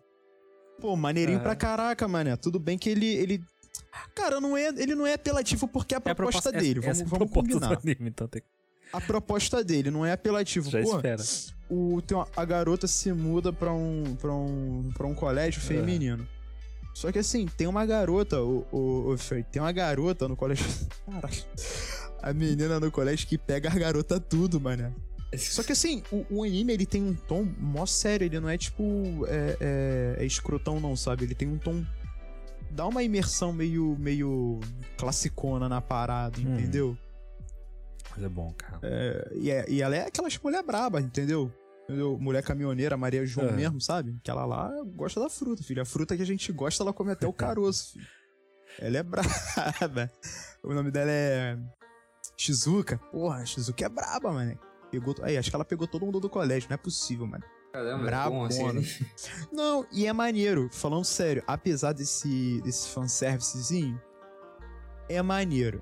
Pô, 0.79 0.95
maneirinho 0.95 1.39
É. 1.39 1.41
pra 1.41 1.55
caraca, 1.55 2.07
mané. 2.07 2.35
Tudo 2.35 2.59
bem 2.59 2.77
que 2.77 2.89
ele. 2.89 3.07
ele... 3.07 3.43
Cara, 4.15 4.39
não 4.39 4.55
é, 4.55 4.67
ele 4.69 4.95
não 4.95 5.05
é 5.05 5.13
apelativo 5.13 5.67
porque 5.67 5.93
é 5.93 5.97
a 5.97 6.01
É 6.05 6.11
a 6.11 6.15
proposta 6.15 6.49
proposta- 6.49 6.51
dele. 6.51 6.79
essa- 6.79 6.87
Vamos, 6.87 7.01
essa 7.01 7.03
é 7.03 7.05
a 7.05 7.09
vamos 7.19 7.31
proposta 7.33 7.59
combinar. 7.67 7.79
anime, 7.83 8.09
então 8.09 8.27
tem. 8.27 8.41
A 8.93 8.99
proposta 9.01 9.63
dele 9.63 9.89
não 9.91 10.05
é 10.05 10.11
apelativo. 10.11 10.69
Já 10.69 10.81
Pô, 10.81 10.95
espera. 10.97 11.21
o, 11.69 12.01
tem 12.01 12.17
uma- 12.17 12.27
a 12.35 12.45
garota 12.45 12.87
se 12.87 13.11
muda 13.13 13.51
pra 13.53 13.71
um, 13.73 14.15
pra 14.19 14.33
um, 14.33 14.91
pra 14.93 15.07
um 15.07 15.13
colégio 15.15 15.61
É. 15.61 15.63
Só 16.93 17.11
que 17.11 17.19
assim, 17.19 17.45
tem 17.45 17.68
uma 17.68 17.85
garota, 17.85 18.41
o, 18.41 18.65
o, 18.72 19.13
o 19.13 19.18
Fer, 19.18 19.43
tem 19.45 19.61
uma 19.61 19.72
garota 19.72 20.27
no 20.27 20.35
colégio. 20.35 20.65
Caralho. 21.09 21.43
A 22.22 22.34
menina 22.34 22.80
no 22.80 22.91
colégio 22.91 23.27
que 23.27 23.38
pega 23.38 23.69
a 23.69 23.76
garota 23.76 24.19
tudo, 24.19 24.59
mano. 24.59 24.93
Só 25.38 25.63
que 25.63 25.72
assim, 25.72 26.03
o, 26.11 26.26
o, 26.30 26.43
anime 26.43 26.73
ele 26.73 26.85
tem 26.85 27.01
um 27.01 27.13
tom 27.13 27.47
mó 27.57 27.85
sério, 27.85 28.26
ele 28.26 28.39
não 28.39 28.49
é 28.49 28.57
tipo. 28.57 28.84
É, 29.27 29.57
é, 29.59 30.23
é, 30.23 30.26
escrotão, 30.26 30.80
não, 30.80 30.95
sabe? 30.95 31.23
Ele 31.23 31.34
tem 31.34 31.47
um 31.47 31.57
tom. 31.57 31.84
Dá 32.69 32.85
uma 32.85 33.01
imersão 33.01 33.51
meio, 33.51 33.95
meio 33.97 34.59
classicona 34.97 35.68
na 35.68 35.81
parada, 35.81 36.39
hum. 36.39 36.57
entendeu? 36.57 36.97
Mas 38.11 38.23
é 38.23 38.30
bom, 38.30 38.53
cara. 38.57 38.80
É, 38.84 39.31
e, 39.35 39.51
é, 39.51 39.65
e 39.69 39.81
ela 39.81 39.95
é 39.95 40.07
aquelas 40.07 40.38
mulher 40.38 40.63
braba, 40.63 40.99
entendeu? 40.99 41.51
Entendeu? 41.91 42.18
Mulher 42.19 42.41
caminhoneira, 42.41 42.95
Maria 42.95 43.26
João 43.26 43.49
é. 43.49 43.51
mesmo, 43.51 43.81
sabe? 43.81 44.19
Que 44.23 44.31
ela 44.31 44.45
lá 44.45 44.72
gosta 44.95 45.19
da 45.19 45.30
fruta, 45.30 45.63
filho. 45.63 45.81
A 45.81 45.85
fruta 45.85 46.15
que 46.15 46.22
a 46.23 46.26
gente 46.26 46.51
gosta, 46.51 46.84
ela 46.84 46.93
come 46.93 47.11
até 47.11 47.27
o 47.27 47.34
caroço, 47.34 47.93
filho. 47.93 48.07
Ela 48.80 48.97
é 48.97 49.03
braba. 49.03 50.11
O 50.63 50.76
nome 50.76 50.91
dela 50.91 51.09
é. 51.09 51.57
Shizuka. 52.38 52.99
Porra, 53.11 53.43
Shizuka 53.45 53.84
é 53.84 53.89
braba, 53.89 54.31
mano. 54.31 54.59
Pegou... 54.91 55.15
Aí, 55.23 55.35
acho 55.35 55.49
que 55.49 55.55
ela 55.55 55.65
pegou 55.65 55.88
todo 55.88 56.05
mundo 56.05 56.19
do 56.19 56.30
colégio, 56.30 56.69
não 56.69 56.76
é 56.76 56.77
possível, 56.77 57.26
mano. 57.26 57.43
Caramba, 57.73 58.05
Brabona. 58.05 58.53
É 58.53 58.77
assim. 58.77 59.05
Não, 59.51 59.88
e 59.91 60.05
é 60.05 60.13
maneiro, 60.13 60.69
falando 60.72 61.05
sério, 61.05 61.43
apesar 61.47 61.93
desse, 61.93 62.61
desse 62.61 62.89
fanservicezinho, 62.89 63.99
é 65.09 65.22
maneiro, 65.22 65.81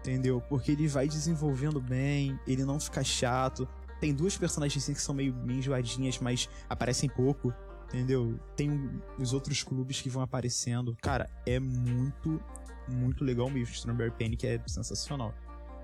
entendeu? 0.00 0.40
Porque 0.42 0.72
ele 0.72 0.88
vai 0.88 1.08
desenvolvendo 1.08 1.80
bem, 1.80 2.38
ele 2.46 2.64
não 2.64 2.78
fica 2.78 3.02
chato. 3.02 3.68
Tem 4.00 4.14
duas 4.14 4.36
personagens 4.36 4.82
assim, 4.82 4.94
que 4.94 5.00
são 5.02 5.14
meio, 5.14 5.34
meio 5.34 5.58
enjoadinhas, 5.58 6.18
mas 6.18 6.48
aparecem 6.68 7.08
pouco, 7.08 7.52
entendeu? 7.86 8.38
Tem 8.54 9.00
os 9.18 9.32
outros 9.32 9.62
clubes 9.62 10.00
que 10.00 10.08
vão 10.08 10.22
aparecendo. 10.22 10.96
Cara, 11.02 11.28
é 11.44 11.58
muito, 11.58 12.40
muito 12.88 13.24
legal 13.24 13.50
mesmo. 13.50 13.74
Strawberry 13.74 14.12
Panic 14.12 14.46
é 14.46 14.60
sensacional. 14.66 15.34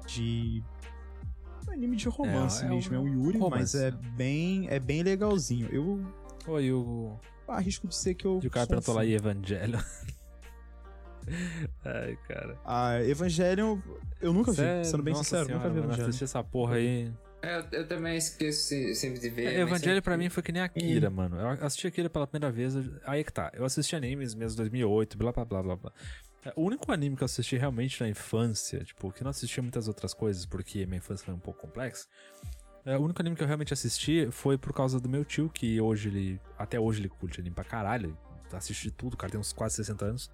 De 0.06 0.62
um 1.66 1.72
anime 1.72 1.96
de 1.96 2.08
romance 2.08 2.62
é, 2.62 2.66
é 2.66 2.70
mesmo. 2.70 2.94
É 2.94 2.98
um 2.98 3.08
Yuri, 3.08 3.38
romance. 3.38 3.60
mas 3.60 3.74
é 3.74 3.90
bem, 3.90 4.68
é 4.68 4.78
bem 4.78 5.02
legalzinho. 5.02 5.68
Eu. 5.72 6.04
Oi, 6.46 6.72
o. 6.72 7.18
Arrisco 7.48 7.86
de 7.88 7.94
ser 7.94 8.14
que 8.14 8.26
eu. 8.26 8.40
E 8.42 8.46
o 8.46 8.50
cara 8.50 8.66
perguntou 8.66 8.94
lá 8.94 9.04
e 9.04 9.14
Evangelho. 9.14 9.78
Ai, 11.84 12.18
cara. 12.28 12.58
Ah, 12.64 13.02
Evangelho 13.02 13.82
eu 14.20 14.32
nunca 14.32 14.52
Sério? 14.52 14.82
vi, 14.82 14.88
sendo 14.90 15.02
bem 15.02 15.14
sincero, 15.14 15.46
senhora, 15.46 15.64
nunca 15.64 15.74
vi 15.74 15.84
Evangelho. 15.84 16.08
assisti 16.08 16.24
essa 16.24 16.42
porra 16.44 16.76
aí. 16.76 17.12
É, 17.44 17.58
eu, 17.58 17.80
eu, 17.80 17.88
também 17.88 18.16
esqueço 18.16 18.74
sempre 18.94 19.20
de 19.20 19.28
ver. 19.28 19.54
É, 19.54 19.60
Evangelho 19.60 20.00
pra 20.00 20.16
mim 20.16 20.30
foi 20.30 20.42
que 20.42 20.50
nem 20.50 20.62
Akira, 20.62 21.10
hum. 21.10 21.12
mano. 21.12 21.36
Eu 21.36 21.48
assisti 21.66 21.86
Akira 21.86 22.08
pela 22.08 22.26
primeira 22.26 22.50
vez, 22.50 22.74
aí 23.04 23.22
que 23.22 23.32
tá. 23.32 23.50
Eu 23.54 23.64
assisti 23.64 23.94
animes 23.94 24.34
mesmo 24.34 24.56
2008, 24.56 25.18
blá 25.18 25.32
blá 25.32 25.44
blá 25.44 25.62
blá 25.62 25.76
blá. 25.76 25.92
É, 26.44 26.52
o 26.56 26.62
único 26.62 26.90
anime 26.90 27.16
que 27.16 27.22
eu 27.22 27.26
assisti 27.26 27.56
realmente 27.56 28.00
na 28.00 28.08
infância, 28.08 28.80
tipo, 28.80 29.10
que 29.12 29.22
não 29.22 29.30
assistia 29.30 29.62
muitas 29.62 29.88
outras 29.88 30.14
coisas 30.14 30.46
porque 30.46 30.86
minha 30.86 30.98
infância 30.98 31.24
foi 31.24 31.34
um 31.34 31.38
pouco 31.38 31.60
complexa. 31.60 32.06
É, 32.84 32.96
o 32.96 33.02
único 33.02 33.20
anime 33.20 33.36
que 33.36 33.42
eu 33.42 33.46
realmente 33.46 33.72
assisti 33.72 34.28
foi 34.30 34.58
por 34.58 34.72
causa 34.72 35.00
do 35.00 35.08
meu 35.08 35.24
tio, 35.24 35.48
que 35.48 35.80
hoje 35.80 36.08
ele. 36.08 36.40
Até 36.58 36.78
hoje 36.78 37.00
ele 37.00 37.08
curte 37.08 37.40
anime 37.40 37.54
pra 37.54 37.64
caralho. 37.64 38.16
Assiste 38.52 38.84
de 38.84 38.90
tudo, 38.92 39.14
o 39.14 39.16
cara 39.16 39.32
tem 39.32 39.40
uns 39.40 39.52
quase 39.52 39.76
60 39.76 40.04
anos. 40.04 40.30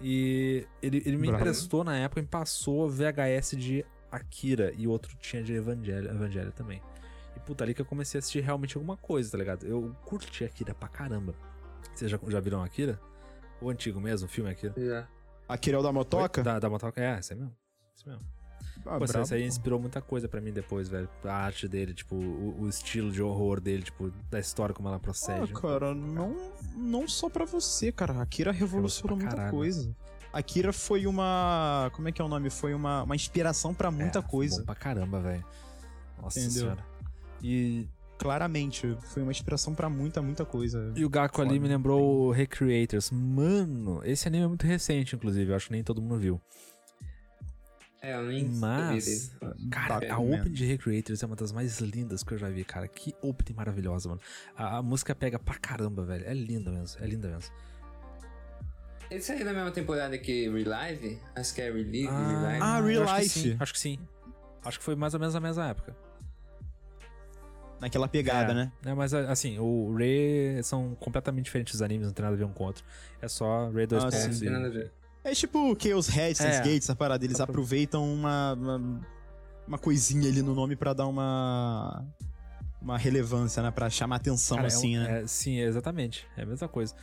E 0.00 0.66
ele, 0.80 1.02
ele 1.04 1.16
me 1.16 1.28
Bravo. 1.28 1.42
emprestou 1.42 1.84
na 1.84 1.96
época 1.96 2.20
e 2.20 2.22
me 2.22 2.28
passou 2.28 2.88
VHS 2.88 3.56
de 3.56 3.84
Akira 4.12 4.72
e 4.76 4.86
outro 4.86 5.16
tinha 5.16 5.42
de 5.42 5.54
Evangelho, 5.54 6.10
Evangelho 6.10 6.52
também. 6.52 6.82
E 7.34 7.40
puta, 7.40 7.64
ali 7.64 7.72
que 7.72 7.80
eu 7.80 7.86
comecei 7.86 8.18
a 8.18 8.20
assistir 8.20 8.40
realmente 8.40 8.76
alguma 8.76 8.96
coisa, 8.96 9.32
tá 9.32 9.38
ligado? 9.38 9.66
Eu 9.66 9.96
curti 10.04 10.44
Akira 10.44 10.74
pra 10.74 10.88
caramba. 10.88 11.34
Vocês 11.94 12.10
já, 12.10 12.18
já 12.28 12.40
viram 12.40 12.62
Akira? 12.62 13.00
O 13.60 13.70
antigo 13.70 14.00
mesmo, 14.00 14.26
o 14.26 14.30
filme 14.30 14.50
Akira? 14.50 14.74
Yeah. 14.76 15.08
Aquele 15.48 15.76
é 15.76 15.78
o 15.78 15.82
da 15.82 15.92
motoca? 15.92 16.42
Da, 16.42 16.58
da 16.58 16.68
motoca, 16.68 17.00
é, 17.00 17.18
esse 17.18 17.32
é 17.32 17.36
mesmo. 17.36 17.56
Esse 17.96 18.06
mesmo. 18.06 18.24
Ah, 18.84 18.98
Pô, 18.98 19.06
bravo, 19.06 19.34
aí 19.34 19.44
inspirou 19.44 19.78
muita 19.78 20.00
coisa 20.00 20.28
para 20.28 20.40
mim 20.40 20.52
depois, 20.52 20.88
velho. 20.88 21.08
A 21.24 21.32
arte 21.32 21.68
dele, 21.68 21.94
tipo, 21.94 22.16
o, 22.16 22.62
o, 22.62 22.68
estilo 22.68 23.10
de 23.12 23.22
horror 23.22 23.60
dele, 23.60 23.82
tipo, 23.82 24.10
da 24.30 24.40
história 24.40 24.74
como 24.74 24.88
ela 24.88 24.98
procede. 24.98 25.52
Ah, 25.54 25.60
cara, 25.60 25.94
não, 25.94 26.52
não 26.76 27.06
só 27.06 27.28
para 27.28 27.44
você, 27.44 27.92
cara. 27.92 28.14
A 28.14 28.22
Akira 28.22 28.50
revolucionou 28.50 29.16
muita 29.16 29.50
coisa. 29.50 29.94
Akira 30.32 30.72
foi 30.72 31.06
uma. 31.06 31.90
Como 31.94 32.08
é 32.08 32.12
que 32.12 32.22
é 32.22 32.24
o 32.24 32.28
nome? 32.28 32.48
Foi 32.48 32.72
uma, 32.72 33.02
uma 33.02 33.14
inspiração 33.14 33.74
para 33.74 33.90
muita 33.90 34.20
é, 34.20 34.22
coisa. 34.22 34.60
Bom 34.60 34.66
pra 34.66 34.74
caramba, 34.74 35.20
velho. 35.20 35.44
Nossa 36.20 36.40
Entendeu? 36.40 36.62
senhora. 36.62 36.86
E 37.42 37.86
claramente. 38.18 38.96
Foi 39.02 39.22
uma 39.22 39.32
inspiração 39.32 39.74
para 39.74 39.90
muita, 39.90 40.22
muita 40.22 40.44
coisa. 40.44 40.92
E 40.96 41.04
o 41.04 41.10
Gaku 41.10 41.36
Foda. 41.36 41.50
ali 41.50 41.60
me 41.60 41.68
lembrou 41.68 42.28
o 42.28 42.30
Recreators. 42.30 43.10
Mano, 43.10 44.00
esse 44.04 44.26
anime 44.28 44.44
é 44.44 44.48
muito 44.48 44.66
recente, 44.66 45.16
inclusive. 45.16 45.50
Eu 45.50 45.56
acho 45.56 45.66
que 45.66 45.72
nem 45.72 45.82
todo 45.82 46.00
mundo 46.00 46.18
viu. 46.18 46.40
É, 48.00 48.16
eu 48.16 48.24
nem 48.24 48.48
Mas, 48.48 49.32
cara, 49.70 50.12
a 50.12 50.18
Open 50.18 50.50
de 50.52 50.64
Recreators 50.64 51.22
é 51.22 51.26
uma 51.26 51.36
das 51.36 51.52
mais 51.52 51.78
lindas 51.78 52.24
que 52.24 52.34
eu 52.34 52.38
já 52.38 52.48
vi, 52.48 52.64
cara. 52.64 52.88
Que 52.88 53.14
opening 53.22 53.54
maravilhosa, 53.54 54.08
mano. 54.08 54.20
A, 54.56 54.78
a 54.78 54.82
música 54.82 55.14
pega 55.14 55.38
pra 55.38 55.54
caramba, 55.54 56.04
velho. 56.04 56.24
É 56.26 56.34
linda 56.34 56.72
mesmo, 56.72 57.00
é 57.00 57.06
linda 57.06 57.28
mesmo. 57.28 57.54
Ele 59.12 59.22
saiu 59.22 59.44
na 59.44 59.52
mesma 59.52 59.70
temporada 59.70 60.16
que 60.18 60.48
Relive? 60.48 61.20
Acho 61.34 61.54
que 61.54 61.60
é 61.60 61.70
Relive. 61.70 62.08
Ah, 62.08 62.28
Relive. 62.28 62.62
ah 62.62 62.80
Real 62.80 63.02
Life. 63.02 63.10
Acho 63.10 63.32
que, 63.32 63.40
sim, 63.40 63.56
acho 63.60 63.72
que 63.72 63.78
sim. 63.78 63.98
Acho 64.64 64.78
que 64.78 64.84
foi 64.84 64.94
mais 64.94 65.14
ou 65.14 65.20
menos 65.20 65.34
na 65.34 65.40
mesma 65.40 65.68
época 65.68 65.94
naquela 67.82 68.06
pegada, 68.06 68.52
é, 68.52 68.54
né? 68.54 68.72
É, 68.86 68.94
mas 68.94 69.12
assim, 69.12 69.58
o 69.58 69.92
Ray 69.92 70.62
são 70.62 70.96
completamente 71.00 71.46
diferentes 71.46 71.74
os 71.74 71.82
animes, 71.82 72.06
não 72.06 72.14
tem 72.14 72.22
nada 72.22 72.36
a 72.36 72.38
ver 72.38 72.44
um 72.44 72.52
com 72.52 72.62
o 72.62 72.66
outro. 72.68 72.84
É 73.20 73.26
só 73.26 73.68
Ray 73.70 73.88
2 73.88 74.04
ah, 74.04 74.08
pontos 74.08 74.40
e... 74.40 74.48
nada 74.48 74.68
a 74.68 74.70
ver. 74.70 74.92
É 75.24 75.34
tipo 75.34 75.76
Chaos 75.80 76.06
Head, 76.06 76.38
Sense 76.38 76.58
é. 76.58 76.60
Gates, 76.60 76.84
essa 76.84 76.94
parada. 76.94 77.24
Eles 77.24 77.40
aproveitam 77.40 78.04
uma, 78.12 78.52
uma, 78.54 79.00
uma, 79.66 79.78
coisinha 79.78 80.28
ali 80.28 80.42
no 80.42 80.54
nome 80.54 80.76
para 80.76 80.92
dar 80.92 81.08
uma 81.08 82.04
uma 82.80 82.96
relevância, 82.96 83.60
né? 83.62 83.70
Pra 83.72 83.90
chamar 83.90 84.16
atenção, 84.16 84.58
cara, 84.58 84.68
assim, 84.68 84.96
é 84.96 85.00
um, 85.00 85.02
né? 85.02 85.22
É, 85.22 85.26
sim, 85.26 85.58
exatamente. 85.58 86.24
É 86.36 86.42
a 86.42 86.46
mesma 86.46 86.68
coisa. 86.68 86.94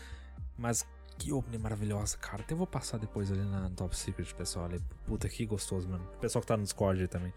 Mas 0.57 0.85
que 1.19 1.33
opening 1.33 1.57
maravilhosa, 1.57 2.17
cara. 2.17 2.41
Até 2.41 2.55
vou 2.55 2.65
passar 2.65 2.97
depois 2.97 3.31
ali 3.31 3.41
na 3.41 3.69
Top 3.71 3.95
Secret, 3.95 4.33
pessoal. 4.33 4.65
Ali. 4.65 4.81
Puta, 5.05 5.27
que 5.27 5.45
gostoso, 5.45 5.87
mano. 5.87 6.03
O 6.15 6.19
pessoal 6.19 6.41
que 6.41 6.47
tá 6.47 6.55
no 6.55 6.63
Discord 6.63 7.07
também. 7.07 7.33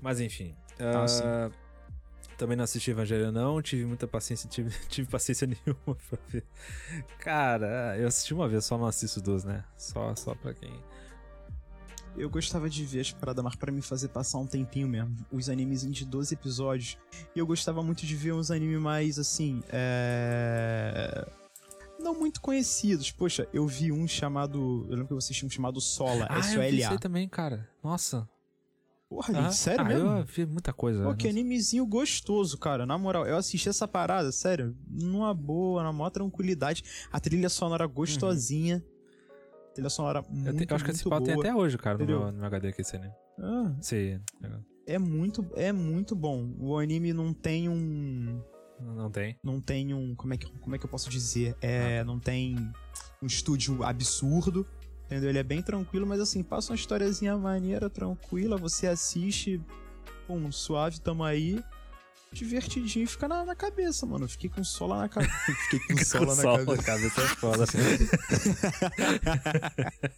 Mas 0.00 0.20
enfim. 0.20 0.54
Ah, 0.78 1.50
uh, 1.50 2.36
também 2.38 2.56
não 2.56 2.64
assisti 2.64 2.92
Evangelho, 2.92 3.32
não. 3.32 3.60
Tive 3.60 3.84
muita 3.84 4.06
paciência, 4.06 4.48
tive, 4.48 4.70
tive 4.88 5.10
paciência 5.10 5.46
nenhuma 5.48 5.96
pra 6.08 6.18
ver. 6.28 6.44
Cara, 7.18 7.98
eu 7.98 8.06
assisti 8.06 8.32
uma 8.32 8.48
vez, 8.48 8.64
só 8.64 8.78
não 8.78 8.86
assisto 8.86 9.20
duas, 9.20 9.44
né? 9.44 9.64
Só, 9.76 10.14
só 10.14 10.34
pra 10.34 10.54
quem. 10.54 10.72
Eu 12.16 12.30
gostava 12.30 12.68
de 12.68 12.84
ver 12.84 13.00
as 13.00 13.12
paradas 13.12 13.42
mais 13.42 13.56
pra 13.56 13.70
me 13.70 13.82
fazer 13.82 14.08
passar 14.08 14.38
um 14.38 14.46
tempinho 14.46 14.88
mesmo. 14.88 15.16
Os 15.30 15.48
animes 15.48 15.82
de 15.82 16.04
12 16.04 16.34
episódios. 16.34 16.98
E 17.34 17.38
eu 17.38 17.46
gostava 17.46 17.82
muito 17.82 18.06
de 18.06 18.16
ver 18.16 18.32
uns 18.32 18.50
animes 18.50 18.80
mais 18.80 19.18
assim. 19.18 19.62
É 19.68 21.26
não 22.00 22.14
muito 22.14 22.40
conhecidos. 22.40 23.10
Poxa, 23.10 23.48
eu 23.52 23.66
vi 23.66 23.92
um 23.92 24.06
chamado. 24.06 24.86
Eu 24.88 24.96
lembro 24.96 25.08
que 25.08 25.14
vocês 25.14 25.36
tinham 25.36 25.48
um 25.48 25.50
chamado 25.50 25.80
Sola, 25.80 26.26
ah, 26.28 26.38
S-O-L-A. 26.38 26.66
Eu 26.66 26.70
vi 26.70 26.78
isso 26.80 26.92
aí 26.92 26.98
também, 26.98 27.28
cara. 27.28 27.68
Nossa. 27.82 28.28
Porra, 29.10 29.34
gente, 29.34 29.46
ah, 29.46 29.52
sério 29.52 29.80
ah, 29.80 29.88
mesmo? 29.88 30.08
Eu 30.08 30.24
vi 30.24 30.46
muita 30.46 30.72
coisa. 30.72 31.02
Pô, 31.02 31.12
que 31.16 31.28
animezinho 31.28 31.84
gostoso, 31.84 32.56
cara. 32.56 32.86
Na 32.86 32.96
moral, 32.96 33.26
eu 33.26 33.36
assisti 33.36 33.68
essa 33.68 33.88
parada, 33.88 34.30
sério, 34.30 34.76
numa 34.88 35.34
boa, 35.34 35.82
na 35.82 35.92
maior 35.92 36.10
tranquilidade. 36.10 36.84
A 37.10 37.18
trilha 37.18 37.48
sonora 37.48 37.86
gostosinha. 37.86 38.76
Uhum. 38.76 39.72
Trilha 39.74 39.90
sonora 39.90 40.22
muito, 40.28 40.48
eu, 40.48 40.66
te, 40.66 40.70
eu 40.70 40.76
acho 40.76 40.84
que 40.84 40.90
esse 40.92 41.08
pau 41.08 41.20
tem 41.20 41.34
até 41.34 41.52
hoje, 41.52 41.76
cara, 41.76 41.98
no 41.98 42.06
meu, 42.06 42.26
no 42.30 42.38
meu, 42.38 42.46
HD 42.46 42.68
aqui, 42.68 42.82
esse 42.82 42.94
anime. 42.94 43.12
Ah. 43.40 43.74
Sim. 43.80 44.20
É 44.86 44.96
muito, 44.96 45.44
é 45.56 45.72
muito 45.72 46.14
bom. 46.14 46.54
O 46.60 46.78
anime 46.78 47.12
não 47.12 47.34
tem 47.34 47.68
um... 47.68 48.40
Não 48.80 49.10
tem? 49.10 49.36
Não 49.42 49.60
tem 49.60 49.94
um... 49.94 50.14
Como 50.14 50.34
é 50.34 50.36
que, 50.36 50.50
como 50.58 50.74
é 50.74 50.78
que 50.78 50.84
eu 50.84 50.90
posso 50.90 51.10
dizer? 51.10 51.56
É, 51.60 52.00
ah. 52.00 52.04
Não 52.04 52.18
tem 52.18 52.56
um 53.22 53.26
estúdio 53.26 53.82
absurdo 53.84 54.66
Entendeu? 55.10 55.28
Ele 55.28 55.38
é 55.40 55.42
bem 55.42 55.60
tranquilo, 55.60 56.06
mas 56.06 56.20
assim, 56.20 56.40
passa 56.40 56.70
uma 56.70 56.76
historiazinha 56.76 57.36
maneira, 57.36 57.90
tranquila, 57.90 58.56
você 58.56 58.86
assiste, 58.86 59.60
pum, 60.24 60.52
suave, 60.52 61.00
tamo 61.00 61.24
aí 61.24 61.60
divertidinho 62.32 63.04
e 63.04 63.06
fica 63.08 63.26
na, 63.26 63.44
na, 63.44 63.56
cabeça, 63.56 64.06
mano. 64.06 64.28
Fiquei 64.28 64.48
com 64.48 64.62
sola 64.62 64.98
na 65.02 65.08
cabeça. 65.08 65.34
Fiquei 65.68 65.96
com 65.96 66.04
sola 66.04 66.34
na 66.36 66.42
cabeça. 66.42 66.76
na 66.76 66.82
cabeça 66.82 67.20
é 67.20 67.26
foda. 67.26 67.64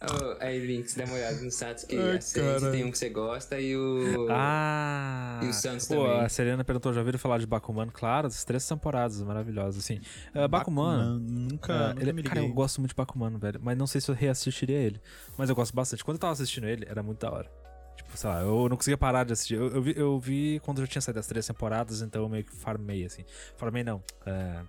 oh, 0.01 0.37
aí, 0.39 0.59
Vinx, 0.59 0.93
dá 0.93 1.05
uma 1.05 1.15
olhada 1.15 1.41
no 1.41 1.49
Satos 1.49 1.85
que 1.85 1.95
Ai, 1.97 2.17
a 2.17 2.71
tem 2.71 2.85
um 2.85 2.91
que 2.91 2.97
você 2.97 3.09
gosta 3.09 3.59
e 3.59 3.75
o. 3.75 4.27
Ah! 4.29 5.39
E 5.43 5.47
o 5.47 5.53
Santos 5.53 5.87
pô, 5.87 5.95
também. 5.95 6.21
A 6.21 6.29
Serena 6.29 6.63
perguntou: 6.63 6.93
já 6.93 7.01
ouviram 7.01 7.17
falar 7.17 7.39
de 7.39 7.47
Bakuman? 7.47 7.89
Claro, 7.91 8.27
as 8.27 8.43
três 8.43 8.67
temporadas 8.67 9.19
maravilhosas, 9.21 9.83
assim. 9.83 9.99
Uh, 10.35 10.47
Bakuman. 10.47 11.17
Bakuman 11.17 11.19
nunca, 11.19 11.73
uh, 11.73 11.89
nunca 11.95 12.09
ele, 12.09 12.23
Cara, 12.23 12.41
eu 12.41 12.53
gosto 12.53 12.79
muito 12.79 12.91
de 12.91 12.95
Bakuman, 12.95 13.39
velho. 13.39 13.59
Mas 13.63 13.75
não 13.75 13.87
sei 13.87 13.99
se 13.99 14.11
eu 14.11 14.15
reassistiria 14.15 14.77
ele. 14.77 15.01
Mas 15.35 15.49
eu 15.49 15.55
gosto 15.55 15.73
bastante. 15.73 16.03
Quando 16.03 16.15
eu 16.15 16.21
tava 16.21 16.33
assistindo 16.33 16.67
ele, 16.67 16.85
era 16.87 17.01
muito 17.01 17.19
da 17.19 17.31
hora. 17.31 17.72
Tipo, 17.95 18.17
sei 18.17 18.29
lá, 18.29 18.41
eu 18.41 18.69
não 18.69 18.75
conseguia 18.75 18.97
parar 18.97 19.23
de 19.23 19.33
assistir. 19.33 19.55
Eu, 19.55 19.67
eu, 19.67 19.81
vi, 19.81 19.93
eu 19.95 20.19
vi 20.19 20.59
quando 20.63 20.81
já 20.81 20.87
tinha 20.87 21.01
saído 21.01 21.19
as 21.19 21.27
três 21.27 21.45
temporadas, 21.45 22.01
então 22.01 22.23
eu 22.23 22.29
meio 22.29 22.43
que 22.43 22.55
farmei, 22.55 23.05
assim. 23.05 23.23
Farmei 23.55 23.83
não. 23.83 24.03
É... 24.25 24.63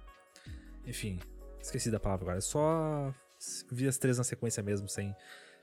Enfim, 0.87 1.19
esqueci 1.61 1.91
da 1.91 1.99
palavra 1.99 2.25
agora. 2.25 2.39
É 2.39 2.41
só 2.41 3.13
vi 3.71 3.89
as 3.89 3.99
três 3.99 4.19
na 4.19 4.25
sequência 4.25 4.63
mesmo, 4.63 4.89
sem, 4.89 5.15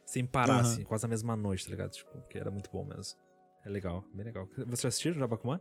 sem 0.05 0.25
parar, 0.25 0.59
Aham. 0.59 0.61
assim, 0.61 0.83
quase 0.83 1.03
na 1.03 1.09
mesma 1.09 1.35
noite, 1.35 1.65
tá 1.65 1.71
ligado? 1.71 1.91
Tipo, 1.91 2.21
que 2.29 2.37
era 2.37 2.51
muito 2.51 2.69
bom 2.71 2.85
mesmo. 2.85 3.17
É 3.65 3.69
legal, 3.69 4.03
bem 4.13 4.25
legal. 4.25 4.47
Você 4.67 4.83
já 4.83 4.89
assistiu 4.89 5.13
já 5.13 5.27
Bakuman? 5.27 5.59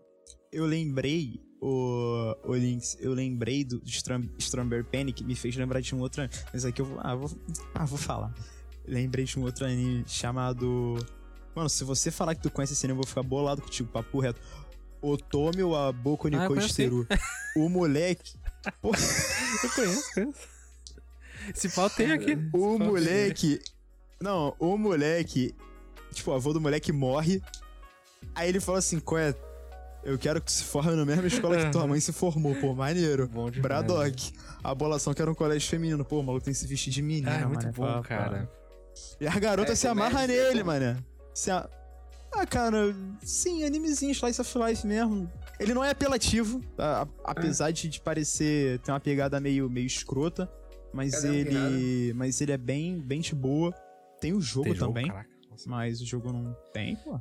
Eu 0.52 0.64
lembrei, 0.64 1.40
o, 1.60 2.34
o 2.44 2.54
Lynx, 2.54 2.96
eu 3.00 3.12
lembrei 3.12 3.64
do 3.64 3.82
Stram, 3.84 4.22
Panic, 4.90 5.24
me 5.24 5.34
fez 5.34 5.56
lembrar 5.56 5.80
de 5.80 5.94
um 5.94 6.00
outro 6.00 6.22
anime. 6.22 6.38
Mas 6.52 6.64
aqui 6.64 6.80
eu 6.80 6.86
vou, 6.86 6.98
ah, 7.00 7.14
vou, 7.14 7.30
ah, 7.74 7.84
vou 7.84 7.98
falar. 7.98 8.32
Lembrei 8.86 9.24
de 9.24 9.38
um 9.38 9.42
outro 9.42 9.64
anime 9.64 10.04
chamado... 10.06 10.96
Mano, 11.54 11.68
se 11.68 11.82
você 11.84 12.10
falar 12.10 12.34
que 12.34 12.42
tu 12.42 12.50
conhece 12.50 12.72
esse 12.72 12.86
anime, 12.86 12.98
eu 12.98 13.02
vou 13.02 13.06
ficar 13.08 13.22
bolado 13.22 13.60
contigo, 13.62 13.88
papo 13.90 14.20
reto. 14.20 14.40
Otome 15.02 15.62
wa 15.62 15.90
Boku 15.92 16.28
Ah, 16.28 16.48
sim. 16.60 16.68
Shiteru. 16.68 17.06
O 17.56 17.68
moleque... 17.68 18.34
Pô, 18.82 18.90
Eu 18.90 19.70
conheço, 19.74 20.14
conheço. 20.14 20.48
Esse 21.54 21.68
pau 21.70 21.88
tem 21.88 22.12
aqui. 22.12 22.32
o 22.52 22.78
tem. 22.78 22.86
moleque... 22.86 23.60
Não, 24.20 24.54
o 24.58 24.76
moleque... 24.76 25.54
Tipo, 26.12 26.32
o 26.32 26.34
avô 26.34 26.52
do 26.52 26.60
moleque 26.60 26.92
morre. 26.92 27.42
Aí 28.34 28.48
ele 28.48 28.60
fala 28.60 28.78
assim, 28.78 28.98
qual 29.00 29.18
é? 29.18 29.34
Eu 30.02 30.18
quero 30.18 30.40
que 30.40 30.46
tu 30.46 30.52
se 30.52 30.64
forme 30.64 30.94
na 30.96 31.04
mesma 31.04 31.26
escola 31.26 31.56
que 31.64 31.70
tua 31.70 31.86
mãe 31.86 32.00
se 32.00 32.12
formou. 32.12 32.54
Pô, 32.56 32.74
maneiro. 32.74 33.26
Bom 33.28 33.50
demais. 33.50 33.62
Braddock. 33.62 34.32
A 34.62 34.74
bolação 34.74 35.12
que 35.14 35.22
era 35.22 35.30
um 35.30 35.34
colégio 35.34 35.68
feminino. 35.68 36.04
Pô, 36.04 36.20
o 36.20 36.22
maluco 36.22 36.44
tem 36.44 36.52
que 36.52 36.58
se 36.60 36.66
vestir 36.66 36.92
de 36.92 37.00
menina, 37.02 37.30
Ah, 37.32 37.40
é 37.40 37.44
muito 37.46 37.60
mané. 37.62 37.72
bom, 37.72 37.84
Pá, 37.84 38.02
cara. 38.02 38.46
pá. 38.46 38.48
E 39.20 39.26
as 39.26 39.36
garotas 39.36 39.72
É, 39.72 39.76
se 39.76 39.86
amarram 39.88 40.12
comédia, 40.16 40.52
nele, 40.54 40.84
é. 40.84 40.96
Mané. 41.30 41.34
Se 41.34 41.50
a... 41.50 41.68
Ah, 42.32 42.46
cara, 42.46 42.94
sim, 43.22 43.64
animezinho, 43.64 44.12
slice 44.12 44.40
of 44.40 44.56
life 44.58 44.86
mesmo. 44.86 45.30
Ele 45.58 45.74
não 45.74 45.82
é 45.84 45.90
apelativo, 45.90 46.60
a- 46.78 47.02
a- 47.02 47.08
apesar 47.32 47.72
de, 47.72 47.88
de 47.88 48.00
parecer 48.00 48.78
ter 48.80 48.92
uma 48.92 49.00
pegada 49.00 49.40
meio, 49.40 49.68
meio 49.68 49.86
escrota. 49.86 50.48
Mas 50.92 51.12
Cadê 51.16 51.36
ele. 51.40 52.12
Mas 52.14 52.40
ele 52.40 52.52
é 52.52 52.56
bem, 52.56 52.98
bem 53.00 53.20
de 53.20 53.34
boa. 53.34 53.72
Tem 54.20 54.32
o 54.32 54.40
jogo 54.40 54.66
Tem 54.66 54.74
jogo, 54.76 54.92
também. 54.94 55.12
Nossa. 55.50 55.68
mas 55.68 56.00
o 56.00 56.06
jogo 56.06 56.32
não 56.32 56.56
tem, 56.72 56.94
pô. 56.96 57.18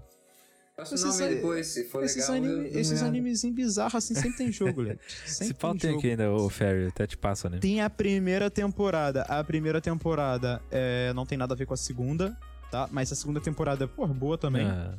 Passa 0.77 0.95
o 0.95 0.99
nome 1.11 1.35
depois, 1.35 1.67
se 1.67 1.83
for 1.85 2.03
esses, 2.05 2.29
legal. 2.29 2.35
anime, 2.51 2.69
eu- 2.73 2.79
esses 2.79 3.01
me- 3.01 3.07
animezinhos 3.07 3.55
bizarros 3.55 3.95
assim 3.95 4.13
sempre 4.15 4.37
tem 4.37 4.51
jogo. 4.51 4.83
Esse 4.83 4.99
Sempre 5.45 5.53
pau 5.55 5.71
tem 5.75 5.89
jogo. 5.91 5.99
aqui 5.99 6.11
ainda, 6.11 6.31
o 6.31 6.49
Ferry, 6.49 6.87
até 6.87 7.05
te 7.05 7.17
passo, 7.17 7.49
né? 7.49 7.57
Tem 7.59 7.81
a 7.81 7.89
primeira 7.89 8.49
temporada. 8.49 9.23
A 9.23 9.43
primeira 9.43 9.81
temporada 9.81 10.61
é, 10.71 11.11
não 11.13 11.25
tem 11.25 11.37
nada 11.37 11.53
a 11.53 11.57
ver 11.57 11.65
com 11.65 11.73
a 11.73 11.77
segunda, 11.77 12.37
tá? 12.69 12.87
Mas 12.91 13.11
a 13.11 13.15
segunda 13.15 13.39
temporada, 13.41 13.87
pô, 13.87 14.07
boa 14.07 14.37
também. 14.37 14.65
Ah, 14.65 14.97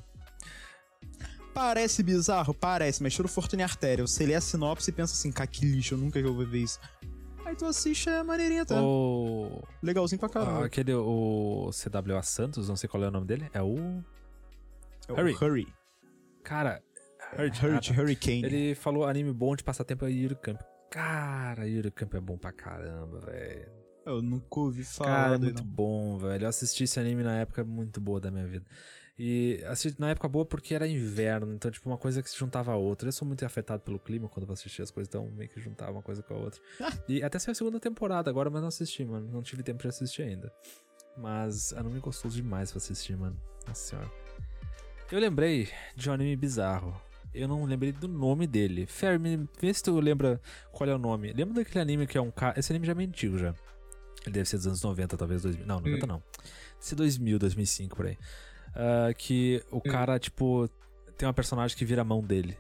Parece 1.53 2.03
bizarro? 2.03 2.55
Parece, 2.55 3.03
mas 3.03 3.13
tira 3.13 3.27
o 3.27 3.29
Fortune 3.29 3.63
Artéria. 3.63 4.07
Você 4.07 4.25
lê 4.25 4.35
a 4.35 4.41
sinopse 4.41 4.91
e 4.91 4.93
pensa 4.93 5.15
assim, 5.15 5.33
cara, 5.33 5.47
que 5.47 5.65
lixo, 5.65 5.95
eu 5.95 5.99
nunca 5.99 6.23
vou 6.23 6.47
ver 6.47 6.59
isso. 6.59 6.79
Aí 7.45 7.57
tu 7.57 7.67
assiste, 7.67 8.09
é 8.09 8.23
maneirinha, 8.23 8.65
tá? 8.65 8.81
o... 8.81 9.63
Legalzinho 9.83 10.21
pra 10.21 10.29
caramba. 10.29 10.63
Ah, 10.63 10.65
aquele, 10.67 10.95
o 10.95 11.71
CWA 11.73 12.23
Santos, 12.23 12.69
não 12.69 12.77
sei 12.77 12.89
qual 12.89 13.03
é 13.03 13.09
o 13.09 13.11
nome 13.11 13.27
dele, 13.27 13.51
é 13.53 13.61
o... 13.61 13.77
É 15.09 15.13
o 15.13 15.17
Hurry. 15.17 15.35
Hurry. 15.35 15.75
Cara, 16.45 16.81
Hurt, 17.37 17.63
Hurt, 17.63 17.91
Hurricane. 17.91 18.45
Ele 18.45 18.75
falou 18.75 19.05
anime 19.05 19.33
bom 19.33 19.57
de 19.57 19.65
passar 19.65 19.85
tempo 19.85 20.05
é 20.05 20.11
Yuri 20.11 20.37
Camp. 20.37 20.61
Cara, 20.91 21.67
Yuri 21.67 21.91
Camp 21.91 22.15
é 22.15 22.21
bom 22.21 22.37
pra 22.37 22.53
caramba, 22.53 23.21
velho. 23.21 23.80
Eu 24.05 24.23
nunca 24.23 24.61
ouvi 24.61 24.83
falar 24.85 25.09
Cara, 25.09 25.35
é 25.35 25.39
muito 25.39 25.63
não. 25.63 25.71
bom, 25.71 26.19
velho. 26.19 26.45
Eu 26.45 26.49
assisti 26.49 26.85
esse 26.85 26.99
anime 26.99 27.23
na 27.23 27.39
época 27.39 27.65
muito 27.65 28.01
boa 28.01 28.21
da 28.21 28.31
minha 28.31 28.47
vida. 28.47 28.65
E 29.19 29.63
assisti 29.67 30.01
na 30.01 30.11
época 30.11 30.27
boa 30.29 30.47
porque 30.47 30.75
era 30.75 30.89
inverno, 30.89 31.53
então, 31.53 31.71
tipo, 31.71 31.87
uma 31.91 31.99
coisa 31.99 32.23
que 32.23 32.31
se 32.31 32.39
juntava 32.39 32.73
a 32.73 32.77
outra. 32.77 33.09
Eu 33.09 33.13
sou 33.13 33.29
muito 33.29 33.45
afetado 33.45 33.83
pelo 33.83 33.99
clima 33.99 34.29
quando 34.29 34.47
vou 34.47 34.55
assistir 34.55 34.81
as 34.81 34.91
coisas, 34.91 35.09
então 35.09 35.31
meio 35.33 35.51
que 35.51 35.61
juntava 35.61 35.93
uma 35.93 36.03
coisa 36.03 36.23
com 36.23 36.33
a 36.33 36.39
outra. 36.39 36.61
e 37.07 37.23
até 37.23 37.39
saiu 37.39 37.53
a 37.53 37.55
segunda 37.55 37.79
temporada 37.79 38.31
agora, 38.31 38.49
mas 38.49 38.63
não 38.63 38.69
assisti, 38.69 39.05
mano. 39.05 39.29
Não 39.31 39.43
tive 39.43 39.63
tempo 39.63 39.81
pra 39.81 39.91
assistir 39.91 40.23
ainda. 40.23 40.51
Mas 41.17 41.75
anime 41.75 42.01
gostoso 42.01 42.35
demais 42.35 42.71
pra 42.71 42.79
assistir, 42.79 43.15
mano. 43.17 43.37
Nossa 43.69 43.91
senhora. 43.91 44.11
Eu 45.13 45.19
lembrei 45.19 45.69
de 45.95 46.09
um 46.09 46.15
anime 46.15 46.35
bizarro. 46.37 46.99
Eu 47.35 47.47
não 47.47 47.65
lembrei 47.65 47.93
do 47.93 48.09
nome 48.09 48.47
dele. 48.47 48.87
Fer, 48.87 49.21
vê 49.61 49.75
se 49.75 49.83
tu 49.83 50.01
lembra 50.01 50.41
qual 50.73 50.89
é 50.89 50.95
o 50.95 50.99
nome. 50.99 51.33
Lembra 51.33 51.57
daquele 51.57 51.83
anime 51.83 52.07
que 52.07 52.17
é 52.17 52.21
um 52.21 52.31
cara. 52.31 52.59
Esse 52.59 52.73
anime 52.73 52.87
já 52.87 52.95
é 52.95 52.97
antigo 52.97 53.37
já. 53.37 53.55
Ele 54.25 54.33
deve 54.35 54.49
ser 54.49 54.57
dos 54.59 54.67
anos 54.67 54.83
90, 54.83 55.17
talvez 55.17 55.43
2000. 55.43 55.67
Não, 55.67 55.81
90 55.81 56.07
não. 56.07 56.19
Deve 56.19 56.51
ser 56.81 56.95
2000, 56.95 57.39
2005 57.39 57.97
por 57.97 58.07
aí. 58.07 58.19
Ah, 58.75 59.13
que 59.17 59.63
o 59.71 59.81
cara, 59.81 60.19
tipo, 60.19 60.69
tem 61.17 61.27
uma 61.27 61.35
personagem 61.35 61.77
que 61.77 61.85
vira 61.85 62.03
a 62.03 62.05
mão 62.05 62.23
dele. 62.23 62.57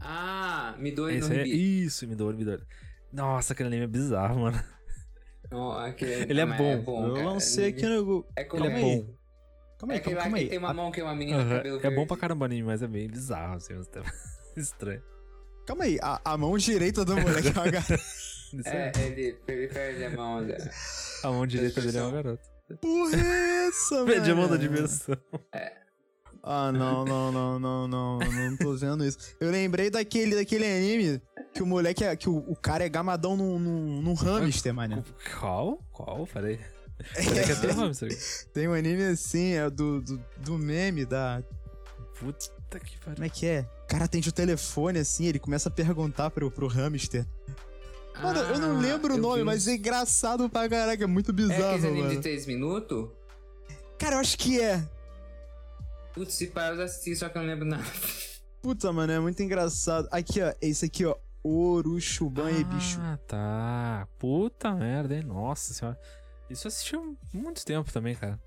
Ah, 0.00 0.74
Midori 0.78 1.14
no 1.18 1.26
Esse 1.26 1.32
é, 1.34 1.42
Ribi. 1.44 1.84
isso, 1.84 2.06
Midori, 2.06 2.36
Midori. 2.36 2.62
Nossa, 3.12 3.52
aquele 3.52 3.68
anime 3.68 3.84
é 3.84 3.86
bizarro, 3.86 4.40
mano. 4.40 4.62
Oh, 5.50 5.70
aquele- 5.72 6.12
Ele 6.30 6.40
é 6.40 6.44
mas 6.44 6.58
bom. 6.84 7.06
Eu 7.08 7.14
cara. 7.14 7.26
lancei 7.30 7.68
aqui 7.68 7.86
no. 7.86 8.26
É 8.36 8.42
Ele 8.52 8.66
é 8.66 8.80
bom. 8.80 9.14
Calma 9.78 9.94
É 9.94 9.98
aí, 9.98 10.14
lá 10.14 10.22
calma 10.22 10.36
que 10.36 10.42
aí. 10.44 10.48
tem 10.50 10.58
uma 10.58 10.70
A- 10.70 10.74
mão 10.74 10.90
que 10.90 11.00
é 11.00 11.04
uma 11.04 11.14
menina 11.14 11.38
com 11.38 11.44
Aham, 11.44 11.56
cabelo 11.56 11.76
É 11.76 11.80
verde. 11.80 11.96
bom 11.96 12.06
pra 12.06 12.16
caramba 12.16 12.44
anime, 12.46 12.62
mas 12.64 12.82
é 12.82 12.86
bem 12.86 13.08
bizarro, 13.08 13.54
assim, 13.56 13.74
mas 13.78 13.86
tá 13.88 14.02
estranho. 14.56 15.02
Calma 15.66 15.84
aí, 15.84 15.98
a, 16.02 16.20
a 16.24 16.36
mão 16.36 16.56
direita 16.58 17.04
do 17.04 17.16
moleque 17.16 17.48
é 17.48 17.52
uma 17.52 17.70
garota. 17.70 17.98
É, 18.64 18.92
é. 18.94 19.06
ele, 19.06 19.36
ele 19.46 19.68
perde 19.68 20.04
a 20.04 20.10
mão 20.10 20.46
da... 20.46 20.56
A 21.22 21.30
mão 21.30 21.46
direita 21.46 21.80
dele 21.80 21.98
é 21.98 22.02
uma 22.02 22.10
garota. 22.10 22.42
Porra, 22.80 23.16
é 23.16 23.68
essa, 23.68 24.04
Perde 24.06 24.30
a 24.30 24.34
mão 24.34 24.44
da 24.44 24.50
mano? 24.50 24.60
diversão. 24.60 25.16
Ah, 26.42 26.70
não, 26.70 27.04
não, 27.04 27.32
não, 27.32 27.58
não, 27.58 27.88
não, 27.88 28.18
não 28.18 28.56
tô 28.58 28.74
vendo 28.74 29.04
isso. 29.04 29.18
Eu 29.40 29.50
lembrei 29.50 29.88
daquele, 29.90 30.36
daquele 30.36 30.66
anime 30.66 31.22
que 31.54 31.62
o 31.62 31.66
moleque 31.66 32.04
é. 32.04 32.14
que 32.14 32.28
o, 32.28 32.36
o 32.36 32.54
cara 32.54 32.84
é 32.84 32.88
gamadão 32.88 33.36
num, 33.36 33.58
num, 33.58 34.02
num 34.02 34.14
hamster, 34.14 34.74
mano. 34.74 35.02
Qual? 35.38 35.78
Qual? 35.90 36.28
Eu 37.16 37.60
tenho 37.60 37.74
hamster. 37.74 38.10
Tem 38.52 38.68
um 38.68 38.74
anime 38.74 39.04
assim, 39.04 39.52
é 39.52 39.70
do, 39.70 40.02
do, 40.02 40.22
do 40.38 40.58
meme 40.58 41.04
da. 41.06 41.42
Puta 42.18 42.78
que 42.78 42.98
pariu. 42.98 43.14
Como 43.14 43.24
é 43.24 43.28
que 43.28 43.46
é? 43.46 43.66
O 43.84 43.86
cara 43.86 44.04
atende 44.04 44.28
o 44.28 44.32
telefone 44.32 44.98
assim, 44.98 45.26
ele 45.26 45.38
começa 45.38 45.68
a 45.68 45.72
perguntar 45.72 46.30
pro, 46.30 46.50
pro 46.50 46.66
hamster. 46.66 47.26
Mano, 48.22 48.40
eu 48.40 48.58
não 48.58 48.76
Ah, 48.76 48.80
lembro 48.80 49.14
o 49.14 49.16
eu 49.16 49.20
nome, 49.20 49.38
vi. 49.38 49.44
mas 49.44 49.66
é 49.66 49.74
engraçado 49.74 50.48
pra 50.48 50.68
caraca, 50.68 51.02
é 51.02 51.06
muito 51.06 51.30
É 51.30 51.34
bizarro, 51.34 51.76
aquele 51.76 51.86
anime 51.88 52.16
de 52.16 52.22
3 52.22 52.46
minutos? 52.46 53.08
Cara, 53.98 54.16
eu 54.16 54.20
acho 54.20 54.38
que 54.38 54.60
é. 54.60 54.82
Putz, 56.14 56.34
se 56.34 56.46
pá, 56.46 56.68
eu 56.68 56.76
já 56.76 56.84
assisti, 56.84 57.16
só 57.16 57.28
que 57.28 57.36
eu 57.36 57.42
não 57.42 57.48
lembro 57.48 57.64
nada. 57.66 57.84
Puta, 58.62 58.92
mano, 58.92 59.12
é 59.12 59.18
muito 59.20 59.42
engraçado. 59.42 60.08
Aqui, 60.10 60.40
ó, 60.40 60.52
esse 60.60 60.84
aqui, 60.86 61.04
ó. 61.04 61.16
Urushuban 61.44 62.50
e 62.52 62.64
bicho. 62.64 62.98
Ah, 63.02 63.18
tá. 63.26 64.08
Puta 64.18 64.72
merda, 64.72 65.14
hein? 65.16 65.22
Nossa 65.24 65.74
senhora. 65.74 65.98
Isso 66.48 66.66
eu 66.66 66.68
assisti 66.68 66.96
há 66.96 67.00
muito 67.32 67.64
tempo 67.66 67.92
também, 67.92 68.14
cara. 68.14 68.40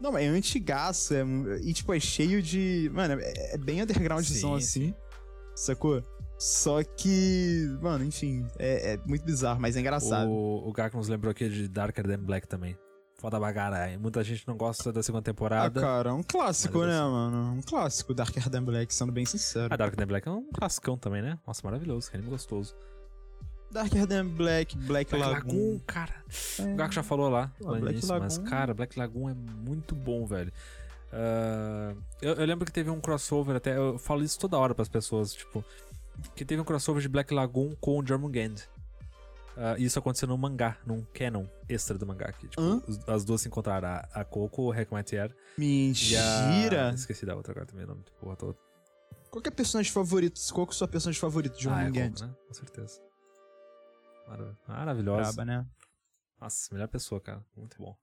Não, 0.00 0.10
mas 0.12 0.22
é 0.24 0.28
antigaço, 0.28 1.12
é, 1.14 1.22
e 1.62 1.72
tipo, 1.74 1.92
é 1.92 2.00
cheio 2.00 2.42
de. 2.42 2.90
Mano, 2.94 3.20
é, 3.20 3.54
é 3.54 3.58
bem 3.58 3.82
undergroundzão 3.82 4.58
Sim, 4.60 4.64
assim. 4.64 4.94
Sacou? 5.54 6.02
Só 6.38 6.82
que. 6.82 7.76
Mano, 7.80 8.04
enfim, 8.04 8.46
é, 8.58 8.94
é 8.94 8.96
muito 9.06 9.24
bizarro, 9.24 9.60
mas 9.60 9.76
é 9.76 9.80
engraçado. 9.80 10.28
O, 10.28 10.68
o 10.68 10.72
Gak 10.72 10.94
nos 10.96 11.08
lembrou 11.08 11.30
aqui 11.30 11.48
de 11.48 11.68
Darker 11.68 12.04
Than 12.06 12.18
Black 12.20 12.46
também. 12.48 12.76
Foda 13.16 13.40
bagaralho. 13.40 13.98
Muita 13.98 14.22
gente 14.22 14.46
não 14.46 14.56
gosta 14.56 14.92
da 14.92 15.02
segunda 15.02 15.20
Ah, 15.20 15.24
temporada. 15.24 15.80
cara, 15.80 16.10
é 16.10 16.12
um 16.12 16.22
clássico, 16.22 16.84
né, 16.84 16.92
assim- 17.00 17.10
mano? 17.10 17.52
Um 17.54 17.62
clássico, 17.62 18.12
Darker 18.12 18.50
Than 18.50 18.64
Black, 18.64 18.92
sendo 18.94 19.12
bem 19.12 19.24
sincero. 19.24 19.72
A 19.72 19.76
Darker 19.76 19.96
Than 19.96 20.06
Black 20.06 20.28
é 20.28 20.30
um 20.30 20.50
classicão 20.52 20.98
também, 20.98 21.22
né? 21.22 21.38
Nossa, 21.46 21.62
maravilhoso. 21.64 22.10
Anime 22.12 22.28
gostoso. 22.28 22.74
Darker 23.70 24.06
Than 24.06 24.26
Black, 24.26 24.76
Black, 24.76 25.10
Black 25.10 25.16
Lagoon. 25.16 25.32
Lagoon, 25.56 25.80
cara. 25.86 26.14
É. 26.58 26.62
O 26.62 26.76
Gaku 26.76 26.92
já 26.94 27.02
falou 27.02 27.28
lá, 27.30 27.50
Pô, 27.58 27.70
lá 27.70 27.78
Black 27.78 27.92
início, 27.98 28.14
mas, 28.18 28.36
Lagoon- 28.36 28.50
cara, 28.50 28.74
Black 28.74 28.98
Lagoon 28.98 29.30
é 29.30 29.34
muito 29.34 29.94
bom, 29.94 30.26
velho. 30.26 30.52
Ah, 31.12 31.94
eu, 32.20 32.34
eu 32.34 32.44
lembro 32.46 32.66
que 32.66 32.72
teve 32.72 32.90
um 32.90 33.00
crossover, 33.00 33.56
até 33.56 33.76
eu 33.76 33.98
falo 33.98 34.22
isso 34.22 34.38
toda 34.38 34.58
hora 34.58 34.74
pras 34.74 34.88
pessoas, 34.88 35.32
tipo, 35.32 35.64
que 36.34 36.44
teve 36.44 36.60
um 36.60 36.64
crossover 36.64 37.02
de 37.02 37.08
Black 37.08 37.32
Lagoon 37.32 37.74
com 37.80 37.98
o 37.98 38.06
Jormungand. 38.06 38.56
E 39.78 39.84
isso 39.84 39.98
aconteceu 39.98 40.26
num 40.26 40.36
mangá, 40.36 40.76
num 40.84 41.04
canon 41.14 41.46
extra 41.68 41.96
do 41.96 42.04
mangá. 42.06 42.32
Que, 42.32 42.48
tipo, 42.48 42.60
Hã? 42.60 42.82
as 43.06 43.24
duas 43.24 43.40
se 43.40 43.48
encontraram, 43.48 43.86
a, 43.88 43.98
a 44.12 44.24
Coco, 44.24 44.62
o 44.62 44.74
Hekmatier 44.74 45.30
e 45.56 45.92
a... 46.16 46.46
Mentira! 46.48 46.92
Esqueci 46.92 47.24
da 47.24 47.36
outra 47.36 47.52
agora 47.52 47.66
também, 47.66 47.84
o 47.84 47.88
nome 47.88 48.02
porra 48.20 48.34
toda. 48.36 48.58
Qual 49.30 49.40
que 49.40 49.48
é 49.48 49.52
personagem 49.52 49.92
favorito? 49.92 50.40
Qual 50.52 50.66
que 50.66 50.72
é 50.72 50.74
o 50.74 50.76
seu 50.76 50.88
personagem 50.88 51.20
favorito 51.20 51.56
de 51.56 51.68
ah, 51.68 51.72
é 51.72 51.74
Jormungand? 51.84 52.12
Coco, 52.14 52.26
né? 52.26 52.34
Com 52.48 52.54
certeza. 52.54 53.00
Marav- 54.28 54.56
Maravilhosa. 54.66 55.22
Braba, 55.32 55.44
né? 55.44 55.66
Nossa, 56.40 56.74
melhor 56.74 56.88
pessoa, 56.88 57.20
cara. 57.20 57.44
Muito 57.56 57.76
bom. 57.78 57.96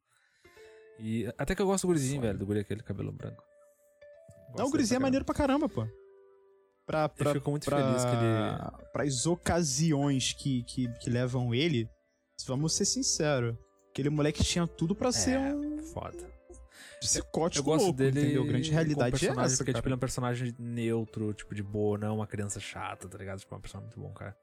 E 0.99 1.25
até 1.38 1.53
que 1.53 1.61
eu 1.61 1.65
gosto 1.65 1.83
do 1.83 1.88
gurizinho, 1.88 2.21
velho, 2.21 2.38
do 2.38 2.45
guri 2.45 2.59
aquele 2.59 2.81
cabelo 2.83 3.11
branco. 3.11 3.43
Não, 4.49 4.55
Gosto 4.57 4.67
o 4.67 4.71
Gurizinho 4.71 4.97
é 4.97 4.99
maneiro 4.99 5.25
pra 5.25 5.33
caramba, 5.35 5.67
pô. 5.67 5.88
Pra, 6.86 7.08
pra, 7.08 7.34
fico 7.34 7.49
muito 7.52 7.66
pra, 7.66 7.78
feliz 7.78 8.03
que 8.03 8.12
ele- 8.12 8.90
Para 8.91 9.03
as 9.03 9.26
ocasiões 9.26 10.34
que, 10.34 10.64
que, 10.64 10.88
que 10.99 11.10
levam 11.10 11.53
ele, 11.53 11.90
vamos 12.48 12.74
ser 12.76 12.86
sinceros. 12.86 13.56
Aquele 13.91 14.10
moleque 14.10 14.44
tinha 14.44 14.66
tudo 14.68 14.95
pra 14.95 15.12
ser 15.12 15.38
É, 15.38 15.53
um 15.56 15.82
Foda. 15.84 16.30
psicótico 16.99 17.60
Eu 17.62 17.64
gosto 17.74 17.84
louco, 17.86 17.98
dele. 17.98 18.20
entendeu? 18.22 18.45
Grande 18.45 18.70
como 18.70 18.74
realidade 18.74 19.26
é 19.26 19.30
essa, 19.30 19.58
Porque, 19.58 19.72
cara. 19.72 19.80
tipo, 19.80 19.88
ele 19.88 19.94
é 19.94 19.95
um 19.98 19.99
personagem 19.99 20.56
neutro, 20.60 21.34
tipo, 21.34 21.53
de 21.56 21.64
boa, 21.64 21.98
não 21.98 22.08
é 22.08 22.12
uma 22.12 22.28
criança 22.28 22.60
chata, 22.60 23.08
tá 23.08 23.18
ligado? 23.18 23.40
Tipo, 23.40 23.53
é 23.56 23.58
um 23.58 23.62
personagem 23.62 23.94
muito 23.95 24.08
bom, 24.08 24.14
cara. 24.14 24.36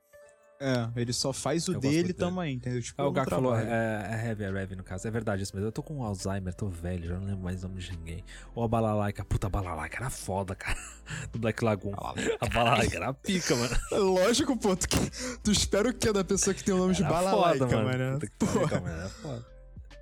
É, 0.60 0.88
ele 0.96 1.12
só 1.12 1.32
faz 1.32 1.68
o 1.68 1.74
Eu 1.74 1.80
dele 1.80 2.12
também, 2.12 2.54
entendeu? 2.56 2.82
Tipo, 2.82 3.00
Ah, 3.00 3.06
o 3.06 3.12
Gaku 3.12 3.30
falou, 3.30 3.56
é, 3.56 3.62
é 4.10 4.26
Heavy, 4.26 4.42
é 4.44 4.48
Heavy 4.50 4.74
no 4.76 4.82
caso. 4.82 5.06
É 5.06 5.10
verdade 5.10 5.42
isso 5.44 5.54
mesmo. 5.54 5.68
Eu 5.68 5.72
tô 5.72 5.82
com 5.84 6.02
Alzheimer, 6.02 6.52
tô 6.52 6.68
velho, 6.68 7.06
já 7.06 7.14
não 7.18 7.26
lembro 7.26 7.42
mais 7.44 7.62
o 7.62 7.68
nome 7.68 7.80
de 7.80 7.92
ninguém. 7.96 8.24
Ou 8.56 8.64
a 8.64 8.68
Balalaika, 8.68 9.24
puta, 9.24 9.46
a 9.46 9.50
Balalaika 9.50 9.96
era 9.98 10.10
foda, 10.10 10.56
cara. 10.56 10.76
Do 11.32 11.38
Black 11.38 11.64
Lagoon. 11.64 11.94
A 12.40 12.46
Balalaika 12.48 12.96
era 12.96 13.14
pica, 13.14 13.54
mano. 13.54 13.76
Lógico, 13.92 14.56
pô, 14.56 14.74
tu, 14.74 14.88
que- 14.88 15.10
tu 15.44 15.52
espera 15.52 15.88
o 15.90 15.94
que 15.94 16.12
da 16.12 16.24
pessoa 16.24 16.52
que 16.52 16.64
tem 16.64 16.74
o 16.74 16.78
nome 16.78 16.92
de 16.94 17.02
Era 17.04 17.12
Balalaica, 17.12 17.68
foda, 17.68 17.82
mano? 17.84 18.14
Puta 18.18 18.26
que 18.26 18.36
pariu, 18.36 18.58
Porra, 18.68 18.68
cara, 18.80 18.90
era 18.98 19.08
foda. 19.08 19.46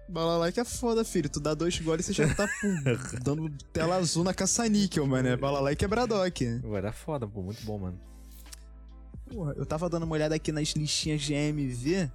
Balalaica 0.08 0.60
é 0.60 0.64
foda, 0.64 1.04
filho. 1.04 1.28
Tu 1.28 1.40
dá 1.40 1.52
dois 1.52 1.78
goles 1.80 2.08
e 2.08 2.14
você 2.14 2.26
já 2.26 2.34
tá 2.34 2.48
pum, 2.60 2.82
dando 3.22 3.50
tela 3.72 3.96
azul 3.96 4.24
na 4.24 4.32
caça-níquel, 4.32 5.06
mano. 5.06 5.28
É 5.28 5.36
Balalaica 5.36 5.84
é 5.84 5.88
Braddock. 5.88 6.60
Pô, 6.62 6.76
Era 6.76 6.92
foda, 6.92 7.26
pô, 7.26 7.42
muito 7.42 7.62
bom, 7.64 7.78
mano. 7.78 8.00
Porra, 9.28 9.52
eu 9.56 9.66
tava 9.66 9.88
dando 9.88 10.04
uma 10.04 10.14
olhada 10.14 10.34
aqui 10.34 10.52
nas 10.52 10.68
listinhas 10.70 11.20
de 11.22 11.34
AMV 11.34 12.10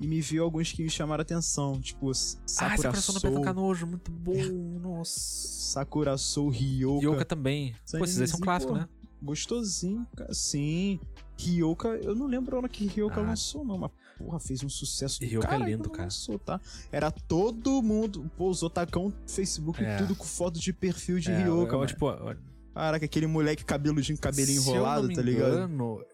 e 0.00 0.06
me 0.06 0.20
viu 0.20 0.44
alguns 0.44 0.72
que 0.72 0.82
me 0.82 0.90
chamaram 0.90 1.20
a 1.20 1.22
atenção. 1.22 1.80
Tipo, 1.80 2.10
ah, 2.10 2.14
Sakura 2.46 2.76
coração 2.90 3.14
no 3.14 3.20
Soul, 3.20 3.86
muito 3.86 4.10
bom, 4.10 4.34
nossa. 4.80 5.18
Sakura 5.18 6.16
Soul, 6.16 6.50
Ryoka. 6.50 7.06
Yoka 7.06 7.24
também. 7.24 7.74
Pô, 7.90 8.04
esses 8.04 8.20
aí 8.20 8.28
são 8.28 8.40
clássicos, 8.40 8.76
né? 8.78 8.88
Gostosinho, 9.22 10.06
cara. 10.16 10.32
Sim. 10.34 11.00
Ryoka, 11.36 11.88
eu 11.88 12.14
não 12.14 12.26
lembro 12.26 12.54
a 12.54 12.58
hora 12.60 12.68
que 12.68 12.86
Ryoka 12.86 13.20
Ah. 13.20 13.24
lançou, 13.24 13.64
não, 13.64 13.76
mas 13.78 13.90
porra, 14.16 14.38
fez 14.38 14.62
um 14.62 14.68
sucesso 14.68 15.18
do 15.18 15.26
Ryoka 15.26 15.46
é 15.48 15.50
caralho 15.50 15.70
lindo, 15.72 15.90
cara. 15.90 16.04
Lançou, 16.04 16.38
tá? 16.38 16.60
Era 16.92 17.10
todo 17.10 17.82
mundo, 17.82 18.30
pô, 18.36 18.48
os 18.50 18.62
otacão 18.62 19.12
Facebook, 19.26 19.82
É. 19.82 19.96
tudo 19.96 20.14
com 20.14 20.24
foto 20.24 20.60
de 20.60 20.72
perfil 20.72 21.18
de 21.18 21.32
É, 21.32 21.38
Ryoka, 21.42 21.72
eu, 21.74 21.78
mano. 21.78 21.86
tipo, 21.88 22.06
ó, 22.06 22.34
Caraca, 22.74 23.04
aquele 23.04 23.26
moleque 23.28 23.64
cabeludinho, 23.64 24.18
cabelinho 24.18 24.60
se 24.60 24.68
eu 24.68 24.74
enrolado, 24.74 25.02
não 25.02 25.08
me 25.08 25.14
tá 25.14 25.22
ligado? 25.22 25.52
engano, 25.54 26.04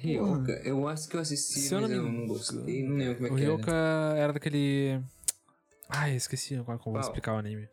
Ryoka, 0.00 0.52
eu 0.64 0.88
acho 0.88 1.08
que 1.08 1.16
eu 1.16 1.20
assisti, 1.20 1.60
Se 1.60 1.74
eu 1.74 1.80
mas 1.80 1.90
não 1.90 1.96
eu 1.96 2.02
me 2.04 2.18
não 2.18 2.26
gostei. 2.26 2.82
Não 2.82 2.96
lembro 2.96 3.16
como 3.16 3.28
O 3.28 3.34
é 3.34 3.38
que 3.38 3.44
era. 3.44 3.52
Ryoka 3.54 3.72
era 4.16 4.32
daquele. 4.32 5.00
Ai, 5.88 6.16
esqueci 6.16 6.54
agora 6.56 6.78
como 6.78 6.96
eu 6.96 7.00
vou 7.00 7.02
Qual? 7.02 7.10
explicar 7.10 7.34
o 7.34 7.38
anime. 7.38 7.68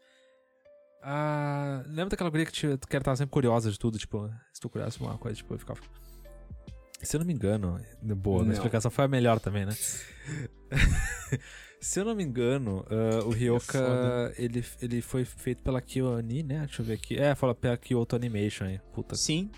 Ah, 1.04 1.84
lembra 1.88 2.10
daquela 2.10 2.30
guria 2.30 2.46
que, 2.46 2.52
te, 2.52 2.68
que 2.78 2.96
ela 2.96 3.04
tava 3.04 3.18
sempre 3.18 3.32
curiosa 3.32 3.72
de 3.72 3.78
tudo, 3.78 3.98
tipo, 3.98 4.30
se 4.54 4.60
tu 4.60 4.70
curiosa 4.70 4.98
uma 5.00 5.18
coisa, 5.18 5.38
tipo, 5.38 5.54
eu 5.54 5.60
ficava. 5.60 5.80
Se 7.02 7.16
eu 7.16 7.20
não 7.20 7.28
me 7.28 7.34
engano, 7.34 7.80
boa, 8.02 8.40
Não. 8.40 8.46
minha 8.46 8.54
explicação 8.56 8.90
foi 8.90 9.06
a 9.06 9.08
melhor 9.08 9.40
também, 9.40 9.66
né? 9.66 9.74
se 11.80 12.00
eu 12.00 12.06
não 12.06 12.16
me 12.16 12.24
engano, 12.24 12.86
ah, 12.90 13.24
o 13.26 13.30
Ryoka, 13.30 13.74
foda. 13.74 14.34
ele, 14.38 14.64
ele 14.82 15.02
foi 15.02 15.26
feito 15.26 15.62
pela 15.62 15.82
KyoAni, 15.82 16.44
né? 16.44 16.60
Deixa 16.66 16.82
eu 16.82 16.86
ver 16.86 16.94
aqui. 16.94 17.18
É, 17.20 17.36
fala 17.36 17.54
pela 17.54 17.78
Kyoto 17.78 18.16
Animation 18.16 18.66
aí. 18.66 18.80
Puta. 18.94 19.16
Sim. 19.16 19.52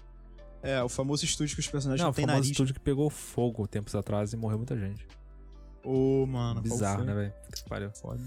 É, 0.63 0.81
o 0.83 0.89
famoso 0.89 1.23
estúdio 1.23 1.55
que 1.55 1.61
os 1.61 1.67
personagens 1.67 1.99
Não, 2.01 2.07
não, 2.07 2.11
o 2.11 2.15
têm 2.15 2.25
famoso 2.25 2.39
nariz. 2.39 2.51
estúdio 2.51 2.73
que 2.73 2.79
pegou 2.79 3.09
fogo 3.09 3.67
tempos 3.67 3.93
atrás 3.95 4.33
e 4.33 4.37
morreu 4.37 4.57
muita 4.57 4.77
gente. 4.77 5.07
Ô, 5.83 6.25
mano. 6.25 6.55
qual 6.55 6.63
Bizarro, 6.63 7.03
né, 7.05 7.13
velho? 7.13 7.31
Puta 7.45 7.55
que 7.63 7.69
pariu. 7.69 7.91
Foda. 7.91 8.19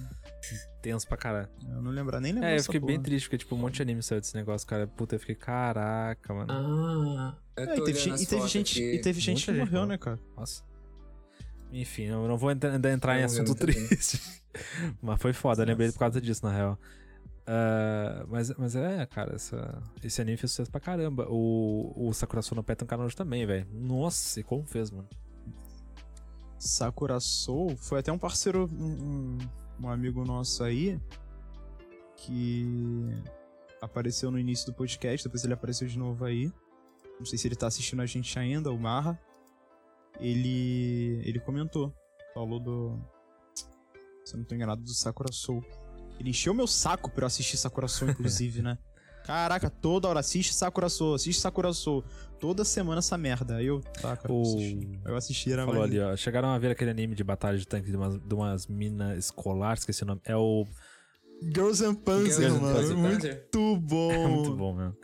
Tenso 0.80 1.06
pra 1.06 1.16
caralho. 1.18 1.48
Eu 1.68 1.82
não 1.82 1.90
lembro, 1.90 2.18
nem 2.20 2.32
lembro 2.32 2.48
É, 2.48 2.56
eu 2.58 2.62
fiquei 2.62 2.80
bem 2.80 2.96
porra. 2.96 3.02
triste, 3.04 3.26
porque, 3.26 3.36
tipo, 3.38 3.54
um 3.54 3.58
monte 3.58 3.74
de 3.76 3.82
anime 3.82 4.02
saiu 4.02 4.20
desse 4.20 4.34
negócio, 4.34 4.66
cara. 4.66 4.86
Puta, 4.86 5.16
eu 5.16 5.20
fiquei, 5.20 5.34
caraca, 5.34 6.32
mano. 6.32 6.50
Ah, 6.50 7.36
É, 7.56 7.76
e 7.76 7.84
teve, 7.84 7.98
gente, 7.98 8.22
e 8.22 8.26
teve 8.26 8.48
gente, 8.48 8.82
e 8.82 8.98
teve 9.00 9.20
gente 9.20 9.44
que 9.44 9.52
morreu, 9.52 9.84
né, 9.84 9.98
cara? 9.98 10.18
Nossa. 10.36 10.62
Enfim, 11.72 12.04
eu 12.04 12.26
não 12.26 12.38
vou 12.38 12.50
entrar- 12.50 12.72
ainda 12.72 12.90
entrar 12.90 13.20
em 13.20 13.24
assunto 13.24 13.54
triste. 13.54 14.20
Mas 15.02 15.20
foi 15.20 15.32
foda, 15.34 15.62
eu 15.62 15.66
lembrei 15.66 15.92
por 15.92 15.98
causa 15.98 16.20
disso, 16.20 16.44
na 16.46 16.52
real. 16.52 16.78
Ah, 17.52 18.24
mas, 18.28 18.50
mas 18.56 18.76
é, 18.76 19.04
cara, 19.06 19.34
essa, 19.34 19.82
esse 20.04 20.22
anime 20.22 20.36
fez 20.36 20.52
sucesso 20.52 20.70
pra 20.70 20.80
caramba. 20.80 21.26
O, 21.28 21.92
o 22.08 22.12
Sakura 22.12 22.42
Soul 22.42 22.56
no 22.56 22.62
Pet 22.62 22.84
Canojo 22.84 23.16
também, 23.16 23.44
velho. 23.44 23.66
Nossa, 23.72 24.38
e 24.38 24.44
como 24.44 24.64
fez, 24.64 24.88
mano? 24.92 25.08
Sakura 26.60 27.18
Soul 27.18 27.76
foi 27.76 27.98
até 27.98 28.12
um 28.12 28.18
parceiro, 28.18 28.68
um, 28.72 28.84
um- 28.84 29.38
um 29.82 29.88
amigo 29.88 30.24
nosso 30.24 30.62
aí, 30.62 31.00
que 32.16 33.08
apareceu 33.80 34.30
no 34.30 34.38
início 34.38 34.66
do 34.66 34.74
podcast, 34.74 35.26
depois 35.26 35.42
ele 35.42 35.54
apareceu 35.54 35.88
de 35.88 35.98
novo 35.98 36.24
aí. 36.24 36.52
Não 37.18 37.26
sei 37.26 37.36
se 37.36 37.48
ele 37.48 37.56
tá 37.56 37.66
assistindo 37.66 38.00
a 38.00 38.06
gente 38.06 38.38
ainda, 38.38 38.70
o 38.70 38.78
Marra. 38.78 39.18
Ele, 40.20 41.20
ele 41.24 41.40
comentou, 41.40 41.92
falou 42.34 42.60
do. 42.60 42.96
Se 44.24 44.34
eu 44.34 44.38
não 44.38 44.44
tô 44.44 44.54
enganado, 44.54 44.82
do 44.82 44.92
Sakura 44.94 45.32
Soul. 45.32 45.64
Ele 46.20 46.30
encheu 46.30 46.52
meu 46.54 46.66
saco 46.66 47.10
pra 47.10 47.24
eu 47.24 47.26
assistir 47.26 47.56
Sakura 47.56 47.88
Soul, 47.88 48.10
inclusive, 48.12 48.62
né? 48.62 48.78
Caraca, 49.24 49.68
toda 49.70 50.08
hora 50.08 50.20
assiste 50.20 50.52
Sakura 50.54 50.88
Soul, 50.88 51.14
assiste 51.14 51.40
Sakura 51.40 51.72
Soul. 51.72 52.04
Toda 52.38 52.64
semana 52.64 52.98
essa 53.00 53.16
merda. 53.18 53.56
Aí 53.56 53.66
eu, 53.66 53.80
tá, 53.80 54.16
cara, 54.16 54.32
O- 54.32 54.42
assisti. 54.42 55.00
eu 55.04 55.16
assisti, 55.16 55.52
era 55.52 55.64
Falou 55.66 55.82
ali, 55.82 55.98
ó. 56.00 56.16
Chegaram 56.16 56.48
a 56.48 56.58
ver 56.58 56.70
aquele 56.70 56.90
anime 56.90 57.14
de 57.14 57.22
batalha 57.24 57.56
de 57.58 57.66
tanque 57.66 57.90
de 57.90 57.96
umas, 57.96 58.18
de 58.18 58.34
umas 58.34 58.66
minas 58.66 59.18
escolares, 59.26 59.82
esqueci 59.82 60.02
o 60.02 60.06
nome. 60.06 60.20
É 60.24 60.36
o. 60.36 60.66
Girls 61.42 61.84
and 61.84 61.94
Panzer, 61.96 62.50
Girls 62.50 62.56
and 62.56 62.60
mano. 62.96 63.14
Panzer. 63.14 63.46
Muito 63.52 63.76
bom. 63.80 64.28
Muito 64.28 64.56
bom 64.56 64.74
mesmo. 64.74 64.96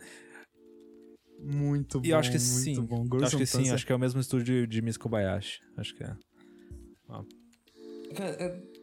Muito 1.38 2.00
bom. 2.00 2.06
E 2.06 2.10
eu 2.10 2.18
acho 2.18 2.30
que 2.32 2.38
muito 2.38 2.50
sim. 2.50 2.82
Bom. 2.84 3.00
Eu 3.00 3.04
Girls 3.04 3.24
acho 3.26 3.36
and 3.36 3.38
que 3.40 3.46
sim, 3.46 3.58
Panzer. 3.58 3.74
acho 3.74 3.86
que 3.86 3.92
é 3.92 3.96
o 3.96 3.98
mesmo 3.98 4.20
estúdio 4.20 4.66
de 4.66 4.82
Miss 4.82 4.96
Kobayashi. 4.96 5.60
Acho 5.76 5.94
que 5.94 6.02
é. 6.04 6.14
Cara, 8.14 8.30
eu- 8.42 8.75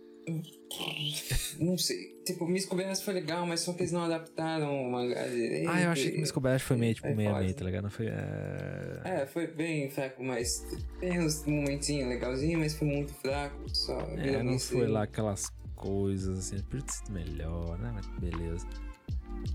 Não 1.59 1.77
sei. 1.77 2.13
Tipo, 2.25 2.47
Miss 2.47 2.65
Kobayashi 2.65 3.03
foi 3.03 3.13
legal, 3.15 3.45
mas 3.45 3.59
só 3.61 3.73
que 3.73 3.81
eles 3.81 3.91
não 3.91 4.03
adaptaram 4.03 4.73
o 4.81 4.91
mangá 4.91 5.27
direito. 5.27 5.69
Ah, 5.69 5.81
eu 5.81 5.89
achei 5.91 6.11
que 6.11 6.17
Miss 6.19 6.31
Kobayashi 6.31 6.63
foi 6.65 6.77
meio 6.77 6.95
tipo 6.95 7.07
Aí 7.07 7.15
meia 7.15 7.31
pode. 7.31 7.43
meia, 7.43 7.53
tá 7.53 7.65
ligado? 7.65 7.83
Não 7.83 7.89
foi. 7.91 8.07
É... 8.07 9.01
É, 9.03 9.25
foi 9.25 9.47
bem 9.47 9.89
fraco, 9.89 10.23
mas 10.23 10.65
tem 10.99 11.19
uns 11.19 11.45
momentinhos 11.45 12.07
legalzinhos, 12.09 12.59
mas 12.59 12.73
foi 12.75 12.87
muito 12.87 13.13
fraco. 13.13 13.57
Só 13.75 13.99
É, 14.17 14.41
não 14.41 14.57
foi 14.57 14.85
aí. 14.85 14.87
lá 14.91 15.03
aquelas 15.03 15.51
coisas 15.75 16.39
assim. 16.39 16.59
Podia 16.63 16.85
ter 16.85 16.93
sido 16.93 17.11
melhor, 17.11 17.77
né? 17.77 17.91
Mas 17.93 18.07
beleza. 18.19 18.65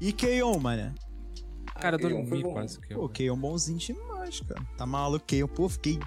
E 0.00 0.12
Keion, 0.12 0.58
mano. 0.58 0.94
Cara, 1.80 1.96
eu 1.96 2.00
foi 2.00 2.10
dormi 2.10 2.42
quase 2.42 2.80
que 2.80 2.92
eu. 2.92 2.98
Pô, 2.98 3.08
Keion 3.08 3.36
bonzinho 3.36 3.78
demais, 3.78 4.40
cara. 4.40 4.60
Tá 4.76 4.84
maluco, 4.84 5.24
Keion. 5.24 5.46
Pô, 5.48 5.68
fiquei 5.68 5.98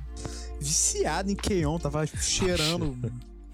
viciado 0.59 1.31
em 1.31 1.35
Keion. 1.35 1.79
Tava 1.79 2.05
cheirando 2.05 2.95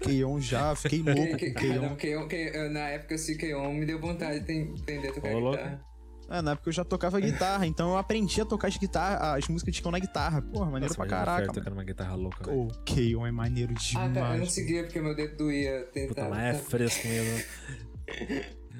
Keion 0.00 0.40
já. 0.40 0.74
Fiquei 0.74 1.02
louco 1.02 1.36
Que- 1.36 1.50
com 1.52 1.58
ah, 1.58 1.62
Keion. 1.62 1.82
não, 1.82 1.96
Keion- 1.96 2.28
Keion- 2.28 2.70
na 2.70 2.80
época 2.90 3.14
eu 3.14 3.16
assisti 3.16 3.36
Keion, 3.38 3.72
me 3.74 3.84
deu 3.86 4.00
vontade 4.00 4.40
de 4.40 4.72
aprender 4.80 5.08
a 5.08 5.12
tocar 5.12 5.32
louco. 5.32 5.56
guitarra. 5.56 5.84
É, 6.30 6.42
na 6.42 6.50
época 6.52 6.68
eu 6.68 6.72
já 6.74 6.84
tocava 6.84 7.18
guitarra, 7.20 7.66
então 7.66 7.88
eu 7.92 7.96
aprendi 7.96 8.38
a 8.40 8.44
tocar 8.44 8.68
as 8.68 8.76
guitarras, 8.76 9.42
as 9.42 9.48
músicas 9.48 9.74
de 9.74 9.80
Keion 9.80 9.92
na 9.92 9.98
guitarra. 9.98 10.42
Porra, 10.42 10.66
maneiro 10.66 10.84
Nossa, 10.92 10.96
pra 10.96 11.06
o 11.06 11.08
caraca. 11.08 11.46
Fer 11.46 11.52
tocando 11.54 11.72
uma 11.72 11.84
guitarra 11.84 12.14
louca. 12.16 12.44
velho. 12.44 12.58
Ô, 12.64 12.68
Keion 12.84 13.26
é 13.26 13.30
maneiro 13.32 13.72
Ah, 13.74 13.94
cara, 13.94 14.04
eu 14.04 14.08
não 14.08 14.32
demais. 14.32 14.52
seguia 14.52 14.84
porque 14.84 15.00
meu 15.00 15.14
dedo 15.16 15.36
doía 15.38 15.84
tentar. 15.92 16.08
Puta, 16.08 16.28
mas 16.28 16.56
é 16.56 16.58
fresco 16.58 17.08
mesmo. 17.08 17.44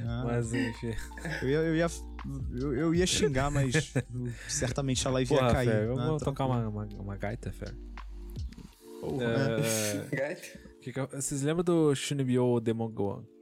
Ah, 0.00 0.22
Mas 0.26 0.52
enfim. 0.54 0.94
eu, 1.42 1.48
ia, 1.48 1.56
eu, 1.58 1.74
ia, 1.76 1.86
eu, 2.60 2.74
eu 2.74 2.94
ia 2.94 3.04
xingar, 3.06 3.50
mas 3.50 3.92
certamente 4.46 5.06
a 5.08 5.10
live 5.10 5.32
ia 5.32 5.38
Porra, 5.40 5.52
cair. 5.52 5.68
Fer, 5.70 5.82
eu 5.86 5.96
né? 5.96 6.06
vou 6.06 6.18
tocar 6.18 6.46
uma, 6.46 6.68
uma, 6.68 6.88
uma 7.00 7.16
gaita, 7.16 7.50
Fer. 7.50 7.74
Porra, 9.00 9.26
né? 9.26 9.56
É, 10.12 10.14
Gato? 10.16 10.67
Que 10.88 10.92
que 10.92 11.00
eu- 11.00 11.20
vocês 11.20 11.42
lembram 11.42 11.64
do 11.64 11.94
Shunibyo 11.94 12.60
Demon 12.60 12.90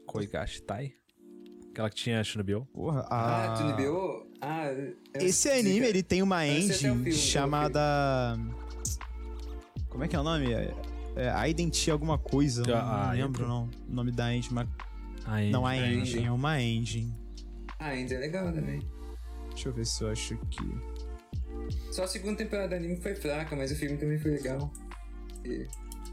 Koigashi 0.07 0.63
Tai? 0.63 0.93
Aquela 1.71 1.91
que 1.91 1.97
tinha 1.97 2.23
Shunibyo? 2.25 2.67
Porra, 2.73 3.07
Ah, 3.11 3.55
a... 3.59 3.63
liberou? 3.71 4.27
Ah, 4.41 4.67
eu 4.73 4.97
Esse 5.15 5.51
anime, 5.51 5.87
ele 5.87 6.03
tem 6.03 6.23
uma 6.23 6.47
Eu 6.47 6.53
sei 6.63 6.65
até 6.65 6.73
o 6.73 6.95
engine 6.95 6.95
filme, 7.05 7.13
chamada... 7.13 8.39
Como 9.89 10.05
é 10.05 10.09
que 10.09 10.17
é 10.17 10.21
o 10.21 10.23
nome? 10.23 10.53
É, 10.53 10.75
é 11.17 11.49
Identity 11.51 11.91
alguma 11.91 12.19
coisa, 12.19 12.63
eu 12.67 12.77
Ah, 12.77 13.07
não 13.09 13.13
lembro 13.25 13.47
não, 13.49 13.71
o 13.89 13.93
nome 13.95 14.13
da 14.13 14.35
engine, 14.35 14.55
mas... 14.55 14.69
Aí, 15.25 15.51
Não, 15.51 15.67
a 15.67 15.71
a 15.71 15.77
engine, 15.77 16.01
engine. 16.03 16.25
é 16.27 16.31
uma 16.33 16.61
engine. 16.63 17.15
Ah, 17.79 17.89
ainda 17.89 18.15
é 18.15 18.19
legal 18.19 18.53
também. 18.53 18.81
Deixa 19.51 19.69
eu 19.69 19.73
ver 19.73 19.85
se 19.87 20.03
eu 20.05 20.11
acho 20.11 20.37
que... 20.51 20.63
Só 21.93 22.05
a 22.05 22.09
segunda 22.09 22.37
temporada 22.37 22.69
do 22.69 22.75
anime 22.77 22.97
foi 23.01 23.15
fraca, 23.15 23.57
mas 23.57 23.73
o 23.73 23.77
filme 23.77 23.97
também 23.97 24.19
foi 24.19 24.33
legal. 24.33 24.71
E- 25.45 25.67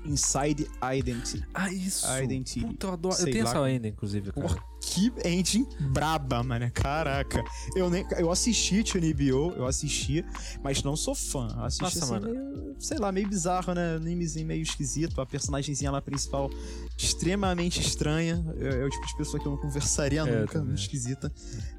Inside 0.05 0.67
Identity. 0.97 1.43
Ah, 1.53 1.71
isso! 1.71 2.05
Identity. 2.21 2.61
Puta, 2.65 2.87
eu 2.87 2.93
adoro. 2.93 3.15
Eu 3.15 3.19
Sei 3.23 3.33
tenho 3.33 3.45
lá. 3.45 3.51
essa 3.51 3.63
ainda, 3.63 3.87
inclusive, 3.87 4.31
cara. 4.31 4.63
Que 4.85 5.11
engine 5.25 5.65
braba, 5.93 6.43
mano. 6.43 6.69
Caraca. 6.73 7.41
Eu, 7.75 7.89
nem, 7.89 8.05
eu 8.17 8.29
assisti 8.29 8.85
Chunibyo, 8.85 9.53
eu 9.55 9.65
assisti, 9.65 10.25
mas 10.61 10.83
não 10.83 10.95
sou 10.95 11.15
fã. 11.15 11.47
Eu 11.55 11.63
assisti 11.63 11.83
Nossa, 11.83 11.99
assim, 12.03 12.11
mano. 12.13 12.29
meio, 12.29 12.75
sei 12.79 12.97
lá, 12.97 13.09
meio 13.11 13.27
bizarro, 13.29 13.73
né? 13.73 13.95
Animezinho 13.95 14.45
meio 14.45 14.61
esquisito. 14.61 15.21
A 15.21 15.25
personagemzinha 15.25 15.89
lá 15.89 16.01
principal 16.01 16.49
extremamente 16.97 17.79
estranha. 17.79 18.43
É, 18.57 18.81
é 18.81 18.85
o 18.85 18.89
tipo 18.89 19.05
de 19.07 19.15
pessoa 19.17 19.39
que 19.41 19.47
eu 19.47 19.51
não 19.53 19.59
conversaria 19.59 20.21
É, 20.21 20.41
nunca, 20.41 20.59
também. 20.59 20.75
esquisita. 20.75 21.31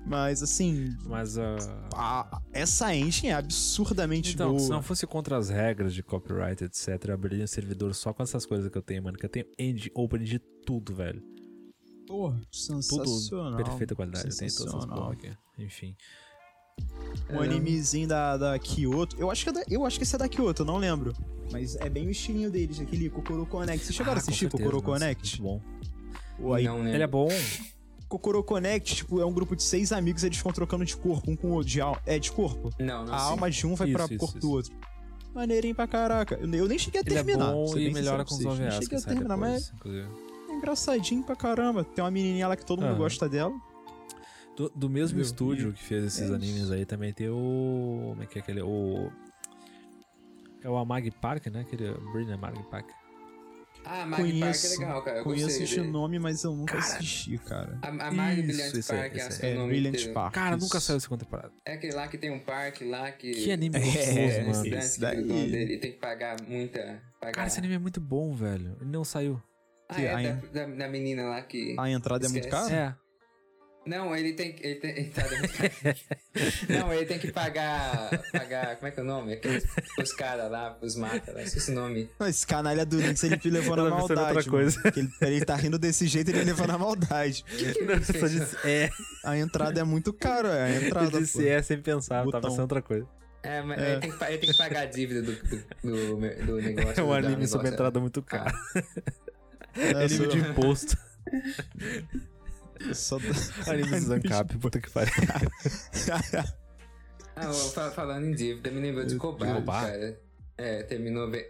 Mas 0.06 0.42
assim, 0.42 0.90
Mas 1.06 1.36
ah, 1.38 1.56
a- 1.94 2.40
essa 2.52 2.94
engine 2.94 3.28
é 3.28 3.34
absurdamente 3.34 4.32
Então, 4.34 4.48
boa. 4.50 4.60
se 4.60 4.70
não 4.70 4.82
fosse 4.82 5.06
contra 5.06 5.36
as 5.36 5.50
regras 5.50 5.92
de 5.94 6.02
copyright, 6.02 6.64
etc., 6.64 6.88
eu 7.08 7.14
abriria 7.14 7.44
um 7.44 7.46
servidor 7.46 7.94
só 7.94 8.12
com 8.14 8.22
essas 8.22 8.46
coisas 8.46 8.70
que 8.70 8.78
eu 8.78 8.82
tenho, 8.82 9.02
mano. 9.04 9.18
Que 9.18 9.26
eu 9.26 9.30
tenho 9.30 9.46
end, 9.58 9.90
open 9.94 10.22
de 10.22 10.38
tudo, 10.66 10.94
velho. 10.94 11.22
Porra, 12.06 12.34
Tudo 12.36 12.46
sensacional. 12.82 13.56
perfeita 13.64 13.94
qualidade. 13.94 14.28
Eu 14.28 14.36
tenho 14.36 14.50
todas 14.52 14.60
essas 14.66 14.72
Sensacional. 14.72 15.10
aqui. 15.12 15.30
Enfim. 15.58 15.96
Um 17.30 17.40
animezinho 17.40 18.08
da, 18.08 18.36
da 18.36 18.58
Kyoto. 18.58 19.16
Eu 19.18 19.30
acho, 19.30 19.44
que 19.44 19.50
é 19.50 19.52
da, 19.52 19.64
eu 19.68 19.84
acho 19.86 19.96
que 19.98 20.02
esse 20.02 20.14
é 20.14 20.18
da 20.18 20.28
Kyoto, 20.28 20.62
eu 20.62 20.66
não 20.66 20.76
lembro. 20.76 21.14
Mas 21.52 21.76
é 21.76 21.88
bem 21.88 22.06
o 22.06 22.10
estilinho 22.10 22.50
deles, 22.50 22.80
aquele 22.80 23.08
Kokoro 23.08 23.46
Connect. 23.46 23.84
Vocês 23.84 23.94
chegaram 23.94 24.16
Ah, 24.16 24.18
a 24.18 24.22
assistir 24.22 24.46
Kokoro 24.50 24.80
certeza, 24.80 24.86
nossa, 24.88 25.00
Connect? 25.00 25.42
Muito 25.42 25.62
bom. 26.38 26.54
Aí, 26.54 26.64
Não, 26.64 26.82
né? 26.82 26.94
Ele 26.94 27.02
é 27.02 27.06
bom. 27.06 27.28
Kokoro 28.08 28.42
Connect, 28.42 28.96
tipo, 28.96 29.20
é 29.20 29.24
um 29.26 29.32
grupo 29.32 29.54
de 29.56 29.62
seis 29.62 29.92
amigos, 29.92 30.24
eles 30.24 30.36
ficam 30.36 30.52
trocando 30.52 30.84
de 30.84 30.96
corpo, 30.96 31.30
um 31.30 31.36
com 31.36 31.48
o 31.48 31.52
outro. 31.52 31.68
De 31.70 31.80
al... 31.80 31.96
É, 32.06 32.18
de 32.18 32.30
corpo. 32.32 32.70
Não, 32.78 33.04
não 33.06 33.14
a 33.14 33.18
sei. 33.18 33.28
alma 33.30 33.50
de 33.50 33.66
um 33.66 33.74
vai 33.74 33.88
Isso, 33.88 33.96
pra 33.96 34.04
isso, 34.06 34.16
corpo 34.18 34.38
isso. 34.38 34.46
do 34.46 34.50
outro. 34.52 34.72
Maneirinho 35.34 35.74
pra 35.74 35.86
caraca. 35.86 36.34
Eu, 36.36 36.52
eu 36.54 36.68
nem 36.68 36.78
cheguei 36.78 37.00
a 37.00 37.04
Ele 37.06 37.14
é 37.14 37.22
terminar. 37.24 37.52
bom 37.52 37.76
e 37.76 37.92
melhora 37.92 38.24
com 38.24 38.34
os. 38.34 38.44
OVAs 38.44 38.58
Não 38.58 38.68
que 38.68 38.82
cheguei 38.84 38.98
a 38.98 39.00
terminar, 39.02 39.34
depois, 39.36 39.52
mas 39.52 39.72
inclusive. 39.74 40.08
É 40.64 40.72
engraçadinho 40.72 41.22
pra 41.22 41.36
caramba. 41.36 41.84
Tem 41.84 42.02
uma 42.02 42.10
menininha 42.10 42.48
lá 42.48 42.56
que 42.56 42.64
todo 42.64 42.80
mundo 42.80 42.90
Aham. 42.92 42.98
gosta 42.98 43.28
dela. 43.28 43.54
Do, 44.56 44.68
do 44.70 44.88
mesmo 44.88 45.16
Meu, 45.16 45.24
estúdio 45.24 45.70
e- 45.70 45.72
que 45.72 45.82
fez 45.82 46.04
esses 46.04 46.30
é 46.30 46.34
animes 46.34 46.70
aí, 46.70 46.84
também 46.86 47.12
tem 47.12 47.28
o... 47.28 48.06
Como 48.10 48.22
é 48.22 48.26
que 48.26 48.38
é 48.38 48.42
aquele... 48.42 48.62
O... 48.62 49.10
É 50.62 50.68
o 50.68 50.76
Amag 50.76 51.10
Park, 51.10 51.46
né? 51.48 51.60
Aquele 51.60 51.92
Brilliant 52.12 52.38
Amag 52.38 52.62
Park. 52.70 52.88
Ah, 53.84 54.06
Mag 54.06 54.10
Park 54.10 54.20
é 54.20 54.30
Conheço, 54.40 54.80
legal, 54.80 55.02
cara. 55.02 55.18
Eu 55.18 55.24
conheço 55.24 55.44
gostei 55.46 55.64
esse 55.64 55.76
dele. 55.76 55.90
nome, 55.90 56.18
mas 56.18 56.42
eu 56.42 56.54
nunca 56.56 56.78
Cara. 56.78 56.84
assisti, 56.94 57.36
cara. 57.36 57.78
A, 57.82 57.88
a 57.88 58.10
Mag 58.12 58.38
Isso, 58.40 58.46
Brilliant 58.46 58.74
esse 58.74 58.92
aí, 58.92 58.98
Park, 59.00 59.14
esse 59.16 59.26
acho 59.26 59.34
aí. 59.34 59.40
que 59.40 59.46
é 59.46 59.50
É, 59.50 59.52
o 59.54 59.58
nome 59.58 59.68
Brilliant 59.68 59.94
inteiro. 59.94 60.14
Park. 60.14 60.34
Cara, 60.34 60.56
isso. 60.56 60.64
nunca 60.64 60.80
saiu 60.80 60.96
a 60.96 61.00
segunda 61.00 61.24
temporada. 61.24 61.52
É 61.66 61.74
aquele 61.74 61.94
lá 61.94 62.08
que 62.08 62.16
tem 62.16 62.30
um 62.30 62.38
parque 62.38 62.84
lá 62.84 63.10
que... 63.12 63.30
Que 63.32 63.52
anime 63.52 63.76
É, 63.76 63.80
gostoso, 63.80 64.08
É, 64.08 64.40
mano. 64.44 64.50
esse 64.66 64.68
esse 64.74 65.00
daí. 65.00 65.20
o 65.20 65.26
dele 65.26 65.76
tem 65.78 65.92
que 65.92 65.98
pagar 65.98 66.36
muita... 66.48 67.02
Pagar. 67.20 67.32
Cara, 67.32 67.46
esse 67.48 67.58
anime 67.58 67.74
é 67.74 67.78
muito 67.78 68.00
bom, 68.00 68.32
velho. 68.32 68.76
Ele 68.80 68.90
não 68.90 69.04
saiu. 69.04 69.42
Ah, 69.88 69.94
que 69.94 70.02
é, 70.02 70.12
a- 70.14 70.32
da, 70.52 70.66
da, 70.66 70.74
da 70.74 70.88
menina 70.88 71.24
lá 71.24 71.42
que... 71.42 71.76
A 71.78 71.90
entrada 71.90 72.26
é 72.26 72.28
muito 72.28 72.44
Esquece. 72.46 72.70
cara? 72.70 72.96
É. 73.00 73.04
Não, 73.86 74.16
ele 74.16 74.32
tem 74.32 74.50
que. 74.54 74.66
Ele 74.66 74.76
tem, 74.76 74.90
ele 74.92 75.10
tá 75.14 75.22
dando- 75.24 75.98
não, 76.70 76.90
ele 76.90 77.04
tem 77.04 77.18
que 77.18 77.30
pagar. 77.30 78.08
Pagar. 78.32 78.76
Como 78.76 78.88
é 78.88 78.90
que 78.90 78.98
é 78.98 79.02
o 79.02 79.06
nome? 79.06 79.34
Aqueles, 79.34 79.62
os 80.00 80.10
caras 80.14 80.50
lá, 80.50 80.78
os 80.80 80.96
mata 80.96 81.32
lá. 81.34 81.42
Esqueci 81.42 81.70
o 81.70 81.74
nome. 81.74 82.08
Não, 82.18 82.26
Esse 82.26 82.46
canalha 82.46 82.86
do 82.86 82.96
Lynx, 82.96 83.22
ele 83.24 83.38
levou 83.44 83.76
na 83.76 83.90
maldade. 83.90 84.36
outra 84.38 84.50
coisa. 84.50 84.80
Ele, 84.96 85.10
ele 85.20 85.44
tá 85.44 85.54
rindo 85.54 85.78
desse 85.78 86.06
jeito, 86.06 86.30
ele 86.30 86.44
levou 86.44 86.66
na 86.66 86.78
maldade. 86.78 87.44
Só 88.18 88.26
disse 88.26 88.56
é. 88.66 88.88
A 89.22 89.36
entrada 89.36 89.78
é 89.78 89.84
muito 89.84 90.14
cara, 90.14 90.48
é 90.48 90.62
a 90.78 90.82
entrada. 90.86 91.18
Eu 91.18 91.20
disse 91.20 91.42
pô. 91.42 91.46
é 91.46 91.62
sem 91.62 91.82
pensar, 91.82 92.24
eu 92.24 92.30
tava 92.30 92.46
pensando 92.48 92.62
outra 92.62 92.80
coisa. 92.80 93.06
É, 93.42 93.60
mas 93.60 93.78
É. 93.78 93.92
Ele, 93.92 94.00
tem 94.00 94.10
que, 94.12 94.24
ele 94.24 94.38
tem 94.38 94.50
que 94.50 94.56
pagar 94.56 94.80
a 94.80 94.86
dívida 94.86 95.20
do, 95.20 95.32
do, 95.34 95.56
do, 95.82 96.46
do 96.46 96.56
negócio. 96.72 97.00
É 97.00 97.02
um 97.02 97.06
do 97.08 97.12
anime 97.12 97.46
sobre 97.46 97.68
né? 97.68 97.74
entrada 97.74 98.00
muito 98.00 98.22
caro. 98.22 98.56
É, 99.76 99.90
anime 99.90 100.08
só- 100.08 100.26
de 100.26 100.38
imposto. 100.38 100.96
só- 102.94 103.18
anime 103.70 103.90
de 103.90 104.00
Zancap, 104.00 104.56
puta 104.58 104.80
que 104.80 104.90
pariu. 104.90 105.12
Ah, 107.36 107.52
falando 107.90 108.26
em 108.26 108.32
dívida, 108.32 108.70
me 108.70 108.80
lembrou 108.80 109.04
de 109.04 109.16
Kobato, 109.16 109.54
Kobato? 109.54 109.86
cara. 109.86 110.20
É, 110.56 110.84
terminou. 110.84 111.28
Bem... 111.28 111.44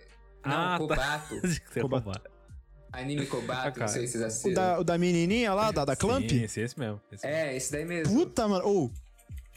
Não, 0.44 0.52
Ah, 0.52 0.72
tá. 0.72 0.78
Kobato. 0.78 1.34
Kobato. 1.80 2.20
Anime 2.90 3.26
Kobato, 3.26 3.80
Ah, 3.80 3.80
não 3.80 3.88
sei 3.88 4.06
se 4.06 4.12
vocês 4.12 4.22
o, 4.22 4.26
assistiram. 4.26 4.55
da, 4.55 4.80
o 4.80 4.84
da 4.84 4.96
menininha 4.96 5.52
lá, 5.52 5.70
da, 5.72 5.84
da 5.84 5.94
Clamp? 5.96 6.26
Sim, 6.30 6.44
esse, 6.44 6.60
esse 6.60 6.78
mesmo. 6.78 7.01
Esse 7.12 7.26
mesmo. 7.26 7.38
É, 7.38 7.56
esse 7.56 7.70
daí 7.72 7.84
mesmo. 7.84 8.14
Puta, 8.14 8.48
mano. 8.48 8.64
Ou, 8.66 8.90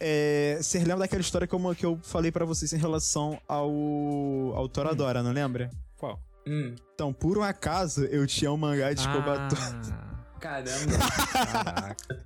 é, 0.02 0.57
você 0.61 0.80
lembra 0.80 0.98
daquela 0.98 1.22
história 1.22 1.48
que 1.48 1.56
eu, 1.56 1.76
que 1.76 1.85
eu 1.85 1.98
falei 2.03 2.30
pra 2.31 2.44
vocês 2.44 2.73
em 2.73 2.77
relação 2.77 3.39
ao, 3.48 3.72
ao 4.53 4.68
Toradora, 4.68 5.23
não 5.23 5.31
lembra? 5.31 5.69
Qual? 5.98 6.19
Hum, 6.48 6.76
Então, 6.94 7.11
por 7.14 7.38
um 7.38 7.44
acaso, 7.44 8.06
eu 8.06 8.26
tinha 8.26 8.52
um 8.52 8.57
mangá 8.57 8.94
de 8.94 9.06
Kobato. 9.07 9.56
Ah, 9.60 10.24
caramba. 10.40 10.98
caraca. 11.34 12.26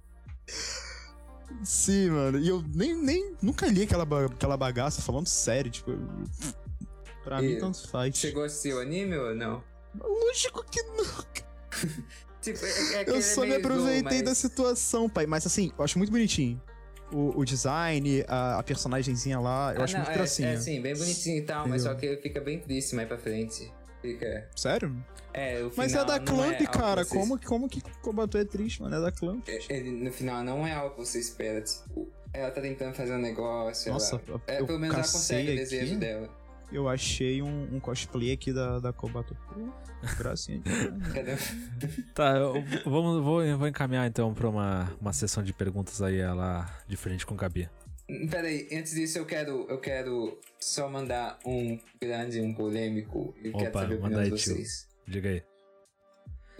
Sim, 1.64 2.10
mano. 2.10 2.40
E 2.40 2.48
eu 2.48 2.64
nem, 2.74 2.96
nem 2.96 3.36
nunca 3.42 3.68
li 3.68 3.84
aquela, 3.84 4.06
ba- 4.06 4.26
aquela 4.26 4.58
bagaça, 4.58 5.02
falando 5.02 5.28
sério, 5.28 5.70
tipo. 5.72 5.92
Pra 7.24 7.42
mim, 7.42 7.52
E 7.54 7.60
tanto 7.60 7.88
faz. 7.88 8.16
Chegou 8.18 8.44
a 8.44 8.46
assistir 8.48 8.74
o 8.74 8.80
anime 8.80 9.16
ou 9.16 9.36
não? 9.36 9.64
Lógico 10.00 10.64
que 10.70 10.82
não. 10.84 11.06
Tipo, 12.42 12.66
é, 12.66 12.94
é 12.96 13.04
que 13.04 13.10
Eu 13.12 13.16
ele 13.16 13.22
só 13.24 13.42
é 13.44 13.46
me 13.46 13.50
meio 13.52 13.60
aproveitei 13.64 14.00
slow, 14.02 14.24
da 14.24 14.30
mas- 14.32 14.38
situação, 14.40 15.08
pai. 15.08 15.28
Mas 15.28 15.46
assim, 15.46 15.72
eu 15.78 15.84
acho 15.84 16.00
muito 16.00 16.10
bonitinho. 16.12 16.60
O, 17.14 17.40
o 17.42 17.46
design, 17.46 18.26
a, 18.28 18.58
a 18.58 18.64
personagenzinha 18.64 19.40
lá, 19.40 19.76
eu 19.76 19.82
Ah, 19.82 19.84
acho 19.84 19.94
não, 19.94 20.00
muito 20.02 20.12
é, 20.12 20.18
gracinha. 20.18 20.48
É, 20.50 20.58
sim, 20.58 20.82
bem 20.82 20.96
bonitinho 20.96 21.38
e 21.38 21.42
tal, 21.44 21.68
mas 21.68 21.84
só 21.84 21.94
que 21.94 22.04
ele 22.08 22.18
fica 22.18 22.42
bem 22.42 22.58
triste 22.60 22.96
mais 22.96 23.08
pra 23.08 23.18
frente. 23.20 23.72
Sério? 24.56 24.96
É, 25.34 25.62
o 25.64 25.72
Mas 25.78 25.94
é 25.94 26.00
final 26.00 26.06
da 26.06 26.18
não 26.20 26.26
Clamp, 26.26 26.58
que 26.58 26.68
cara. 26.68 27.04
você- 27.04 27.16
Como, 27.16 27.40
como 27.40 27.70
que 27.70 27.82
Kobato 28.02 28.38
é 28.38 28.44
triste, 28.46 28.82
mano? 28.82 28.96
É 28.96 29.02
da 29.02 29.12
Clamp. 29.12 29.48
Ele, 29.70 29.92
no 29.92 30.12
final 30.12 30.44
não 30.44 30.66
é 30.68 30.74
algo 30.74 30.96
que 30.96 31.06
você 31.06 31.20
espera, 31.20 31.62
tipo. 31.62 32.10
Ela 32.34 32.50
tá 32.52 32.62
tentando 32.62 32.94
fazer 32.94 33.14
um 33.14 33.18
negócio. 33.20 33.92
Nossa, 33.92 34.22
ela, 34.28 34.42
é, 34.48 34.64
pelo 34.64 34.80
menos 34.80 34.96
ela 34.96 35.04
consegue 35.04 35.52
o 35.52 35.56
desejo 35.56 35.92
aqui. 35.92 35.96
dela. 35.96 36.30
Eu 36.72 36.88
achei 36.88 37.42
um, 37.42 37.76
um 37.76 37.80
cosplay 37.82 38.32
aqui 38.32 38.54
da, 38.54 38.80
da 38.80 38.94
Kobato. 38.94 39.36
Gracinha. 40.18 40.62
Tá, 42.14 42.38
eu, 42.38 42.54
vamos, 42.86 43.24
vou, 43.24 43.44
eu 43.44 43.58
vou 43.58 43.68
encaminhar 43.68 44.08
então 44.08 44.34
pra 44.34 44.48
uma, 44.50 44.92
uma 45.00 45.14
sessão 45.14 45.44
de 45.44 45.54
perguntas 45.54 46.02
aí 46.02 46.22
lá 46.34 46.70
de 46.88 46.96
frente 46.98 47.26
com 47.26 47.34
o 47.34 47.38
Gabi. 47.38 47.70
Pera 48.30 48.48
aí, 48.48 48.68
antes 48.74 48.94
disso 48.94 49.18
eu 49.18 49.26
quero, 49.26 49.66
eu 49.70 49.80
quero 49.80 50.40
só 50.60 50.90
mandar 50.90 51.40
um 51.46 51.80
grande, 52.02 52.42
um 52.42 52.54
polêmico. 52.54 53.34
Eu 53.44 53.54
quero 53.54 53.70
Opa, 53.70 53.82
saber 53.82 53.96
a 53.96 54.00
manda 54.00 54.08
opinião 54.18 54.22
aí, 54.22 54.32
de 54.32 54.38
tio. 54.44 54.56
vocês. 54.56 54.88
Diga 55.08 55.30
aí. 55.30 55.44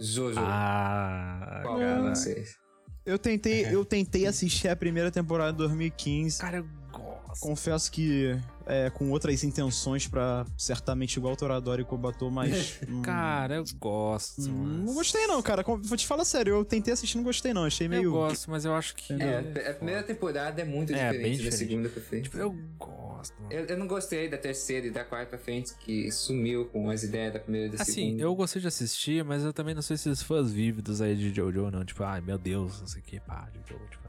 Jojo. 0.00 0.38
Ah, 0.40 1.60
qual 1.62 1.78
cara. 1.78 2.14
vocês? 2.14 2.56
Eu 3.04 3.18
tentei, 3.18 3.66
eu 3.66 3.84
tentei 3.86 4.26
assistir 4.26 4.68
a 4.68 4.76
primeira 4.76 5.10
temporada 5.10 5.52
de 5.52 5.58
2015. 5.58 6.40
Cara, 6.40 6.58
eu 6.58 6.66
gosto. 6.90 7.40
Confesso 7.40 7.90
que 7.90 8.38
é, 8.66 8.90
com 8.90 9.10
outras 9.10 9.42
intenções 9.44 10.06
pra 10.06 10.44
certamente 10.56 11.16
igual 11.16 11.36
Toradora 11.36 11.80
e 11.80 11.84
Kobato, 11.84 12.30
mas. 12.30 12.78
hum, 12.88 13.02
Cara, 13.02 13.56
eu 13.56 13.64
gosto. 13.78 14.42
hum, 14.42 14.52
mas- 14.52 14.86
não 14.86 14.94
gostei 14.94 15.26
não, 15.26 15.40
cara. 15.42 15.62
Vou 15.62 15.96
te 15.96 16.06
falar 16.06 16.24
sério, 16.24 16.54
eu 16.54 16.64
tentei 16.64 16.92
assistir 16.92 17.16
e 17.16 17.18
não 17.18 17.24
gostei 17.24 17.52
não. 17.52 17.64
Achei 17.64 17.88
meio. 17.88 18.04
Eu 18.04 18.12
gosto, 18.12 18.50
mas 18.50 18.64
eu 18.64 18.74
acho 18.74 18.94
que. 18.94 19.12
É, 19.14 19.70
a 19.70 19.74
primeira 19.74 20.02
temporada 20.02 20.60
é 20.60 20.64
muito 20.64 20.92
É, 20.92 21.10
bem 21.12 21.32
diferente 21.32 21.36
da 21.38 21.50
diferente. 21.50 21.56
segunda 21.70 21.88
pra 21.88 22.02
frente. 22.02 22.22
Tipo, 22.24 22.38
eu 22.38 22.56
gosto. 22.78 23.32
Eu, 23.50 23.64
eu 23.66 23.78
não 23.78 23.86
gostei 23.86 24.28
da 24.28 24.36
terceira 24.36 24.86
e 24.86 24.90
da 24.90 25.04
quarta 25.04 25.30
pra 25.30 25.38
frente, 25.38 25.72
que 25.76 26.10
sumiu 26.10 26.64
com 26.66 26.90
as 26.90 27.02
ideias 27.04 27.32
da 27.32 27.38
primeira 27.38 27.68
e 27.68 27.76
da 27.76 27.82
Assim, 27.82 27.92
segunda. 27.92 28.22
eu 28.22 28.34
gostei 28.34 28.60
de 28.60 28.66
assistir, 28.68 29.24
mas 29.24 29.44
eu 29.44 29.52
também 29.52 29.74
não 29.74 29.82
sei 29.82 29.96
se 29.96 30.08
os 30.08 30.22
fãs 30.22 30.50
vívidos 30.50 31.00
aí 31.00 31.14
de 31.14 31.32
Jojo, 31.32 31.70
não. 31.70 31.84
Tipo, 31.84 32.02
ai 32.02 32.20
meu 32.20 32.36
Deus, 32.38 32.80
não 32.80 32.86
sei 32.88 33.00
o 33.00 33.04
que, 33.04 33.20
pá, 33.20 33.48
Jojo. 33.68 33.80
Tipo, 33.90 34.02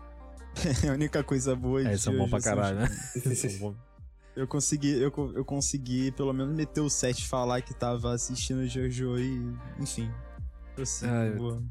É 0.86 0.90
a 0.90 0.94
única 0.94 1.24
coisa 1.24 1.56
boa 1.56 1.80
é, 1.82 1.84
de 1.84 1.90
eles 1.90 2.02
são 2.02 2.16
bons 2.16 2.30
pra 2.30 2.38
hoje, 2.38 2.46
caralho, 2.46 2.80
né? 2.80 2.86
assim, 3.16 3.36
são 3.36 3.60
bons. 3.60 3.76
Eu 4.36 4.48
consegui, 4.48 4.92
eu, 5.00 5.12
eu 5.36 5.46
consegui 5.46 6.12
pelo 6.12 6.34
menos 6.34 6.56
meter 6.56 6.82
o 6.82 6.90
set 6.90 7.28
falar 7.28 7.62
que 7.62 7.74
tava 7.74 8.14
assistindo 8.14 8.66
Jojo 8.68 9.18
e. 9.20 9.56
Enfim. 9.80 10.10
Eu 10.76 10.86
sei, 10.86 11.08
Ah, 11.10 11.26
eu- 11.28 11.64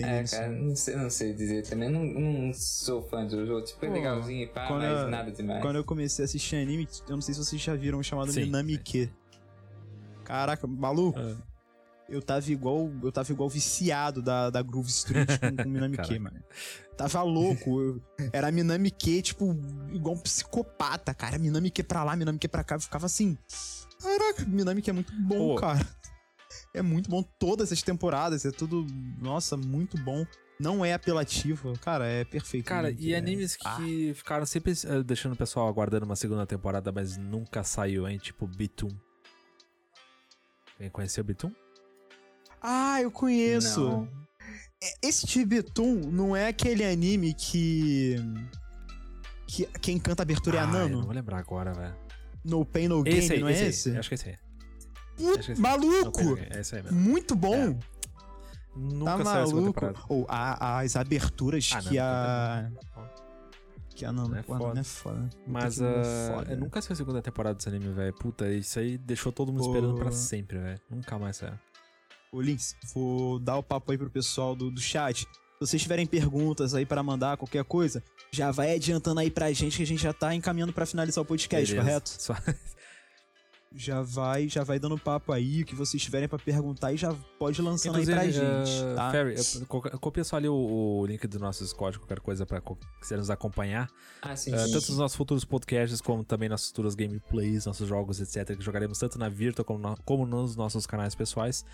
É, 0.00 0.22
isso. 0.22 0.34
cara, 0.36 0.48
não 0.50 0.76
sei, 0.76 0.94
não 0.96 1.10
sei 1.10 1.32
dizer 1.32 1.66
também. 1.66 1.88
Não, 1.90 2.04
não 2.04 2.52
sou 2.54 3.02
fã 3.02 3.26
de 3.26 3.32
Jojo. 3.34 3.64
Tipo, 3.64 3.86
é 3.86 3.90
legalzinho 3.90 4.42
e 4.42 4.46
pá, 4.46 4.68
mas 4.70 5.00
eu- 5.00 5.08
nada 5.08 5.32
demais. 5.32 5.62
Quando 5.62 5.76
eu 5.76 5.84
comecei 5.84 6.22
a 6.22 6.26
assistir 6.26 6.56
anime, 6.56 6.86
eu 7.08 7.14
não 7.16 7.20
sei 7.22 7.34
se 7.34 7.42
vocês 7.44 7.60
já 7.60 7.74
viram 7.74 7.98
um 7.98 8.02
chamado 8.02 8.30
Sim, 8.30 8.42
Minamike. 8.44 9.10
Caraca, 10.24 10.66
maluco, 10.66 11.18
Ah, 11.18 11.36
eu 12.08 12.20
tava 12.22 12.50
igual. 12.50 12.90
Eu 13.02 13.10
tava 13.12 13.30
igual 13.32 13.48
viciado 13.48 14.20
da, 14.22 14.50
da 14.50 14.62
Groove 14.62 14.88
Street 14.90 15.28
com, 15.38 15.56
com 15.62 15.68
Minamike, 15.70 16.02
Caraca. 16.02 16.20
mano. 16.20 16.42
Tava 16.96 17.22
louco. 17.22 17.80
eu- 17.80 18.02
era 18.32 18.50
Minamike, 18.52 19.22
tipo, 19.22 19.56
igual 19.92 20.14
um 20.14 20.18
psicopata, 20.18 21.14
cara. 21.14 21.38
Minamike 21.38 21.82
pra 21.82 22.04
lá, 22.04 22.14
Minamike 22.16 22.48
pra 22.48 22.62
cá. 22.64 22.76
Eu 22.76 22.80
ficava 22.80 23.06
assim. 23.06 23.36
Caraca, 24.00 24.44
Minamike 24.44 24.90
é 24.90 24.92
muito 24.92 25.12
bom, 25.14 25.54
Pô. 25.54 25.60
cara. 25.60 25.86
É 26.74 26.82
muito 26.82 27.08
bom. 27.10 27.22
Todas 27.22 27.72
as 27.72 27.82
temporadas, 27.82 28.44
é 28.44 28.50
tudo. 28.50 28.86
Nossa, 29.18 29.56
muito 29.56 29.96
bom. 29.98 30.26
Não 30.60 30.84
é 30.84 30.92
apelativo. 30.92 31.76
Cara, 31.80 32.06
é 32.06 32.24
perfeito. 32.24 32.66
Cara, 32.66 32.90
e 32.90 33.14
é- 33.14 33.16
animes 33.16 33.56
Ah, 33.64 33.76
que 33.76 34.12
ficaram 34.14 34.46
sempre 34.46 34.72
eh, 34.72 35.02
deixando 35.02 35.32
o 35.32 35.36
pessoal 35.36 35.66
aguardando 35.66 36.04
uma 36.04 36.14
segunda 36.14 36.46
temporada, 36.46 36.92
mas 36.92 37.16
nunca 37.16 37.64
saiu, 37.64 38.06
hein? 38.06 38.18
Tipo 38.18 38.46
Bitum. 38.46 38.90
Quem 40.78 40.88
conheceu 40.90 41.24
Bitum? 41.24 41.52
Ah, 42.62 43.00
eu 43.02 43.10
conheço. 43.10 43.80
Não. 43.80 44.08
Esse 45.02 45.26
Tibetum 45.26 45.94
não 46.10 46.34
é 46.34 46.48
aquele 46.48 46.84
anime 46.84 47.34
que. 47.34 48.16
que 49.46 49.66
quem 49.80 49.98
canta 49.98 50.22
abertura 50.22 50.58
é 50.58 50.60
a 50.60 50.64
Ah, 50.64 50.66
eu 50.66 50.72
não 50.72 50.78
Nano? 50.88 51.02
vou 51.04 51.12
lembrar 51.12 51.38
agora, 51.38 51.72
velho. 51.72 51.94
No 52.44 52.64
Pain 52.64 52.88
No 52.88 53.02
Gain, 53.02 53.16
Esse 53.18 53.32
aí, 53.34 53.40
não 53.40 53.48
é 53.48 53.52
esse, 53.52 53.64
esse? 53.64 53.90
aí. 53.90 53.98
Acho 53.98 54.08
que 54.08 54.14
é 54.14 54.16
esse 54.16 54.28
aí. 54.30 54.36
Putz, 55.16 55.38
acho 55.38 55.44
que 55.44 55.50
é 55.50 55.52
esse. 55.52 55.60
maluco! 55.62 56.38
É 56.50 56.60
esse 56.60 56.74
aí 56.76 56.82
mesmo. 56.82 56.98
Muito 56.98 57.36
bom! 57.36 57.78
Nunca 58.74 59.18
tá 59.18 59.24
saiu 59.24 59.42
a 59.42 59.46
segunda 59.46 59.80
maluco? 59.80 60.06
Ou 60.08 60.26
a- 60.28 60.80
as 60.80 60.96
aberturas 60.96 61.70
Ah, 61.72 61.82
não, 61.82 61.90
que 61.90 61.98
a. 61.98 62.72
Que 63.94 64.04
a 64.06 64.12
Nano. 64.12 64.28
Não 64.30 64.38
é 64.38 64.42
pô, 64.42 64.56
foda. 64.58 64.80
é 64.80 64.82
foda. 64.84 65.20
Puta 65.28 65.36
Mas 65.46 65.80
é 65.80 65.84
ah, 66.00 66.34
foda. 66.34 66.52
eu 66.52 66.56
nunca 66.58 66.80
saiu 66.82 66.94
a 66.94 66.96
segunda 66.96 67.22
temporada 67.22 67.54
desse 67.56 67.68
anime, 67.68 67.92
velho. 67.92 68.14
Puta, 68.14 68.50
isso 68.50 68.78
aí 68.80 68.96
deixou 68.98 69.30
todo 69.30 69.52
mundo 69.52 69.66
esperando 69.66 69.94
pra 69.94 70.06
Pô. 70.06 70.12
sempre, 70.12 70.58
velho. 70.58 70.80
Nunca 70.90 71.18
mais 71.18 71.36
saiu. 71.36 71.54
Ô, 72.32 72.40
Links, 72.40 72.74
vou 72.94 73.38
dar 73.38 73.58
o 73.58 73.62
papo 73.62 73.92
aí 73.92 73.98
pro 73.98 74.08
pessoal 74.08 74.56
do, 74.56 74.70
do 74.70 74.80
chat. 74.80 75.20
Se 75.20 75.28
vocês 75.60 75.82
tiverem 75.82 76.06
perguntas 76.06 76.74
aí 76.74 76.86
pra 76.86 77.02
mandar, 77.02 77.36
qualquer 77.36 77.62
coisa, 77.62 78.02
já 78.30 78.50
vai 78.50 78.74
adiantando 78.74 79.20
aí 79.20 79.30
pra 79.30 79.52
gente 79.52 79.76
que 79.76 79.82
a 79.82 79.86
gente 79.86 80.02
já 80.02 80.14
tá 80.14 80.34
encaminhando 80.34 80.72
pra 80.72 80.86
finalizar 80.86 81.22
o 81.22 81.26
podcast, 81.26 81.70
Beleza. 81.70 81.86
correto? 81.86 82.08
Só... 82.08 82.34
já 83.74 84.02
vai, 84.02 84.48
já 84.48 84.62
vai 84.64 84.78
dando 84.78 84.98
papo 84.98 85.32
aí, 85.32 85.62
o 85.62 85.64
que 85.64 85.74
vocês 85.74 86.02
tiverem 86.02 86.28
pra 86.28 86.38
perguntar 86.38 86.92
e 86.92 86.96
já 86.96 87.14
pode 87.38 87.60
lançando 87.62 87.96
aí 87.98 88.04
pra 88.06 88.24
gente, 88.24 88.40
uh, 88.40 88.94
tá? 88.94 89.10
Ferry, 89.10 89.34
copia 90.00 90.24
só 90.24 90.36
ali 90.36 90.48
o, 90.48 90.54
o 90.54 91.06
link 91.06 91.26
do 91.26 91.38
nosso 91.38 91.62
Discord, 91.62 91.98
qualquer 91.98 92.20
coisa 92.20 92.44
pra 92.46 92.62
quiser 93.00 93.18
nos 93.18 93.30
acompanhar. 93.30 93.88
Ah, 94.20 94.36
sim. 94.36 94.54
Uh, 94.54 94.58
sim. 94.58 94.72
tanto 94.72 94.88
nos 94.88 94.98
nossos 94.98 95.16
futuros 95.16 95.44
podcasts, 95.44 96.00
como 96.00 96.24
também 96.24 96.48
nossos 96.48 96.68
futuros 96.68 96.94
gameplays, 96.94 97.66
nossos 97.66 97.88
jogos, 97.88 98.20
etc. 98.20 98.56
Que 98.56 98.62
jogaremos 98.62 98.98
tanto 98.98 99.18
na 99.18 99.28
Virtua 99.28 99.64
como, 99.64 99.78
no- 99.78 99.96
como 100.04 100.26
nos 100.26 100.56
nossos 100.56 100.86
canais 100.86 101.14
pessoais. 101.14 101.64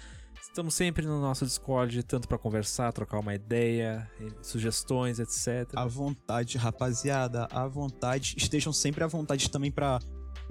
Estamos 0.41 0.75
sempre 0.75 1.05
no 1.05 1.21
nosso 1.21 1.45
Discord, 1.45 2.01
tanto 2.05 2.29
pra 2.29 2.39
conversar, 2.39 2.93
trocar 2.93 3.19
uma 3.19 3.35
ideia, 3.35 4.09
sugestões, 4.41 5.19
etc. 5.19 5.69
À 5.75 5.85
vontade, 5.85 6.57
rapaziada, 6.57 7.47
à 7.51 7.67
vontade. 7.67 8.35
Estejam 8.37 8.73
sempre 8.73 9.03
à 9.03 9.07
vontade 9.07 9.51
também 9.51 9.71
pra 9.71 9.99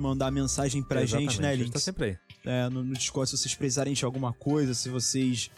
mandar 0.01 0.31
mensagem 0.31 0.81
pra 0.83 1.01
Exatamente, 1.01 1.31
gente, 1.31 1.41
né, 1.41 1.49
a 1.49 1.55
gente 1.55 1.65
Links? 1.65 1.73
tá 1.73 1.79
sempre 1.79 2.05
aí. 2.05 2.17
É, 2.45 2.69
no, 2.69 2.83
no 2.83 2.93
Discord, 2.93 3.29
se 3.29 3.37
vocês 3.37 3.55
precisarem 3.55 3.93
de 3.93 4.05
alguma 4.05 4.33
coisa, 4.33 4.73
se 4.73 4.89
vocês 4.89 5.51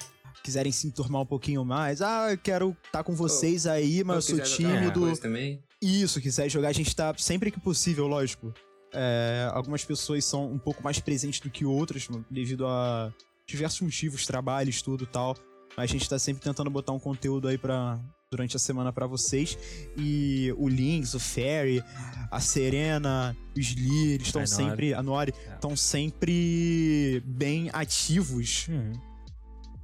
quiserem 0.44 0.72
se 0.72 0.88
enturmar 0.88 1.22
um 1.22 1.26
pouquinho 1.26 1.64
mais. 1.64 2.02
Ah, 2.02 2.32
eu 2.32 2.38
quero 2.38 2.76
estar 2.86 3.04
com 3.04 3.14
vocês 3.14 3.68
aí, 3.68 4.04
mas 4.04 4.16
eu 4.16 4.22
Se 4.22 4.28
sou 4.30 4.40
quiser 4.40 4.56
jogar 4.56 4.70
alguma 4.86 4.92
tímido. 4.94 5.22
Também. 5.22 5.64
Isso, 5.82 6.20
quiser 6.22 6.50
jogar, 6.50 6.70
a 6.70 6.74
gente 6.74 6.96
tá 6.96 7.14
sempre 7.18 7.52
que 7.52 7.60
possível, 7.60 8.08
lógico. 8.08 8.54
É, 8.94 9.50
algumas 9.54 9.86
pessoas 9.86 10.26
são 10.26 10.52
um 10.52 10.58
pouco 10.58 10.84
mais 10.84 11.00
presentes 11.00 11.40
do 11.40 11.50
que 11.50 11.64
outras, 11.66 12.08
devido 12.30 12.66
a 12.66 13.14
diversos 13.46 13.82
motivos, 13.82 14.26
trabalhos, 14.26 14.82
tudo 14.82 15.04
e 15.04 15.08
tal. 15.08 15.38
Mas 15.78 15.90
a 15.90 15.94
gente 15.94 16.10
tá 16.10 16.18
sempre 16.18 16.42
tentando 16.42 16.70
botar 16.70 16.92
um 16.92 17.00
conteúdo 17.00 17.48
aí 17.48 17.58
pra, 17.58 18.00
durante 18.32 18.56
a 18.56 18.60
semana 18.60 18.94
pra 18.94 19.08
vocês. 19.08 19.58
E 19.98 20.54
o 20.58 20.68
Lynx, 20.68 21.14
o 21.16 21.20
Fairy, 21.20 21.84
a 22.30 22.40
Serena, 22.40 23.36
os 23.58 23.74
Lee, 23.76 24.14
eles 24.14 24.28
estão 24.28 24.46
sempre. 24.46 24.94
A 24.94 25.02
Nori, 25.02 25.34
É. 25.48 25.54
estão 25.56 25.76
sempre 25.76 27.22
bem 27.26 27.70
ativos 27.74 28.68
Uhum. 28.70 28.94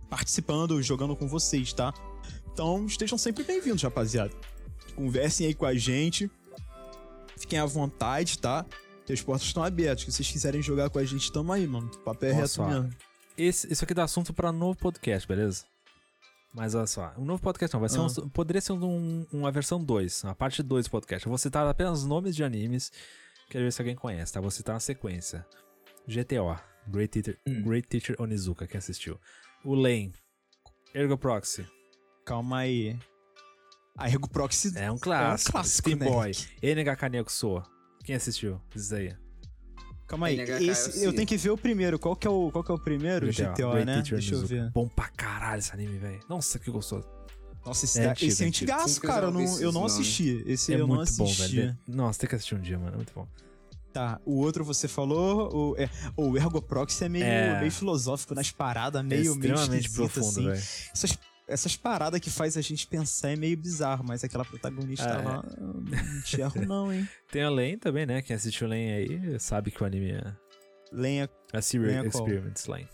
participando, 0.10 0.80
jogando 0.84 1.16
com 1.16 1.28
vocês, 1.28 1.74
tá? 1.74 1.92
Então 2.54 2.86
estejam 2.86 3.18
sempre 3.18 3.44
bem-vindos, 3.44 3.82
rapaziada. 3.82 4.32
Conversem 4.96 5.48
aí 5.48 5.54
com 5.56 5.66
a 5.66 5.74
gente. 5.76 6.30
Fiquem 7.38 7.60
à 7.60 7.66
vontade, 7.66 8.38
tá? 8.40 8.64
As 9.12 9.22
portas 9.22 9.46
estão 9.48 9.64
abertas. 9.64 10.06
Se 10.06 10.12
vocês 10.12 10.32
quiserem 10.32 10.62
jogar 10.62 10.90
com 10.90 11.00
a 11.00 11.04
gente, 11.04 11.32
tamo 11.32 11.52
aí, 11.52 11.68
mano. 11.68 11.88
O 11.94 12.00
papel 12.00 12.30
é 12.30 12.34
reto 12.34 12.64
mesmo. 12.64 12.90
Esse, 13.38 13.72
isso 13.72 13.84
aqui 13.84 13.94
dá 13.94 14.04
assunto 14.04 14.34
pra 14.34 14.52
novo 14.52 14.78
podcast, 14.80 15.28
beleza? 15.28 15.66
Mas 16.56 16.74
olha 16.74 16.88
só, 16.88 17.14
um 17.18 17.26
novo 17.26 17.42
podcast 17.42 17.74
não, 17.74 17.82
vai 17.82 17.90
ser 17.90 18.00
Ah. 18.00 18.04
um- 18.24 18.30
poderia 18.30 18.62
ser 18.62 18.72
um- 18.72 19.26
uma 19.32 19.52
versão 19.52 19.84
2, 19.84 20.24
a 20.24 20.34
parte 20.34 20.64
2 20.64 20.86
do 20.86 20.90
podcast. 20.92 21.26
Eu 21.26 21.30
vou 21.30 21.38
citar 21.38 21.68
apenas 21.68 22.06
nomes 22.06 22.34
de 22.36 22.44
animes, 22.46 22.92
quero 23.50 23.66
ver 23.66 23.72
se 23.74 23.82
alguém 23.82 23.96
conhece, 23.96 24.32
tá? 24.32 24.40
Vou 24.40 24.50
citar 24.50 24.74
na 24.74 24.80
sequência. 24.80 25.46
GTO, 26.08 26.58
Great 26.88 27.10
Teacher, 27.22 27.40
Hum. 27.46 27.62
Great 27.64 27.88
Teacher 27.90 28.16
Onizuka, 28.22 28.66
quem 28.68 28.78
assistiu. 28.78 29.20
O 29.66 29.76
Lane, 29.76 30.14
Ergo 30.94 31.18
Proxy, 31.18 31.68
Calma 32.26 32.60
aí. 32.60 32.98
A 33.98 34.08
Ergo 34.10 34.28
Proxy 34.30 34.72
é 34.78 34.90
um 34.92 34.98
clássico. 34.98 35.52
clássico, 35.52 35.90
Steam 35.90 36.00
né? 36.00 36.06
Boy, 36.06 36.32
NHK 36.62 37.10
Nexo, 37.10 37.62
quem 38.06 38.16
assistiu? 38.16 38.62
Isso 38.74 38.96
aí. 38.96 39.14
Calma 40.08 40.28
aí. 40.28 40.36
NHK 40.38 40.64
Esse, 40.70 41.00
eu 41.00 41.06
eu 41.06 41.14
tenho 41.14 41.28
que 41.28 41.36
ver 41.38 41.50
o 41.50 41.58
primeiro. 41.58 41.98
Qual 41.98 42.16
que 42.16 42.28
é 42.28 42.30
o, 42.30 42.52
qual 42.52 42.64
que 42.64 42.72
é 42.72 42.74
o 42.76 42.80
primeiro? 42.80 43.28
GTO, 43.32 43.72
Great 43.72 43.86
né? 43.86 43.96
Teacher 44.02 44.18
Deixa 44.20 44.34
eu 44.36 44.40
Onizuka. 44.40 44.62
ver. 44.64 44.72
Bom 44.72 44.88
pra 44.88 45.08
caralho 45.10 45.60
esse 45.60 45.72
anime, 45.74 45.98
velho. 45.98 46.20
Nossa, 46.30 46.60
que 46.60 46.70
gostoso. 46.70 47.08
Nossa, 47.66 47.86
esse, 47.86 48.00
É 48.00 48.10
antigo, 48.10 48.32
esse 48.32 48.44
é 48.44 48.48
antigo. 48.48 48.72
antigaço, 48.72 49.02
cara. 49.02 49.26
Eu 49.28 49.32
não, 49.32 49.60
eu 49.60 49.72
não 49.72 49.86
assisti. 49.86 50.44
Esse 50.46 50.72
é 50.72 50.76
eu 50.76 50.88
não 50.88 50.96
muito 50.96 51.12
bom, 51.16 51.24
assisti. 51.24 51.56
velho. 51.56 51.78
Nossa, 51.88 52.20
tem 52.20 52.30
que 52.30 52.36
assistir 52.36 52.54
um 52.56 52.62
dia, 52.62 52.78
mano. 52.78 52.94
É 52.94 52.96
muito 52.98 53.12
bom. 53.16 53.28
Tá, 53.92 54.20
o 54.26 54.36
outro 54.42 54.64
você 54.66 54.88
falou, 54.90 55.72
o, 55.72 55.76
é, 55.78 55.90
o 56.18 56.36
Ergo 56.38 56.62
Proxy 56.62 57.06
é 57.06 57.10
meio, 57.10 57.24
É. 57.24 57.60
meio 57.62 57.72
filosófico 57.72 58.36
nas 58.36 58.52
paradas, 58.52 59.00
É 59.00 59.04
meio, 59.04 59.36
meio 59.38 59.54
extremamente 59.56 59.88
esquisito, 59.88 60.12
profundo, 60.12 60.28
assim. 60.30 60.46
velho. 60.48 60.64
Essas, 60.94 61.18
essas 61.48 61.76
paradas 61.76 62.20
que 62.20 62.30
faz 62.30 62.58
a 62.58 62.62
gente 62.62 62.88
pensar 62.88 63.30
é 63.32 63.36
meio 63.36 63.56
bizarro, 63.58 64.04
mas 64.06 64.24
aquela 64.24 64.44
protagonista 64.44 65.06
É. 65.08 65.22
lá, 65.22 65.44
não 65.60 66.22
te 66.24 66.42
erro 66.42 66.66
não, 66.66 66.92
hein. 66.92 67.08
Tem 67.32 67.44
a 67.44 67.50
Lane 67.50 67.78
também, 67.78 68.06
né? 68.06 68.22
Quem 68.22 68.36
assistiu 68.36 68.68
Lane 68.68 68.92
aí 68.92 69.40
sabe 69.40 69.72
que 69.72 69.82
o 69.82 69.86
anime 69.86 70.12
é 70.12 70.36
Lenha... 70.92 71.30
a 71.54 71.62
Serial 71.62 72.04
é? 72.04 72.08
Experiments 72.08 72.66
Lane. 72.66 72.90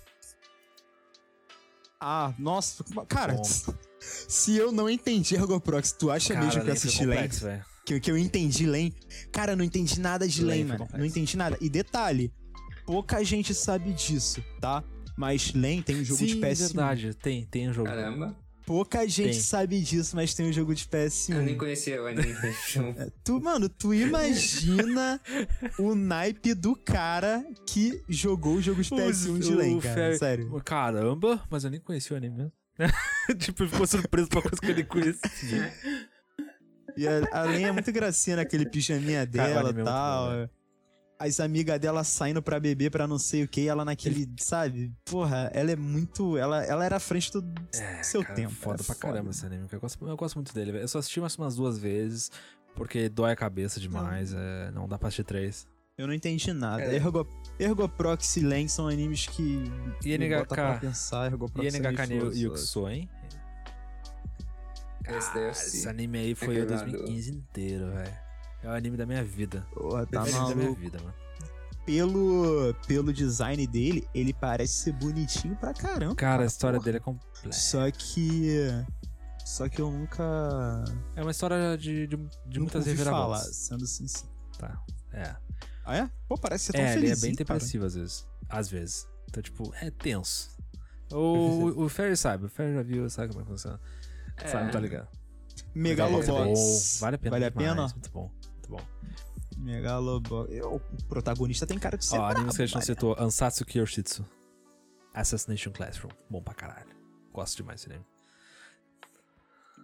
Ah, 2.00 2.34
nossa, 2.40 2.84
cara, 3.08 3.36
Bom. 3.36 3.44
se 4.00 4.58
eu 4.58 4.72
não 4.72 4.90
entendi 4.90 5.36
Ergo 5.36 5.60
Proxy, 5.62 5.98
tu 5.98 6.10
acha 6.10 6.34
mesmo 6.34 6.64
que 6.64 6.70
eu 6.70 6.74
assisti 6.74 7.06
velho. 7.06 7.30
Que, 7.86 8.00
que 8.00 8.12
eu 8.12 8.18
entendi 8.18 8.66
Lane? 8.66 8.94
Cara, 9.32 9.54
eu 9.54 9.58
não 9.58 9.64
entendi 9.64 10.00
nada 10.00 10.28
de 10.28 10.42
foi 10.42 10.64
mano. 10.64 10.80
complexo. 10.80 10.98
Não 10.98 11.06
entendi 11.06 11.38
nada. 11.38 11.58
E 11.62 11.70
detalhe, 11.70 12.34
pouca 12.86 13.24
gente 13.24 13.54
sabe 13.54 13.94
disso, 13.94 14.44
tá? 14.60 14.84
Mas 15.16 15.54
Lane 15.54 15.84
tem 15.84 15.98
um 15.98 16.04
jogo 16.04 16.20
Sim, 16.20 16.26
de 16.28 16.36
PS1. 16.38 16.58
verdade. 16.68 17.14
Tem, 17.16 17.46
tem 17.46 17.70
um 17.70 17.74
jogo. 17.74 17.88
Caramba. 17.88 18.36
Pouca 18.66 19.08
gente 19.08 19.32
Tem. 19.34 19.42
sabe 19.42 19.82
disso, 19.82 20.16
mas 20.16 20.34
tem 20.34 20.48
um 20.50 20.54
jogo 20.54 20.74
de 20.76 20.86
PS1. 20.86 21.36
Eu 21.36 21.42
nem 21.42 21.58
conhecia 21.58 22.02
o 22.02 22.08
anime. 22.08 22.34
então, 22.70 23.12
Tu, 23.24 23.42
mano, 23.42 23.68
tu 23.68 23.94
imagina 23.94 25.20
o 25.78 25.96
naipe 25.96 26.54
do 26.54 26.76
cara 26.76 27.46
que 27.68 28.02
jogou 28.08 28.56
o 28.56 28.62
jogo 28.62 28.82
de 28.82 28.90
PS1 28.90 29.40
de 29.40 29.54
O- 29.54 29.58
Lane, 29.58 29.76
o 29.76 29.82
cara. 29.82 30.18
Sério. 30.18 30.62
Caramba, 30.64 31.42
mas 31.50 31.64
eu 31.64 31.70
nem 31.70 31.80
conhecia 31.80 32.14
o 32.14 32.18
anime 32.18 32.38
mesmo. 32.38 32.52
tipo, 33.38 33.64
ele 33.64 33.70
ficou 33.72 33.86
surpreso 33.88 34.28
por 34.30 34.38
uma 34.38 34.42
coisa 34.44 34.62
que 34.62 34.72
eu 34.72 34.76
nem 34.76 34.86
conhecia. 34.86 35.74
E 36.98 37.08
a, 37.08 37.20
a 37.32 37.44
Lane 37.46 37.64
é 37.66 37.72
muito 37.72 37.92
gracinha 37.92 38.38
naquele 38.38 38.66
pijaminha 38.66 39.26
Cara, 39.28 39.50
o 39.52 39.54
dela 39.54 39.70
é 39.70 39.72
e 39.72 39.74
muito 39.74 39.86
tal. 39.86 40.30
velho. 40.32 40.50
As 41.24 41.40
amigas 41.40 41.80
dela 41.80 42.04
saindo 42.04 42.42
pra 42.42 42.60
beber 42.60 42.90
pra 42.92 43.08
não 43.08 43.20
sei 43.20 43.44
o 43.44 43.48
que, 43.48 43.62
e 43.62 43.68
ela 43.68 43.84
naquele, 43.86 44.28
sabe? 44.40 44.92
Porra, 45.06 45.50
ela 45.54 45.72
é 45.72 45.76
muito. 45.76 46.38
Ela, 46.38 46.64
ela 46.64 46.84
era 46.86 46.96
à 46.98 47.00
frente 47.00 47.32
do 47.32 47.44
É, 47.76 48.02
seu 48.04 48.22
cara, 48.24 48.36
tempo. 48.36 48.52
Foda 48.54 48.82
é 48.82 48.86
pra 48.86 48.96
caramba 48.96 49.30
esse 49.32 49.46
anime. 49.46 49.68
Eu 49.72 49.80
gosto, 49.80 50.08
eu 50.08 50.18
gosto 50.18 50.36
muito 50.36 50.54
dele, 50.54 50.72
velho. 50.72 50.84
Eu 50.84 50.88
só 50.88 51.00
assisti 51.00 51.20
umas, 51.20 51.38
umas 51.38 51.56
duas 51.56 51.78
vezes, 51.78 52.32
porque 52.76 53.08
dói 53.10 53.32
a 53.32 53.36
cabeça 53.36 53.80
demais. 53.80 54.34
é, 54.34 54.72
não 54.72 54.88
dá 54.88 54.98
pra 54.98 55.08
assistir 55.10 55.24
três. 55.24 55.68
Eu 55.98 56.08
não 56.08 56.14
entendi 56.14 56.52
nada. 56.54 56.82
É. 56.84 56.96
Ergo, 56.96 57.28
Ergo 57.60 57.88
Proxy 57.88 58.40
e 58.40 58.44
Lane 58.44 58.70
são 58.70 58.88
animes 58.88 59.28
que. 59.28 59.64
E 60.04 60.18
me 60.18 60.28
NHK? 60.28 60.38
bota 60.40 60.56
pra 60.56 60.78
pensar. 60.80 61.26
Ergo 61.32 61.46
E 61.46 61.52
Proxy 61.52 61.78
é. 61.78 62.38
Yukuso, 62.40 62.90
hein? 62.90 63.10
Esse 65.50 65.88
anime 65.90 66.18
aí 66.20 66.36
foi 66.36 66.62
o 66.62 66.70
lá 66.70 66.78
do- 66.84 66.92
2015 66.92 67.32
inteiro, 67.32 67.92
velho. 67.92 68.31
É 68.64 68.68
o 68.68 68.72
anime 68.72 68.98
da 68.98 69.06
minha 69.06 69.24
vida. 69.24 69.66
Porra, 69.74 70.06
tá 70.06 70.20
é 70.20 70.22
o 70.22 70.24
anime 70.24 70.50
da 70.50 70.56
minha 70.56 70.76
vida, 70.76 70.98
mano. 71.00 71.14
Pelo, 71.86 72.74
pelo 72.88 73.12
design 73.12 73.66
dele, 73.66 74.08
ele 74.14 74.34
parece 74.34 74.74
ser 74.74 74.92
bonitinho 74.94 75.56
pra 75.56 75.74
caramba. 75.74 76.16
Cara, 76.16 76.44
a 76.44 76.46
história 76.46 76.78
porra. 76.78 76.86
dele 76.86 76.98
é 76.98 77.00
completa. 77.00 77.52
Só 77.52 77.90
que. 77.90 78.68
Só 79.44 79.68
que 79.68 79.82
eu 79.82 79.90
nunca. 79.92 80.24
É 81.16 81.22
uma 81.24 81.32
história 81.32 81.76
de, 81.78 82.06
de, 82.08 82.18
de 82.46 82.60
muitas 82.60 82.86
ouvi 82.86 82.96
falar, 83.04 83.18
reviravoltas. 83.38 83.56
sendo 83.56 83.88
sincero. 83.88 84.30
Tá. 84.60 84.80
É. 85.12 85.36
Ah, 85.84 85.98
é? 85.98 86.10
Pô, 86.28 86.38
parece 86.38 86.66
ser 86.66 86.74
tão 86.74 86.82
É, 86.82 86.94
ele 86.94 87.06
é 87.08 87.10
feliz. 87.10 87.22
bem 87.22 87.34
depressivo 87.34 87.86
às 87.86 87.96
vezes. 87.96 88.28
Às 88.48 88.70
vezes. 88.70 89.08
Então, 89.28 89.42
tipo, 89.42 89.74
é 89.82 89.90
tenso. 89.90 90.52
O, 91.14 91.84
o 91.84 91.90
Ferry 91.90 92.16
sabe, 92.16 92.46
o 92.46 92.50
Ferry 92.50 92.74
já 92.74 92.82
viu, 92.84 93.10
sabe 93.10 93.28
como 93.34 93.42
é 93.42 93.44
que 93.44 93.50
funciona. 93.52 93.78
Sabe, 94.50 94.72
tá 94.72 94.80
ligado? 94.80 95.10
Megalobox. 95.76 96.30
Bom, 96.30 97.00
vale 97.02 97.16
a 97.16 97.20
pena. 97.20 97.32
Vale 97.32 97.46
a 97.48 97.52
pena? 97.52 97.82
Muito 97.90 98.12
bom, 98.12 98.32
bom. 98.72 98.82
Megalobox. 99.58 100.52
Eu- 100.52 100.76
O 100.76 100.80
protagonista 101.08 101.68
tem 101.68 101.78
cara 101.78 101.98
de 101.98 102.06
ser. 102.06 102.16
Ó, 102.16 102.20
brabo, 102.20 102.38
animes 102.38 102.56
que 102.56 102.64
a 102.64 102.66
gente 102.66 102.76
não 102.76 102.82
citou: 102.82 103.16
Ansatsu 103.20 103.66
Kyoshitsu. 103.66 104.26
Assassination 105.14 105.72
Classroom. 105.72 106.12
Bom 106.30 106.42
pra 106.42 106.54
caralho. 106.54 106.90
Gosto 107.34 107.58
demais 107.58 107.82
desse 107.82 107.92
anime. 107.92 108.06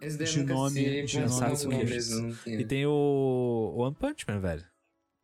Esse 0.00 0.16
daí 0.16 0.26
De 0.28 0.38
eu 0.40 0.46
nome- 0.46 1.04
de 1.04 1.16
eu 1.18 1.28
não 1.28 2.34
tinha. 2.34 2.60
E 2.60 2.64
tem 2.64 2.86
o 2.86 3.74
One 3.76 3.94
Punch 3.94 4.24
Man, 4.28 4.38
velho. 4.40 4.64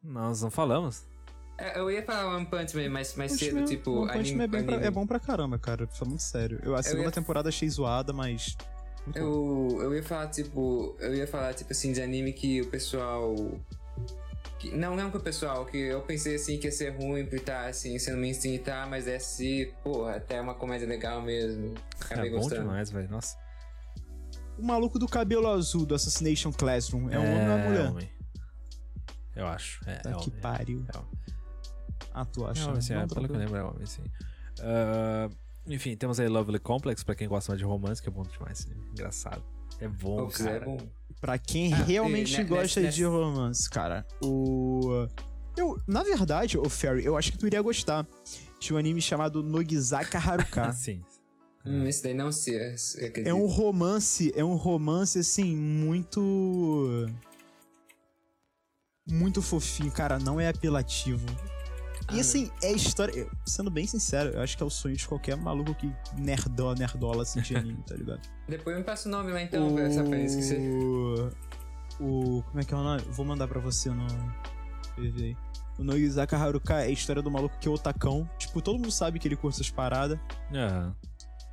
Nós 0.02 0.42
não 0.42 0.50
falamos. 0.50 1.04
É, 1.56 1.78
Eu 1.78 1.88
ia 1.90 2.04
falar 2.04 2.34
One 2.36 2.46
Punch 2.46 2.76
Man 2.76 2.88
mais, 2.90 3.14
mais 3.14 3.32
Punch 3.32 3.44
cedo, 3.44 3.60
Man- 3.60 3.64
tipo, 3.66 3.90
One 3.92 4.06
Punch 4.12 4.18
anime, 4.18 4.36
Man 4.36 4.44
é, 4.44 4.48
bem 4.48 4.64
pra- 4.64 4.86
é 4.86 4.90
bom 4.90 5.06
pra 5.06 5.20
caramba, 5.20 5.58
cara. 5.58 5.86
Falando 5.86 6.18
sério. 6.18 6.58
Eu, 6.62 6.74
a 6.74 6.82
segunda 6.82 7.04
ia- 7.08 7.12
temporada 7.12 7.48
achei 7.48 7.68
zoada, 7.68 8.12
mas. 8.12 8.56
Eu, 9.14 9.78
eu 9.82 9.94
ia 9.94 10.02
falar, 10.02 10.28
tipo, 10.28 10.96
eu 11.00 11.14
ia 11.14 11.26
falar, 11.26 11.52
tipo 11.54 11.72
assim, 11.72 11.92
de 11.92 12.00
anime 12.00 12.32
que 12.32 12.60
o 12.62 12.66
pessoal. 12.70 13.34
que- 14.58 14.70
não, 14.74 14.96
não 14.96 15.10
que 15.10 15.16
o 15.16 15.20
pessoal, 15.20 15.66
que 15.66 15.76
eu 15.76 16.00
pensei 16.02 16.36
assim 16.36 16.58
que 16.58 16.66
ia 16.68 16.72
ser 16.72 16.90
ruim 16.90 17.26
por 17.26 17.36
estar 17.36 17.66
assim, 17.68 17.98
sendo 17.98 18.16
mainstream 18.18 18.54
e 18.54 18.58
tá, 18.58 18.86
mas 18.88 19.06
é 19.06 19.16
assim, 19.16 19.70
porra, 19.82 20.16
até 20.16 20.36
é 20.36 20.40
uma 20.40 20.54
comédia 20.54 20.86
legal 20.88 21.20
mesmo. 21.20 21.74
Acabei 22.00 22.28
é 22.30 22.32
bom 22.32 22.38
gostando. 22.40 22.62
demais, 22.62 22.90
velho. 22.90 23.10
Nossa. 23.10 23.36
O 24.56 24.64
maluco 24.64 24.98
do 24.98 25.06
cabelo 25.08 25.48
azul 25.48 25.84
do 25.84 25.94
Assassination 25.94 26.52
Classroom 26.52 27.10
é 27.10 27.18
um 27.18 27.22
homem 27.34 27.48
ou 27.48 27.54
uma 27.56 27.58
mulher? 27.58 27.90
homem. 27.90 28.10
Eu 29.36 29.46
acho. 29.48 29.80
É, 29.86 29.96
Tá 29.96 30.10
é 30.10 30.14
que 30.14 30.30
homem. 30.30 30.40
pariu. 30.40 30.84
É 30.94 30.96
homem. 30.98 31.10
Ah, 32.14 32.24
tu 32.24 32.46
É 32.46 32.50
acha? 32.50 32.68
homem, 32.70 32.80
sim. 32.80 32.94
Não, 32.94 33.00
É, 33.02 33.06
pelo 33.06 33.14
que 33.26 33.32
eu 33.32 33.36
tranquilo. 33.36 33.38
lembro, 33.52 33.56
é 33.56 33.64
homem, 33.64 33.86
sim. 33.86 34.02
Ah, 34.60 35.28
enfim, 35.66 35.96
temos 35.96 36.18
aí 36.20 36.28
Lovely 36.28 36.58
Complex, 36.58 37.02
pra 37.02 37.14
quem 37.14 37.28
gosta 37.28 37.52
mais 37.52 37.58
de 37.58 37.64
romance, 37.64 38.02
que 38.02 38.08
é 38.08 38.12
bom 38.12 38.22
demais. 38.22 38.66
né? 38.66 38.74
Engraçado. 38.92 39.42
É 39.80 39.88
bom, 39.88 40.26
Pô, 40.26 40.32
é 40.32 40.44
cara. 40.44 40.64
bom. 40.64 40.78
Pra 41.20 41.38
quem 41.38 41.72
Ah, 41.72 41.76
realmente 41.78 42.40
e 42.40 42.44
gosta 42.44 42.80
nesse- 42.80 42.96
de 42.96 43.04
romance, 43.04 43.68
cara, 43.70 44.06
o. 44.22 45.06
Eu, 45.56 45.78
na 45.86 46.02
verdade, 46.02 46.58
o 46.58 46.68
Fairy, 46.68 47.04
eu 47.04 47.16
acho 47.16 47.32
que 47.32 47.38
tu 47.38 47.46
iria 47.46 47.62
gostar. 47.62 48.06
Tinha 48.58 48.76
um 48.76 48.78
anime 48.78 49.00
chamado 49.00 49.42
Nogizaka 49.42 50.18
Haruka. 50.18 50.72
Sim. 50.74 51.02
Hum, 51.66 51.86
esse 51.86 52.02
daí 52.02 52.12
não 52.14 52.28
acredito. 52.28 53.26
é 53.26 53.32
um 53.32 53.46
romance, 53.46 54.32
é 54.36 54.44
um 54.44 54.54
romance 54.54 55.18
assim 55.18 55.56
muito 55.56 57.06
muito 59.06 59.40
fofinho, 59.42 59.90
cara, 59.92 60.18
não 60.18 60.40
é 60.40 60.48
apelativo. 60.48 61.26
E 62.12 62.20
assim, 62.20 62.50
é 62.62 62.70
história, 62.72 63.12
eu- 63.12 63.30
sendo 63.46 63.70
bem 63.70 63.86
sincero, 63.86 64.30
eu 64.30 64.40
acho 64.42 64.56
que 64.56 64.62
é 64.62 64.66
o 64.66 64.70
sonho 64.70 64.94
de 64.96 65.06
qualquer 65.08 65.36
maluco 65.36 65.74
que 65.74 65.90
nerdola, 66.18 66.74
nerdola 66.74 67.22
assim 67.22 67.40
de 67.40 67.56
anime, 67.56 67.82
tá 67.86 67.94
ligado? 67.96 68.20
Depois 68.48 68.76
me 68.76 68.84
passa 68.84 69.08
o 69.08 69.12
nome 69.12 69.32
lá 69.32 69.40
então, 69.42 69.74
pra- 69.74 69.90
só 69.90 70.04
pra 70.04 70.18
esquecer. 70.20 70.60
o... 70.60 71.30
o. 72.00 72.42
Como 72.42 72.60
é 72.60 72.64
que 72.64 72.74
é 72.74 72.76
o 72.76 72.82
nome? 72.82 73.02
Vou 73.10 73.24
mandar 73.24 73.48
pra 73.48 73.60
você 73.60 73.88
no. 73.90 74.06
PV 74.96 75.24
aí. 75.24 75.36
O 75.78 75.82
Nogizaka 75.82 76.36
Haruka 76.36 76.74
é 76.74 76.86
a 76.86 76.90
história 76.90 77.20
do 77.20 77.30
maluco 77.30 77.58
que 77.58 77.66
é 77.66 77.70
otacão. 77.70 78.28
Tipo, 78.38 78.60
todo 78.62 78.76
mundo 78.76 78.92
sabe 78.92 79.18
que 79.18 79.26
ele 79.26 79.34
curta 79.34 79.56
essas 79.56 79.70
paradas. 79.70 80.18
Aham. 80.54 80.94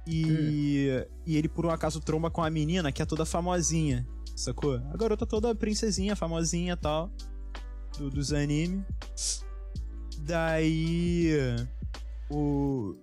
E, 0.06 1.06
e 1.26 1.38
ele, 1.38 1.48
por 1.48 1.66
um 1.66 1.70
acaso, 1.72 2.00
tromba 2.00 2.30
com 2.30 2.44
a 2.44 2.50
menina 2.50 2.92
que 2.92 3.02
é 3.02 3.06
toda 3.06 3.26
famosinha. 3.26 4.06
Sacou? 4.36 4.76
A 4.76 4.98
garota 4.98 5.26
toda 5.26 5.54
princesinha, 5.56 6.16
famosinha 6.16 6.74
e 6.74 6.78
tal. 6.78 7.12
Do, 7.98 8.10
dos 8.12 8.32
anime. 8.34 8.86
Daí. 10.26 11.30
O. 12.30 12.96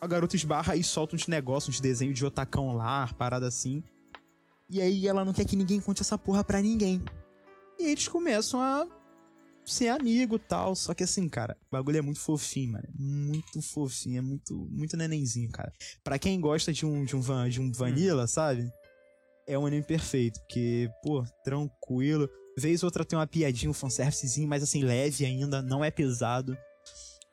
A 0.00 0.06
garota 0.06 0.36
esbarra 0.36 0.76
e 0.76 0.84
solta 0.84 1.16
uns 1.16 1.26
negócios, 1.26 1.76
uns 1.76 1.80
desenhos 1.80 2.16
de 2.16 2.24
otacão 2.24 2.74
lá, 2.76 3.08
parada 3.18 3.46
assim. 3.46 3.82
E 4.68 4.80
aí 4.80 5.06
ela 5.06 5.24
não 5.24 5.32
quer 5.32 5.44
que 5.44 5.56
ninguém 5.56 5.80
conte 5.80 6.02
essa 6.02 6.18
porra 6.18 6.44
pra 6.44 6.60
ninguém. 6.60 7.02
E 7.78 7.84
eles 7.90 8.06
começam 8.08 8.60
a 8.60 8.86
ser 9.64 9.88
amigo 9.88 10.36
e 10.36 10.38
tal. 10.38 10.74
Só 10.74 10.92
que 10.92 11.02
assim, 11.04 11.28
cara, 11.28 11.56
o 11.68 11.72
bagulho 11.72 11.98
é 11.98 12.02
muito 12.02 12.20
fofinho, 12.20 12.72
mano. 12.72 12.88
Muito 12.98 13.62
fofinho, 13.62 14.18
é 14.18 14.20
muito, 14.20 14.54
muito 14.70 14.96
nenenzinho, 14.96 15.50
cara. 15.50 15.72
Pra 16.04 16.18
quem 16.18 16.40
gosta 16.40 16.72
de 16.72 16.84
um, 16.84 17.04
de 17.04 17.16
um, 17.16 17.20
van- 17.20 17.48
de 17.48 17.60
um 17.60 17.72
vanilla, 17.72 18.26
sabe? 18.26 18.70
É 19.46 19.58
um 19.58 19.64
anime 19.66 19.84
perfeito. 19.84 20.38
Porque, 20.40 20.90
pô, 21.02 21.24
tranquilo. 21.44 22.28
Vez 22.58 22.82
ou 22.82 22.86
outra 22.86 23.04
tem 23.04 23.18
uma 23.18 23.26
piadinha, 23.26 23.70
um 23.70 23.74
fanservicezinho, 23.74 24.48
mas 24.48 24.62
assim, 24.62 24.82
leve 24.82 25.24
ainda, 25.26 25.60
não 25.62 25.84
é 25.84 25.90
pesado. 25.90 26.56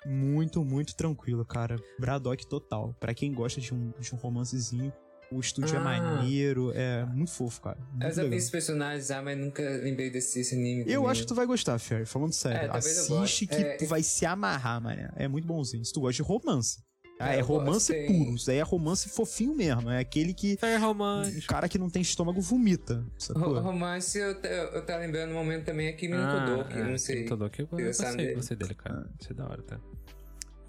Muito, 0.05 0.63
muito 0.65 0.95
tranquilo, 0.95 1.45
cara. 1.45 1.77
Braddock 1.97 2.45
total. 2.47 2.93
Pra 2.99 3.13
quem 3.13 3.33
gosta 3.33 3.61
de 3.61 3.73
um, 3.73 3.93
de 3.97 4.13
um 4.13 4.17
romancezinho, 4.17 4.91
o 5.31 5.39
estúdio 5.39 5.75
é 5.75 5.79
Ah. 5.79 5.81
maneiro, 5.83 6.71
é 6.75 7.05
muito 7.05 7.31
fofo, 7.31 7.61
cara. 7.61 7.77
Muito 7.91 8.03
Eu 8.03 8.09
já 8.09 8.15
vi 8.15 8.21
legal. 8.23 8.37
esses 8.37 8.49
personagens 8.49 9.09
lá, 9.09 9.21
mas 9.21 9.37
nunca 9.37 9.61
lembrei 9.63 10.09
desse, 10.09 10.39
desse 10.39 10.55
anime. 10.55 10.81
Eu 10.81 10.95
também. 10.99 11.11
acho 11.11 11.21
que 11.21 11.27
tu 11.27 11.35
vai 11.35 11.45
gostar, 11.45 11.79
Ferry, 11.79 12.05
falando 12.05 12.33
sério. 12.33 12.69
É, 12.69 12.77
Assiste 12.77 13.47
que 13.47 13.55
É, 13.55 13.77
tu 13.77 13.85
vai 13.85 14.03
se 14.03 14.25
amarrar, 14.25 14.81
mano. 14.81 15.09
É 15.15 15.27
muito 15.29 15.47
bonzinho. 15.47 15.85
Se 15.85 15.93
tu 15.93 16.01
gosta 16.01 16.21
de 16.21 16.27
romance. 16.27 16.83
Ah, 17.19 17.33
É, 17.33 17.37
é 17.37 17.41
eu 17.41 17.45
gosto, 17.45 17.59
romance 17.59 17.93
puro. 18.07 18.35
Isso 18.35 18.51
aí 18.51 18.57
é 18.57 18.61
romance 18.63 19.09
fofinho 19.09 19.55
mesmo. 19.55 19.89
É 19.89 19.99
aquele 19.99 20.33
que 20.33 20.57
É 20.61 20.77
o 20.77 20.81
romântico. 20.81 21.47
cara 21.47 21.69
que 21.69 21.77
não 21.77 21.89
tem 21.89 22.01
estômago 22.01 22.41
vomita. 22.41 23.05
Sacou? 23.17 23.59
Romance, 23.61 24.17
eu, 24.17 24.31
eu 24.41 24.85
tá 24.85 24.97
lembrando 24.97 25.29
no 25.29 25.35
momento 25.35 25.65
também 25.65 25.87
aqui, 25.87 26.07
Kimi 26.07 26.13
Ah, 26.15 26.45
Kodoki, 26.55 26.73
é, 26.73 26.83
não 26.83 26.97
sei. 26.97 27.25
Todoki, 27.25 27.61
eu, 27.61 27.67
eu 27.71 27.85
gostei, 27.87 28.15
dele. 28.15 28.33
gostei 28.35 28.57
dele, 28.57 28.75
cara. 28.75 29.05
Ah. 29.07 29.11
Isso 29.19 29.31
é 29.31 29.35
da 29.35 29.45
hora, 29.47 29.61
tá? 29.61 29.79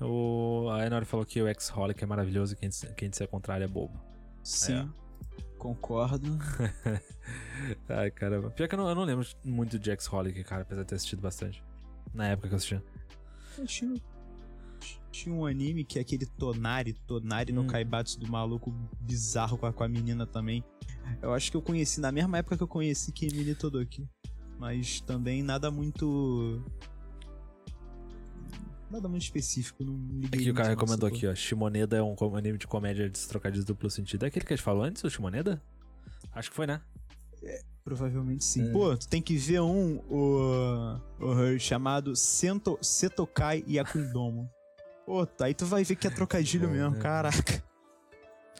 O, 0.00 0.68
a 0.70 0.84
Enora 0.84 1.04
falou 1.06 1.24
que 1.24 1.40
o 1.40 1.46
X-Holic 1.48 2.02
é 2.02 2.06
maravilhoso 2.06 2.54
e 2.54 2.56
quem, 2.56 2.68
quem 2.96 3.08
disser 3.10 3.26
o 3.26 3.30
contrário 3.30 3.64
é 3.64 3.68
bobo. 3.68 3.98
Sim. 4.42 4.90
Concordo. 5.56 6.38
Ai, 7.88 8.10
caramba. 8.10 8.50
Pior 8.50 8.68
que 8.68 8.74
eu 8.74 8.78
não, 8.78 8.88
eu 8.88 8.94
não 8.94 9.04
lembro 9.04 9.26
muito 9.42 9.78
de 9.78 9.90
X-Holic, 9.90 10.44
cara, 10.44 10.62
apesar 10.62 10.82
de 10.82 10.88
ter 10.88 10.94
assistido 10.96 11.22
bastante. 11.22 11.62
Na 12.12 12.28
época 12.28 12.48
que 12.48 12.54
eu 12.54 12.56
assistia. 12.56 12.82
Tinha, 13.66 13.94
tinha 15.14 15.34
um 15.34 15.46
anime 15.46 15.84
que 15.84 15.98
é 15.98 16.02
aquele 16.02 16.26
Tonari, 16.26 16.92
Tonari 16.92 17.52
Hum. 17.52 17.56
no 17.56 17.66
Kaibatsu 17.66 18.18
do 18.18 18.26
maluco 18.28 18.74
bizarro 19.00 19.56
com 19.56 19.66
a, 19.66 19.72
com 19.72 19.84
a 19.84 19.88
menina 19.88 20.26
também. 20.26 20.64
Eu 21.22 21.32
acho 21.32 21.50
que 21.50 21.56
eu 21.56 21.62
conheci 21.62 22.00
na 22.00 22.10
mesma 22.10 22.38
época 22.38 22.56
que 22.56 22.62
eu 22.62 22.68
conheci 22.68 23.12
Kimi 23.12 23.54
Todoki. 23.54 24.08
Mas 24.58 25.00
também 25.00 25.42
nada 25.42 25.70
muito. 25.70 26.62
Nada 28.90 29.08
muito 29.08 29.22
específico. 29.22 29.84
Não 29.84 29.96
liguei 29.96 30.40
Aqui 30.40 30.50
o 30.50 30.54
cara 30.54 30.70
recomendou 30.70 31.08
aqui, 31.08 31.26
ó. 31.26 31.34
Shimoneda 31.34 31.96
é 31.96 32.02
um 32.02 32.16
anime 32.36 32.58
de 32.58 32.66
comédia 32.66 33.08
de 33.08 33.28
trocadilhos 33.28 33.64
duplo 33.64 33.90
sentido. 33.90 34.24
É 34.24 34.28
aquele 34.28 34.44
que 34.44 34.52
a 34.52 34.56
gente 34.56 34.64
falou 34.64 34.82
antes, 34.82 35.02
o 35.02 35.10
Shimoneda? 35.10 35.62
Acho 36.32 36.50
que 36.50 36.56
foi, 36.56 36.66
né? 36.66 36.80
Provavelmente 37.84 38.44
sim. 38.44 38.68
Hum. 38.68 38.72
Pô, 38.72 38.96
tu 38.96 39.08
tem 39.08 39.20
que 39.20 39.36
ver 39.36 39.60
um 39.60 39.98
o, 40.08 40.98
o 41.20 41.58
chamado 41.58 42.16
Sento, 42.16 42.78
Setokai 42.80 43.64
Yakundomo. 43.68 44.48
Pô, 45.06 45.26
tá, 45.26 45.46
aí 45.46 45.54
tu 45.54 45.66
vai 45.66 45.84
ver 45.84 45.96
que 45.96 46.06
é 46.06 46.10
trocadilho 46.10 46.66
Bom, 46.68 46.74
mesmo, 46.74 46.96
caraca. 46.98 47.62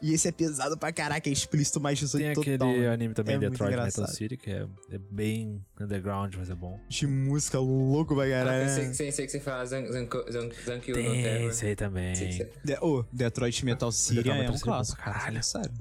E 0.03 0.13
esse 0.13 0.27
é 0.27 0.31
pesado 0.31 0.77
pra 0.77 0.91
caraca, 0.91 1.29
é 1.29 1.31
explícito 1.31 1.79
mais 1.79 1.97
18 1.97 2.21
Tem 2.21 2.33
total. 2.57 2.69
aquele 2.69 2.85
né? 2.85 2.93
anime 2.93 3.13
também, 3.13 3.35
É 3.35 3.39
Detroit 3.39 3.75
Metal. 3.77 4.07
City, 4.09 4.35
que 4.35 4.51
é, 4.51 4.67
é 4.91 4.97
bem 4.97 5.65
underground, 5.79 6.35
mas 6.37 6.49
é 6.49 6.53
bom. 6.53 6.77
De 6.89 7.07
música 7.07 7.57
louco 7.59 8.13
pra 8.13 8.25
Ah, 8.25 8.29
caralho. 8.29 8.65
pensei, 8.65 8.83
né? 8.83 8.91
que- 8.91 8.97
pensei 8.97 9.25
que 9.25 9.31
você 9.31 9.39
fala 9.39 9.65
Zan- 9.65 9.87
Zanko- 9.91 10.29
Zan- 10.31 10.49
Zankyo 10.65 10.97
no 10.97 11.01
Tem 11.01 11.25
aí 11.69 11.75
também. 11.77 12.13
De- 12.13 12.77
Ô, 12.81 13.05
Detroit 13.11 13.63
Metal 13.63 13.89
City 13.91 14.15
Detroit 14.15 14.35
é 14.35 14.39
Metal 14.41 14.53
um 14.53 14.57
City 14.57 14.67
é 14.67 14.71
bom 14.71 14.75
clássico. 14.77 15.01
pra 15.01 15.13
caralho. 15.13 15.43
Sério. 15.43 15.71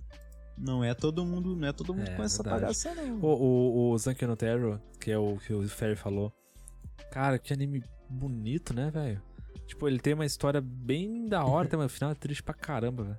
Não 0.57 0.85
é 0.85 0.95
todo 0.95 1.27
mundo, 1.27 1.57
não 1.57 1.67
é 1.67 1.73
todo 1.73 1.93
mundo 1.93 2.09
É, 2.09 2.15
com 2.15 2.23
essa 2.23 2.41
verdade. 2.41 2.63
bagaça, 2.63 2.95
não. 2.95 3.19
O, 3.21 3.27
o, 3.27 3.91
o 3.91 3.99
Zankyo 3.99 4.29
no 4.29 4.37
Terror, 4.37 4.79
que 5.01 5.11
é 5.11 5.19
o 5.19 5.37
que 5.39 5.53
o 5.53 5.69
Ferry 5.69 5.97
falou. 5.97 6.33
Cara, 7.11 7.37
que 7.37 7.53
anime 7.53 7.83
bonito, 8.09 8.73
né, 8.73 8.89
velho? 8.95 9.21
Tipo, 9.75 9.89
ele 9.89 9.99
tem 9.99 10.15
uma 10.15 10.25
história 10.25 10.61
bem 10.61 11.27
da 11.27 11.45
hora, 11.45 11.69
tem 11.69 11.77
um 11.79 11.89
final 11.89 12.15
triste 12.15 12.45
pra 12.45 12.55
caramba, 12.55 13.03
velho. 13.03 13.19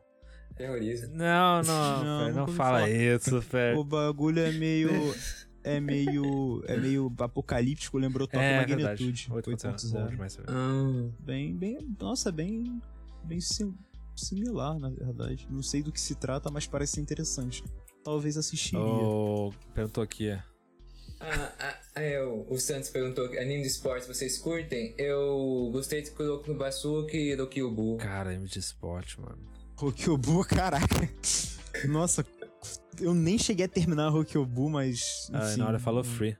Terrorismo. 0.55 1.09
Não, 1.15 1.61
não, 1.61 2.03
Não, 2.03 2.25
Fer, 2.25 2.33
não 2.33 2.41
ouvi 2.43 2.53
fala 2.53 2.77
falar. 2.79 2.89
isso, 2.89 3.41
Fer. 3.41 3.77
O 3.77 3.83
bagulho 3.83 4.39
é 4.39 4.51
meio. 4.53 4.89
É 5.65 5.79
meio. 5.81 6.63
É 6.65 6.77
meio 6.77 7.13
apocalíptico, 7.19 7.97
lembrou 7.97 8.25
Toque 8.25 8.37
É. 8.41 8.59
Magnitude 8.61 9.27
8.0. 9.29 9.91
Bom 9.91 9.99
8.0. 10.05 10.09
demais, 10.11 10.35
Fer. 10.37 10.45
Ah, 10.47 11.09
Bem, 11.19 11.53
bem. 11.57 11.77
Nossa, 11.99 12.31
bem. 12.31 12.81
Bem 13.25 13.41
sim- 13.41 13.75
similar, 14.15 14.79
na 14.79 14.89
verdade. 14.89 15.45
Não 15.49 15.61
sei 15.61 15.83
do 15.83 15.91
que 15.91 15.99
se 15.99 16.15
trata, 16.15 16.49
mas 16.49 16.65
parece 16.65 16.93
ser 16.93 17.01
interessante. 17.01 17.61
Talvez 18.01 18.37
assistiria. 18.37 18.79
Oh, 18.79 19.51
perguntou 19.73 20.01
aqui, 20.03 20.29
é. 20.29 20.41
ah, 21.19 21.51
ah, 21.59 21.75
é, 21.95 22.21
o, 22.21 22.45
o 22.49 22.57
Santos 22.59 22.89
perguntou, 22.89 23.25
anime 23.39 23.61
de 23.61 23.67
esportes 23.67 24.07
vocês 24.07 24.37
curtem? 24.37 24.93
Eu 24.97 25.69
gostei 25.71 26.01
de 26.01 26.11
Kuroko 26.11 26.51
no 26.51 26.57
Basuki 26.57 27.31
e 27.31 27.35
do 27.35 27.47
Kyubu. 27.47 27.97
Cara, 27.97 28.31
anime 28.31 28.47
de 28.47 28.59
esporte, 28.59 29.19
mano. 29.19 29.39
Rokyobu, 29.77 30.43
caraca. 30.47 31.09
Nossa, 31.87 32.25
eu 32.99 33.13
nem 33.13 33.37
cheguei 33.37 33.65
a 33.65 33.69
terminar 33.69 34.09
Rokyobu, 34.09 34.69
mas. 34.69 35.29
Ah, 35.33 35.49
Enfim, 35.49 35.59
na 35.59 35.67
hora 35.67 35.79
falou 35.79 36.03
free. 36.03 36.37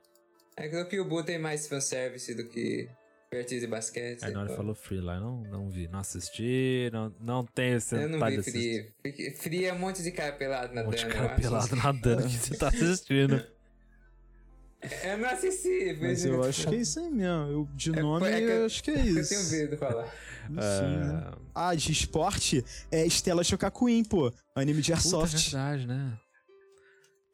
É 0.57 0.69
que 0.69 0.77
o 0.77 0.88
Kyubu 0.88 1.23
tem 1.23 1.38
mais 1.38 1.68
fanservice 1.68 2.34
do 2.34 2.48
que 2.48 2.88
partidas 3.30 3.61
de 3.61 3.68
basquete. 3.68 4.23
Aí 4.23 4.32
na 4.32 4.40
hora 4.40 4.48
então. 4.48 4.57
falou 4.57 4.73
free 4.76 5.02
lá. 5.02 5.15
Eu 5.15 5.22
não, 5.22 5.41
não 5.44 5.69
vi. 5.69 5.88
Não 5.90 5.99
assisti. 5.99 6.90
Não, 6.94 7.14
não 7.19 7.45
tenho 7.45 7.76
esse 7.77 7.95
Eu 7.95 8.07
não 8.07 8.26
vi. 8.26 8.41
Free. 9.03 9.32
Free 9.36 9.65
é 9.65 9.73
um 9.73 9.80
monte 9.80 10.02
de 10.02 10.11
cara 10.11 10.32
pelado 10.32 10.72
Um 10.72 10.76
nadando. 10.76 10.91
monte 10.91 11.06
de 11.06 11.14
cara 11.14 11.36
pelado 11.36 11.76
nadando 11.76 12.23
que 12.23 12.38
você 12.38 12.57
tá 12.57 12.69
assistindo. 12.69 13.45
Eu 15.03 15.17
não 15.17 15.30
assisti, 15.30 15.93
por 15.95 16.03
Mas 16.08 16.24
eu 16.25 16.43
acho 16.43 16.67
que 16.67 16.75
é 16.75 16.77
isso 16.80 16.99
aí 16.99 17.09
mesmo. 17.09 17.48
Eu, 17.51 17.69
de 17.74 17.90
É, 17.98 18.01
nome, 18.01 18.27
é 18.27 18.38
que 18.38 18.43
eu- 18.43 18.49
eu 18.49 18.66
acho 18.66 18.83
que 18.83 18.91
é 18.91 18.93
Eu 18.99 19.19
isso. 19.22 19.30
tenho 19.30 19.49
medo 19.49 19.72
de 19.72 19.77
falar. 19.77 20.06
Enfim, 20.45 20.56
né? 20.58 21.32
Ah, 21.56 21.69
Ah, 21.69 21.75
de 21.75 21.91
esporte 21.91 22.64
é 22.91 23.06
Stella 23.08 23.43
Shokakuin, 23.43 24.03
pô. 24.03 24.32
Anime 24.56 24.82
de 24.82 24.91
Puta, 24.91 25.01
é 25.01 25.19
Airsoft. 25.19 25.51
verdade, 25.51 25.88
né? 25.88 26.19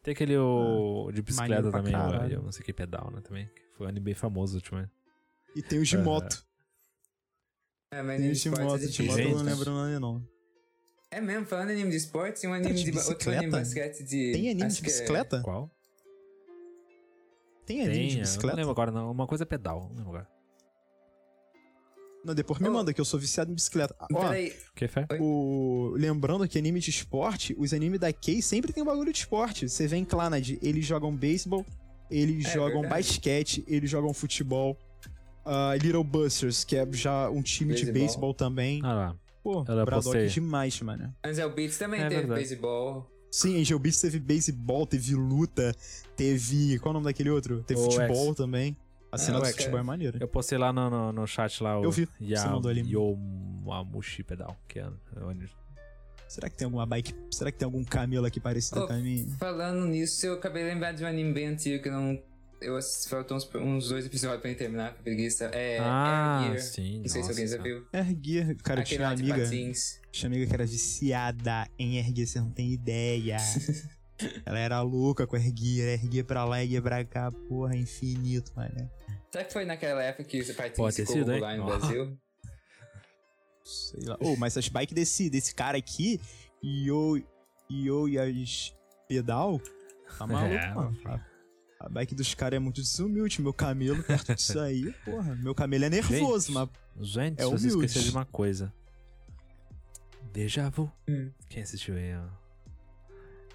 Tem 0.04 0.14
aquele 0.14 0.38
o, 0.38 1.12
de 1.14 1.22
bicicleta 1.22 1.72
também, 1.72 1.94
o, 1.96 2.14
eu 2.32 2.42
não 2.42 2.52
sei 2.52 2.64
que 2.66 2.72
pedal, 2.74 3.12
né? 3.12 3.22
Também. 3.22 3.50
Foi 3.78 3.86
um 3.86 3.90
anime 3.90 4.06
bem 4.06 4.14
famoso 4.16 4.56
ultimamente. 4.56 4.92
E 5.56 5.62
tem 5.62 5.80
os 5.80 5.90
de 5.90 5.98
É. 5.98 6.00
moto. 6.02 6.44
É, 7.94 8.02
mas 8.02 8.08
Tem 8.08 8.16
anime 8.16 8.32
os 8.32 8.38
de 8.38 8.44
de 8.44 8.50
moto, 8.50 8.62
é 8.84 8.88
de 8.88 9.04
moto 9.04 9.20
eu 9.20 9.30
não 9.36 9.44
lembro 9.44 9.70
o 9.72 9.74
nome, 9.74 10.00
não. 10.00 10.28
É 11.12 11.20
mesmo, 11.20 11.46
falando 11.46 11.72
em 11.72 11.74
anime 11.74 11.90
de 11.92 11.98
esportes, 11.98 12.40
tem 12.42 12.50
um 12.50 12.54
anime 12.54 12.74
de 12.74 12.86
de, 12.86 12.92
ba- 12.94 13.04
outro 13.06 13.30
anime 13.30 13.46
de 13.52 13.52
bicicleta? 13.52 13.86
basquete 13.90 14.04
de. 14.08 14.32
Tem 14.32 14.50
anime 14.50 14.64
acho 14.64 14.76
de 14.78 14.82
que 14.82 14.88
é- 14.88 14.92
bicicleta? 14.92 15.42
Qual? 15.42 15.70
Tem 17.66 17.82
anime 17.82 17.94
Tem, 17.96 18.08
de 18.08 18.14
eu 18.14 18.18
não 18.18 18.22
bicicleta? 18.24 18.56
lembro 18.58 18.72
agora 18.72 18.92
não. 18.92 19.12
Uma 19.12 19.28
coisa 19.28 19.44
é 19.44 19.46
pedal, 19.46 19.82
não 19.90 19.96
lembro 19.96 20.10
agora. 20.10 20.28
Não, 22.24 22.36
depois 22.36 22.60
me 22.60 22.70
Oh. 22.70 22.74
manda, 22.74 22.94
que 22.94 23.02
eu 23.02 23.06
sou 23.06 23.20
viciado 23.20 23.52
em 23.52 23.56
bicicleta. 23.56 23.96
Ó, 24.14 24.22
Peraí, 24.28 24.50
O 24.50 24.76
que, 24.76 24.88
Fé? 24.88 25.08
o... 25.20 25.94
lembrando 25.96 26.48
que 26.48 26.58
anime 26.60 26.80
de 26.80 26.92
esporte, 26.92 27.56
os 27.58 27.74
animes 27.74 28.00
da 28.00 28.14
Kei 28.14 28.42
sempre 28.44 28.72
tem 28.72 28.84
um 28.84 28.86
bagulho 28.86 29.12
de 29.12 29.18
esporte. 29.20 29.68
Você 29.68 29.88
vê 29.88 29.98
em 29.98 30.06
Clannad, 30.06 30.58
eles 30.62 30.86
jogam 30.86 31.16
beisebol, 31.16 31.66
eles 32.12 32.46
É 32.46 32.54
jogam 32.54 32.82
verdade. 32.82 33.04
basquete, 33.04 33.64
eles 33.68 33.90
jogam 33.90 34.14
futebol. 34.14 34.78
Ah, 35.44 35.74
Little 35.82 36.04
Busters, 36.04 36.64
que 36.64 36.76
é 36.76 36.88
já 36.92 37.28
um 37.32 37.42
time 37.42 37.74
de 37.74 37.92
Beisebol. 37.92 38.32
também. 38.36 38.80
Ah 38.84 38.94
lá. 38.94 39.16
Pô, 39.42 39.54
eu 39.62 39.64
Braddock 39.64 40.04
postei. 40.04 40.28
demais, 40.28 40.80
mano. 40.82 41.12
Ansel 41.26 41.52
Beats 41.56 41.80
também 41.80 42.00
É 42.02 42.04
teve 42.04 42.18
verdade. 42.22 42.40
beisebol. 42.40 43.11
Sim, 43.32 43.60
Angel 43.62 43.80
Beats 43.80 44.02
teve 44.02 44.20
beisebol, 44.20 44.86
teve 44.86 45.16
luta, 45.16 45.74
teve. 46.18 46.78
Qual 46.80 46.90
é 46.90 46.92
o 46.92 46.94
nome 46.96 47.06
daquele 47.06 47.30
outro? 47.30 47.64
Teve 47.64 47.80
O 47.80 47.84
futebol 47.86 48.28
X. 48.28 48.36
também. 48.38 48.76
A 49.12 49.18
cena 49.18 49.38
Ah, 49.38 49.42
do 49.42 49.46
futebol 49.48 49.80
é 49.80 49.84
maneira. 49.84 50.18
Eu 50.22 50.28
postei 50.28 50.58
lá 50.58 50.72
no, 50.74 50.90
no, 50.90 51.12
no 51.14 51.28
chat 51.28 51.62
lá 51.64 51.80
o 51.80 51.84
Eu 51.84 51.92
vi, 51.92 52.08
Ya- 52.20 52.42
você 52.42 52.48
mandou 52.48 52.70
ali. 52.72 52.82
Yomamushi 52.82 54.24
Pedal, 54.24 54.56
que 54.68 54.80
é 54.80 54.88
onde- 55.22 55.50
Será 56.28 56.50
que 56.50 56.56
tem 56.58 56.66
alguma 56.66 56.86
bike? 56.86 57.14
Será 57.30 57.52
que 57.52 57.58
tem 57.58 57.66
algum 57.66 57.84
camelo 57.84 58.26
aqui 58.26 58.40
parecido 58.40 58.84
Oh, 58.84 58.88
com 58.88 58.94
a 58.94 58.98
minha? 58.98 59.28
Falando 59.38 59.86
nisso, 59.86 60.26
eu 60.26 60.34
acabei 60.36 60.64
de 60.64 60.70
lembrar 60.70 60.94
de 60.94 61.04
um 61.04 61.08
anime 61.08 61.34
bem 61.34 61.48
antigo 61.48 61.84
que 61.84 61.90
eu 61.90 61.94
não. 61.94 62.22
Eu 62.62 62.78
assisti, 62.78 63.10
faltam 63.10 63.38
uns, 63.38 63.50
uns 63.56 63.90
dois 63.90 64.06
episódios 64.06 64.40
pra 64.40 64.50
mim 64.50 64.56
terminar, 64.56 64.94
com 64.94 65.02
preguiça. 65.02 65.46
É. 65.46 65.80
Ah, 65.80 66.42
Air 66.44 66.52
Gear. 66.52 66.62
sim. 66.62 67.02
Não 67.02 67.08
sei 67.10 67.24
se 67.24 67.30
alguém 67.30 67.48
já 67.48 67.58
viu. 67.58 67.86
Erguer, 67.92 68.56
cara, 68.58 68.82
eu 68.82 68.86
tinha 68.86 69.00
uma 69.00 69.08
lá 69.08 69.14
amiga, 69.14 69.38
patins. 69.40 70.00
tinha 70.12 70.30
uma 70.30 70.36
amiga 70.36 70.48
que 70.48 70.54
era 70.54 70.66
viciada 70.66 71.68
em 71.80 71.98
erguer, 71.98 72.28
você 72.28 72.40
não 72.40 72.52
tem 72.52 72.72
ideia. 72.72 73.38
Ela 74.46 74.60
era 74.60 74.82
louca 74.82 75.26
com 75.26 75.36
erguer, 75.36 76.00
erguer 76.04 76.24
pra 76.24 76.46
lá, 76.46 76.62
erguer 76.62 76.84
pra 76.84 77.04
cá, 77.04 77.32
porra, 77.32 77.76
infinito, 77.76 78.52
mano. 78.56 78.88
Será 79.32 79.44
que 79.44 79.52
foi 79.54 79.66
naquela 79.66 80.04
época 80.04 80.24
que 80.24 80.38
Pode 80.44 80.54
patins 80.54 80.96
ficou 80.96 81.16
sido, 81.16 81.26
popular 81.26 81.58
no. 81.58 81.66
Brasil? 81.66 82.18
Sei 83.64 84.06
lá. 84.06 84.18
Oh, 84.20 84.36
mas 84.36 84.54
essas 84.54 84.68
bikes 84.70 84.94
desse, 84.94 85.30
desse 85.32 85.56
cara 85.56 85.78
aqui, 85.78 86.22
Yo, 86.64 87.20
Yo 87.72 88.08
e 88.08 88.20
as 88.20 88.72
pedal, 89.08 89.60
tá 90.20 90.28
maluco, 90.28 90.54
É, 90.54 90.74
mano. 90.76 91.31
A, 91.86 91.90
bike 91.90 92.16
dos 92.16 92.34
caras 92.34 92.58
é 92.58 92.60
muito 92.60 92.82
desumilde. 92.82 93.42
Meu 93.42 93.54
camelo 93.54 94.04
perto 94.04 94.36
disso 94.36 94.60
aí, 94.60 94.94
porra. 95.06 95.36
Meu 95.36 95.56
camelo 95.56 95.86
é 95.86 95.90
nervoso, 95.90 96.48
Gente. 96.48 96.54
mas 96.56 96.70
Gente, 97.10 97.42
É 97.42 97.46
humilde. 97.46 97.68
esqueceu 97.68 98.02
de 98.04 98.12
uma 98.12 98.26
coisa. 98.26 98.74
Deja 100.34 100.70
vu. 100.70 100.92
Hum. 101.08 101.30
Quem 101.50 101.64
assistiu 101.64 101.96
aí, 101.96 102.16
ó? 102.16 102.24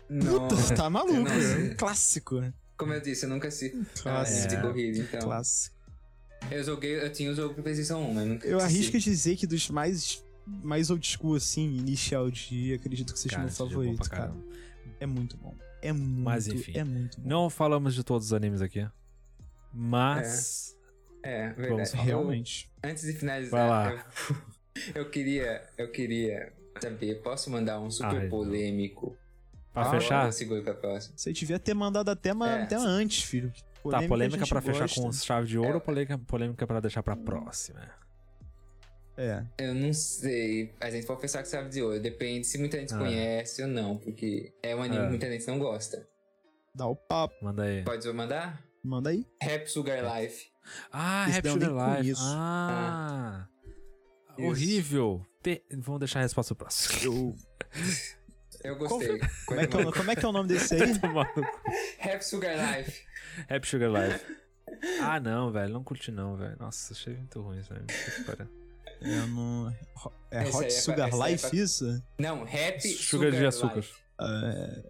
Nossa. 0.09 0.75
tá 0.75 0.89
maluco. 0.91 1.15
não 1.21 1.31
É 1.31 1.59
um 1.73 1.75
clássico? 1.77 2.43
Como 2.77 2.93
eu 2.93 3.01
disse, 3.01 3.25
eu 3.25 3.31
nunca 3.31 3.49
assisti 3.49 3.77
ah, 3.81 4.03
Clássico. 4.03 4.49
de 4.55 4.61
corrida, 4.61 4.99
então. 4.99 5.21
Clássico. 5.21 5.75
Eu 6.51 6.63
joguei, 6.63 7.03
eu 7.03 7.11
tinha 7.11 7.33
o 7.33 7.35
jogo 7.35 7.55
pro 7.55 7.63
PlayStation 7.63 7.97
1, 7.97 8.15
mas 8.15 8.27
nunca 8.29 8.47
Eu 8.47 8.59
assisti. 8.59 8.75
arrisco 8.77 8.99
dizer 8.99 9.37
que 9.37 9.47
dos 9.47 9.71
mais, 9.71 10.23
mais 10.47 10.91
old 10.91 11.05
school, 11.07 11.35
assim, 11.35 11.77
inicial 11.77 12.31
de 12.31 12.75
acredito 12.75 13.13
que 13.15 13.19
seja 13.19 13.37
Cara, 13.37 13.47
meu 13.49 13.53
é 13.55 13.59
bom 13.59 13.69
favorito, 13.69 14.09
pra 14.09 14.09
cara. 14.19 14.35
É 15.01 15.07
muito 15.07 15.37
bom. 15.39 15.55
É 15.83 15.93
muito, 15.93 16.21
Mas, 16.25 16.47
enfim. 16.49 16.73
é 16.77 16.85
muito 16.85 17.21
bom. 17.21 17.29
Não 17.29 17.51
falamos 17.51 17.95
de 17.95 18.03
todos 18.03 18.27
os 18.29 18.33
animes 18.33 18.61
aqui. 18.63 18.87
Mas. 19.73 20.77
É, 21.23 21.51
Vamos 21.51 21.57
verdade. 21.69 21.91
falar. 21.91 22.03
Realmente. 22.05 22.71
Eu- 22.83 22.91
antes 22.91 23.03
de 23.05 23.13
finalizar, 23.13 23.51
Vai 23.61 23.69
lá. 23.69 24.07
Eu, 24.95 25.03
eu 25.05 25.11
queria. 25.11 25.63
Eu 25.77 25.91
queria 25.91 26.53
saber, 26.81 27.23
posso 27.23 27.51
mandar 27.51 27.81
um 27.81 27.91
super 27.91 28.21
Ai, 28.23 28.29
polêmico? 28.29 29.17
Pra 29.73 29.83
Ah, 29.83 29.91
fechar? 29.91 30.27
Eu 30.27 30.33
seguro 30.33 30.63
pra 30.63 30.75
próxima. 30.75 31.15
Você 31.17 31.33
devia 31.33 31.59
ter 31.59 31.75
mandado 31.75 32.11
até, 32.11 32.33
ma- 32.33 32.49
É. 32.51 32.63
até 32.63 32.77
antes, 32.77 33.23
filho. 33.25 33.53
Tá, 33.91 33.99
a 34.01 34.09
polêmica 34.09 34.45
pra 34.47 34.61
fechar 34.61 34.81
gosta. 34.81 35.01
com 35.01 35.13
chave 35.13 35.47
de 35.47 35.59
ouro 35.59 35.71
É. 35.71 35.75
ou 35.75 35.81
polêmica, 35.81 36.19
polêmica 36.19 36.67
pra 36.67 36.81
deixar 36.81 37.03
pra 37.03 37.15
próxima? 37.15 37.81
É. 39.17 39.43
Eu 39.59 39.75
não 39.75 39.93
sei. 39.93 40.75
A 40.81 40.91
gente 40.91 41.07
pode 41.07 41.21
pensar 41.23 41.43
que 41.43 41.49
sabe 41.49 41.71
de 41.71 41.83
ouro. 41.83 41.99
Depende 42.01 42.47
se 42.47 42.59
muita 42.59 42.79
gente 42.79 42.93
Ah. 42.95 42.99
conhece 42.99 43.63
ou 43.63 43.69
não. 43.69 43.97
Porque 43.97 44.53
é 44.63 44.75
um 44.77 44.83
anime 44.83 44.99
Ah. 44.99 45.03
que 45.05 45.09
muita 45.11 45.31
gente 45.31 45.47
não 45.47 45.59
gosta. 45.59 46.07
Dá 46.75 46.87
o 46.87 46.95
papo. 46.95 47.35
Manda 47.43 47.63
aí. 47.63 47.83
Pode 47.83 48.07
mandar? 48.13 48.63
Manda 48.85 49.11
aí. 49.11 49.27
Rap 49.43 49.67
Sugar 49.69 49.99
Life. 50.21 50.47
Ah, 50.93 51.27
eu 51.45 51.53
Sugar 51.53 51.71
Life. 51.71 51.97
conheço. 52.03 52.23
Ah. 52.25 53.49
Isso. 54.39 54.47
Horrível. 54.49 55.27
Te- 55.43 55.65
Vamos 55.79 56.01
deixar 56.01 56.19
a 56.19 56.23
resposta 56.23 56.55
pro 56.55 56.67
próximo. 56.67 57.01
Eu... 57.03 57.35
Eu 58.65 58.77
gostei. 58.77 59.19
Como, 59.47 59.61
é 59.61 59.67
que 59.67 59.77
é 59.77 59.81
o, 59.87 59.93
como 59.93 60.11
é 60.11 60.17
que 60.17 60.25
é 60.25 60.29
o 60.29 60.33
nome 60.33 60.49
desse 60.49 60.75
aí? 60.75 60.81
Rap 61.99 62.23
Sugar 62.23 62.55
Life. 62.79 63.05
Happy 63.49 63.67
Sugar 63.67 63.91
Life. 63.91 64.25
Ah, 65.01 65.21
não, 65.21 65.53
velho. 65.53 65.73
Não 65.73 65.85
curti 65.85 66.11
não, 66.11 66.37
velho. 66.37 66.57
Nossa, 66.59 66.93
achei 66.93 67.15
muito 67.15 67.41
ruim 67.41 67.61
isso, 67.61 67.73
velho. 67.73 67.87
Que. 68.99 69.09
Eu 69.11 69.27
não... 69.29 69.75
É 70.31 70.39
aí 70.41 70.51
Hot 70.51 70.67
é 70.67 70.71
Sugar 70.71 71.13
aí 71.13 71.21
é 71.21 71.31
Life 71.33 71.49
pra- 71.51 71.59
isso? 71.59 72.03
Não, 72.19 72.45
Rap 72.45 72.81
Sugar 72.81 73.29
Sugar, 73.29 73.31
de 73.33 73.47
açúcar. 73.47 73.77
Life. 73.77 73.95
É... 74.21 74.83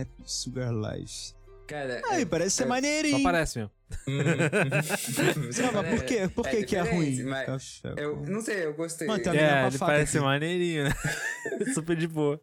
Happy 0.00 0.22
Sugar 0.24 0.72
Life. 0.72 1.34
Cara. 1.66 2.02
Aí, 2.10 2.22
eu- 2.22 2.26
parece 2.26 2.56
ser 2.56 2.66
maneirinho. 2.66 3.18
Só 3.18 3.22
parece, 3.22 3.58
meu. 3.58 3.70
Hum. 4.08 4.18
Não, 5.62 5.72
mas 5.82 5.90
por 5.90 6.04
quê? 6.06 6.28
Por 6.28 6.48
que, 6.48 6.62
que 6.64 6.76
é 6.76 6.80
ruim? 6.80 7.22
mas 7.24 7.82
Eu 7.96 8.16
não 8.26 8.40
sei, 8.40 8.64
eu 8.66 8.74
gostei. 8.74 9.06
Mano, 9.06 9.22
tem 9.22 9.32
uma- 9.32 9.40
É, 9.40 9.66
ele 9.66 9.78
parece 9.78 10.16
aqui. 10.16 10.26
maneirinho, 10.26 10.84
né? 10.84 10.94
Super 11.74 11.96
de 11.96 12.08
boa. 12.08 12.40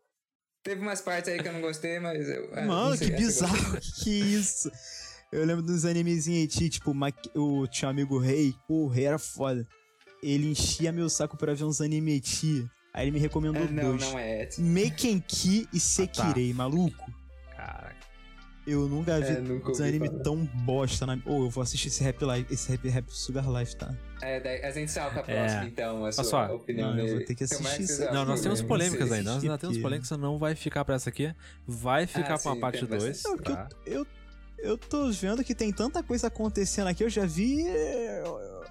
Teve 0.63 0.81
umas 0.81 1.01
partes 1.01 1.31
aí 1.31 1.41
que 1.41 1.47
eu 1.47 1.53
não 1.53 1.61
gostei, 1.61 1.99
mas 1.99 2.27
eu. 2.29 2.49
ah, 2.53 2.61
Mano, 2.61 2.89
não 2.91 2.97
sei, 2.97 3.09
que 3.09 3.15
bizarro. 3.17 3.79
que 3.79 3.91
que 4.03 4.09
isso? 4.11 4.69
Eu 5.31 5.45
lembro 5.45 5.61
dos 5.63 5.85
animezinhos 5.85 6.43
Eti, 6.55 6.69
tipo, 6.69 6.91
o 7.35 7.67
tinha 7.67 7.87
um 7.87 7.91
amigo 7.91 8.19
Rei. 8.19 8.53
Pô, 8.67 8.85
o 8.85 8.87
Rei 8.87 9.05
era 9.05 9.17
foda. 9.19 9.65
Ele 10.21 10.49
enchia 10.51 10.91
meu 10.91 11.09
saco 11.09 11.37
pra 11.37 11.53
ver 11.53 11.63
uns 11.63 11.79
anime 11.81 12.15
Eti. 12.17 12.69
Aí 12.93 13.05
ele 13.05 13.11
me 13.11 13.19
recomendou 13.19 13.63
Ah, 13.63 13.71
não, 13.71 13.95
dois. 13.97 14.01
não 14.11 14.19
é. 14.19 14.49
Meikenki 14.57 15.67
e 15.71 15.79
Sekirei, 15.79 16.53
maluco. 16.53 17.11
Caraca. 17.55 17.95
Eu 18.67 18.87
nunca 18.87 19.19
vi 19.19 19.25
É, 19.27 19.39
nunca 19.39 19.71
uns 19.71 19.79
ouvi 19.79 19.89
anime 19.89 20.07
falar. 20.09 20.23
tão 20.23 20.45
bosta 20.45 21.05
na. 21.05 21.13
Ô, 21.25 21.45
eu 21.45 21.49
vou 21.49 21.61
assistir 21.63 21.87
esse 21.87 22.03
Rap 22.03 22.21
Life, 22.23 22.53
esse 22.53 22.69
Rap, 22.71 22.87
Rap 22.89 23.09
Sugar 23.09 23.49
Life, 23.49 23.75
tá? 23.75 23.95
É, 24.21 24.39
daí 24.39 24.63
a 24.63 24.71
gente 24.71 24.91
salta 24.91 25.19
a 25.21 25.23
É. 25.31 25.35
próxima, 25.39 25.65
então, 25.65 26.05
a 26.05 26.11
sua 26.11 26.23
só. 26.23 26.55
opinião 26.55 26.91
Não, 26.93 26.99
eu 26.99 27.15
vou 27.17 27.25
ter 27.25 27.33
que 27.35 27.43
assistir 27.45 27.81
isso 27.83 28.03
aí. 28.03 28.13
Não, 28.13 28.25
nós 28.25 28.41
temos 28.41 28.61
polêmicas 28.61 29.11
ainda. 29.11 29.33
Nós, 29.35 29.43
nós 29.43 29.59
temos 29.61 29.77
polêmicas, 29.77 30.11
não 30.17 30.37
vai 30.37 30.53
ficar 30.55 30.83
pra 30.85 30.95
essa 30.95 31.09
aqui. 31.09 31.33
Vai 31.65 32.05
ficar 32.05 32.35
Ah, 32.35 32.37
pra 32.39 32.49
uma 32.49 32.55
sim, 32.55 32.61
parte 32.61 32.79
tem 32.79 32.87
2. 32.89 33.03
bastante. 33.23 33.27
É, 33.27 33.33
o 33.33 33.37
que 33.43 33.51
Tá? 33.53 33.69
eu, 33.87 34.07
eu 34.59 34.77
tô 34.77 35.09
vendo 35.11 35.43
que 35.43 35.55
tem 35.55 35.71
tanta 35.71 36.03
coisa 36.03 36.27
acontecendo 36.27 36.87
aqui, 36.87 37.03
eu 37.03 37.09
já 37.09 37.25
vi. 37.25 37.61
Eu, 37.61 38.39
eu 38.39 38.63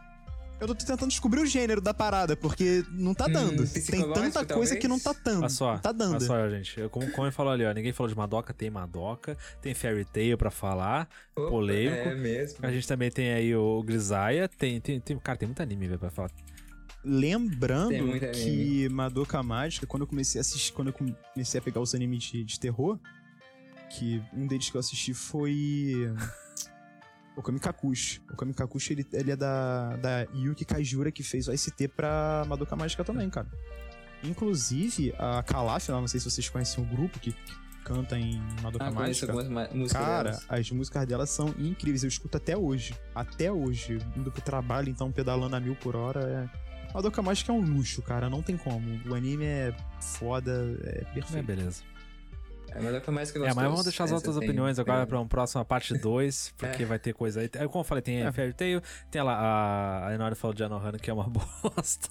tô 0.66 0.74
tentando 0.74 1.06
descobrir 1.08 1.40
o 1.40 1.46
gênero 1.46 1.80
da 1.80 1.94
parada, 1.94 2.36
porque 2.36 2.84
não 2.90 3.14
tá 3.14 3.26
Hum, 3.26 3.32
dando. 3.32 3.56
tem 3.58 3.66
psicológico, 3.66 4.32
tanta 4.32 4.54
coisa 4.54 4.76
que 4.76 4.88
não 4.88 4.98
tá 4.98 5.14
dando. 5.24 5.40
Olha 5.40 5.48
só, 5.48 5.72
não 5.74 5.78
tá 5.80 5.92
dando. 5.92 6.12
olha 6.14 6.20
só, 6.20 6.48
gente. 6.50 6.80
Eu, 6.80 6.90
como, 6.90 7.08
como 7.12 7.26
ele 7.26 7.32
falou 7.32 7.52
ali, 7.52 7.64
ó. 7.64 7.72
Ninguém 7.72 7.92
falou 7.92 8.08
de 8.10 8.16
Madoka, 8.16 8.52
tem 8.52 8.68
Madoka. 8.68 9.36
Tem 9.62 9.72
Fairy 9.72 10.04
Tail 10.04 10.36
pra 10.36 10.50
falar. 10.50 11.08
Opa, 11.36 11.48
polêmico. 11.48 12.08
É 12.08 12.14
mesmo. 12.16 12.58
A 12.62 12.72
gente 12.72 12.88
também 12.88 13.10
tem 13.10 13.32
aí 13.32 13.54
o 13.54 13.80
Grisaia. 13.84 14.48
Tem, 14.48 14.80
tem, 14.80 14.98
tem, 14.98 15.16
cara, 15.18 15.38
tem 15.38 15.46
muito 15.46 15.62
anime, 15.62 15.86
velho, 15.86 16.00
pra 16.00 16.10
falar. 16.10 16.30
Lembrando 17.04 17.90
Tem 17.90 18.18
que 18.32 18.88
Madoka 18.88 19.40
Mágica, 19.42 19.86
quando 19.86 20.02
eu 20.02 20.06
comecei 20.08 20.40
a 20.40 20.42
assistir, 20.42 20.72
quando 20.72 20.88
eu 20.88 20.92
comecei 20.92 21.60
a 21.60 21.62
pegar 21.62 21.80
os 21.80 21.94
animes 21.94 22.24
de, 22.24 22.42
de 22.42 22.58
terror, 22.58 22.98
que 23.90 24.20
um 24.34 24.46
deles 24.46 24.68
que 24.68 24.76
eu 24.76 24.80
assisti 24.80 25.14
foi. 25.14 26.12
O 27.39 27.42
Kamikakushi. 27.42 28.20
O 28.33 28.36
Kamikakushi, 28.36 28.92
ele, 28.94 29.07
ele 29.12 29.31
é 29.31 29.36
da, 29.36 29.97
da 29.97 30.23
Yuki 30.34 30.65
Kaijura, 30.65 31.12
que 31.12 31.23
fez 31.23 31.47
o 31.49 31.57
ST 31.57 31.89
pra 31.89 32.44
Madoka 32.49 32.75
Mágica 32.75 33.05
também, 33.05 33.31
cara. 33.31 33.47
Inclusive, 34.25 35.15
a 35.18 35.42
Calaf, 35.42 35.89
lá, 35.89 36.00
não 36.00 36.08
sei 36.08 36.18
se 36.20 36.28
vocês 36.31 36.49
conhecem 36.49 36.83
o 36.83 36.86
grupo 36.86 37.18
que 37.20 37.34
canta 37.84 38.18
em 38.18 38.41
Madoka 38.62 38.84
Ah, 38.84 38.91
Mágica. 38.91 39.33
Cara, 39.92 40.31
delas. 40.31 40.47
as 40.49 40.70
músicas 40.70 41.07
delas 41.07 41.31
são 41.31 41.55
incríveis. 41.58 42.02
Eu 42.02 42.08
escuto 42.08 42.36
até 42.36 42.57
hoje. 42.57 42.94
Até 43.15 43.50
hoje. 43.52 43.99
Indo 44.17 44.31
pro 44.33 44.42
trabalho, 44.42 44.89
então, 44.89 45.10
pedalando 45.12 45.55
a 45.57 45.60
mil 45.60 45.76
por 45.76 45.94
hora. 45.97 46.50
É... 46.52 46.92
Madoka 46.92 47.23
Mágica 47.23 47.52
é 47.52 47.55
um 47.55 47.60
luxo, 47.60 48.02
cara. 48.02 48.28
Não 48.28 48.42
tem 48.42 48.57
como. 48.57 49.00
O 49.08 49.15
anime 49.15 49.44
é 49.44 49.75
foda, 50.00 50.76
é 50.83 51.02
É, 51.02 51.15
perfeito. 51.15 51.47
beleza. 51.47 51.83
É, 51.83 51.84
mas 51.86 51.97
é 52.74 52.98
o 52.98 53.00
que 53.00 53.10
mais 53.10 53.30
que 53.30 53.38
eu 53.38 53.42
É, 53.42 53.47
gosto. 53.47 53.56
mas 53.56 53.64
vamos 53.70 53.84
deixar 53.84 54.05
as 54.05 54.12
outras 54.12 54.36
opiniões 54.36 54.78
agora 54.78 55.06
pra 55.06 55.18
uma 55.18 55.26
próxima 55.26 55.64
parte 55.64 55.97
2, 55.97 56.55
porque 56.58 56.82
É. 56.82 56.86
vai 56.86 56.98
ter 56.98 57.12
coisa 57.14 57.40
aí. 57.40 57.50
É, 57.55 57.66
Como 57.66 57.80
eu 57.80 57.84
falei, 57.84 58.02
tem 58.02 58.22
É. 58.22 58.32
Fairy 58.32 58.52
Tail, 58.52 58.82
tem 59.10 59.22
lá 59.22 59.34
a, 59.34 60.08
a 60.08 60.14
Enora 60.14 60.34
falou 60.34 60.55
de 60.55 60.62
Anohana, 60.64 60.98
que 60.98 61.10
é 61.10 61.12
uma 61.12 61.28
bosta. 61.30 62.08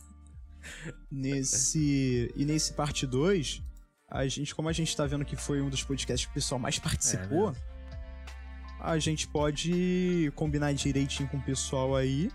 Nesse. 1.12 2.32
E 2.36 2.46
nesse 2.46 2.74
parte 2.74 3.06
2, 3.06 3.62
a 4.10 4.28
gente, 4.28 4.54
como 4.54 4.70
a 4.70 4.74
gente 4.74 4.96
tá 4.96 5.06
vendo 5.06 5.24
que 5.26 5.36
foi 5.36 5.62
um 5.62 5.70
dos 5.70 5.84
podcasts 5.84 6.26
que 6.26 6.32
o 6.32 6.34
pessoal 6.34 6.60
mais 6.60 6.78
participou, 6.80 7.54
a 8.80 8.98
gente 9.00 9.28
pode 9.28 10.32
combinar 10.36 10.74
direitinho 10.74 11.30
com 11.30 11.38
o 11.38 11.42
pessoal 11.42 11.96
aí. 11.96 12.30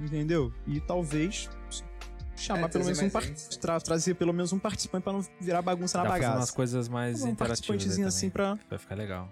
Entendeu? 0.00 0.52
E 0.66 0.80
talvez 0.80 1.48
chamar 2.36 2.66
É, 2.66 2.68
pelo 2.68 2.84
menos 2.84 2.98
um 2.98 3.02
mais 3.02 3.12
par- 3.12 3.22
gente. 3.22 3.58
tra- 3.58 3.80
trazer 3.80 4.14
pelo 4.14 4.32
menos 4.32 4.52
um 4.52 4.58
participante 4.58 5.04
pra 5.04 5.12
não 5.12 5.24
virar 5.40 5.62
bagunça 5.62 5.98
na 5.98 6.04
Dá 6.04 6.10
fazer 6.10 6.20
bagaça. 6.22 6.38
umas 6.40 6.50
coisas 6.50 6.88
mais 6.88 7.22
um 7.22 7.28
interativas 7.28 7.98
assim 8.00 8.30
pra. 8.30 8.58
Vai 8.68 8.78
ficar 8.78 8.94
legal. 8.94 9.28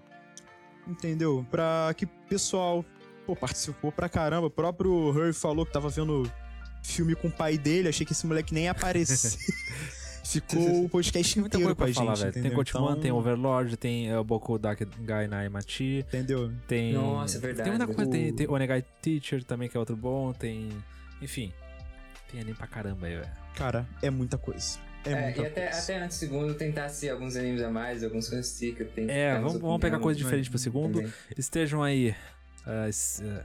Entendeu? 0.86 1.46
Pra 1.50 1.92
que 1.96 2.04
o 2.04 2.08
pessoal 2.28 2.84
pô, 3.26 3.36
participou 3.36 3.92
pra 3.92 4.08
caramba. 4.08 4.46
O 4.46 4.50
próprio 4.50 4.92
Hurry 5.10 5.32
falou 5.32 5.64
que 5.66 5.72
tava 5.72 5.88
vendo 5.88 6.30
filme 6.82 7.14
com 7.14 7.28
o 7.28 7.30
pai 7.32 7.56
dele. 7.58 7.88
Achei 7.88 8.04
que 8.06 8.12
esse 8.12 8.26
moleque 8.26 8.52
nem 8.54 8.64
ia 8.64 8.70
aparecer. 8.72 9.38
Ficou 10.24 10.84
o 10.84 10.88
podcast 10.88 11.34
Tem 11.34 11.44
inteiro 11.44 11.66
com 11.66 11.72
a 11.72 11.74
pra 11.86 11.92
falar, 11.94 12.14
gente. 12.14 12.30
velho. 12.34 12.42
Tem? 12.48 12.54
Kotiman, 12.54 12.90
Então, 12.92 13.00
tem 13.00 13.10
Overlord, 13.10 13.76
tem 13.76 14.14
uh, 14.16 14.22
Boku 14.22 14.58
Dake 14.60 14.84
Gai 15.00 15.26
Nai 15.26 15.48
Machi, 15.48 16.04
Entendeu? 16.06 16.52
tem... 16.68 16.92
Nossa, 16.92 17.36
é 17.36 17.40
verdade. 17.40 17.68
Tem 17.68 17.76
muita 17.78 17.92
coisa, 17.94 18.10
tem, 18.10 18.30
O- 18.30 18.36
tem 18.36 18.48
Onegai 18.48 18.84
Teacher 19.02 19.42
também, 19.42 19.68
que 19.68 19.76
é 19.76 19.80
outro 19.80 19.96
bom, 19.96 20.32
tem... 20.32 20.68
Enfim, 21.20 21.52
tem 22.30 22.40
anime 22.40 22.56
pra 22.56 22.66
caramba 22.66 23.06
aí, 23.06 23.16
velho. 23.16 23.30
Cara, 23.56 23.86
é 24.02 24.10
muita 24.10 24.38
coisa. 24.38 24.78
É, 25.04 25.12
É, 25.12 25.22
muita 25.24 25.40
e 25.42 25.46
até, 25.46 25.64
coisa. 25.66 25.82
até 25.82 26.02
antes 26.02 26.16
do 26.18 26.20
segundo 26.20 26.54
tentar 26.54 26.84
assistir 26.86 27.10
alguns 27.10 27.34
animes 27.36 27.62
a 27.62 27.70
mais, 27.70 28.04
alguns 28.04 28.28
que 28.28 28.34
eu 28.34 28.38
assisti 28.40 28.72
que 28.72 28.82
eu 28.82 28.88
tenho. 28.88 29.10
É, 29.10 29.34
vamos- 29.38 29.58
vamos 29.60 29.80
pegar 29.80 29.98
coisa 29.98 30.18
diferente 30.18 30.48
pro 30.50 30.58
segundo. 30.58 30.96
também. 30.98 31.12
Estejam 31.36 31.82
aí 31.82 32.14
ah, 32.66 32.88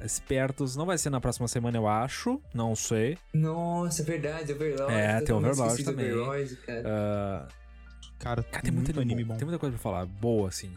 espertos. 0.04 0.76
Não 0.76 0.86
vai 0.86 0.98
ser 0.98 1.10
na 1.10 1.22
próxima 1.22 1.48
semana, 1.48 1.78
eu 1.78 1.88
acho. 1.88 2.42
Não 2.54 2.76
sei. 2.76 3.18
Nossa, 3.34 4.02
é 4.02 4.06
verdade, 4.06 4.52
Overlord. 4.52 4.94
É, 4.94 5.22
tem 5.22 5.34
Overlord 5.34 5.84
também. 5.84 6.12
Overlord, 6.12 6.56
cara. 6.58 6.84
Ah, 6.86 7.48
Cara, 8.20 8.44
cara, 8.44 8.64
tem 8.64 8.72
muito, 8.72 8.98
anime 9.00 9.24
bom. 9.24 9.34
bom. 9.34 9.38
Tem 9.38 9.46
muita 9.46 9.60
coisa 9.60 9.76
pra 9.76 9.84
falar. 9.84 10.06
Boa, 10.06 10.48
assim. 10.50 10.74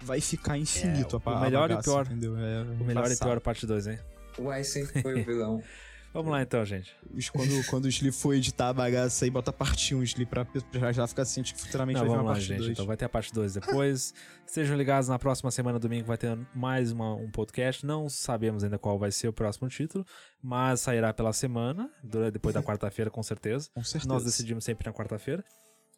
Vai 0.00 0.20
ficar 0.20 0.58
infinito 0.58 1.16
É, 1.16 1.28
a 1.28 1.30
o 1.30 1.34
a 1.36 1.40
melhor 1.40 1.70
e 1.70 1.74
o 1.74 1.76
bagaça, 1.76 1.90
pior. 1.90 2.06
Entendeu? 2.06 2.36
É, 2.36 2.62
O 2.62 2.84
melhor 2.84 3.10
e 3.10 3.16
pior 3.16 3.38
parte 3.40 3.66
2, 3.66 3.86
hein? 3.86 3.98
O 4.38 4.52
Ice 4.54 4.70
sempre 4.84 5.02
foi 5.02 5.20
o 5.20 5.24
vilão. 5.24 5.62
Vamos 6.12 6.30
lá 6.30 6.42
então, 6.42 6.62
gente. 6.64 6.94
Quando, 7.32 7.66
quando 7.70 7.84
o 7.86 7.88
Sli 7.88 8.12
for 8.12 8.34
editar 8.34 8.68
a 8.68 8.72
bagaça 8.74 9.24
aí, 9.24 9.30
bota 9.30 9.50
parte 9.50 9.94
1, 9.94 9.98
o 9.98 10.02
Sli, 10.02 10.26
pra, 10.26 10.44
pra 10.44 10.92
já 10.92 11.06
ficar 11.06 11.24
ciente 11.24 11.54
que 11.54 11.60
futuramente 11.60 11.98
Não, 11.98 12.06
vai 12.06 12.08
vamos 12.10 12.22
uma 12.24 12.28
lá, 12.30 12.34
parte 12.34 12.46
gente. 12.48 12.58
2. 12.58 12.70
Então 12.72 12.84
vai 12.86 12.96
ter 12.98 13.06
a 13.06 13.08
parte 13.08 13.32
2 13.32 13.54
depois. 13.54 14.12
Estejam 14.46 14.76
ligados 14.76 15.08
na 15.08 15.18
próxima 15.18 15.50
semana, 15.50 15.78
domingo, 15.78 16.06
vai 16.06 16.18
ter 16.18 16.36
mais 16.54 16.92
uma- 16.92 17.14
um 17.14 17.30
podcast. 17.30 17.86
Não 17.86 18.10
sabemos 18.10 18.62
ainda 18.62 18.78
qual 18.78 18.98
vai 18.98 19.10
ser 19.10 19.28
o 19.28 19.32
próximo 19.32 19.68
título, 19.70 20.04
mas 20.42 20.80
sairá 20.80 21.14
pela 21.14 21.32
semana, 21.32 21.90
depois 22.30 22.54
da 22.54 22.62
quarta-feira, 22.62 23.10
com 23.10 23.22
certeza. 23.22 23.70
Com 23.74 23.82
certeza. 23.82 24.12
Nós 24.12 24.22
decidimos 24.22 24.64
sempre 24.64 24.86
na 24.86 24.92
quarta-feira. 24.92 25.42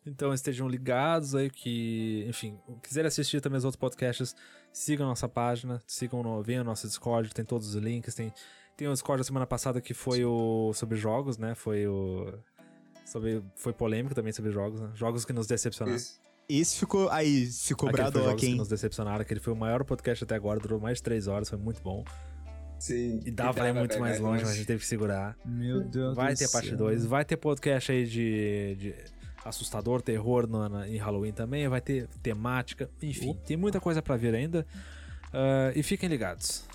Então 0.06 0.32
estejam 0.34 0.68
ligados 0.68 1.34
aí 1.34 1.48
que, 1.50 2.24
enfim, 2.28 2.58
quiser 2.82 3.06
assistir 3.06 3.40
também 3.40 3.56
os 3.56 3.64
outros 3.64 3.80
podcasts, 3.80 4.36
sigam 4.70 5.06
nossa 5.08 5.26
página, 5.28 5.82
sigam 5.86 6.22
venham 6.42 6.62
no 6.62 6.70
nosso 6.70 6.86
Discord, 6.86 7.30
tem 7.34 7.44
todos 7.44 7.74
os 7.74 7.82
links, 7.82 8.14
tem 8.14 8.30
tem 8.76 8.88
o 8.88 8.92
Discord 8.92 9.20
da 9.20 9.24
semana 9.24 9.46
passada 9.46 9.80
que 9.80 9.94
foi 9.94 10.24
o 10.24 10.72
sobre 10.74 10.96
jogos, 10.96 11.38
né? 11.38 11.54
Foi 11.54 11.86
o 11.86 12.32
sobre 13.04 13.42
foi 13.56 13.72
polêmico 13.72 14.14
também 14.14 14.32
sobre 14.32 14.50
jogos, 14.50 14.80
né? 14.80 14.90
Jogos 14.94 15.24
que 15.24 15.32
nos 15.32 15.46
decepcionaram. 15.46 15.96
Isso. 15.96 16.20
Esse 16.48 16.78
ficou. 16.78 17.08
Aí, 17.10 17.46
ficou 17.46 17.88
Aquele 17.88 18.02
foi 18.02 18.12
jogos 18.12 18.22
Bradock, 18.24 18.46
que 18.46 18.54
nos 18.54 18.68
decepcionaram, 18.68 19.22
aquele 19.22 19.40
foi 19.40 19.52
o 19.52 19.56
maior 19.56 19.82
podcast 19.84 20.24
até 20.24 20.34
agora, 20.34 20.60
durou 20.60 20.78
mais 20.78 20.98
de 20.98 21.02
três 21.02 21.26
horas, 21.26 21.48
foi 21.48 21.58
muito 21.58 21.80
bom. 21.82 22.04
Sim. 22.78 23.20
E 23.24 23.30
dava 23.30 23.54
pra 23.54 23.68
ir 23.68 23.72
muito 23.72 23.98
mais 23.98 24.20
longe, 24.20 24.42
mas 24.42 24.52
a 24.52 24.54
gente 24.56 24.66
teve 24.66 24.80
que 24.80 24.86
segurar. 24.86 25.36
Meu 25.44 25.82
Deus 25.82 26.14
Vai 26.14 26.34
do 26.34 26.38
ter 26.38 26.50
parte 26.50 26.68
céu. 26.68 26.76
2, 26.76 27.06
vai 27.06 27.24
ter 27.24 27.36
podcast 27.38 27.90
aí 27.92 28.04
de, 28.04 28.76
de 28.78 28.94
assustador, 29.42 30.02
terror 30.02 30.46
no, 30.46 30.68
na- 30.68 30.86
em 30.86 30.98
Halloween 30.98 31.32
também, 31.32 31.66
vai 31.66 31.80
ter 31.80 32.08
temática, 32.22 32.90
enfim, 33.00 33.38
tem 33.46 33.56
muita 33.56 33.80
coisa 33.80 34.02
pra 34.02 34.16
vir 34.16 34.34
ainda. 34.34 34.66
Ah, 35.32 35.72
e 35.74 35.82
fiquem 35.82 36.08
ligados, 36.10 36.66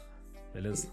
beleza? 0.51 0.87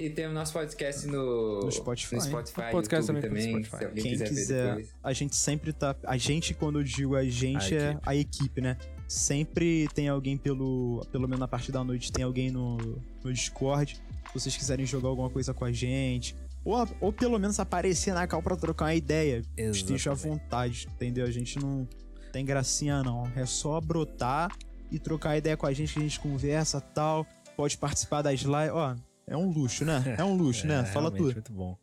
E 0.00 0.08
tem 0.08 0.26
o 0.26 0.32
nosso 0.32 0.52
podcast 0.54 1.06
no, 1.06 1.60
No 1.60 1.70
Spotify. 1.70 2.14
no 2.14 2.20
Spotify, 2.22 2.60
O 2.60 2.70
podcast 2.70 3.10
YouTube 3.12 3.28
também 3.28 3.48
Spotify. 3.64 3.76
se 3.78 3.84
alguém 3.84 4.02
Quem 4.02 4.12
quiser, 4.12 4.28
quiser, 4.28 4.86
a 5.02 5.12
gente 5.12 5.36
sempre 5.36 5.72
tá. 5.74 5.94
A 6.04 6.16
gente, 6.16 6.54
quando 6.54 6.78
eu 6.80 6.82
digo 6.84 7.14
a 7.14 7.24
gente, 7.24 7.74
A 7.74 7.78
é 7.78 7.90
equipe. 7.90 8.02
a 8.06 8.16
equipe, 8.16 8.60
né? 8.62 8.76
Sempre 9.06 9.88
tem 9.94 10.08
alguém 10.08 10.38
pelo. 10.38 11.04
Pelo 11.12 11.24
menos 11.28 11.38
na 11.40 11.46
parte 11.48 11.70
da 11.70 11.84
noite, 11.84 12.10
tem 12.10 12.24
alguém 12.24 12.50
no, 12.50 12.78
no 13.22 13.30
Discord. 13.32 13.96
Se 14.28 14.32
vocês 14.40 14.56
quiserem 14.56 14.86
jogar 14.86 15.08
alguma 15.10 15.28
coisa 15.28 15.52
com 15.52 15.64
a 15.66 15.72
gente. 15.72 16.34
Ou, 16.64 16.88
ou 17.00 17.12
pelo 17.12 17.38
menos 17.38 17.58
aparecer 17.60 18.14
na 18.14 18.26
cal 18.26 18.42
pra 18.42 18.56
trocar 18.56 18.86
uma 18.86 18.94
ideia. 18.94 19.42
Esteja 19.56 20.10
à 20.10 20.14
Exatamente. 20.14 20.40
vontade, 20.42 20.88
entendeu? 20.94 21.26
A 21.26 21.30
gente 21.30 21.58
não 21.58 21.86
tem 22.32 22.44
gracinha, 22.44 23.02
não. 23.02 23.30
É 23.36 23.44
só 23.44 23.78
brotar 23.80 24.50
e 24.90 24.98
trocar 24.98 25.36
ideia 25.36 25.56
com 25.58 25.66
a 25.66 25.72
gente, 25.74 25.92
que 25.92 25.98
a 25.98 26.02
gente 26.02 26.20
conversa 26.20 26.80
tal. 26.80 27.26
Pode 27.56 27.76
participar 27.76 28.22
das 28.22 28.40
lives. 28.40 28.70
Ó, 28.72 28.94
é 29.30 29.36
um 29.36 29.50
luxo, 29.50 29.84
né? 29.84 30.16
É 30.18 30.24
um 30.24 30.34
luxo, 30.36 30.66
né? 30.68 30.80
É, 30.80 30.84
Fala 30.84 31.08
realmente, 31.08 31.18
tudo. 31.22 31.32
muito 31.34 31.52
bom. 31.52 31.78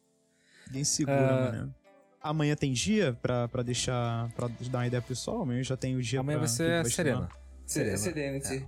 Ninguém 0.68 0.84
segura, 0.84 1.18
Ah. 1.18 1.52
mano. 1.52 1.76
Amanhã 2.22 2.56
tem 2.56 2.74
dia 2.74 3.18
pra, 3.22 3.48
pra 3.48 3.64
deixar. 3.64 4.30
pra 4.34 4.48
dar 4.48 4.78
uma 4.80 4.88
ideia 4.88 5.02
pro 5.02 5.10
pessoal? 5.10 5.42
Amanhã 5.44 5.64
já 5.64 5.78
tem 5.78 5.96
o 5.96 6.02
dia 6.02 6.20
Amanhã 6.20 6.38
pra. 6.40 6.48
vai 6.48 6.56
ser 6.56 6.82
vai 6.84 6.92
Serena. 6.92 7.30
Se- 7.66 7.98
Serena. 7.98 8.68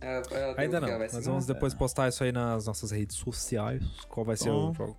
Ela- 0.00 0.22
ela 0.30 0.54
tem 0.54 0.64
Ainda 0.64 0.80
não, 0.80 0.88
ela 0.88 0.98
vai 0.98 1.08
nós 1.12 1.26
vamos 1.26 1.44
depois 1.46 1.74
é. 1.74 1.76
postar 1.76 2.08
isso 2.08 2.22
aí 2.24 2.32
nas 2.32 2.66
nossas 2.66 2.90
redes 2.90 3.16
sociais, 3.16 3.82
qual 4.08 4.24
vai 4.24 4.36
ser 4.36 4.48
o 4.50 4.70
Então, 4.70 4.74
jogo. 4.74 4.96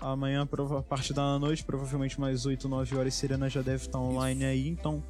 Amanhã, 0.00 0.42
a 0.78 0.82
partir 0.82 1.12
da 1.14 1.38
noite, 1.38 1.64
provavelmente 1.64 2.20
mais 2.20 2.44
8, 2.44 2.68
9 2.68 2.96
horas, 2.96 3.14
Serena 3.14 3.48
já 3.48 3.62
deve 3.62 3.86
estar 3.86 3.98
online 3.98 4.44
aí, 4.44 4.68
então. 4.68 5.02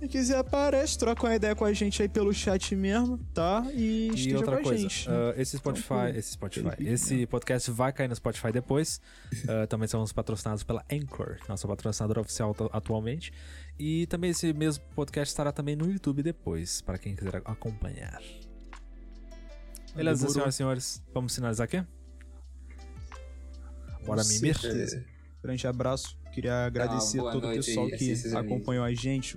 Se 0.00 0.08
quiser, 0.08 0.38
aparece, 0.38 0.96
troca 0.98 1.26
uma 1.26 1.34
ideia 1.36 1.54
com 1.54 1.62
a 1.64 1.72
gente 1.74 2.00
aí 2.00 2.08
pelo 2.08 2.32
chat 2.32 2.74
mesmo, 2.74 3.18
tá? 3.34 3.62
E 3.74 4.08
E 4.08 4.14
esteja 4.14 4.36
outra 4.38 4.52
com 4.56 4.60
a 4.60 4.62
coisa, 4.64 4.82
gente. 4.82 5.06
ah, 5.10 5.34
esse 5.36 5.58
Spotify, 5.58 5.86
Tranquilo. 5.88 6.18
esse 6.18 6.32
Spotify, 6.32 6.88
esse 6.88 7.26
podcast 7.26 7.70
vai 7.70 7.92
cair 7.92 8.08
no 8.08 8.16
Spotify 8.16 8.50
depois. 8.50 8.98
Ah, 9.46 9.66
também 9.66 9.86
somos 9.86 10.10
patrocinados 10.10 10.62
pela 10.64 10.82
Anchor, 10.90 11.36
nossa 11.46 11.68
patrocinadora 11.68 12.20
oficial 12.22 12.52
atu- 12.52 12.70
atualmente. 12.72 13.30
E 13.78 14.06
também 14.06 14.30
esse 14.30 14.52
mesmo 14.54 14.82
podcast 14.94 15.30
estará 15.32 15.52
também 15.52 15.76
no 15.76 15.90
YouTube 15.90 16.22
depois, 16.22 16.80
para 16.80 16.96
quem 16.96 17.14
quiser 17.14 17.36
acompanhar. 17.44 18.22
Beleza, 19.94 20.20
Demorou. 20.26 20.32
senhoras 20.32 20.54
e 20.54 20.56
senhores, 20.56 21.02
vamos 21.12 21.34
finalizar 21.34 21.64
aqui? 21.66 21.84
Bora 24.06 24.22
Com 24.22 24.28
mimir? 24.28 24.58
certeza. 24.58 25.04
Grande 25.42 25.66
abraço. 25.66 26.18
Queria 26.32 26.64
agradecer 26.64 27.18
a 27.18 27.22
boa 27.22 27.32
todo 27.32 27.48
o 27.48 27.52
pessoal 27.54 27.86
aí, 27.86 27.98
que 27.98 28.34
acompanhou 28.36 28.84
a 28.84 28.94
gente. 28.94 29.36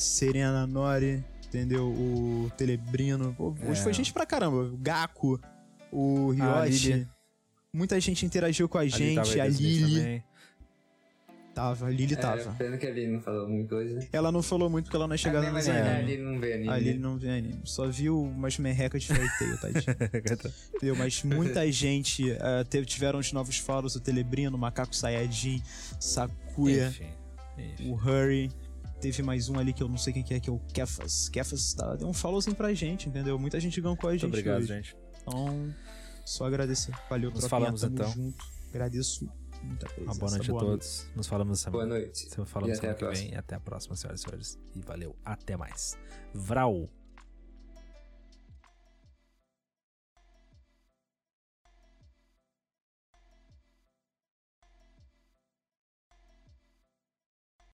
Serena, 0.00 0.66
Nori, 0.66 1.24
entendeu? 1.46 1.86
O 1.88 2.50
Telebrino. 2.56 3.34
Pô, 3.36 3.54
Hoje 3.68 3.80
É. 3.80 3.82
foi 3.82 3.92
gente 3.92 4.12
pra 4.12 4.26
caramba. 4.26 4.56
O 4.64 4.76
Gaku, 4.76 5.40
o 5.92 6.32
A 6.40 6.64
Ryoshi. 6.64 7.06
Muita 7.72 7.98
gente 8.00 8.24
interagiu 8.24 8.68
com 8.68 8.78
a 8.78 8.86
gente. 8.86 9.40
A 9.40 9.46
Lili. 9.46 9.98
também. 10.00 10.24
Tava, 11.54 11.86
a 11.86 11.90
Lili 11.90 12.14
É, 12.14 12.16
tava. 12.16 12.50
pena 12.58 12.76
que 12.76 12.84
a 12.84 12.90
Lili 12.90 13.12
não 13.12 13.20
falou 13.20 13.48
muita 13.48 13.76
coisa. 13.76 14.08
Ela 14.12 14.32
não 14.32 14.42
falou 14.42 14.68
muito 14.68 14.86
porque 14.86 14.96
ela 14.96 15.06
não 15.06 15.14
é 15.14 15.16
chegada 15.16 15.46
Ah, 15.46 15.52
nos 15.52 15.66
mas 15.66 15.68
a 15.68 15.72
é. 15.72 15.96
anime. 15.98 16.10
Lili 16.16 16.22
não 16.24 16.40
vê 16.40 16.52
anime. 16.54 16.68
A 16.68 16.78
Lili 16.78 16.98
não 16.98 17.16
vê 17.16 17.30
anime. 17.30 17.60
Só 17.64 17.86
viu 17.86 18.20
umas 18.22 18.58
merrecas 18.58 19.04
de 19.04 19.08
Fairy 19.08 19.60
tadinho. 19.60 19.96
Entendeu? 20.74 20.96
Mas 20.96 21.22
muita 21.22 21.66
gente 21.70 22.28
eh, 22.32 22.64
teve, 22.68 22.86
tiveram 22.86 23.20
os 23.20 23.32
novos 23.32 23.56
falos, 23.58 23.94
o 23.94 24.00
Telebrino, 24.00 24.56
o 24.56 24.58
Macaco 24.58 24.94
Sayajin, 24.96 25.62
Sakuya. 26.00 26.88
Enfim, 26.88 27.06
enfim. 27.56 27.88
o 27.90 27.94
Hurry. 27.94 28.50
Teve 29.04 29.22
mais 29.22 29.50
um 29.50 29.58
ali 29.58 29.74
que 29.74 29.82
eu 29.82 29.88
não 29.88 29.98
sei 29.98 30.14
quem 30.14 30.22
que 30.22 30.32
é, 30.32 30.40
que 30.40 30.48
é 30.48 30.52
o 30.52 30.58
Kefas. 30.72 31.28
Kefas 31.28 31.74
tá, 31.74 31.94
deu 31.94 32.08
um 32.08 32.14
followzinho 32.14 32.56
pra 32.56 32.72
gente, 32.72 33.06
entendeu? 33.06 33.38
Muita 33.38 33.60
gente 33.60 33.78
ganhou 33.78 33.94
com 33.98 34.06
a 34.06 34.10
Muito 34.10 34.20
gente 34.22 34.30
obrigado, 34.30 34.60
hoje. 34.60 34.66
gente. 34.68 34.96
Então, 35.20 35.74
só 36.24 36.46
agradecer. 36.46 36.94
Valeu, 37.10 37.30
Nos 37.30 37.40
tropinha, 37.40 37.48
falamos, 37.50 37.80
tamo 37.82 37.94
então. 37.96 38.10
junto. 38.12 38.44
Agradeço 38.70 39.28
muita 39.62 39.86
presença. 39.88 40.10
Uma 40.10 40.14
boa 40.18 40.30
noite 40.30 40.48
a 40.48 40.52
boa 40.54 40.64
todos. 40.64 41.06
Nos 41.14 41.26
falamos 41.26 41.60
semana. 41.60 41.84
Boa 41.86 41.98
noite. 42.00 42.18
Se 42.30 42.38
eu 42.38 42.46
falamos 42.46 42.76
E 42.76 42.78
até 42.78 42.80
semana 42.80 42.92
a 42.92 42.94
que 42.98 43.04
próxima. 43.04 43.28
vem. 43.28 43.38
Até 43.38 43.54
a 43.56 43.60
próxima, 43.60 43.94
senhoras 43.96 44.20
e 44.20 44.22
senhores. 44.24 44.58
E 44.74 44.80
valeu. 44.80 45.14
Até 45.22 45.54
mais. 45.54 45.98
Vral. 46.32 46.88